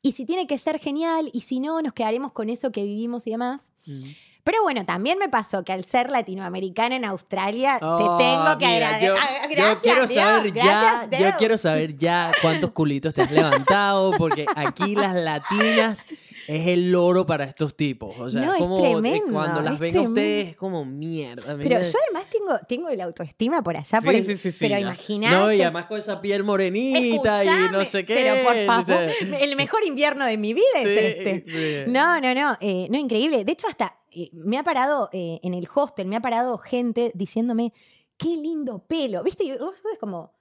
Y 0.03 0.13
si 0.13 0.25
tiene 0.25 0.47
que 0.47 0.59
ser 0.59 0.79
genial 0.79 1.31
y 1.33 1.43
si 1.43 1.61
no, 1.61 1.83
nos 1.83 1.93
quedaremos 1.93 2.33
con 2.33 2.49
eso 2.49 2.73
que 2.73 2.83
vivimos 2.85 3.27
y 3.27 3.31
demás. 3.33 3.71
Mm. 3.87 4.03
Pero 4.43 4.63
bueno, 4.63 4.87
también 4.87 5.19
me 5.19 5.29
pasó 5.29 5.65
que 5.65 5.73
al 5.73 5.85
ser 5.85 6.11
latinoamericana 6.11 6.97
en 6.97 7.05
Australia, 7.05 7.79
Oh, 7.83 8.17
te 8.17 8.25
tengo 8.25 8.59
que 8.59 8.67
agradecer. 8.67 9.07
Yo, 9.09 9.15
Ah, 9.17 9.47
yo 9.73 9.81
quiero 9.81 10.07
Dios, 10.07 10.15
saber 10.25 10.53
ya, 10.55 11.09
yo 11.11 11.37
quiero 11.39 11.59
saber 11.59 11.97
ya 11.99 12.33
cuántos 12.41 12.71
culitos 12.71 13.13
te 13.13 13.21
has 13.23 13.31
levantado, 13.31 14.13
porque 14.17 14.47
aquí 14.57 14.95
las 14.97 15.15
latinas 15.15 16.07
es 16.49 16.67
el 16.69 16.91
loro 16.93 17.27
para 17.27 17.45
estos 17.45 17.75
tipos. 17.77 18.19
O 18.19 18.29
sea, 18.31 18.43
No, 18.43 18.53
es 18.55 18.59
como 18.59 18.81
tremendo, 18.81 19.33
cuando 19.33 19.61
las 19.61 19.79
ven 19.79 19.97
a 19.97 20.01
ustedes 20.03 20.49
es 20.49 20.57
como 20.57 20.85
mierda. 20.85 21.57
Pero 21.57 21.83
yo 21.83 21.99
además 22.07 22.31
tengo, 22.31 22.59
tengo 22.69 22.89
el 22.89 23.01
autoestima 23.01 23.63
por 23.63 23.77
allá, 23.77 24.01
por 24.01 24.13
Sí, 24.13 24.19
el- 24.19 24.25
sí, 24.25 24.37
sí, 24.37 24.51
sí, 24.51 24.59
pero 24.69 24.79
imagínate. 24.81 25.37
No, 25.37 25.53
y 25.53 25.63
además 25.63 25.87
con 25.87 25.99
esa 25.99 26.21
piel 26.21 26.43
morenita 26.45 27.45
y 27.45 27.49
no 27.73 27.85
sé 27.85 28.05
qué. 28.05 28.15
Pero 28.15 28.35
por 28.43 28.57
favor, 28.67 29.07
dice- 29.07 29.39
el 29.45 29.57
mejor 29.57 29.85
invierno 29.87 30.25
de 30.27 30.37
mi 30.39 30.55
vida 30.55 30.65
es 30.77 30.87
este. 30.87 31.85
No, 31.89 32.21
no, 32.21 32.35
no, 32.35 32.57
eh, 32.61 32.89
no, 32.91 32.99
increíble. 32.99 33.45
De 33.45 33.53
hecho, 33.53 33.67
hasta 33.69 33.97
eh, 34.13 34.31
me 34.33 34.59
ha 34.59 34.65
parado 34.65 35.09
eh, 35.13 35.41
en 35.43 35.55
el 35.55 35.69
hostel, 35.73 36.07
me 36.09 36.17
ha 36.17 36.21
parado 36.21 36.59
gente 36.59 37.13
diciéndome, 37.15 37.73
qué 38.17 38.29
lindo 38.37 38.85
pelo. 38.87 39.23
¿Viste? 39.23 39.45
Y 39.45 39.53
vos 39.57 39.75
ves 39.85 39.99
como, 39.99 40.33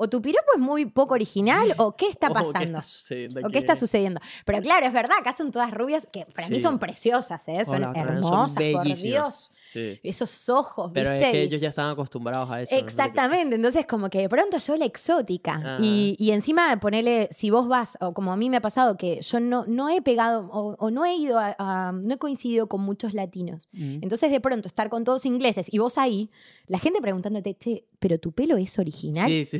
o 0.00 0.08
tu 0.08 0.22
piropo 0.22 0.52
es 0.54 0.60
muy 0.60 0.86
poco 0.86 1.14
original, 1.14 1.74
o 1.76 1.96
qué 1.96 2.08
está 2.08 2.30
pasando. 2.32 2.58
¿qué 2.58 2.64
está 2.64 2.82
sucediendo 2.82 3.40
¿O 3.44 3.50
qué 3.50 3.58
está 3.58 3.76
sucediendo? 3.76 4.20
Pero 4.44 4.62
claro, 4.62 4.86
es 4.86 4.92
verdad, 4.92 5.18
acá 5.20 5.34
son 5.36 5.50
todas 5.50 5.72
rubias 5.72 6.06
que 6.10 6.24
para 6.24 6.48
mí 6.48 6.60
son 6.60 6.78
preciosas, 6.78 7.46
¿eh? 7.48 7.64
Son 7.64 7.76
Hola, 7.76 7.92
vez, 7.92 8.02
son 8.02 8.08
hermosas, 8.14 8.62
por. 8.72 8.84
Dios. 8.84 9.50
Sí. 9.70 10.00
Esos 10.02 10.48
ojos, 10.48 10.90
Pero 10.94 11.10
¿viste? 11.10 11.26
es 11.26 11.32
que 11.32 11.42
ellos 11.42 11.60
ya 11.60 11.68
están 11.68 11.90
acostumbrados 11.90 12.50
a 12.50 12.62
eso. 12.62 12.74
¿no? 12.74 12.80
Exactamente, 12.80 13.56
entonces 13.56 13.86
como 13.86 14.08
que 14.08 14.20
de 14.20 14.28
pronto 14.28 14.56
yo 14.58 14.76
la 14.76 14.84
exótica 14.86 15.60
Ah. 15.64 15.78
y, 15.80 16.16
y 16.18 16.30
encima 16.32 16.78
ponele, 16.80 17.28
si 17.32 17.50
vos 17.50 17.68
vas, 17.68 17.98
o 18.00 18.14
como 18.14 18.32
a 18.32 18.36
mí 18.36 18.48
me 18.50 18.56
ha 18.56 18.60
pasado, 18.62 18.96
que 18.96 19.20
yo 19.20 19.40
no, 19.40 19.64
no 19.66 19.88
he 19.90 20.00
pegado 20.00 20.48
o, 20.52 20.74
o 20.78 20.90
no 20.90 21.04
he 21.04 21.14
ido 21.16 21.38
a, 21.38 21.54
a- 21.58 21.92
no 21.92 22.14
he 22.14 22.18
coincidido 22.18 22.68
con 22.68 22.80
muchos 22.80 23.12
latinos. 23.14 23.68
Mm. 23.72 23.98
Entonces 24.02 24.30
de 24.30 24.40
pronto 24.40 24.68
estar 24.68 24.88
con 24.88 25.04
todos 25.04 25.26
ingleses 25.26 25.72
y 25.72 25.78
vos 25.78 25.98
ahí, 25.98 26.30
la 26.66 26.78
gente 26.78 27.00
preguntándote, 27.00 27.54
che, 27.54 27.84
pero 27.98 28.18
tu 28.18 28.32
pelo 28.32 28.56
es 28.56 28.78
original. 28.78 29.28
Sí, 29.28 29.44
sí. 29.44 29.58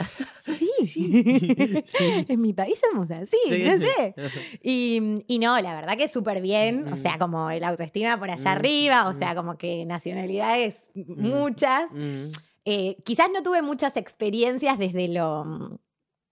sí. 0.44 0.70
Sí. 0.86 1.82
Sí. 1.86 2.24
en 2.28 2.40
mi 2.40 2.52
país 2.52 2.80
somos 2.90 3.10
así, 3.10 3.36
Sí, 3.48 3.64
no 3.64 3.78
sé. 3.78 4.14
Y, 4.62 5.22
y 5.26 5.38
no, 5.38 5.60
la 5.60 5.74
verdad 5.74 5.96
que 5.96 6.08
súper 6.08 6.40
bien, 6.40 6.86
o 6.88 6.92
Mm. 6.92 6.96
sea, 6.96 7.18
como 7.18 7.50
el 7.50 7.62
autoestima 7.64 8.18
por 8.18 8.30
allá 8.30 8.50
Mm, 8.54 8.56
arriba, 8.56 9.08
o 9.08 9.12
mm. 9.12 9.18
sea, 9.18 9.34
como 9.34 9.56
que 9.58 9.84
nacionalidades 9.84 10.90
muchas. 10.94 11.90
Mm. 11.92 12.30
Eh, 12.64 12.96
quizás 13.04 13.28
no 13.32 13.42
tuve 13.42 13.62
muchas 13.62 13.96
experiencias 13.96 14.78
desde 14.78 15.08
lo, 15.08 15.78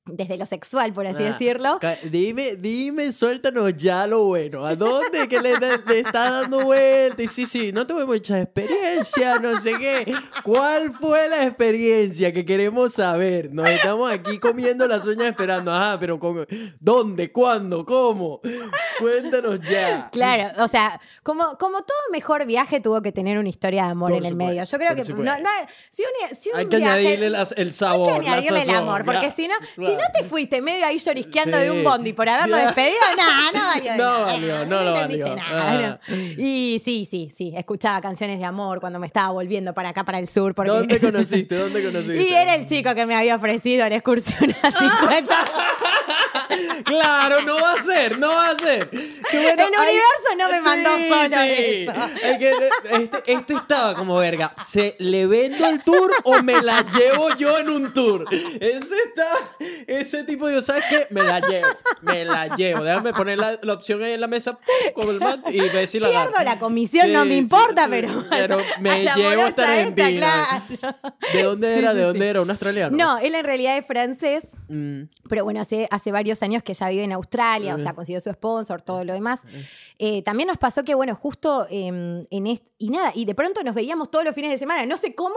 desde 0.08 0.36
lo 0.36 0.46
sexual, 0.46 0.92
por 0.92 1.06
así 1.06 1.22
Ah, 1.22 1.26
decirlo. 1.32 1.78
Dime, 2.10 2.56
dime, 2.56 3.12
suéltanos 3.12 3.76
ya 3.76 4.06
lo 4.06 4.24
bueno. 4.24 4.64
¿A 4.64 4.74
dónde 4.74 5.28
que 5.28 5.40
le, 5.40 5.54
le 5.86 6.00
está 6.00 6.30
dando 6.42 6.64
vuelta? 6.64 7.22
Y 7.22 7.28
sí, 7.28 7.46
sí, 7.46 7.72
no 7.72 7.86
tuve 7.86 8.04
mucha 8.06 8.40
experiencia, 8.40 9.38
no 9.38 9.60
sé 9.60 9.72
qué. 9.78 10.12
¿Cuál 10.44 10.92
fue 10.92 11.28
la 11.28 11.44
experiencia 11.44 12.32
que 12.32 12.44
queremos 12.44 12.94
saber? 12.94 13.52
Nos 13.52 13.68
estamos 13.68 14.10
aquí 14.10 14.38
comiendo 14.38 14.86
las 14.86 15.06
uñas 15.06 15.28
esperando. 15.28 15.72
Ajá, 15.72 15.98
pero 15.98 16.18
¿cómo? 16.18 16.44
¿dónde? 16.80 17.30
¿Cuándo? 17.32 17.84
¿Cómo? 17.84 18.40
Cuéntanos 18.98 19.60
ya. 19.60 20.08
Claro, 20.10 20.62
o 20.64 20.68
sea, 20.68 21.00
como, 21.22 21.56
como 21.58 21.78
todo 21.82 21.96
mejor 22.12 22.46
viaje 22.46 22.80
tuvo 22.80 23.00
que 23.02 23.12
tener 23.12 23.38
una 23.38 23.48
historia 23.48 23.84
de 23.84 23.90
amor 23.90 24.12
en 24.12 24.24
el 24.24 24.34
medio. 24.34 24.64
Yo 24.64 24.78
creo 24.78 24.94
que 24.94 25.04
no, 25.12 25.22
no 25.22 25.32
hay- 25.32 25.66
si 25.90 26.02
un, 26.02 26.36
si 26.36 26.50
un 26.50 26.56
Hay 26.58 26.66
que 26.66 26.76
viaje- 26.78 26.98
añadirle 27.08 27.32
el 27.56 27.72
sabor. 27.72 28.12
Hay 28.12 28.20
que 28.20 28.28
añadirle 28.28 28.62
el 28.62 28.70
amor, 28.70 29.04
porque 29.04 29.30
si 29.30 29.46
no, 29.48 29.54
si 29.74 29.80
no 29.94 30.02
te 30.14 30.24
fuiste 30.24 30.60
medio 30.62 30.86
ahí 30.86 30.98
llorisqueando 30.98 31.58
de 31.58 31.70
un 31.70 31.84
bondi 31.84 32.12
por 32.12 32.28
haberlo 32.28 32.56
despedido, 32.56 32.98
no, 33.16 33.52
no 33.52 33.66
valió 33.68 33.96
No 33.96 33.96
nada, 33.96 34.24
valió, 34.24 34.66
no 34.66 34.82
lo 34.84 34.92
valió. 34.92 35.36
nada, 35.36 35.98
Ah. 35.98 35.98
no. 36.08 36.16
Y 36.38 36.80
sí, 36.84 37.06
sí, 37.10 37.32
sí, 37.36 37.52
escuchaba 37.56 38.00
canciones 38.00 38.38
de 38.38 38.44
amor 38.44 38.80
cuando 38.80 38.98
me 38.98 39.06
estaba 39.06 39.30
volviendo 39.32 39.74
para 39.74 39.90
acá, 39.90 40.04
para 40.04 40.18
el 40.18 40.28
sur. 40.28 40.54
Porque... 40.54 40.70
¿Dónde 40.70 41.00
conociste? 41.00 41.54
¿Dónde 41.56 41.82
conociste? 41.84 42.22
Y 42.28 42.32
era 42.34 42.54
el 42.54 42.66
chico 42.66 42.94
que 42.94 43.06
me 43.06 43.14
había 43.16 43.36
ofrecido 43.36 43.88
la 43.88 43.94
excursión 43.96 44.54
a 44.62 44.70
50. 44.70 45.34
Claro, 46.88 47.42
no 47.42 47.60
va 47.60 47.74
a 47.74 47.82
ser, 47.84 48.18
no 48.18 48.28
va 48.28 48.48
a 48.50 48.58
ser. 48.58 48.88
Bueno, 49.32 49.62
El 49.64 49.68
universo 49.68 50.36
no 50.38 50.50
me 50.50 50.60
mandó 50.60 50.90
solo 50.90 51.42
eso. 51.42 51.92
Es 52.22 52.38
que 52.38 52.52
este, 52.92 53.32
este 53.32 53.54
estaba 53.54 53.94
como 53.94 54.16
verga. 54.16 54.54
¿Se 54.66 54.96
le 54.98 55.26
vendo 55.26 55.66
el 55.66 55.82
tour 55.82 56.10
o 56.24 56.42
me 56.42 56.60
la 56.62 56.82
llevo 56.84 57.34
yo 57.36 57.58
en 57.58 57.68
un 57.70 57.92
tour? 57.92 58.24
Ese 58.32 58.94
está, 59.06 59.26
ese 59.86 60.24
tipo 60.24 60.46
de, 60.48 60.62
¿sabes 60.62 60.84
qué? 60.88 61.06
Me 61.10 61.22
la 61.22 61.40
llevo, 61.40 61.68
me 62.02 62.24
la 62.24 62.54
llevo. 62.56 62.84
Déjame 62.84 63.12
poner 63.12 63.38
la, 63.38 63.58
la 63.62 63.72
opción 63.74 64.02
ahí 64.02 64.12
en 64.12 64.20
la 64.20 64.26
mesa 64.28 64.58
como 64.94 65.10
el 65.10 65.20
man 65.20 65.42
y 65.50 65.60
ver 65.60 65.86
si 65.86 66.00
la 66.00 66.08
Pierdo 66.08 66.28
agarro. 66.30 66.44
la 66.44 66.58
comisión, 66.58 67.12
no 67.12 67.22
Sí, 67.22 67.28
me 67.28 67.34
sí, 67.34 67.38
importa, 67.40 67.84
sí, 67.84 67.90
pero. 67.90 68.24
pero 68.30 68.58
me 68.80 69.02
llevo 69.04 69.30
morocha 69.30 69.80
esta 69.80 70.08
claro. 70.10 70.64
¿De 71.32 71.42
dónde 71.42 71.72
Sí, 71.74 71.78
era? 71.80 71.90
sí, 71.92 71.96
¿De 71.98 72.02
dónde 72.04 72.20
sí. 72.24 72.28
era? 72.30 72.40
¿Un 72.42 72.50
australiano? 72.50 72.96
No, 72.96 73.18
él 73.18 73.34
en 73.34 73.44
realidad 73.44 73.76
es 73.78 73.86
francés, 73.86 74.48
Mm. 74.70 75.04
pero 75.30 75.44
bueno, 75.44 75.60
hace, 75.62 75.88
hace 75.90 76.12
varios 76.12 76.42
años 76.42 76.62
que 76.62 76.74
ya 76.74 76.90
vive 76.90 77.02
en 77.02 77.12
Australia, 77.12 77.74
o 77.74 77.78
sea, 77.78 77.94
consiguió 77.94 78.20
su 78.20 78.30
sponsor, 78.30 78.82
todo 78.82 79.02
lo 79.02 79.14
demás. 79.18 79.44
Eh, 79.98 80.22
también 80.22 80.46
nos 80.48 80.58
pasó 80.58 80.84
que, 80.84 80.94
bueno, 80.94 81.14
justo 81.14 81.66
eh, 81.70 81.86
en 82.30 82.46
este. 82.46 82.68
Y 82.80 82.90
nada, 82.90 83.10
y 83.12 83.24
de 83.24 83.34
pronto 83.34 83.60
nos 83.64 83.74
veíamos 83.74 84.08
todos 84.08 84.24
los 84.24 84.34
fines 84.36 84.52
de 84.52 84.58
semana. 84.58 84.86
No 84.86 84.96
sé 84.96 85.12
cómo. 85.16 85.34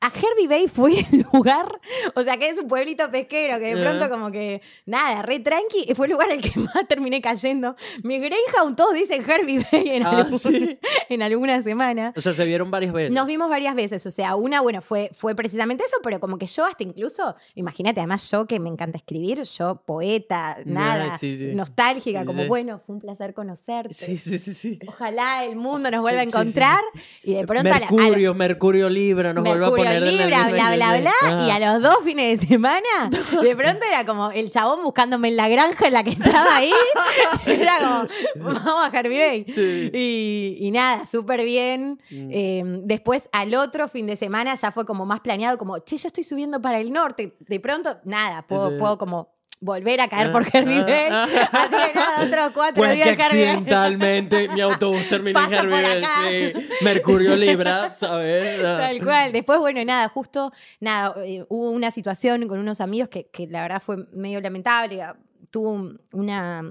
A 0.00 0.06
Herbie 0.08 0.48
Bay 0.48 0.68
fue 0.68 1.00
el 1.00 1.26
lugar, 1.32 1.78
o 2.14 2.22
sea, 2.22 2.38
que 2.38 2.48
es 2.48 2.58
un 2.58 2.66
pueblito 2.66 3.10
pesquero, 3.10 3.58
que 3.58 3.74
de 3.74 3.82
pronto, 3.82 4.08
como 4.08 4.30
que. 4.30 4.62
Nada, 4.86 5.20
re 5.20 5.40
tranqui, 5.40 5.92
fue 5.94 6.06
el 6.06 6.12
lugar 6.12 6.30
al 6.30 6.40
que 6.40 6.58
más 6.60 6.88
terminé 6.88 7.20
cayendo. 7.20 7.76
Mi 8.02 8.18
Greyhound, 8.18 8.74
todos 8.76 8.94
dicen 8.94 9.22
Herbie 9.28 9.66
Bay 9.70 9.88
en, 9.90 10.02
Ah, 10.06 10.20
algún- 10.20 10.38
¿sí? 10.38 10.78
en 11.10 11.22
alguna 11.22 11.60
semana. 11.60 12.14
O 12.16 12.20
sea, 12.22 12.32
se 12.32 12.44
vieron 12.46 12.70
varias 12.70 12.94
veces. 12.94 13.12
Nos 13.12 13.26
vimos 13.26 13.50
varias 13.50 13.74
veces, 13.74 14.06
o 14.06 14.10
sea, 14.10 14.34
una, 14.36 14.62
bueno, 14.62 14.80
fue, 14.80 15.10
fue 15.14 15.34
precisamente 15.34 15.84
eso, 15.84 15.96
pero 16.02 16.20
como 16.20 16.38
que 16.38 16.46
yo 16.46 16.64
hasta 16.64 16.82
incluso, 16.82 17.36
imagínate, 17.54 18.00
además 18.00 18.30
yo 18.30 18.46
que 18.46 18.58
me 18.58 18.70
encanta 18.70 18.96
escribir, 18.96 19.42
yo 19.42 19.82
poeta, 19.84 20.56
nada, 20.64 21.18
sí, 21.18 21.36
sí. 21.36 21.54
nostálgica, 21.54 22.24
como 22.24 22.46
bueno, 22.46 22.80
fue 22.86 22.94
un 22.94 23.00
placer 23.02 23.34
conocerte. 23.34 23.92
Sí, 23.92 24.16
sí, 24.16 24.38
sí, 24.38 24.54
sí. 24.54 24.78
Ojalá 24.86 25.44
el 25.44 25.56
mundo 25.56 25.90
nos 25.90 26.00
vuelva 26.00 26.20
a 26.22 26.24
Sí, 26.24 26.30
sí, 26.30 26.36
encontrar 26.38 26.80
y 27.22 27.34
de 27.34 27.46
pronto 27.46 27.68
a 27.72 27.78
la- 27.80 27.86
a 27.86 27.90
Mercurio, 27.90 28.34
Mercurio 28.34 28.88
Libra, 28.88 29.34
nos 29.34 29.44
vuelve 29.44 29.66
a 29.66 29.68
Mercurio 29.70 29.84
poner 29.84 30.02
el 30.02 30.16
Libra, 30.18 30.48
bla, 30.48 30.74
bla, 30.76 31.00
bla, 31.00 31.46
y 31.46 31.50
a 31.50 31.58
los 31.74 31.82
dos 31.82 31.98
fines 32.04 32.40
de 32.40 32.46
semana, 32.46 33.10
de 33.42 33.56
pronto 33.56 33.84
era 33.86 34.06
como 34.06 34.30
el 34.30 34.48
chabón 34.50 34.82
buscándome 34.82 35.28
en 35.28 35.36
la 35.36 35.48
granja 35.48 35.86
en 35.88 35.92
la 35.92 36.02
que 36.04 36.10
estaba 36.10 36.56
ahí, 36.56 36.72
era 37.46 37.76
como, 37.78 38.50
vamos 38.50 38.84
a 38.84 38.86
Harvey. 38.86 39.44
Sí. 39.54 39.90
Y, 39.92 40.56
y 40.60 40.70
nada, 40.70 41.04
súper 41.04 41.44
bien. 41.44 42.00
Mm. 42.10 42.28
Eh, 42.32 42.62
después, 42.84 43.28
al 43.32 43.54
otro 43.54 43.88
fin 43.88 44.06
de 44.06 44.16
semana, 44.16 44.54
ya 44.54 44.72
fue 44.72 44.86
como 44.86 45.04
más 45.04 45.20
planeado, 45.20 45.58
como, 45.58 45.78
che, 45.80 45.96
yo 45.98 46.06
estoy 46.06 46.24
subiendo 46.24 46.60
para 46.62 46.78
el 46.78 46.92
norte. 46.92 47.36
De 47.40 47.60
pronto, 47.60 47.98
nada, 48.04 48.46
puedo, 48.46 48.78
puedo 48.78 48.96
como 48.98 49.28
volver 49.64 50.00
a 50.00 50.08
caer 50.08 50.26
Ah, 50.26 50.32
por 50.32 50.42
Harvey 50.52 50.78
ah, 50.78 50.82
Bay. 50.82 51.08
ah. 51.10 51.24
Así 51.52 51.70
que 51.92 51.94
nada, 51.98 52.26
otros 52.26 52.50
cuatro 52.54 52.74
Pues 52.82 52.92
días 52.94 53.16
que 53.16 53.22
accidentalmente 53.22 54.48
mi 54.48 54.60
autobús 54.60 55.08
terminó 55.08 55.40
en 55.40 55.50
por 55.60 55.70
Bay, 55.70 56.02
sí. 56.52 56.68
Mercurio 56.82 57.36
Libra, 57.36 57.92
¿sabes? 57.92 58.60
Tal 58.60 59.00
cual. 59.02 59.32
Después, 59.32 59.58
bueno, 59.60 59.84
nada, 59.84 60.08
justo, 60.08 60.52
nada, 60.80 61.14
eh, 61.24 61.44
hubo 61.48 61.70
una 61.70 61.90
situación 61.90 62.48
con 62.48 62.58
unos 62.58 62.80
amigos 62.80 63.08
que, 63.08 63.26
que 63.28 63.46
la 63.46 63.62
verdad 63.62 63.80
fue 63.80 63.98
medio 64.12 64.40
lamentable. 64.40 65.00
Tuvo 65.50 65.70
un- 65.70 66.00
una, 66.12 66.62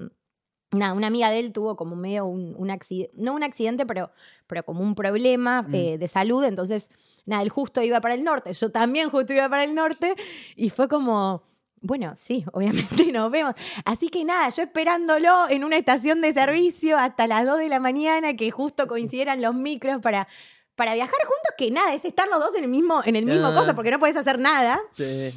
nada, 0.71 0.93
una 0.93 1.07
amiga 1.07 1.29
de 1.29 1.39
él 1.39 1.53
tuvo 1.53 1.75
como 1.75 1.95
medio 1.95 2.25
un, 2.25 2.55
un 2.57 2.71
accidente, 2.71 3.13
no 3.15 3.33
un 3.33 3.43
accidente, 3.43 3.85
pero, 3.85 4.11
pero 4.47 4.63
como 4.63 4.81
un 4.81 4.95
problema 4.95 5.61
Mm. 5.61 5.75
eh, 5.75 5.97
de 5.97 6.07
salud. 6.07 6.43
Entonces, 6.43 6.89
nada, 7.25 7.41
él 7.41 7.49
justo 7.49 7.81
iba 7.81 8.01
para 8.01 8.15
el 8.15 8.23
norte, 8.25 8.53
yo 8.53 8.69
también 8.69 9.09
justo 9.09 9.31
iba 9.33 9.47
para 9.49 9.63
el 9.63 9.73
norte, 9.75 10.13
y 10.57 10.69
fue 10.71 10.87
como... 10.89 11.49
Bueno, 11.81 12.13
sí, 12.15 12.45
obviamente 12.53 13.11
nos 13.11 13.31
vemos. 13.31 13.53
Así 13.85 14.09
que 14.09 14.23
nada, 14.23 14.49
yo 14.49 14.61
esperándolo 14.63 15.49
en 15.49 15.63
una 15.63 15.77
estación 15.77 16.21
de 16.21 16.31
servicio 16.33 16.97
hasta 16.97 17.27
las 17.27 17.45
2 17.45 17.57
de 17.59 17.69
la 17.69 17.79
mañana, 17.79 18.35
que 18.35 18.51
justo 18.51 18.87
coincidieran 18.87 19.41
los 19.41 19.55
micros 19.55 20.01
para, 20.01 20.27
para 20.75 20.93
viajar 20.93 21.19
juntos, 21.21 21.53
que 21.57 21.71
nada, 21.71 21.93
es 21.93 22.05
estar 22.05 22.27
los 22.27 22.39
dos 22.39 22.55
en 22.55 22.63
el 22.65 22.69
mismo, 22.69 23.01
en 23.03 23.15
el 23.15 23.25
mismo 23.25 23.47
Ah. 23.47 23.55
cosa, 23.55 23.75
porque 23.75 23.91
no 23.91 23.99
puedes 23.99 24.15
hacer 24.15 24.37
nada. 24.39 24.79
Sí. 24.95 25.31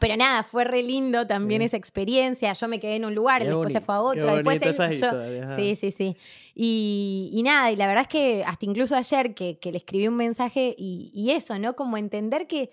Pero 0.00 0.16
nada, 0.16 0.44
fue 0.44 0.64
re 0.64 0.82
lindo 0.82 1.26
también 1.26 1.60
esa 1.62 1.76
experiencia. 1.76 2.52
Yo 2.52 2.68
me 2.68 2.78
quedé 2.78 2.96
en 2.96 3.04
un 3.04 3.14
lugar, 3.14 3.42
Qué 3.42 3.48
después 3.48 3.72
se 3.72 3.80
fue 3.80 3.94
a 3.96 4.00
otro. 4.00 4.34
Después 4.34 4.62
él- 4.62 4.72
yo- 4.74 4.92
historia, 4.94 5.56
sí, 5.56 5.76
sí, 5.76 5.90
sí. 5.90 6.16
Y, 6.54 7.30
y 7.34 7.42
nada, 7.42 7.70
y 7.70 7.76
la 7.76 7.86
verdad 7.86 8.02
es 8.02 8.08
que 8.08 8.44
hasta 8.46 8.64
incluso 8.66 8.94
ayer 8.96 9.34
que, 9.34 9.58
que 9.58 9.72
le 9.72 9.78
escribí 9.78 10.06
un 10.08 10.16
mensaje 10.16 10.74
y, 10.78 11.10
y 11.12 11.32
eso, 11.32 11.58
¿no? 11.58 11.74
Como 11.74 11.96
entender 11.96 12.46
que 12.46 12.70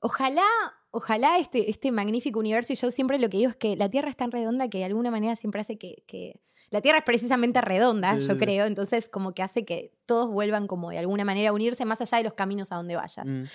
ojalá, 0.00 0.44
ojalá 0.90 1.38
este, 1.38 1.70
este 1.70 1.92
magnífico 1.92 2.38
universo, 2.38 2.72
y 2.72 2.76
yo 2.76 2.90
siempre 2.90 3.18
lo 3.18 3.28
que 3.28 3.38
digo 3.38 3.50
es 3.50 3.56
que 3.56 3.76
la 3.76 3.88
Tierra 3.88 4.10
es 4.10 4.16
tan 4.16 4.30
redonda 4.30 4.68
que 4.68 4.78
de 4.78 4.84
alguna 4.84 5.10
manera 5.10 5.36
siempre 5.36 5.60
hace 5.60 5.76
que... 5.78 6.02
que- 6.06 6.40
la 6.72 6.80
Tierra 6.80 6.98
es 6.98 7.04
precisamente 7.04 7.60
redonda, 7.60 8.16
yo 8.18 8.38
creo, 8.38 8.64
entonces 8.66 9.08
como 9.08 9.34
que 9.34 9.42
hace 9.42 9.64
que 9.64 9.90
todos 10.06 10.30
vuelvan 10.30 10.68
como 10.68 10.90
de 10.90 10.98
alguna 10.98 11.24
manera 11.24 11.50
a 11.50 11.52
unirse 11.52 11.84
más 11.84 12.00
allá 12.00 12.18
de 12.18 12.22
los 12.22 12.34
caminos 12.34 12.70
a 12.70 12.76
donde 12.76 12.94
vayas. 12.94 13.26
Mm. 13.26 13.46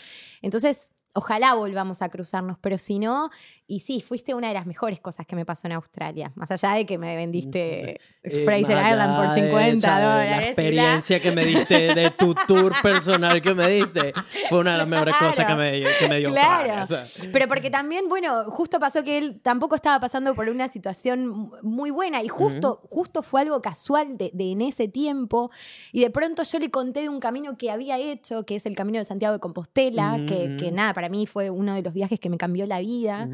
Entonces, 0.42 0.92
ojalá 1.14 1.54
volvamos 1.54 2.02
a 2.02 2.10
cruzarnos, 2.10 2.58
pero 2.60 2.78
si 2.78 3.00
no, 3.00 3.30
y 3.68 3.80
sí, 3.80 4.00
fuiste 4.02 4.34
una 4.36 4.50
de 4.50 4.54
las 4.54 4.66
mejores 4.68 5.00
cosas 5.00 5.26
que 5.26 5.36
me 5.36 5.44
pasó 5.46 5.68
en 5.68 5.74
Australia, 5.74 6.32
más 6.36 6.52
allá 6.52 6.74
de 6.74 6.86
que 6.86 6.98
me 7.00 7.16
vendiste 7.16 8.00
Eh, 8.24 8.44
Fraser 8.46 8.78
Island 8.78 9.16
por 9.16 9.26
allá 9.26 9.34
de 9.34 9.42
50 9.42 9.74
esa- 9.74 10.00
de 10.00 10.06
dólares. 10.06 10.32
La 10.32 10.46
experiencia 10.46 11.20
que 11.20 11.32
me 11.32 11.46
diste 11.46 11.94
de 11.96 12.12
tu 12.12 12.36
tour 12.48 12.74
personal 12.82 13.42
que 13.42 13.54
me 13.56 13.68
diste 13.70 14.14
fue 14.50 14.60
una 14.60 14.74
de 14.74 14.78
las 14.80 14.88
mejores 14.88 15.16
cosas 15.16 15.46
que 15.46 15.56
me, 15.56 15.84
que 16.00 16.08
me 16.08 16.20
dio 16.20 16.32
Claro. 16.32 16.72
Australia, 16.82 16.84
o 16.84 16.88
sea. 16.88 17.30
Pero 17.32 17.48
porque 17.48 17.70
también, 17.72 18.08
bueno, 18.10 18.46
justo 18.52 18.80
pasó 18.80 19.04
que 19.04 19.18
él 19.18 19.40
tampoco 19.42 19.76
estaba 19.76 20.00
pasando 20.00 20.34
por 20.36 20.48
una 20.50 20.68
situación 20.68 21.52
muy 21.64 21.90
buena 21.92 22.22
y 22.24 22.28
justo, 22.28 22.82
justo 22.90 23.22
fue 23.24 23.42
algo 23.42 23.62
casual 23.62 24.18
de, 24.18 24.30
de 24.34 24.52
en 24.52 24.62
ese 24.62 24.88
tiempo 24.88 25.50
y 25.92 26.02
de 26.02 26.10
pronto 26.10 26.44
yo 26.44 26.60
le 26.60 26.70
conté 26.70 27.02
de 27.02 27.10
un 27.10 27.20
camino 27.20 27.58
que 27.58 27.72
había 27.72 27.98
hecho, 27.98 28.46
que 28.46 28.56
es 28.56 28.66
el 28.66 28.76
Camino 28.76 29.00
de 29.00 29.06
Santiago 29.06 29.34
de 29.34 29.40
Compostela, 29.40 30.20
que, 30.28 30.56
que 30.60 30.72
nada, 30.72 30.94
para 30.94 31.10
mí 31.10 31.26
fue 31.28 31.50
uno 31.50 31.74
de 31.74 31.82
los 31.82 31.94
viajes 31.94 32.20
que 32.20 32.30
me 32.30 32.38
cambió 32.38 32.66
la 32.68 32.80
vida. 32.80 33.28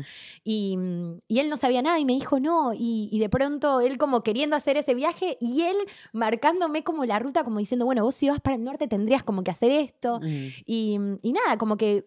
Y, 0.43 0.77
mm, 0.77 1.22
y 1.27 1.39
él 1.39 1.49
no 1.49 1.57
sabía 1.57 1.81
nada 1.81 1.99
y 1.99 2.06
me 2.06 2.14
dijo 2.14 2.39
no 2.39 2.73
y, 2.73 3.10
y 3.11 3.19
de 3.19 3.30
pronto 3.30 3.81
él 3.81 3.98
como 3.98 4.23
queriendo 4.23 4.56
hacer 4.56 4.77
ese 4.77 4.93
viaje 4.93 5.38
y 5.39 5.61
él 5.64 5.77
marcándome 6.14 6.84
como 6.84 7.06
la 7.06 7.19
ruta, 7.19 7.43
como 7.43 7.60
diciendo, 7.60 7.85
bueno, 7.85 8.03
vos 8.03 8.15
si 8.15 8.30
vas 8.30 8.41
para 8.41 8.56
el 8.56 8.64
norte 8.64 8.88
tendrías 8.88 9.23
como 9.23 9.43
que 9.43 9.52
hacer 9.52 9.72
esto. 9.72 10.19
Mm. 10.19 10.48
Y, 10.65 10.99
y 11.22 11.31
nada, 11.34 11.57
como 11.57 11.77
que 11.77 12.06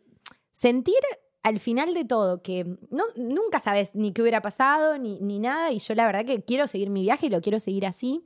sentir 0.52 0.94
al 1.42 1.60
final 1.60 1.92
de 1.92 2.04
todo 2.06 2.42
que 2.42 2.64
no, 2.90 3.04
nunca 3.16 3.60
sabes 3.60 3.94
ni 3.94 4.12
qué 4.12 4.22
hubiera 4.22 4.40
pasado 4.40 4.98
ni, 4.98 5.20
ni 5.20 5.38
nada. 5.38 5.70
Y 5.72 5.78
yo 5.78 5.94
la 5.94 6.06
verdad 6.06 6.24
que 6.24 6.42
quiero 6.42 6.66
seguir 6.66 6.90
mi 6.90 7.02
viaje 7.02 7.26
y 7.26 7.30
lo 7.30 7.42
quiero 7.42 7.60
seguir 7.60 7.86
así. 7.86 8.24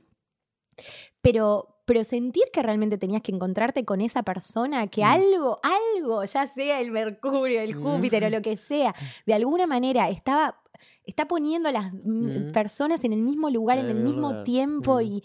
Pero, 1.21 1.78
pero 1.89 2.03
sentir 2.03 2.43
que 2.53 2.61
realmente 2.61 2.99
tenías 2.99 3.23
que 3.23 3.31
encontrarte 3.31 3.83
con 3.83 3.99
esa 3.99 4.21
persona, 4.21 4.85
que 4.85 5.01
Mm. 5.01 5.05
algo, 5.05 5.59
algo, 5.63 6.23
ya 6.23 6.45
sea 6.45 6.79
el 6.81 6.91
Mercurio, 6.91 7.61
el 7.61 7.75
Mm. 7.75 7.81
Júpiter 7.81 8.23
o 8.25 8.29
lo 8.29 8.43
que 8.43 8.57
sea, 8.57 8.93
de 9.25 9.33
alguna 9.33 9.65
manera 9.65 10.07
estaba, 10.07 10.61
está 11.03 11.27
poniendo 11.27 11.67
a 11.67 11.71
las 11.71 11.91
mm, 11.91 12.51
personas 12.51 13.03
en 13.03 13.13
el 13.13 13.23
mismo 13.23 13.49
lugar, 13.49 13.79
en 13.79 13.85
En 13.89 13.97
el 13.97 14.03
mismo 14.03 14.43
tiempo 14.43 15.01
y, 15.01 15.23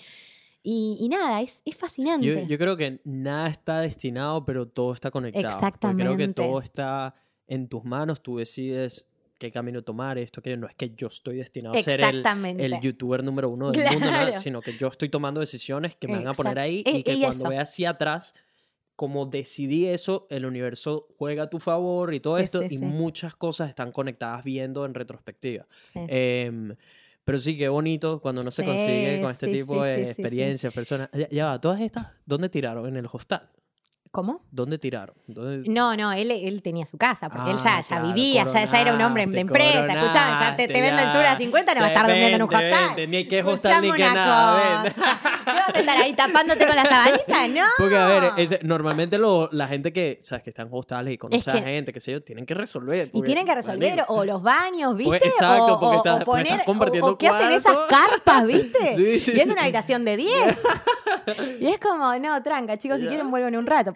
y, 0.62 0.96
y 0.98 1.08
nada, 1.10 1.42
es, 1.42 1.60
es 1.66 1.76
fascinante. 1.76 2.26
Yo, 2.26 2.46
yo 2.48 2.56
creo 2.56 2.78
que 2.78 2.98
nada 3.04 3.48
está 3.48 3.80
destinado, 3.80 4.42
pero 4.46 4.66
todo 4.66 4.94
está 4.94 5.10
conectado. 5.10 5.60
Porque 5.60 5.78
creo 5.80 6.16
que 6.16 6.24
Exactamente. 6.24 6.32
todo 6.42 6.60
está 6.60 7.14
en 7.46 7.68
tus 7.68 7.84
manos, 7.84 8.22
tú 8.22 8.38
decides 8.38 9.06
qué 9.44 9.52
camino 9.52 9.82
tomar, 9.82 10.18
esto, 10.18 10.40
que 10.42 10.56
no 10.56 10.66
es 10.66 10.74
que 10.74 10.90
yo 10.94 11.08
estoy 11.08 11.36
destinado 11.36 11.74
a 11.74 11.82
ser 11.82 12.00
el, 12.00 12.24
el 12.60 12.80
youtuber 12.80 13.22
número 13.22 13.48
uno 13.50 13.70
del 13.70 13.90
mundo, 13.92 14.10
nada, 14.10 14.26
Claro. 14.28 14.40
sino 14.40 14.60
que 14.62 14.72
yo 14.76 14.88
estoy 14.88 15.08
tomando 15.08 15.40
decisiones 15.40 15.94
que 15.96 16.08
me 16.08 16.14
van 16.16 16.28
a 16.28 16.32
poner 16.34 16.52
Exacto. 16.58 16.60
ahí 16.62 16.82
E- 16.86 16.98
y 16.98 17.02
que 17.02 17.14
y 17.14 17.20
cuando 17.20 17.44
eso. 17.44 17.48
ve 17.50 17.58
hacia 17.58 17.90
atrás, 17.90 18.34
como 18.96 19.26
decidí 19.26 19.86
eso, 19.86 20.26
el 20.30 20.46
universo 20.46 21.08
juega 21.18 21.44
a 21.44 21.50
tu 21.50 21.58
favor 21.60 22.14
y 22.14 22.20
todo 22.20 22.38
Sí, 22.38 22.44
esto, 22.44 22.60
sí, 22.62 22.68
y 22.70 22.78
sí. 22.78 22.84
muchas 22.84 23.34
cosas 23.36 23.68
están 23.68 23.92
conectadas 23.92 24.44
viendo 24.44 24.84
en 24.86 24.94
retrospectiva. 24.94 25.66
Em, 25.94 26.74
pero 27.24 27.38
sí, 27.38 27.56
qué 27.58 27.68
bonito 27.68 28.20
cuando 28.20 28.40
uno 28.42 28.50
se 28.50 28.64
consigue 28.64 29.20
con 29.20 29.30
este 29.30 29.48
tipo 29.48 29.82
de 29.82 30.02
experiencias, 30.10 30.72
personas. 30.72 31.08
Ya, 31.12 31.28
ya 31.28 31.46
va, 31.46 31.60
todas 31.60 31.80
estas, 31.80 32.06
¿dónde 32.24 32.48
tiraron? 32.48 32.86
En 32.86 32.96
el 32.96 33.06
hostal. 33.10 33.50
¿Cómo? 34.14 34.42
¿Dónde 34.52 34.78
tiraron? 34.78 35.16
¿Dónde- 35.26 35.68
No, 35.68 35.96
no, 35.96 36.12
él, 36.12 36.30
él 36.30 36.62
tenía 36.62 36.86
su 36.86 36.96
casa, 36.96 37.28
porque 37.28 37.50
él 37.50 37.56
ya, 37.58 37.78
Ah, 37.78 37.80
ya 37.80 38.00
vivía, 38.00 38.44
ya, 38.44 38.64
ya 38.64 38.80
era 38.80 38.94
un 38.94 39.00
hombre 39.02 39.26
de 39.26 39.40
empresa. 39.40 39.86
Escuchame, 39.92 40.30
ya 40.40 40.56
te, 40.56 40.68
te 40.68 40.80
vendo 40.80 41.02
el 41.02 41.12
tour 41.12 41.24
a 41.26 41.36
50, 41.36 41.74
no 41.74 41.80
va 41.80 41.86
a 41.86 41.88
estar 41.88 42.06
durmiendo 42.06 42.36
en 42.36 42.42
un 42.44 42.54
hostal. 42.54 43.10
Ni 43.10 43.24
que 43.26 43.42
hostal 43.42 43.82
ni 43.82 43.90
que 43.90 44.04
nada. 44.04 44.84
¿Qué 45.44 45.50
vas 45.52 45.74
a 45.74 45.80
estar 45.80 45.98
ahí 45.98 46.12
tapándote 46.14 46.64
con 46.64 46.76
la 46.76 46.84
sabanita? 46.84 47.48
No. 47.54 47.64
Porque, 47.76 47.96
a 47.96 48.06
ver, 48.06 48.60
normalmente 48.64 49.18
lo- 49.18 49.48
la 49.50 49.66
gente 49.66 49.92
que, 49.92 50.20
sabes, 50.22 50.44
que 50.44 50.50
está 50.50 50.62
en 50.62 50.68
hostales 50.70 51.12
y 51.14 51.18
conoce 51.18 51.50
que- 51.50 51.58
a 51.58 51.62
gente, 51.62 51.92
que 51.92 51.98
sé 52.00 52.12
yo, 52.12 52.22
tienen 52.22 52.46
que 52.46 52.54
resolver. 52.54 53.08
Y 53.08 53.10
porque, 53.10 53.26
tienen 53.26 53.44
que 53.46 53.54
resolver 53.56 54.04
o 54.06 54.24
los 54.24 54.42
baños, 54.44 54.96
¿viste? 54.96 55.08
Pues, 55.10 55.24
exacto, 55.24 55.78
porque 55.80 55.96
o- 55.96 55.98
estás- 55.98 56.14
o 56.14 56.18
porque 56.18 56.24
poner, 56.30 56.46
estás 56.46 56.60
o- 56.62 56.64
compartiendo 56.66 57.10
o, 57.10 57.18
qué 57.18 57.26
hacen 57.28 57.50
esas 57.50 57.76
carpas, 57.88 58.46
¿viste? 58.46 58.78
Sí, 58.96 59.18
sí. 59.20 59.32
Y 59.36 59.40
es 59.40 59.46
una 59.48 59.62
habitación 59.62 60.04
de 60.04 60.16
10. 60.16 60.56
y 61.60 61.66
es 61.66 61.78
como, 61.80 62.14
no, 62.18 62.42
tranca, 62.42 62.76
chicos, 62.78 62.98
si 63.00 63.06
quieren 63.06 63.30
vuelven 63.30 63.56
un 63.56 63.66
rato, 63.66 63.92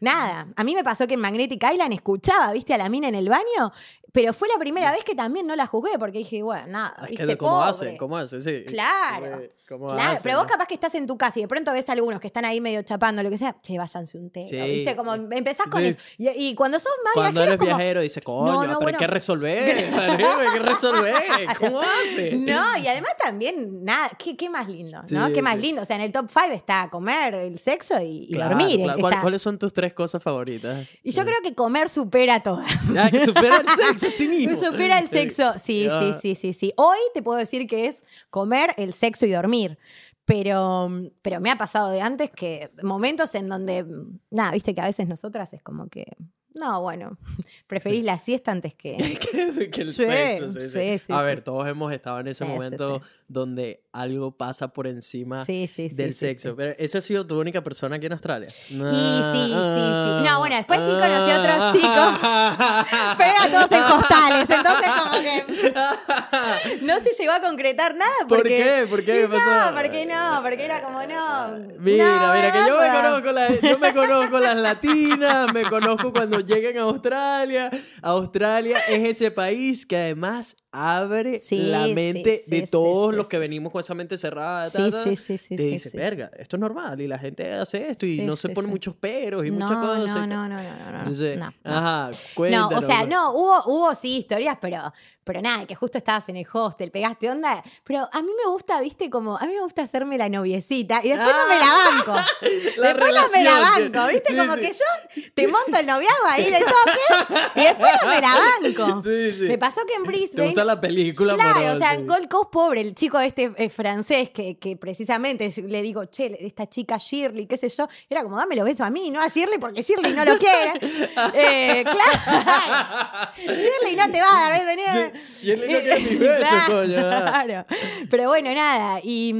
nada. 0.00 0.48
A 0.56 0.64
mí 0.64 0.74
me 0.74 0.84
pasó 0.84 1.06
que 1.06 1.14
en 1.14 1.20
Magnetic 1.20 1.62
Island 1.72 1.92
escuchaba, 1.92 2.52
¿viste? 2.52 2.74
A 2.74 2.78
la 2.78 2.88
mina 2.88 3.08
en 3.08 3.14
el 3.14 3.28
baño, 3.28 3.72
pero 4.12 4.32
fue 4.32 4.46
la 4.48 4.58
primera 4.58 4.92
vez 4.92 5.02
que 5.04 5.14
también 5.14 5.46
no 5.46 5.56
la 5.56 5.66
juzgué, 5.66 5.98
porque 5.98 6.18
dije, 6.18 6.42
bueno, 6.42 6.66
nada, 6.68 6.96
Es 7.02 7.10
¿viste? 7.10 7.36
¿Cómo 7.36 7.52
Pobre. 7.58 7.70
hacen? 7.70 7.96
¿Cómo 7.96 8.16
hacen? 8.16 8.42
Sí. 8.42 8.64
Claro. 8.66 9.42
¿Cómo 9.66 9.86
Claro, 9.88 10.18
pero 10.22 10.36
vos 10.38 10.46
capaz 10.46 10.66
que 10.66 10.74
estás 10.74 10.94
en 10.94 11.06
tu 11.06 11.16
casa 11.16 11.38
y 11.38 11.42
de 11.42 11.48
pronto 11.48 11.72
ves 11.72 11.88
a 11.88 11.92
algunos 11.92 12.20
que 12.20 12.26
están 12.26 12.44
ahí 12.44 12.60
medio 12.60 12.82
chapando, 12.82 13.22
lo 13.22 13.30
que 13.30 13.38
sea, 13.38 13.56
che, 13.62 13.78
váyanse 13.78 14.18
un 14.18 14.30
té, 14.30 14.44
Sí. 14.44 14.60
¿viste? 14.60 14.94
Como 14.94 15.14
empezás 15.14 15.66
con 15.68 15.80
Sí. 15.80 15.88
eso. 15.88 15.98
Y, 16.18 16.28
y 16.28 16.54
cuando 16.54 16.78
sos 16.78 16.92
más 17.02 17.14
Cuando 17.14 17.32
viajero, 17.40 17.52
eres 17.54 17.58
como, 17.58 17.76
viajero, 17.78 18.00
dice, 18.02 18.20
coño, 18.20 18.52
No, 18.52 18.66
no, 18.66 18.78
pero 18.78 18.90
hay 18.90 18.94
que 18.96 19.06
resolver, 19.06 19.58
hay 19.94 20.52
que 20.52 20.58
resolver. 20.58 21.14
¿Cómo 21.58 21.80
hace? 21.80 22.36
No, 22.36 22.76
y 22.76 22.86
además 22.88 23.16
también, 23.18 23.82
nada, 23.84 24.10
¿qué, 24.18 24.36
qué 24.36 24.50
más 24.50 24.68
lindo, 24.68 25.00
¿no? 25.10 25.32
qué 25.32 25.40
más 25.40 25.58
lindo. 25.58 25.80
O 25.80 25.84
sea, 25.86 25.96
en 25.96 26.02
el 26.02 26.12
top 26.12 26.28
5 26.28 26.52
está 26.52 26.88
comer, 26.90 27.34
el 27.34 27.58
sexo 27.58 27.98
y, 28.02 28.26
y 28.28 28.32
Claro, 28.34 28.50
dormir. 28.58 28.76
claro. 28.82 28.98
está- 29.08 29.20
¿Cuál- 29.22 29.33
¿Cuáles 29.34 29.42
son 29.42 29.58
tus 29.58 29.72
tres 29.72 29.92
cosas 29.92 30.22
favoritas? 30.22 30.86
Y 31.02 31.10
yo 31.10 31.24
creo 31.24 31.38
que 31.42 31.56
comer 31.56 31.88
supera 31.88 32.40
todas. 32.40 32.70
Ah, 32.96 33.10
que 33.10 33.24
supera 33.24 33.56
el 33.56 33.66
sexo 33.68 34.16
sí 34.16 34.28
mismo. 34.28 34.56
supera 34.60 35.00
el 35.00 35.08
sexo. 35.08 35.54
Sí, 35.58 35.88
sí, 35.90 36.12
sí, 36.20 36.34
sí, 36.36 36.52
sí. 36.52 36.72
Hoy 36.76 36.98
te 37.12 37.22
puedo 37.22 37.36
decir 37.36 37.66
que 37.66 37.86
es 37.86 38.04
comer, 38.30 38.72
el 38.76 38.94
sexo 38.94 39.26
y 39.26 39.32
dormir. 39.32 39.76
Pero, 40.24 40.90
pero 41.22 41.40
me 41.40 41.50
ha 41.50 41.58
pasado 41.58 41.90
de 41.90 42.00
antes 42.00 42.30
que 42.30 42.70
momentos 42.82 43.34
en 43.34 43.48
donde, 43.48 43.84
nada, 44.30 44.52
viste 44.52 44.74
que 44.74 44.80
a 44.80 44.86
veces 44.86 45.06
nosotras 45.06 45.52
es 45.52 45.62
como 45.62 45.88
que, 45.88 46.16
no, 46.54 46.80
bueno, 46.80 47.18
preferís 47.66 48.04
la 48.04 48.18
siesta 48.18 48.52
antes 48.52 48.74
que... 48.76 48.96
que, 48.96 49.70
que 49.70 49.82
el 49.82 49.90
Sí, 49.90 50.04
sexo. 50.06 50.60
Sí, 50.70 51.12
a 51.12 51.22
ver, 51.22 51.42
todos 51.42 51.66
hemos 51.66 51.92
estado 51.92 52.20
en 52.20 52.28
ese 52.28 52.44
momento 52.44 53.02
donde 53.28 53.82
algo 53.92 54.36
pasa 54.36 54.68
por 54.68 54.86
encima 54.86 55.44
del 55.44 56.14
sexo. 56.14 56.54
Pero 56.56 56.74
esa 56.78 56.98
ha 56.98 57.00
sido 57.00 57.26
tu 57.26 57.38
única 57.40 57.62
persona 57.62 57.96
aquí 57.96 58.06
en 58.06 58.12
Australia. 58.12 58.48
Y 58.48 58.72
sí, 58.72 58.78
sí, 58.78 59.48
sí. 59.48 60.24
No, 60.24 60.38
bueno, 60.38 60.56
después 60.56 60.78
sí 60.78 60.86
conocí 60.86 61.30
a 61.30 61.40
otros 61.40 61.72
chicos. 61.74 63.14
Pero 63.18 63.30
eran 63.30 63.52
todos 63.52 63.72
en 63.72 63.82
hostales, 63.82 64.50
entonces 64.50 64.90
como 65.02 65.22
que 65.22 65.43
no 66.82 67.00
se 67.00 67.10
llegó 67.18 67.32
a 67.32 67.40
concretar 67.40 67.94
nada. 67.94 68.10
¿Por 68.28 68.38
Porque, 68.38 68.56
qué? 68.56 68.86
¿Por 68.88 69.00
qué? 69.04 69.12
¿Qué 69.22 69.28
No, 69.28 69.34
pasó? 69.34 69.74
porque 69.74 70.06
no, 70.06 70.40
porque 70.42 70.64
era 70.64 70.80
como 70.82 71.00
no. 71.02 71.58
Mira, 71.78 72.18
no, 72.18 72.34
mira, 72.34 72.52
que 72.52 72.58
yo 72.68 72.80
me 72.80 72.88
conozco, 73.02 73.32
las, 73.32 73.60
yo 73.60 73.78
me 73.78 73.94
conozco 73.94 74.38
las 74.40 74.56
latinas, 74.56 75.52
me 75.52 75.62
conozco 75.62 76.12
cuando 76.12 76.40
llegan 76.40 76.78
a 76.78 76.82
Australia. 76.82 77.70
Australia 78.02 78.78
es 78.88 79.04
ese 79.16 79.30
país 79.30 79.86
que 79.86 79.96
además 79.96 80.56
abre 80.74 81.40
Sí, 81.40 81.56
la 81.58 81.86
mente 81.86 82.42
sí, 82.44 82.50
de 82.50 82.66
todos 82.66 83.14
los 83.14 83.28
que 83.28 83.38
venimos 83.38 83.70
con 83.72 83.80
esa 83.80 83.94
mente 83.94 84.18
cerrada. 84.18 84.68
Ta, 84.70 84.90
ta, 84.90 85.04
sí, 85.04 85.16
sí, 85.16 85.38
sí, 85.38 85.56
Te 85.56 85.62
dice, 85.62 85.96
verga, 85.96 86.30
esto 86.36 86.56
es 86.56 86.60
normal 86.60 87.00
y 87.00 87.06
la 87.06 87.18
gente 87.18 87.52
hace 87.52 87.90
esto 87.90 88.04
y 88.06 88.18
no 88.22 88.34
se 88.36 88.48
pone 88.50 88.68
muchos 88.68 88.94
peros 88.96 89.46
y 89.46 89.50
No, 89.50 89.64
muchas 89.66 89.78
cosas. 89.78 90.16
no, 90.16 90.26
no, 90.26 90.48
no, 90.48 90.56
no, 90.56 90.62
no, 90.62 90.90
no. 90.92 90.98
Entonces, 90.98 91.38
no, 91.38 91.52
no. 91.62 91.76
ajá, 91.78 92.10
No, 92.10 92.16
cuéntanos. 92.34 92.72
o 92.84 92.86
sea, 92.86 92.98
pues. 93.00 93.08
no, 93.08 93.32
hubo, 93.32 93.62
hubo 93.66 93.94
sí 93.94 94.16
historias, 94.18 94.58
pero, 94.60 94.92
pero 95.22 95.40
nada, 95.40 95.66
que 95.66 95.74
justo 95.74 95.98
estabas 95.98 96.28
en 96.28 96.36
el 96.36 96.46
hostel, 96.52 96.90
pegaste 96.90 97.30
onda. 97.30 97.62
Pero 97.84 98.08
a 98.12 98.22
mí 98.22 98.30
me 98.44 98.50
gusta, 98.50 98.80
viste, 98.80 99.08
como, 99.10 99.36
a 99.36 99.46
mí 99.46 99.52
me 99.54 99.60
gusta 99.62 99.82
hacerme 99.82 100.18
la 100.18 100.28
noviecita 100.28 101.00
y 101.04 101.08
después 101.10 101.34
no 101.34 101.48
me 101.48 101.60
la 101.60 101.66
banco. 101.90 102.14
La 102.76 102.88
después 102.88 103.14
no 103.14 103.28
me 103.30 103.44
la 103.44 103.50
relación, 103.52 103.92
banco, 103.92 104.12
viste, 104.12 104.36
como 104.36 104.56
que 104.56 104.72
yo 104.72 105.30
te 105.34 105.48
monto 105.48 105.78
el 105.78 105.86
noviazgo 105.86 106.26
ahí 106.28 106.44
de 106.50 106.58
toque 106.58 107.60
y 107.60 107.64
después 107.64 107.92
no 108.02 108.08
me 108.08 108.20
la 108.20 108.34
banco. 108.62 109.02
Sí, 109.02 109.30
sí. 109.32 109.42
Me 109.44 109.58
pasó 109.58 109.80
que 109.86 109.94
en 109.94 110.02
¿Te 110.02 110.08
Brisbane. 110.08 110.54
La 110.64 110.80
película? 110.80 111.34
Claro, 111.34 111.74
o 111.74 111.78
sea, 111.78 111.96
Gold 111.96 112.28
Coast, 112.28 112.50
pobre, 112.50 112.80
el 112.80 112.94
chico 112.94 113.18
este 113.20 113.52
eh, 113.56 113.68
francés 113.68 114.30
que, 114.30 114.58
que 114.58 114.76
precisamente 114.76 115.52
le 115.62 115.82
digo, 115.82 116.04
che, 116.06 116.36
esta 116.40 116.68
chica 116.68 116.96
Shirley, 116.98 117.46
qué 117.46 117.56
sé 117.56 117.68
yo, 117.68 117.88
era 118.08 118.22
como, 118.22 118.36
dame 118.36 118.56
los 118.56 118.64
besos 118.64 118.82
a 118.82 118.90
mí, 118.90 119.10
no 119.10 119.20
a 119.20 119.28
Shirley, 119.28 119.58
porque 119.58 119.82
Shirley 119.82 120.12
no 120.12 120.24
lo 120.24 120.38
quiere. 120.38 120.72
Eh, 121.34 121.84
claro. 121.84 123.32
Shirley 123.36 123.96
no 123.96 124.10
te 124.10 124.20
va 124.20 124.28
a 124.28 124.50
dar 124.50 124.52
besos. 124.52 125.42
Shirley 125.42 125.72
no 125.72 125.80
quiere 125.80 126.00
mis 126.00 126.18
besos, 126.18 126.62
coño. 126.66 126.94
Claro. 126.94 127.66
Pero 128.10 128.28
bueno, 128.28 128.52
nada. 128.54 129.00
Y, 129.02 129.34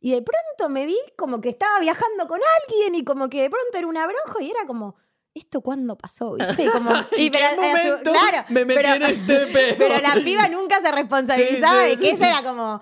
y 0.00 0.12
de 0.12 0.22
pronto 0.22 0.72
me 0.72 0.86
vi 0.86 0.96
como 1.16 1.40
que 1.40 1.50
estaba 1.50 1.78
viajando 1.80 2.26
con 2.26 2.40
alguien 2.62 2.94
y 2.94 3.04
como 3.04 3.28
que 3.28 3.42
de 3.42 3.50
pronto 3.50 3.78
era 3.78 3.86
un 3.86 3.96
abrojo 3.96 4.40
y 4.40 4.50
era 4.50 4.66
como, 4.66 4.96
¿esto 5.34 5.60
cuándo 5.60 5.96
pasó? 5.96 6.34
¿Viste? 6.34 6.70
Como, 6.70 6.90
¿En 6.94 7.04
y 7.16 7.30
qué 7.30 7.38
pero, 7.38 7.46
eh, 7.46 7.56
momento 7.56 8.10
claro, 8.10 8.44
me 8.48 8.64
metí 8.64 8.80
pero, 8.82 8.94
en 8.94 9.02
este 9.02 9.46
pedo? 9.46 9.74
pero 9.78 10.00
la 10.00 10.14
piba 10.22 10.48
nunca 10.48 10.80
se 10.80 10.90
responsabilizaba 10.92 11.84
Sí, 11.84 11.90
sí, 11.90 11.96
de 11.96 11.96
que 11.96 12.16
sí, 12.16 12.22
ella 12.22 12.40
era 12.40 12.42
como, 12.42 12.80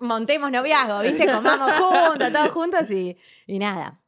montemos 0.00 0.50
noviazgo, 0.50 1.00
¿viste? 1.00 1.26
Comamos 1.26 1.70
juntos, 1.72 2.32
todos 2.32 2.50
juntos 2.50 2.90
y, 2.90 3.16
y 3.46 3.58
nada. 3.58 4.00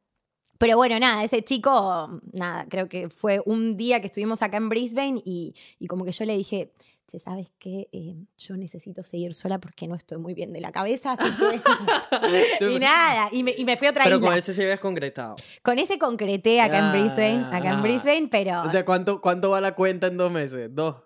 Pero 0.59 0.77
bueno, 0.77 0.99
nada, 0.99 1.25
ese 1.25 1.43
chico, 1.43 2.21
nada, 2.33 2.67
creo 2.69 2.87
que 2.87 3.09
fue 3.09 3.41
un 3.47 3.79
día 3.79 4.01
que 4.01 4.09
estuvimos 4.09 4.43
acá 4.43 4.59
en 4.59 4.69
Brisbane 4.69 5.23
y, 5.25 5.55
y 5.79 5.87
como 5.87 6.05
que 6.05 6.13
yo 6.13 6.27
le 6.27 6.37
dije, 6.37 6.75
che, 7.11 7.19
¿sabes 7.19 7.53
qué? 7.59 7.89
Eh, 7.93 8.27
yo 8.39 8.57
necesito 8.57 9.03
seguir 9.03 9.35
sola 9.35 9.59
porque 9.59 9.89
no 9.89 9.95
estoy 9.95 10.19
muy 10.19 10.35
bien 10.35 10.53
de 10.53 10.61
la 10.61 10.71
cabeza, 10.73 11.13
así 11.19 11.31
que... 11.37 11.61
y 12.71 12.79
nada, 12.79 13.29
y 13.33 13.43
me, 13.43 13.55
y 13.57 13.65
me 13.65 13.77
fui 13.77 13.89
a 13.89 13.91
otra 13.91 14.05
Pero 14.05 14.17
isla. 14.17 14.29
con 14.29 14.39
ese 14.39 14.55
sí 14.55 14.63
habías 14.63 14.81
concretado. 14.81 15.37
Con 15.63 15.79
ese 15.79 15.99
concreté 15.99 16.61
acá 16.61 16.79
en 16.79 16.93
Brisbane, 16.93 17.45
acá 17.47 17.71
en 17.71 17.79
Ah. 17.79 17.81
Brisbane, 17.83 18.29
pero... 18.31 18.63
O 18.63 18.71
sea, 18.71 18.85
¿cuánto, 18.85 19.21
¿cuánto 19.21 19.51
va 19.51 19.61
la 19.61 19.75
cuenta 19.75 20.07
en 20.07 20.17
dos 20.17 20.31
meses? 20.31 20.69
Dos. 20.73 20.97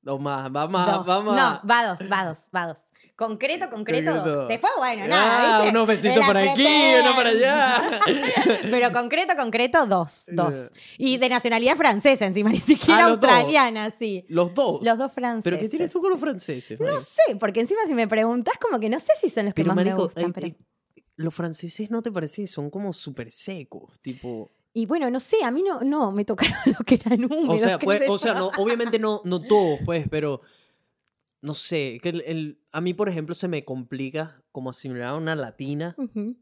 Dos 0.00 0.20
más. 0.20 0.50
Va 0.54 0.66
más. 0.66 0.86
dos. 0.86 1.08
Va 1.08 1.22
más. 1.22 1.36
No, 1.62 1.68
va 1.68 1.86
dos, 1.86 1.98
va 2.10 2.24
dos, 2.24 2.48
va 2.54 2.66
dos. 2.66 2.78
Concreto, 3.14 3.68
concreto, 3.70 4.10
Concreto. 4.12 4.36
dos. 4.38 4.48
Después, 4.48 4.72
bueno, 4.78 5.06
nada, 5.06 5.58
Ah, 5.58 5.62
¿viste? 5.62 5.76
unos 5.76 5.86
besitos 5.86 6.18
la 6.34 6.52
aquí, 6.52 6.66
uno 7.00 7.14
para 7.14 7.28
allá. 7.30 7.82
Pero 8.62 8.90
concreto, 8.92 9.34
concreto, 9.36 9.86
dos, 9.86 10.24
dos. 10.32 10.72
Yeah. 10.72 10.80
Y 10.98 11.18
de 11.18 11.28
nacionalidad 11.28 11.76
francesa 11.76 12.26
encima, 12.26 12.50
ni 12.52 12.58
siquiera 12.58 13.04
Ah, 13.06 13.10
dos. 13.10 13.18
australiana, 13.22 13.92
sí. 13.98 14.24
Los 14.28 14.54
dos. 14.54 14.82
Los 14.82 14.98
dos 14.98 15.12
franceses. 15.12 15.44
¿Pero 15.44 15.60
qué 15.62 15.68
tienes 15.68 15.90
tú 15.92 16.00
con 16.00 16.10
los 16.10 16.18
franceses? 16.20 16.80
No 16.80 16.86
marico? 16.86 17.04
sé, 17.04 17.36
porque 17.38 17.60
encima 17.60 17.80
si 17.86 17.94
me 17.94 18.08
preguntas, 18.08 18.54
como 18.60 18.80
que 18.80 18.88
no 18.88 18.98
sé 18.98 19.12
si 19.20 19.30
son 19.30 19.44
los 19.46 19.54
que 19.54 19.62
Pero, 19.62 19.74
más 19.74 19.84
me 19.84 19.94
gustan. 19.94 20.24
eh, 20.24 20.32
pero- 20.34 20.46
eh, 20.48 20.56
los 21.16 21.34
franceses 21.34 21.90
no 21.90 22.02
te 22.02 22.10
parece, 22.10 22.46
son 22.46 22.70
como 22.70 22.92
súper 22.92 23.30
secos, 23.30 24.00
tipo... 24.00 24.50
Y 24.74 24.86
bueno, 24.86 25.10
no 25.10 25.20
sé, 25.20 25.44
a 25.44 25.50
mí 25.50 25.62
no, 25.62 25.80
no 25.82 26.10
me 26.12 26.24
tocaron 26.24 26.56
los 26.64 26.78
que 26.86 26.94
eran 26.94 27.22
húmedos. 27.26 27.56
O 27.56 27.58
sea, 27.58 27.78
pues, 27.78 28.02
o 28.08 28.16
sea, 28.18 28.32
no, 28.34 28.50
obviamente 28.56 28.98
no, 28.98 29.20
no 29.24 29.42
todos, 29.42 29.78
pues, 29.84 30.06
pero 30.10 30.40
no 31.42 31.54
sé, 31.54 31.98
que 32.02 32.10
el, 32.10 32.22
el- 32.26 32.60
a 32.72 32.80
mí, 32.80 32.94
por 32.94 33.08
ejemplo, 33.08 33.34
se 33.34 33.48
me 33.48 33.64
complica 33.64 34.42
como 34.52 34.70
asimilar 34.70 35.08
a 35.08 35.16
una 35.16 35.34
latina 35.36 35.96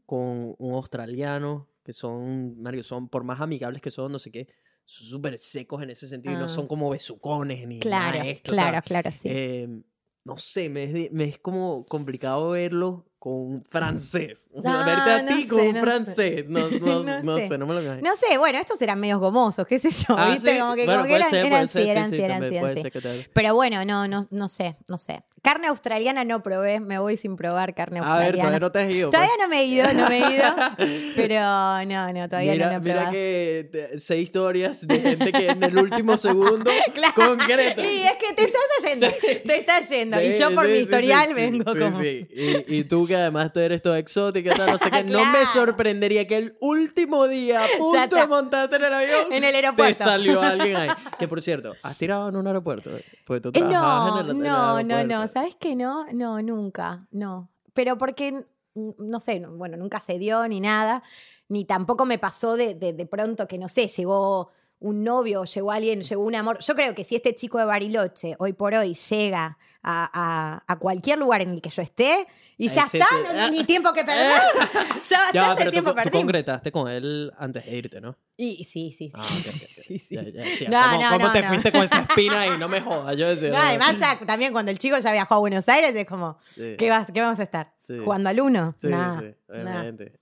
con 0.05 0.55
un 0.57 0.73
australiano, 0.75 1.69
que 1.83 1.93
son, 1.93 2.61
Mario, 2.61 2.83
son, 2.83 3.09
por 3.09 3.23
más 3.23 3.41
amigables 3.41 3.81
que 3.81 3.91
son, 3.91 4.11
no 4.11 4.19
sé 4.19 4.31
qué, 4.31 4.47
son 4.85 5.07
súper 5.07 5.37
secos 5.39 5.81
en 5.83 5.89
ese 5.91 6.07
sentido 6.07 6.33
y 6.35 6.37
no 6.37 6.45
Ah. 6.45 6.47
son 6.47 6.67
como 6.67 6.89
besucones 6.89 7.67
ni 7.67 7.79
Claro, 7.79 8.11
nada 8.11 8.23
de 8.23 8.31
esto. 8.31 8.51
o 8.51 8.55
sea, 8.55 8.69
claro, 8.69 8.83
claro, 8.85 9.11
sí. 9.11 9.29
eh, 9.29 9.67
no 10.23 10.37
sé, 10.37 10.69
me 10.69 11.09
me 11.11 11.23
es 11.25 11.39
como 11.39 11.85
complicado 11.85 12.51
verlo 12.51 13.10
con 13.21 13.33
un 13.33 13.63
francés. 13.63 14.49
O 14.51 14.61
sea, 14.63 14.81
Ah, 14.81 14.83
verte 14.83 15.11
a 15.11 15.21
no 15.21 15.35
ti 15.37 15.47
con 15.47 15.59
sé, 15.59 15.67
un 15.67 15.73
no 15.75 15.79
sé. 15.79 15.85
francés. 15.85 16.45
No, 16.49 16.69
no, 16.81 17.03
No 17.03 17.23
no 17.23 17.37
sé. 17.37 17.47
sé. 17.49 17.57
no 17.59 17.67
me 17.67 17.75
lo 17.75 17.83
imagino. 17.83 18.09
No 18.09 18.15
sé, 18.15 18.35
bueno, 18.39 18.57
estos 18.57 18.81
eran 18.81 18.99
medios 18.99 19.19
gomosos, 19.19 19.67
qué 19.67 19.77
sé 19.77 19.91
yo, 19.91 20.15
Ah, 20.17 20.31
¿viste? 20.31 20.53
¿sí? 20.53 20.59
Como 20.59 20.73
que, 20.73 20.85
Bueno, 20.85 21.01
como 21.03 21.07
que 21.09 21.15
eran, 21.17 21.29
ser, 21.29 21.45
eran 21.45 21.67
sí, 21.67 21.83
sí, 21.83 21.89
eran 21.89 22.09
sí, 22.09 22.15
sí, 22.15 22.21
eran 22.23 22.75
sí, 22.75 22.81
sí. 22.91 23.27
Pero 23.31 23.53
bueno, 23.53 23.85
no, 23.85 24.07
no, 24.07 24.25
no 24.31 24.47
sé, 24.49 24.75
no 24.87 24.97
sé. 24.97 25.23
Carne 25.43 25.67
australiana 25.67 26.23
no 26.23 26.41
probé, 26.41 26.79
me 26.79 26.97
voy 26.99 27.15
sin 27.17 27.35
probar 27.35 27.75
carne 27.75 27.99
A 27.99 28.17
ver, 28.17 28.35
australiana. 28.35 28.39
todavía 28.41 28.59
no 28.59 28.71
te 28.71 28.79
has 28.79 28.91
ido. 28.91 29.11
pues. 29.11 29.21
Todavía 29.21 29.43
no 29.43 29.49
me 29.49 29.61
he 29.61 29.65
ido, 29.65 29.93
no 29.93 30.09
me 30.09 30.17
he 30.17 30.35
ido. 30.35 31.13
Pero 31.15 31.35
no, 31.85 32.13
no, 32.13 32.27
todavía 32.29 32.51
mira, 32.53 32.65
no 32.67 32.71
lo 32.73 32.77
he 32.77 32.81
mira 32.81 33.09
que 33.11 33.95
seis 33.99 34.23
historias 34.23 34.87
de 34.87 34.99
gente 34.99 35.31
que 35.31 35.47
en 35.47 35.63
el 35.63 35.77
último 35.77 36.17
segundo 36.17 36.71
Claro. 36.95 37.13
concreta. 37.15 37.81
Y 37.83 38.01
es 38.03 38.13
que 38.13 38.33
te 38.35 38.43
estás 38.45 38.61
yendo, 38.87 39.07
te 39.45 39.57
estás 39.59 39.89
yendo. 39.89 40.21
y 40.21 40.31
Sí, 40.31 40.39
yo 40.39 40.53
por 40.55 40.65
sí, 40.65 40.71
mi 40.71 40.77
sí, 40.77 40.83
historial 40.83 41.27
sí, 41.27 41.33
vengo 41.33 41.73
sí, 41.73 41.79
como... 41.79 41.99
sí. 42.01 42.27
Y, 42.31 42.77
y 42.77 42.83
tú 42.85 43.07
que 43.11 43.17
además 43.17 43.51
tú 43.53 43.59
eres 43.59 43.81
todo 43.81 43.95
exótica, 43.95 44.55
tal, 44.55 44.71
no 44.71 44.77
sé 44.77 44.89
qué, 44.89 45.03
no 45.03 45.25
me 45.25 45.45
sorprendería 45.45 46.25
que 46.27 46.37
el 46.37 46.57
último 46.61 47.27
día, 47.27 47.63
a 47.65 47.67
punto 47.77 48.15
de 48.15 48.27
montarte 48.27 48.75
en 48.77 48.83
el 48.85 48.93
avión, 48.93 49.25
En 49.31 49.43
el 49.43 49.51
te 49.51 49.55
aeropuerto. 49.57 50.03
salió 50.03 50.41
alguien 50.41 50.75
ahí. 50.77 50.89
Que 51.19 51.27
por 51.27 51.41
cierto, 51.41 51.75
¿has 51.83 51.97
tirado 51.97 52.29
en 52.29 52.35
un 52.35 52.47
aeropuerto? 52.47 52.89
Porque 53.25 53.41
tú 53.41 53.49
Eh, 53.49 53.51
trabajabas 53.51 54.13
No, 54.13 54.19
en 54.19 54.25
el, 54.25 54.31
en 54.31 54.37
el 54.37 54.43
no, 54.51 54.83
no, 54.83 55.03
no. 55.03 55.27
¿Sabes 55.27 55.55
que 55.55 55.75
no? 55.75 56.05
No, 56.13 56.41
nunca, 56.41 57.07
no. 57.11 57.49
Pero 57.73 57.97
porque, 57.97 58.31
mm, 58.73 58.89
no 58.97 59.19
sé, 59.19 59.39
no- 59.39 59.51
bueno, 59.51 59.77
nunca 59.77 59.99
se 59.99 60.17
dio 60.17 60.47
ni 60.47 60.59
nada, 60.59 61.03
ni 61.49 61.65
tampoco 61.65 62.05
me 62.05 62.17
pasó 62.17 62.55
de, 62.55 62.75
de, 62.75 62.93
de 62.93 63.05
pronto 63.05 63.47
que, 63.47 63.57
no 63.57 63.67
sé, 63.69 63.87
llegó 63.87 64.49
un 64.79 65.03
novio, 65.03 65.43
llegó 65.43 65.71
alguien, 65.71 66.01
llegó 66.01 66.23
un 66.23 66.33
amor. 66.35 66.57
Yo 66.59 66.73
creo 66.73 66.95
que 66.95 67.03
si 67.03 67.15
este 67.15 67.35
chico 67.35 67.59
de 67.59 67.65
Bariloche 67.65 68.35
hoy 68.39 68.53
por 68.53 68.73
hoy 68.73 68.95
llega 68.95 69.57
a, 69.83 70.09
a- 70.11 70.63
a 70.65 70.79
cualquier 70.79 71.19
lugar 71.19 71.41
en 71.41 71.51
el 71.51 71.61
que 71.61 71.69
yo 71.69 71.81
esté 71.83 72.25
y 72.63 72.69
Ahí 72.69 72.75
ya 72.75 72.83
está, 72.83 73.07
te- 73.09 73.33
no 73.33 73.41
hay 73.43 73.51
ni 73.51 73.63
tiempo 73.65 73.91
que 73.91 74.03
perder. 74.03 74.39
ya 75.09 75.19
bastante 75.19 75.33
Ya, 75.33 75.55
pero 75.55 75.65
tú, 75.65 75.71
tiempo 75.71 75.89
tú 75.91 75.95
perdí. 75.95 76.11
concretaste 76.11 76.71
con 76.71 76.87
él 76.87 77.31
antes 77.37 77.65
de 77.65 77.75
irte, 77.75 77.99
¿no? 78.01 78.15
Y 78.37 78.63
sí, 78.65 78.93
sí, 78.93 79.09
sí. 79.09 79.11
Ah. 79.15 79.27
Sí, 79.87 79.97
sí, 79.99 80.15
Ya, 80.15 80.23
sí. 80.55 80.65
No, 80.69 80.77
¿Cómo, 80.79 81.01
no, 81.01 81.09
cómo 81.09 81.27
no, 81.27 81.33
te 81.33 81.43
fuiste 81.43 81.71
con 81.71 81.81
esa 81.83 82.01
espina 82.01 82.41
ahí? 82.41 82.51
No 82.59 82.69
me 82.69 82.79
jodas, 82.81 83.17
yo 83.17 83.27
decía. 83.29 83.67
Además 83.69 83.99
ya 83.99 84.17
también 84.25 84.53
cuando 84.53 84.71
el 84.71 84.77
chico 84.77 84.97
ya 84.99 85.11
viajó 85.11 85.35
a 85.35 85.39
Buenos 85.39 85.67
Aires 85.67 85.95
es 85.95 86.05
como, 86.05 86.37
¿qué, 86.55 86.87
vas, 86.89 87.07
qué 87.11 87.19
vamos 87.19 87.39
a 87.39 87.43
estar? 87.43 87.73
¿Jugando 87.87 88.29
al 88.29 88.39
uno? 88.39 88.75
Sí, 88.77 88.87
Nah, 88.87 89.19
sí, 89.19 89.25
obviamente. 89.49 90.19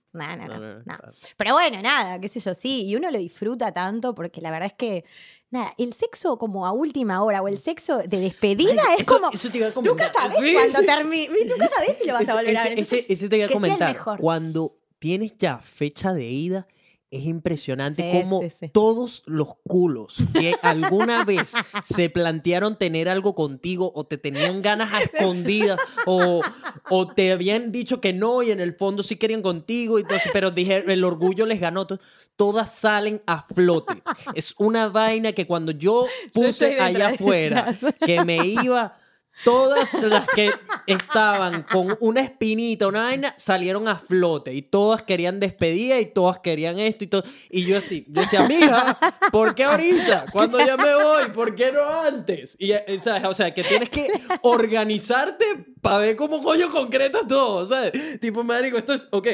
Pero 1.36 1.54
bueno, 1.54 1.80
nada, 1.82 2.18
qué 2.20 2.28
sé 2.28 2.40
yo, 2.40 2.54
sí. 2.54 2.86
Y 2.86 2.96
uno 2.96 3.10
lo 3.10 3.18
disfruta 3.18 3.72
tanto 3.72 4.14
porque 4.14 4.40
la 4.40 4.50
verdad 4.50 4.66
es 4.68 4.74
que, 4.74 5.04
nada, 5.50 5.74
el 5.78 5.92
sexo 5.94 6.38
como 6.38 6.66
a 6.66 6.72
última 6.72 7.22
hora 7.22 7.42
o 7.42 7.48
el 7.48 7.58
sexo 7.58 7.98
de 7.98 8.20
despedida 8.20 8.82
es 8.94 9.00
eso- 9.02 9.18
como. 9.18 9.30
eso 9.32 9.50
te 9.50 9.58
iba 9.58 9.66
a 9.66 9.70
Nunca 9.70 9.90
comentar. 9.90 10.12
sabes 10.12 10.38
Sí, 10.40 10.52
cuándo 10.54 10.78
sí. 10.80 10.86
termina. 10.86 11.32
Nunca 11.48 11.68
sabes 11.68 11.96
si 12.00 12.06
lo 12.06 12.14
vas 12.14 12.28
a 12.28 12.34
volver 12.34 12.56
a 12.56 12.64
ver. 12.64 12.78
Ese, 12.78 13.06
ese- 13.08 13.28
te 13.28 13.36
iba 13.36 13.46
a 13.46 13.50
comentar. 13.50 13.98
Cuando 14.18 14.76
tienes 14.98 15.32
ya 15.38 15.58
fecha 15.58 16.12
de 16.12 16.24
ida, 16.30 16.66
es 17.10 17.24
impresionante 17.24 18.02
Sí, 18.02 18.08
cómo 18.20 18.40
sí, 18.40 18.50
sí. 18.50 18.68
todos 18.68 19.22
los 19.26 19.48
culos 19.66 20.16
que 20.32 20.54
alguna 20.62 21.24
vez 21.24 21.52
se 21.82 22.08
plantearon 22.10 22.76
tener 22.78 23.08
algo 23.08 23.34
contigo 23.34 23.90
o 23.94 24.04
te 24.04 24.16
tenían 24.18 24.62
ganas 24.62 24.92
a 24.92 25.02
escondidas 25.02 25.80
o, 26.06 26.40
o 26.88 27.08
te 27.08 27.32
habían 27.32 27.72
dicho 27.72 28.00
que 28.00 28.12
no 28.12 28.42
y 28.42 28.50
en 28.52 28.60
el 28.60 28.74
fondo 28.74 29.02
sí 29.02 29.16
querían 29.16 29.42
contigo, 29.42 29.98
y 29.98 30.02
entonces, 30.02 30.30
pero 30.32 30.50
dije, 30.50 30.84
el 30.92 31.02
orgullo 31.04 31.46
les 31.46 31.58
ganó. 31.60 31.86
to- 31.86 31.98
Todas 32.36 32.72
salen 32.74 33.20
a 33.26 33.42
flote. 33.42 34.02
Es 34.34 34.54
una 34.56 34.88
vaina 34.88 35.32
que 35.32 35.46
cuando 35.46 35.72
yo 35.72 36.06
puse 36.32 36.80
allá 36.80 37.08
afuera 37.08 37.76
que 38.06 38.24
me 38.24 38.46
iba 38.46 38.96
Todas 39.44 39.94
las 39.94 40.26
que 40.28 40.50
estaban 40.86 41.62
con 41.62 41.96
una 42.00 42.20
espinita, 42.20 42.86
una 42.86 43.04
vaina, 43.04 43.34
salieron 43.36 43.88
a 43.88 43.98
flote 43.98 44.52
y 44.52 44.62
todas 44.62 45.02
querían 45.02 45.40
despedida 45.40 45.98
y 45.98 46.06
todas 46.06 46.38
querían 46.40 46.78
esto 46.78 47.04
y 47.04 47.06
todo. 47.06 47.24
Y 47.48 47.64
yo 47.64 47.78
así, 47.78 48.04
yo 48.08 48.22
decía, 48.22 48.46
mija, 48.46 48.98
¿por 49.32 49.54
qué 49.54 49.64
ahorita? 49.64 50.26
Cuando 50.32 50.58
ya 50.58 50.76
me 50.76 50.94
voy, 50.94 51.28
¿por 51.34 51.54
qué 51.54 51.72
no 51.72 52.02
antes? 52.02 52.56
Y, 52.58 52.72
eh, 52.72 53.00
¿sabes? 53.02 53.24
O 53.24 53.34
sea, 53.34 53.54
que 53.54 53.62
tienes 53.64 53.88
que 53.88 54.08
organizarte 54.42 55.44
para 55.80 55.98
ver 55.98 56.16
cómo 56.16 56.42
coño 56.42 56.70
concretas 56.70 57.26
todo, 57.26 57.66
¿sabes? 57.66 58.20
Tipo, 58.20 58.44
marico, 58.44 58.76
esto 58.76 58.92
es, 58.92 59.06
ok, 59.10 59.26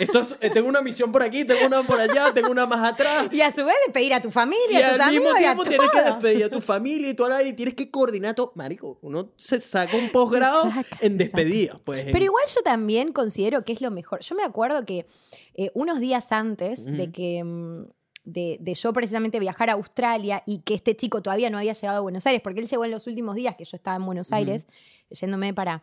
esto 0.00 0.20
es, 0.20 0.34
eh, 0.40 0.50
tengo 0.50 0.68
una 0.68 0.80
misión 0.82 1.12
por 1.12 1.22
aquí, 1.22 1.44
tengo 1.44 1.66
una 1.66 1.82
por 1.84 2.00
allá, 2.00 2.32
tengo 2.34 2.50
una 2.50 2.66
más 2.66 2.92
atrás. 2.92 3.28
Y 3.32 3.40
a 3.40 3.52
su 3.52 3.64
vez 3.64 3.74
despedir 3.86 4.14
a 4.14 4.20
tu 4.20 4.28
Y 4.28 4.32
familia, 4.32 4.88
a 4.88 4.92
tus 4.92 5.00
al 5.00 5.12
mismo 5.12 5.28
y 5.28 5.32
a 5.32 5.38
tiempo 5.38 5.64
tienes 5.64 5.90
que 5.90 6.02
despedir 6.02 6.44
a 6.44 6.48
tu 6.48 6.60
familia 6.60 7.10
y 7.10 7.14
todo 7.14 7.28
el 7.28 7.34
aire 7.34 7.50
y 7.50 7.52
tienes 7.52 7.74
que 7.74 7.90
coordinar 7.90 8.34
todo. 8.34 8.52
Marico, 8.54 8.98
uno 9.06 9.30
se 9.36 9.58
saca 9.60 9.96
un 9.96 10.08
posgrado 10.10 10.70
en 11.00 11.18
despedida. 11.18 11.78
Pues, 11.84 12.06
en- 12.06 12.12
Pero 12.12 12.24
igual 12.24 12.44
yo 12.48 12.62
también 12.62 13.12
considero 13.12 13.64
que 13.64 13.72
es 13.72 13.80
lo 13.80 13.90
mejor. 13.90 14.20
Yo 14.20 14.34
me 14.34 14.42
acuerdo 14.44 14.84
que 14.84 15.06
eh, 15.54 15.70
unos 15.74 16.00
días 16.00 16.32
antes 16.32 16.86
de 16.86 17.12
que 17.12 17.44
mm, 17.44 17.84
de, 18.24 18.56
de 18.60 18.74
yo 18.74 18.92
precisamente 18.94 19.38
viajar 19.38 19.68
a 19.68 19.74
Australia 19.74 20.42
y 20.46 20.60
que 20.60 20.74
este 20.74 20.96
chico 20.96 21.20
todavía 21.20 21.50
no 21.50 21.58
había 21.58 21.74
llegado 21.74 21.98
a 21.98 22.00
Buenos 22.00 22.26
Aires, 22.26 22.40
porque 22.42 22.60
él 22.60 22.66
llegó 22.66 22.84
en 22.86 22.90
los 22.90 23.06
últimos 23.06 23.34
días 23.34 23.54
que 23.56 23.64
yo 23.66 23.76
estaba 23.76 23.96
en 23.96 24.06
Buenos. 24.06 24.32
Aires, 24.32 24.66
yéndome 25.10 25.52
para... 25.52 25.82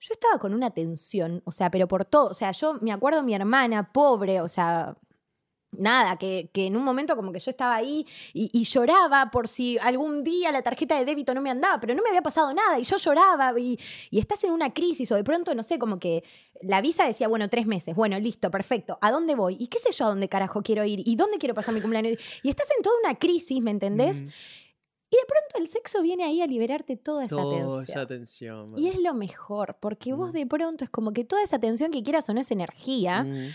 Yo 0.00 0.12
estaba 0.12 0.38
con 0.38 0.52
una 0.54 0.70
tensión, 0.70 1.40
o 1.46 1.50
sea, 1.52 1.70
pero 1.70 1.88
por 1.88 2.04
todo. 2.04 2.28
O 2.28 2.34
sea, 2.34 2.52
yo 2.52 2.74
me 2.82 2.92
acuerdo 2.92 3.22
mi 3.22 3.34
hermana, 3.34 3.90
pobre, 3.92 4.40
o 4.42 4.48
sea, 4.48 4.96
nada, 5.78 6.16
que, 6.16 6.50
que 6.52 6.66
en 6.66 6.76
un 6.76 6.84
momento 6.84 7.16
como 7.16 7.32
que 7.32 7.38
yo 7.40 7.50
estaba 7.50 7.74
ahí 7.74 8.06
y, 8.32 8.50
y 8.52 8.64
lloraba 8.64 9.30
por 9.30 9.48
si 9.48 9.78
algún 9.78 10.24
día 10.24 10.52
la 10.52 10.62
tarjeta 10.62 10.96
de 10.98 11.04
débito 11.04 11.34
no 11.34 11.40
me 11.40 11.50
andaba, 11.50 11.80
pero 11.80 11.94
no 11.94 12.02
me 12.02 12.08
había 12.10 12.22
pasado 12.22 12.52
nada 12.54 12.78
y 12.78 12.84
yo 12.84 12.96
lloraba 12.96 13.58
y, 13.58 13.78
y 14.10 14.18
estás 14.18 14.42
en 14.44 14.50
una 14.52 14.72
crisis 14.72 15.10
o 15.12 15.14
de 15.16 15.24
pronto, 15.24 15.54
no 15.54 15.62
sé, 15.62 15.78
como 15.78 15.98
que 15.98 16.24
la 16.62 16.80
visa 16.80 17.06
decía, 17.06 17.28
bueno, 17.28 17.48
tres 17.50 17.66
meses, 17.66 17.94
bueno, 17.94 18.18
listo, 18.18 18.50
perfecto, 18.50 18.98
¿a 19.00 19.10
dónde 19.10 19.34
voy? 19.34 19.56
¿Y 19.58 19.66
qué 19.68 19.78
sé 19.78 19.92
yo 19.92 20.06
a 20.06 20.08
dónde 20.08 20.28
carajo 20.28 20.62
quiero 20.62 20.84
ir? 20.84 21.02
¿Y 21.06 21.16
dónde 21.16 21.38
quiero 21.38 21.54
pasar 21.54 21.74
mi 21.74 21.80
cumpleaños? 21.80 22.18
Y 22.42 22.48
estás 22.48 22.68
en 22.76 22.82
toda 22.82 22.96
una 23.04 23.14
crisis, 23.18 23.60
¿me 23.60 23.70
entendés? 23.70 24.22
Mm, 24.22 24.28
Y 25.10 25.16
de 25.16 25.26
pronto 25.28 25.58
el 25.58 25.68
sexo 25.68 26.02
viene 26.02 26.24
ahí 26.24 26.40
a 26.42 26.46
liberarte 26.46 26.96
toda 26.96 27.24
esa 27.24 27.36
toda 27.36 27.56
tensión. 27.56 27.82
esa 27.84 28.06
tensión. 28.06 28.74
Y 28.76 28.88
es 28.88 28.98
lo 28.98 29.14
mejor, 29.14 29.76
porque 29.80 30.12
vos 30.12 30.30
Mm. 30.30 30.32
de 30.32 30.46
pronto 30.46 30.84
es 30.84 30.90
como 30.90 31.12
que 31.12 31.24
toda 31.24 31.42
esa 31.44 31.58
tensión 31.60 31.92
que 31.92 32.02
quieras 32.02 32.28
o 32.28 32.34
no 32.34 32.40
es 32.40 32.50
energía, 32.50 33.22
Mm. 33.22 33.48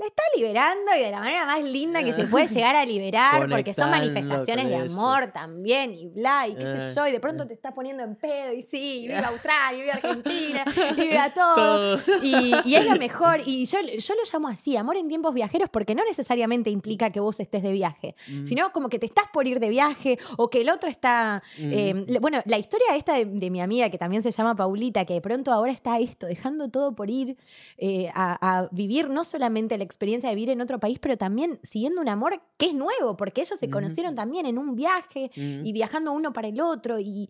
La 0.00 0.06
está 0.06 0.22
liberando 0.36 0.92
y 0.96 1.00
de 1.00 1.10
la 1.10 1.20
manera 1.20 1.46
más 1.46 1.62
linda 1.62 2.02
que 2.02 2.12
se 2.14 2.24
puede 2.24 2.48
llegar 2.48 2.74
a 2.76 2.84
liberar, 2.84 3.48
porque 3.48 3.74
son 3.74 3.90
manifestaciones 3.90 4.66
de 4.68 4.84
eso. 4.86 4.98
amor 5.00 5.30
también, 5.32 5.94
y 5.94 6.06
bla, 6.08 6.48
y 6.48 6.54
qué 6.54 6.66
sé 6.66 6.78
Ah, 6.80 6.92
yo, 6.94 7.08
y 7.08 7.12
de 7.12 7.20
pronto 7.20 7.46
te 7.46 7.54
estás 7.54 7.72
poniendo 7.74 8.02
en 8.02 8.16
pedo, 8.16 8.52
y 8.52 8.62
sí, 8.62 9.02
y 9.04 9.08
viva 9.08 9.20
Australia, 9.28 9.78
y 9.78 9.82
viva 9.82 9.92
Argentina, 9.94 10.64
y 10.96 11.00
viva 11.00 11.30
todo. 11.34 11.98
Todo. 11.98 12.00
Y, 12.22 12.54
y 12.64 12.74
es 12.74 12.86
lo 12.86 12.96
mejor. 12.96 13.42
Y 13.44 13.66
yo, 13.66 13.78
yo 13.80 14.14
lo 14.14 14.20
llamo 14.32 14.48
así, 14.48 14.76
amor 14.76 14.96
en 14.96 15.08
tiempos 15.08 15.34
viajeros, 15.34 15.68
porque 15.68 15.94
no 15.94 16.04
necesariamente 16.04 16.70
implica 16.70 17.10
que 17.10 17.20
vos 17.20 17.38
estés 17.40 17.62
de 17.62 17.72
viaje, 17.72 18.14
Mm. 18.28 18.44
sino 18.46 18.72
como 18.72 18.88
que 18.88 18.98
te 18.98 19.06
estás 19.06 19.26
por 19.32 19.46
ir 19.46 19.60
de 19.60 19.68
viaje 19.68 20.18
o 20.36 20.48
que 20.50 20.60
el 20.62 20.70
otro 20.70 20.88
está... 20.88 21.42
Mm. 21.58 21.72
eh, 21.72 22.18
bueno, 22.20 22.40
la 22.46 22.58
historia 22.58 22.96
esta 22.96 23.14
de, 23.14 23.24
de 23.24 23.50
mi 23.50 23.60
amiga, 23.60 23.90
que 23.90 23.98
también 23.98 24.22
se 24.22 24.30
llama 24.30 24.54
Paulita, 24.54 25.04
que 25.04 25.14
de 25.14 25.20
pronto 25.20 25.52
ahora 25.52 25.72
está 25.72 25.98
esto, 25.98 26.26
dejando 26.26 26.68
todo 26.70 26.94
por 26.94 27.10
ir 27.10 27.36
eh, 27.78 28.10
a, 28.14 28.60
a 28.62 28.68
vivir 28.72 29.08
no 29.10 29.24
solamente 29.24 29.76
la 29.78 29.84
experiencia 29.90 30.28
de 30.30 30.34
vivir 30.36 30.50
en 30.50 30.60
otro 30.60 30.78
país, 30.80 30.98
pero 30.98 31.16
también 31.18 31.58
siguiendo 31.62 32.00
un 32.00 32.08
amor 32.08 32.40
que 32.56 32.66
es 32.66 32.74
nuevo, 32.74 33.16
porque 33.16 33.42
ellos 33.42 33.58
se 33.58 33.66
Mm. 33.68 33.70
conocieron 33.70 34.14
también 34.14 34.46
en 34.46 34.56
un 34.58 34.74
viaje 34.76 35.30
Mm. 35.36 35.66
y 35.66 35.72
viajando 35.72 36.12
uno 36.12 36.32
para 36.32 36.48
el 36.48 36.60
otro 36.60 36.98
y, 36.98 37.28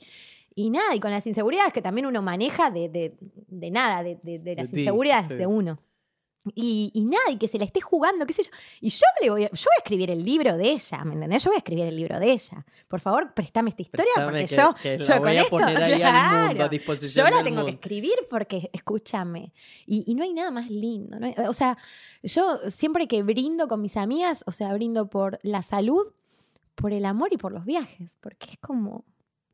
y 0.55 0.71
nada, 0.71 0.95
y 0.95 1.01
con 1.01 1.11
las 1.11 1.27
inseguridades 1.27 1.73
que 1.73 1.81
también 1.83 2.07
uno 2.07 2.23
maneja 2.23 2.71
de, 2.71 2.89
de- 2.89 3.17
de 3.49 3.71
nada, 3.71 4.03
de, 4.03 4.17
de- 4.23 4.39
de 4.39 4.55
las 4.57 4.71
ti, 4.71 4.81
inseguridades 4.81 5.27
sí. 5.29 5.35
de 5.35 5.47
uno. 5.47 5.79
Y, 6.55 6.91
y 6.95 7.05
nada, 7.05 7.31
y 7.31 7.37
que 7.37 7.49
se 7.49 7.59
la 7.59 7.67
esté 7.67 7.83
jugando, 7.83 8.25
qué 8.25 8.33
sé 8.33 8.43
yo. 8.45 8.51
Y 8.81 8.89
yo 8.89 9.05
le 9.21 9.29
voy 9.31 9.45
a, 9.45 9.51
yo 9.51 9.65
voy 9.65 9.75
a 9.77 9.81
escribir 9.81 10.11
el 10.11 10.25
libro 10.25 10.57
de 10.57 10.71
ella, 10.71 11.05
¿me 11.05 11.13
entendés? 11.13 11.45
Yo 11.45 11.51
voy 11.51 11.57
a 11.57 11.59
escribir 11.59 11.85
el 11.85 11.95
libro 11.97 12.19
de 12.19 12.33
ella. 12.33 12.65
Por 12.89 13.01
favor, 13.01 13.35
préstame 13.35 13.69
esta 13.71 13.83
historia 13.83 14.11
porque 14.25 14.47
que- 14.47 14.57
yo, 14.57 14.75
que 14.83 14.97
la 14.99 15.05
yo 15.05 15.13
voy 15.15 15.19
con 15.19 15.29
a 15.29 15.33
esto, 15.35 15.51
poner 15.51 15.83
ahí 15.83 16.03
al 16.03 16.49
mundo, 16.49 16.65
a 16.65 16.69
disposición 16.71 17.27
Yo 17.27 17.31
la 17.31 17.37
del 17.43 17.45
tengo 17.45 17.65
que 17.67 17.73
escribir 17.73 18.15
porque, 18.31 18.71
escúchame, 18.73 19.53
y, 19.85 20.11
y 20.11 20.15
no 20.15 20.23
hay 20.25 20.33
nada 20.33 20.51
más 20.51 20.71
lindo. 20.71 21.19
¿no? 21.21 21.31
O 21.49 21.53
sea, 21.53 21.77
yo 22.23 22.57
siempre 22.71 23.07
que 23.07 23.23
brindo 23.23 23.69
con 23.69 23.83
mis 23.83 23.99
amigas, 23.99 24.43
o 24.47 24.53
sea, 24.53 24.73
brindo 24.73 25.11
por 25.11 25.39
la 25.43 25.63
salud, 25.63 26.07
por 26.75 26.95
el 26.95 27.05
amor 27.05 27.29
y 27.35 27.37
por 27.37 27.53
los 27.53 27.67
viajes, 27.67 28.17
porque 28.23 28.53
es 28.53 28.59
como, 28.61 29.05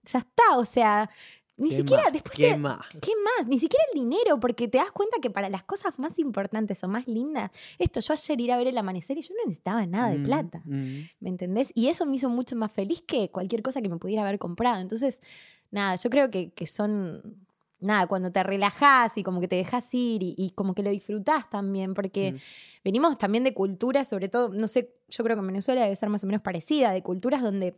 ya 0.04 0.20
está, 0.20 0.56
o 0.56 0.64
sea, 0.64 1.10
ni 1.58 1.70
¿Qué 1.70 1.76
siquiera 1.76 2.02
más? 2.04 2.12
después 2.12 2.36
¿Qué 2.38 2.50
te- 2.52 2.56
más? 2.58 2.82
¿Qué 3.00 3.12
más? 3.24 3.46
Ni 3.46 3.58
siquiera 3.58 3.84
el 3.92 4.00
dinero, 4.00 4.38
porque 4.40 4.68
te 4.68 4.78
das 4.78 4.90
cuenta 4.92 5.18
que 5.20 5.30
para 5.30 5.48
las 5.48 5.62
cosas 5.64 5.98
más 5.98 6.18
importantes 6.18 6.82
o 6.84 6.88
más 6.88 7.06
lindas, 7.08 7.50
esto, 7.78 8.00
yo 8.00 8.12
ayer 8.12 8.40
ir 8.40 8.52
a 8.52 8.56
ver 8.58 8.68
el 8.68 8.78
amanecer 8.78 9.16
y 9.18 9.22
yo 9.22 9.34
no 9.34 9.44
necesitaba 9.46 9.86
nada 9.86 10.10
de 10.10 10.18
Mm, 10.18 10.22
plata, 10.22 10.62
mm. 10.64 11.00
¿me 11.20 11.28
entendés? 11.28 11.72
Y 11.74 11.88
eso 11.88 12.04
me 12.06 12.16
hizo 12.16 12.28
mucho 12.28 12.56
más 12.56 12.72
feliz 12.72 13.02
que 13.06 13.30
cualquier 13.30 13.62
cosa 13.62 13.80
que 13.82 13.88
me 13.88 13.96
pudiera 13.98 14.22
haber 14.22 14.38
comprado. 14.38 14.80
Entonces, 14.80 15.22
nada, 15.70 15.96
yo 15.96 16.10
creo 16.10 16.30
que, 16.30 16.50
que 16.52 16.66
son, 16.66 17.46
nada, 17.80 18.06
cuando 18.06 18.30
te 18.32 18.42
relajás 18.42 19.16
y 19.18 19.22
como 19.22 19.40
que 19.40 19.48
te 19.48 19.56
dejas 19.56 19.92
ir 19.94 20.22
y, 20.22 20.34
y 20.36 20.50
como 20.50 20.74
que 20.74 20.82
lo 20.82 20.90
disfrutás 20.90 21.48
también, 21.50 21.94
porque 21.94 22.32
Mm. 22.32 22.36
venimos 22.84 23.18
también 23.18 23.44
de 23.44 23.54
culturas, 23.54 24.08
sobre 24.08 24.28
todo, 24.28 24.48
no 24.50 24.68
sé, 24.68 24.94
yo 25.08 25.24
creo 25.24 25.36
que 25.36 25.40
en 25.40 25.46
Venezuela 25.48 25.82
debe 25.82 25.96
ser 25.96 26.08
más 26.10 26.22
o 26.22 26.26
menos 26.26 26.42
parecida, 26.42 26.92
de 26.92 27.02
culturas 27.02 27.42
donde 27.42 27.76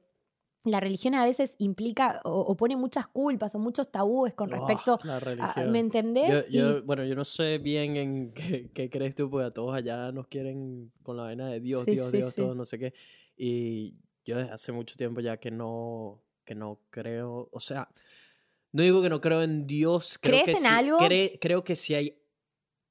la 0.70 0.81
religión 0.81 1.15
a 1.15 1.24
veces 1.24 1.55
implica 1.59 2.20
o, 2.24 2.40
o 2.40 2.57
pone 2.57 2.77
muchas 2.77 3.07
culpas 3.09 3.55
o 3.55 3.59
muchos 3.59 3.90
tabúes 3.90 4.35
con 4.35 4.49
Oh, 4.53 4.53
respecto 4.57 4.99
la 5.05 5.16
a-. 5.16 5.65
¿Me 5.66 5.78
entendés? 5.81 6.47
Yo, 6.51 6.61
yo- 6.61 6.78
Y- 6.78 6.81
bueno, 6.82 7.05
yo 7.05 7.15
no 7.15 7.24
sé 7.24 7.59
bien 7.59 7.97
en 7.97 8.31
qué, 8.35 8.70
qué 8.73 8.90
crees 8.90 9.15
tú, 9.15 9.28
porque 9.31 9.47
a 9.47 9.51
todos 9.51 9.74
allá 9.74 10.12
nos 10.12 10.27
quieren 10.28 10.93
con 11.03 11.16
la 11.16 11.24
vaina 11.24 11.49
de 11.49 11.61
Dios, 11.61 11.85
Sí, 11.85 11.93
Dios, 11.93 12.11
sí, 12.11 12.16
Dios, 12.19 12.35
sí. 12.35 12.43
todo, 12.43 12.55
no 12.55 12.65
sé 12.66 12.78
qué. 12.78 12.95
Y 13.36 13.97
yo 14.24 14.36
desde 14.39 14.53
hace 14.53 14.73
mucho 14.73 14.97
tiempo 14.97 15.20
ya 15.20 15.36
que 15.39 15.51
no, 15.51 16.23
que 16.45 16.55
no 16.55 16.81
creo, 16.90 17.49
o 17.53 17.61
sea, 17.61 17.89
no 18.73 18.82
digo 18.82 19.01
que 19.03 19.09
no 19.09 19.20
creo 19.20 19.43
en 19.43 19.66
Dios. 19.66 20.19
Creo 20.20 20.43
¿Crees 20.45 20.59
que 20.59 20.66
en 20.66 20.70
algo? 20.73 20.99
cre- 20.99 21.39
creo 21.40 21.65
que 21.65 21.74
si 21.77 21.95
hay 21.95 22.20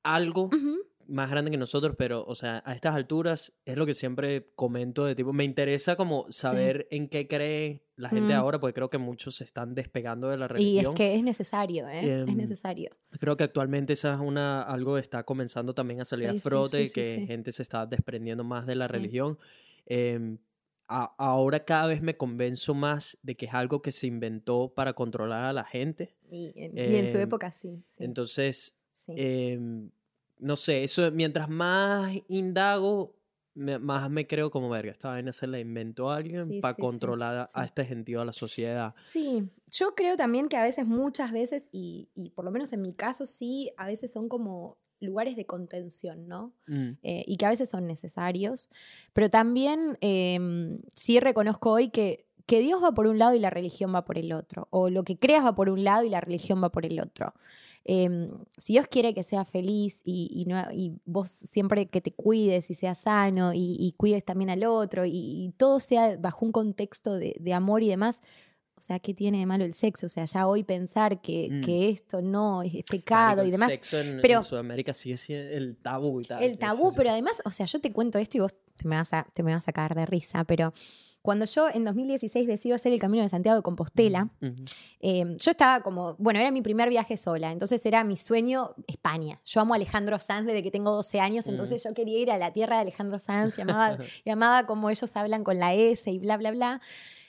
algo 0.04 0.46
Ujú. 0.46 0.78
Más 1.08 1.30
grande 1.30 1.52
que 1.52 1.58
nosotros, 1.58 1.96
pero, 1.98 2.24
o 2.26 2.36
sea, 2.36 2.62
a 2.66 2.74
estas 2.74 2.96
alturas 2.96 3.54
es 3.66 3.78
lo 3.78 3.86
que 3.86 3.94
siempre 3.94 4.52
comento 4.56 5.06
de 5.06 5.16
tipo, 5.16 5.34
me 5.34 5.44
interesa 5.44 5.96
como 5.96 6.26
saber 6.32 6.88
en 6.92 7.08
qué 7.08 7.28
cree 7.28 7.84
la 7.96 8.10
gente 8.10 8.34
Mm. 8.34 8.38
ahora, 8.38 8.60
porque 8.60 8.74
creo 8.74 8.90
que 8.90 8.98
muchos 8.98 9.36
se 9.36 9.44
están 9.44 9.74
despegando 9.74 10.30
de 10.30 10.38
la 10.38 10.46
Y 10.46 10.50
religión. 10.50 10.94
es 10.94 10.98
que 10.98 11.16
es 11.16 11.24
necesario, 11.24 11.88
¿eh? 11.88 12.00
es 12.00 12.28
Em, 12.28 12.36
necesario. 12.38 12.96
Creo 13.20 13.36
que 13.38 13.44
actualmente 13.46 13.94
esa 13.94 14.14
es 14.14 14.20
una, 14.20 14.62
algo 14.62 14.98
está 14.98 15.24
comenzando 15.24 15.74
también 15.74 16.02
a 16.02 16.06
salir 16.06 16.26
Sí, 16.26 16.30
a 16.30 16.34
sí, 16.34 16.40
frote, 16.40 16.78
sí, 16.84 16.88
sí, 16.88 16.94
que 16.94 17.04
sí. 17.04 17.26
gente 17.28 17.52
se 17.52 17.64
está 17.64 17.86
desprendiendo 17.86 18.44
más 18.44 18.66
de 18.68 18.76
la 18.76 18.88
Sí. 18.88 18.94
religión. 18.94 19.38
Em, 19.86 20.38
a- 20.90 21.14
ahora 21.18 21.66
cada 21.66 21.88
vez 21.88 22.02
me 22.02 22.16
convenzo 22.18 22.74
más 22.74 23.18
de 23.24 23.36
que 23.36 23.46
es 23.48 23.54
algo 23.54 23.82
que 23.82 23.92
se 23.92 24.08
inventó 24.08 24.74
para 24.76 24.94
controlar 24.94 25.44
a 25.46 25.54
la 25.54 25.64
gente. 25.66 26.16
Y 26.30 26.54
en, 26.56 26.78
y 26.78 26.96
en 26.98 27.10
su 27.10 27.18
em, 27.18 27.24
época 27.24 27.52
sí. 27.52 27.84
sí, 27.88 28.04
Entonces, 28.04 28.78
sí. 28.96 29.14
No 30.40 30.56
sé, 30.56 30.84
eso 30.84 31.12
mientras 31.12 31.50
más 31.50 32.12
indago, 32.28 33.16
me- 33.54 33.80
más 33.80 34.10
me 34.10 34.28
creo 34.28 34.52
como 34.52 34.70
verga. 34.70 34.92
Esta 34.92 35.10
vaina 35.10 35.32
se 35.32 35.48
la 35.48 35.60
inventó 35.60 36.12
alguien 36.12 36.48
Sí, 36.48 36.60
para 36.62 36.76
sí, 36.76 36.82
controlar 36.82 37.48
a- 37.54 37.66
este 37.66 37.86
gentío, 37.86 38.22
a 38.22 38.26
la 38.26 38.34
sociedad. 38.34 38.94
Sí, 39.02 39.50
yo 39.72 39.96
creo 39.96 40.16
también 40.16 40.48
que 40.48 40.58
a 40.58 40.64
veces, 40.64 40.86
muchas 40.86 41.32
veces, 41.32 41.70
y, 41.72 42.10
y 42.16 42.30
por 42.32 42.46
lo 42.46 42.52
menos 42.52 42.72
en 42.74 42.82
mi 42.84 42.94
caso 42.94 43.26
sí, 43.26 43.72
a 43.78 43.86
veces 43.88 44.12
son 44.12 44.30
como 44.30 44.78
lugares 45.00 45.36
de 45.36 45.46
contención, 45.46 46.28
¿no? 46.28 46.54
Mm, 46.68 46.90
Eh, 47.04 47.24
y 47.28 47.38
que 47.38 47.46
a 47.46 47.50
veces 47.50 47.70
son 47.70 47.86
necesarios. 47.88 48.70
Pero 49.14 49.30
también 49.30 49.98
em, 50.02 50.80
sí 50.94 51.20
reconozco 51.20 51.72
hoy 51.72 51.90
que, 51.90 52.26
que 52.48 52.60
Dios 52.62 52.82
va 52.84 52.92
por 52.94 53.08
un 53.08 53.18
lado 53.20 53.34
y 53.36 53.40
la 53.40 53.50
religión 53.50 53.94
va 53.94 54.06
por 54.06 54.18
el 54.18 54.32
otro. 54.34 54.68
O 54.72 54.90
lo 54.90 55.04
que 55.04 55.18
creas 55.18 55.44
va 55.46 55.54
por 55.56 55.70
un 55.70 55.84
lado 55.84 56.04
y 56.04 56.10
la 56.10 56.22
religión 56.22 56.64
va 56.64 56.72
por 56.72 56.86
el 56.86 57.00
otro. 57.00 57.34
Em, 57.90 58.30
si 58.58 58.74
Dios 58.74 58.88
quiere 58.88 59.14
que 59.14 59.24
seas 59.24 59.50
feliz 59.50 60.02
y, 60.04 60.30
y 60.34 60.46
no- 60.46 60.70
y 60.74 60.94
vos 61.06 61.30
siempre 61.30 61.86
que 61.88 62.02
te 62.02 62.12
cuides 62.12 62.70
y 62.70 62.74
seas 62.74 62.98
sano 62.98 63.54
y, 63.54 63.78
y 63.80 63.94
cuides 63.96 64.26
también 64.26 64.50
al 64.50 64.64
otro 64.66 65.06
y, 65.06 65.54
todo 65.58 65.80
sea 65.80 66.18
bajo 66.18 66.46
un 66.46 66.52
contexto 66.52 67.14
de, 67.14 67.38
de 67.40 67.54
amor 67.54 67.84
y 67.84 67.88
demás, 67.88 68.22
o 68.76 68.82
sea, 68.82 69.00
¿qué 69.00 69.14
tiene 69.14 69.40
de 69.40 69.46
malo 69.46 69.64
el 69.64 69.74
sexo? 69.74 70.06
O 70.08 70.10
sea, 70.10 70.26
ya 70.26 70.48
hoy 70.48 70.64
pensar 70.66 71.22
que, 71.22 71.48
Mm. 71.50 71.62
que 71.64 71.90
esto 71.90 72.22
no 72.22 72.62
es, 72.62 72.74
pecado 72.90 73.38
marico, 73.38 73.44
y 73.44 73.46
el 73.46 73.52
demás. 73.54 73.70
sexo 73.72 73.98
en, 74.00 74.20
pero- 74.22 74.36
en 74.40 74.44
Sudamérica 74.44 74.94
sigue 74.94 75.16
siendo 75.18 75.50
el 75.56 75.78
tabú 75.78 76.20
y 76.22 76.26
tal. 76.26 76.44
El 76.44 76.58
tabú, 76.58 76.90
es- 76.90 76.96
pero 76.98 77.10
además, 77.12 77.42
o 77.46 77.52
sea, 77.52 77.66
yo 77.68 77.80
te 77.80 77.92
cuento 77.94 78.20
esto 78.20 78.38
y 78.38 78.42
vos 78.42 78.54
te 78.76 78.88
me 78.88 78.98
vas 78.98 79.14
a, 79.14 79.26
te 79.34 79.42
me 79.44 79.54
vas 79.54 79.68
a 79.68 79.72
caer 79.72 79.96
de 79.96 80.06
risa, 80.06 80.44
pero 80.44 80.74
cuando 81.28 81.44
yo 81.44 81.68
en 81.68 81.84
2016 81.84 82.48
decido 82.48 82.78
hacer 82.78 82.94
el 82.94 83.00
Camino 83.00 83.22
de 83.22 83.28
Santiago 83.28 83.58
de 83.58 83.62
Compostela, 83.62 84.30
Ujú. 84.42 84.64
eh, 85.02 85.36
yo 85.38 85.52
estaba 85.52 85.84
como, 85.84 86.16
bueno, 86.20 86.40
era 86.40 86.52
mi 86.52 86.62
primer 86.62 86.88
viaje 86.88 87.18
sola, 87.18 87.52
entonces 87.52 87.86
era 87.86 88.06
mi 88.06 88.16
sueño 88.16 88.76
España. 88.88 89.42
Yo 89.44 89.60
amo 89.60 89.74
a 89.74 89.76
Alejandro 89.76 90.20
Sanz 90.20 90.48
desde 90.48 90.64
que 90.64 90.72
tengo 90.72 90.92
12 90.92 91.20
años, 91.20 91.48
entonces 91.48 91.84
yo 91.84 91.94
quería 91.94 92.18
ir 92.18 92.32
a 92.32 92.38
la 92.38 92.54
tierra 92.54 92.78
de 92.78 92.84
Alejandro 92.84 93.20
Sanz, 93.20 93.58
y 93.58 93.62
amaba, 93.62 93.98
y 94.24 94.30
amaba 94.30 94.66
como 94.66 94.90
ellos 94.90 95.14
hablan 95.18 95.44
con 95.44 95.60
la 95.60 95.74
S 95.74 96.10
y 96.10 96.18
bla, 96.18 96.38
bla, 96.38 96.52
bla. 96.52 96.80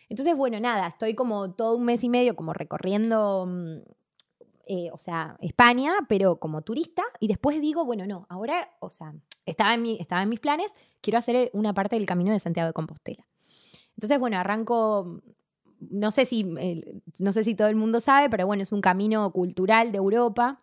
Entonces, 0.09 0.37
bueno, 0.37 0.61
nada, 0.61 0.87
estoy 0.87 1.17
como 1.17 1.51
todo 1.55 1.75
un 1.75 1.85
mes 1.85 2.05
y 2.05 2.09
medio 2.09 2.37
como 2.37 2.53
recorriendo, 2.53 3.47
mm, 3.49 3.79
eh, 4.69 4.91
o 4.93 4.99
sea, 4.99 5.37
España, 5.41 5.95
pero 6.09 6.39
como 6.39 6.63
turista, 6.63 7.03
y 7.19 7.27
después 7.27 7.61
digo, 7.61 7.85
bueno, 7.85 8.07
no, 8.07 8.27
ahora, 8.29 8.71
o 8.79 8.91
sea, 8.91 9.13
estaba 9.45 9.75
en, 9.75 9.83
mi, 9.83 9.99
estaba 9.99 10.23
en 10.23 10.29
mis 10.29 10.39
planes, 10.39 10.73
quiero 11.01 11.19
hacer 11.19 11.51
una 11.53 11.75
parte 11.75 11.97
del 11.97 12.07
Camino 12.07 12.31
de 12.31 12.39
Santiago 12.39 12.69
de 12.69 12.75
Compostela. 12.75 13.28
Entonces, 13.99 14.19
bueno, 14.21 14.39
arranco, 14.39 15.21
no 15.91 16.11
sé 16.13 16.25
si, 16.25 16.47
eh, 16.61 16.95
no 17.19 17.33
sé 17.33 17.43
si 17.43 17.57
todo 17.57 17.67
el 17.67 17.75
mundo 17.75 17.99
sabe, 17.99 18.31
pero 18.31 18.47
bueno, 18.47 18.63
es 18.63 18.71
un 18.71 18.81
camino 18.81 19.29
cultural 19.33 19.91
de 19.91 19.99
Europa 19.99 20.63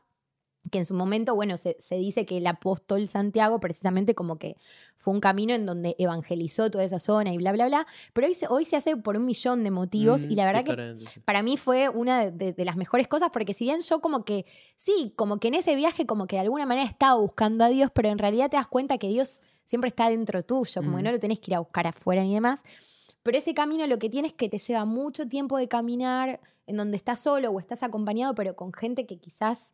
que 0.71 0.79
en 0.79 0.85
su 0.85 0.95
momento, 0.95 1.35
bueno, 1.35 1.57
se, 1.57 1.75
se 1.79 1.95
dice 1.95 2.25
que 2.25 2.37
el 2.37 2.47
apóstol 2.47 3.07
Santiago 3.07 3.59
precisamente 3.59 4.15
como 4.15 4.37
que 4.39 4.55
fue 4.97 5.13
un 5.13 5.19
camino 5.19 5.53
en 5.53 5.65
donde 5.67 5.95
evangelizó 5.99 6.71
toda 6.71 6.83
esa 6.83 6.97
zona 6.97 7.31
y 7.33 7.37
bla, 7.37 7.51
bla, 7.51 7.67
bla, 7.67 7.85
pero 8.13 8.25
hoy 8.25 8.33
se, 8.33 8.47
hoy 8.47 8.65
se 8.65 8.75
hace 8.75 8.97
por 8.97 9.15
un 9.15 9.25
millón 9.25 9.63
de 9.63 9.69
motivos 9.69 10.23
Mm, 10.25 10.31
y 10.31 10.35
la 10.35 10.45
verdad 10.45 10.63
que 10.63 10.71
diferente, 10.71 11.21
para 11.23 11.43
mí 11.43 11.57
fue 11.57 11.89
una 11.89 12.21
de, 12.25 12.31
de- 12.31 12.53
de 12.53 12.65
las 12.65 12.77
mejores 12.77 13.07
cosas 13.07 13.29
porque 13.31 13.53
si 13.53 13.65
bien 13.65 13.81
yo 13.81 13.99
como 13.99 14.25
que, 14.25 14.45
sí, 14.77 15.13
como 15.15 15.39
que 15.39 15.49
en 15.49 15.53
ese 15.55 15.75
viaje 15.75 16.07
como 16.07 16.25
que 16.25 16.37
de 16.37 16.41
alguna 16.43 16.65
manera 16.65 16.87
estaba 16.89 17.13
buscando 17.19 17.63
a 17.63 17.67
Dios, 17.69 17.91
pero 17.93 18.09
en 18.09 18.17
realidad 18.17 18.49
te 18.49 18.57
das 18.57 18.67
cuenta 18.67 18.97
que 18.97 19.07
Dios 19.09 19.41
siempre 19.65 19.89
está 19.89 20.09
dentro 20.09 20.41
tuyo, 20.43 20.81
como 20.81 20.97
que 20.97 21.03
Mm. 21.03 21.05
no 21.05 21.11
lo 21.11 21.19
tenés 21.19 21.39
que 21.39 21.51
ir 21.51 21.55
a 21.55 21.59
buscar 21.59 21.85
afuera 21.85 22.23
ni 22.23 22.33
demás. 22.33 22.63
Pero 23.25 23.39
ese 23.39 23.55
camino 23.55 23.87
lo 23.87 23.97
que 23.97 24.07
tiene 24.07 24.27
es 24.27 24.35
que 24.35 24.49
te 24.49 24.59
lleva 24.59 24.85
mucho 24.85 25.27
tiempo 25.27 25.57
de 25.57 25.67
caminar 25.67 26.39
en 26.67 26.77
donde 26.77 26.95
estás 26.95 27.21
solo 27.21 27.49
o 27.49 27.59
estás 27.59 27.81
acompañado, 27.81 28.35
pero 28.35 28.55
con 28.55 28.71
gente 28.71 29.07
que 29.07 29.17
quizás, 29.17 29.73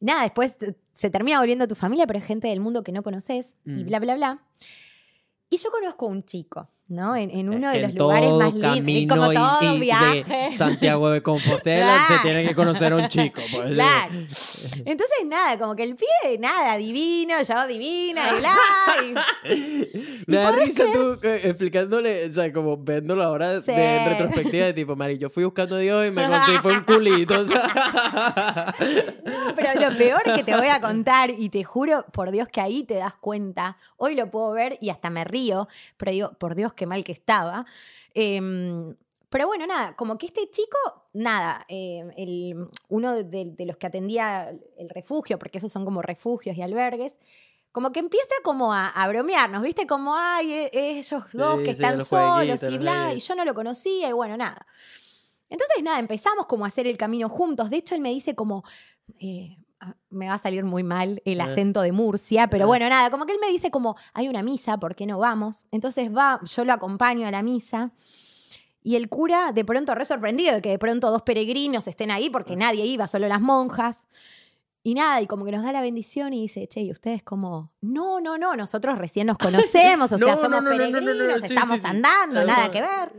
nada, 0.00 0.24
después 0.24 0.56
se 0.92 1.08
termina 1.08 1.38
volviendo 1.38 1.68
tu 1.68 1.76
familia, 1.76 2.04
pero 2.08 2.18
es 2.18 2.24
gente 2.24 2.48
del 2.48 2.58
mundo 2.58 2.82
que 2.82 2.90
no 2.90 3.04
conoces 3.04 3.54
y 3.64 3.84
Mm. 3.84 3.86
bla, 3.86 4.00
bla, 4.00 4.16
bla. 4.16 4.42
Y 5.48 5.56
yo 5.58 5.70
conozco 5.70 6.06
a 6.06 6.08
un 6.08 6.24
chico 6.24 6.68
¿no? 6.88 7.14
En, 7.16 7.30
en 7.30 7.48
uno 7.50 7.70
de 7.70 7.82
los 7.82 7.94
lugares 7.94 8.30
más 8.30 8.54
lindos. 8.80 9.18
como 9.18 9.32
todo 9.32 9.58
y 9.62 9.66
de 9.74 9.78
viaje. 9.78 10.52
Santiago 10.52 11.10
de 11.10 11.22
Compostela 11.22 11.96
se 12.08 12.18
tiene 12.22 12.46
que 12.46 12.54
conocer 12.54 12.92
a 12.92 12.96
un 12.96 13.08
chico. 13.08 13.40
pues. 13.52 13.72
Claro. 13.74 14.12
Entonces, 14.84 15.18
nada, 15.26 15.58
como 15.58 15.76
que 15.76 15.82
el 15.82 15.96
pibe, 15.96 16.38
nada, 16.38 16.76
divino, 16.78 17.34
yo 17.42 17.66
divina, 17.66 18.22
y 18.34 18.38
bla. 18.40 18.54
y- 19.52 20.24
Me 20.26 20.36
da 20.38 20.52
risa 20.52 20.84
tú 20.92 21.18
eh, 21.22 21.40
explicándole, 21.44 22.26
o 22.26 22.32
sea, 22.32 22.52
como 22.52 22.76
viéndolo 22.78 23.22
ahora 23.22 23.60
Sí. 23.60 23.72
de 23.72 23.96
en 23.98 24.08
retrospectiva 24.08 24.66
de 24.66 24.72
tipo, 24.72 24.96
Mari, 24.96 25.18
yo 25.18 25.28
fui 25.30 25.44
buscando 25.44 25.76
a 25.76 25.78
Dios 25.80 26.06
y 26.06 26.10
me 26.10 26.26
conseguí 26.26 26.58
fue 26.58 26.72
un 26.72 26.84
culito. 26.84 27.38
o 27.40 27.44
sea. 27.44 28.74
Pero 29.56 29.90
lo 29.90 29.96
peor 29.98 30.22
que 30.22 30.44
te 30.44 30.56
voy 30.56 30.68
a 30.68 30.80
contar, 30.80 31.30
y 31.36 31.48
te 31.50 31.64
juro, 31.64 32.04
por 32.12 32.30
Dios 32.30 32.48
que 32.48 32.60
ahí 32.60 32.84
te 32.84 32.94
das 32.94 33.14
cuenta, 33.16 33.76
hoy 33.96 34.14
lo 34.14 34.30
puedo 34.30 34.52
ver 34.52 34.78
y 34.80 34.90
hasta 34.90 35.10
me 35.10 35.24
río, 35.24 35.68
pero 35.96 36.12
digo, 36.12 36.32
por 36.38 36.54
Dios 36.54 36.72
qué 36.78 36.86
mal 36.86 37.04
que 37.04 37.12
estaba. 37.12 37.66
Em, 38.14 38.96
pero 39.28 39.46
bueno, 39.46 39.66
nada, 39.66 39.94
como 39.96 40.16
que 40.16 40.24
este 40.24 40.48
chico, 40.50 40.78
nada, 41.12 41.66
eh, 41.68 42.02
el- 42.16 42.68
uno 42.88 43.14
de, 43.22 43.54
los 43.66 43.76
que 43.76 43.86
atendía 43.86 44.48
el 44.78 44.88
refugio, 44.88 45.38
porque 45.38 45.58
esos 45.58 45.70
son 45.70 45.84
como 45.84 46.00
refugios 46.00 46.56
y 46.56 46.62
albergues, 46.62 47.18
como 47.70 47.92
que 47.92 48.00
empieza 48.00 48.34
como 48.42 48.72
a, 48.72 48.88
a 48.88 49.06
bromearnos, 49.08 49.62
¿viste? 49.62 49.86
Como, 49.86 50.14
ay, 50.16 50.50
e- 50.52 50.70
ellos 50.98 51.10
dos 51.34 51.58
Sí, 51.58 51.62
que 51.64 51.74
sí, 51.74 51.82
están 51.82 51.98
los 51.98 52.08
solos 52.08 52.62
y 52.62 52.78
bla, 52.78 53.12
y 53.12 53.20
yo 53.20 53.34
no 53.34 53.44
lo 53.44 53.52
conocía 53.54 54.08
y 54.08 54.12
bueno, 54.12 54.38
nada. 54.38 54.66
Entonces, 55.50 55.82
nada, 55.82 55.98
empezamos 55.98 56.46
como 56.46 56.64
a 56.64 56.68
hacer 56.68 56.86
el 56.86 56.96
camino 56.96 57.28
juntos. 57.28 57.68
De 57.70 57.76
hecho, 57.78 57.94
él 57.94 58.00
me 58.00 58.10
dice 58.10 58.34
como, 58.34 58.64
eh, 59.18 59.56
me 60.10 60.26
va 60.28 60.34
a 60.34 60.38
salir 60.38 60.64
muy 60.64 60.82
mal 60.82 61.22
el 61.24 61.38
Eh. 61.40 61.42
acento 61.42 61.80
de 61.82 61.92
Murcia, 61.92 62.48
pero 62.48 62.64
Eh. 62.64 62.66
bueno, 62.66 62.88
nada, 62.88 63.10
como 63.10 63.26
que 63.26 63.32
él 63.32 63.38
me 63.40 63.48
dice 63.48 63.70
como, 63.70 63.96
hay 64.12 64.28
una 64.28 64.42
misa, 64.42 64.76
¿por 64.78 64.94
qué 64.94 65.06
no 65.06 65.18
vamos? 65.18 65.66
Entonces 65.70 66.14
va, 66.14 66.40
yo 66.44 66.64
lo 66.64 66.72
acompaño 66.72 67.26
a 67.26 67.30
la 67.30 67.42
misa. 67.42 67.92
Y 68.82 68.96
el 68.96 69.08
cura, 69.08 69.52
de 69.52 69.64
pronto, 69.64 69.94
re 69.94 70.04
sorprendido 70.04 70.54
de 70.54 70.62
que 70.62 70.70
de 70.70 70.78
pronto 70.78 71.10
dos 71.10 71.22
peregrinos 71.22 71.86
estén 71.88 72.10
ahí, 72.10 72.30
porque 72.30 72.56
nadie 72.56 72.84
iba, 72.86 73.06
solo 73.08 73.28
las 73.28 73.40
monjas. 73.40 74.06
Y 74.82 74.94
nada, 74.94 75.20
y 75.20 75.26
como 75.26 75.44
que 75.44 75.50
nos 75.52 75.62
da 75.62 75.72
la 75.72 75.80
bendición 75.82 76.32
y 76.32 76.40
dice, 76.42 76.66
che, 76.68 76.80
y 76.80 76.90
ustedes 76.90 77.22
como, 77.22 77.72
no, 77.82 78.20
no, 78.20 78.38
no, 78.38 78.56
nosotros 78.56 78.96
recién 78.96 79.26
nos 79.26 79.36
conocemos, 79.98 80.12
o 80.12 80.18
sea, 80.18 80.34
No, 80.36 80.40
somos 80.42 80.50
no, 80.50 80.60
no, 80.62 80.70
no, 80.70 80.76
no, 80.76 80.90
no, 80.90 81.00
no, 81.00 81.06
peregrinos, 81.06 81.42
estamos 81.42 81.76
sí, 81.76 81.82
sí. 81.82 81.86
andando, 81.86 82.40
Ah, 82.40 82.44
nada 82.44 82.70
que 82.70 82.80
ver. 82.80 83.12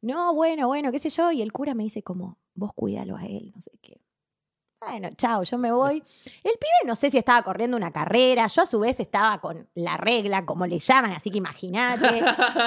No, 0.00 0.34
bueno, 0.34 0.66
bueno, 0.66 0.90
qué 0.90 0.98
sé 0.98 1.10
yo. 1.10 1.30
Y 1.30 1.42
el 1.42 1.52
cura 1.52 1.74
me 1.74 1.84
dice 1.84 2.02
como, 2.02 2.38
vos 2.54 2.72
cuídalo 2.74 3.16
a 3.16 3.24
él, 3.26 3.52
no 3.54 3.60
sé 3.60 3.70
qué. 3.80 4.00
Bueno, 4.84 5.10
chao, 5.16 5.44
yo 5.44 5.58
me 5.58 5.70
voy. 5.72 6.02
El 6.42 6.52
pibe 6.52 6.86
no 6.86 6.96
sé 6.96 7.10
si 7.10 7.18
estaba 7.18 7.42
corriendo 7.42 7.76
una 7.76 7.92
carrera, 7.92 8.46
yo 8.48 8.62
a 8.62 8.66
su 8.66 8.80
vez 8.80 8.98
estaba 8.98 9.40
con 9.40 9.68
la 9.74 9.96
regla, 9.96 10.44
como 10.44 10.66
le 10.66 10.78
llaman, 10.80 11.12
así 11.12 11.30
que 11.30 11.38
imagínate. 11.38 12.18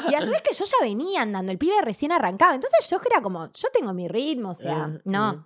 Y 0.09 0.15
a 0.15 0.21
su 0.21 0.29
vez 0.31 0.41
que 0.41 0.53
yo 0.55 0.63
ya 0.65 0.77
venía 0.85 1.21
andando, 1.23 1.51
el 1.51 1.57
pibe 1.57 1.73
recién 1.81 2.11
arrancaba. 2.13 2.55
Entonces 2.55 2.89
yo 2.89 2.99
era 3.09 3.21
como, 3.21 3.51
yo 3.51 3.67
tengo 3.73 3.93
mi 3.93 4.07
ritmo, 4.07 4.51
o 4.51 4.55
sea, 4.55 4.91
Eh, 4.95 5.01
no. 5.03 5.33
eh. 5.33 5.39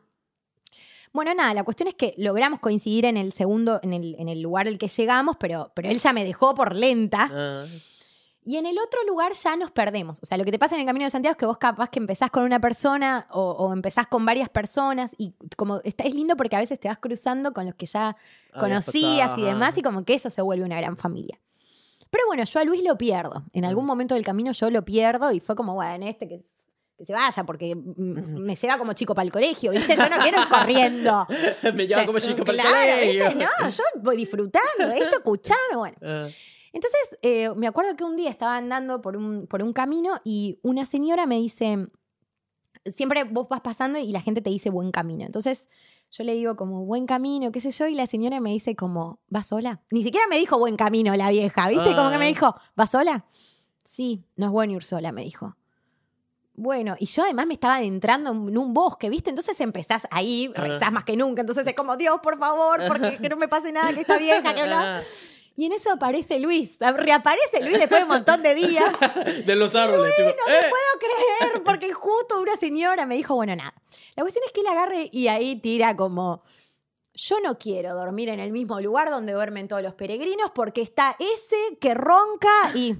Bueno, 1.11 1.33
nada, 1.33 1.55
la 1.55 1.63
cuestión 1.63 1.87
es 1.89 1.95
que 1.95 2.13
logramos 2.17 2.59
coincidir 2.59 3.05
en 3.05 3.17
el 3.17 3.33
segundo, 3.33 3.79
en 3.81 3.93
el, 3.93 4.15
en 4.19 4.29
el 4.29 4.41
lugar 4.43 4.67
al 4.67 4.77
que 4.77 4.87
llegamos, 4.89 5.37
pero, 5.39 5.71
pero 5.73 5.89
él 5.89 5.97
ya 5.97 6.13
me 6.13 6.23
dejó 6.23 6.53
por 6.53 6.75
lenta. 6.75 7.31
Ah. 7.33 7.65
Y 8.45 8.57
en 8.57 8.65
el 8.65 8.79
otro 8.79 8.99
lugar 9.05 9.33
ya 9.33 9.55
nos 9.55 9.69
perdemos. 9.69 10.19
O 10.23 10.25
sea, 10.25 10.37
lo 10.37 10.45
que 10.45 10.51
te 10.51 10.57
pasa 10.57 10.75
en 10.75 10.81
el 10.81 10.87
Camino 10.87 11.05
de 11.05 11.11
Santiago 11.11 11.33
es 11.33 11.37
que 11.37 11.45
vos 11.45 11.57
capaz 11.57 11.89
que 11.89 11.99
empezás 11.99 12.31
con 12.31 12.43
una 12.43 12.59
persona 12.59 13.27
o, 13.31 13.51
o 13.51 13.73
empezás 13.73 14.07
con 14.07 14.25
varias 14.25 14.49
personas 14.49 15.11
y 15.17 15.33
como 15.55 15.81
está, 15.83 16.05
es 16.05 16.15
lindo 16.15 16.35
porque 16.35 16.55
a 16.55 16.59
veces 16.59 16.79
te 16.79 16.87
vas 16.87 16.97
cruzando 16.97 17.53
con 17.53 17.65
los 17.65 17.75
que 17.75 17.85
ya 17.85 18.15
conocías 18.59 19.37
y 19.37 19.41
demás 19.43 19.77
y 19.77 19.81
como 19.81 20.03
que 20.05 20.15
eso 20.15 20.29
se 20.29 20.41
vuelve 20.41 20.65
una 20.65 20.77
gran 20.77 20.97
familia. 20.97 21.39
Pero 22.09 22.23
bueno, 22.27 22.43
yo 22.43 22.59
a 22.59 22.63
Luis 22.63 22.83
lo 22.83 22.97
pierdo. 22.97 23.43
En 23.53 23.65
algún 23.65 23.83
Mm. 23.83 23.87
momento 23.87 24.15
del 24.15 24.23
camino 24.25 24.51
yo 24.51 24.69
lo 24.71 24.83
pierdo 24.83 25.31
y 25.31 25.39
fue 25.39 25.55
como, 25.55 25.75
bueno, 25.75 26.07
este 26.07 26.27
que, 26.27 26.39
se 27.05 27.13
vaya 27.13 27.43
porque 27.45 27.75
me 27.75 28.55
lleva 28.55 28.77
como 28.77 28.93
chico 28.93 29.13
para 29.15 29.25
el 29.25 29.31
colegio, 29.31 29.71
¿viste? 29.71 29.95
Yo 29.95 30.09
no 30.09 30.17
quiero 30.21 30.41
ir 30.41 30.47
corriendo. 30.49 31.27
Me 31.73 31.85
lleva 31.87 32.01
O 32.01 32.03
sea, 32.03 32.05
como 32.07 32.19
chico 32.19 32.43
para 32.43 32.57
el 32.57 32.61
claro, 32.61 32.91
colegio. 32.99 33.25
¿viste? 33.25 33.45
No, 33.61 33.69
yo 33.69 33.83
voy 34.01 34.17
disfrutando. 34.17 34.93
Esto, 34.95 35.17
escuchame, 35.17 35.75
bueno. 35.77 35.97
Ah. 36.01 36.27
Entonces, 36.73 36.99
eh, 37.21 37.49
me 37.55 37.67
acuerdo 37.67 37.95
que 37.95 38.03
un 38.03 38.15
día 38.15 38.29
estaba 38.29 38.57
andando 38.57 39.01
por 39.01 39.17
un, 39.17 39.47
por 39.47 39.61
un 39.63 39.73
camino 39.73 40.19
y 40.23 40.59
una 40.61 40.85
señora 40.85 41.25
me 41.25 41.37
dice, 41.37 41.87
siempre 42.85 43.23
vos 43.23 43.47
vas 43.49 43.61
pasando 43.61 43.97
y 43.99 44.11
la 44.11 44.21
gente 44.21 44.41
te 44.41 44.49
dice 44.49 44.69
buen 44.69 44.91
camino. 44.91 45.25
Entonces, 45.25 45.67
yo 46.11 46.23
le 46.23 46.33
digo 46.33 46.55
como 46.55 46.85
buen 46.85 47.05
camino, 47.05 47.51
qué 47.51 47.61
sé 47.61 47.71
yo, 47.71 47.87
y 47.87 47.95
la 47.95 48.07
señora 48.07 48.39
me 48.39 48.51
dice 48.51 48.75
como, 48.75 49.19
¿vas 49.27 49.47
sola? 49.47 49.81
Ni 49.91 50.03
siquiera 50.03 50.25
me 50.29 50.37
dijo 50.37 50.57
buen 50.57 50.75
camino 50.75 51.15
la 51.15 51.29
vieja, 51.29 51.69
¿viste? 51.69 51.95
Como 51.95 52.09
que 52.09 52.17
me 52.17 52.25
Ah. 52.25 52.29
dijo, 52.29 52.55
¿vas 52.75 52.91
sola? 52.91 53.25
Sí, 53.83 54.23
no 54.35 54.47
es 54.47 54.51
bueno 54.51 54.73
ir 54.73 54.83
sola, 54.83 55.11
me 55.11 55.23
dijo. 55.23 55.55
Bueno, 56.53 56.95
y 56.99 57.05
yo 57.05 57.23
además 57.23 57.47
me 57.47 57.53
estaba 57.53 57.75
adentrando 57.77 58.31
en 58.31 58.57
un 58.57 58.73
bosque, 58.73 59.09
¿viste? 59.09 59.29
Entonces 59.29 59.59
empezás 59.61 60.07
ahí, 60.11 60.51
Ah. 60.55 60.61
rezás 60.61 60.91
más 60.91 61.03
que 61.05 61.15
nunca. 61.15 61.41
Entonces 61.41 61.65
es 61.65 61.73
como, 61.73 61.95
Dios, 61.95 62.19
por 62.21 62.37
favor, 62.37 62.81
porque 62.87 63.17
que 63.21 63.29
no 63.29 63.37
me 63.37 63.47
pase 63.47 63.71
nada, 63.71 63.93
que 63.93 64.01
esta 64.01 64.17
vieja, 64.17 64.53
que 64.53 64.63
bla. 64.63 65.01
Y 65.59 65.65
en 65.65 65.73
eso 65.73 65.91
aparece 65.91 66.39
Luis. 66.39 66.77
Reaparece 66.79 67.61
Luis 67.61 67.77
después 67.79 67.99
de 67.99 68.03
un 68.03 68.11
montón 68.11 68.41
de 68.41 68.55
días. 68.55 68.93
De 69.45 69.55
los 69.57 69.75
árboles. 69.75 70.15
tipo, 70.15 70.29
No 70.29 70.53
¡eh! 70.53 70.69
puedo 70.69 71.49
creer, 71.49 71.63
porque 71.65 71.91
justo 71.91 72.39
una 72.39 72.55
señora 72.55 73.05
me 73.05 73.15
dijo, 73.15 73.35
bueno, 73.35 73.53
nada. 73.57 73.73
La 74.15 74.23
cuestión 74.23 74.45
es 74.45 74.53
que 74.53 74.61
él 74.61 74.67
agarre 74.67 75.09
y 75.11 75.27
ahí 75.27 75.59
tira 75.59 75.97
como, 75.97 76.43
yo 77.13 77.41
no 77.41 77.57
quiero 77.57 77.93
dormir 77.93 78.29
en 78.29 78.39
el 78.39 78.53
mismo 78.53 78.79
lugar 78.79 79.09
donde 79.09 79.33
duermen 79.33 79.67
todos 79.67 79.83
los 79.83 79.95
peregrinos 79.95 80.51
porque 80.55 80.81
está 80.81 81.17
ese 81.19 81.77
que 81.81 81.93
ronca 81.93 82.71
y... 82.73 82.95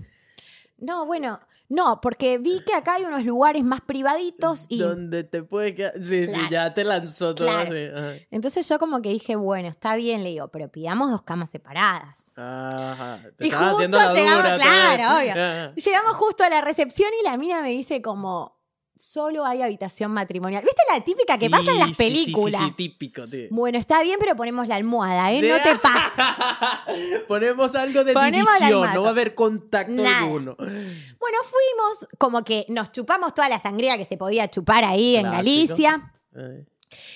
No, 0.80 1.06
bueno, 1.06 1.40
no, 1.70 2.02
porque 2.02 2.40
vi 2.40 2.62
que 2.66 2.74
acá 2.74 2.96
hay 2.96 3.04
unos 3.06 3.24
lugares 3.24 3.64
más 3.64 3.82
privaditos 3.82 4.66
y... 4.70 4.80
Donde 4.80 5.24
te 5.24 5.44
puede 5.44 5.76
quedar. 5.76 5.94
Sí, 6.04 6.26
sí, 6.26 6.40
ya 6.50 6.74
te 6.74 6.84
lanzó 6.84 7.36
todo. 7.36 7.48
Claro. 7.48 7.70
así, 7.70 7.90
ajá. 7.96 8.14
Entonces 8.32 8.68
yo 8.68 8.80
como 8.80 9.02
que 9.04 9.10
dije, 9.10 9.36
bueno, 9.36 9.70
está 9.70 9.96
bien, 9.96 10.24
le 10.24 10.30
digo, 10.30 10.48
pero 10.48 10.68
pidamos 10.70 11.12
dos 11.12 11.22
camas 11.22 11.52
separadas. 11.52 12.32
Ajá. 12.36 13.22
Te 13.38 13.48
Y 13.48 13.52
justo 13.52 13.66
haciendo 13.76 14.00
la 14.00 14.14
llegamos, 14.14 14.44
dura. 14.44 14.58
claro, 14.58 15.20
obvio. 15.20 15.32
Ajá. 15.32 15.74
Llegamos 15.76 16.12
justo 16.14 16.44
a 16.44 16.50
la 16.50 16.62
recepción 16.62 17.12
y 17.22 17.24
la 17.24 17.38
mina 17.38 17.62
me 17.62 17.70
dice 17.70 18.02
como, 18.02 18.59
solo 19.00 19.46
hay 19.46 19.62
habitación 19.62 20.12
matrimonial. 20.12 20.64
¿Viste 20.64 20.82
la 20.92 21.02
típica 21.04 21.38
que 21.38 21.50
pasa 21.50 21.72
en 21.72 21.80
las 21.80 21.90
sí, 21.90 21.96
sí, 21.96 22.04
sí, 22.04 22.10
películas? 22.12 22.62
Sí, 22.66 22.72
típico, 22.90 23.28
tío. 23.28 23.48
Bueno, 23.50 23.78
está 23.78 24.04
bien, 24.04 24.18
pero 24.20 24.36
ponemos 24.36 24.68
la 24.68 24.76
almohada, 24.76 25.32
¿eh? 25.32 25.42
No 25.42 25.58
te 25.64 25.76
pases. 25.80 27.22
Ponemos 27.28 27.76
algo 27.76 28.04
de 28.04 28.14
Ponemos 28.14 28.50
división, 28.60 28.94
no 28.94 29.04
va 29.04 29.08
a 29.08 29.12
haber 29.12 29.36
contacto 29.36 29.94
Nada. 29.94 30.20
alguno. 30.20 30.56
Bueno, 30.58 31.38
fuimos, 31.44 32.08
como 32.18 32.44
que 32.44 32.66
nos 32.70 32.92
chupamos 32.92 33.34
toda 33.34 33.48
la 33.48 33.60
sangría 33.60 33.98
que 33.98 34.06
se 34.06 34.18
podía 34.18 34.50
chupar 34.50 34.84
ahí 34.84 35.16
en. 35.16 35.24
Galicia. 35.32 36.14
Ay, 36.36 36.66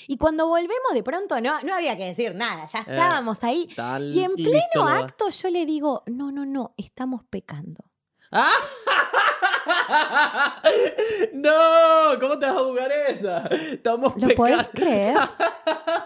Y 0.08 0.18
cuando 0.18 0.48
volvemos, 0.48 0.94
de 0.94 1.04
pronto 1.04 1.42
no, 1.42 1.62
no 1.62 1.76
había 1.76 1.98
que 1.98 2.06
decir 2.06 2.34
nada, 2.36 2.66
ya 2.66 2.80
estábamos 2.80 3.44
ahí. 3.44 3.68
tal 3.76 4.14
Y 4.14 4.24
en 4.24 4.36
pleno 4.36 4.88
acto 4.88 5.30
yo 5.30 5.50
le 5.50 5.66
digo, 5.66 6.04
no, 6.06 6.32
no, 6.32 6.46
no, 6.46 6.74
estamos 6.78 7.24
pecando. 7.30 7.84
¡No! 11.34 12.20
¿Cómo 12.20 12.40
te 12.40 12.46
vas 12.46 12.56
a 12.56 12.60
jugar 12.60 12.92
esa? 13.10 13.48
Estamos 13.48 14.16
¿Lo 14.18 14.30
puedes 14.36 14.68
creer? 14.70 15.18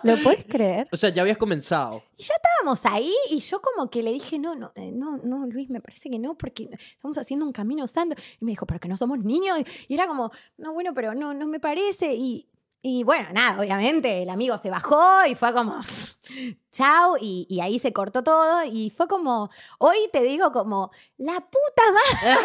¿Lo 0.03 0.17
puedes 0.17 0.45
creer? 0.45 0.87
O 0.91 0.97
sea, 0.97 1.09
ya 1.09 1.21
habías 1.21 1.37
comenzado. 1.37 2.03
Y 2.17 2.23
ya 2.23 2.33
estábamos 2.35 2.85
ahí 2.85 3.13
y 3.29 3.39
yo 3.39 3.61
como 3.61 3.89
que 3.89 4.01
le 4.01 4.11
dije, 4.11 4.39
no, 4.39 4.55
no, 4.55 4.71
eh, 4.75 4.91
no, 4.91 5.17
no, 5.17 5.45
Luis, 5.47 5.69
me 5.69 5.81
parece 5.81 6.09
que 6.09 6.19
no, 6.19 6.35
porque 6.35 6.69
estamos 6.93 7.17
haciendo 7.17 7.45
un 7.45 7.51
camino 7.51 7.87
santo. 7.87 8.15
Y 8.39 8.45
me 8.45 8.51
dijo, 8.51 8.65
pero 8.65 8.79
que 8.79 8.87
no 8.87 8.97
somos 8.97 9.19
niños. 9.19 9.59
Y 9.87 9.93
era 9.93 10.07
como, 10.07 10.31
no, 10.57 10.73
bueno, 10.73 10.93
pero 10.93 11.13
no, 11.13 11.33
no 11.33 11.47
me 11.47 11.59
parece. 11.59 12.13
Y, 12.15 12.47
y 12.87 13.03
bueno, 13.03 13.27
nada, 13.33 13.59
obviamente 13.59 14.23
el 14.23 14.29
amigo 14.29 14.57
se 14.57 14.69
bajó 14.69 15.25
y 15.25 15.35
fue 15.35 15.51
como, 15.51 15.75
chao, 16.71 17.17
y, 17.19 17.45
y 17.49 17.59
ahí 17.59 17.79
se 17.79 17.91
cortó 17.91 18.23
todo. 18.23 18.63
Y 18.63 18.91
fue 18.91 19.09
como, 19.09 19.49
hoy 19.77 19.97
te 20.13 20.23
digo 20.23 20.53
como, 20.53 20.91
la 21.17 21.33
puta 21.33 21.83
madre, 21.91 22.37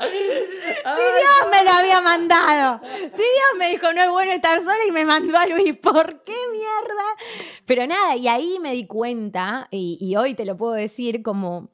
si 0.10 1.02
Dios 1.20 1.50
me 1.52 1.62
lo 1.62 1.70
había 1.70 2.00
mandado. 2.00 2.80
Si 2.82 3.22
Dios 3.22 3.56
me 3.56 3.68
dijo, 3.68 3.92
no 3.92 4.02
es 4.02 4.10
bueno 4.10 4.32
estar 4.32 4.58
sola 4.58 4.84
y 4.88 4.90
me 4.90 5.04
mandó 5.04 5.38
a 5.38 5.46
Luis, 5.46 5.76
¿por 5.76 6.24
qué 6.24 6.34
mierda? 6.50 7.04
Pero 7.66 7.86
nada, 7.86 8.16
y 8.16 8.26
ahí 8.26 8.58
me 8.60 8.72
di 8.72 8.88
cuenta, 8.88 9.68
y, 9.70 9.96
y 10.00 10.16
hoy 10.16 10.34
te 10.34 10.44
lo 10.44 10.56
puedo 10.56 10.72
decir 10.72 11.22
como 11.22 11.70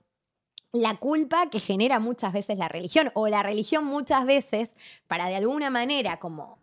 la 0.72 0.96
culpa 0.96 1.48
que 1.50 1.60
genera 1.60 2.00
muchas 2.00 2.32
veces 2.32 2.58
la 2.58 2.68
religión, 2.68 3.10
o 3.14 3.28
la 3.28 3.42
religión 3.42 3.84
muchas 3.84 4.26
veces, 4.26 4.76
para 5.06 5.28
de 5.28 5.36
alguna 5.36 5.70
manera 5.70 6.18
como 6.18 6.58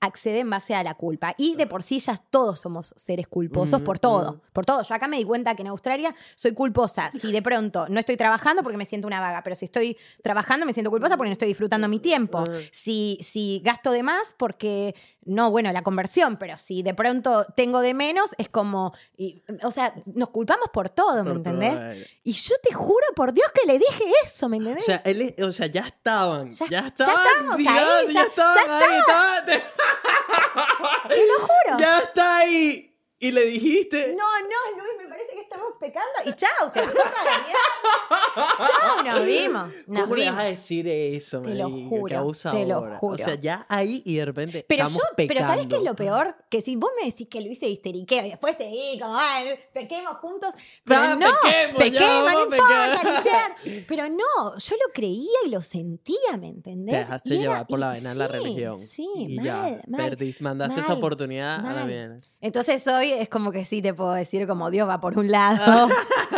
accede 0.00 0.40
en 0.40 0.50
base 0.50 0.74
a 0.74 0.82
la 0.82 0.94
culpa. 0.94 1.34
Y 1.36 1.56
de 1.56 1.66
por 1.66 1.82
sí 1.82 1.98
ya 2.00 2.16
todos 2.16 2.60
somos 2.60 2.94
seres 2.96 3.28
culposos 3.28 3.80
Mm, 3.80 3.84
por 3.84 3.98
todo, 3.98 4.32
mm. 4.32 4.40
por 4.52 4.64
todo. 4.66 4.82
Yo 4.82 4.94
acá 4.94 5.08
me 5.08 5.18
di 5.18 5.24
cuenta 5.24 5.54
que 5.54 5.62
en 5.62 5.68
Australia 5.68 6.14
soy 6.34 6.52
culposa. 6.52 7.10
Si 7.10 7.30
de 7.32 7.42
pronto 7.42 7.86
no 7.88 8.00
estoy 8.00 8.16
trabajando 8.16 8.62
porque 8.62 8.78
me 8.78 8.86
siento 8.86 9.06
una 9.06 9.20
vaga, 9.20 9.42
pero 9.42 9.56
si 9.56 9.66
estoy 9.66 9.96
trabajando 10.22 10.64
me 10.66 10.72
siento 10.72 10.90
culposa 10.90 11.16
porque 11.16 11.28
no 11.28 11.32
estoy 11.34 11.48
disfrutando 11.48 11.88
mi 11.88 11.98
tiempo. 12.00 12.38
Ah. 12.48 12.58
Si, 12.72 13.18
si 13.22 13.60
gasto 13.64 13.90
de 13.92 14.02
más 14.02 14.34
porque, 14.38 14.94
no, 15.24 15.50
bueno, 15.50 15.70
la 15.72 15.82
conversión, 15.82 16.36
pero 16.38 16.56
si 16.56 16.82
de 16.82 16.94
pronto 16.94 17.44
tengo 17.54 17.80
de 17.80 17.92
menos, 17.94 18.30
es 18.38 18.48
como, 18.48 18.94
y- 19.16 19.42
o 19.62 19.70
sea, 19.70 19.92
nos 20.06 20.30
culpamos 20.30 20.68
por 20.72 20.88
todo, 20.88 21.16
¿me 21.24 21.30
Por 21.30 21.36
entendés? 21.36 21.74
todo. 21.74 21.92
Y 22.24 22.32
yo 22.32 22.54
te 22.62 22.72
juro 22.72 23.04
por 23.14 23.32
Dios 23.34 23.48
que 23.52 23.66
le 23.66 23.78
dije 23.78 24.04
eso, 24.24 24.48
¿me 24.48 24.56
O 24.56 24.60
entendés? 24.60 24.84
sea, 24.86 25.02
él, 25.04 25.34
o 25.42 25.52
sea, 25.52 25.66
ya 25.66 25.82
estaban. 25.82 26.50
Ya- 26.50 26.66
Ya, 26.66 26.80
ya 26.80 26.86
estaban. 26.88 27.16
estábamos 27.16 27.54
ahí, 27.58 27.64
ya- 27.66 28.12
ya, 28.14 28.22
estaban 28.22 28.56
ya 28.66 28.78
ahí. 28.78 28.98
estaban- 28.98 29.62
te 31.08 31.26
lo 31.26 31.40
juro. 31.40 31.78
ya 31.78 31.98
está 31.98 32.36
ahí. 32.38 32.86
Y 33.18 33.32
le 33.32 33.44
dijiste. 33.44 34.14
No, 34.16 34.24
no, 34.24 34.82
Luis, 34.82 34.98
me 34.98 35.08
parece 35.08 35.29
estamos 35.50 35.72
pecando. 35.80 36.08
Y 36.26 36.32
chao, 36.34 36.70
se 36.72 36.80
fue 36.82 36.94
la 37.04 37.42
mierda. 37.44 38.66
Chao, 38.66 39.02
nos 39.04 39.26
vimos. 39.26 39.68
Nos 39.86 40.02
¿Cómo 40.02 40.14
le 40.16 40.22
vas 40.26 40.30
vimos. 40.30 40.40
a 40.40 40.44
decir 40.44 40.88
eso, 40.88 41.42
Te 41.42 41.54
lo 41.54 41.68
marico? 41.68 41.88
juro, 41.88 42.32
te 42.52 42.66
lo 42.66 42.96
juro. 42.98 43.14
O 43.14 43.16
sea, 43.16 43.34
ya 43.34 43.66
ahí 43.68 44.02
y 44.04 44.16
de 44.16 44.24
repente 44.24 44.64
Pero 44.68 44.86
estamos 44.86 45.02
yo, 45.10 45.16
pero 45.16 45.40
¿sabes 45.40 45.66
qué 45.66 45.76
es 45.76 45.82
lo 45.82 45.94
pecando. 45.94 46.22
peor? 46.24 46.36
Que 46.48 46.62
si 46.62 46.76
vos 46.76 46.90
me 47.00 47.06
decís 47.06 47.28
que 47.28 47.40
Luis 47.40 47.58
se 47.58 47.68
histeriquea 47.68 48.26
y 48.26 48.30
después 48.30 48.56
seguí 48.56 48.98
como, 49.00 49.16
ay, 49.16 49.58
pequemos 49.72 50.16
juntos. 50.18 50.54
Pero 50.84 51.00
Ah, 51.00 51.16
no, 51.16 51.30
pequemos, 51.42 51.78
ya, 51.78 51.78
pequemos, 51.78 52.24
vamos 52.24 52.48
no 52.48 52.54
a 52.54 52.88
importa. 52.92 53.56
Pero 53.88 54.08
no, 54.08 54.58
yo 54.58 54.76
lo 54.76 54.92
creía 54.92 55.38
y 55.46 55.50
lo 55.50 55.62
sentía, 55.62 56.36
¿me 56.38 56.48
entendés? 56.48 56.94
Te 56.94 56.98
dejaste 57.00 57.28
Y 57.28 57.32
era- 57.34 57.42
llevar 57.42 57.66
por 57.66 57.78
la 57.78 57.86
y 57.86 57.88
vaina 57.94 58.10
de 58.10 58.14
la 58.16 58.26
sí, 58.26 58.32
religión. 58.32 58.78
Sí, 58.78 59.08
y 59.16 59.36
mal, 59.36 59.44
ya, 59.44 59.62
mal. 59.88 60.10
perdiste, 60.10 60.44
mandaste 60.44 60.80
esa 60.80 60.88
mal, 60.90 60.98
oportunidad 60.98 61.54
a 61.60 61.62
la 61.62 61.72
mal. 61.80 61.86
mierda. 61.86 62.18
Entonces 62.40 62.86
hoy 62.86 63.12
es 63.12 63.28
como 63.28 63.50
que 63.52 63.64
sí 63.64 63.82
te 63.82 63.94
puedo 63.94 64.12
decir 64.12 64.46
como 64.46 64.70
Dios 64.70 64.88
va 64.88 65.00
por 65.00 65.18
un 65.18 65.30
lado 65.40 65.88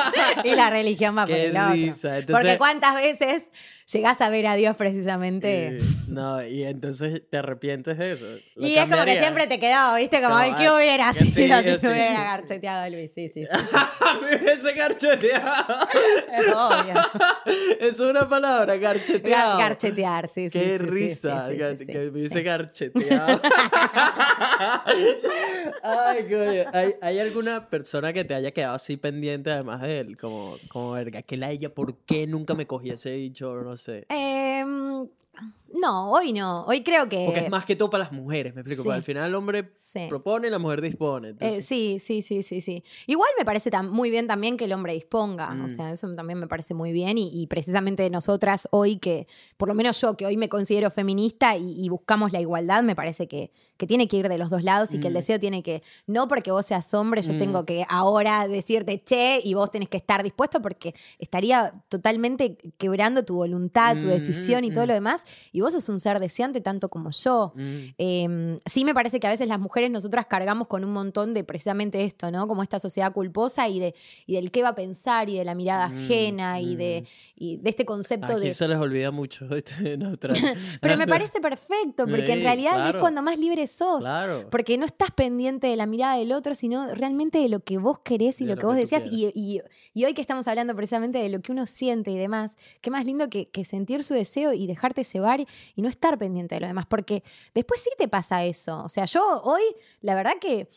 y 0.44 0.54
la 0.54 0.70
religión 0.70 1.16
va 1.16 1.26
por 1.26 1.34
Qué 1.34 1.46
el 1.46 1.56
otro. 1.56 1.72
risa. 1.72 2.18
Entonces, 2.18 2.36
Porque 2.36 2.58
cuántas 2.58 2.94
veces 2.94 3.42
llegás 3.92 4.20
a 4.20 4.30
ver 4.30 4.46
a 4.46 4.54
Dios 4.54 4.74
precisamente. 4.76 5.66
eh, 5.78 5.82
no, 6.08 6.42
y 6.46 6.62
entonces 6.64 7.22
te 7.30 7.38
arrepientes 7.38 7.96
de 7.98 8.12
eso. 8.12 8.24
¿Lo 8.54 8.66
y 8.66 8.74
es 8.76 8.86
como 8.86 9.04
que 9.04 9.18
siempre 9.18 9.46
te 9.46 9.58
quedó, 9.58 9.94
¿viste? 9.96 10.16
Como, 10.20 10.30
No, 10.30 10.36
ay, 10.36 10.52
¿qué 10.58 10.66
ah, 10.66 10.74
hubiera 10.76 11.12
sí, 11.14 11.30
sido 11.30 11.58
si 11.62 11.78
sí. 11.78 11.86
hubiera 11.86 12.22
garcheteado 12.24 12.90
Luis? 12.90 13.12
Sí, 13.14 13.28
sí, 13.28 13.44
sí. 13.44 13.50
Me 14.22 14.36
hubiese 14.36 14.72
garcheteado. 14.74 15.78
Es 16.36 16.48
obvio. 16.54 16.94
Es 17.80 18.00
una 18.00 18.28
palabra, 18.28 18.76
garcheteado. 18.76 19.58
Gar- 19.58 19.68
Garchetear, 19.68 20.28
sí, 20.28 20.48
sí. 20.50 20.58
Qué 20.58 20.78
risa, 20.78 21.48
que 21.48 21.92
me 21.92 22.08
hubiese 22.08 22.38
sí. 22.38 22.42
garcheteado. 22.42 23.40
Ay, 25.82 26.22
coño. 26.24 26.62
¿Hay, 26.72 26.94
hay 27.00 27.18
alguna 27.18 27.66
persona 27.66 28.12
que 28.12 28.24
te 28.24 28.34
haya 28.34 28.50
quedado 28.50 28.74
así 28.74 28.91
pendiente 28.96 29.50
además 29.50 29.82
de 29.82 30.00
él? 30.00 30.18
Como, 30.18 30.56
como 30.68 30.92
verga, 30.92 31.22
que 31.22 31.36
la 31.36 31.50
ella, 31.50 31.72
¿por 31.72 31.96
qué 31.98 32.26
nunca 32.26 32.54
me 32.54 32.66
cogí 32.66 32.90
ese 32.90 33.16
bicho? 33.16 33.62
No 33.62 33.76
sé. 33.76 34.06
Em, 34.08 35.06
no, 35.80 36.10
hoy 36.12 36.32
no. 36.32 36.64
Hoy 36.66 36.82
creo 36.82 37.08
que. 37.08 37.24
Porque 37.26 37.40
es 37.40 37.50
más 37.50 37.64
que 37.64 37.76
todo 37.76 37.90
para 37.90 38.04
las 38.04 38.12
mujeres, 38.12 38.54
me 38.54 38.60
explico. 38.60 38.82
sí. 38.82 38.86
Porque 38.88 38.96
al 38.96 39.02
final 39.02 39.28
el 39.28 39.34
hombre 39.34 39.72
Sí. 39.76 40.06
propone 40.08 40.48
y 40.48 40.50
la 40.50 40.58
mujer 40.58 40.80
dispone. 40.80 41.34
Eh, 41.40 41.60
sí, 41.62 41.98
sí, 42.00 42.22
sí, 42.22 42.42
sí, 42.42 42.60
sí. 42.60 42.82
Igual 43.06 43.30
me 43.38 43.44
parece 43.44 43.70
muy 43.82 44.10
bien 44.10 44.26
también 44.26 44.56
que 44.56 44.64
el 44.66 44.72
hombre 44.72 44.92
disponga. 44.94 45.50
Mm. 45.50 45.64
O 45.64 45.70
sea, 45.70 45.92
eso 45.92 46.12
también 46.14 46.38
me 46.38 46.46
parece 46.46 46.74
muy 46.74 46.92
bien. 46.92 47.18
Y, 47.18 47.30
y 47.32 47.46
precisamente 47.46 48.08
nosotras 48.10 48.68
hoy 48.70 48.98
que, 48.98 49.26
por 49.56 49.68
lo 49.68 49.74
menos 49.74 50.00
yo 50.00 50.16
que 50.16 50.26
hoy 50.26 50.36
me 50.36 50.48
considero 50.48 50.90
feminista 50.90 51.56
y, 51.56 51.72
y 51.84 51.88
buscamos 51.88 52.32
la 52.32 52.40
igualdad, 52.40 52.82
me 52.82 52.94
parece 52.94 53.26
que, 53.26 53.50
que 53.76 53.86
tiene 53.86 54.06
que 54.06 54.16
ir 54.18 54.28
de 54.28 54.38
los 54.38 54.50
dos 54.50 54.62
lados 54.62 54.92
y 54.92 55.00
que 55.00 55.08
el 55.08 55.14
Mm. 55.14 55.16
deseo 55.16 55.40
tiene 55.40 55.62
que, 55.62 55.82
no 56.06 56.28
porque 56.28 56.52
vos 56.52 56.66
seas 56.66 56.92
hombre, 56.94 57.22
yo 57.22 57.32
Mm. 57.32 57.38
tengo 57.38 57.64
que 57.64 57.84
ahora 57.88 58.46
decirte 58.46 59.02
che 59.02 59.40
y 59.42 59.54
vos 59.54 59.70
tenés 59.70 59.88
que 59.88 59.96
estar 59.96 60.22
dispuesto 60.22 60.62
porque 60.62 60.94
estaría 61.18 61.74
totalmente 61.88 62.58
quebrando 62.78 63.24
tu 63.24 63.34
voluntad, 63.36 63.96
tu 63.98 64.06
Mm, 64.06 64.10
decisión 64.10 64.64
y 64.64 64.70
todo 64.72 64.84
mm. 64.84 64.88
lo 64.88 64.94
demás. 64.94 65.24
Y 65.50 65.61
vos 65.62 65.72
sos 65.72 65.88
un 65.88 65.98
ser 66.00 66.20
deseante 66.20 66.60
tanto 66.60 66.88
como 66.88 67.10
yo. 67.10 67.52
Mm. 67.54 67.78
Eh, 67.98 68.58
sí 68.66 68.84
me 68.84 68.92
parece 68.94 69.18
que 69.20 69.26
a 69.26 69.30
veces 69.30 69.48
las 69.48 69.58
mujeres 69.60 69.90
nosotras 69.90 70.26
cargamos 70.26 70.66
con 70.68 70.84
un 70.84 70.92
montón 70.92 71.32
de 71.34 71.44
precisamente 71.44 72.04
esto, 72.04 72.30
¿no? 72.30 72.46
Como 72.48 72.62
esta 72.62 72.78
sociedad 72.78 73.12
culposa 73.12 73.68
y 73.68 73.80
de 73.80 73.94
y 74.26 74.34
del 74.34 74.50
qué 74.50 74.62
va 74.62 74.70
a 74.70 74.74
pensar 74.74 75.28
y 75.30 75.36
de 75.38 75.44
la 75.44 75.54
mirada 75.54 75.88
Mm, 75.88 75.98
ajena 76.04 76.60
y, 76.60 76.76
de, 76.76 77.02
mm. 77.04 77.06
y 77.36 77.56
de 77.56 77.70
este 77.70 77.84
concepto 77.84 78.34
Aquí 78.34 78.48
de... 78.48 78.54
se 78.54 78.68
les 78.68 78.78
olvida 78.78 79.10
mucho. 79.10 79.46
Pero 80.80 80.96
me 80.96 81.06
parece 81.06 81.40
perfecto, 81.40 82.06
porque 82.06 82.32
en 82.32 82.42
realidad 82.42 82.88
es 82.90 82.96
cuando 82.96 83.22
más 83.22 83.38
libre 83.38 83.66
sos. 83.66 84.00
Claro. 84.02 84.48
Porque 84.50 84.76
no 84.78 84.84
estás 84.86 85.10
pendiente 85.10 85.66
de 85.66 85.76
la 85.76 85.86
mirada 85.86 86.16
del 86.16 86.32
otro, 86.32 86.54
sino 86.54 86.94
realmente 86.94 87.38
de 87.38 87.48
lo 87.48 87.60
que 87.60 87.78
vos 87.78 88.00
querés 88.00 88.40
y 88.40 88.44
De 88.44 88.50
lo 88.50 88.56
que 88.56 88.62
lo 88.62 88.68
vos 88.68 88.76
que 88.76 88.82
tú 88.86 88.90
deseas. 88.94 89.12
Y, 89.12 89.30
y- 89.34 89.60
y 89.94 90.04
hoy 90.04 90.14
que 90.14 90.20
estamos 90.22 90.48
hablando 90.48 90.74
precisamente 90.74 91.18
de 91.18 91.28
lo 91.28 91.40
que 91.40 91.52
uno 91.52 91.66
siente 91.66 92.10
y 92.10 92.16
demás, 92.16 92.56
qué 92.80 92.90
más 92.90 93.04
lindo 93.04 93.28
que, 93.28 93.48
que 93.48 93.64
sentir 93.64 94.04
su 94.04 94.14
deseo 94.14 94.52
y 94.52 94.66
dejarte 94.66 95.04
llevar 95.04 95.44
y 95.74 95.82
no 95.82 95.88
estar 95.88 96.18
pendiente 96.18 96.54
de 96.56 96.60
lo 96.62 96.66
demás. 96.66 96.86
Porque 96.86 97.22
después 97.54 97.80
sí 97.80 97.90
te 97.98 98.08
pasa 98.08 98.44
eso. 98.44 98.82
O 98.84 98.88
sea, 98.88 99.04
yo 99.06 99.40
hoy, 99.42 99.62
la 100.00 100.14
verdad 100.14 100.34
que, 100.40 100.68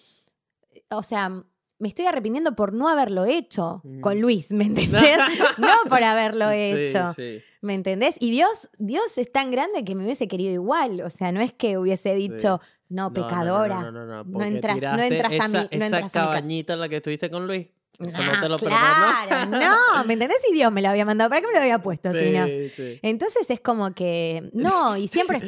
o 0.90 1.04
sea, 1.04 1.30
me 1.78 1.90
estoy 1.90 2.06
arrepintiendo 2.06 2.56
por 2.56 2.74
no 2.74 2.88
haberlo 2.88 3.26
hecho 3.26 3.82
Mm. 3.84 4.00
con 4.02 4.20
Luis, 4.22 4.52
¿me 4.52 4.64
entendés? 4.66 5.18
no 5.58 5.68
por 5.90 6.04
haberlo 6.04 6.50
hecho. 6.54 7.14
sí. 7.14 7.42
¿Me 7.62 7.74
entendés? 7.74 8.16
Y 8.20 8.30
Dios, 8.30 8.70
Dios 8.78 9.18
es 9.18 9.32
tan 9.32 9.50
grande 9.50 9.84
que 9.84 9.96
me 9.96 10.04
hubiese 10.04 10.28
querido 10.28 10.54
igual. 10.54 11.02
O 11.02 11.10
sea, 11.10 11.32
no 11.32 11.42
es 11.42 11.52
que 11.52 11.80
hubiese 11.80 12.14
dicho, 12.14 12.62
No, 12.90 13.04
no, 13.06 13.10
no, 13.10 13.14
pecadora. 13.14 13.82
No, 13.82 13.92
no, 13.92 14.06
no, 14.06 14.06
no, 14.06 14.24
No 14.24 14.32
porque 14.34 14.48
entras, 14.50 14.78
no 14.82 15.02
entras 15.02 15.32
a 15.32 15.36
esa, 15.36 15.48
mi, 15.48 15.54
no 15.54 15.60
esa 15.72 15.86
entras 15.86 15.94
a 15.94 15.96
mi 15.98 16.02
casa. 16.04 16.26
cabañita 16.26 16.74
en 16.74 16.80
la 16.82 16.90
que 16.90 16.98
estuviste 16.98 17.32
con 17.32 17.48
Luis. 17.48 17.68
Eso 18.00 18.24
no 18.24 18.32
Ah, 18.34 18.40
te 18.42 18.50
lo 18.50 18.58
perdono. 18.58 18.80
claro, 19.28 19.50
no, 20.00 20.06
¿me 20.06 20.14
entendés? 20.14 20.38
Si 20.46 20.54
Dios 20.54 20.72
me 20.72 20.82
lo 20.82 20.90
había 20.90 21.06
mandado, 21.06 21.30
¿para 21.30 21.42
qué 21.42 21.48
me 21.48 21.54
lo 21.54 21.60
había 21.60 21.80
puesto? 21.80 22.10
no? 22.12 22.20
Sí, 22.20 22.70
sí. 22.76 23.00
Entonces 23.02 23.50
es 23.50 23.60
como 23.62 23.94
que, 23.94 24.50
no, 24.54 24.98
y 24.98 25.08
siempre, 25.10 25.42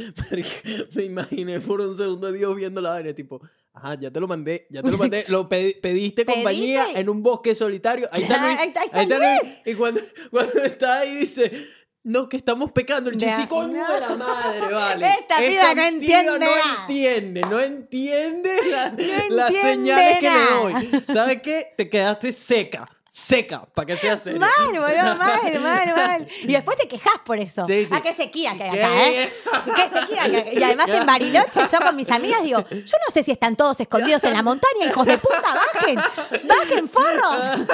Me 0.95 1.03
imaginé 1.03 1.59
por 1.59 1.81
un 1.81 1.95
segundo 1.97 2.31
Dios 2.31 2.55
viendo 2.55 2.81
la 2.81 2.91
vaina, 2.91 3.13
tipo, 3.13 3.41
ajá, 3.73 3.95
ya 3.99 4.11
te 4.11 4.19
lo 4.19 4.27
mandé, 4.27 4.67
ya 4.69 4.81
te 4.81 4.91
lo 4.91 4.97
mandé, 4.97 5.25
lo 5.27 5.47
pedi- 5.49 5.79
pediste 5.81 6.25
compañía 6.25 6.81
¿Pediste? 6.83 6.99
en 7.01 7.09
un 7.09 7.21
bosque 7.23 7.53
solitario. 7.55 8.07
Ahí 8.11 8.23
está 8.23 8.37
Luis. 8.45 8.57
Ahí 8.59 8.67
está 8.69 8.81
ahí 8.81 9.03
está 9.03 9.17
Luis. 9.41 9.53
Y 9.65 9.73
cuando, 9.75 10.01
cuando 10.31 10.63
está 10.63 10.99
ahí 10.99 11.15
dice, 11.17 11.51
no, 12.07 12.29
que 12.29 12.37
estamos 12.37 12.71
pecando. 12.71 13.09
El 13.09 13.17
Ya, 13.17 13.35
chisi, 13.35 13.47
coño 13.47 13.85
no. 13.85 13.93
de 13.93 13.99
la 13.99 14.09
madre, 14.15 14.73
vale. 14.73 15.07
Esta 15.19 15.37
piba 15.37 15.73
no 15.75 15.81
entiende 15.83 16.39
no 16.39 16.47
entiende, 16.81 17.41
no 17.41 17.59
entiende 17.59 18.49
la- 18.71 18.91
No 18.91 19.35
las 19.35 19.53
señales 19.53 20.19
que 20.19 20.29
le 20.29 20.39
doy. 20.39 21.03
¿Sabes 21.13 21.41
qué? 21.41 21.73
Te 21.77 21.89
quedaste 21.89 22.31
seca, 22.31 22.87
seca, 23.17 23.65
para 23.73 23.85
que 23.87 23.97
sea 23.97 24.15
serio. 24.15 24.39
mal, 24.39 24.51
boludo, 24.67 25.15
mal, 25.17 25.59
mal, 25.59 25.95
mal. 25.95 26.27
Y 26.43 26.47
después 26.51 26.77
te 26.77 26.87
quejas 26.87 27.15
por 27.25 27.39
eso. 27.39 27.65
Sí, 27.65 27.85
sí. 27.87 27.91
Ah, 27.91 28.01
qué 28.01 28.13
sequía 28.13 28.55
que 28.55 28.63
hay 28.63 28.71
¿Qué? 28.71 28.83
acá, 28.83 29.07
¿eh? 29.09 29.33
Qué 29.75 29.99
sequía 29.99 30.23
que 30.29 30.49
hay. 30.49 30.57
Y 30.59 30.63
además 30.63 30.87
en 30.89 31.05
Bariloche, 31.05 31.61
yo 31.71 31.79
con 31.79 31.95
mis 31.95 32.09
amigas 32.11 32.43
digo, 32.43 32.63
yo 32.69 32.75
no 33.07 33.13
sé 33.13 33.23
si 33.23 33.31
están 33.31 33.55
todos 33.55 33.79
escondidos 33.79 34.23
en 34.23 34.33
la 34.33 34.43
montaña, 34.43 34.85
hijos 34.85 35.05
de 35.07 35.17
puta, 35.17 35.55
bajen, 35.73 35.95
bajen, 36.47 36.87
forros. 36.89 37.67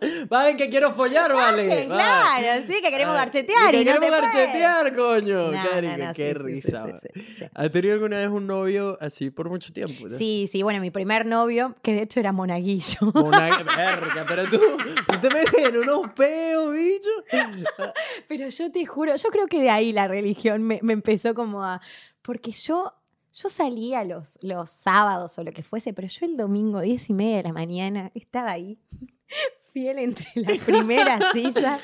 Vayan 0.28 0.56
que 0.56 0.68
quiero 0.68 0.92
follar, 0.92 1.32
vale. 1.32 1.66
Bajen, 1.66 1.90
Va. 1.90 1.94
claro, 1.96 2.64
sí, 2.68 2.80
que 2.82 2.90
queremos 2.90 3.14
Ah, 3.14 3.24
garchetear 3.24 3.70
que 3.70 3.80
y 3.80 3.84
no 3.84 3.92
queremos 3.94 4.20
garchetear, 4.20 4.94
coño. 4.94 5.50
No, 5.50 5.96
no, 5.96 6.12
qué 6.14 6.28
sí, 6.28 6.34
risa. 6.34 6.86
¿Has 7.54 7.72
tenido 7.72 7.94
alguna 7.94 8.18
vez 8.18 8.28
un 8.28 8.46
novio 8.46 8.98
así 9.00 9.30
por 9.30 9.48
mucho 9.48 9.72
tiempo? 9.72 10.08
no? 10.08 10.18
Sí, 10.18 10.48
sí, 10.50 10.62
bueno, 10.62 10.80
mi 10.80 10.90
primer 10.90 11.26
novio, 11.26 11.74
que 11.82 11.94
de 11.94 12.02
hecho 12.02 12.20
era 12.20 12.32
monaguillo. 12.32 13.12
Verga, 13.12 14.24
pero 14.28 14.44
tú, 14.50 14.60
tú 15.06 15.18
te 15.20 15.30
metes 15.30 15.54
en 15.54 15.76
unos 15.76 16.12
peos, 16.12 16.72
bicho. 16.72 17.10
Pero 18.28 18.48
yo 18.48 18.70
te 18.70 18.86
juro, 18.86 19.16
yo 19.16 19.28
creo 19.30 19.46
que 19.46 19.60
de 19.60 19.70
ahí 19.70 19.92
la 19.92 20.08
religión 20.08 20.62
me, 20.62 20.80
me 20.82 20.92
empezó 20.92 21.34
como 21.34 21.64
a... 21.64 21.80
Porque 22.22 22.52
yo, 22.52 22.94
yo 23.32 23.48
salía 23.48 24.04
los, 24.04 24.38
los 24.42 24.70
sábados 24.70 25.38
o 25.38 25.44
lo 25.44 25.52
que 25.52 25.62
fuese, 25.62 25.92
pero 25.92 26.08
yo 26.08 26.26
el 26.26 26.36
domingo, 26.36 26.80
diez 26.80 27.10
y 27.10 27.12
media 27.12 27.38
de 27.38 27.42
la 27.44 27.52
mañana, 27.52 28.10
estaba 28.14 28.52
ahí, 28.52 28.78
fiel 29.74 29.98
entre 29.98 30.30
las 30.36 30.58
primeras 30.58 31.20
sillas, 31.34 31.80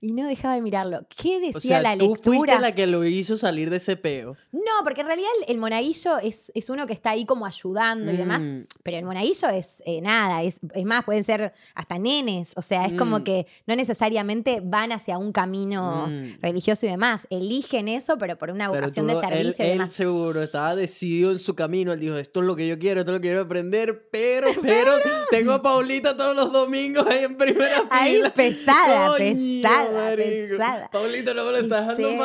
y 0.00 0.12
no 0.12 0.26
dejaba 0.28 0.54
de 0.56 0.60
mirarlo. 0.62 1.06
¿Qué 1.08 1.40
decía 1.40 1.56
O 1.56 1.60
sea, 1.60 1.82
la 1.82 1.96
tú 1.96 2.10
lectura? 2.10 2.36
fuiste 2.38 2.60
la 2.60 2.74
que 2.74 2.86
lo 2.86 3.04
hizo 3.04 3.36
salir 3.36 3.70
de 3.70 3.78
ese 3.78 3.96
peo. 3.96 4.36
No, 4.52 4.60
porque 4.84 5.00
en 5.00 5.06
realidad 5.08 5.30
el, 5.46 5.54
el 5.54 5.58
monaguillo 5.58 6.18
es, 6.18 6.52
es 6.54 6.68
uno 6.70 6.86
que 6.86 6.92
está 6.92 7.10
ahí 7.10 7.24
como 7.24 7.46
ayudando 7.46 8.12
y 8.12 8.16
demás. 8.16 8.42
Mm, 8.42 8.60
Pero 8.82 8.98
el 8.98 9.04
monaguillo 9.04 9.48
es 9.48 9.82
eh, 9.86 10.00
nada, 10.00 10.42
es, 10.42 10.58
es 10.74 10.84
más, 10.84 11.04
pueden 11.04 11.24
ser 11.24 11.52
hasta 11.74 11.98
nenes, 11.98 12.52
o 12.56 12.62
sea, 12.62 12.84
es 12.86 12.92
como 12.98 13.20
Mm. 13.20 13.24
que 13.24 13.46
no 13.66 13.74
necesariamente 13.76 14.60
van 14.62 14.92
hacia 14.92 15.16
un 15.18 15.32
camino 15.32 16.06
Mm. 16.08 16.40
religioso 16.42 16.84
y 16.86 16.90
demás, 16.90 17.26
eligen 17.30 17.88
eso, 17.88 18.18
pero 18.18 18.36
por 18.36 18.50
una 18.50 18.68
Pero 18.70 18.82
vocación 18.82 19.06
tú- 19.06 19.14
de 19.14 19.20
servicio 19.20 19.40
él, 19.40 19.54
y 19.58 19.62
él 19.72 19.78
demás. 19.78 19.92
seguro 19.92 20.42
estaba 20.42 20.74
decidido 20.76 21.30
en 21.32 21.38
su 21.38 21.54
camino. 21.54 21.92
Él 21.92 22.00
dijo, 22.00 22.16
esto 22.16 22.40
es 22.40 22.46
lo 22.46 22.54
que 22.54 22.68
yo 22.68 22.78
quiero, 22.78 23.00
esto 23.00 23.12
es 23.12 23.16
lo 23.16 23.20
que 23.20 23.28
quiero 23.28 23.40
aprender, 23.42 24.08
pero, 24.10 24.48
pero, 24.62 24.92
tengo 25.30 25.52
a 25.52 25.62
Paulita 25.62 26.16
todos 26.16 26.36
los 26.36 26.52
domingos 26.52 27.06
ahí 27.06 27.29
en 27.30 27.36
primera 27.36 27.82
fila. 27.88 28.30
pesada, 28.34 29.06
Coño, 29.08 29.18
pesada, 29.18 29.92
marico. 29.92 30.28
pesada. 30.50 30.90
Paulita 30.90 31.34
no 31.34 31.44
me 31.44 31.50
lo 31.52 31.58
estás 31.58 31.96
Sí, 31.96 32.02
dejando 32.02 32.10
sí, 32.10 32.18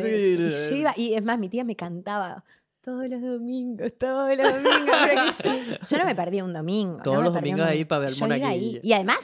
fácil. 0.00 0.04
sí. 0.50 0.66
Y, 0.66 0.70
yo 0.70 0.76
iba- 0.76 0.94
y 0.96 1.14
es 1.14 1.22
más, 1.24 1.38
mi 1.38 1.48
tía 1.48 1.64
me 1.64 1.76
cantaba. 1.76 2.44
todos 2.80 3.08
los 3.08 3.22
domingos, 3.22 3.92
todos 3.96 4.36
los 4.36 4.52
domingos. 4.52 5.38
yo, 5.44 5.52
yo 5.88 5.98
no 5.98 6.04
me 6.04 6.14
perdía 6.16 6.44
un 6.44 6.52
domingo. 6.52 6.98
Todos 7.04 7.22
los 7.22 7.32
domingos 7.32 7.60
ahí 7.66 7.84
para 7.84 8.00
ver. 8.06 8.16
Monaguillo. 8.18 8.80
Y 8.82 8.92
además, 8.92 9.18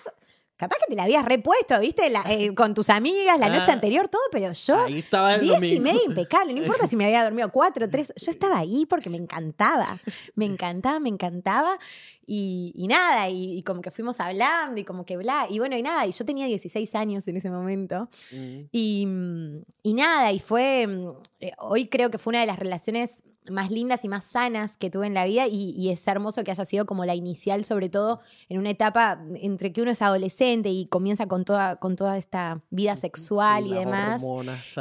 capaz 0.59 0.77
que 0.81 0.91
te 0.91 0.97
la 0.97 1.05
habías 1.05 1.25
repuesto, 1.25 1.81
¿viste? 1.81 2.11
La- 2.11 2.25
eh, 2.29 2.55
con 2.55 2.75
tus 2.75 2.91
amigas 2.91 3.39
la 3.39 3.49
noche 3.49 3.73
anterior, 3.73 4.09
todo, 4.09 4.21
pero 4.31 4.53
yo. 4.53 4.85
Ahí 4.85 4.99
estaba 4.99 5.37
el 5.37 5.41
Diez 5.41 5.63
y 5.63 5.81
media 5.81 6.03
impecable, 6.05 6.53
no 6.53 6.61
importa 6.61 6.87
si 6.89 6.97
me 6.97 7.07
había 7.07 7.25
dormido 7.25 7.51
cuatro, 7.51 7.89
tres, 7.89 8.13
yo 8.17 8.31
estaba 8.31 8.59
ahí 8.59 8.85
porque 8.85 9.09
me 9.09 9.17
encantaba, 9.17 9.99
me 10.35 10.45
encantaba, 10.45 11.01
me 11.01 11.09
encantaba 11.09 11.79
y, 12.27 12.73
y 12.75 12.89
nada, 12.89 13.31
y, 13.31 13.57
y 13.57 13.63
como 13.63 13.81
que 13.81 13.91
fuimos 13.91 14.21
hablando 14.21 14.79
y 14.81 14.85
como 14.85 15.07
que 15.07 15.17
bla, 15.17 15.47
y 15.49 15.61
bueno, 15.61 15.77
y 15.77 15.83
nada, 15.83 16.07
y 16.07 16.13
yo 16.13 16.27
tenía 16.27 16.45
16 16.47 16.95
años 16.95 17.27
en 17.29 17.37
ese 17.39 17.51
momento 17.51 18.09
Mm. 18.33 18.61
y, 18.73 19.07
mm, 19.07 19.63
y 19.85 19.95
nada, 19.95 20.33
y 20.33 20.41
fue, 20.41 20.87
mm, 20.87 21.09
eh, 21.41 21.53
hoy 21.59 21.87
creo 21.89 22.11
que 22.11 22.19
fue 22.19 22.33
una 22.33 22.41
de 22.41 22.47
las 22.47 22.59
relaciones 22.59 23.23
más 23.51 23.71
lindas 23.71 24.05
y 24.05 24.09
más 24.09 24.25
sanas 24.27 24.77
que 24.77 24.91
tuve 24.91 25.07
en 25.07 25.15
la 25.15 25.25
vida 25.25 25.47
y, 25.47 25.71
y 25.77 25.91
es 25.91 26.07
hermoso 26.07 26.45
que 26.45 26.51
haya 26.51 26.65
sido 26.65 26.87
como 26.87 27.05
la 27.05 27.15
inicial, 27.15 27.65
sobre 27.65 27.89
todo 27.89 28.21
en 28.49 28.59
una 28.59 28.71
etapa 28.71 29.21
entre 29.37 29.73
que 29.73 29.83
uno 29.83 29.91
es 29.91 30.03
adolescente 30.03 30.69
y 30.71 30.87
comienza 30.87 31.27
con 31.27 31.45
toda, 31.45 31.77
con 31.77 31.97
toda 31.97 32.19
esta 32.19 32.61
vida 32.71 32.97
sexual 32.97 33.67
y, 33.67 33.75
demás. 33.75 34.23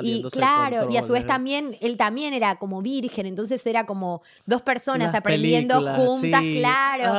Y 0.02 0.22
claro, 0.32 0.88
y 0.92 0.98
a 0.98 1.04
su 1.04 1.14
vez 1.14 1.24
¿eh? 1.24 1.28
también, 1.28 1.76
él 1.82 1.98
también 1.98 2.34
era 2.34 2.58
como 2.58 2.82
virgen, 2.82 3.26
entonces 3.26 3.66
era 3.66 3.86
como 3.86 4.22
dos 4.46 4.62
personas 4.62 5.08
Las 5.08 5.16
aprendiendo 5.16 5.76
juntas, 5.96 6.42
sí. 6.42 6.54
claro. 6.58 7.14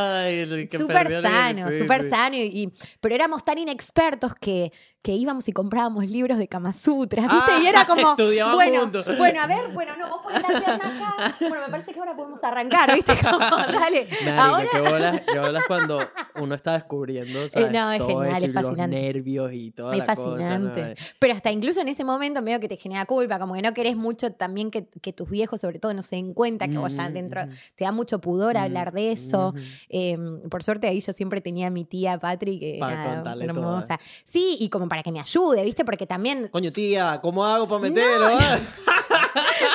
Súper 0.70 1.22
sano, 1.22 1.66
súper 1.78 2.02
sí. 2.02 2.08
sano. 2.10 2.36
Y, 2.36 2.40
y- 2.40 2.72
pero 3.00 3.14
éramos 3.14 3.44
tan 3.44 3.58
inexpertos 3.58 4.34
que, 4.34 4.72
que 5.08 5.14
íbamos 5.14 5.48
y 5.48 5.52
comprábamos 5.52 6.06
libros 6.10 6.36
de 6.36 6.48
Kama 6.48 6.74
Sutra, 6.74 7.22
¿viste? 7.22 7.36
Ah, 7.50 7.60
y 7.62 7.66
era 7.66 7.86
como, 7.86 8.14
bueno, 8.54 8.80
juntos. 8.80 9.06
bueno, 9.16 9.40
a 9.40 9.46
ver, 9.46 9.72
bueno, 9.72 9.92
no, 9.98 10.06
vos 10.10 10.18
pones 10.22 10.42
la 10.42 10.48
pierna 10.48 10.74
acá. 10.74 11.34
Bueno, 11.40 11.64
me 11.64 11.70
parece 11.70 11.94
que 11.94 11.98
ahora 11.98 12.14
podemos 12.14 12.44
arrancar, 12.44 12.94
¿viste? 12.94 13.14
Como, 13.30 13.38
dale. 13.38 14.06
Ahora 14.38 14.68
qué 14.70 15.38
bolas, 15.38 15.64
cuando 15.66 15.98
uno 16.34 16.54
está 16.54 16.74
descubriendo, 16.74 17.48
¿sabes? 17.48 17.68
Eh, 17.68 17.72
no, 17.72 17.90
es 17.90 17.98
Todo 18.00 18.08
genial, 18.20 18.26
eso 18.26 18.36
es 18.36 18.42
y 18.42 18.52
los 18.52 18.62
fascinante. 18.64 19.00
nervios 19.00 19.50
y 19.54 19.70
toda 19.70 19.94
Es 19.96 20.06
la 20.06 20.14
cosa, 20.14 20.28
¿no? 20.28 20.36
fascinante. 20.68 20.94
Pero 21.18 21.34
hasta 21.34 21.50
incluso 21.52 21.80
en 21.80 21.88
ese 21.88 22.04
momento 22.04 22.42
medio 22.42 22.60
que 22.60 22.68
te 22.68 22.76
genera 22.76 23.06
culpa, 23.06 23.38
como 23.38 23.54
que 23.54 23.62
no 23.62 23.72
querés 23.72 23.96
mucho 23.96 24.32
también 24.32 24.70
que, 24.70 24.88
que 25.00 25.14
tus 25.14 25.30
viejos 25.30 25.62
sobre 25.62 25.78
todo 25.78 25.94
no 25.94 26.02
se 26.02 26.16
den 26.16 26.34
cuenta 26.34 26.68
que 26.68 26.76
vos 26.76 26.94
ya 26.94 27.08
Mm, 27.08 27.12
dentro 27.14 27.46
mm. 27.46 27.50
te 27.76 27.84
da 27.84 27.92
mucho 27.92 28.18
pudor 28.20 28.56
Mm, 28.56 28.58
hablar 28.58 28.92
de 28.92 29.12
eso. 29.12 29.54
mm. 29.56 29.58
Eh, 29.88 30.18
por 30.50 30.62
suerte 30.62 30.86
ahí 30.86 31.00
yo 31.00 31.14
siempre 31.14 31.40
tenía 31.40 31.68
a 31.68 31.70
mi 31.70 31.86
tía 31.86 32.18
Patri 32.18 32.58
que 32.60 32.76
Para 32.78 33.14
contarle 33.14 33.46
hermosa. 33.46 33.98
Sí, 34.24 34.58
y 34.60 34.68
como 34.68 34.86
para 34.86 34.97
que 35.02 35.12
me 35.12 35.20
ayude, 35.20 35.62
¿viste? 35.64 35.84
Porque 35.84 36.06
también 36.06 36.48
Coño, 36.48 36.72
tía, 36.72 37.18
¿cómo 37.22 37.44
hago 37.44 37.66
para 37.68 37.80
meterlo? 37.82 38.26
ah? 38.38 38.58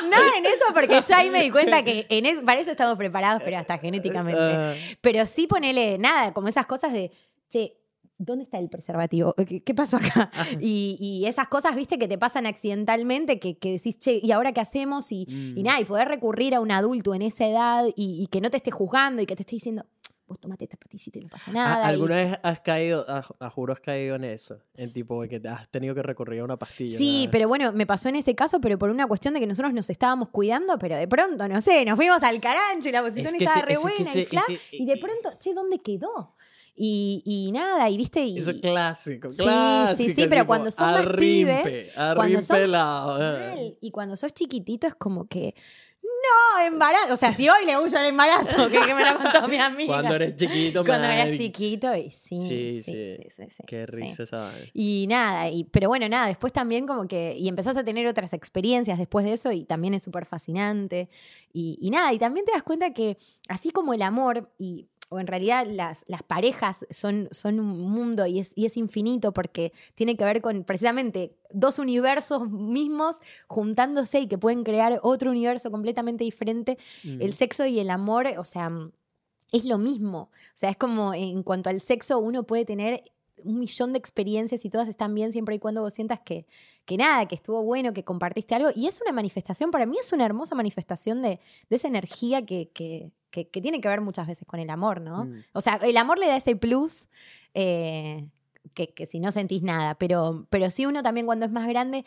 nada 0.10 0.38
en 0.38 0.46
eso 0.46 0.66
porque 0.74 1.00
ya 1.02 1.18
ahí 1.20 1.30
me 1.30 1.44
di 1.44 1.50
cuenta 1.50 1.84
que 1.84 2.06
en 2.10 2.26
eso, 2.26 2.44
para 2.44 2.60
eso 2.60 2.72
estamos 2.72 2.98
preparados, 2.98 3.42
pero 3.44 3.58
hasta 3.58 3.78
genéticamente. 3.78 4.42
Ah, 4.44 4.74
Pero 5.02 5.26
sí 5.26 5.48
ponele 5.48 5.98
nada, 5.98 6.34
como 6.34 6.48
esas 6.48 6.66
cosas 6.66 6.94
de, 6.94 7.12
che, 7.50 7.78
¿dónde 8.18 8.44
está 8.44 8.60
el 8.60 8.70
preservativo? 8.70 9.34
¿Qué, 9.48 9.64
qué 9.64 9.74
pasó 9.74 9.98
acá? 9.98 10.32
Y, 10.60 10.98
y 11.00 11.26
esas 11.28 11.48
cosas, 11.48 11.76
viste, 11.76 11.98
que 11.98 12.08
te 12.08 12.18
pasan 12.18 12.46
accidentalmente, 12.46 13.40
que, 13.40 13.58
que 13.58 13.72
decís, 13.74 14.00
che, 14.00 14.20
¿y 14.22 14.32
ahora 14.32 14.52
qué 14.54 14.62
hacemos? 14.62 15.12
Y, 15.12 15.26
y 15.28 15.62
Mm. 15.62 15.64
nada, 15.64 15.80
y 15.82 15.86
poder 15.86 16.08
recurrir 16.08 16.56
a 16.56 16.60
un 16.60 16.72
adulto 16.72 17.14
en 17.14 17.22
esa 17.24 17.46
edad 17.48 17.86
y, 17.96 18.22
y 18.24 18.28
que 18.28 18.42
no 18.42 18.50
te 18.50 18.58
esté 18.58 18.72
juzgando 18.72 19.22
y 19.22 19.26
que 19.26 19.36
te 19.36 19.44
esté 19.44 19.56
diciendo, 19.56 19.86
vos 20.34 20.40
tomate 20.42 20.66
esta 20.66 20.78
pastillita 20.78 21.20
y 21.20 21.22
no 21.22 21.30
pasa 21.30 21.52
nada. 21.52 21.86
¿A- 21.86 21.90
y- 21.90 21.94
¿Alguna 21.94 22.16
vez 22.16 22.40
has 22.44 22.60
caído, 22.60 23.06
a, 23.08 23.26
a 23.40 23.50
juro 23.50 23.74
has 23.74 23.80
caído 23.80 24.16
en 24.16 24.24
eso? 24.26 24.58
En 24.76 24.92
tipo 24.92 25.22
de 25.22 25.30
que 25.30 25.48
has 25.48 25.70
tenido 25.70 25.96
que 25.96 26.04
recurrir 26.04 26.42
a 26.42 26.44
una 26.44 26.58
pastilla. 26.58 26.98
Sí, 26.98 27.30
pero 27.32 27.48
bueno, 27.48 27.72
me 27.72 27.86
pasó 27.86 28.10
en 28.10 28.16
ese 28.18 28.36
caso, 28.36 28.60
pero 28.60 28.78
por 28.78 28.90
una 28.90 29.08
cuestión 29.08 29.34
de 29.34 29.40
que 29.40 29.48
nosotros 29.48 29.74
nos 29.74 29.90
estábamos 29.90 30.30
cuidando, 30.30 30.78
pero 30.78 30.96
de 30.98 31.08
pronto, 31.08 31.48
no 31.48 31.62
sé, 31.62 31.86
nos 31.86 31.96
fuimos 31.96 32.22
al 32.24 32.40
carancho 32.42 32.90
y 32.90 32.92
la 32.92 33.02
posición 33.02 33.34
que 33.38 33.46
estaba 33.46 33.62
re 33.66 33.74
es 33.74 33.82
buena 33.82 34.10
y 34.14 34.20
es 34.20 34.28
fla, 34.28 34.44
que- 34.48 34.60
y 34.72 34.86
de 34.86 34.98
pronto, 34.98 35.34
che, 35.40 35.54
¿dónde 35.54 35.80
quedó? 35.80 36.36
Y, 36.76 37.22
y 37.24 37.52
nada, 37.52 37.88
y 37.90 37.98
viste, 37.98 38.22
y, 38.26 38.40
Eso 38.40 38.50
es 38.50 38.60
clásico, 38.60 39.30
Sí, 39.30 39.38
sí, 39.38 39.44
clásico. 39.44 40.10
sí, 40.16 40.28
pero 40.28 40.42
tipo, 40.42 40.46
cuando 40.48 40.72
sos 40.72 40.80
más 40.88 41.02
arrimpe, 41.06 41.62
pibe, 41.64 41.92
cuando 41.94 42.22
arrimpe 42.24 42.42
sos 42.42 42.58
ah. 42.74 43.38
mal, 43.56 43.78
y 43.80 43.92
cuando 43.92 44.18
sos 44.18 44.34
chiquitito 44.34 44.88
es 44.88 44.96
como 44.96 45.28
que, 45.28 45.54
no, 46.24 46.66
embarazo, 46.66 47.14
o 47.14 47.18
sea, 47.18 47.34
si 47.34 47.50
hoy 47.50 47.66
le 47.66 47.78
huyo 47.78 47.98
el 48.00 48.06
embarazo, 48.06 48.70
que, 48.70 48.80
que 48.80 48.96
me 48.96 49.04
lo 49.04 49.18
contó 49.18 49.48
mi 49.48 49.58
amiga. 49.60 49.88
Cuando 49.94 50.16
eres 50.16 50.36
chiquito, 50.36 50.86
Cuando 50.86 51.08
marica. 51.08 51.26
eras 51.26 51.38
chiquito, 51.38 51.96
y 51.96 52.12
sí, 52.12 52.38
Sí, 52.38 52.82
sí, 52.82 52.84
sí. 52.84 52.92
sí, 52.94 53.18
sí, 53.30 53.44
sí, 53.50 53.64
Qué 53.68 53.86
risa 53.86 54.24
esa. 54.24 54.52
Y 54.74 55.06
nada, 55.10 55.50
y, 55.50 55.66
pero 55.66 55.90
bueno, 55.90 56.08
nada, 56.08 56.28
después 56.28 56.54
también 56.54 56.88
como 56.88 57.08
que, 57.08 57.36
y 57.38 57.48
empezás 57.48 57.76
a 57.78 57.84
tener 57.84 58.08
otras 58.08 58.34
experiencias 58.34 58.98
después 58.98 59.26
de 59.26 59.34
eso 59.34 59.52
y 59.52 59.66
también 59.66 59.94
es 59.94 60.04
súper 60.04 60.26
fascinante. 60.26 61.10
Y, 61.52 61.78
y 61.82 61.90
nada, 61.92 62.14
y 62.14 62.20
también 62.20 62.46
te 62.46 62.52
das 62.54 62.64
cuenta 62.64 62.94
que 62.94 63.18
así 63.50 63.72
como 63.72 63.94
el 63.94 64.02
amor, 64.02 64.50
y, 64.58 64.88
o 65.14 65.20
en 65.20 65.28
realidad 65.28 65.68
las, 65.70 66.04
las 66.08 66.24
parejas 66.24 66.86
son, 66.90 67.28
son 67.32 67.60
un 67.60 67.80
mundo 67.82 68.26
y 68.26 68.40
es, 68.40 68.52
y 68.56 68.66
es 68.66 68.78
infinito 68.78 69.32
porque 69.32 69.72
tiene 69.94 70.18
que 70.18 70.24
ver 70.26 70.42
con 70.42 70.64
precisamente 70.64 71.36
dos 71.52 71.78
universos 71.78 72.50
mismos 72.50 73.20
juntándose 73.48 74.22
y 74.22 74.28
que 74.28 74.40
pueden 74.40 74.64
crear 74.64 75.00
otro 75.04 75.30
universo 75.30 75.70
completamente 75.70 76.24
diferente, 76.24 76.78
el 77.04 77.30
Mm. 77.30 77.34
sexo 77.34 77.66
y 77.68 77.80
el 77.80 77.92
amor, 77.92 78.26
o 78.40 78.44
sea, 78.44 78.72
es 79.52 79.66
lo 79.66 79.78
mismo. 79.78 80.32
O 80.32 80.56
sea, 80.56 80.72
es 80.72 80.78
como 80.78 81.14
en 81.14 81.44
cuanto 81.44 81.70
al 81.70 81.80
sexo, 81.80 82.18
uno 82.20 82.44
puede 82.44 82.66
tener 82.66 83.04
un 83.44 83.60
millón 83.60 83.94
de 83.94 84.00
experiencias 84.00 84.66
y 84.66 84.70
todas 84.70 84.88
están 84.88 85.14
bien 85.14 85.32
siempre 85.32 85.56
y 85.56 85.60
cuando 85.60 85.82
vos 85.82 85.94
sientas 85.94 86.22
que, 86.22 86.48
que 86.86 86.98
nada, 86.98 87.28
que 87.28 87.36
estuvo 87.36 87.62
bueno, 87.64 87.94
que 87.94 88.04
compartiste 88.04 88.56
algo. 88.56 88.70
Y 88.76 88.88
es 88.88 89.00
una 89.02 89.12
manifestación, 89.12 89.70
para 89.70 89.86
mí 89.86 89.98
es 90.00 90.12
una 90.12 90.26
hermosa 90.26 90.56
manifestación 90.56 91.22
de, 91.22 91.40
de 91.70 91.76
esa 91.76 91.88
energía 91.88 92.46
que, 92.46 92.70
que, 92.74 93.12
que- 93.34 93.48
que 93.50 93.62
tiene 93.62 93.82
que 93.82 93.88
ver 93.90 94.00
muchas 94.00 94.28
veces 94.28 94.48
con 94.48 94.60
el 94.60 94.70
amor, 94.70 95.02
¿no? 95.02 95.26
Mm. 95.26 95.44
O 95.54 95.62
sea, 95.62 95.78
el 95.78 95.98
amor 95.98 96.20
le 96.20 96.28
da 96.28 96.38
ese 96.38 96.56
plus 96.56 97.08
eh, 97.56 98.28
que, 98.76 98.94
que 98.94 99.06
si 99.08 99.20
no 99.20 99.32
sentís 99.32 99.64
nada, 99.64 99.96
pero, 99.96 100.46
pero 100.52 100.70
sí 100.70 100.86
uno 100.86 101.02
también 101.02 101.26
cuando 101.26 101.46
es 101.48 101.52
más 101.52 101.68
grande, 101.68 102.06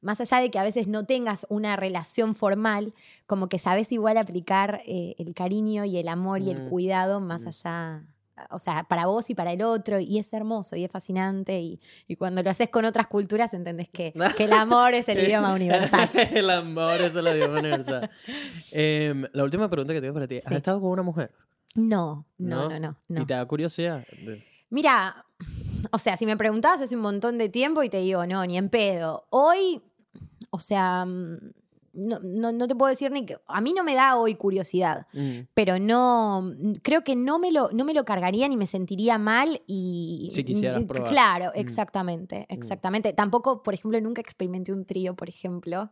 más 0.00 0.20
allá 0.20 0.38
de 0.40 0.50
que 0.52 0.58
a 0.60 0.62
veces 0.62 0.86
no 0.86 1.04
tengas 1.04 1.46
una 1.48 1.74
relación 1.74 2.36
formal, 2.36 2.94
como 3.26 3.48
que 3.48 3.58
sabes 3.58 3.90
igual 3.90 4.16
aplicar 4.18 4.82
eh, 4.86 5.16
el 5.18 5.34
cariño 5.34 5.84
y 5.84 5.98
el 5.98 6.06
amor 6.08 6.40
y 6.42 6.50
el 6.52 6.62
Mm. 6.62 6.68
cuidado 6.70 7.20
más 7.20 7.44
Mm. 7.44 7.48
allá, 7.48 8.02
o 8.50 8.58
sea, 8.58 8.84
para 8.84 9.06
vos 9.06 9.28
y 9.30 9.34
para 9.34 9.52
el 9.52 9.62
otro, 9.62 9.98
y 10.00 10.18
es 10.18 10.32
hermoso 10.32 10.76
y 10.76 10.84
es 10.84 10.90
fascinante, 10.90 11.60
y, 11.60 11.80
y 12.06 12.16
cuando 12.16 12.42
lo 12.42 12.50
haces 12.50 12.68
con 12.70 12.84
otras 12.84 13.06
culturas 13.06 13.54
entendés 13.54 13.88
que, 13.88 14.12
que 14.36 14.44
el 14.44 14.52
amor 14.52 14.94
es 14.94 15.08
el 15.08 15.18
idioma 15.18 15.54
universal. 15.54 16.08
el 16.32 16.50
amor 16.50 17.00
es 17.00 17.14
el 17.16 17.26
idioma 17.28 17.58
universal. 17.60 18.10
Em, 18.72 19.24
la 19.32 19.44
última 19.44 19.68
pregunta 19.68 19.92
que 19.92 20.00
tengo 20.00 20.14
para 20.14 20.26
ti. 20.26 20.38
¿Has 20.38 20.44
Sí. 20.44 20.54
estado 20.54 20.80
con 20.80 20.90
una 20.90 21.02
mujer? 21.02 21.32
No, 21.74 22.26
no, 22.38 22.68
¿No? 22.68 22.78
no, 22.80 22.96
no. 23.08 23.22
¿Y 23.22 23.26
te 23.26 23.34
da 23.34 23.44
curiosidad? 23.46 24.04
Mira, 24.70 25.24
o 25.90 25.98
sea, 25.98 26.16
si 26.16 26.26
me 26.26 26.36
preguntabas 26.36 26.80
hace 26.80 26.96
un 26.96 27.02
montón 27.02 27.38
de 27.38 27.48
tiempo 27.48 27.82
y 27.82 27.88
te 27.90 27.98
digo, 27.98 28.26
no, 28.26 28.44
ni 28.46 28.56
en 28.58 28.68
pedo. 28.68 29.26
Hoy, 29.30 29.82
o 30.50 30.60
sea, 30.60 31.04
mm, 31.04 31.52
no, 31.98 32.20
no, 32.22 32.52
no 32.52 32.66
te 32.68 32.74
puedo 32.74 32.88
decir 32.90 33.10
ni 33.10 33.26
que. 33.26 33.36
A 33.46 33.60
mí 33.60 33.72
no 33.72 33.82
me 33.84 33.94
da 33.94 34.16
hoy 34.16 34.34
curiosidad, 34.36 35.06
Mm. 35.12 35.40
pero 35.54 35.78
no. 35.78 36.54
Creo 36.82 37.02
que 37.04 37.16
no 37.16 37.38
me 37.38 37.50
lo, 37.52 37.70
no 37.72 37.84
me 37.84 37.94
lo 37.94 38.04
cargaría 38.04 38.48
ni 38.48 38.56
me 38.56 38.66
sentiría 38.66 39.18
mal 39.18 39.60
y. 39.66 40.28
Si 40.30 40.44
quisieras 40.44 40.82
mm, 40.82 40.86
probar. 40.86 41.10
Claro, 41.10 41.46
Mm. 41.54 41.58
exactamente, 41.60 42.46
exactamente. 42.48 43.12
Tampoco, 43.12 43.62
por 43.62 43.74
ejemplo, 43.74 44.00
nunca 44.00 44.20
experimenté 44.20 44.72
un 44.72 44.84
trío, 44.84 45.14
por 45.14 45.28
ejemplo. 45.28 45.90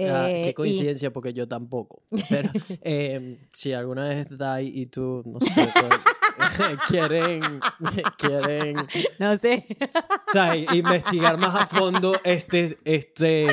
Ah, 0.00 0.28
Eh, 0.30 0.42
qué 0.44 0.50
y- 0.50 0.54
coincidencia, 0.54 1.12
porque 1.12 1.32
yo 1.32 1.48
tampoco. 1.48 2.02
Pero 2.30 2.50
em, 2.82 3.38
si 3.52 3.72
alguna 3.72 4.08
vez 4.08 4.26
Dai 4.30 4.68
y 4.72 4.86
tú, 4.86 5.22
no 5.26 5.40
sé, 5.40 5.48
quieren, 6.88 7.60
quieren 8.18 8.76
no 9.18 9.36
sé. 9.38 9.66
o 10.28 10.32
sea, 10.32 10.56
investigar 10.56 11.38
más 11.38 11.54
a 11.62 11.66
fondo 11.66 12.18
este, 12.24 12.78
este, 12.84 13.46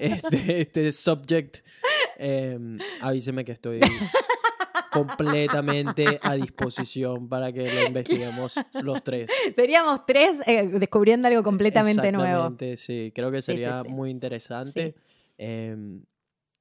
este, 0.00 0.60
este 0.60 0.92
subject, 0.92 1.58
em, 2.18 2.78
avíseme 3.00 3.44
que 3.44 3.52
estoy 3.52 3.80
completamente 4.92 6.18
a 6.22 6.34
disposición 6.34 7.28
para 7.28 7.52
que 7.52 7.70
lo 7.72 7.86
investiguemos 7.88 8.54
los 8.82 9.02
tres. 9.02 9.30
Seríamos 9.54 10.06
tres 10.06 10.40
eh, 10.46 10.66
descubriendo 10.68 11.28
algo 11.28 11.42
completamente 11.42 12.12
nuevo. 12.12 12.56
Sí. 12.76 13.12
Creo 13.14 13.30
que 13.30 13.42
Sí, 13.42 13.52
sí, 13.52 13.58
sería 13.58 13.82
sí. 13.82 13.88
muy 13.90 14.10
interesante. 14.10 14.94
Em, 15.38 16.02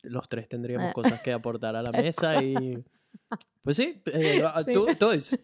los 0.04 0.28
tres 0.28 0.48
tendríamos 0.50 0.90
Ah. 0.90 0.94
cosas 0.94 1.22
que 1.22 1.32
aportar 1.32 1.76
a 1.76 1.82
la 1.82 1.92
mesa 2.04 2.44
y... 2.44 2.84
Pues 3.64 3.78
sí, 3.78 4.02
eh, 4.06 4.44
Sí. 4.66 4.72
tú, 4.74 5.12
es- 5.12 5.38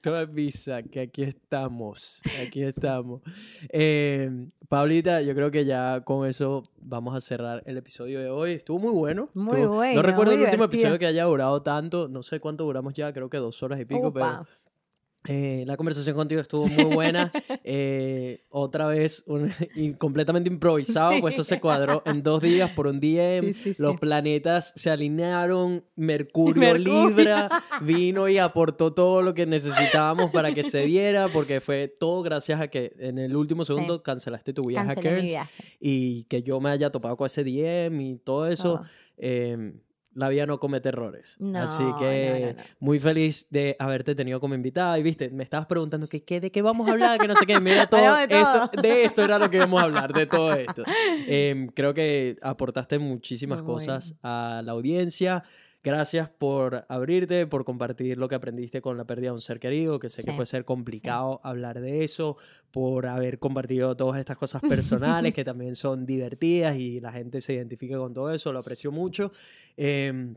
tú 0.00 0.10
avisa 0.14 0.82
que 0.82 1.00
aquí 1.00 1.22
estamos, 1.24 2.22
aquí 2.46 2.62
estamos. 2.62 3.20
Pablita, 4.68 5.20
yo 5.22 5.34
creo 5.34 5.50
que 5.50 5.64
ya 5.64 6.00
con 6.04 6.26
eso 6.28 6.70
vamos 6.80 7.14
a 7.14 7.20
cerrar 7.20 7.62
el 7.66 7.76
episodio 7.76 8.20
de 8.20 8.28
hoy. 8.30 8.52
Estuvo 8.52 8.78
muy 8.78 8.92
bueno. 8.92 9.28
Muy 9.34 9.56
estuvo- 9.60 9.74
bueno, 9.76 9.94
No 9.96 10.02
recuerdo 10.02 10.32
el 10.32 10.38
último 10.40 10.54
divertido. 10.64 10.80
episodio 10.82 10.98
que 10.98 11.06
haya 11.06 11.24
durado 11.24 11.62
tanto. 11.62 12.08
No 12.08 12.22
sé 12.22 12.40
cuánto 12.40 12.64
duramos 12.64 12.94
ya, 12.94 13.12
creo 13.12 13.28
que 13.28 13.36
dos 13.38 13.62
horas 13.62 13.80
y 13.80 13.84
pico, 13.84 14.12
pero. 14.12 14.46
Eh, 15.26 15.64
la 15.66 15.76
conversación 15.78 16.14
contigo 16.14 16.40
estuvo 16.42 16.66
muy 16.66 16.84
buena. 16.84 17.32
Eh, 17.64 18.44
otra 18.50 18.86
vez, 18.88 19.24
un- 19.26 19.50
completamente 19.98 20.50
improvisado, 20.50 21.12
Sí. 21.12 21.20
pues 21.22 21.32
esto 21.32 21.44
se 21.44 21.60
cuadró 21.60 22.02
en 22.04 22.22
dos 22.22 22.42
días 22.42 22.70
por 22.72 22.86
un 22.86 23.00
día. 23.00 23.40
Sí, 23.40 23.54
sí, 23.54 23.74
Los 23.78 23.98
planetas 23.98 24.72
se 24.76 24.90
alinearon. 24.90 25.84
Mercurio, 25.96 26.60
Mercurio. 26.60 27.08
Libra 27.08 27.48
vino 27.82 28.28
y 28.28 28.36
aportó 28.36 28.92
todo 28.92 29.22
lo 29.22 29.32
que 29.32 29.46
necesitábamos 29.46 30.30
para 30.30 30.52
que 30.54 30.62
se 30.62 30.84
diera, 30.84 31.28
porque 31.32 31.60
fue 31.62 31.88
todo 31.88 32.22
gracias 32.22 32.60
a 32.60 32.68
que 32.68 32.92
en 32.98 33.18
el 33.18 33.34
último 33.34 33.64
segundo 33.64 34.02
cancelaste 34.02 34.52
tu 34.52 34.66
viaje 34.66 34.90
a 34.92 34.94
Cancelé 34.94 35.10
mi 35.10 35.16
Cairns 35.16 35.30
viaje. 35.32 35.64
y 35.80 36.24
que 36.24 36.42
yo 36.42 36.60
me 36.60 36.68
haya 36.70 36.90
topado 36.90 37.16
con 37.16 37.26
ese 37.26 37.44
DM 37.44 37.98
y 38.00 38.16
todo 38.18 38.46
eso. 38.46 38.74
Todo. 38.74 38.86
eh, 39.16 39.72
la 40.14 40.28
vida 40.28 40.46
no 40.46 40.58
comete 40.58 40.88
errores. 40.88 41.36
No, 41.38 41.58
Así 41.58 41.84
que 41.98 42.54
no, 42.56 42.62
no. 42.62 42.68
muy 42.80 43.00
feliz 43.00 43.46
de 43.50 43.76
haberte 43.78 44.14
tenido 44.14 44.40
como 44.40 44.54
invitada. 44.54 44.98
Y 44.98 45.02
viste, 45.02 45.30
me 45.30 45.44
estabas 45.44 45.66
preguntando 45.66 46.08
que, 46.08 46.22
qué, 46.22 46.40
de 46.40 46.50
qué 46.50 46.62
vamos 46.62 46.88
a 46.88 46.92
hablar, 46.92 47.18
que 47.18 47.28
no 47.28 47.36
sé 47.36 47.46
qué. 47.46 47.60
Mira, 47.60 47.86
todo, 47.90 48.00
de 48.00 48.22
esto, 48.24 48.70
todo. 48.70 48.82
de 48.82 49.04
esto 49.04 49.22
era 49.22 49.38
lo 49.38 49.50
que 49.50 49.56
íbamos 49.58 49.80
a 49.80 49.84
hablar, 49.84 50.12
de 50.12 50.26
todo 50.26 50.52
esto. 50.54 50.82
Em, 51.26 51.68
creo 51.68 51.94
que 51.94 52.36
aportaste 52.42 52.98
muchísimas 52.98 53.58
Muy 53.60 53.66
cosas 53.66 54.14
a 54.22 54.62
la 54.64 54.72
audiencia. 54.72 55.42
Gracias 55.84 56.30
por 56.30 56.86
abrirte, 56.88 57.46
por 57.46 57.66
compartir 57.66 58.16
lo 58.16 58.26
que 58.26 58.34
aprendiste 58.34 58.80
con 58.80 58.96
la 58.96 59.04
pérdida 59.04 59.28
de 59.28 59.34
un 59.34 59.40
ser 59.42 59.60
querido, 59.60 59.98
que 59.98 60.08
sé 60.08 60.24
que 60.24 60.32
puede 60.32 60.46
ser 60.46 60.64
complicado 60.64 61.42
hablar 61.44 61.78
de 61.78 62.04
eso, 62.04 62.38
por 62.70 63.06
haber 63.06 63.38
compartido 63.38 63.94
todas 63.94 64.18
estas 64.18 64.38
cosas 64.38 64.62
personales 64.62 65.34
que 65.34 65.44
también 65.44 65.76
son 65.76 66.06
divertidas 66.06 66.78
y 66.78 67.00
la 67.00 67.12
gente 67.12 67.42
se 67.42 67.52
identifica 67.52 67.98
con 67.98 68.14
todo 68.14 68.32
eso, 68.32 68.50
lo 68.50 68.60
aprecio 68.60 68.90
mucho. 68.92 69.30
Em, 69.76 70.34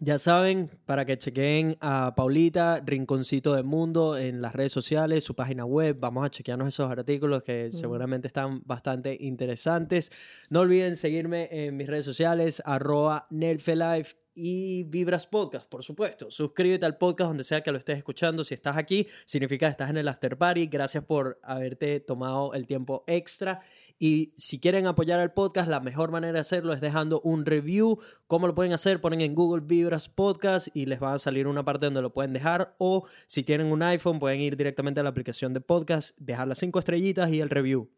ya 0.00 0.18
saben, 0.18 0.70
para 0.84 1.04
que 1.04 1.16
chequen 1.16 1.76
a 1.80 2.14
Paulita, 2.16 2.82
Rinconcito 2.84 3.54
del 3.54 3.64
Mundo, 3.64 4.16
en 4.16 4.42
las 4.42 4.54
redes 4.54 4.72
sociales, 4.72 5.24
su 5.24 5.34
página 5.34 5.64
web. 5.64 5.96
Vamos 5.98 6.24
a 6.24 6.30
chequearnos 6.30 6.68
esos 6.68 6.90
artículos 6.90 7.42
que 7.42 7.70
seguramente 7.70 8.26
están 8.26 8.62
bastante 8.64 9.16
interesantes. 9.20 10.10
No 10.50 10.60
olviden 10.60 10.96
seguirme 10.96 11.48
en 11.50 11.76
mis 11.76 11.86
redes 11.86 12.04
sociales, 12.04 12.62
arroba 12.64 13.26
Nelfelife 13.30 14.16
y 14.36 14.84
Vibras 14.84 15.26
Podcast, 15.26 15.68
por 15.68 15.82
supuesto. 15.82 16.30
Suscríbete 16.30 16.84
al 16.84 16.98
podcast 16.98 17.28
donde 17.28 17.42
sea 17.42 17.62
que 17.62 17.72
lo 17.72 17.78
estés 17.78 17.96
escuchando. 17.96 18.44
Si 18.44 18.52
estás 18.52 18.76
aquí, 18.76 19.06
significa 19.24 19.66
que 19.66 19.70
estás 19.70 19.88
en 19.88 19.96
el 19.96 20.06
after 20.06 20.36
party. 20.36 20.66
Gracias 20.66 21.02
por 21.04 21.40
haberte 21.42 22.00
tomado 22.00 22.52
el 22.52 22.66
tiempo 22.66 23.02
extra. 23.06 23.62
Y 23.98 24.34
si 24.36 24.60
quieren 24.60 24.86
apoyar 24.86 25.20
al 25.20 25.32
podcast, 25.32 25.68
la 25.68 25.80
mejor 25.80 26.10
manera 26.10 26.34
de 26.34 26.40
hacerlo 26.40 26.72
es 26.74 26.80
dejando 26.80 27.20
un 27.22 27.46
review. 27.46 27.98
¿Cómo 28.26 28.46
lo 28.46 28.54
pueden 28.54 28.72
hacer? 28.72 29.00
Ponen 29.00 29.22
en 29.22 29.34
Google 29.34 29.64
Vibras 29.64 30.08
Podcast 30.08 30.68
y 30.74 30.86
les 30.86 31.02
va 31.02 31.14
a 31.14 31.18
salir 31.18 31.46
una 31.46 31.64
parte 31.64 31.86
donde 31.86 32.02
lo 32.02 32.12
pueden 32.12 32.34
dejar. 32.34 32.74
O 32.78 33.06
si 33.26 33.42
tienen 33.42 33.68
un 33.68 33.82
iPhone, 33.82 34.18
pueden 34.18 34.40
ir 34.40 34.56
directamente 34.56 35.00
a 35.00 35.02
la 35.02 35.08
aplicación 35.08 35.54
de 35.54 35.60
podcast, 35.60 36.16
dejar 36.18 36.46
las 36.46 36.58
cinco 36.58 36.78
estrellitas 36.78 37.30
y 37.30 37.40
el 37.40 37.48
review. 37.48 37.88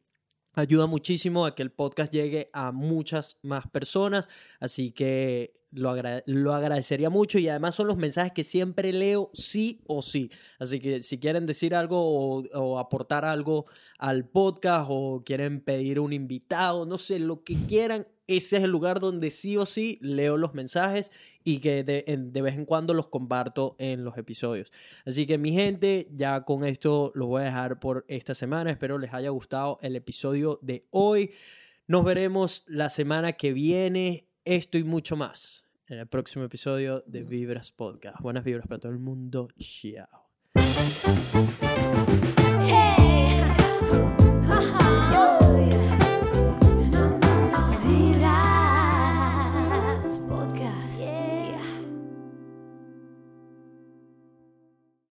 Ayuda 0.58 0.88
muchísimo 0.88 1.46
a 1.46 1.54
que 1.54 1.62
el 1.62 1.70
podcast 1.70 2.12
llegue 2.12 2.50
a 2.52 2.72
muchas 2.72 3.38
más 3.42 3.68
personas, 3.68 4.28
así 4.58 4.90
que 4.90 5.54
lo, 5.70 5.94
lo 6.26 6.52
agradecería 6.52 7.10
mucho 7.10 7.38
y 7.38 7.48
además 7.48 7.76
son 7.76 7.86
los 7.86 7.96
mensajes 7.96 8.32
que 8.32 8.42
siempre 8.42 8.92
leo 8.92 9.30
sí 9.34 9.80
o 9.86 10.02
sí. 10.02 10.32
Así 10.58 10.80
que 10.80 11.04
si 11.04 11.20
quieren 11.20 11.46
decir 11.46 11.76
algo 11.76 12.42
o 12.42 12.78
aportar 12.80 13.24
algo 13.24 13.66
al 13.98 14.28
podcast 14.28 14.86
o 14.90 15.22
quieren 15.24 15.60
pedir 15.60 16.00
un 16.00 16.12
invitado, 16.12 16.86
no 16.86 16.98
sé, 16.98 17.20
lo 17.20 17.44
que 17.44 17.54
quieran, 17.68 18.08
ese 18.28 18.58
es 18.58 18.62
el 18.62 18.70
lugar 18.70 19.00
donde 19.00 19.30
sí 19.30 19.56
o 19.56 19.66
sí 19.66 19.98
leo 20.00 20.36
los 20.36 20.54
mensajes 20.54 21.10
y 21.42 21.58
que 21.58 21.82
de, 21.82 22.04
de 22.06 22.42
vez 22.42 22.54
en 22.54 22.66
cuando 22.66 22.94
los 22.94 23.08
comparto 23.08 23.74
en 23.78 24.04
los 24.04 24.16
episodios. 24.18 24.70
Así 25.06 25.26
que 25.26 25.38
mi 25.38 25.52
gente, 25.52 26.08
ya 26.14 26.42
con 26.42 26.64
esto 26.64 27.10
lo 27.14 27.26
voy 27.26 27.42
a 27.42 27.46
dejar 27.46 27.80
por 27.80 28.04
esta 28.06 28.34
semana. 28.34 28.70
Espero 28.70 28.98
les 28.98 29.14
haya 29.14 29.30
gustado 29.30 29.78
el 29.80 29.96
episodio 29.96 30.58
de 30.62 30.84
hoy. 30.90 31.30
Nos 31.86 32.04
veremos 32.04 32.64
la 32.66 32.90
semana 32.90 33.32
que 33.32 33.52
viene. 33.52 34.26
Esto 34.44 34.78
y 34.78 34.84
mucho 34.84 35.16
más 35.16 35.64
en 35.88 35.98
el 35.98 36.06
próximo 36.06 36.44
episodio 36.44 37.02
de 37.06 37.22
Vibras 37.22 37.72
Podcast. 37.72 38.20
Buenas 38.20 38.44
vibras 38.44 38.66
para 38.66 38.80
todo 38.80 38.92
el 38.92 38.98
mundo. 38.98 39.48
Chao. 39.58 40.28